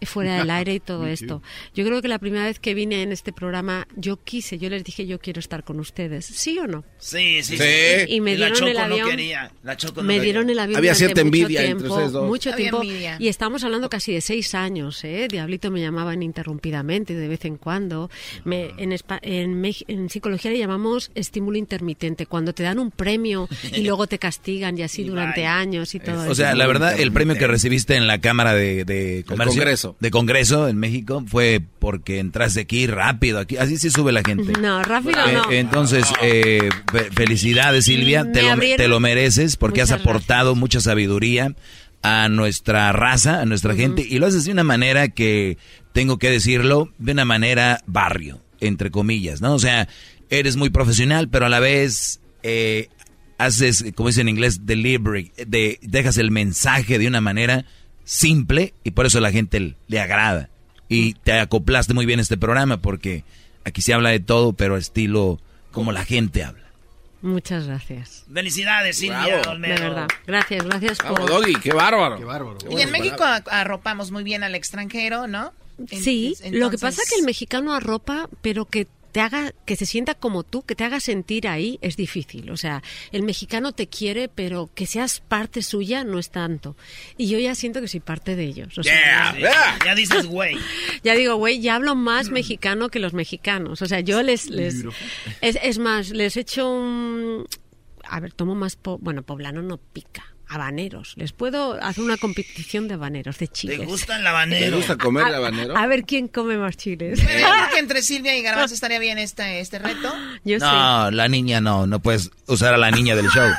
fuera 0.06 0.38
del 0.38 0.50
aire 0.50 0.76
y 0.76 0.80
todo 0.80 1.08
esto. 1.08 1.42
Yo 1.76 1.86
creo 1.86 2.02
que 2.02 2.08
la 2.08 2.20
primera 2.20 2.46
vez 2.46 2.60
que 2.60 2.74
vine 2.74 3.02
en 3.04 3.12
este 3.12 3.34
programa, 3.34 3.88
yo 3.96 4.18
quise, 4.24 4.58
yo 4.58 4.70
les 4.70 4.84
dije, 4.84 5.06
yo 5.08 5.20
quiero 5.20 5.40
estar 5.40 5.64
con 5.64 5.80
ustedes, 5.80 6.26
¿sí 6.26 6.58
o 6.60 6.68
no? 6.68 6.84
Sí, 6.98 7.44
sí, 7.44 7.58
Sí. 7.58 7.64
sí. 7.64 8.14
Y 8.14 8.22
me 8.22 8.38
la 8.38 8.48
dieron 8.48 8.68
el 8.68 8.74
Choco 8.76 8.86
avión. 8.86 9.00
No 9.02 9.10
quería. 9.10 9.52
La 9.64 9.78
Choco 9.78 10.02
no 10.02 10.08
me 10.08 10.14
quería. 10.16 10.24
dieron 10.24 10.50
el 10.50 10.60
avión 10.60 10.78
Había 10.78 10.96
cierta 10.96 11.22
envidia 11.22 11.62
entre 11.62 11.76
tiempo, 11.78 11.94
ustedes 11.94 12.12
dos. 12.12 12.28
mucho 12.28 12.52
Había 12.52 12.66
tiempo 12.70 12.82
envidia. 12.84 13.18
y 13.20 13.28
estamos 13.28 13.64
hablando 13.64 13.90
casi 13.90 14.14
de 14.14 14.22
seis 14.22 14.54
años 14.56 15.04
¿eh? 15.04 15.28
Diablito 15.30 15.72
me 15.72 15.82
llamaba 15.82 16.14
ininterrumpidamente 16.14 17.14
de 17.16 17.28
vez 17.28 17.46
en 17.46 17.58
cuando 17.58 18.10
me, 18.44 18.72
en, 18.78 18.92
espa- 18.92 19.20
en, 19.22 20.10
psicología 20.10 20.52
le 20.52 20.60
llamamos 20.60 21.12
estímulo 21.16 21.58
intermitente 21.58 22.26
cuando 22.26 22.54
te 22.54 22.64
dan 22.64 22.80
un 22.80 22.92
premio 22.92 23.48
y 23.74 23.84
luego 23.84 24.08
te 24.08 24.20
castigan 24.20 24.78
y 24.78 24.84
así 24.84 25.04
durante 25.08 25.46
años 25.46 25.94
y 25.96 26.00
todo 26.00 26.22
O 26.22 26.26
eso. 26.26 26.36
sea, 26.36 26.56
la 26.56 26.68
verdad, 26.68 27.00
el 27.00 27.12
premio 27.12 27.36
que 27.36 27.48
recibiste 27.48 27.96
en 27.96 28.08
la 28.08 28.20
Cámara 28.22 28.54
de, 28.54 28.86
de 28.86 29.24
Comercio, 29.28 29.54
Congreso. 29.62 29.96
de 30.00 30.12
Congreso 30.12 30.68
en 30.68 30.78
México 30.78 31.24
fue 31.28 31.62
porque 31.80 32.20
entraste 32.20 32.62
aquí 32.62 32.88
rápido. 32.88 33.40
Aquí, 33.40 33.58
así 33.58 33.78
sí 33.78 33.90
sube 33.92 34.12
la 34.12 34.24
gente. 34.24 34.54
no 34.60 34.82
rápido 34.84 35.20
Eh, 35.28 35.34
no 35.34 35.52
entonces, 35.52 36.06
eh, 36.22 36.70
fe- 36.92 37.12
felicidades 37.12 37.86
Silvia, 37.86 38.24
Me 38.24 38.32
te 38.32 38.42
lo, 38.44 38.58
te 38.78 38.88
lo 38.88 39.00
mereces 39.00 39.56
porque 39.58 39.82
has 39.82 39.92
aportado 39.92 40.56
mucha 40.56 40.80
sabiduría 40.80 41.56
a 42.04 42.30
nuestra 42.30 42.92
raza, 42.94 43.42
a 43.42 43.46
nuestra 43.46 43.76
gente, 43.76 44.06
y 44.08 44.20
lo 44.20 44.28
haces 44.28 44.46
de 44.46 44.52
una 44.52 44.64
manera 44.64 45.10
que, 45.10 45.58
tengo 45.94 46.18
que 46.20 46.30
decirlo, 46.30 46.94
de 47.00 47.12
una 47.12 47.26
manera 47.26 47.82
barrio, 47.88 48.40
entre 48.62 48.92
comillas, 48.92 49.42
¿no? 49.42 49.54
O 49.56 49.60
sea, 49.60 49.88
eres 50.30 50.56
muy 50.58 50.70
profesional, 50.70 51.28
pero 51.30 51.48
a 51.48 51.50
la 51.50 51.60
vez 51.60 52.22
eh, 52.44 52.90
haces, 53.40 53.84
como 53.96 54.10
dice 54.10 54.22
en 54.22 54.30
inglés, 54.30 54.66
delivery, 54.66 55.32
de, 55.48 55.80
dejas 55.82 56.18
el 56.18 56.30
mensaje 56.32 57.00
de 57.00 57.08
una 57.08 57.20
manera 57.20 57.66
simple 58.08 58.74
y 58.86 58.92
por 58.92 59.06
eso 59.06 59.18
a 59.18 59.22
la 59.22 59.32
gente 59.32 59.76
le 59.88 60.00
agrada. 60.00 60.50
Y 60.90 61.16
te 61.16 61.34
acoplaste 61.40 61.94
muy 61.94 62.06
bien 62.06 62.20
a 62.20 62.22
este 62.22 62.38
programa 62.38 62.78
porque 62.78 63.26
aquí 63.66 63.82
se 63.82 63.94
habla 63.94 64.10
de 64.10 64.22
todo, 64.22 64.54
pero 64.54 64.78
estilo 64.78 65.40
como 65.72 65.92
la 65.92 66.06
gente 66.06 66.44
habla. 66.46 66.64
muchas 67.22 67.68
gracias 67.68 68.24
Felicidades, 68.34 68.98
Silvia 68.98 69.26
Bravo. 69.40 69.52
Olmedo. 69.52 69.74
de 69.76 69.82
verdad 69.82 70.08
gracias 70.26 70.64
gracias 70.66 70.98
Vamos, 71.00 71.20
por 71.20 71.30
Doggy, 71.30 71.56
qué 71.56 71.74
bárbaro. 71.74 72.18
Qué 72.18 72.24
bárbaro. 72.24 72.58
Y 72.72 72.80
en 72.82 72.92
México 72.92 73.24
arropamos 73.52 74.12
muy 74.12 74.24
bien 74.24 74.44
al 74.44 74.56
extranjero, 74.56 75.28
¿no? 75.28 75.52
Sí, 75.92 76.36
lo 76.52 76.70
que 76.72 76.78
pasa 76.78 77.02
entonces- 77.02 77.10
que 77.14 77.20
el 77.20 77.26
mexicano 77.26 77.74
arropa, 77.76 78.30
pero 78.42 78.66
que 78.66 78.88
te 79.18 79.22
haga, 79.22 79.52
que 79.66 79.76
se 79.76 79.88
sienta 79.88 80.14
como 80.14 80.44
tú, 80.44 80.62
que 80.62 80.76
te 80.76 80.84
haga 80.84 81.00
sentir 81.00 81.48
ahí, 81.48 81.80
es 81.82 81.98
difícil. 81.98 82.52
O 82.52 82.56
sea, 82.58 82.84
el 83.12 83.24
mexicano 83.24 83.72
te 83.72 83.88
quiere, 83.88 84.28
pero 84.30 84.70
que 84.76 84.86
seas 84.86 85.22
parte 85.22 85.64
suya 85.64 86.04
no 86.04 86.20
es 86.20 86.30
tanto. 86.30 86.78
Y 87.18 87.28
yo 87.28 87.40
ya 87.40 87.56
siento 87.56 87.82
que 87.82 87.88
soy 87.88 88.00
parte 88.00 88.36
de 88.36 88.44
ellos. 88.44 88.78
O 88.78 88.84
sea, 88.84 89.34
Sí, 89.34 89.42
Ya 89.84 89.96
dices, 89.96 90.28
güey. 90.28 90.56
ya 91.04 91.16
digo, 91.16 91.36
güey, 91.36 91.60
ya 91.62 91.74
hablo 91.78 91.96
más 91.96 92.30
mexicano 92.30 92.90
que 92.90 93.00
los 93.00 93.14
mexicanos. 93.14 93.82
O 93.82 93.88
sea, 93.88 94.02
yo 94.02 94.22
les... 94.22 94.52
les 94.52 94.84
es, 95.42 95.58
es 95.64 95.80
más, 95.80 96.12
les 96.12 96.38
echo 96.38 96.70
un... 96.70 97.48
A 98.04 98.20
ver, 98.20 98.34
tomo 98.34 98.54
más... 98.54 98.76
po- 98.76 99.00
bueno, 99.00 99.24
poblano 99.24 99.64
no 99.64 99.78
pica. 99.78 100.36
Habaneros. 100.50 101.14
Les 101.18 101.34
puedo 101.34 101.74
hacer 101.82 102.04
una 102.04 102.16
competición 102.18 102.88
de 102.88 102.94
habaneros, 102.94 103.38
de 103.38 103.48
chiles. 103.50 103.80
¿Te 103.80 103.86
gusta 103.86 104.18
el 104.18 104.26
habanero? 104.26 104.66
¿Te 104.70 104.76
gusta 104.76 104.98
comer 104.98 105.26
A- 105.26 105.30
el 105.30 105.36
habanero? 105.36 105.78
A 105.78 105.88
ver 105.88 106.04
quién 106.06 106.28
come 106.30 106.58
más 106.58 106.78
chiles. 106.78 107.22
Bueno, 107.24 107.40
yo 107.40 107.46
creo 107.54 107.70
que 107.74 107.80
entre 107.80 108.02
Silvia 108.04 108.38
y 108.38 108.42
Garbanzo 108.42 108.74
estaría 108.74 109.00
bien 109.00 109.18
este, 109.18 109.60
este 109.60 109.80
reto. 109.80 110.14
Yo 110.46 110.58
no, 110.60 111.12
la 111.12 111.28
niña 111.28 111.60
no, 111.62 111.86
no 111.88 112.00
puedes 112.00 112.32
usar 112.48 112.74
a 112.74 112.78
la 112.78 112.92
niña 112.92 113.16
del 113.16 113.28
show. 113.30 113.50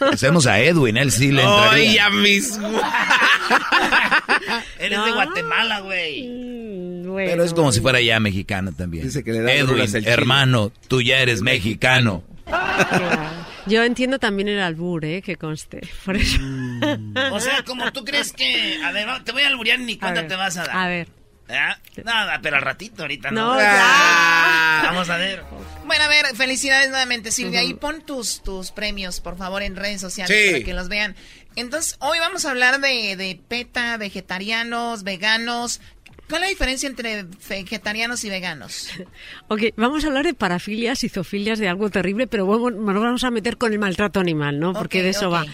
Hacemos 0.12 0.46
a 0.46 0.60
Edwin, 0.60 0.96
él 0.98 1.10
sí 1.12 1.32
le 1.32 1.42
Ay, 1.42 1.48
entraría. 1.48 1.92
ya 1.94 2.10
mismo. 2.10 2.68
Eres 4.78 4.90
de 5.04 5.10
No. 5.10 5.14
Guatemala, 5.14 5.80
güey. 5.80 6.28
Mm, 6.28 7.14
Pero 7.16 7.44
es 7.44 7.54
como 7.54 7.72
si 7.72 7.80
fuera 7.80 8.00
ya 8.00 8.20
mexicano 8.20 8.72
también. 8.72 9.04
Dice 9.04 9.24
que 9.24 9.32
le 9.32 9.40
da 9.42 9.52
Edwin, 9.52 9.84
hermano, 10.06 10.72
tú 10.88 11.00
ya 11.00 11.18
eres 11.18 11.42
mexicano. 11.42 12.22
Yo 13.66 13.82
entiendo 13.82 14.18
también 14.18 14.48
el 14.48 14.60
albur, 14.60 15.04
¿eh? 15.04 15.22
Que 15.22 15.36
conste. 15.36 15.80
Por 16.04 16.16
eso. 16.16 16.38
O 17.32 17.40
sea, 17.40 17.62
como 17.64 17.90
tú 17.92 18.04
crees 18.04 18.32
que... 18.32 18.80
A 18.84 18.92
ver, 18.92 19.24
te 19.24 19.32
voy 19.32 19.42
a 19.42 19.48
alburear 19.48 19.78
ni 19.78 19.96
ver, 19.96 20.28
te 20.28 20.36
vas 20.36 20.56
a 20.56 20.64
dar. 20.64 20.76
A 20.76 20.88
ver. 20.88 21.08
¿Ya? 21.48 21.78
Nada, 22.04 22.40
pero 22.42 22.56
al 22.56 22.62
ratito, 22.62 23.02
ahorita 23.02 23.30
no. 23.30 23.54
No, 23.54 23.60
Ah, 23.60 24.82
Vamos 24.86 25.10
a 25.10 25.18
ver. 25.18 25.42
Bueno, 25.84 26.04
a 26.04 26.08
ver, 26.08 26.24
felicidades 26.34 26.88
nuevamente, 26.88 27.30
Silvia. 27.30 27.62
Y 27.62 27.74
pon 27.74 28.00
tus, 28.00 28.42
tus 28.42 28.70
premios, 28.70 29.20
por 29.20 29.36
favor, 29.36 29.62
en 29.62 29.76
redes 29.76 30.00
sociales 30.00 30.34
Sí. 30.36 30.52
para 30.52 30.64
que 30.64 30.72
los 30.74 30.88
vean. 30.88 31.14
Entonces, 31.56 31.96
hoy 32.00 32.18
vamos 32.18 32.46
a 32.46 32.50
hablar 32.50 32.80
de, 32.80 33.16
de 33.16 33.38
PETA, 33.46 33.96
vegetarianos, 33.98 35.02
veganos. 35.04 35.80
¿Cuál 36.28 36.42
es 36.42 36.46
la 36.46 36.50
diferencia 36.50 36.88
entre 36.88 37.24
vegetarianos 37.48 38.24
y 38.24 38.30
veganos? 38.30 38.88
Ok, 39.48 39.62
vamos 39.76 40.04
a 40.04 40.08
hablar 40.08 40.24
de 40.24 40.34
parafilias 40.34 41.04
y 41.04 41.08
zoofilias 41.08 41.58
de 41.58 41.68
algo 41.68 41.90
terrible, 41.90 42.26
pero 42.26 42.46
bueno, 42.46 42.70
nos 42.92 43.02
vamos 43.02 43.24
a 43.24 43.30
meter 43.30 43.56
con 43.58 43.72
el 43.72 43.78
maltrato 43.78 44.20
animal, 44.20 44.58
¿no? 44.58 44.72
Porque 44.72 45.02
de 45.02 45.10
eso 45.10 45.28
va. 45.30 45.44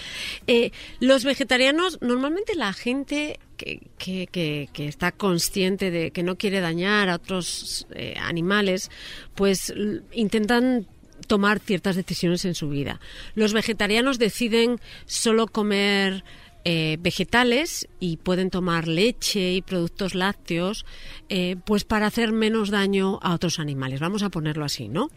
Eh, 0.47 0.71
los 1.01 1.25
vegetarianos, 1.25 1.99
normalmente 2.01 2.55
la 2.55 2.73
gente 2.73 3.41
que, 3.57 3.81
que, 3.99 4.27
que- 4.29 4.69
que 4.73 4.87
está 4.87 5.11
consciente 5.13 5.91
de 5.91 6.13
que 6.13 6.23
no 6.23 6.37
quiere 6.37 6.61
dañar 6.61 7.09
a 7.09 7.17
otros 7.17 7.87
eh, 7.95 8.15
animales, 8.21 8.91
pues 9.35 9.75
intentan 10.13 10.87
tomar 11.27 11.59
ciertas 11.59 11.97
decisiones 11.97 12.45
en 12.45 12.55
su 12.55 12.69
vida. 12.69 13.01
Los 13.35 13.53
vegetarianos 13.53 14.19
deciden 14.19 14.81
solo 15.05 15.47
comer 15.49 16.25
eh, 16.65 16.99
vegetales 17.01 17.89
y 17.99 18.19
pueden 18.19 18.51
tomar 18.51 18.87
leche 18.87 19.53
y 19.53 19.63
productos 19.63 20.15
lácteos 20.15 20.85
eh, 21.29 21.57
pues 21.65 21.85
para 21.85 22.07
hacer 22.07 22.33
menos 22.33 22.71
daño 22.71 23.19
a 23.23 23.35
otros 23.35 23.59
animales. 23.59 24.01
Vamos 24.01 24.23
a 24.23 24.31
ponerlo 24.31 24.65
así, 24.65 24.89
¿no? 24.89 25.11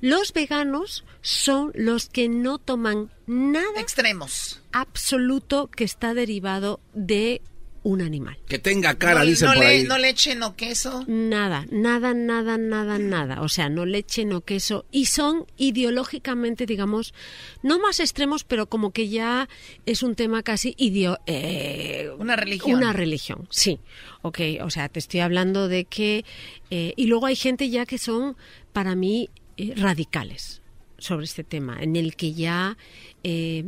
Los 0.00 0.32
veganos 0.32 1.04
son 1.22 1.72
los 1.74 2.08
que 2.08 2.28
no 2.28 2.58
toman 2.58 3.10
nada 3.26 3.80
extremos 3.80 4.62
absoluto 4.72 5.68
que 5.68 5.84
está 5.84 6.14
derivado 6.14 6.80
de 6.92 7.40
un 7.86 8.02
animal. 8.02 8.36
Que 8.48 8.58
tenga 8.58 8.96
cara, 8.98 9.20
no, 9.20 9.26
dicen 9.26 9.46
no 9.46 9.54
por 9.54 9.62
le- 9.62 9.68
ahí. 9.68 9.84
no 9.84 9.96
leche, 9.96 10.34
no 10.34 10.56
queso. 10.56 11.04
Nada, 11.06 11.66
nada, 11.70 12.14
nada, 12.14 12.58
nada, 12.58 12.98
nada. 12.98 13.42
O 13.42 13.48
sea, 13.48 13.68
no 13.68 13.86
leche, 13.86 14.24
no 14.24 14.40
queso. 14.40 14.86
Y 14.90 15.06
son 15.06 15.46
ideológicamente, 15.56 16.66
digamos, 16.66 17.14
no 17.62 17.78
más 17.78 18.00
extremos, 18.00 18.42
pero 18.42 18.66
como 18.66 18.90
que 18.90 19.08
ya 19.08 19.48
es 19.86 20.02
un 20.02 20.16
tema 20.16 20.42
casi 20.42 20.74
idio 20.78 21.18
eh, 21.26 22.10
Una 22.18 22.34
religión. 22.34 22.76
Una 22.78 22.92
religión, 22.92 23.46
sí. 23.50 23.78
Ok, 24.22 24.40
o 24.62 24.70
sea, 24.70 24.88
te 24.88 24.98
estoy 24.98 25.20
hablando 25.20 25.68
de 25.68 25.84
que... 25.84 26.24
eh, 26.70 26.92
y 26.96 27.06
luego 27.06 27.26
hay 27.26 27.36
gente 27.36 27.70
ya 27.70 27.86
que 27.86 27.98
son, 27.98 28.36
para 28.72 28.96
mí, 28.96 29.30
eh, 29.56 29.74
radicales 29.76 30.60
sobre 30.98 31.26
este 31.26 31.44
tema, 31.44 31.78
en 31.80 31.94
el 31.94 32.16
que 32.16 32.32
ya 32.34 32.76
eh, 33.22 33.64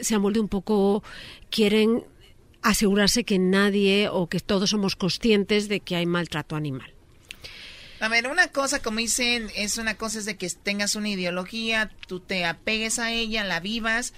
se 0.00 0.14
han 0.16 0.22
vuelto 0.22 0.40
un 0.40 0.48
poco... 0.48 1.04
quieren 1.50 2.02
asegurarse 2.62 3.24
que 3.24 3.38
nadie 3.38 4.08
o 4.10 4.28
que 4.28 4.40
todos 4.40 4.70
somos 4.70 4.96
conscientes 4.96 5.68
de 5.68 5.80
que 5.80 5.96
hay 5.96 6.06
maltrato 6.06 6.56
animal. 6.56 6.92
A 8.00 8.08
ver, 8.08 8.28
una 8.28 8.48
cosa, 8.48 8.80
como 8.80 8.98
dicen, 8.98 9.50
es 9.54 9.76
una 9.76 9.96
cosa 9.96 10.18
es 10.18 10.24
de 10.24 10.36
que 10.36 10.48
tengas 10.48 10.94
una 10.96 11.10
ideología, 11.10 11.90
tú 12.06 12.20
te 12.20 12.46
apegues 12.46 12.98
a 12.98 13.12
ella, 13.12 13.44
la 13.44 13.60
vivas 13.60 14.14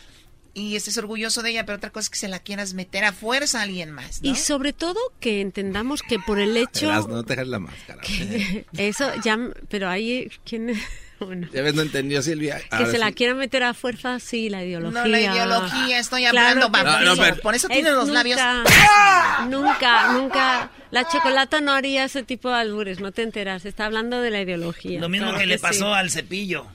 y 0.55 0.77
estés 0.77 0.99
orgulloso 0.99 1.43
de 1.43 1.51
ella, 1.51 1.67
pero 1.67 1.79
otra 1.79 1.91
cosa 1.91 2.05
es 2.05 2.11
que 2.11 2.19
se 2.19 2.29
la 2.29 2.39
quieras 2.39 2.75
meter 2.75 3.05
a 3.05 3.12
fuerza 3.12 3.61
a 3.61 3.62
alguien 3.62 3.91
más, 3.91 4.23
¿no? 4.23 4.31
Y 4.31 4.37
sobre 4.37 4.73
todo 4.73 5.01
que 5.19 5.41
entendamos 5.41 6.03
que 6.03 6.19
por 6.19 6.39
el 6.39 6.57
hecho... 6.59 6.87
Verás, 6.87 7.09
no 7.09 7.25
te 7.25 7.35
dejes 7.35 7.49
la 7.49 7.59
máscara. 7.59 8.03
Eso 8.77 9.11
ya, 9.25 9.39
pero 9.69 9.89
ahí, 9.89 10.31
¿quién? 10.45 10.79
Ya 11.52 11.62
ves, 11.62 11.75
no 11.75 11.83
entendió 11.83 12.23
Silvia. 12.23 12.59
Que 12.59 12.67
Ahora 12.76 12.91
se 12.91 12.99
la 12.99 13.12
quiera 13.12 13.34
meter 13.34 13.62
a 13.62 13.75
fuerza, 13.75 14.18
sí, 14.18 14.49
la 14.49 14.65
ideología. 14.65 15.02
No, 15.02 15.09
la 15.09 15.20
ideología, 15.20 15.99
estoy 15.99 16.23
Claro 16.23 16.39
hablando 16.39 16.73
que 16.73 16.78
sí. 16.78 16.84
No, 16.84 17.15
no, 17.17 17.23
pero- 17.23 17.36
Por 17.36 17.55
eso 17.55 17.68
Es 17.68 17.75
tiene 17.75 17.91
los 17.92 18.09
labios. 18.09 18.41
Nunca, 18.41 19.47
nunca, 19.49 20.12
nunca. 20.12 20.70
La 20.91 21.09
chocolata 21.09 21.60
no 21.60 21.73
haría 21.73 22.05
ese 22.05 22.23
tipo 22.23 22.51
de 22.51 22.57
albures, 22.57 23.01
no 23.01 23.12
te 23.12 23.23
enteras. 23.23 23.65
Está 23.65 23.86
hablando 23.86 24.20
de 24.20 24.31
la 24.31 24.41
ideología. 24.42 25.01
Lo 25.01 25.09
mismo 25.09 25.28
Claro 25.28 25.41
que 25.41 25.47
le 25.47 25.57
sí. 25.59 25.62
pasó 25.62 25.94
al 25.94 26.10
cepillo. 26.10 26.67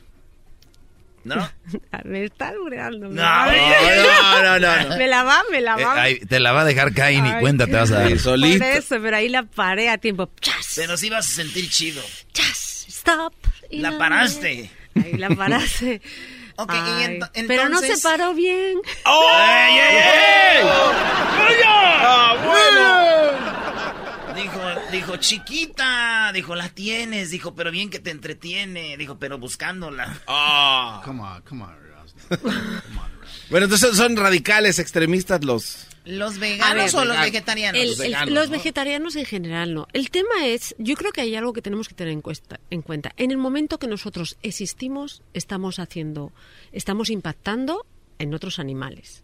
¿No? 1.24 1.50
Me 2.06 2.24
está 2.24 2.50
albureando. 2.50 3.10
No, 3.10 3.12
no, 3.12 3.52
no, 3.52 4.60
no, 4.60 4.90
no. 4.90 4.98
Me 4.98 5.08
la 5.08 5.24
va, 5.24 5.44
me 5.52 5.60
la 5.60 5.76
Eh, 5.78 5.84
va. 5.84 6.02
ahí, 6.02 6.20
te 6.20 6.40
la 6.40 6.54
va 6.54 6.62
a 6.62 6.66
dejar 6.66 6.94
caer 6.94 7.24
y 7.26 7.40
cuenta 7.42 7.66
te 7.66 7.74
vas 7.74 7.92
a 7.92 8.00
dar. 8.00 8.18
Por 8.18 8.40
eso, 8.64 8.96
pero 9.02 9.18
ahí 9.18 9.28
la 9.28 9.44
paré 9.44 9.90
a 9.90 9.98
tiempo. 9.98 10.30
¡Chas! 10.40 10.74
Pero 10.78 10.96
sí 10.96 11.10
vas 11.10 11.28
a 11.28 11.32
sentir 11.32 11.70
chido. 11.70 12.02
Stop. 13.08 13.34
Y 13.70 13.80
La 13.80 13.98
paraste. 13.98 14.70
Ahí 14.96 15.14
la 15.14 15.30
paraste. 15.30 16.02
Pero 17.48 17.70
no 17.70 17.80
se 17.80 17.98
paró 18.00 18.34
bien. 18.34 18.80
¡Ey, 19.06 19.78
ey, 19.78 19.96
ey! 19.96 20.68
Dijo, 24.36 24.60
dijo, 24.92 25.16
chiquita. 25.18 26.32
Dijo, 26.34 26.56
la 26.56 26.70
tienes. 26.70 27.30
Dijo, 27.32 27.56
pero 27.56 27.72
bien 27.72 27.90
que 27.90 27.98
te 28.00 28.12
entretiene. 28.12 28.96
Dijo, 28.98 29.18
pero 29.18 29.40
buscándola. 29.40 30.20
Ah. 30.28 31.02
Come 31.04 31.24
on, 31.24 31.42
come 31.42 31.64
on, 31.64 31.76
Bueno, 33.50 33.64
entonces 33.66 33.98
son 33.98 34.16
radicales, 34.16 34.78
extremistas 34.78 35.44
los... 35.44 35.87
¿Los 36.08 36.40
veganos 36.40 36.94
ver, 36.94 37.02
o 37.02 37.06
los 37.06 37.20
vegetarianos? 37.20 37.82
El- 37.82 37.90
Los 37.90 38.00
el- 38.00 38.08
veganos, 38.08 38.34
los 38.34 38.46
¿no? 38.50 38.52
vegetarianos 38.58 39.16
en 39.16 39.26
general 39.26 39.74
no. 39.74 39.88
El 39.94 40.10
tema 40.10 40.46
es, 40.48 40.76
yo 40.78 40.96
creo 40.96 41.12
que 41.12 41.22
hay 41.22 41.36
algo 41.36 41.54
que 41.54 41.62
tenemos 41.62 41.88
que 41.90 41.96
tener 41.96 42.14
en, 42.14 42.22
cuesta- 42.22 42.60
en 42.70 42.82
cuenta. 42.82 43.12
En 43.18 43.32
el 43.32 43.38
momento 43.38 43.78
que 43.78 43.88
nosotros 43.88 44.38
existimos, 44.42 45.22
estamos 45.34 45.80
haciendo, 45.80 46.32
estamos 46.72 47.10
impactando 47.10 47.86
en 48.20 48.34
otros 48.34 48.58
animales. 48.60 49.24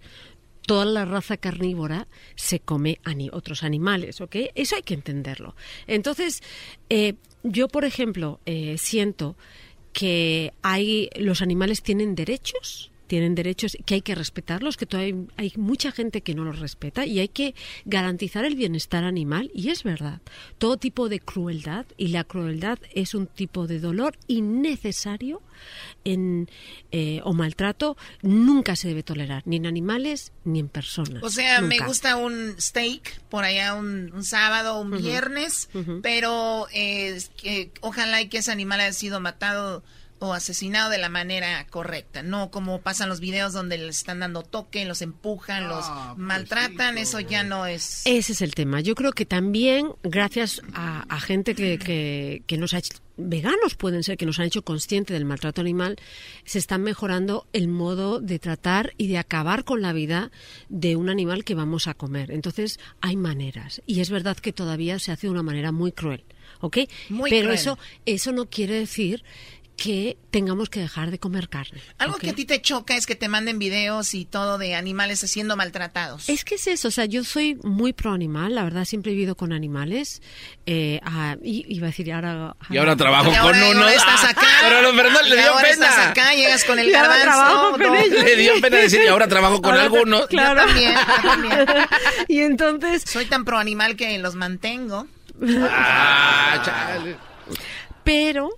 Toda 0.65 0.85
la 0.85 1.03
raza 1.03 1.35
carnívora 1.37 2.07
se 2.35 2.59
come 2.61 2.99
a 3.03 3.13
ni- 3.13 3.29
otros 3.31 3.63
animales, 3.63 4.21
¿ok? 4.21 4.35
Eso 4.55 4.75
hay 4.77 4.81
que 4.83 4.93
entenderlo. 4.93 5.55
Entonces, 5.87 6.41
eh, 6.89 7.15
yo, 7.43 7.67
por 7.67 7.83
ejemplo, 7.83 8.39
eh, 8.45 8.77
siento 8.77 9.35
que 9.91 10.53
hay 10.61 11.09
los 11.17 11.41
animales 11.41 11.81
tienen 11.83 12.15
derechos 12.15 12.91
tienen 13.07 13.35
derechos 13.35 13.77
que 13.85 13.95
hay 13.95 14.01
que 14.01 14.15
respetarlos, 14.15 14.77
que 14.77 14.85
todavía 14.85 15.15
hay, 15.37 15.51
hay 15.51 15.53
mucha 15.57 15.91
gente 15.91 16.21
que 16.21 16.35
no 16.35 16.43
los 16.43 16.59
respeta 16.59 17.05
y 17.05 17.19
hay 17.19 17.27
que 17.27 17.55
garantizar 17.85 18.45
el 18.45 18.55
bienestar 18.55 19.03
animal 19.03 19.51
y 19.53 19.69
es 19.69 19.83
verdad. 19.83 20.21
Todo 20.57 20.77
tipo 20.77 21.09
de 21.09 21.19
crueldad 21.19 21.85
y 21.97 22.09
la 22.09 22.23
crueldad 22.23 22.79
es 22.93 23.13
un 23.13 23.27
tipo 23.27 23.67
de 23.67 23.79
dolor 23.79 24.17
innecesario 24.27 25.41
en, 26.03 26.49
eh, 26.91 27.21
o 27.23 27.33
maltrato 27.33 27.97
nunca 28.21 28.75
se 28.75 28.87
debe 28.87 29.03
tolerar 29.03 29.43
ni 29.45 29.57
en 29.57 29.65
animales 29.65 30.31
ni 30.43 30.59
en 30.59 30.69
personas. 30.69 31.23
O 31.23 31.29
sea, 31.29 31.61
me 31.61 31.79
gusta 31.79 32.15
un 32.15 32.55
steak 32.59 33.21
por 33.29 33.43
allá 33.43 33.75
un, 33.75 34.11
un 34.13 34.23
sábado, 34.23 34.79
un 34.79 34.91
viernes, 34.97 35.69
pero 36.01 36.67
eh, 36.73 37.21
que 37.37 37.71
ojalá 37.81 38.21
y 38.21 38.29
que 38.29 38.39
ese 38.39 38.51
animal 38.51 38.81
haya 38.81 38.93
sido 38.93 39.19
matado 39.19 39.83
o 40.23 40.33
asesinado 40.33 40.89
de 40.89 40.97
la 40.97 41.09
manera 41.09 41.67
correcta, 41.67 42.23
no 42.23 42.49
como 42.49 42.79
pasan 42.79 43.09
los 43.09 43.19
videos 43.19 43.51
donde 43.51 43.77
les 43.77 43.97
están 43.97 44.19
dando 44.19 44.41
toque, 44.41 44.85
los 44.85 45.01
empujan, 45.01 45.67
los 45.67 45.85
maltratan, 46.15 46.97
eso 46.97 47.19
ya 47.19 47.43
no 47.43 47.65
es... 47.65 48.03
Ese 48.05 48.31
es 48.31 48.41
el 48.41 48.55
tema. 48.55 48.79
Yo 48.79 48.95
creo 48.95 49.11
que 49.11 49.25
también, 49.25 49.91
gracias 50.01 50.61
a, 50.73 51.03
a 51.13 51.19
gente 51.19 51.55
que, 51.55 51.77
que, 51.77 52.41
que 52.47 52.57
nos 52.57 52.73
ha 52.73 52.77
hecho, 52.77 52.93
veganos 53.17 53.75
pueden 53.75 54.01
ser, 54.01 54.15
que 54.15 54.25
nos 54.25 54.39
han 54.39 54.45
hecho 54.45 54.63
consciente 54.63 55.13
del 55.13 55.25
maltrato 55.25 55.59
animal, 55.59 55.97
se 56.45 56.57
está 56.57 56.77
mejorando 56.77 57.45
el 57.51 57.67
modo 57.67 58.21
de 58.21 58.39
tratar 58.39 58.93
y 58.97 59.07
de 59.07 59.17
acabar 59.17 59.65
con 59.65 59.81
la 59.81 59.91
vida 59.91 60.31
de 60.69 60.95
un 60.95 61.09
animal 61.09 61.43
que 61.43 61.53
vamos 61.53 61.87
a 61.87 61.95
comer. 61.95 62.31
Entonces, 62.31 62.79
hay 63.01 63.17
maneras. 63.17 63.81
Y 63.85 63.99
es 63.99 64.09
verdad 64.09 64.37
que 64.37 64.53
todavía 64.53 64.99
se 64.99 65.11
hace 65.11 65.27
de 65.27 65.31
una 65.31 65.43
manera 65.43 65.73
muy 65.73 65.91
cruel. 65.91 66.23
¿Ok? 66.61 66.77
Muy 67.09 67.29
Pero 67.29 67.47
cruel. 67.47 67.55
eso, 67.55 67.77
eso 68.05 68.31
no 68.31 68.45
quiere 68.45 68.75
decir 68.75 69.25
que 69.75 70.17
tengamos 70.29 70.69
que 70.69 70.79
dejar 70.79 71.09
de 71.11 71.17
comer 71.19 71.49
carne. 71.49 71.81
Algo 71.97 72.17
que 72.17 72.29
a 72.29 72.33
ti 72.33 72.45
te 72.45 72.61
choca 72.61 72.95
es 72.95 73.05
que 73.05 73.15
te 73.15 73.27
manden 73.27 73.57
videos 73.59 74.13
y 74.13 74.23
todo 74.23 74.57
de 74.57 74.75
animales 74.75 75.19
siendo 75.21 75.57
maltratados. 75.57 76.29
Es 76.29 76.45
que 76.45 76.55
es 76.55 76.67
eso, 76.67 76.87
o 76.87 76.91
sea, 76.91 77.05
yo 77.05 77.23
soy 77.23 77.55
muy 77.63 77.91
pro 77.91 78.11
animal, 78.13 78.53
la 78.55 78.63
verdad 78.63 78.85
siempre 78.85 79.11
he 79.11 79.15
vivido 79.15 79.35
con 79.35 79.51
animales. 79.51 80.21
Eh, 80.67 80.99
ah, 81.03 81.35
y, 81.43 81.65
iba 81.75 81.87
a 81.87 81.89
decir, 81.89 82.07
y 82.07 82.11
ahora... 82.11 82.55
Y 82.69 82.77
ahora 82.77 82.95
trabajo 82.95 83.25
Y 83.29 83.35
con 83.35 83.39
ahora- 83.39 83.57
y 83.67 83.71
uno. 83.71 83.81
ahora 83.81 83.93
estás 83.93 84.23
acá. 84.25 84.47
Pero 84.61 84.81
no, 84.81 84.95
pero 84.95 85.09
no, 85.11 85.21
Y 85.25 85.29
le 85.29 85.35
dio 85.37 85.51
ahora 85.51 85.61
pena. 85.69 85.87
estás 85.89 86.07
acá, 86.07 86.33
llegas 86.35 86.63
con 86.63 86.79
el 86.79 86.87
Y 86.89 86.93
ahora 86.93 87.17
garbanzo. 87.17 87.43
trabajo 87.43 87.71
con 87.71 87.81
no. 87.81 87.95
ellos. 87.95 88.23
Le 88.23 88.35
dio 88.37 88.53
pena 88.61 88.77
decir, 88.77 89.01
y 89.03 89.07
ahora 89.07 89.27
trabajo 89.27 89.61
con 89.61 89.71
Ahora- 89.71 89.83
algunos. 89.83 90.27
Claro. 90.27 90.61
Yo 90.61 90.67
también, 90.67 90.93
yo 90.93 91.29
también. 91.29 91.65
y 92.29 92.39
entonces... 92.39 93.03
Soy 93.05 93.25
tan 93.25 93.43
pro 93.43 93.57
animal 93.57 93.95
que 93.97 94.17
los 94.19 94.35
mantengo. 94.35 95.07
Ah, 95.69 96.61
chale. 96.63 97.17
Pero, 98.03 98.49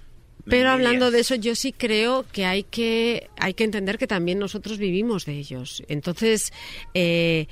pero 0.48 0.70
hablando 0.70 1.12
de 1.12 1.20
eso, 1.20 1.36
yo 1.36 1.56
sí 1.56 1.72
creo 1.72 2.26
que 2.32 2.46
hay 2.46 2.64
que, 2.64 3.30
hay 3.38 3.54
que 3.54 3.64
entender 3.64 3.98
que 3.98 4.08
también 4.08 4.40
nosotros 4.40 4.78
vivimos 4.78 5.26
de 5.26 5.34
ellos. 5.34 5.84
Entonces, 5.88 6.54
eh, 6.94 7.48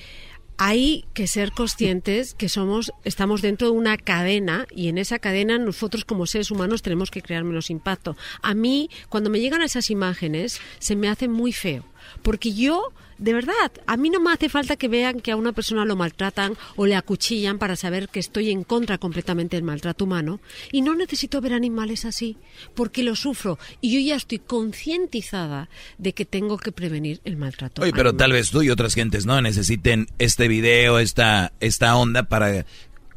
hay 0.57 1.05
que 1.13 1.27
ser 1.27 1.51
conscientes 1.51 2.35
que 2.35 2.49
somos, 2.49 2.93
estamos 3.03 3.41
dentro 3.41 3.67
de 3.67 3.73
una 3.73 3.97
cadena 3.97 4.67
y 4.69 4.87
en 4.87 4.97
esa 4.97 5.19
cadena 5.19 5.57
nosotros 5.57 6.05
como 6.05 6.27
seres 6.27 6.51
humanos 6.51 6.81
tenemos 6.81 7.09
que 7.09 7.21
crear 7.21 7.43
menos 7.43 7.69
impacto. 7.69 8.15
A 8.41 8.53
mí, 8.53 8.89
cuando 9.09 9.29
me 9.29 9.39
llegan 9.39 9.61
esas 9.61 9.89
imágenes, 9.89 10.61
se 10.79 10.95
me 10.95 11.09
hace 11.09 11.27
muy 11.27 11.51
feo. 11.51 11.85
Porque 12.21 12.53
yo, 12.53 12.93
de 13.17 13.33
verdad, 13.33 13.71
a 13.85 13.97
mí 13.97 14.09
no 14.09 14.19
me 14.19 14.31
hace 14.31 14.49
falta 14.49 14.75
que 14.75 14.87
vean 14.87 15.19
que 15.19 15.31
a 15.31 15.35
una 15.35 15.51
persona 15.53 15.85
lo 15.85 15.95
maltratan 15.95 16.55
o 16.75 16.85
le 16.85 16.95
acuchillan 16.95 17.59
para 17.59 17.75
saber 17.75 18.09
que 18.09 18.19
estoy 18.19 18.51
en 18.51 18.63
contra 18.63 18.97
completamente 18.97 19.57
del 19.57 19.63
maltrato 19.63 20.05
humano. 20.05 20.39
Y 20.71 20.81
no 20.81 20.95
necesito 20.95 21.41
ver 21.41 21.53
animales 21.53 22.05
así, 22.05 22.37
porque 22.75 23.03
lo 23.03 23.15
sufro. 23.15 23.59
Y 23.81 23.93
yo 23.93 23.99
ya 23.99 24.15
estoy 24.15 24.39
concientizada 24.39 25.69
de 25.97 26.13
que 26.13 26.25
tengo 26.25 26.57
que 26.57 26.71
prevenir 26.71 27.21
el 27.25 27.37
maltrato. 27.37 27.81
Oye, 27.81 27.93
pero 27.93 28.15
tal 28.15 28.31
vez 28.31 28.51
tú 28.51 28.61
y 28.61 28.69
otras 28.69 28.93
gentes 28.93 29.25
no 29.25 29.41
necesiten 29.41 30.07
este 30.19 30.47
video, 30.47 30.99
esta, 30.99 31.53
esta 31.59 31.95
onda 31.95 32.23
para 32.23 32.65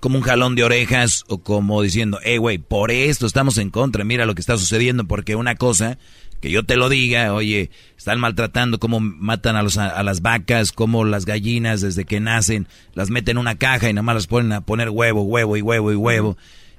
como 0.00 0.18
un 0.18 0.24
jalón 0.24 0.54
de 0.54 0.62
orejas 0.62 1.24
o 1.26 1.38
como 1.38 1.82
diciendo, 1.82 2.20
hey, 2.22 2.36
güey, 2.36 2.58
por 2.58 2.90
esto 2.90 3.26
estamos 3.26 3.58
en 3.58 3.70
contra, 3.70 4.04
mira 4.04 4.26
lo 4.26 4.34
que 4.34 4.40
está 4.40 4.56
sucediendo, 4.56 5.04
porque 5.06 5.34
una 5.34 5.56
cosa 5.56 5.98
que 6.40 6.50
yo 6.50 6.64
te 6.64 6.76
lo 6.76 6.88
diga, 6.88 7.32
oye, 7.34 7.70
están 7.96 8.20
maltratando, 8.20 8.78
cómo 8.78 9.00
matan 9.00 9.56
a, 9.56 9.62
los, 9.62 9.78
a, 9.78 10.02
las 10.02 10.22
vacas, 10.22 10.72
cómo 10.72 11.04
las 11.04 11.24
gallinas 11.24 11.80
desde 11.80 12.04
que 12.04 12.20
nacen 12.20 12.66
las 12.94 13.10
meten 13.10 13.32
en 13.32 13.38
una 13.38 13.56
caja 13.56 13.88
y 13.88 13.92
nada 13.92 14.02
más 14.02 14.14
las 14.14 14.26
ponen 14.26 14.52
a 14.52 14.60
poner 14.60 14.90
huevo, 14.90 15.22
huevo 15.22 15.56
y 15.56 15.62
huevo 15.62 15.92
y 15.92 15.96
huevo. 15.96 16.36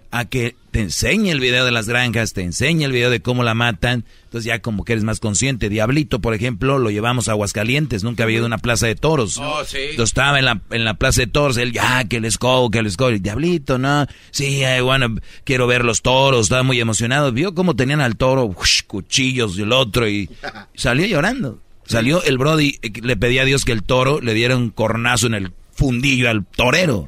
A 0.09 0.25
que 0.25 0.55
te 0.71 0.79
enseñe 0.79 1.31
el 1.31 1.39
video 1.39 1.65
de 1.65 1.71
las 1.71 1.87
granjas, 1.87 2.33
te 2.33 2.41
enseñe 2.41 2.83
el 2.83 2.91
video 2.91 3.09
de 3.09 3.21
cómo 3.21 3.43
la 3.43 3.53
matan, 3.53 4.05
entonces 4.23 4.45
ya 4.45 4.61
como 4.61 4.85
que 4.85 4.93
eres 4.93 5.03
más 5.03 5.19
consciente. 5.19 5.69
Diablito, 5.69 6.19
por 6.21 6.33
ejemplo, 6.33 6.79
lo 6.79 6.91
llevamos 6.91 7.27
a 7.27 7.31
Aguascalientes, 7.31 8.03
nunca 8.03 8.23
había 8.23 8.37
ido 8.37 8.45
a 8.45 8.47
una 8.47 8.57
plaza 8.57 8.87
de 8.87 8.95
toros. 8.95 9.37
Oh, 9.37 9.63
sí. 9.65 9.77
Entonces 9.91 10.09
estaba 10.09 10.39
en 10.39 10.45
la, 10.45 10.61
en 10.69 10.85
la 10.85 10.93
plaza 10.93 11.21
de 11.21 11.27
toros, 11.27 11.57
él, 11.57 11.73
ya, 11.73 12.05
que 12.05 12.19
les 12.19 12.37
go, 12.37 12.69
que 12.69 12.81
les 12.81 12.95
go. 12.95 13.09
Diablito, 13.09 13.77
no, 13.77 14.05
sí, 14.31 14.61
bueno, 14.81 15.15
quiero 15.43 15.67
ver 15.67 15.83
los 15.83 16.01
toros, 16.01 16.43
estaba 16.43 16.63
muy 16.63 16.79
emocionado. 16.79 17.31
Vio 17.31 17.53
cómo 17.53 17.75
tenían 17.75 18.01
al 18.01 18.15
toro, 18.15 18.45
ush, 18.45 18.83
cuchillos 18.87 19.57
y 19.57 19.63
el 19.63 19.71
otro, 19.71 20.07
y 20.07 20.29
salió 20.75 21.05
llorando. 21.05 21.59
Salió 21.87 22.21
el 22.23 22.37
Brody, 22.37 22.79
eh, 22.81 22.91
le 23.01 23.15
pedía 23.15 23.43
a 23.43 23.45
Dios 23.45 23.63
que 23.63 23.71
el 23.71 23.83
toro 23.83 24.19
le 24.19 24.33
diera 24.33 24.57
un 24.57 24.69
cornazo 24.69 25.27
en 25.27 25.33
el 25.33 25.51
fundillo 25.77 26.29
al 26.29 26.45
torero. 26.45 27.05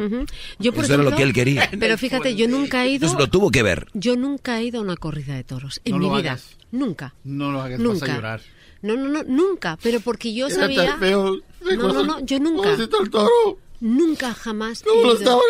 Yo, 0.60 0.72
por 0.72 0.86
Eso 0.86 0.94
era 0.94 1.04
lo 1.04 1.14
que 1.16 1.24
él 1.24 1.34
quería. 1.34 1.70
Pero 1.80 1.98
fíjate, 1.98 2.36
yo 2.36 2.48
nunca 2.48 2.86
he 2.86 2.90
ido... 2.92 2.96
Entonces 3.08 3.20
lo 3.20 3.28
tuvo 3.28 3.52
que 3.52 3.64
ver. 3.64 3.88
Yo 3.94 4.16
nunca 4.16 4.60
he 4.60 4.64
ido 4.66 4.80
a 4.80 4.84
una 4.84 4.96
corrida 4.96 5.36
de 5.36 5.44
toros 5.44 5.82
en 5.84 5.94
No 5.94 5.98
mi 6.00 6.06
vida. 6.22 6.32
hagas. 6.34 6.56
Nunca. 6.72 7.16
No 7.24 7.52
lo 7.52 7.62
hagas, 7.62 7.80
Nunca. 7.80 8.00
vas 8.06 8.10
a 8.10 8.16
llorar. 8.16 8.42
No, 8.82 8.96
no, 8.96 9.10
no, 9.10 9.24
nunca. 9.24 9.78
Pero 9.84 10.00
porque 10.00 10.34
yo 10.34 10.48
Era 10.48 10.56
sabía. 10.56 10.86
tan 10.86 11.00
feo. 11.00 11.36
No, 11.66 11.94
no, 11.94 12.04
no, 12.06 12.26
yo 12.26 12.40
nunca. 12.40 12.72
¿Cómo 12.72 12.84
está 12.84 12.98
el 13.04 13.10
toro? 13.10 13.30
Nunca, 13.82 14.34
jamás. 14.34 14.84
¿Cómo 14.84 15.00
he 15.00 15.04
lo 15.06 15.22
ido. 15.22 15.42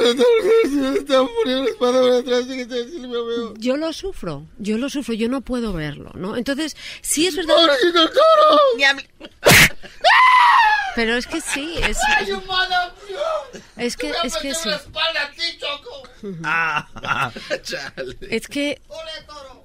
poniendo 1.27 1.73
me 3.07 3.23
veo. 3.23 3.53
Yo 3.57 3.75
lo 3.75 3.91
sufro, 3.91 4.45
yo 4.59 4.77
lo 4.77 4.89
sufro, 4.89 5.15
yo 5.15 5.29
no 5.29 5.41
puedo 5.41 5.73
verlo, 5.73 6.11
¿no? 6.13 6.37
Entonces, 6.37 6.77
sí 7.01 7.25
es 7.25 7.35
verdad. 7.35 7.55
Pero 10.95 11.15
es 11.15 11.27
que 11.27 11.39
sí, 11.39 11.75
es, 11.87 11.97
es 13.77 13.95
que, 13.95 14.11
es 14.23 14.37
que 14.37 14.53
sí. 14.53 14.69
Ah. 16.43 17.31
Es 18.29 18.47
que 18.47 18.81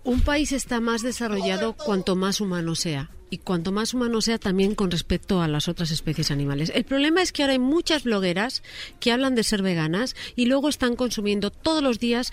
un 0.04 0.20
país 0.20 0.52
está 0.52 0.80
más 0.80 1.02
desarrollado 1.02 1.72
cuanto 1.74 2.14
más 2.14 2.40
humano 2.40 2.74
sea. 2.74 3.10
Y 3.34 3.38
cuanto 3.38 3.72
más 3.72 3.94
humano 3.94 4.20
sea 4.20 4.38
también 4.38 4.76
con 4.76 4.92
respecto 4.92 5.42
a 5.42 5.48
las 5.48 5.66
otras 5.66 5.90
especies 5.90 6.30
animales. 6.30 6.70
El 6.72 6.84
problema 6.84 7.20
es 7.20 7.32
que 7.32 7.42
ahora 7.42 7.54
hay 7.54 7.58
muchas 7.58 8.04
blogueras 8.04 8.62
que 9.00 9.10
hablan 9.10 9.34
de 9.34 9.42
ser 9.42 9.60
veganas 9.60 10.14
y 10.36 10.46
luego 10.46 10.68
están 10.68 10.94
consumiendo 10.94 11.50
todos 11.50 11.82
los 11.82 11.98
días 11.98 12.32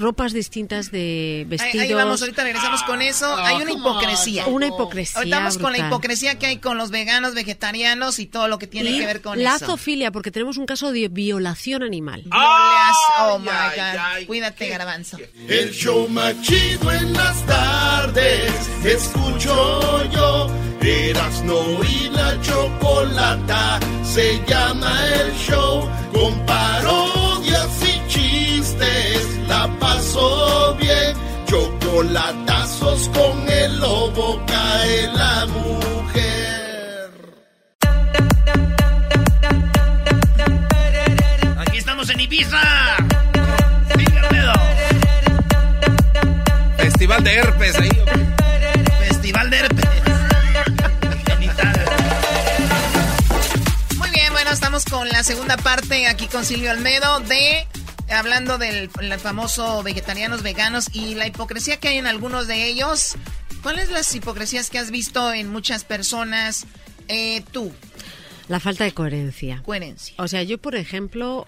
ropas 0.00 0.32
distintas 0.32 0.90
de 0.90 1.40
Ahí, 1.42 1.44
vestidos. 1.44 1.86
ahí 1.86 1.94
vamos, 1.94 2.20
ahorita 2.22 2.42
regresamos 2.42 2.82
con 2.84 3.02
eso. 3.02 3.34
Hay 3.36 3.56
una 3.62 3.72
hipocresía. 3.72 4.46
Una 4.46 4.66
hipocresía 4.66 5.18
Ahorita 5.18 5.38
vamos 5.38 5.54
con 5.58 5.64
la 5.72 5.78
brutal. 5.78 5.88
hipocresía 5.88 6.38
que 6.38 6.46
hay 6.46 6.56
con 6.58 6.78
los 6.78 6.90
veganos, 6.90 7.34
vegetarianos 7.34 8.18
y 8.18 8.26
todo 8.26 8.48
lo 8.48 8.58
que 8.58 8.66
tiene 8.66 8.90
Y 8.90 8.98
que 9.00 9.06
ver 9.06 9.20
con 9.22 9.42
la 9.42 9.56
eso. 9.56 9.66
zoofilia, 9.66 10.10
porque 10.10 10.30
tenemos 10.30 10.56
un 10.56 10.66
caso 10.66 10.90
de 10.92 11.08
violación 11.08 11.82
animal. 11.82 12.22
No 12.26 12.36
leas- 12.38 12.96
oh 13.20 13.38
my 13.38 13.48
Ay, 13.50 13.76
God. 13.76 14.00
ay, 14.00 14.26
Cuídate, 14.26 14.68
garbanzo. 14.68 15.18
El 15.48 15.70
show 15.72 16.08
más 16.08 16.40
chido 16.42 16.90
en 16.92 17.12
las 17.12 17.46
tardes, 17.46 18.52
escucho 18.84 20.04
yo. 20.10 20.50
Erasno 20.82 21.62
y 21.84 22.08
la 22.08 22.40
chocolata, 22.40 23.78
se 24.02 24.40
llama 24.46 24.92
el 25.14 25.32
show. 25.34 25.88
Con 26.12 26.46
parodias 26.46 27.68
y 27.82 28.08
chistes, 28.08 29.19
la 30.10 30.20
paso 30.20 30.76
bien. 30.80 31.16
Chocolatazos 31.46 33.08
con 33.08 33.48
el 33.48 33.80
lobo 33.80 34.40
cae 34.46 35.08
la 35.12 35.46
mujer. 35.46 37.10
Aquí 41.58 41.78
estamos 41.78 42.08
en 42.10 42.20
Ibiza. 42.20 42.60
Festival 46.76 47.24
de 47.24 47.34
herpes 47.34 47.78
ahí. 47.78 47.90
Festival 49.08 49.50
de 49.50 49.56
herpes. 49.58 49.84
Muy 53.96 54.10
bien, 54.10 54.32
bueno, 54.32 54.50
estamos 54.52 54.84
con 54.84 55.08
la 55.08 55.24
segunda 55.24 55.56
parte 55.56 56.06
aquí 56.06 56.28
con 56.28 56.44
Silvio 56.44 56.70
Almedo 56.70 57.20
de 57.20 57.66
hablando 58.10 58.58
del 58.58 58.90
el 59.00 59.18
famoso 59.18 59.82
vegetarianos 59.82 60.42
veganos 60.42 60.86
y 60.92 61.14
la 61.14 61.26
hipocresía 61.26 61.78
que 61.78 61.88
hay 61.88 61.98
en 61.98 62.06
algunos 62.06 62.46
de 62.46 62.64
ellos. 62.66 63.16
¿Cuáles 63.62 63.90
las 63.90 64.14
hipocresías 64.14 64.70
que 64.70 64.78
has 64.78 64.90
visto 64.90 65.32
en 65.32 65.50
muchas 65.50 65.84
personas? 65.84 66.66
Eh, 67.08 67.42
tú, 67.52 67.72
La 68.50 68.58
falta 68.58 68.82
de 68.84 68.90
coherencia. 68.92 69.62
coherencia. 69.64 70.14
O 70.18 70.26
sea, 70.26 70.42
yo, 70.42 70.58
por 70.58 70.74
ejemplo, 70.74 71.46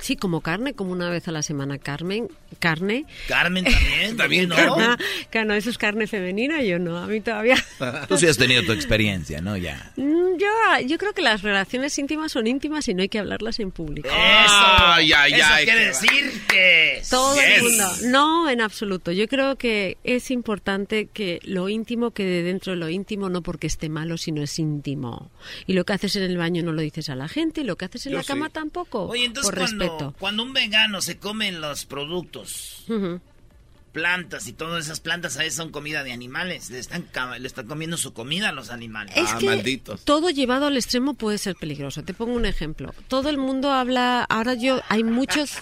sí 0.00 0.16
como 0.16 0.40
carne, 0.40 0.74
como 0.74 0.90
una 0.90 1.08
vez 1.08 1.28
a 1.28 1.32
la 1.32 1.42
semana 1.42 1.78
Carmen, 1.78 2.28
carne. 2.58 3.04
Carmen 3.28 3.64
también. 3.64 4.16
También 4.16 4.48
¿no? 4.48 4.56
Carmen. 4.56 4.96
Claro, 5.30 5.48
no, 5.48 5.54
eso 5.54 5.70
es 5.70 5.78
carne 5.78 6.08
femenina, 6.08 6.60
yo 6.62 6.80
no, 6.80 6.98
a 6.98 7.06
mí 7.06 7.20
todavía. 7.20 7.56
Tú 8.08 8.16
sí 8.16 8.26
has 8.26 8.36
tenido 8.36 8.64
tu 8.64 8.72
experiencia, 8.72 9.40
¿no? 9.40 9.56
Ya. 9.56 9.92
Mm, 9.96 10.38
Yo, 10.38 10.86
yo 10.88 10.98
creo 10.98 11.12
que 11.14 11.22
las 11.22 11.42
relaciones 11.42 11.96
íntimas 11.98 12.32
son 12.32 12.48
íntimas 12.48 12.88
y 12.88 12.94
no 12.94 13.02
hay 13.02 13.08
que 13.08 13.20
hablarlas 13.20 13.60
en 13.60 13.70
público. 13.70 14.08
Eso. 14.08 14.16
Ay, 14.18 15.12
ay, 15.12 15.34
Eso 15.34 15.44
ay, 15.46 15.64
quiere 15.64 15.86
decir 15.86 16.42
que. 16.48 17.02
Todo 17.08 17.40
el 17.40 17.62
mundo. 17.62 17.84
No, 18.06 18.50
en 18.50 18.60
absoluto. 18.60 19.12
Yo 19.12 19.28
creo 19.28 19.56
que 19.56 19.98
es 20.02 20.32
importante 20.32 21.06
que 21.06 21.38
lo 21.44 21.68
íntimo 21.68 22.10
quede 22.10 22.42
dentro 22.42 22.72
de 22.72 22.78
lo 22.78 22.88
íntimo, 22.88 23.28
no 23.28 23.42
porque 23.42 23.68
esté 23.68 23.88
malo, 23.88 24.16
sino 24.18 24.42
es 24.42 24.58
íntimo. 24.58 25.30
Y 25.68 25.74
lo 25.74 25.84
que 25.84 25.92
haces 25.92 26.16
en 26.16 26.24
el 26.24 26.39
baño 26.40 26.64
no 26.64 26.72
lo 26.72 26.82
dices 26.82 27.08
a 27.08 27.14
la 27.14 27.28
gente, 27.28 27.60
y 27.60 27.64
lo 27.64 27.76
que 27.76 27.84
haces 27.84 28.06
en 28.06 28.12
Yo 28.12 28.18
la 28.18 28.24
cama 28.24 28.46
sí. 28.46 28.52
tampoco. 28.54 29.04
Oye, 29.04 29.24
entonces 29.26 29.50
por 29.52 29.58
cuando, 29.60 29.84
respeto. 29.84 30.14
cuando 30.18 30.42
un 30.42 30.52
vegano 30.52 31.00
se 31.00 31.18
come 31.18 31.52
los 31.52 31.84
productos, 31.84 32.84
plantas 33.92 34.46
y 34.46 34.52
todas 34.52 34.84
esas 34.84 35.00
plantas 35.00 35.36
a 35.36 35.40
veces 35.40 35.54
son 35.56 35.70
comida 35.72 36.04
de 36.04 36.12
animales, 36.12 36.70
le 36.70 36.78
están, 36.78 37.02
ca- 37.02 37.38
le 37.38 37.46
están 37.46 37.66
comiendo 37.66 37.96
su 37.96 38.12
comida 38.12 38.50
a 38.50 38.52
los 38.52 38.70
animales. 38.70 39.14
Es 39.16 39.34
que 39.34 39.80
todo 40.04 40.30
llevado 40.30 40.66
al 40.66 40.76
extremo 40.76 41.14
puede 41.14 41.38
ser 41.38 41.56
peligroso. 41.56 42.04
Te 42.04 42.14
pongo 42.14 42.34
un 42.34 42.46
ejemplo. 42.46 42.94
Todo 43.08 43.28
el 43.30 43.38
mundo 43.38 43.72
habla, 43.72 44.22
ahora 44.28 44.54
yo, 44.54 44.80
hay 44.88 45.02
muchos 45.02 45.54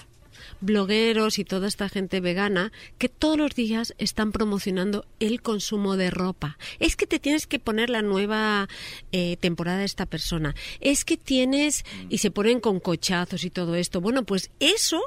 blogueros 0.61 1.39
y 1.39 1.45
toda 1.45 1.67
esta 1.67 1.89
gente 1.89 2.19
vegana 2.19 2.71
que 2.97 3.09
todos 3.09 3.37
los 3.37 3.55
días 3.55 3.93
están 3.97 4.31
promocionando 4.31 5.05
el 5.19 5.41
consumo 5.41 5.97
de 5.97 6.09
ropa. 6.09 6.57
Es 6.79 6.95
que 6.95 7.07
te 7.07 7.19
tienes 7.19 7.47
que 7.47 7.59
poner 7.59 7.89
la 7.89 8.01
nueva 8.01 8.67
eh, 9.11 9.37
temporada 9.37 9.79
de 9.79 9.85
esta 9.85 10.05
persona. 10.05 10.55
Es 10.79 11.05
que 11.05 11.17
tienes 11.17 11.85
y 12.09 12.19
se 12.19 12.31
ponen 12.31 12.59
con 12.59 12.79
cochazos 12.79 13.43
y 13.43 13.49
todo 13.49 13.75
esto. 13.75 14.01
Bueno, 14.01 14.23
pues 14.23 14.51
eso, 14.59 15.01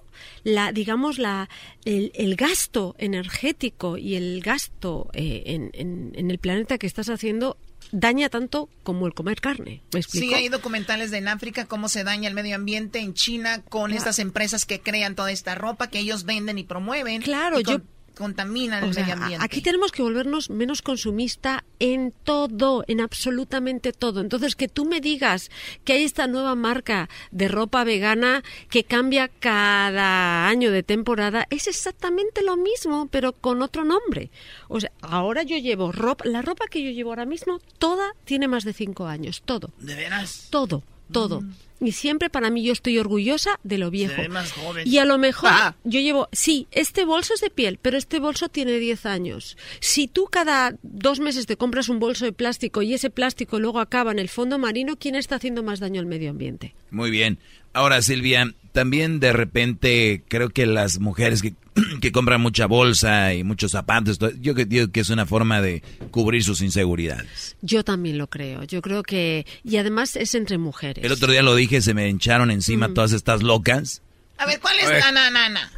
la 0.44 0.72
digamos 0.72 1.18
la 1.18 1.48
el, 1.84 2.36
gasto 2.36 2.94
energético 2.98 3.98
y 3.98 4.14
el 4.14 4.40
gasto 4.40 5.10
eh, 5.12 5.70
en 5.72 6.30
el 6.30 6.38
planeta 6.38 6.78
que 6.78 6.86
estás 6.86 7.08
haciendo 7.08 7.56
daña 7.92 8.28
tanto 8.28 8.68
como 8.82 9.06
el 9.06 9.14
comer 9.14 9.40
carne. 9.40 9.82
¿Me 9.92 10.00
explico? 10.00 10.26
Sí, 10.26 10.34
hay 10.34 10.48
documentales 10.48 11.10
de 11.10 11.18
en 11.18 11.28
África 11.28 11.66
cómo 11.66 11.88
se 11.88 12.02
daña 12.04 12.28
el 12.28 12.34
medio 12.34 12.56
ambiente 12.56 12.98
en 12.98 13.14
China 13.14 13.62
con 13.68 13.92
estas 13.92 14.18
empresas 14.18 14.64
que 14.66 14.80
crean 14.80 15.14
toda 15.14 15.30
esta 15.30 15.54
ropa 15.54 15.88
que 15.88 15.98
ellos 16.00 16.24
venden 16.24 16.58
y 16.58 16.64
promueven. 16.64 17.22
Claro, 17.22 17.60
y 17.60 17.64
yo- 17.64 17.80
contaminan 18.16 18.84
O 18.84 18.86
el 18.86 18.94
sea, 18.94 19.04
medio 19.04 19.22
ambiente. 19.22 19.44
aquí 19.44 19.60
tenemos 19.60 19.92
que 19.92 20.02
volvernos 20.02 20.50
menos 20.50 20.82
consumista 20.82 21.64
en 21.78 22.12
todo, 22.24 22.84
en 22.86 23.00
absolutamente 23.00 23.92
todo. 23.92 24.20
Entonces, 24.20 24.56
que 24.56 24.68
tú 24.68 24.84
me 24.84 25.00
digas 25.00 25.50
que 25.84 25.94
hay 25.94 26.04
esta 26.04 26.26
nueva 26.26 26.54
marca 26.54 27.08
de 27.30 27.48
ropa 27.48 27.84
vegana 27.84 28.42
que 28.70 28.84
cambia 28.84 29.28
cada 29.28 30.48
año 30.48 30.70
de 30.70 30.82
temporada, 30.82 31.46
es 31.50 31.66
exactamente 31.66 32.42
lo 32.42 32.56
mismo, 32.56 33.08
pero 33.10 33.32
con 33.32 33.62
otro 33.62 33.84
nombre. 33.84 34.30
O 34.68 34.80
sea, 34.80 34.92
ahora 35.00 35.42
yo 35.42 35.56
llevo 35.58 35.92
ropa, 35.92 36.24
la 36.26 36.42
ropa 36.42 36.66
que 36.68 36.82
yo 36.82 36.90
llevo 36.90 37.10
ahora 37.10 37.26
mismo, 37.26 37.60
toda 37.78 38.12
tiene 38.24 38.48
más 38.48 38.64
de 38.64 38.72
cinco 38.72 39.06
años, 39.06 39.42
todo. 39.44 39.70
¿De 39.78 39.94
veras? 39.94 40.48
Todo, 40.50 40.82
todo. 41.10 41.42
Y 41.82 41.92
siempre 41.92 42.30
para 42.30 42.48
mí 42.50 42.62
yo 42.62 42.72
estoy 42.72 42.96
orgullosa 42.98 43.58
de 43.64 43.76
lo 43.76 43.90
viejo. 43.90 44.14
ve 44.22 44.28
más 44.28 44.52
joven. 44.52 44.86
Y 44.86 44.98
a 44.98 45.04
lo 45.04 45.18
mejor 45.18 45.50
Ah. 45.52 45.74
yo 45.84 46.00
llevo, 46.00 46.28
sí, 46.32 46.66
este 46.70 47.04
bolso 47.04 47.34
es 47.34 47.40
de 47.40 47.50
piel, 47.50 47.78
pero 47.82 47.98
este 47.98 48.20
bolso 48.20 48.48
tiene 48.48 48.78
10 48.78 49.04
años. 49.04 49.56
Si 49.80 50.06
tú 50.08 50.28
cada 50.30 50.76
dos 50.82 51.18
meses 51.20 51.46
te 51.46 51.56
compras 51.56 51.88
un 51.88 51.98
bolso 51.98 52.24
de 52.24 52.32
plástico 52.32 52.82
y 52.82 52.94
ese 52.94 53.10
plástico 53.10 53.58
luego 53.58 53.80
acaba 53.80 54.12
en 54.12 54.18
el 54.20 54.28
fondo 54.28 54.58
marino, 54.58 54.96
¿quién 54.96 55.16
está 55.16 55.36
haciendo 55.36 55.62
más 55.62 55.80
daño 55.80 56.00
al 56.00 56.06
medio 56.06 56.30
ambiente? 56.30 56.74
Muy 56.90 57.10
bien. 57.10 57.38
Ahora, 57.74 58.00
Silvia, 58.02 58.54
también 58.72 59.18
de 59.18 59.32
repente 59.32 60.22
creo 60.28 60.50
que 60.50 60.66
las 60.66 61.00
mujeres 61.00 61.40
que, 61.40 61.54
que 62.02 62.12
compran 62.12 62.40
mucha 62.42 62.66
bolsa 62.66 63.32
y 63.32 63.44
muchos 63.44 63.72
zapatos, 63.72 64.18
yo 64.40 64.54
que 64.54 64.66
digo 64.66 64.88
que 64.92 65.00
es 65.00 65.08
una 65.08 65.24
forma 65.24 65.62
de 65.62 65.82
cubrir 66.10 66.44
sus 66.44 66.60
inseguridades. 66.60 67.56
Yo 67.62 67.82
también 67.82 68.18
lo 68.18 68.26
creo. 68.26 68.64
Yo 68.64 68.82
creo 68.82 69.02
que... 69.02 69.46
Y 69.64 69.78
además 69.78 70.16
es 70.16 70.34
entre 70.34 70.58
mujeres. 70.58 71.02
El 71.02 71.12
otro 71.12 71.32
día 71.32 71.40
lo 71.42 71.54
dije, 71.54 71.71
se 71.80 71.94
me 71.94 72.08
hincharon 72.08 72.50
encima 72.50 72.88
Mm. 72.88 72.94
todas 72.94 73.12
estas 73.12 73.42
locas. 73.42 74.02
A 74.38 74.46
ver, 74.46 74.60
¿cuál 74.60 74.78
es 74.80 74.88
la 74.90 75.12
nanana? 75.12 75.70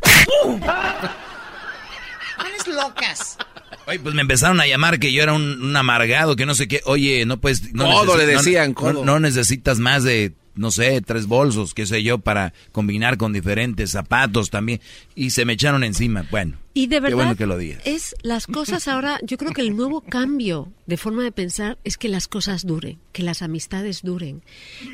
¿Cuáles 2.36 2.66
locas? 2.66 3.38
Oye, 3.86 3.98
pues 4.00 4.14
me 4.14 4.22
empezaron 4.22 4.60
a 4.60 4.66
llamar 4.66 4.98
que 4.98 5.12
yo 5.12 5.22
era 5.22 5.34
un, 5.34 5.62
un 5.62 5.76
amargado, 5.76 6.36
que 6.36 6.46
no 6.46 6.54
sé 6.54 6.66
qué. 6.68 6.80
Oye, 6.86 7.26
no 7.26 7.38
puedes... 7.38 7.72
No 7.74 7.84
Codo 7.84 8.16
le 8.16 8.24
no- 8.26 8.38
decían, 8.38 8.70
no- 8.70 8.74
codo. 8.74 9.04
No, 9.04 9.20
necesitas 9.20 9.78
más 9.78 10.04
de, 10.04 10.32
no 10.56 10.70
sé, 10.70 11.00
tres 11.00 11.26
bolsos, 11.26 11.74
qué 11.74 11.86
sé 11.86 12.02
yo, 12.02 12.18
para 12.18 12.52
combinar 12.72 13.16
con 13.16 13.32
diferentes 13.32 13.90
zapatos 13.90 14.50
también. 14.50 14.80
Y 15.14 15.30
se 15.30 15.44
me 15.44 15.54
echaron 15.54 15.84
encima. 15.84 16.26
Bueno, 16.30 16.58
Y 16.74 16.86
de 16.86 16.96
qué 16.96 17.00
verdad 17.00 17.16
bueno 17.16 17.36
que 17.36 17.46
lo 17.46 17.56
digas. 17.58 17.82
es 17.84 18.14
las 18.22 18.46
cosas 18.46 18.88
ahora, 18.88 19.18
yo 19.22 19.36
creo 19.36 19.52
que 19.52 19.62
el 19.62 19.76
nuevo 19.76 20.00
cambio 20.00 20.72
de 20.86 20.96
forma 20.96 21.22
de 21.22 21.32
pensar 21.32 21.78
es 21.84 21.96
que 21.96 22.08
las 22.08 22.28
cosas 22.28 22.66
duren, 22.66 22.98
que 23.12 23.22
las 23.22 23.42
amistades 23.42 24.02
duren, 24.02 24.42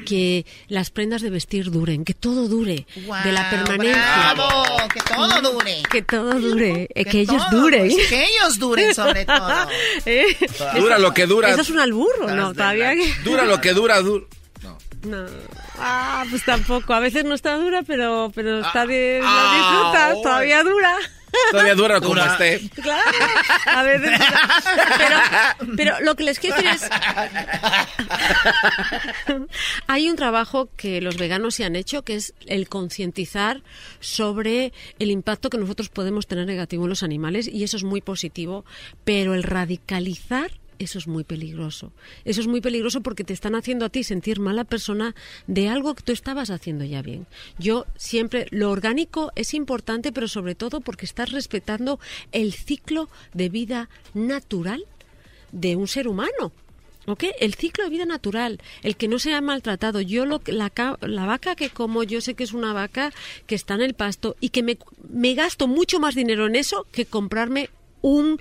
que 0.06 0.46
las 0.68 0.90
prendas 0.90 1.20
de 1.22 1.30
vestir 1.30 1.70
duren, 1.70 2.04
que 2.04 2.14
todo 2.14 2.48
dure, 2.48 2.86
de 3.24 3.32
la 3.32 3.50
permanencia. 3.50 4.34
bravo, 4.34 4.66
que 4.92 5.00
todo 5.00 5.52
dure. 5.52 5.82
Que 5.90 6.02
todo 6.02 6.40
dure, 6.40 6.88
eh, 6.94 7.04
que, 7.04 7.20
ellos 7.20 7.42
todo, 7.50 7.60
duren. 7.62 7.88
pues, 7.88 8.08
que 8.08 8.24
ellos 8.24 8.58
duren 8.58 8.94
sobre 8.94 9.24
todo. 9.24 9.68
¿Eh? 10.06 10.24
Dura 10.78 10.98
lo 10.98 11.12
que 11.12 11.26
dura. 11.26 11.50
Eso 11.50 11.62
es 11.62 11.70
un 11.70 11.80
alburro, 11.80 12.34
¿no? 12.34 12.52
Todavía 12.52 12.94
que... 12.94 13.12
Dura 13.24 13.44
lo 13.44 13.60
que 13.60 13.72
dura, 13.72 14.00
dura. 14.00 14.24
No. 15.02 15.24
Ah, 15.78 16.24
pues 16.30 16.44
tampoco. 16.44 16.92
A 16.92 17.00
veces 17.00 17.24
no 17.24 17.34
está 17.34 17.56
dura, 17.56 17.82
pero, 17.82 18.30
pero 18.34 18.60
está 18.60 18.84
de, 18.86 19.20
Ah, 19.24 19.50
la 19.52 19.58
disfrutas. 19.58 20.14
oh. 20.18 20.22
Todavía 20.22 20.62
dura. 20.62 20.96
Todavía 21.52 21.74
dura 21.76 22.00
como 22.00 22.14
Dura. 22.16 22.32
esté. 22.32 22.60
Claro, 22.82 23.10
a 23.66 23.82
veces. 23.84 24.20
Pero, 24.98 25.16
pero 25.76 26.00
lo 26.00 26.16
que 26.16 26.24
les 26.24 26.40
quiero 26.40 26.56
decir 26.56 26.70
es. 26.72 26.90
Hay 29.86 30.08
un 30.10 30.16
trabajo 30.16 30.68
que 30.76 31.00
los 31.00 31.16
veganos 31.16 31.54
se 31.54 31.64
han 31.64 31.76
hecho, 31.76 32.02
que 32.02 32.14
es 32.16 32.34
el 32.46 32.68
concientizar 32.68 33.62
sobre 34.00 34.72
el 34.98 35.10
impacto 35.10 35.50
que 35.50 35.58
nosotros 35.58 35.88
podemos 35.88 36.26
tener 36.26 36.46
negativo 36.46 36.84
en 36.84 36.90
los 36.90 37.02
animales, 37.02 37.48
y 37.48 37.64
eso 37.64 37.76
es 37.76 37.84
muy 37.84 38.00
positivo, 38.00 38.64
pero 39.04 39.34
el 39.34 39.42
radicalizar. 39.42 40.50
Eso 40.80 40.98
es 40.98 41.06
muy 41.06 41.24
peligroso. 41.24 41.92
Eso 42.24 42.40
es 42.40 42.46
muy 42.46 42.62
peligroso 42.62 43.02
porque 43.02 43.22
te 43.22 43.34
están 43.34 43.54
haciendo 43.54 43.84
a 43.84 43.90
ti 43.90 44.02
sentir 44.02 44.40
mala 44.40 44.64
persona 44.64 45.14
de 45.46 45.68
algo 45.68 45.94
que 45.94 46.02
tú 46.02 46.12
estabas 46.12 46.48
haciendo 46.48 46.86
ya 46.86 47.02
bien. 47.02 47.26
Yo 47.58 47.84
siempre, 47.96 48.46
lo 48.50 48.70
orgánico 48.70 49.30
es 49.36 49.52
importante, 49.52 50.10
pero 50.10 50.26
sobre 50.26 50.54
todo 50.54 50.80
porque 50.80 51.04
estás 51.04 51.32
respetando 51.32 52.00
el 52.32 52.54
ciclo 52.54 53.10
de 53.34 53.50
vida 53.50 53.90
natural 54.14 54.86
de 55.52 55.76
un 55.76 55.86
ser 55.86 56.08
humano. 56.08 56.50
¿Ok? 57.06 57.24
El 57.40 57.54
ciclo 57.54 57.84
de 57.84 57.90
vida 57.90 58.06
natural, 58.06 58.58
el 58.82 58.96
que 58.96 59.08
no 59.08 59.18
se 59.18 59.34
ha 59.34 59.40
maltratado. 59.42 60.00
Yo 60.00 60.24
lo, 60.24 60.40
la, 60.46 60.72
la 61.02 61.26
vaca 61.26 61.56
que 61.56 61.68
como, 61.68 62.04
yo 62.04 62.22
sé 62.22 62.32
que 62.32 62.44
es 62.44 62.54
una 62.54 62.72
vaca 62.72 63.12
que 63.46 63.54
está 63.54 63.74
en 63.74 63.82
el 63.82 63.92
pasto 63.92 64.34
y 64.40 64.48
que 64.48 64.62
me, 64.62 64.78
me 65.10 65.34
gasto 65.34 65.66
mucho 65.66 66.00
más 66.00 66.14
dinero 66.14 66.46
en 66.46 66.56
eso 66.56 66.86
que 66.90 67.04
comprarme 67.04 67.68
un, 68.00 68.40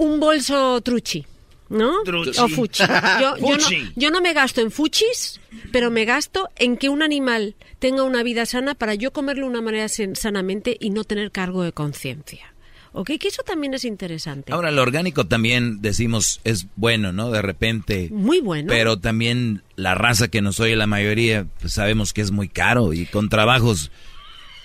un 0.00 0.18
bolso 0.20 0.80
truchi. 0.80 1.24
¿No? 1.68 2.02
Truchi. 2.02 2.40
O 2.40 2.48
fuchi. 2.48 2.82
Yo, 3.20 3.36
yo 3.36 3.56
no, 3.56 3.60
Fuchi. 3.60 3.92
yo 3.94 4.10
no 4.10 4.20
me 4.20 4.32
gasto 4.32 4.60
en 4.60 4.72
fuchis, 4.72 5.40
pero 5.70 5.88
me 5.92 6.04
gasto 6.04 6.48
en 6.56 6.76
que 6.76 6.88
un 6.88 7.00
animal 7.00 7.54
tenga 7.78 8.02
una 8.02 8.24
vida 8.24 8.44
sana 8.44 8.74
para 8.74 8.96
yo 8.96 9.12
comerlo 9.12 9.42
de 9.44 9.50
una 9.50 9.60
manera 9.62 9.86
sanamente 9.88 10.76
y 10.80 10.90
no 10.90 11.04
tener 11.04 11.30
cargo 11.30 11.62
de 11.62 11.70
conciencia. 11.70 12.52
¿Ok? 12.92 13.12
Que 13.20 13.28
eso 13.28 13.44
también 13.44 13.72
es 13.74 13.84
interesante. 13.84 14.52
Ahora, 14.52 14.72
lo 14.72 14.82
orgánico 14.82 15.28
también 15.28 15.80
decimos 15.80 16.40
es 16.42 16.66
bueno, 16.74 17.12
¿no? 17.12 17.30
De 17.30 17.40
repente. 17.40 18.08
Muy 18.10 18.40
bueno. 18.40 18.66
Pero 18.68 18.98
también 18.98 19.62
la 19.76 19.94
raza 19.94 20.26
que 20.26 20.42
nos 20.42 20.58
oye 20.58 20.74
la 20.74 20.88
mayoría, 20.88 21.46
pues 21.60 21.74
sabemos 21.74 22.12
que 22.12 22.20
es 22.22 22.32
muy 22.32 22.48
caro 22.48 22.92
y 22.92 23.06
con 23.06 23.28
trabajos, 23.28 23.92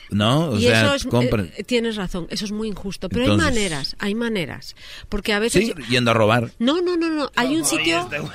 ¿no? 0.10 0.50
O 0.50 0.58
y 0.58 0.64
sea, 0.64 0.96
eso 0.96 1.10
es, 1.10 1.32
eh, 1.32 1.64
tienes 1.64 1.96
razón, 1.96 2.28
eso 2.30 2.46
es 2.46 2.52
muy 2.52 2.68
injusto. 2.68 3.10
Pero 3.10 3.32
hay 3.32 3.38
maneras, 3.38 3.96
hay 4.00 4.16
maneras. 4.16 4.76
Porque 5.10 5.34
a 5.34 5.40
veces... 5.40 5.68
sí, 5.68 5.74
yendo 5.90 6.12
a 6.12 6.14
robar. 6.14 6.52
No, 6.60 6.82
no, 6.82 6.98
no, 6.98 7.10
no. 7.10 7.32
Hay 7.36 7.56
un 7.56 7.66
sitio... 7.66 8.02
este. 8.02 8.22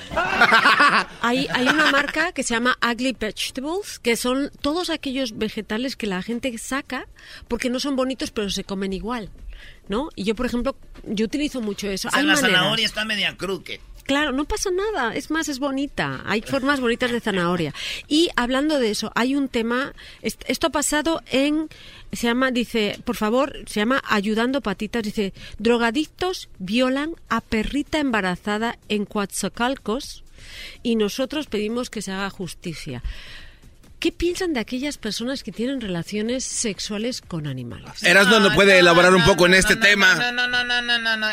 Hay, 1.22 1.46
hay 1.52 1.66
una 1.68 1.90
marca 1.90 2.32
que 2.32 2.42
se 2.42 2.54
llama 2.54 2.78
Ugly 2.82 3.16
Vegetables, 3.18 3.98
que 3.98 4.16
son 4.16 4.50
todos 4.60 4.90
aquellos 4.90 5.36
vegetales 5.36 5.96
que 5.96 6.06
la 6.06 6.22
gente 6.22 6.56
saca 6.58 7.06
porque 7.48 7.68
no 7.70 7.78
son 7.80 7.96
bonitos, 7.96 8.30
pero 8.30 8.50
se 8.50 8.64
comen 8.64 8.92
igual. 8.92 9.30
¿No? 9.88 10.08
Y 10.14 10.24
yo, 10.24 10.34
por 10.34 10.46
ejemplo, 10.46 10.76
yo 11.04 11.26
utilizo 11.26 11.60
mucho 11.60 11.88
eso. 11.90 12.08
O 12.08 12.10
sea, 12.10 12.20
hay 12.20 12.26
la 12.26 12.34
maneras. 12.34 12.58
zanahoria 12.58 12.86
está 12.86 13.04
media 13.04 13.36
crooked. 13.36 13.80
Claro, 14.10 14.32
no 14.32 14.44
pasa 14.44 14.70
nada. 14.72 15.14
Es 15.14 15.30
más, 15.30 15.48
es 15.48 15.60
bonita. 15.60 16.22
Hay 16.26 16.42
formas 16.42 16.80
bonitas 16.80 17.12
de 17.12 17.20
zanahoria. 17.20 17.72
Y 18.08 18.28
hablando 18.34 18.80
de 18.80 18.90
eso, 18.90 19.12
hay 19.14 19.36
un 19.36 19.48
tema. 19.48 19.94
est- 20.20 20.42
Esto 20.48 20.66
ha 20.66 20.70
pasado 20.70 21.22
en. 21.30 21.68
Se 22.12 22.26
llama, 22.26 22.50
dice, 22.50 22.98
por 23.04 23.14
favor, 23.14 23.56
se 23.66 23.78
llama 23.78 24.02
Ayudando 24.08 24.62
Patitas. 24.62 25.04
Dice: 25.04 25.32
drogadictos 25.58 26.48
violan 26.58 27.12
a 27.28 27.40
perrita 27.40 28.00
embarazada 28.00 28.78
en 28.88 29.04
Coatzacoalcos 29.04 30.24
y 30.82 30.96
nosotros 30.96 31.46
pedimos 31.46 31.88
que 31.88 32.02
se 32.02 32.10
haga 32.10 32.30
justicia. 32.30 33.04
¿Qué 34.00 34.12
piensan 34.12 34.54
de 34.54 34.60
aquellas 34.60 34.96
personas 34.96 35.42
que 35.42 35.52
tienen 35.52 35.82
relaciones 35.82 36.42
sexuales 36.42 37.20
con 37.20 37.46
animales? 37.46 38.02
Erasmo 38.02 38.40
no 38.40 38.54
puede 38.54 38.78
elaborar 38.78 39.14
un 39.14 39.22
poco 39.24 39.44
en 39.44 39.52
este 39.52 39.76
tema. 39.76 40.14
No, 40.14 40.32
no, 40.32 40.48
no, 40.48 40.64
no, 40.64 40.80
no, 40.80 40.98
no, 40.98 41.16
no. 41.18 41.26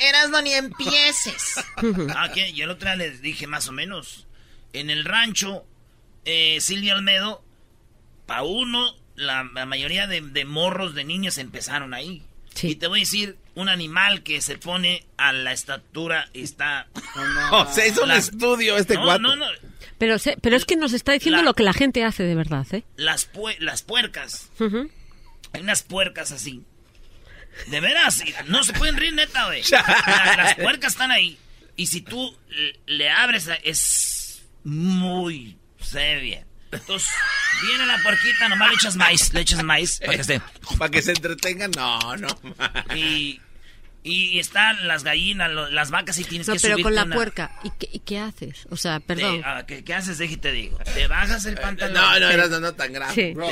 Eras 0.00 0.30
no 0.30 0.40
ni 0.40 0.54
empieces. 0.54 1.56
Ah, 2.16 2.30
que 2.32 2.52
yo 2.54 2.64
el 2.64 2.70
otro 2.70 2.88
día 2.88 2.96
les 2.96 3.20
dije 3.20 3.46
más 3.46 3.68
o 3.68 3.72
menos. 3.72 4.26
En 4.72 4.88
el 4.88 5.04
rancho, 5.04 5.64
eh, 6.24 6.58
Silvia 6.60 6.94
Almedo, 6.94 7.44
pa' 8.26 8.42
uno, 8.42 8.96
la, 9.14 9.48
la 9.54 9.66
mayoría 9.66 10.06
de, 10.06 10.22
de 10.22 10.44
morros 10.46 10.94
de 10.94 11.04
niños 11.04 11.36
empezaron 11.36 11.92
ahí. 11.92 12.22
Y 12.62 12.76
te 12.76 12.86
voy 12.86 13.00
a 13.00 13.02
decir, 13.02 13.36
un 13.54 13.68
animal 13.68 14.22
que 14.22 14.40
se 14.40 14.56
pone 14.56 15.04
a 15.16 15.32
la 15.32 15.52
estatura 15.52 16.28
y 16.32 16.42
está... 16.42 16.88
O 17.52 17.66
sea, 17.72 17.86
hizo 17.86 18.04
un 18.04 18.12
estudio 18.12 18.76
este 18.76 18.94
no, 18.94 19.04
cuate. 19.04 19.22
No, 19.22 19.36
no, 19.36 19.46
Pero, 19.98 20.18
se- 20.18 20.36
pero 20.40 20.56
es 20.56 20.64
que 20.64 20.76
nos 20.76 20.92
está 20.92 21.12
diciendo 21.12 21.38
La- 21.38 21.44
lo 21.44 21.54
que 21.54 21.62
la 21.64 21.72
gente 21.72 22.04
hace 22.04 22.22
de 22.22 22.34
verdad, 22.34 22.66
¿eh? 22.72 22.84
las, 22.96 23.30
pue- 23.32 23.58
las 23.58 23.82
puercas. 23.82 24.48
Hay 25.52 25.60
unas 25.60 25.82
puercas 25.82 26.30
así. 26.32 26.62
De 27.66 27.80
veras, 27.80 28.22
no 28.46 28.62
se 28.62 28.72
pueden 28.72 28.96
reír 28.96 29.14
neta, 29.14 29.46
güey. 29.46 29.62
La- 29.70 30.34
Las 30.36 30.54
puercas 30.54 30.92
están 30.92 31.10
ahí. 31.10 31.38
Y 31.76 31.86
si 31.86 32.00
tú 32.02 32.36
le- 32.86 33.10
abres, 33.10 33.48
es 33.64 34.42
muy 34.64 35.58
seria. 35.80 36.44
Entonces, 36.70 37.08
viene 37.66 37.86
la 37.86 37.96
puerquita, 38.02 38.48
nomás 38.48 38.68
le 38.68 38.74
echas 38.74 38.94
maíz, 38.96 39.32
le 39.32 39.40
echas 39.40 39.62
maíz 39.62 39.98
para 40.00 40.14
que 40.14 40.20
esté. 40.20 40.42
Para 40.78 40.90
que 40.90 41.00
se 41.02 41.12
entretengan, 41.12 41.70
no, 41.70 42.16
no. 42.18 42.28
Y, 42.94 43.40
y 44.04 44.38
están 44.38 44.86
las 44.88 45.04
gallinas, 45.04 45.50
lo- 45.50 45.68
las 45.70 45.90
vacas 45.90 46.18
y 46.18 46.24
tienes 46.24 46.46
No, 46.48 46.54
que 46.54 46.60
pero 46.60 46.78
con 46.78 46.94
la 46.94 47.04
una- 47.04 47.14
puerca. 47.14 47.50
¿Y 47.64 47.70
qué, 47.78 47.88
y 47.92 47.98
qué 47.98 48.18
haces? 48.18 48.66
O 48.70 48.76
sea, 48.76 49.00
te- 49.00 49.06
perdón. 49.06 49.42
ah, 49.44 49.64
¿qué, 49.66 49.84
qué 49.84 49.92
haces? 49.94 50.18
Deje 50.18 50.36
te 50.36 50.52
digo. 50.52 50.78
Te 50.94 51.06
bajas 51.08 51.44
el 51.46 51.56
pantalón. 51.56 51.94
No, 51.94 52.18
no, 52.20 52.28
te- 52.28 52.34
Erasmo, 52.34 52.60
no 52.60 52.74
tan 52.74 52.92
grave. 52.92 53.14
Sí. 53.14 53.34
Bro. 53.34 53.50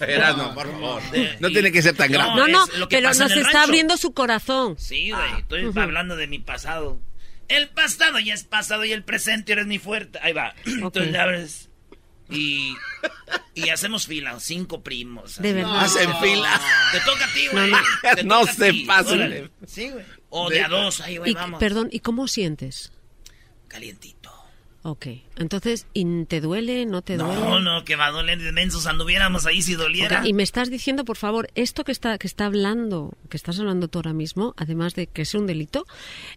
Erasmo, 0.00 0.54
por 0.54 0.70
favor. 0.70 1.02
te- 1.10 1.36
No 1.40 1.48
y- 1.48 1.52
tiene 1.52 1.72
que 1.72 1.80
ser 1.82 1.96
tan 1.96 2.10
grave. 2.12 2.32
No, 2.36 2.48
no, 2.48 2.64
es 2.66 2.78
lo 2.78 2.88
que 2.88 2.96
pero 2.96 3.08
nos 3.08 3.20
está 3.20 3.34
rancho. 3.42 3.58
abriendo 3.58 3.96
su 3.96 4.12
corazón. 4.12 4.76
Sí, 4.78 5.10
güey, 5.10 5.38
estoy 5.40 5.64
Ujú. 5.66 5.80
hablando 5.80 6.16
de 6.16 6.26
mi 6.26 6.38
pasado. 6.40 7.00
El 7.48 7.68
pasado 7.68 8.18
ya 8.18 8.34
es 8.34 8.44
pasado 8.44 8.84
y 8.84 8.92
el 8.92 9.04
presente 9.04 9.52
eres 9.52 9.66
mi 9.66 9.78
fuerte. 9.78 10.18
Ahí 10.22 10.32
va. 10.32 10.54
Entonces 10.66 11.12
le 11.12 11.18
abres 11.18 11.68
y, 12.30 12.74
y 13.54 13.68
hacemos 13.70 14.06
fila, 14.06 14.38
cinco 14.40 14.82
primos. 14.82 15.36
De 15.40 15.52
verdad. 15.52 15.80
Hacen 15.84 16.10
fila. 16.20 16.60
Te 16.92 17.00
toca 17.00 17.24
a 17.24 17.32
ti, 17.32 17.44
No, 17.46 17.52
güey. 17.52 17.70
no. 18.26 18.40
No 18.40 18.46
se 18.52 18.72
pasen. 18.86 19.50
Sí, 19.66 19.90
güey. 19.90 20.04
O 20.30 20.50
de 20.50 20.62
a 20.62 20.68
dos, 20.68 21.00
ahí, 21.00 21.18
güey, 21.18 21.32
vamos. 21.34 21.60
perdón, 21.60 21.88
¿y 21.92 22.00
cómo 22.00 22.26
sientes? 22.28 22.92
Calientito. 23.68 24.30
Ok, 24.86 25.06
entonces, 25.36 25.86
¿y 25.94 26.24
¿te 26.26 26.42
duele? 26.42 26.84
¿No 26.84 27.00
te 27.00 27.16
duele? 27.16 27.40
No, 27.40 27.58
no, 27.58 27.84
que 27.86 27.96
va 27.96 28.06
a 28.06 28.10
doler 28.10 28.38
de 28.42 28.52
mensos. 28.52 28.86
Anduviéramos 28.86 29.46
ahí 29.46 29.62
si 29.62 29.74
doliera. 29.76 30.26
Y 30.26 30.34
me 30.34 30.42
estás 30.42 30.68
diciendo, 30.68 31.06
por 31.06 31.16
favor, 31.16 31.48
esto 31.54 31.84
que 31.84 31.92
está 31.92 32.18
que 32.18 32.26
está 32.26 32.44
hablando, 32.44 33.16
que 33.30 33.38
estás 33.38 33.58
hablando 33.58 33.88
tú 33.88 33.98
ahora 34.00 34.12
mismo, 34.12 34.52
además 34.58 34.94
de 34.94 35.06
que 35.06 35.22
es 35.22 35.34
un 35.34 35.46
delito, 35.46 35.86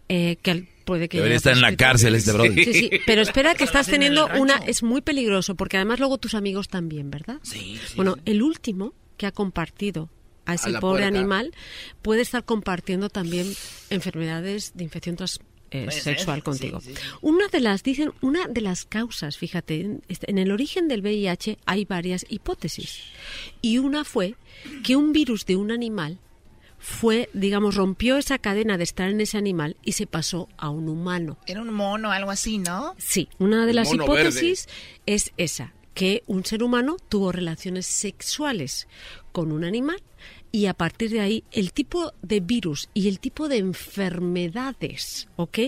eh, 0.08 0.36
que 0.42 0.50
al- 0.50 0.68
puede 0.88 1.08
que 1.08 1.18
Debería 1.18 1.36
estar 1.36 1.52
en 1.52 1.60
la 1.60 1.76
cárcel 1.76 2.14
este 2.14 2.32
brother. 2.32 2.64
Sí, 2.64 2.72
sí, 2.72 2.90
pero 3.06 3.20
espera 3.22 3.54
que 3.54 3.64
estás 3.70 3.86
teniendo 3.86 4.26
una 4.38 4.56
es 4.66 4.82
muy 4.82 5.02
peligroso 5.02 5.54
porque 5.54 5.76
además 5.76 5.98
luego 6.00 6.16
tus 6.18 6.34
amigos 6.34 6.68
también, 6.68 7.10
¿verdad? 7.10 7.36
Sí, 7.42 7.78
sí, 7.86 7.94
Bueno, 7.96 8.14
sí. 8.16 8.22
el 8.24 8.42
último 8.42 8.94
que 9.18 9.26
ha 9.26 9.32
compartido 9.32 10.08
a 10.46 10.54
ese 10.54 10.72
pobre 10.80 11.04
animal 11.04 11.52
puede 12.00 12.22
estar 12.22 12.42
compartiendo 12.44 13.10
también 13.10 13.46
enfermedades 13.90 14.72
de 14.74 14.84
infección 14.84 15.16
tras- 15.16 15.40
eh, 15.70 15.90
sexual 15.90 16.42
contigo. 16.42 16.80
sí, 16.80 16.94
sí, 16.94 16.96
sí. 16.96 17.02
Una 17.20 17.46
de 17.48 17.60
las 17.60 17.82
dicen 17.82 18.12
una 18.22 18.46
de 18.48 18.62
las 18.62 18.86
causas, 18.86 19.36
fíjate, 19.36 19.82
en, 19.82 20.02
este- 20.08 20.30
en 20.30 20.38
el 20.38 20.50
origen 20.50 20.88
del 20.88 21.02
VIH 21.02 21.58
hay 21.66 21.84
varias 21.84 22.24
hipótesis 22.30 23.00
y 23.60 23.76
una 23.76 24.04
fue 24.04 24.34
que 24.82 24.96
un 24.96 25.12
virus 25.12 25.44
de 25.44 25.56
un 25.56 25.70
animal 25.70 26.18
fue, 26.78 27.28
digamos, 27.32 27.74
rompió 27.74 28.16
esa 28.16 28.38
cadena 28.38 28.78
de 28.78 28.84
estar 28.84 29.08
en 29.08 29.20
ese 29.20 29.38
animal 29.38 29.76
y 29.82 29.92
se 29.92 30.06
pasó 30.06 30.48
a 30.56 30.70
un 30.70 30.88
humano. 30.88 31.38
Era 31.46 31.62
un 31.62 31.72
mono, 31.72 32.10
algo 32.10 32.30
así, 32.30 32.58
¿no? 32.58 32.94
Sí, 32.98 33.28
una 33.38 33.64
de 33.64 33.70
El 33.70 33.76
las 33.76 33.92
hipótesis 33.92 34.68
es 35.06 35.32
esa, 35.36 35.74
que 35.94 36.22
un 36.26 36.44
ser 36.44 36.62
humano 36.62 36.96
tuvo 37.08 37.32
relaciones 37.32 37.86
sexuales 37.86 38.88
con 39.32 39.52
un 39.52 39.64
animal 39.64 40.02
y 40.50 40.66
a 40.66 40.74
partir 40.74 41.10
de 41.10 41.20
ahí 41.20 41.44
el 41.52 41.72
tipo 41.72 42.12
de 42.22 42.40
virus 42.40 42.88
y 42.94 43.08
el 43.08 43.20
tipo 43.20 43.48
de 43.48 43.58
enfermedades, 43.58 45.28
¿ok? 45.36 45.58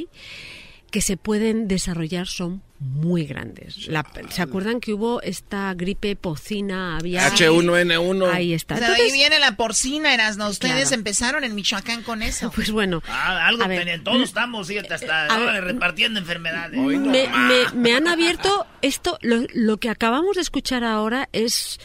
que 0.90 1.00
se 1.00 1.16
pueden 1.16 1.68
desarrollar 1.68 2.26
son 2.26 2.62
muy 2.80 3.26
grandes. 3.26 3.86
La- 3.88 4.06
¿Se 4.30 4.40
acuerdan 4.40 4.80
que 4.80 4.94
hubo 4.94 5.20
esta 5.20 5.74
gripe 5.74 6.16
porcina 6.16 6.96
aviar? 6.96 7.30
H1N1. 7.32 8.30
Ahí 8.32 8.54
está. 8.54 8.74
O 8.74 8.78
sea, 8.78 8.86
Entonces, 8.88 9.12
ahí 9.12 9.18
viene 9.18 9.38
la 9.38 9.54
porcina, 9.54 10.14
Erasno. 10.14 10.48
Ustedes 10.48 10.80
Claro. 10.88 10.94
empezaron 10.94 11.44
en 11.44 11.54
Michoacán 11.54 12.02
con 12.02 12.22
eso. 12.22 12.50
pues 12.54 12.70
bueno, 12.70 13.02
Ah, 13.06 13.46
algo 13.46 13.66
tenían. 13.68 14.02
Todos 14.02 14.22
estamos, 14.22 14.66
fíjate, 14.68 14.94
hasta 14.94 15.60
repartiendo 15.60 16.18
enfermedades. 16.20 16.80
me, 16.80 16.98
me- 17.28 17.72
me 17.74 17.94
han 17.94 18.08
abierto 18.08 18.66
esto, 18.80 19.18
lo, 19.20 19.44
lo 19.52 19.76
que 19.76 19.90
acabamos 19.90 20.36
de 20.36 20.42
escuchar 20.42 20.82
ahora 20.82 21.28
es, 21.32 21.78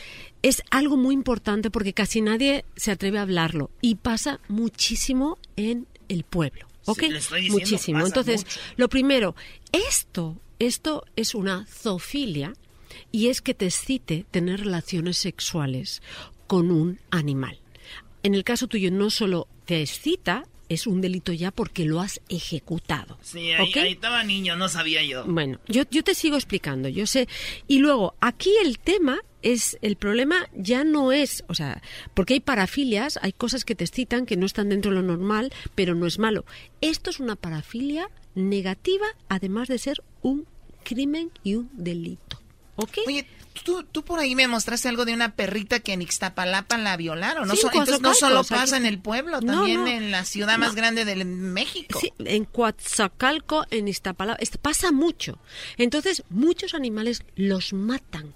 es 0.43 0.63
algo 0.71 0.95
muy 0.95 1.13
importante 1.13 1.69
porque 1.71 1.91
casi 1.93 2.21
nadie 2.21 2.63
se 2.77 2.91
atreve 2.91 3.17
a 3.19 3.23
hablarlo 3.23 3.69
y 3.81 3.95
pasa 3.95 4.39
muchísimo 4.47 5.37
en 5.57 5.87
el 6.07 6.23
pueblo. 6.23 6.67
¿Ok? 6.85 6.99
Sí, 7.01 7.09
le 7.09 7.17
estoy 7.17 7.41
diciendo, 7.41 7.59
muchísimo. 7.59 7.97
pasa 7.99 8.07
Entonces, 8.07 8.45
mucho. 8.45 8.59
lo 8.77 8.87
primero, 8.89 9.35
esto, 9.71 10.37
esto 10.59 11.05
es 11.15 11.35
una 11.35 11.65
zoofilia 11.67 12.53
y 13.11 13.27
es 13.27 13.41
que 13.41 13.53
te 13.53 13.65
excite 13.65 14.25
tener 14.31 14.61
relaciones 14.61 15.17
sexuales 15.17 16.01
con 16.47 16.71
un 16.71 16.99
animal. 17.11 17.59
En 18.23 18.33
el 18.35 18.43
caso 18.43 18.67
tuyo 18.67 18.91
no 18.91 19.09
solo 19.09 19.47
te 19.65 19.81
excita, 19.81 20.45
es 20.69 20.87
un 20.87 21.01
delito 21.01 21.31
ya 21.31 21.51
porque 21.51 21.85
lo 21.85 22.01
has 22.01 22.21
ejecutado. 22.29 23.17
Sí, 23.21 23.51
ahí, 23.51 23.71
estaba 23.91 24.23
niño, 24.23 24.55
no 24.55 24.67
sabía 24.69 25.03
yo. 25.03 25.25
Bueno, 25.25 25.59
yo, 25.67 25.83
yo 25.91 26.03
te 26.03 26.15
sigo 26.15 26.35
explicando, 26.35 26.89
yo 26.89 27.05
sé. 27.05 27.27
Y 27.67 27.79
luego, 27.79 28.15
aquí 28.21 28.51
el 28.63 28.79
tema 28.79 29.19
es, 29.41 29.77
el 29.81 29.95
problema 29.95 30.49
ya 30.55 30.83
no 30.83 31.11
es, 31.11 31.43
o 31.47 31.53
sea, 31.53 31.81
porque 32.15 32.33
hay 32.33 32.39
parafilias, 32.39 33.19
hay 33.21 33.31
cosas 33.31 33.63
que 33.63 33.75
te 33.75 33.83
excitan 33.83 34.25
que 34.25 34.37
no 34.37 34.47
están 34.47 34.69
dentro 34.69 34.91
de 34.91 34.97
lo 34.97 35.03
normal, 35.03 35.53
pero 35.75 35.93
no 35.93 36.07
es 36.07 36.17
malo. 36.17 36.45
Esto 36.81 37.11
es 37.11 37.19
una 37.19 37.35
parafilia 37.35 38.09
negativa, 38.35 39.05
además 39.29 39.67
de 39.67 39.79
ser 39.79 40.03
un 40.21 40.45
crimen 40.83 41.31
y 41.43 41.55
un 41.55 41.69
delito. 41.73 42.39
¿Ok? 42.77 42.97
Oye, 43.07 43.25
tú, 43.63 43.83
tú 43.83 44.03
por 44.03 44.19
ahí 44.19 44.35
me 44.35 44.47
mostraste 44.49 44.89
algo 44.89 45.05
de 45.05 45.13
una 45.13 45.33
perrita 45.35 45.79
que 45.79 45.93
en 45.93 46.01
Ixtapalapa 46.01 46.77
la 46.77 46.97
violaron. 46.97 47.47
No, 47.47 47.55
Sí, 47.55 47.61
entonces 47.65 48.01
no 48.01 48.13
solo 48.13 48.43
pasa 48.43 48.75
en 48.75 48.85
el 48.85 48.99
pueblo, 48.99 49.39
también 49.41 49.81
no. 49.81 49.87
en 49.87 50.11
la 50.11 50.25
ciudad 50.25 50.57
más 50.57 50.71
No. 50.71 50.75
grande 50.75 51.05
de 51.05 51.23
México. 51.23 51.99
Sí, 52.01 52.11
en 52.19 52.43
Coatzacoalco, 52.43 53.65
en 53.71 53.87
Iztapalapa, 53.87 54.37
esto 54.41 54.59
pasa 54.59 54.91
mucho. 54.91 55.39
Entonces, 55.77 56.23
muchos 56.29 56.73
animales 56.73 57.23
los 57.35 57.71
matan. 57.73 58.33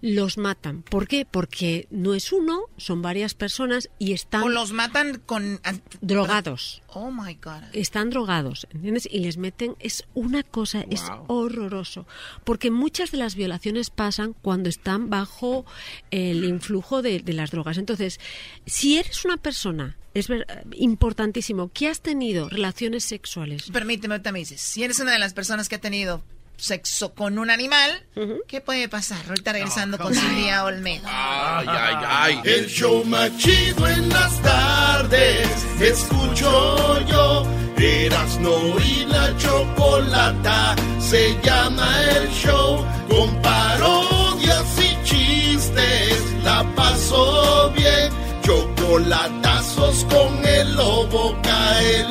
Los 0.00 0.38
matan. 0.38 0.82
¿Por 0.82 1.06
qué? 1.08 1.26
Porque 1.30 1.86
no 1.90 2.14
es 2.14 2.32
uno, 2.32 2.62
son 2.76 3.02
varias 3.02 3.34
personas 3.34 3.90
y 3.98 4.12
están 4.12 4.42
O 4.42 4.48
los 4.48 4.72
matan 4.72 5.20
con... 5.24 5.60
drogados. 6.00 6.82
Oh, 6.88 7.10
my 7.10 7.34
God. 7.34 7.62
Están 7.72 8.10
drogados, 8.10 8.66
¿entiendes? 8.70 9.08
Y 9.10 9.20
les 9.20 9.36
meten, 9.36 9.76
es 9.78 10.04
una 10.14 10.42
cosa, 10.42 10.84
es 10.90 11.02
horroroso. 11.26 12.06
Porque 12.44 12.70
muchas 12.70 13.10
de 13.10 13.18
las 13.18 13.34
violaciones 13.34 13.90
pasan 13.90 14.32
cuando 14.32 14.68
están 14.68 15.10
bajo 15.10 15.64
el 16.10 16.44
influjo 16.44 17.02
de, 17.02 17.20
de 17.20 17.32
las 17.32 17.50
drogas. 17.50 17.78
Entonces, 17.78 18.20
si 18.66 18.96
eres 18.98 19.24
una 19.24 19.36
persona, 19.36 19.96
es 20.14 20.28
ver- 20.28 20.46
importantísimo, 20.72 21.70
que 21.72 21.86
has 21.88 22.00
tenido 22.00 22.48
relaciones 22.48 23.04
sexuales 23.04 23.70
Permíteme, 23.70 24.14
ahorita 24.14 24.32
me 24.32 24.38
dices, 24.40 24.60
si 24.60 24.82
eres 24.82 24.98
una 25.00 25.12
de 25.12 25.18
las 25.18 25.34
personas 25.34 25.68
que 25.68 25.76
ha 25.76 25.80
tenido 25.80 26.24
sexo 26.58 27.14
con 27.14 27.38
un 27.38 27.50
animal, 27.50 28.04
¿qué 28.46 28.60
puede 28.60 28.88
pasar? 28.88 29.18
Ahorita 29.28 29.52
regresando 29.52 29.96
con 29.98 30.14
Silvia 30.14 30.64
Olmedo. 30.64 31.06
Ay, 31.06 31.66
ay, 31.68 31.94
ay. 32.06 32.40
El 32.44 32.66
show 32.66 33.04
más 33.04 33.36
chido 33.38 33.88
en 33.88 34.08
las 34.08 34.42
tardes. 34.42 35.48
Escucho 35.80 37.00
yo. 37.06 37.46
Erasno 37.76 38.58
y 38.84 39.04
la 39.06 39.36
chocolata. 39.38 40.74
Se 41.00 41.38
llama 41.42 41.88
el 42.10 42.28
show. 42.30 42.84
Con 43.08 43.40
parodias 43.40 44.64
y 44.78 45.04
chistes. 45.04 46.22
La 46.42 46.64
paso 46.74 47.72
bien. 47.76 48.12
Chocolatazos 48.42 50.04
con 50.06 50.44
el 50.44 50.74
lobo. 50.74 51.38
Cae 51.42 52.02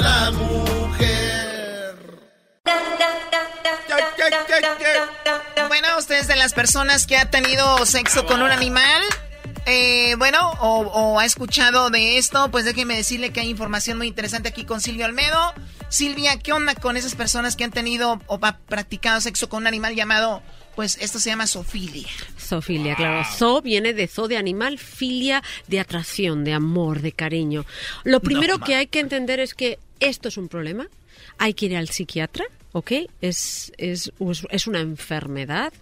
Bueno, 5.68 5.88
usted 5.98 6.20
es 6.20 6.28
de 6.28 6.36
las 6.36 6.54
personas 6.54 7.08
que 7.08 7.18
ha 7.18 7.30
tenido 7.30 7.86
sexo 7.86 8.26
con 8.26 8.42
un 8.42 8.52
animal. 8.52 9.02
Eh, 9.66 10.16
bueno, 10.18 10.52
o, 10.62 10.80
o 10.80 11.20
ha 11.20 11.26
escuchado 11.26 11.90
de 11.90 12.18
esto, 12.18 12.50
pues 12.52 12.64
déjeme 12.64 12.96
decirle 12.96 13.32
que 13.32 13.42
hay 13.42 13.50
información 13.50 13.98
muy 13.98 14.08
interesante 14.08 14.48
aquí 14.48 14.64
con 14.64 14.80
Silvia 14.80 15.06
Olmedo. 15.06 15.54
Silvia, 15.90 16.38
¿qué 16.40 16.54
onda 16.54 16.76
con 16.76 16.96
esas 16.96 17.16
personas 17.16 17.56
que 17.56 17.64
han 17.66 17.72
tenido 17.72 18.22
o 18.28 18.40
practicado 18.40 19.20
sexo 19.20 19.50
con 19.50 19.64
un 19.64 19.68
animal 19.68 19.96
llamado, 19.96 20.42
pues 20.76 20.98
esto 21.02 21.20
se 21.20 21.30
llama 21.30 21.48
sofilia? 21.48 22.08
Zoofilia, 22.40 22.96
claro. 22.96 23.26
Zoo 23.38 23.62
viene 23.62 23.94
de 23.94 24.08
zoo 24.08 24.28
de 24.28 24.38
animal, 24.38 24.80
filia 24.80 25.44
de 25.68 25.80
atracción, 25.80 26.44
de 26.44 26.54
amor, 26.54 27.02
de 27.02 27.12
cariño. 27.12 27.66
Lo 28.04 28.22
primero 28.22 28.60
que 28.60 28.76
hay 28.76 28.88
que 28.88 29.00
entender 29.00 29.40
es 29.40 29.54
que 29.54 29.80
esto 30.00 30.30
es 30.30 30.38
un 30.38 30.48
problema. 30.48 30.88
Hay 31.38 31.54
que 31.54 31.68
ir 31.68 31.76
al 31.76 31.90
psiquiatra. 31.90 32.46
¿Ok? 32.78 32.92
Es, 33.22 33.72
es, 33.78 34.12
es 34.52 34.68
una 34.68 34.82
enfermedad 34.82 35.74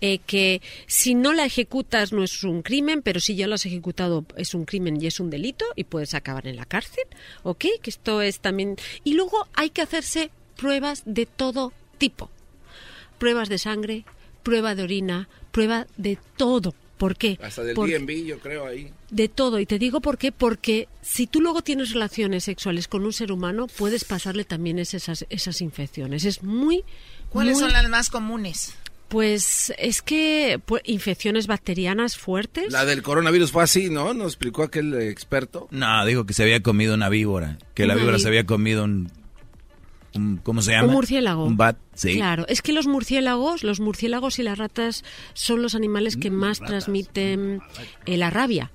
eh, 0.00 0.18
que 0.26 0.60
si 0.88 1.14
no 1.14 1.32
la 1.32 1.44
ejecutas 1.44 2.12
no 2.12 2.24
es 2.24 2.42
un 2.42 2.62
crimen, 2.62 3.02
pero 3.02 3.20
si 3.20 3.36
ya 3.36 3.46
lo 3.46 3.54
has 3.54 3.66
ejecutado 3.66 4.24
es 4.36 4.54
un 4.54 4.64
crimen 4.64 5.00
y 5.00 5.06
es 5.06 5.20
un 5.20 5.30
delito 5.30 5.64
y 5.76 5.84
puedes 5.84 6.14
acabar 6.14 6.48
en 6.48 6.56
la 6.56 6.64
cárcel. 6.64 7.04
¿Ok? 7.44 7.66
Que 7.80 7.90
esto 7.90 8.20
es 8.20 8.40
también... 8.40 8.76
Y 9.04 9.12
luego 9.12 9.46
hay 9.54 9.70
que 9.70 9.82
hacerse 9.82 10.30
pruebas 10.56 11.02
de 11.06 11.26
todo 11.26 11.72
tipo 11.98 12.30
pruebas 13.20 13.50
de 13.50 13.58
sangre, 13.58 14.04
prueba 14.42 14.74
de 14.74 14.82
orina, 14.82 15.28
prueba 15.52 15.86
de 15.98 16.18
todo. 16.36 16.74
¿Por 17.00 17.16
qué? 17.16 17.38
Hasta 17.42 17.64
del 17.64 17.74
Porque- 17.74 17.98
DMV, 17.98 18.26
yo 18.26 18.38
creo 18.38 18.66
ahí. 18.66 18.92
de 19.10 19.28
todo. 19.28 19.58
Y 19.58 19.64
te 19.66 19.78
digo 19.78 20.00
por 20.00 20.18
qué. 20.18 20.30
Porque 20.32 20.86
si 21.02 21.26
tú 21.26 21.40
luego 21.40 21.62
tienes 21.62 21.92
relaciones 21.92 22.44
sexuales 22.44 22.86
con 22.88 23.04
un 23.04 23.12
ser 23.12 23.32
humano, 23.32 23.66
puedes 23.66 24.04
pasarle 24.04 24.44
también 24.44 24.78
esas, 24.78 25.24
esas 25.30 25.60
infecciones. 25.62 26.24
Es 26.26 26.42
muy... 26.42 26.84
¿Cuáles 27.30 27.54
muy- 27.54 27.62
son 27.62 27.72
las 27.72 27.88
más 27.88 28.10
comunes? 28.10 28.74
Pues 29.08 29.72
es 29.78 30.02
que 30.02 30.60
pues, 30.64 30.82
infecciones 30.84 31.46
bacterianas 31.48 32.16
fuertes. 32.16 32.70
La 32.72 32.84
del 32.84 33.02
coronavirus 33.02 33.50
fue 33.50 33.64
así, 33.64 33.90
¿no? 33.90 34.14
Nos 34.14 34.28
explicó 34.34 34.62
aquel 34.62 34.94
experto. 35.00 35.66
No, 35.72 36.04
digo 36.06 36.26
que 36.26 36.34
se 36.34 36.42
había 36.44 36.62
comido 36.62 36.94
una 36.94 37.08
víbora. 37.08 37.58
Que 37.74 37.86
la 37.86 37.96
víbora 37.96 38.18
ví- 38.18 38.20
se 38.20 38.28
había 38.28 38.46
comido 38.46 38.84
un, 38.84 39.10
un- 40.14 40.38
¿Cómo 40.38 40.62
se 40.62 40.72
llama? 40.72 40.88
Un 40.88 40.92
murciélago. 40.94 41.44
Un 41.44 41.56
bat, 41.56 41.78
sí. 41.94 42.14
Claro, 42.16 42.44
es 42.48 42.62
que 42.62 42.72
los 42.72 42.86
murciélagos, 42.86 43.62
los 43.62 43.80
murciélagos 43.80 44.38
y 44.38 44.42
las 44.42 44.58
ratas 44.58 45.04
son 45.34 45.62
los 45.62 45.74
animales 45.74 46.16
Mm, 46.16 46.20
que 46.20 46.30
más 46.30 46.58
transmiten 46.60 47.60
eh, 48.06 48.16
la 48.16 48.30
rabia. 48.30 48.70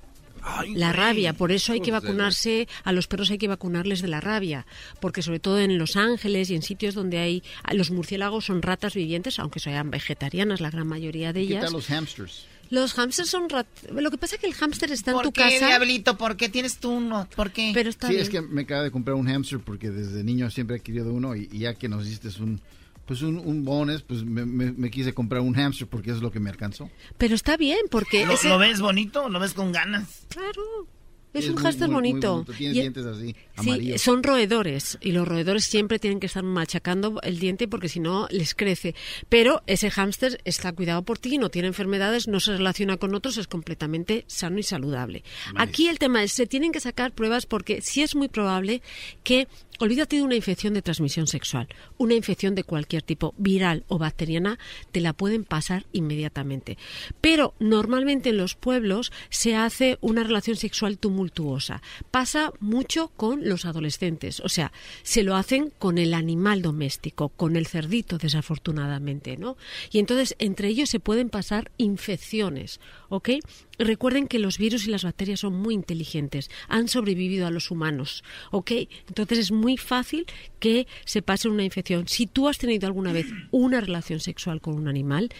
la 0.76 0.92
rabia, 0.92 1.32
por 1.32 1.50
eso 1.50 1.72
hay 1.72 1.80
que 1.80 1.90
vacunarse, 1.90 2.68
a 2.84 2.92
los 2.92 3.08
perros 3.08 3.32
hay 3.32 3.38
que 3.38 3.48
vacunarles 3.48 4.00
de 4.00 4.06
la 4.06 4.20
rabia, 4.20 4.64
porque 5.00 5.20
sobre 5.20 5.40
todo 5.40 5.58
en 5.58 5.76
Los 5.76 5.96
Ángeles 5.96 6.50
y 6.50 6.54
en 6.54 6.62
sitios 6.62 6.94
donde 6.94 7.18
hay, 7.18 7.42
los 7.72 7.90
murciélagos 7.90 8.44
son 8.44 8.62
ratas 8.62 8.94
vivientes, 8.94 9.40
aunque 9.40 9.58
sean 9.58 9.90
vegetarianas 9.90 10.60
la 10.60 10.70
gran 10.70 10.86
mayoría 10.86 11.32
de 11.32 11.40
¿Qué 11.40 11.46
ellas. 11.54 11.64
tal 11.64 11.72
los 11.72 11.86
hamsters? 11.88 12.46
Los 12.70 12.94
hámsters 12.94 13.28
son 13.30 13.48
rat... 13.48 13.66
Lo 13.92 14.10
que 14.10 14.18
pasa 14.18 14.34
es 14.36 14.40
que 14.40 14.46
el 14.46 14.54
hámster 14.54 14.90
está 14.92 15.10
en 15.12 15.16
¿Por 15.16 15.24
tu 15.26 15.32
qué, 15.32 15.42
casa. 15.42 15.66
diablito? 15.68 16.16
¿Por 16.18 16.36
qué 16.36 16.48
tienes 16.48 16.78
tú 16.78 16.90
uno? 16.90 17.28
¿Por 17.36 17.50
qué? 17.52 17.70
Pero 17.74 17.88
está 17.90 18.06
sí, 18.08 18.14
bien. 18.14 18.22
es 18.24 18.30
que 18.30 18.40
me 18.42 18.62
acabo 18.62 18.82
de 18.82 18.90
comprar 18.90 19.14
un 19.16 19.26
hamster 19.28 19.60
porque 19.60 19.90
desde 19.90 20.22
niño 20.24 20.50
siempre 20.50 20.76
he 20.76 20.80
querido 20.80 21.12
uno 21.12 21.36
y, 21.36 21.48
y 21.52 21.58
ya 21.60 21.74
que 21.74 21.88
nos 21.88 22.04
diste 22.06 22.28
un 22.42 22.60
pues 23.06 23.22
un, 23.22 23.38
un 23.38 23.64
bonus, 23.64 24.02
pues 24.02 24.24
me, 24.24 24.44
me- 24.44 24.72
me 24.72 24.90
quise 24.90 25.14
comprar 25.14 25.40
un 25.40 25.54
hamster 25.54 25.86
porque 25.86 26.10
es 26.10 26.18
lo 26.18 26.32
que 26.32 26.40
me 26.40 26.50
alcanzó. 26.50 26.90
Pero 27.16 27.36
está 27.36 27.56
bien, 27.56 27.78
porque 27.88 28.26
¿Lo, 28.26 28.32
ese- 28.32 28.48
lo 28.48 28.58
ves 28.58 28.80
bonito? 28.80 29.28
¿Lo 29.28 29.38
ves 29.38 29.54
con 29.54 29.70
ganas? 29.70 30.22
Claro. 30.28 30.88
Es, 31.34 31.44
Es 31.44 31.48
un 31.50 31.54
muy, 31.56 31.62
hámster 31.64 31.88
muy, 31.88 31.94
muy 32.02 32.10
bonito. 32.12 32.32
bonito. 32.34 32.52
Tiene 32.54 32.74
Y- 32.74 32.80
dientes 32.80 33.04
así, 33.04 33.26
Sí, 33.28 33.36
amarillos. 33.56 34.00
son 34.02 34.22
roedores 34.22 34.96
y 35.02 35.12
los 35.12 35.28
roedores 35.28 35.64
siempre 35.64 35.98
tienen 35.98 36.18
que 36.18 36.26
estar 36.26 36.42
machacando 36.42 37.20
el 37.22 37.38
diente 37.38 37.68
porque 37.68 37.88
si 37.90 38.00
no 38.00 38.26
les 38.30 38.54
crece. 38.54 38.94
Pero 39.28 39.62
ese 39.66 39.90
hámster 39.90 40.40
está 40.44 40.72
cuidado 40.72 41.02
por 41.02 41.18
ti, 41.18 41.36
no 41.36 41.50
tiene 41.50 41.68
enfermedades, 41.68 42.26
no 42.26 42.40
se 42.40 42.52
relaciona 42.56 42.96
con 42.96 43.14
otros, 43.14 43.36
es 43.36 43.48
completamente 43.48 44.24
sano 44.28 44.58
y 44.58 44.62
saludable. 44.62 45.24
Aquí 45.56 45.88
el 45.88 45.98
tema 45.98 46.22
es, 46.22 46.32
se 46.32 46.46
tienen 46.46 46.72
que 46.72 46.80
sacar 46.80 47.12
pruebas 47.12 47.44
porque 47.44 47.82
sí 47.82 48.02
es 48.02 48.14
muy 48.14 48.28
probable 48.28 48.80
que, 49.22 49.46
olvídate 49.78 50.16
de 50.16 50.22
una 50.22 50.34
infección 50.36 50.74
de 50.74 50.82
transmisión 50.82 51.26
sexual, 51.26 51.68
una 51.98 52.14
infección 52.14 52.54
de 52.54 52.64
cualquier 52.64 53.02
tipo, 53.02 53.34
viral 53.36 53.84
o 53.88 53.98
bacteriana, 53.98 54.58
te 54.92 55.00
la 55.00 55.12
pueden 55.12 55.44
pasar 55.44 55.86
inmediatamente. 55.92 56.78
Pero 57.20 57.54
normalmente 57.58 58.30
en 58.30 58.36
los 58.36 58.54
pueblos 58.54 59.12
se 59.30 59.56
hace 59.56 59.98
una 60.00 60.22
relación 60.22 60.56
sexual 60.56 60.98
tumultuosa. 60.98 61.82
Pasa 62.10 62.52
mucho 62.60 63.08
con 63.16 63.48
los 63.48 63.64
adolescentes, 63.64 64.40
o 64.40 64.48
sea, 64.48 64.72
se 65.02 65.22
lo 65.22 65.36
hacen 65.36 65.72
con 65.78 65.98
el 65.98 66.14
animal 66.14 66.62
doméstico, 66.62 67.28
con 67.30 67.56
el 67.56 67.66
cerdito, 67.66 68.18
desafortunadamente, 68.18 69.36
¿no? 69.36 69.56
Y 69.90 69.98
entonces 69.98 70.34
entre 70.38 70.68
ellos 70.68 70.90
se 70.90 71.00
pueden 71.00 71.28
pasar 71.28 71.70
infecciones, 71.76 72.80
¿ok? 73.08 73.30
Recuerden 73.78 74.26
que 74.26 74.38
los 74.38 74.58
virus 74.58 74.86
y 74.86 74.90
las 74.90 75.04
bacterias 75.04 75.40
son 75.40 75.54
muy 75.54 75.74
inteligentes, 75.74 76.50
han 76.68 76.88
sobrevivido 76.88 77.46
a 77.46 77.50
los 77.50 77.70
humanos, 77.70 78.24
¿ok? 78.50 78.72
Entonces 79.08 79.38
es 79.38 79.52
muy 79.52 79.76
fácil 79.76 80.26
que 80.58 80.86
se 81.04 81.22
pase 81.22 81.48
una 81.48 81.64
infección. 81.64 82.08
Si 82.08 82.26
tú 82.26 82.48
has 82.48 82.58
tenido 82.58 82.86
alguna 82.86 83.12
vez 83.12 83.26
una 83.50 83.80
relación 83.80 84.20
sexual 84.20 84.60
con 84.60 84.74
un 84.74 84.88
animal, 84.88 85.30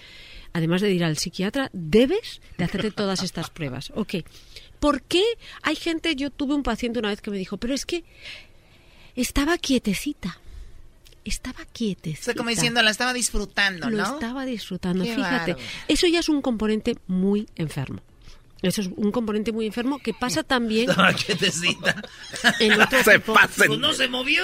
además 0.53 0.81
de 0.81 0.93
ir 0.93 1.05
al 1.05 1.17
psiquiatra, 1.17 1.71
debes 1.73 2.41
de 2.57 2.65
hacerte 2.65 2.91
todas 2.91 3.23
estas 3.23 3.51
pruebas, 3.51 3.93
¿ok? 3.95 4.17
¿Por 4.81 5.03
qué 5.03 5.23
hay 5.63 5.77
gente, 5.77 6.17
yo 6.17 6.31
tuve 6.31 6.55
un 6.55 6.63
paciente 6.63 6.99
una 6.99 7.09
vez 7.09 7.21
que 7.21 7.31
me 7.31 7.39
dijo, 7.39 7.57
pero 7.57 7.75
es 7.75 7.87
que 7.87 8.05
estaba 9.15 9.59
quietecita, 9.59 10.41
estaba 11.31 11.65
quietecita. 11.73 12.21
O 12.21 12.25
sea, 12.25 12.35
como 12.35 12.51
diciendo, 12.51 12.83
la 12.83 12.91
estaba 12.91 13.13
disfrutando, 13.13 13.89
Lo 13.91 13.97
¿no? 13.99 14.15
estaba 14.15 14.45
disfrutando, 14.47 15.05
Qué 15.05 15.15
fíjate. 15.15 15.57
Eso 15.89 16.07
ya 16.07 16.21
es 16.21 16.29
un 16.29 16.43
componente 16.43 16.97
muy 17.07 17.47
enfermo. 17.57 18.01
Eso 18.63 18.81
es 18.81 18.89
un 18.97 19.13
componente 19.13 19.53
muy 19.53 19.67
enfermo 19.67 19.99
que 19.99 20.15
pasa 20.15 20.43
también 20.45 20.89
Estaba 20.91 21.13
quietecita. 21.13 22.03
en 22.61 22.81
otro 22.81 23.03
Se 23.05 23.19
tipo- 23.19 23.35
pasen. 23.35 23.67
Pues 23.69 23.79
no 23.79 23.93
se 23.93 24.09
movió. 24.09 24.43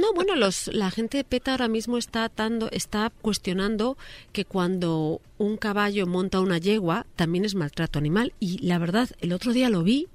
No, 0.00 0.12
bueno, 0.14 0.34
los, 0.36 0.68
la 0.68 0.90
gente 0.90 1.18
de 1.18 1.24
PETA 1.24 1.52
ahora 1.52 1.68
mismo 1.68 1.98
está, 1.98 2.24
atando, 2.24 2.68
está 2.70 3.10
cuestionando 3.22 3.98
que 4.32 4.44
cuando 4.44 5.20
un 5.38 5.56
caballo 5.56 6.06
monta 6.06 6.40
una 6.40 6.58
yegua 6.58 7.06
también 7.16 7.44
es 7.44 7.54
maltrato 7.54 7.98
animal. 7.98 8.32
Y 8.38 8.58
la 8.64 8.78
verdad, 8.78 9.10
el 9.20 9.32
otro 9.32 9.52
día 9.52 9.68
lo 9.68 9.82
vi 9.82 10.08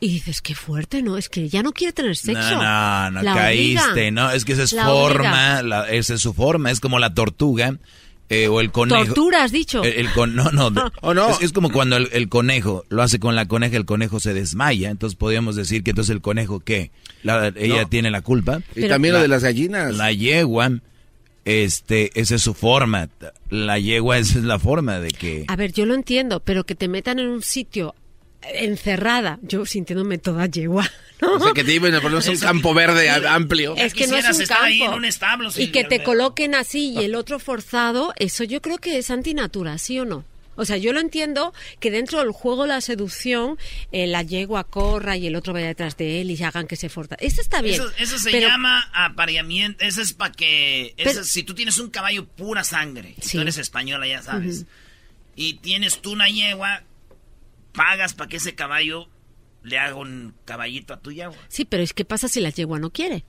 y 0.00 0.08
dices, 0.08 0.40
qué 0.40 0.54
fuerte, 0.54 1.02
¿no? 1.02 1.18
Es 1.18 1.28
que 1.28 1.48
ya 1.50 1.62
no 1.62 1.72
quiere 1.72 1.92
tener 1.92 2.16
sexo. 2.16 2.40
No, 2.56 2.62
no, 2.62 3.10
no, 3.10 3.22
La 3.22 3.34
caíste. 3.34 4.10
¿no? 4.10 4.30
Es 4.30 4.44
que 4.46 4.52
esa 4.54 4.62
es 4.62 4.72
La 4.72 4.86
forma, 4.86 5.62
la- 5.62 5.90
esa 5.90 6.14
es 6.14 6.20
su 6.22 6.32
forma, 6.32 6.70
es 6.70 6.80
como 6.80 6.98
la 6.98 7.12
tortuga 7.12 7.76
eh, 8.30 8.48
o 8.48 8.60
el 8.60 8.70
conejo. 8.72 9.04
Tortura, 9.06 9.42
has 9.44 9.52
dicho. 9.52 9.82
El, 9.84 9.92
el 10.06 10.12
con- 10.12 10.34
no, 10.34 10.50
no, 10.52 10.70
Es, 11.30 11.42
es 11.42 11.52
como 11.52 11.70
cuando 11.70 11.96
el, 11.96 12.08
el 12.12 12.28
conejo 12.28 12.84
lo 12.88 13.02
hace 13.02 13.18
con 13.18 13.34
la 13.36 13.46
coneja, 13.46 13.76
el 13.76 13.84
conejo 13.84 14.20
se 14.20 14.32
desmaya, 14.32 14.88
entonces 14.90 15.16
podríamos 15.16 15.54
decir 15.56 15.82
que 15.82 15.90
entonces 15.90 16.14
el 16.14 16.22
conejo, 16.22 16.60
¿qué? 16.60 16.92
La- 17.22 17.48
ella 17.56 17.82
No. 17.82 17.88
tiene 17.88 18.10
la 18.10 18.22
culpa. 18.22 18.62
Y 18.74 18.88
también 18.88 19.14
lo 19.14 19.20
de 19.20 19.28
las 19.28 19.42
gallinas. 19.42 19.94
La 19.96 20.12
yegua 20.12 20.70
este, 21.44 22.10
esa 22.20 22.34
es 22.36 22.42
su 22.42 22.54
forma. 22.54 23.08
La 23.48 23.78
yegua, 23.78 24.18
esa 24.18 24.38
es 24.38 24.44
la 24.44 24.58
forma 24.58 25.00
de 25.00 25.10
que... 25.10 25.44
A 25.48 25.56
ver, 25.56 25.72
yo 25.72 25.86
lo 25.86 25.94
entiendo, 25.94 26.40
pero 26.40 26.64
que 26.64 26.74
te 26.74 26.86
metan 26.88 27.18
en 27.18 27.28
un 27.28 27.42
sitio 27.42 27.94
encerrada, 28.42 29.38
yo 29.42 29.66
sintiéndome 29.66 30.18
toda 30.18 30.46
yegua. 30.46 30.90
¿no? 31.20 31.34
O 31.34 31.40
sea, 31.40 31.52
que 31.52 31.64
te 31.64 31.74
iban 31.74 31.94
a 31.94 32.00
poner 32.00 32.18
un 32.28 32.36
campo 32.38 32.72
verde 32.74 33.10
amplio. 33.10 33.76
Es 33.76 33.92
que 33.94 34.06
no 34.06 34.16
es 34.16 34.24
un 34.38 34.46
campo. 34.46 34.64
ahí 34.64 34.82
en 34.82 34.92
un 34.92 35.04
establo, 35.04 35.50
y 35.56 35.68
que 35.68 35.84
te 35.84 36.02
coloquen 36.02 36.54
así 36.54 36.92
y 36.92 37.04
el 37.04 37.14
otro 37.14 37.38
forzado, 37.38 38.12
eso 38.16 38.44
yo 38.44 38.62
creo 38.62 38.78
que 38.78 38.98
es 38.98 39.10
antinatura, 39.10 39.76
¿sí 39.78 39.98
o 39.98 40.04
no? 40.04 40.24
O 40.56 40.64
sea, 40.66 40.76
yo 40.76 40.92
lo 40.92 41.00
entiendo 41.00 41.54
que 41.78 41.90
dentro 41.90 42.18
del 42.18 42.32
juego 42.32 42.62
de 42.62 42.68
la 42.68 42.80
seducción, 42.82 43.56
eh, 43.92 44.06
la 44.06 44.22
yegua 44.22 44.64
corra 44.64 45.16
y 45.16 45.26
el 45.26 45.36
otro 45.36 45.54
vaya 45.54 45.68
detrás 45.68 45.96
de 45.96 46.20
él 46.20 46.30
y 46.30 46.42
hagan 46.42 46.66
que 46.66 46.76
se 46.76 46.90
forza. 46.90 47.14
Eso 47.18 47.40
está 47.40 47.62
bien. 47.62 47.76
Eso, 47.76 47.90
eso 47.98 48.18
se 48.18 48.30
pero- 48.30 48.48
llama 48.48 48.90
apareamiento. 48.92 49.82
Eso 49.84 50.02
es 50.02 50.12
para 50.12 50.32
que. 50.32 50.88
eso 50.98 51.10
Pero- 51.10 51.20
es- 51.20 51.28
si 51.28 51.44
tú 51.44 51.54
tienes 51.54 51.78
un 51.78 51.88
caballo 51.88 52.26
pura 52.26 52.62
sangre, 52.64 53.14
Sí. 53.22 53.36
tú 53.38 53.42
eres 53.42 53.56
española, 53.58 54.06
ya 54.06 54.20
sabes, 54.22 54.66
y 55.34 55.54
tienes 55.54 56.02
tú 56.02 56.12
una 56.12 56.28
yegua, 56.28 56.82
pagas 57.72 58.14
para 58.14 58.28
que 58.28 58.36
ese 58.36 58.54
caballo 58.54 59.08
le 59.62 59.78
haga 59.78 59.94
un 59.96 60.34
caballito 60.44 60.94
a 60.94 61.00
tu 61.00 61.12
yegua. 61.12 61.36
Sí, 61.48 61.64
pero 61.64 61.82
es 61.82 61.92
que 61.92 62.04
pasa 62.04 62.28
si 62.28 62.40
la 62.40 62.50
yegua 62.50 62.78
no 62.78 62.90
quiere. 62.90 63.24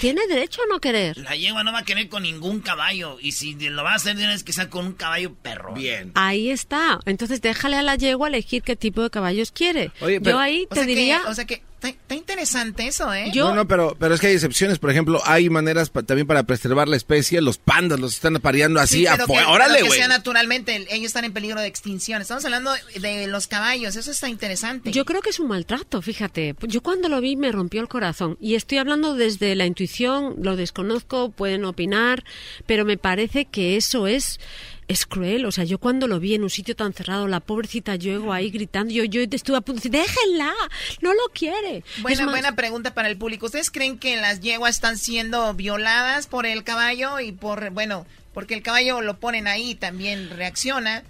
Tiene 0.00 0.26
derecho 0.26 0.60
a 0.62 0.66
no 0.68 0.80
querer. 0.80 1.16
La 1.16 1.34
yegua 1.34 1.64
no 1.64 1.72
va 1.72 1.78
a 1.78 1.84
querer 1.84 2.10
con 2.10 2.24
ningún 2.24 2.60
caballo. 2.60 3.16
Y 3.20 3.32
si 3.32 3.54
lo 3.54 3.82
va 3.82 3.92
a 3.92 3.94
hacer, 3.94 4.14
tienes 4.16 4.44
que 4.44 4.52
ser 4.52 4.68
con 4.68 4.84
un 4.84 4.92
caballo 4.92 5.34
perro. 5.34 5.72
Bien. 5.72 6.12
Ahí 6.14 6.50
está. 6.50 7.00
Entonces 7.06 7.40
déjale 7.40 7.76
a 7.76 7.82
la 7.82 7.94
yegua 7.96 8.28
elegir 8.28 8.62
qué 8.62 8.76
tipo 8.76 9.02
de 9.02 9.08
caballos 9.08 9.52
quiere. 9.52 9.92
Oye, 10.02 10.20
pero- 10.20 10.36
Yo 10.36 10.40
ahí 10.40 10.64
O 10.66 10.68
te 10.68 10.74
sea 10.74 10.84
que- 10.84 10.94
diría... 10.94 11.22
o 11.26 11.34
sea 11.34 11.46
que 11.46 11.62
está, 11.82 12.14
interesante 12.14 12.86
eso, 12.86 13.12
¿eh? 13.12 13.30
Yo- 13.32 13.48
No, 13.50 13.54
no, 13.54 13.68
pero, 13.68 13.96
pero 13.98 14.14
es 14.14 14.20
que 14.20 14.28
hay 14.28 14.34
excepciones. 14.34 14.78
Por 14.78 14.90
ejemplo, 14.90 15.20
hay 15.24 15.48
maneras 15.50 15.90
pa- 15.90 16.02
también 16.02 16.26
para 16.26 16.42
preservar 16.44 16.88
la 16.88 16.96
especie. 16.96 17.40
Los 17.40 17.58
pandas 17.58 18.00
los 18.00 18.14
están 18.14 18.36
apareando 18.36 18.80
así. 18.80 19.00
Sí, 19.00 19.06
pero 19.10 19.26
que, 19.26 19.32
¡Órale, 19.44 19.78
que 19.80 19.84
güey! 19.86 19.98
sea 19.98 20.08
naturalmente, 20.08 20.86
ellos 20.90 21.06
están 21.06 21.24
en 21.24 21.32
peligro 21.32 21.60
de 21.60 21.66
extinción. 21.66 22.20
Estamos 22.22 22.44
hablando 22.44 22.72
de 23.00 23.26
los 23.26 23.46
caballos, 23.46 23.96
eso 23.96 24.10
está 24.10 24.28
interesante. 24.28 24.90
Yo 24.92 25.04
creo 25.04 25.20
que 25.20 25.30
es 25.30 25.38
un 25.40 25.48
maltrato, 25.48 26.02
fíjate. 26.02 26.54
Yo 26.62 26.82
cuando 26.82 27.08
lo 27.08 27.20
vi 27.20 27.36
me 27.36 27.52
rompió 27.52 27.80
el 27.80 27.88
corazón. 27.88 28.36
Y 28.40 28.54
estoy 28.54 28.78
hablando 28.78 29.14
desde 29.14 29.54
la 29.54 29.66
intuición, 29.66 30.34
lo 30.42 30.56
desconozco, 30.56 31.30
pueden 31.30 31.64
opinar, 31.64 32.24
pero 32.66 32.84
me 32.84 32.96
parece 32.98 33.44
que 33.44 33.76
eso 33.76 34.06
es 34.06 34.40
es 34.88 35.06
cruel. 35.06 35.46
O 35.46 35.52
sea, 35.52 35.64
yo 35.64 35.78
cuando 35.78 36.06
lo 36.06 36.20
vi 36.20 36.34
en 36.34 36.42
un 36.42 36.50
sitio 36.50 36.76
tan 36.76 36.92
cerrado, 36.92 37.26
la 37.28 37.40
pobrecita 37.40 37.96
yo 37.96 38.32
ahí 38.32 38.50
gritando, 38.50 38.92
yo, 38.92 39.04
yo 39.04 39.20
estuve 39.22 39.56
a 39.56 39.60
punto 39.60 39.82
de 39.88 39.90
decir, 39.98 40.06
déjenla, 40.06 40.52
no 41.00 41.12
lo 41.12 41.28
quiere. 41.34 41.82
Buena, 42.02 42.24
más, 42.24 42.30
buena 42.32 42.56
pregunta 42.56 42.94
para 42.94 43.08
el 43.08 43.16
público. 43.16 43.46
¿Ustedes 43.46 43.70
creen 43.70 43.98
que 43.98 44.16
las 44.16 44.40
yeguas 44.40 44.76
están 44.76 44.98
siendo 44.98 45.52
violadas 45.54 46.26
por 46.26 46.46
el 46.46 46.62
caballo 46.64 47.20
y 47.20 47.32
por, 47.32 47.70
bueno, 47.70 48.06
porque 48.34 48.54
el 48.54 48.62
caballo 48.62 49.00
lo 49.00 49.18
ponen 49.18 49.46
ahí 49.46 49.70
y 49.70 49.74
también 49.74 50.30
reacciona? 50.30 51.02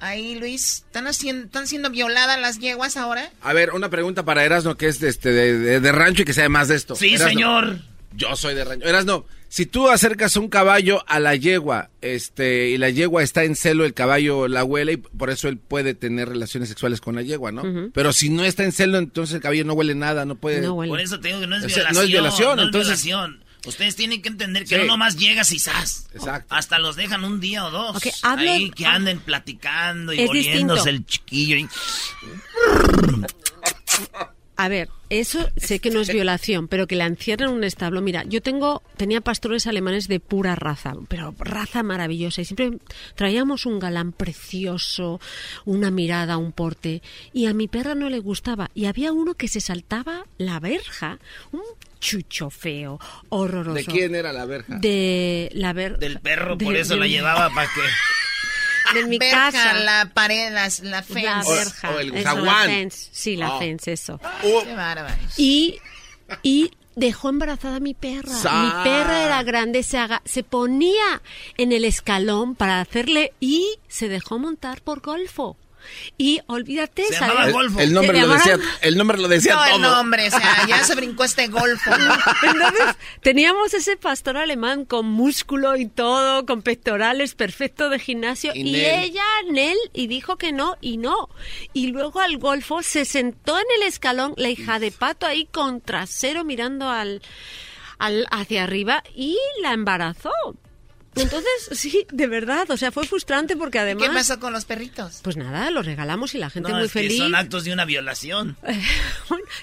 Ahí, 0.00 0.36
Luis, 0.36 0.84
¿están, 0.86 1.08
haciendo, 1.08 1.46
¿están 1.46 1.66
siendo 1.66 1.90
violadas 1.90 2.38
las 2.40 2.60
yeguas 2.60 2.96
ahora? 2.96 3.30
A 3.42 3.52
ver, 3.52 3.72
una 3.72 3.90
pregunta 3.90 4.24
para 4.24 4.44
Erasno, 4.44 4.76
que 4.76 4.86
es 4.86 5.00
de, 5.00 5.08
este, 5.08 5.32
de, 5.32 5.58
de- 5.58 5.80
de 5.80 5.92
rancho 5.92 6.22
y 6.22 6.24
que 6.24 6.32
sabe 6.32 6.48
más 6.48 6.68
de 6.68 6.76
esto. 6.76 6.94
Sí, 6.94 7.08
Erasno. 7.14 7.28
señor. 7.28 7.78
Yo 8.12 8.34
soy 8.36 8.54
de 8.54 8.64
rancho. 8.64 8.86
Erasno, 8.86 9.26
si 9.48 9.66
tú 9.66 9.88
acercas 9.88 10.36
un 10.36 10.48
caballo 10.48 11.04
a 11.08 11.20
la 11.20 11.36
yegua, 11.36 11.90
este, 12.00 12.70
y 12.70 12.78
la 12.78 12.90
yegua 12.90 13.22
está 13.22 13.44
en 13.44 13.54
celo, 13.54 13.84
el 13.84 13.94
caballo 13.94 14.48
la 14.48 14.64
huele 14.64 14.94
y 14.94 14.96
por 14.96 15.30
eso 15.30 15.48
él 15.48 15.58
puede 15.58 15.94
tener 15.94 16.28
relaciones 16.28 16.68
sexuales 16.68 17.00
con 17.00 17.14
la 17.14 17.22
yegua, 17.22 17.52
¿no? 17.52 17.90
Pero 17.92 18.12
si 18.12 18.30
no 18.30 18.44
está 18.44 18.64
en 18.64 18.72
celo, 18.72 18.98
entonces 18.98 19.36
el 19.36 19.40
caballo 19.42 19.64
no 19.64 19.74
huele 19.74 19.94
nada, 19.94 20.24
no 20.24 20.34
puede. 20.36 20.66
Por 20.66 21.00
eso 21.00 21.20
te 21.20 21.28
digo 21.28 21.40
que 21.40 21.46
no 21.46 21.56
es 21.56 21.64
O 21.64 21.68
sea, 21.68 21.76
violación. 21.90 21.94
no 21.96 22.02
es 22.02 22.08
violación, 22.10 22.56
no 22.56 22.62
es 22.62 22.66
entonces- 22.66 23.04
violación. 23.04 23.44
Ustedes 23.66 23.96
tienen 23.96 24.22
que 24.22 24.28
entender 24.28 24.62
que 24.64 24.76
Sí. 24.76 24.80
no 24.82 24.86
nomás 24.86 25.16
llegas 25.16 25.50
y 25.52 25.58
¡zas! 25.58 26.08
Exacto. 26.14 26.54
Hasta 26.54 26.78
los 26.78 26.96
dejan 26.96 27.24
un 27.24 27.40
día 27.40 27.66
o 27.66 27.70
dos. 27.70 27.96
Ok, 27.96 28.06
hablo- 28.22 28.52
Ahí 28.52 28.70
que 28.70 28.86
anden 28.86 29.18
platicando 29.18 30.12
y 30.12 30.20
Es 30.20 30.26
volviéndose 30.28 30.90
distinto. 30.90 30.90
el 30.90 31.06
chiquillo. 31.06 31.56
y- 31.56 31.68
A 34.60 34.68
ver, 34.68 34.88
eso 35.08 35.48
sé 35.56 35.78
que 35.78 35.90
no 35.90 36.00
es 36.00 36.12
violación, 36.12 36.66
pero 36.66 36.88
que 36.88 36.96
la 36.96 37.06
encierran 37.06 37.50
en 37.50 37.54
un 37.54 37.62
establo. 37.62 38.02
Mira, 38.02 38.24
yo 38.24 38.42
tengo, 38.42 38.82
tenía 38.96 39.20
pastores 39.20 39.68
alemanes 39.68 40.08
de 40.08 40.18
pura 40.18 40.56
raza, 40.56 40.94
pero 41.06 41.32
raza 41.38 41.84
maravillosa. 41.84 42.40
Y 42.40 42.44
siempre 42.44 42.72
traíamos 43.14 43.66
un 43.66 43.78
galán 43.78 44.10
precioso, 44.10 45.20
una 45.64 45.92
mirada, 45.92 46.38
un 46.38 46.50
porte. 46.50 47.02
Y 47.32 47.46
a 47.46 47.54
mi 47.54 47.68
perra 47.68 47.94
no 47.94 48.10
le 48.10 48.18
gustaba. 48.18 48.68
Y 48.74 48.86
había 48.86 49.12
uno 49.12 49.34
que 49.34 49.46
se 49.46 49.60
saltaba 49.60 50.26
la 50.38 50.58
verja, 50.58 51.20
un 51.52 51.62
chucho 52.00 52.50
feo, 52.50 52.98
horroroso. 53.28 53.74
¿De 53.78 53.84
quién 53.84 54.16
era 54.16 54.32
la 54.32 54.44
verja? 54.44 54.76
De 54.78 55.50
la 55.52 55.72
ver... 55.72 55.98
Del 56.00 56.18
perro, 56.18 56.56
de- 56.56 56.64
por 56.64 56.74
eso 56.76 56.94
de- 56.94 57.00
la 57.00 57.06
llevaba 57.06 57.48
para 57.54 57.68
que... 57.68 57.80
De 58.94 59.04
mi 59.06 59.18
Verja, 59.18 59.50
casa. 59.52 59.72
la 59.74 60.10
pared, 60.14 60.52
las- 60.52 60.80
la 60.80 61.02
fence. 61.02 61.22
La 61.22 61.42
verja. 61.42 61.90
eso, 62.02 62.36
la 62.44 62.62
fence. 62.64 63.08
Sí, 63.12 63.36
la 63.36 63.54
Oh. 63.54 63.58
fence, 63.58 63.92
eso. 63.92 64.20
Qué 64.42 64.74
bárbaros. 64.74 65.38
Y, 65.38 65.78
y 66.42 66.70
dejó 66.96 67.28
embarazada 67.28 67.76
a 67.76 67.80
mi 67.80 67.94
perra. 67.94 68.32
Sa- 68.34 68.62
Mi 68.62 68.70
perra 68.84 69.24
era 69.24 69.42
grande, 69.42 69.82
se, 69.82 69.98
haga- 69.98 70.22
se 70.24 70.42
ponía 70.42 71.22
en 71.56 71.72
el 71.72 71.84
escalón 71.84 72.54
para 72.54 72.80
hacerle 72.80 73.32
y 73.40 73.78
se 73.88 74.08
dejó 74.08 74.38
montar 74.38 74.80
por 74.82 75.00
golfo. 75.00 75.56
Y 76.16 76.40
olvídate, 76.46 77.04
Se 77.06 77.14
¿sabes? 77.14 77.34
llamaba 77.34 77.50
Golfo. 77.52 77.80
El 77.80 77.92
nombre 77.92 78.20
lo 78.20 78.28
decía- 78.28 78.58
el 78.82 78.96
nombre 78.96 79.18
lo 79.18 79.28
decía 79.28 79.54
no, 79.54 79.64
todo. 79.64 79.74
el 79.76 79.82
nombre, 79.82 80.26
o 80.28 80.30
sea, 80.30 80.66
ya 80.68 80.84
se 80.84 80.94
brincó 80.94 81.24
este 81.24 81.48
golfo. 81.48 81.90
Entonces, 82.42 82.96
teníamos 83.22 83.72
ese 83.74 83.96
pastor 83.96 84.36
alemán 84.36 84.84
con 84.84 85.06
músculo 85.06 85.76
y 85.76 85.86
todo, 85.86 86.44
con 86.46 86.62
pectorales, 86.62 87.34
perfecto 87.34 87.88
de 87.90 87.98
gimnasio, 87.98 88.52
Y 88.54 88.60
y, 88.68 88.72
Nel. 88.72 89.04
ella, 89.04 89.24
Nel, 89.50 89.76
y 89.92 90.06
dijo 90.08 90.36
que 90.36 90.52
no, 90.52 90.76
y 90.80 90.96
no. 90.96 91.28
Y 91.72 91.88
luego 91.88 92.20
al 92.20 92.38
golfo 92.38 92.82
se 92.82 93.04
sentó 93.04 93.58
en 93.58 93.66
el 93.76 93.82
escalón, 93.88 94.34
la 94.36 94.48
hija 94.50 94.78
de 94.78 94.90
pato 94.90 95.26
ahí 95.26 95.46
con 95.46 95.80
trasero 95.80 96.44
mirando 96.44 96.88
al, 96.90 97.22
al 97.98 98.26
hacia 98.30 98.64
arriba 98.64 99.02
y 99.14 99.36
la 99.62 99.72
embarazó. 99.72 100.30
Entonces, 101.20 101.50
sí, 101.72 102.06
de 102.12 102.26
verdad, 102.26 102.70
o 102.70 102.76
sea, 102.76 102.92
fue 102.92 103.04
frustrante 103.06 103.56
porque 103.56 103.78
además... 103.78 104.08
¿Qué 104.08 104.14
pasó 104.14 104.38
con 104.40 104.52
los 104.52 104.64
perritos? 104.64 105.20
Pues 105.22 105.36
nada, 105.36 105.70
los 105.70 105.84
regalamos 105.86 106.34
y 106.34 106.38
la 106.38 106.50
gente 106.50 106.70
No, 106.70 106.76
muy 106.76 106.86
es 106.86 106.92
que 106.92 107.00
feliz. 107.00 107.18
son 107.18 107.34
actos 107.34 107.64
de 107.64 107.72
una 107.72 107.84
violación. 107.84 108.56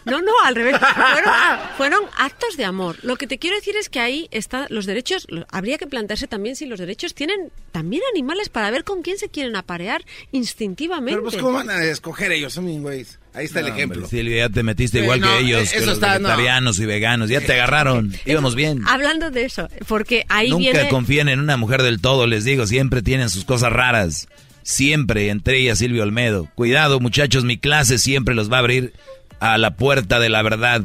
No, 0.06 0.20
no, 0.22 0.32
al 0.44 0.56
revés. 0.56 0.76
Fueron, 0.80 1.34
fueron 1.78 2.04
actos 2.18 2.58
de 2.58 2.66
amor. 2.66 2.98
Lo 3.04 3.18
que 3.18 3.28
te 3.28 3.38
quiero 3.38 3.56
decir 3.56 3.76
es 3.76 3.90
que 3.90 4.00
ahí 4.00 4.28
están 4.32 4.66
los 4.70 4.86
derechos. 4.86 5.28
Habría 5.52 5.78
que 5.78 5.86
plantearse 5.88 6.28
también 6.28 6.56
si 6.56 6.66
los 6.66 6.80
derechos 6.80 7.14
tienen 7.14 7.52
también 7.72 8.02
animales 8.12 8.50
para 8.50 8.72
ver 8.72 8.84
con 8.84 9.02
quién 9.04 9.18
se 9.20 9.30
quieren 9.30 9.56
aparear 9.56 10.04
instintivamente. 10.32 11.12
Pero 11.20 11.24
pues, 11.24 11.38
¿cómo 11.42 11.54
van 11.54 11.70
a 11.70 11.84
escoger 11.84 12.32
ellos? 12.32 12.54
Son 12.54 12.66
mis 12.66 12.82
güeyes. 12.82 13.20
Ahí 13.36 13.46
está 13.46 13.60
el 13.60 13.68
ejemplo. 13.68 14.04
hombre, 14.04 14.10
Silvia, 14.18 14.48
ya 14.48 14.50
te 14.50 14.64
metiste 14.64 15.00
Sí, 15.00 15.04
igual 15.04 15.20
no, 15.20 15.28
que 15.28 15.40
ellos, 15.44 15.62
eso 15.64 15.80
que 15.80 15.86
los 15.86 15.96
está, 15.96 16.20
no. 16.20 16.28
vegetarianos 16.28 16.80
y 16.80 16.86
veganos. 16.86 17.30
Ya 17.30 17.42
te 17.42 17.54
agarraron. 17.60 18.14
Íbamos 18.26 18.56
bien. 18.56 18.82
Hablando 18.88 19.30
de 19.32 19.46
eso, 19.46 19.68
porque 19.88 20.26
ahí 20.30 20.50
Nunca 20.50 20.72
viene. 20.72 20.90
confíen 20.90 21.30
en 21.30 21.40
una 21.40 21.58
mujer 21.58 21.84
del 21.84 22.00
todo, 22.02 22.28
les 22.28 22.44
digo. 22.46 22.66
Siempre 22.66 23.02
tienen 23.02 23.30
sus 23.30 23.44
cosas 23.46 23.72
raras. 23.74 24.28
Siempre, 24.64 25.30
entre 25.30 25.60
ellas 25.60 25.78
Silvio 25.80 26.04
Olmedo. 26.04 26.48
Cuidado, 26.56 27.00
muchachos, 27.00 27.44
mi 27.44 27.58
clase 27.58 27.98
siempre 28.00 28.34
los 28.36 28.52
va 28.52 28.56
a 28.58 28.60
abrir 28.60 28.94
a 29.40 29.58
la 29.58 29.76
puerta 29.76 30.20
de 30.20 30.30
la 30.30 30.42
verdad. 30.42 30.82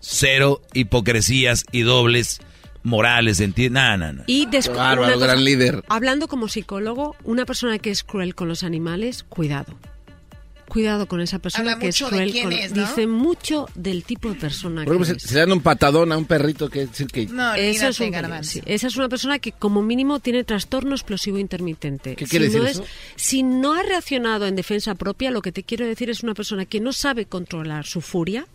Cero 0.00 0.62
hipocresías 0.74 1.64
y 1.72 1.80
dobles 1.82 2.40
morales. 2.84 3.40
¿entiendes? 3.40 3.82
No, 3.82 3.96
no, 3.96 4.12
no. 4.12 4.22
Y 4.26 4.46
gran 4.46 5.44
líder. 5.44 5.82
Hablando 5.88 6.28
como 6.28 6.48
psicólogo, 6.48 7.16
una 7.24 7.44
persona 7.44 7.78
que 7.78 7.90
es 7.90 8.04
cruel 8.04 8.34
con 8.34 8.46
los 8.48 8.62
animales, 8.62 9.24
cuidado. 9.24 9.76
Cuidado 10.68 11.06
con 11.08 11.20
esa 11.20 11.38
persona 11.38 11.72
Habla 11.72 11.80
que 11.80 11.88
es 11.88 11.98
cruel. 12.02 12.30
quién 12.30 12.44
con- 12.44 12.52
es, 12.52 12.72
¿no? 12.74 12.82
Dice 12.86 13.06
mucho 13.06 13.68
del 13.74 14.04
tipo 14.04 14.28
de 14.28 14.34
persona 14.34 14.84
Por 14.84 14.96
que 14.98 15.02
ejemplo, 15.02 15.20
se, 15.20 15.28
se 15.28 15.34
le 15.34 15.40
dan 15.40 15.52
un 15.52 15.60
patadón 15.62 16.12
a 16.12 16.18
un 16.18 16.26
perrito 16.26 16.68
que 16.68 16.86
decir 16.86 17.06
que... 17.06 17.26
No, 17.26 17.54
Eso 17.54 17.88
es 17.88 18.00
un 18.00 18.44
sí, 18.44 18.60
esa 18.66 18.86
es 18.86 18.96
una 18.96 19.08
persona 19.08 19.38
que 19.38 19.52
como 19.52 19.82
mínimo 19.82 20.20
tiene 20.20 20.44
trastorno 20.44 20.94
explosivo 20.94 21.38
intermitente. 21.38 22.14
¿Qué 22.16 22.26
quiere 22.26 22.46
no 22.48 22.52
decir 22.52 22.68
es- 22.68 22.76
eso? 22.76 22.84
si 23.16 23.42
no 23.42 23.72
ha 23.74 23.82
reaccionado 23.82 24.46
en 24.46 24.56
defensa 24.56 24.94
propia, 24.94 25.30
lo 25.30 25.42
que 25.42 25.52
te 25.52 25.62
quiero 25.62 25.86
decir 25.86 26.10
es 26.10 26.22
una 26.22 26.34
persona 26.34 26.64
que 26.66 26.80
no 26.80 26.92
sabe 26.92 27.24
controlar 27.26 27.86
su 27.86 28.00
furia, 28.00 28.46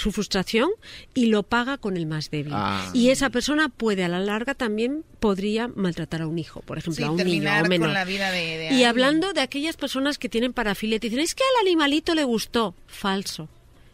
su 0.00 0.12
frustración 0.12 0.70
y 1.14 1.26
lo 1.26 1.42
paga 1.42 1.76
con 1.78 1.96
el 1.96 2.06
más 2.06 2.30
débil. 2.30 2.52
Ah. 2.56 2.90
Y 2.94 3.10
esa 3.10 3.30
persona 3.30 3.68
puede 3.68 4.02
a 4.04 4.08
la 4.08 4.18
larga 4.20 4.54
también 4.54 5.04
podría 5.20 5.68
maltratar 5.68 6.22
a 6.22 6.26
un 6.26 6.38
hijo, 6.38 6.60
por 6.62 6.78
ejemplo, 6.78 6.96
Sí, 6.96 7.02
a 7.02 7.10
un 7.10 7.16
niño 7.18 7.50
o 7.64 7.68
menor. 7.68 7.88
con 7.88 7.94
la 7.94 8.04
vida 8.04 8.30
de, 8.30 8.38
de 8.40 8.64
Y 8.64 8.68
alguien. 8.68 8.88
hablando 8.88 9.32
de 9.32 9.40
aquellas 9.42 9.76
personas 9.76 10.18
que 10.18 10.28
tienen 10.28 10.52
parafilia, 10.52 10.98
te 10.98 11.08
dicen, 11.08 11.22
es 11.22 11.34
que 11.34 11.42
al 11.60 11.66
animalito 11.66 12.14
le 12.14 12.24
gustó. 12.24 12.74
Falso. 12.86 13.48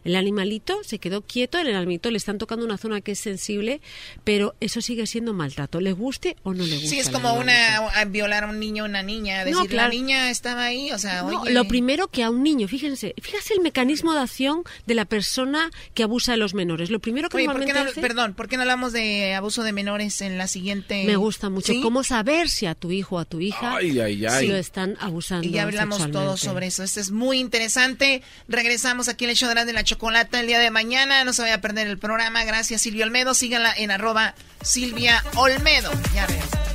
El 0.07 0.15
animalito 0.15 0.79
se 0.83 0.99
quedó 0.99 1.21
quieto, 1.21 1.57
el 1.59 1.67
animalito 1.75 2.09
le 2.11 2.17
están 2.17 2.37
tocando 2.37 2.65
una 2.65 2.77
zona 2.77 3.01
que 3.01 3.11
es 3.13 3.19
sensible, 3.19 3.81
pero 4.23 4.55
eso 4.59 4.81
sigue 4.81 5.05
siendo 5.07 5.33
maltrato, 5.33 5.79
le 5.81 5.91
guste 5.91 6.35
o 6.43 6.53
no 6.53 6.63
le 6.65 6.73
guste. 6.75 6.89
Sí, 6.89 6.99
es 6.99 7.09
como 7.09 7.33
una 7.35 7.77
a 7.77 8.05
violar 8.05 8.45
a 8.45 8.47
un 8.47 8.59
niño 8.59 8.83
o 8.83 8.87
una 8.87 9.03
niña, 9.03 9.39
decir, 9.45 9.53
No, 9.59 9.65
claro. 9.65 9.89
la 9.89 9.93
niña 9.93 10.29
estaba 10.31 10.65
ahí, 10.65 10.91
o 10.91 10.97
sea, 10.97 11.21
No, 11.23 11.41
oye. 11.41 11.51
lo 11.53 11.65
primero 11.67 12.07
que 12.07 12.23
a 12.23 12.29
un 12.29 12.43
niño, 12.43 12.67
fíjense, 12.67 13.13
fíjese 13.21 13.53
el 13.53 13.61
mecanismo 13.61 14.13
de 14.13 14.19
acción 14.21 14.63
de 14.85 14.95
la 14.95 15.05
persona 15.05 15.69
que 15.93 16.03
abusa 16.03 16.31
de 16.31 16.37
los 16.37 16.53
menores. 16.53 16.89
Lo 16.89 16.99
primero 16.99 17.29
que 17.29 17.37
Oye, 17.37 17.45
¿por 17.45 17.55
qué 17.55 17.59
normalmente 17.67 17.83
no, 17.85 17.91
hace- 17.91 18.01
perdón, 18.01 18.33
¿por 18.33 18.47
qué 18.47 18.55
no 18.57 18.63
hablamos 18.63 18.93
de 18.93 19.33
abuso 19.35 19.63
de 19.63 19.73
menores 19.73 20.21
en 20.21 20.37
la 20.37 20.47
siguiente? 20.47 21.03
me 21.05 21.15
gusta 21.17 21.49
mucho 21.49 21.73
¿Sí? 21.73 21.81
cómo 21.81 22.03
saber 22.03 22.49
si 22.49 22.65
a 22.65 22.75
tu 22.75 22.91
hijo 22.91 23.15
o 23.17 23.19
a 23.19 23.25
tu 23.25 23.39
hija 23.41 23.75
Ay, 23.77 23.99
ay, 23.99 24.25
ay. 24.25 24.45
si 24.45 24.47
lo 24.47 24.55
están 24.57 24.95
abusando 24.99 25.47
Y 25.47 25.51
ya 25.51 25.63
hablamos 25.63 26.09
todos 26.11 26.39
sobre 26.39 26.67
eso. 26.67 26.83
Esto 26.83 26.99
es 26.99 27.11
muy 27.11 27.39
interesante. 27.39 28.21
Regresamos 28.47 29.07
aquí 29.09 29.25
en 29.25 29.31
el 29.31 29.35
show 29.35 29.49
de 29.49 29.55
la, 29.55 29.65
de 29.65 29.73
la 29.73 29.83
chocolata 29.97 30.39
el 30.39 30.47
día 30.47 30.59
de 30.59 30.69
mañana. 30.69 31.23
No 31.23 31.33
se 31.33 31.41
vaya 31.41 31.55
a 31.55 31.61
perder 31.61 31.87
el 31.87 31.97
programa. 31.97 32.43
Gracias, 32.43 32.81
Silvia 32.83 33.05
Olmedo. 33.05 33.33
Síganla 33.33 33.73
en 33.75 33.89
arroba 33.89 34.35
Silvia 34.61 35.23
Olmedo. 35.35 35.91
Ya 36.13 36.27
regresamos. 36.27 36.67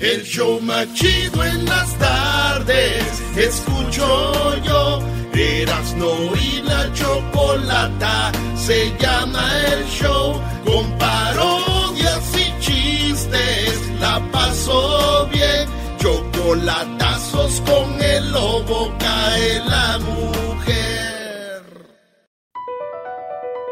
El 0.00 0.22
show 0.24 0.60
más 0.60 0.92
chido 0.94 1.44
en 1.44 1.64
las 1.64 1.98
tardes, 1.98 3.04
escucho 3.36 4.62
yo. 4.64 5.08
Erasno 5.34 6.36
y 6.36 6.62
la 6.62 6.92
chocolata, 6.92 8.32
se 8.56 8.92
llama 8.98 9.44
el 9.72 9.84
show. 9.86 10.40
Con 10.64 10.98
parodias 10.98 12.22
y 12.36 12.60
chistes, 12.60 13.90
la 14.00 14.20
paso 14.30 15.28
bien. 15.32 15.68
Chocolatazos 15.98 17.60
con 17.62 18.02
el 18.02 18.32
lobo, 18.32 18.94
cae 18.98 19.60
la 19.64 19.98
mujer. 19.98 20.51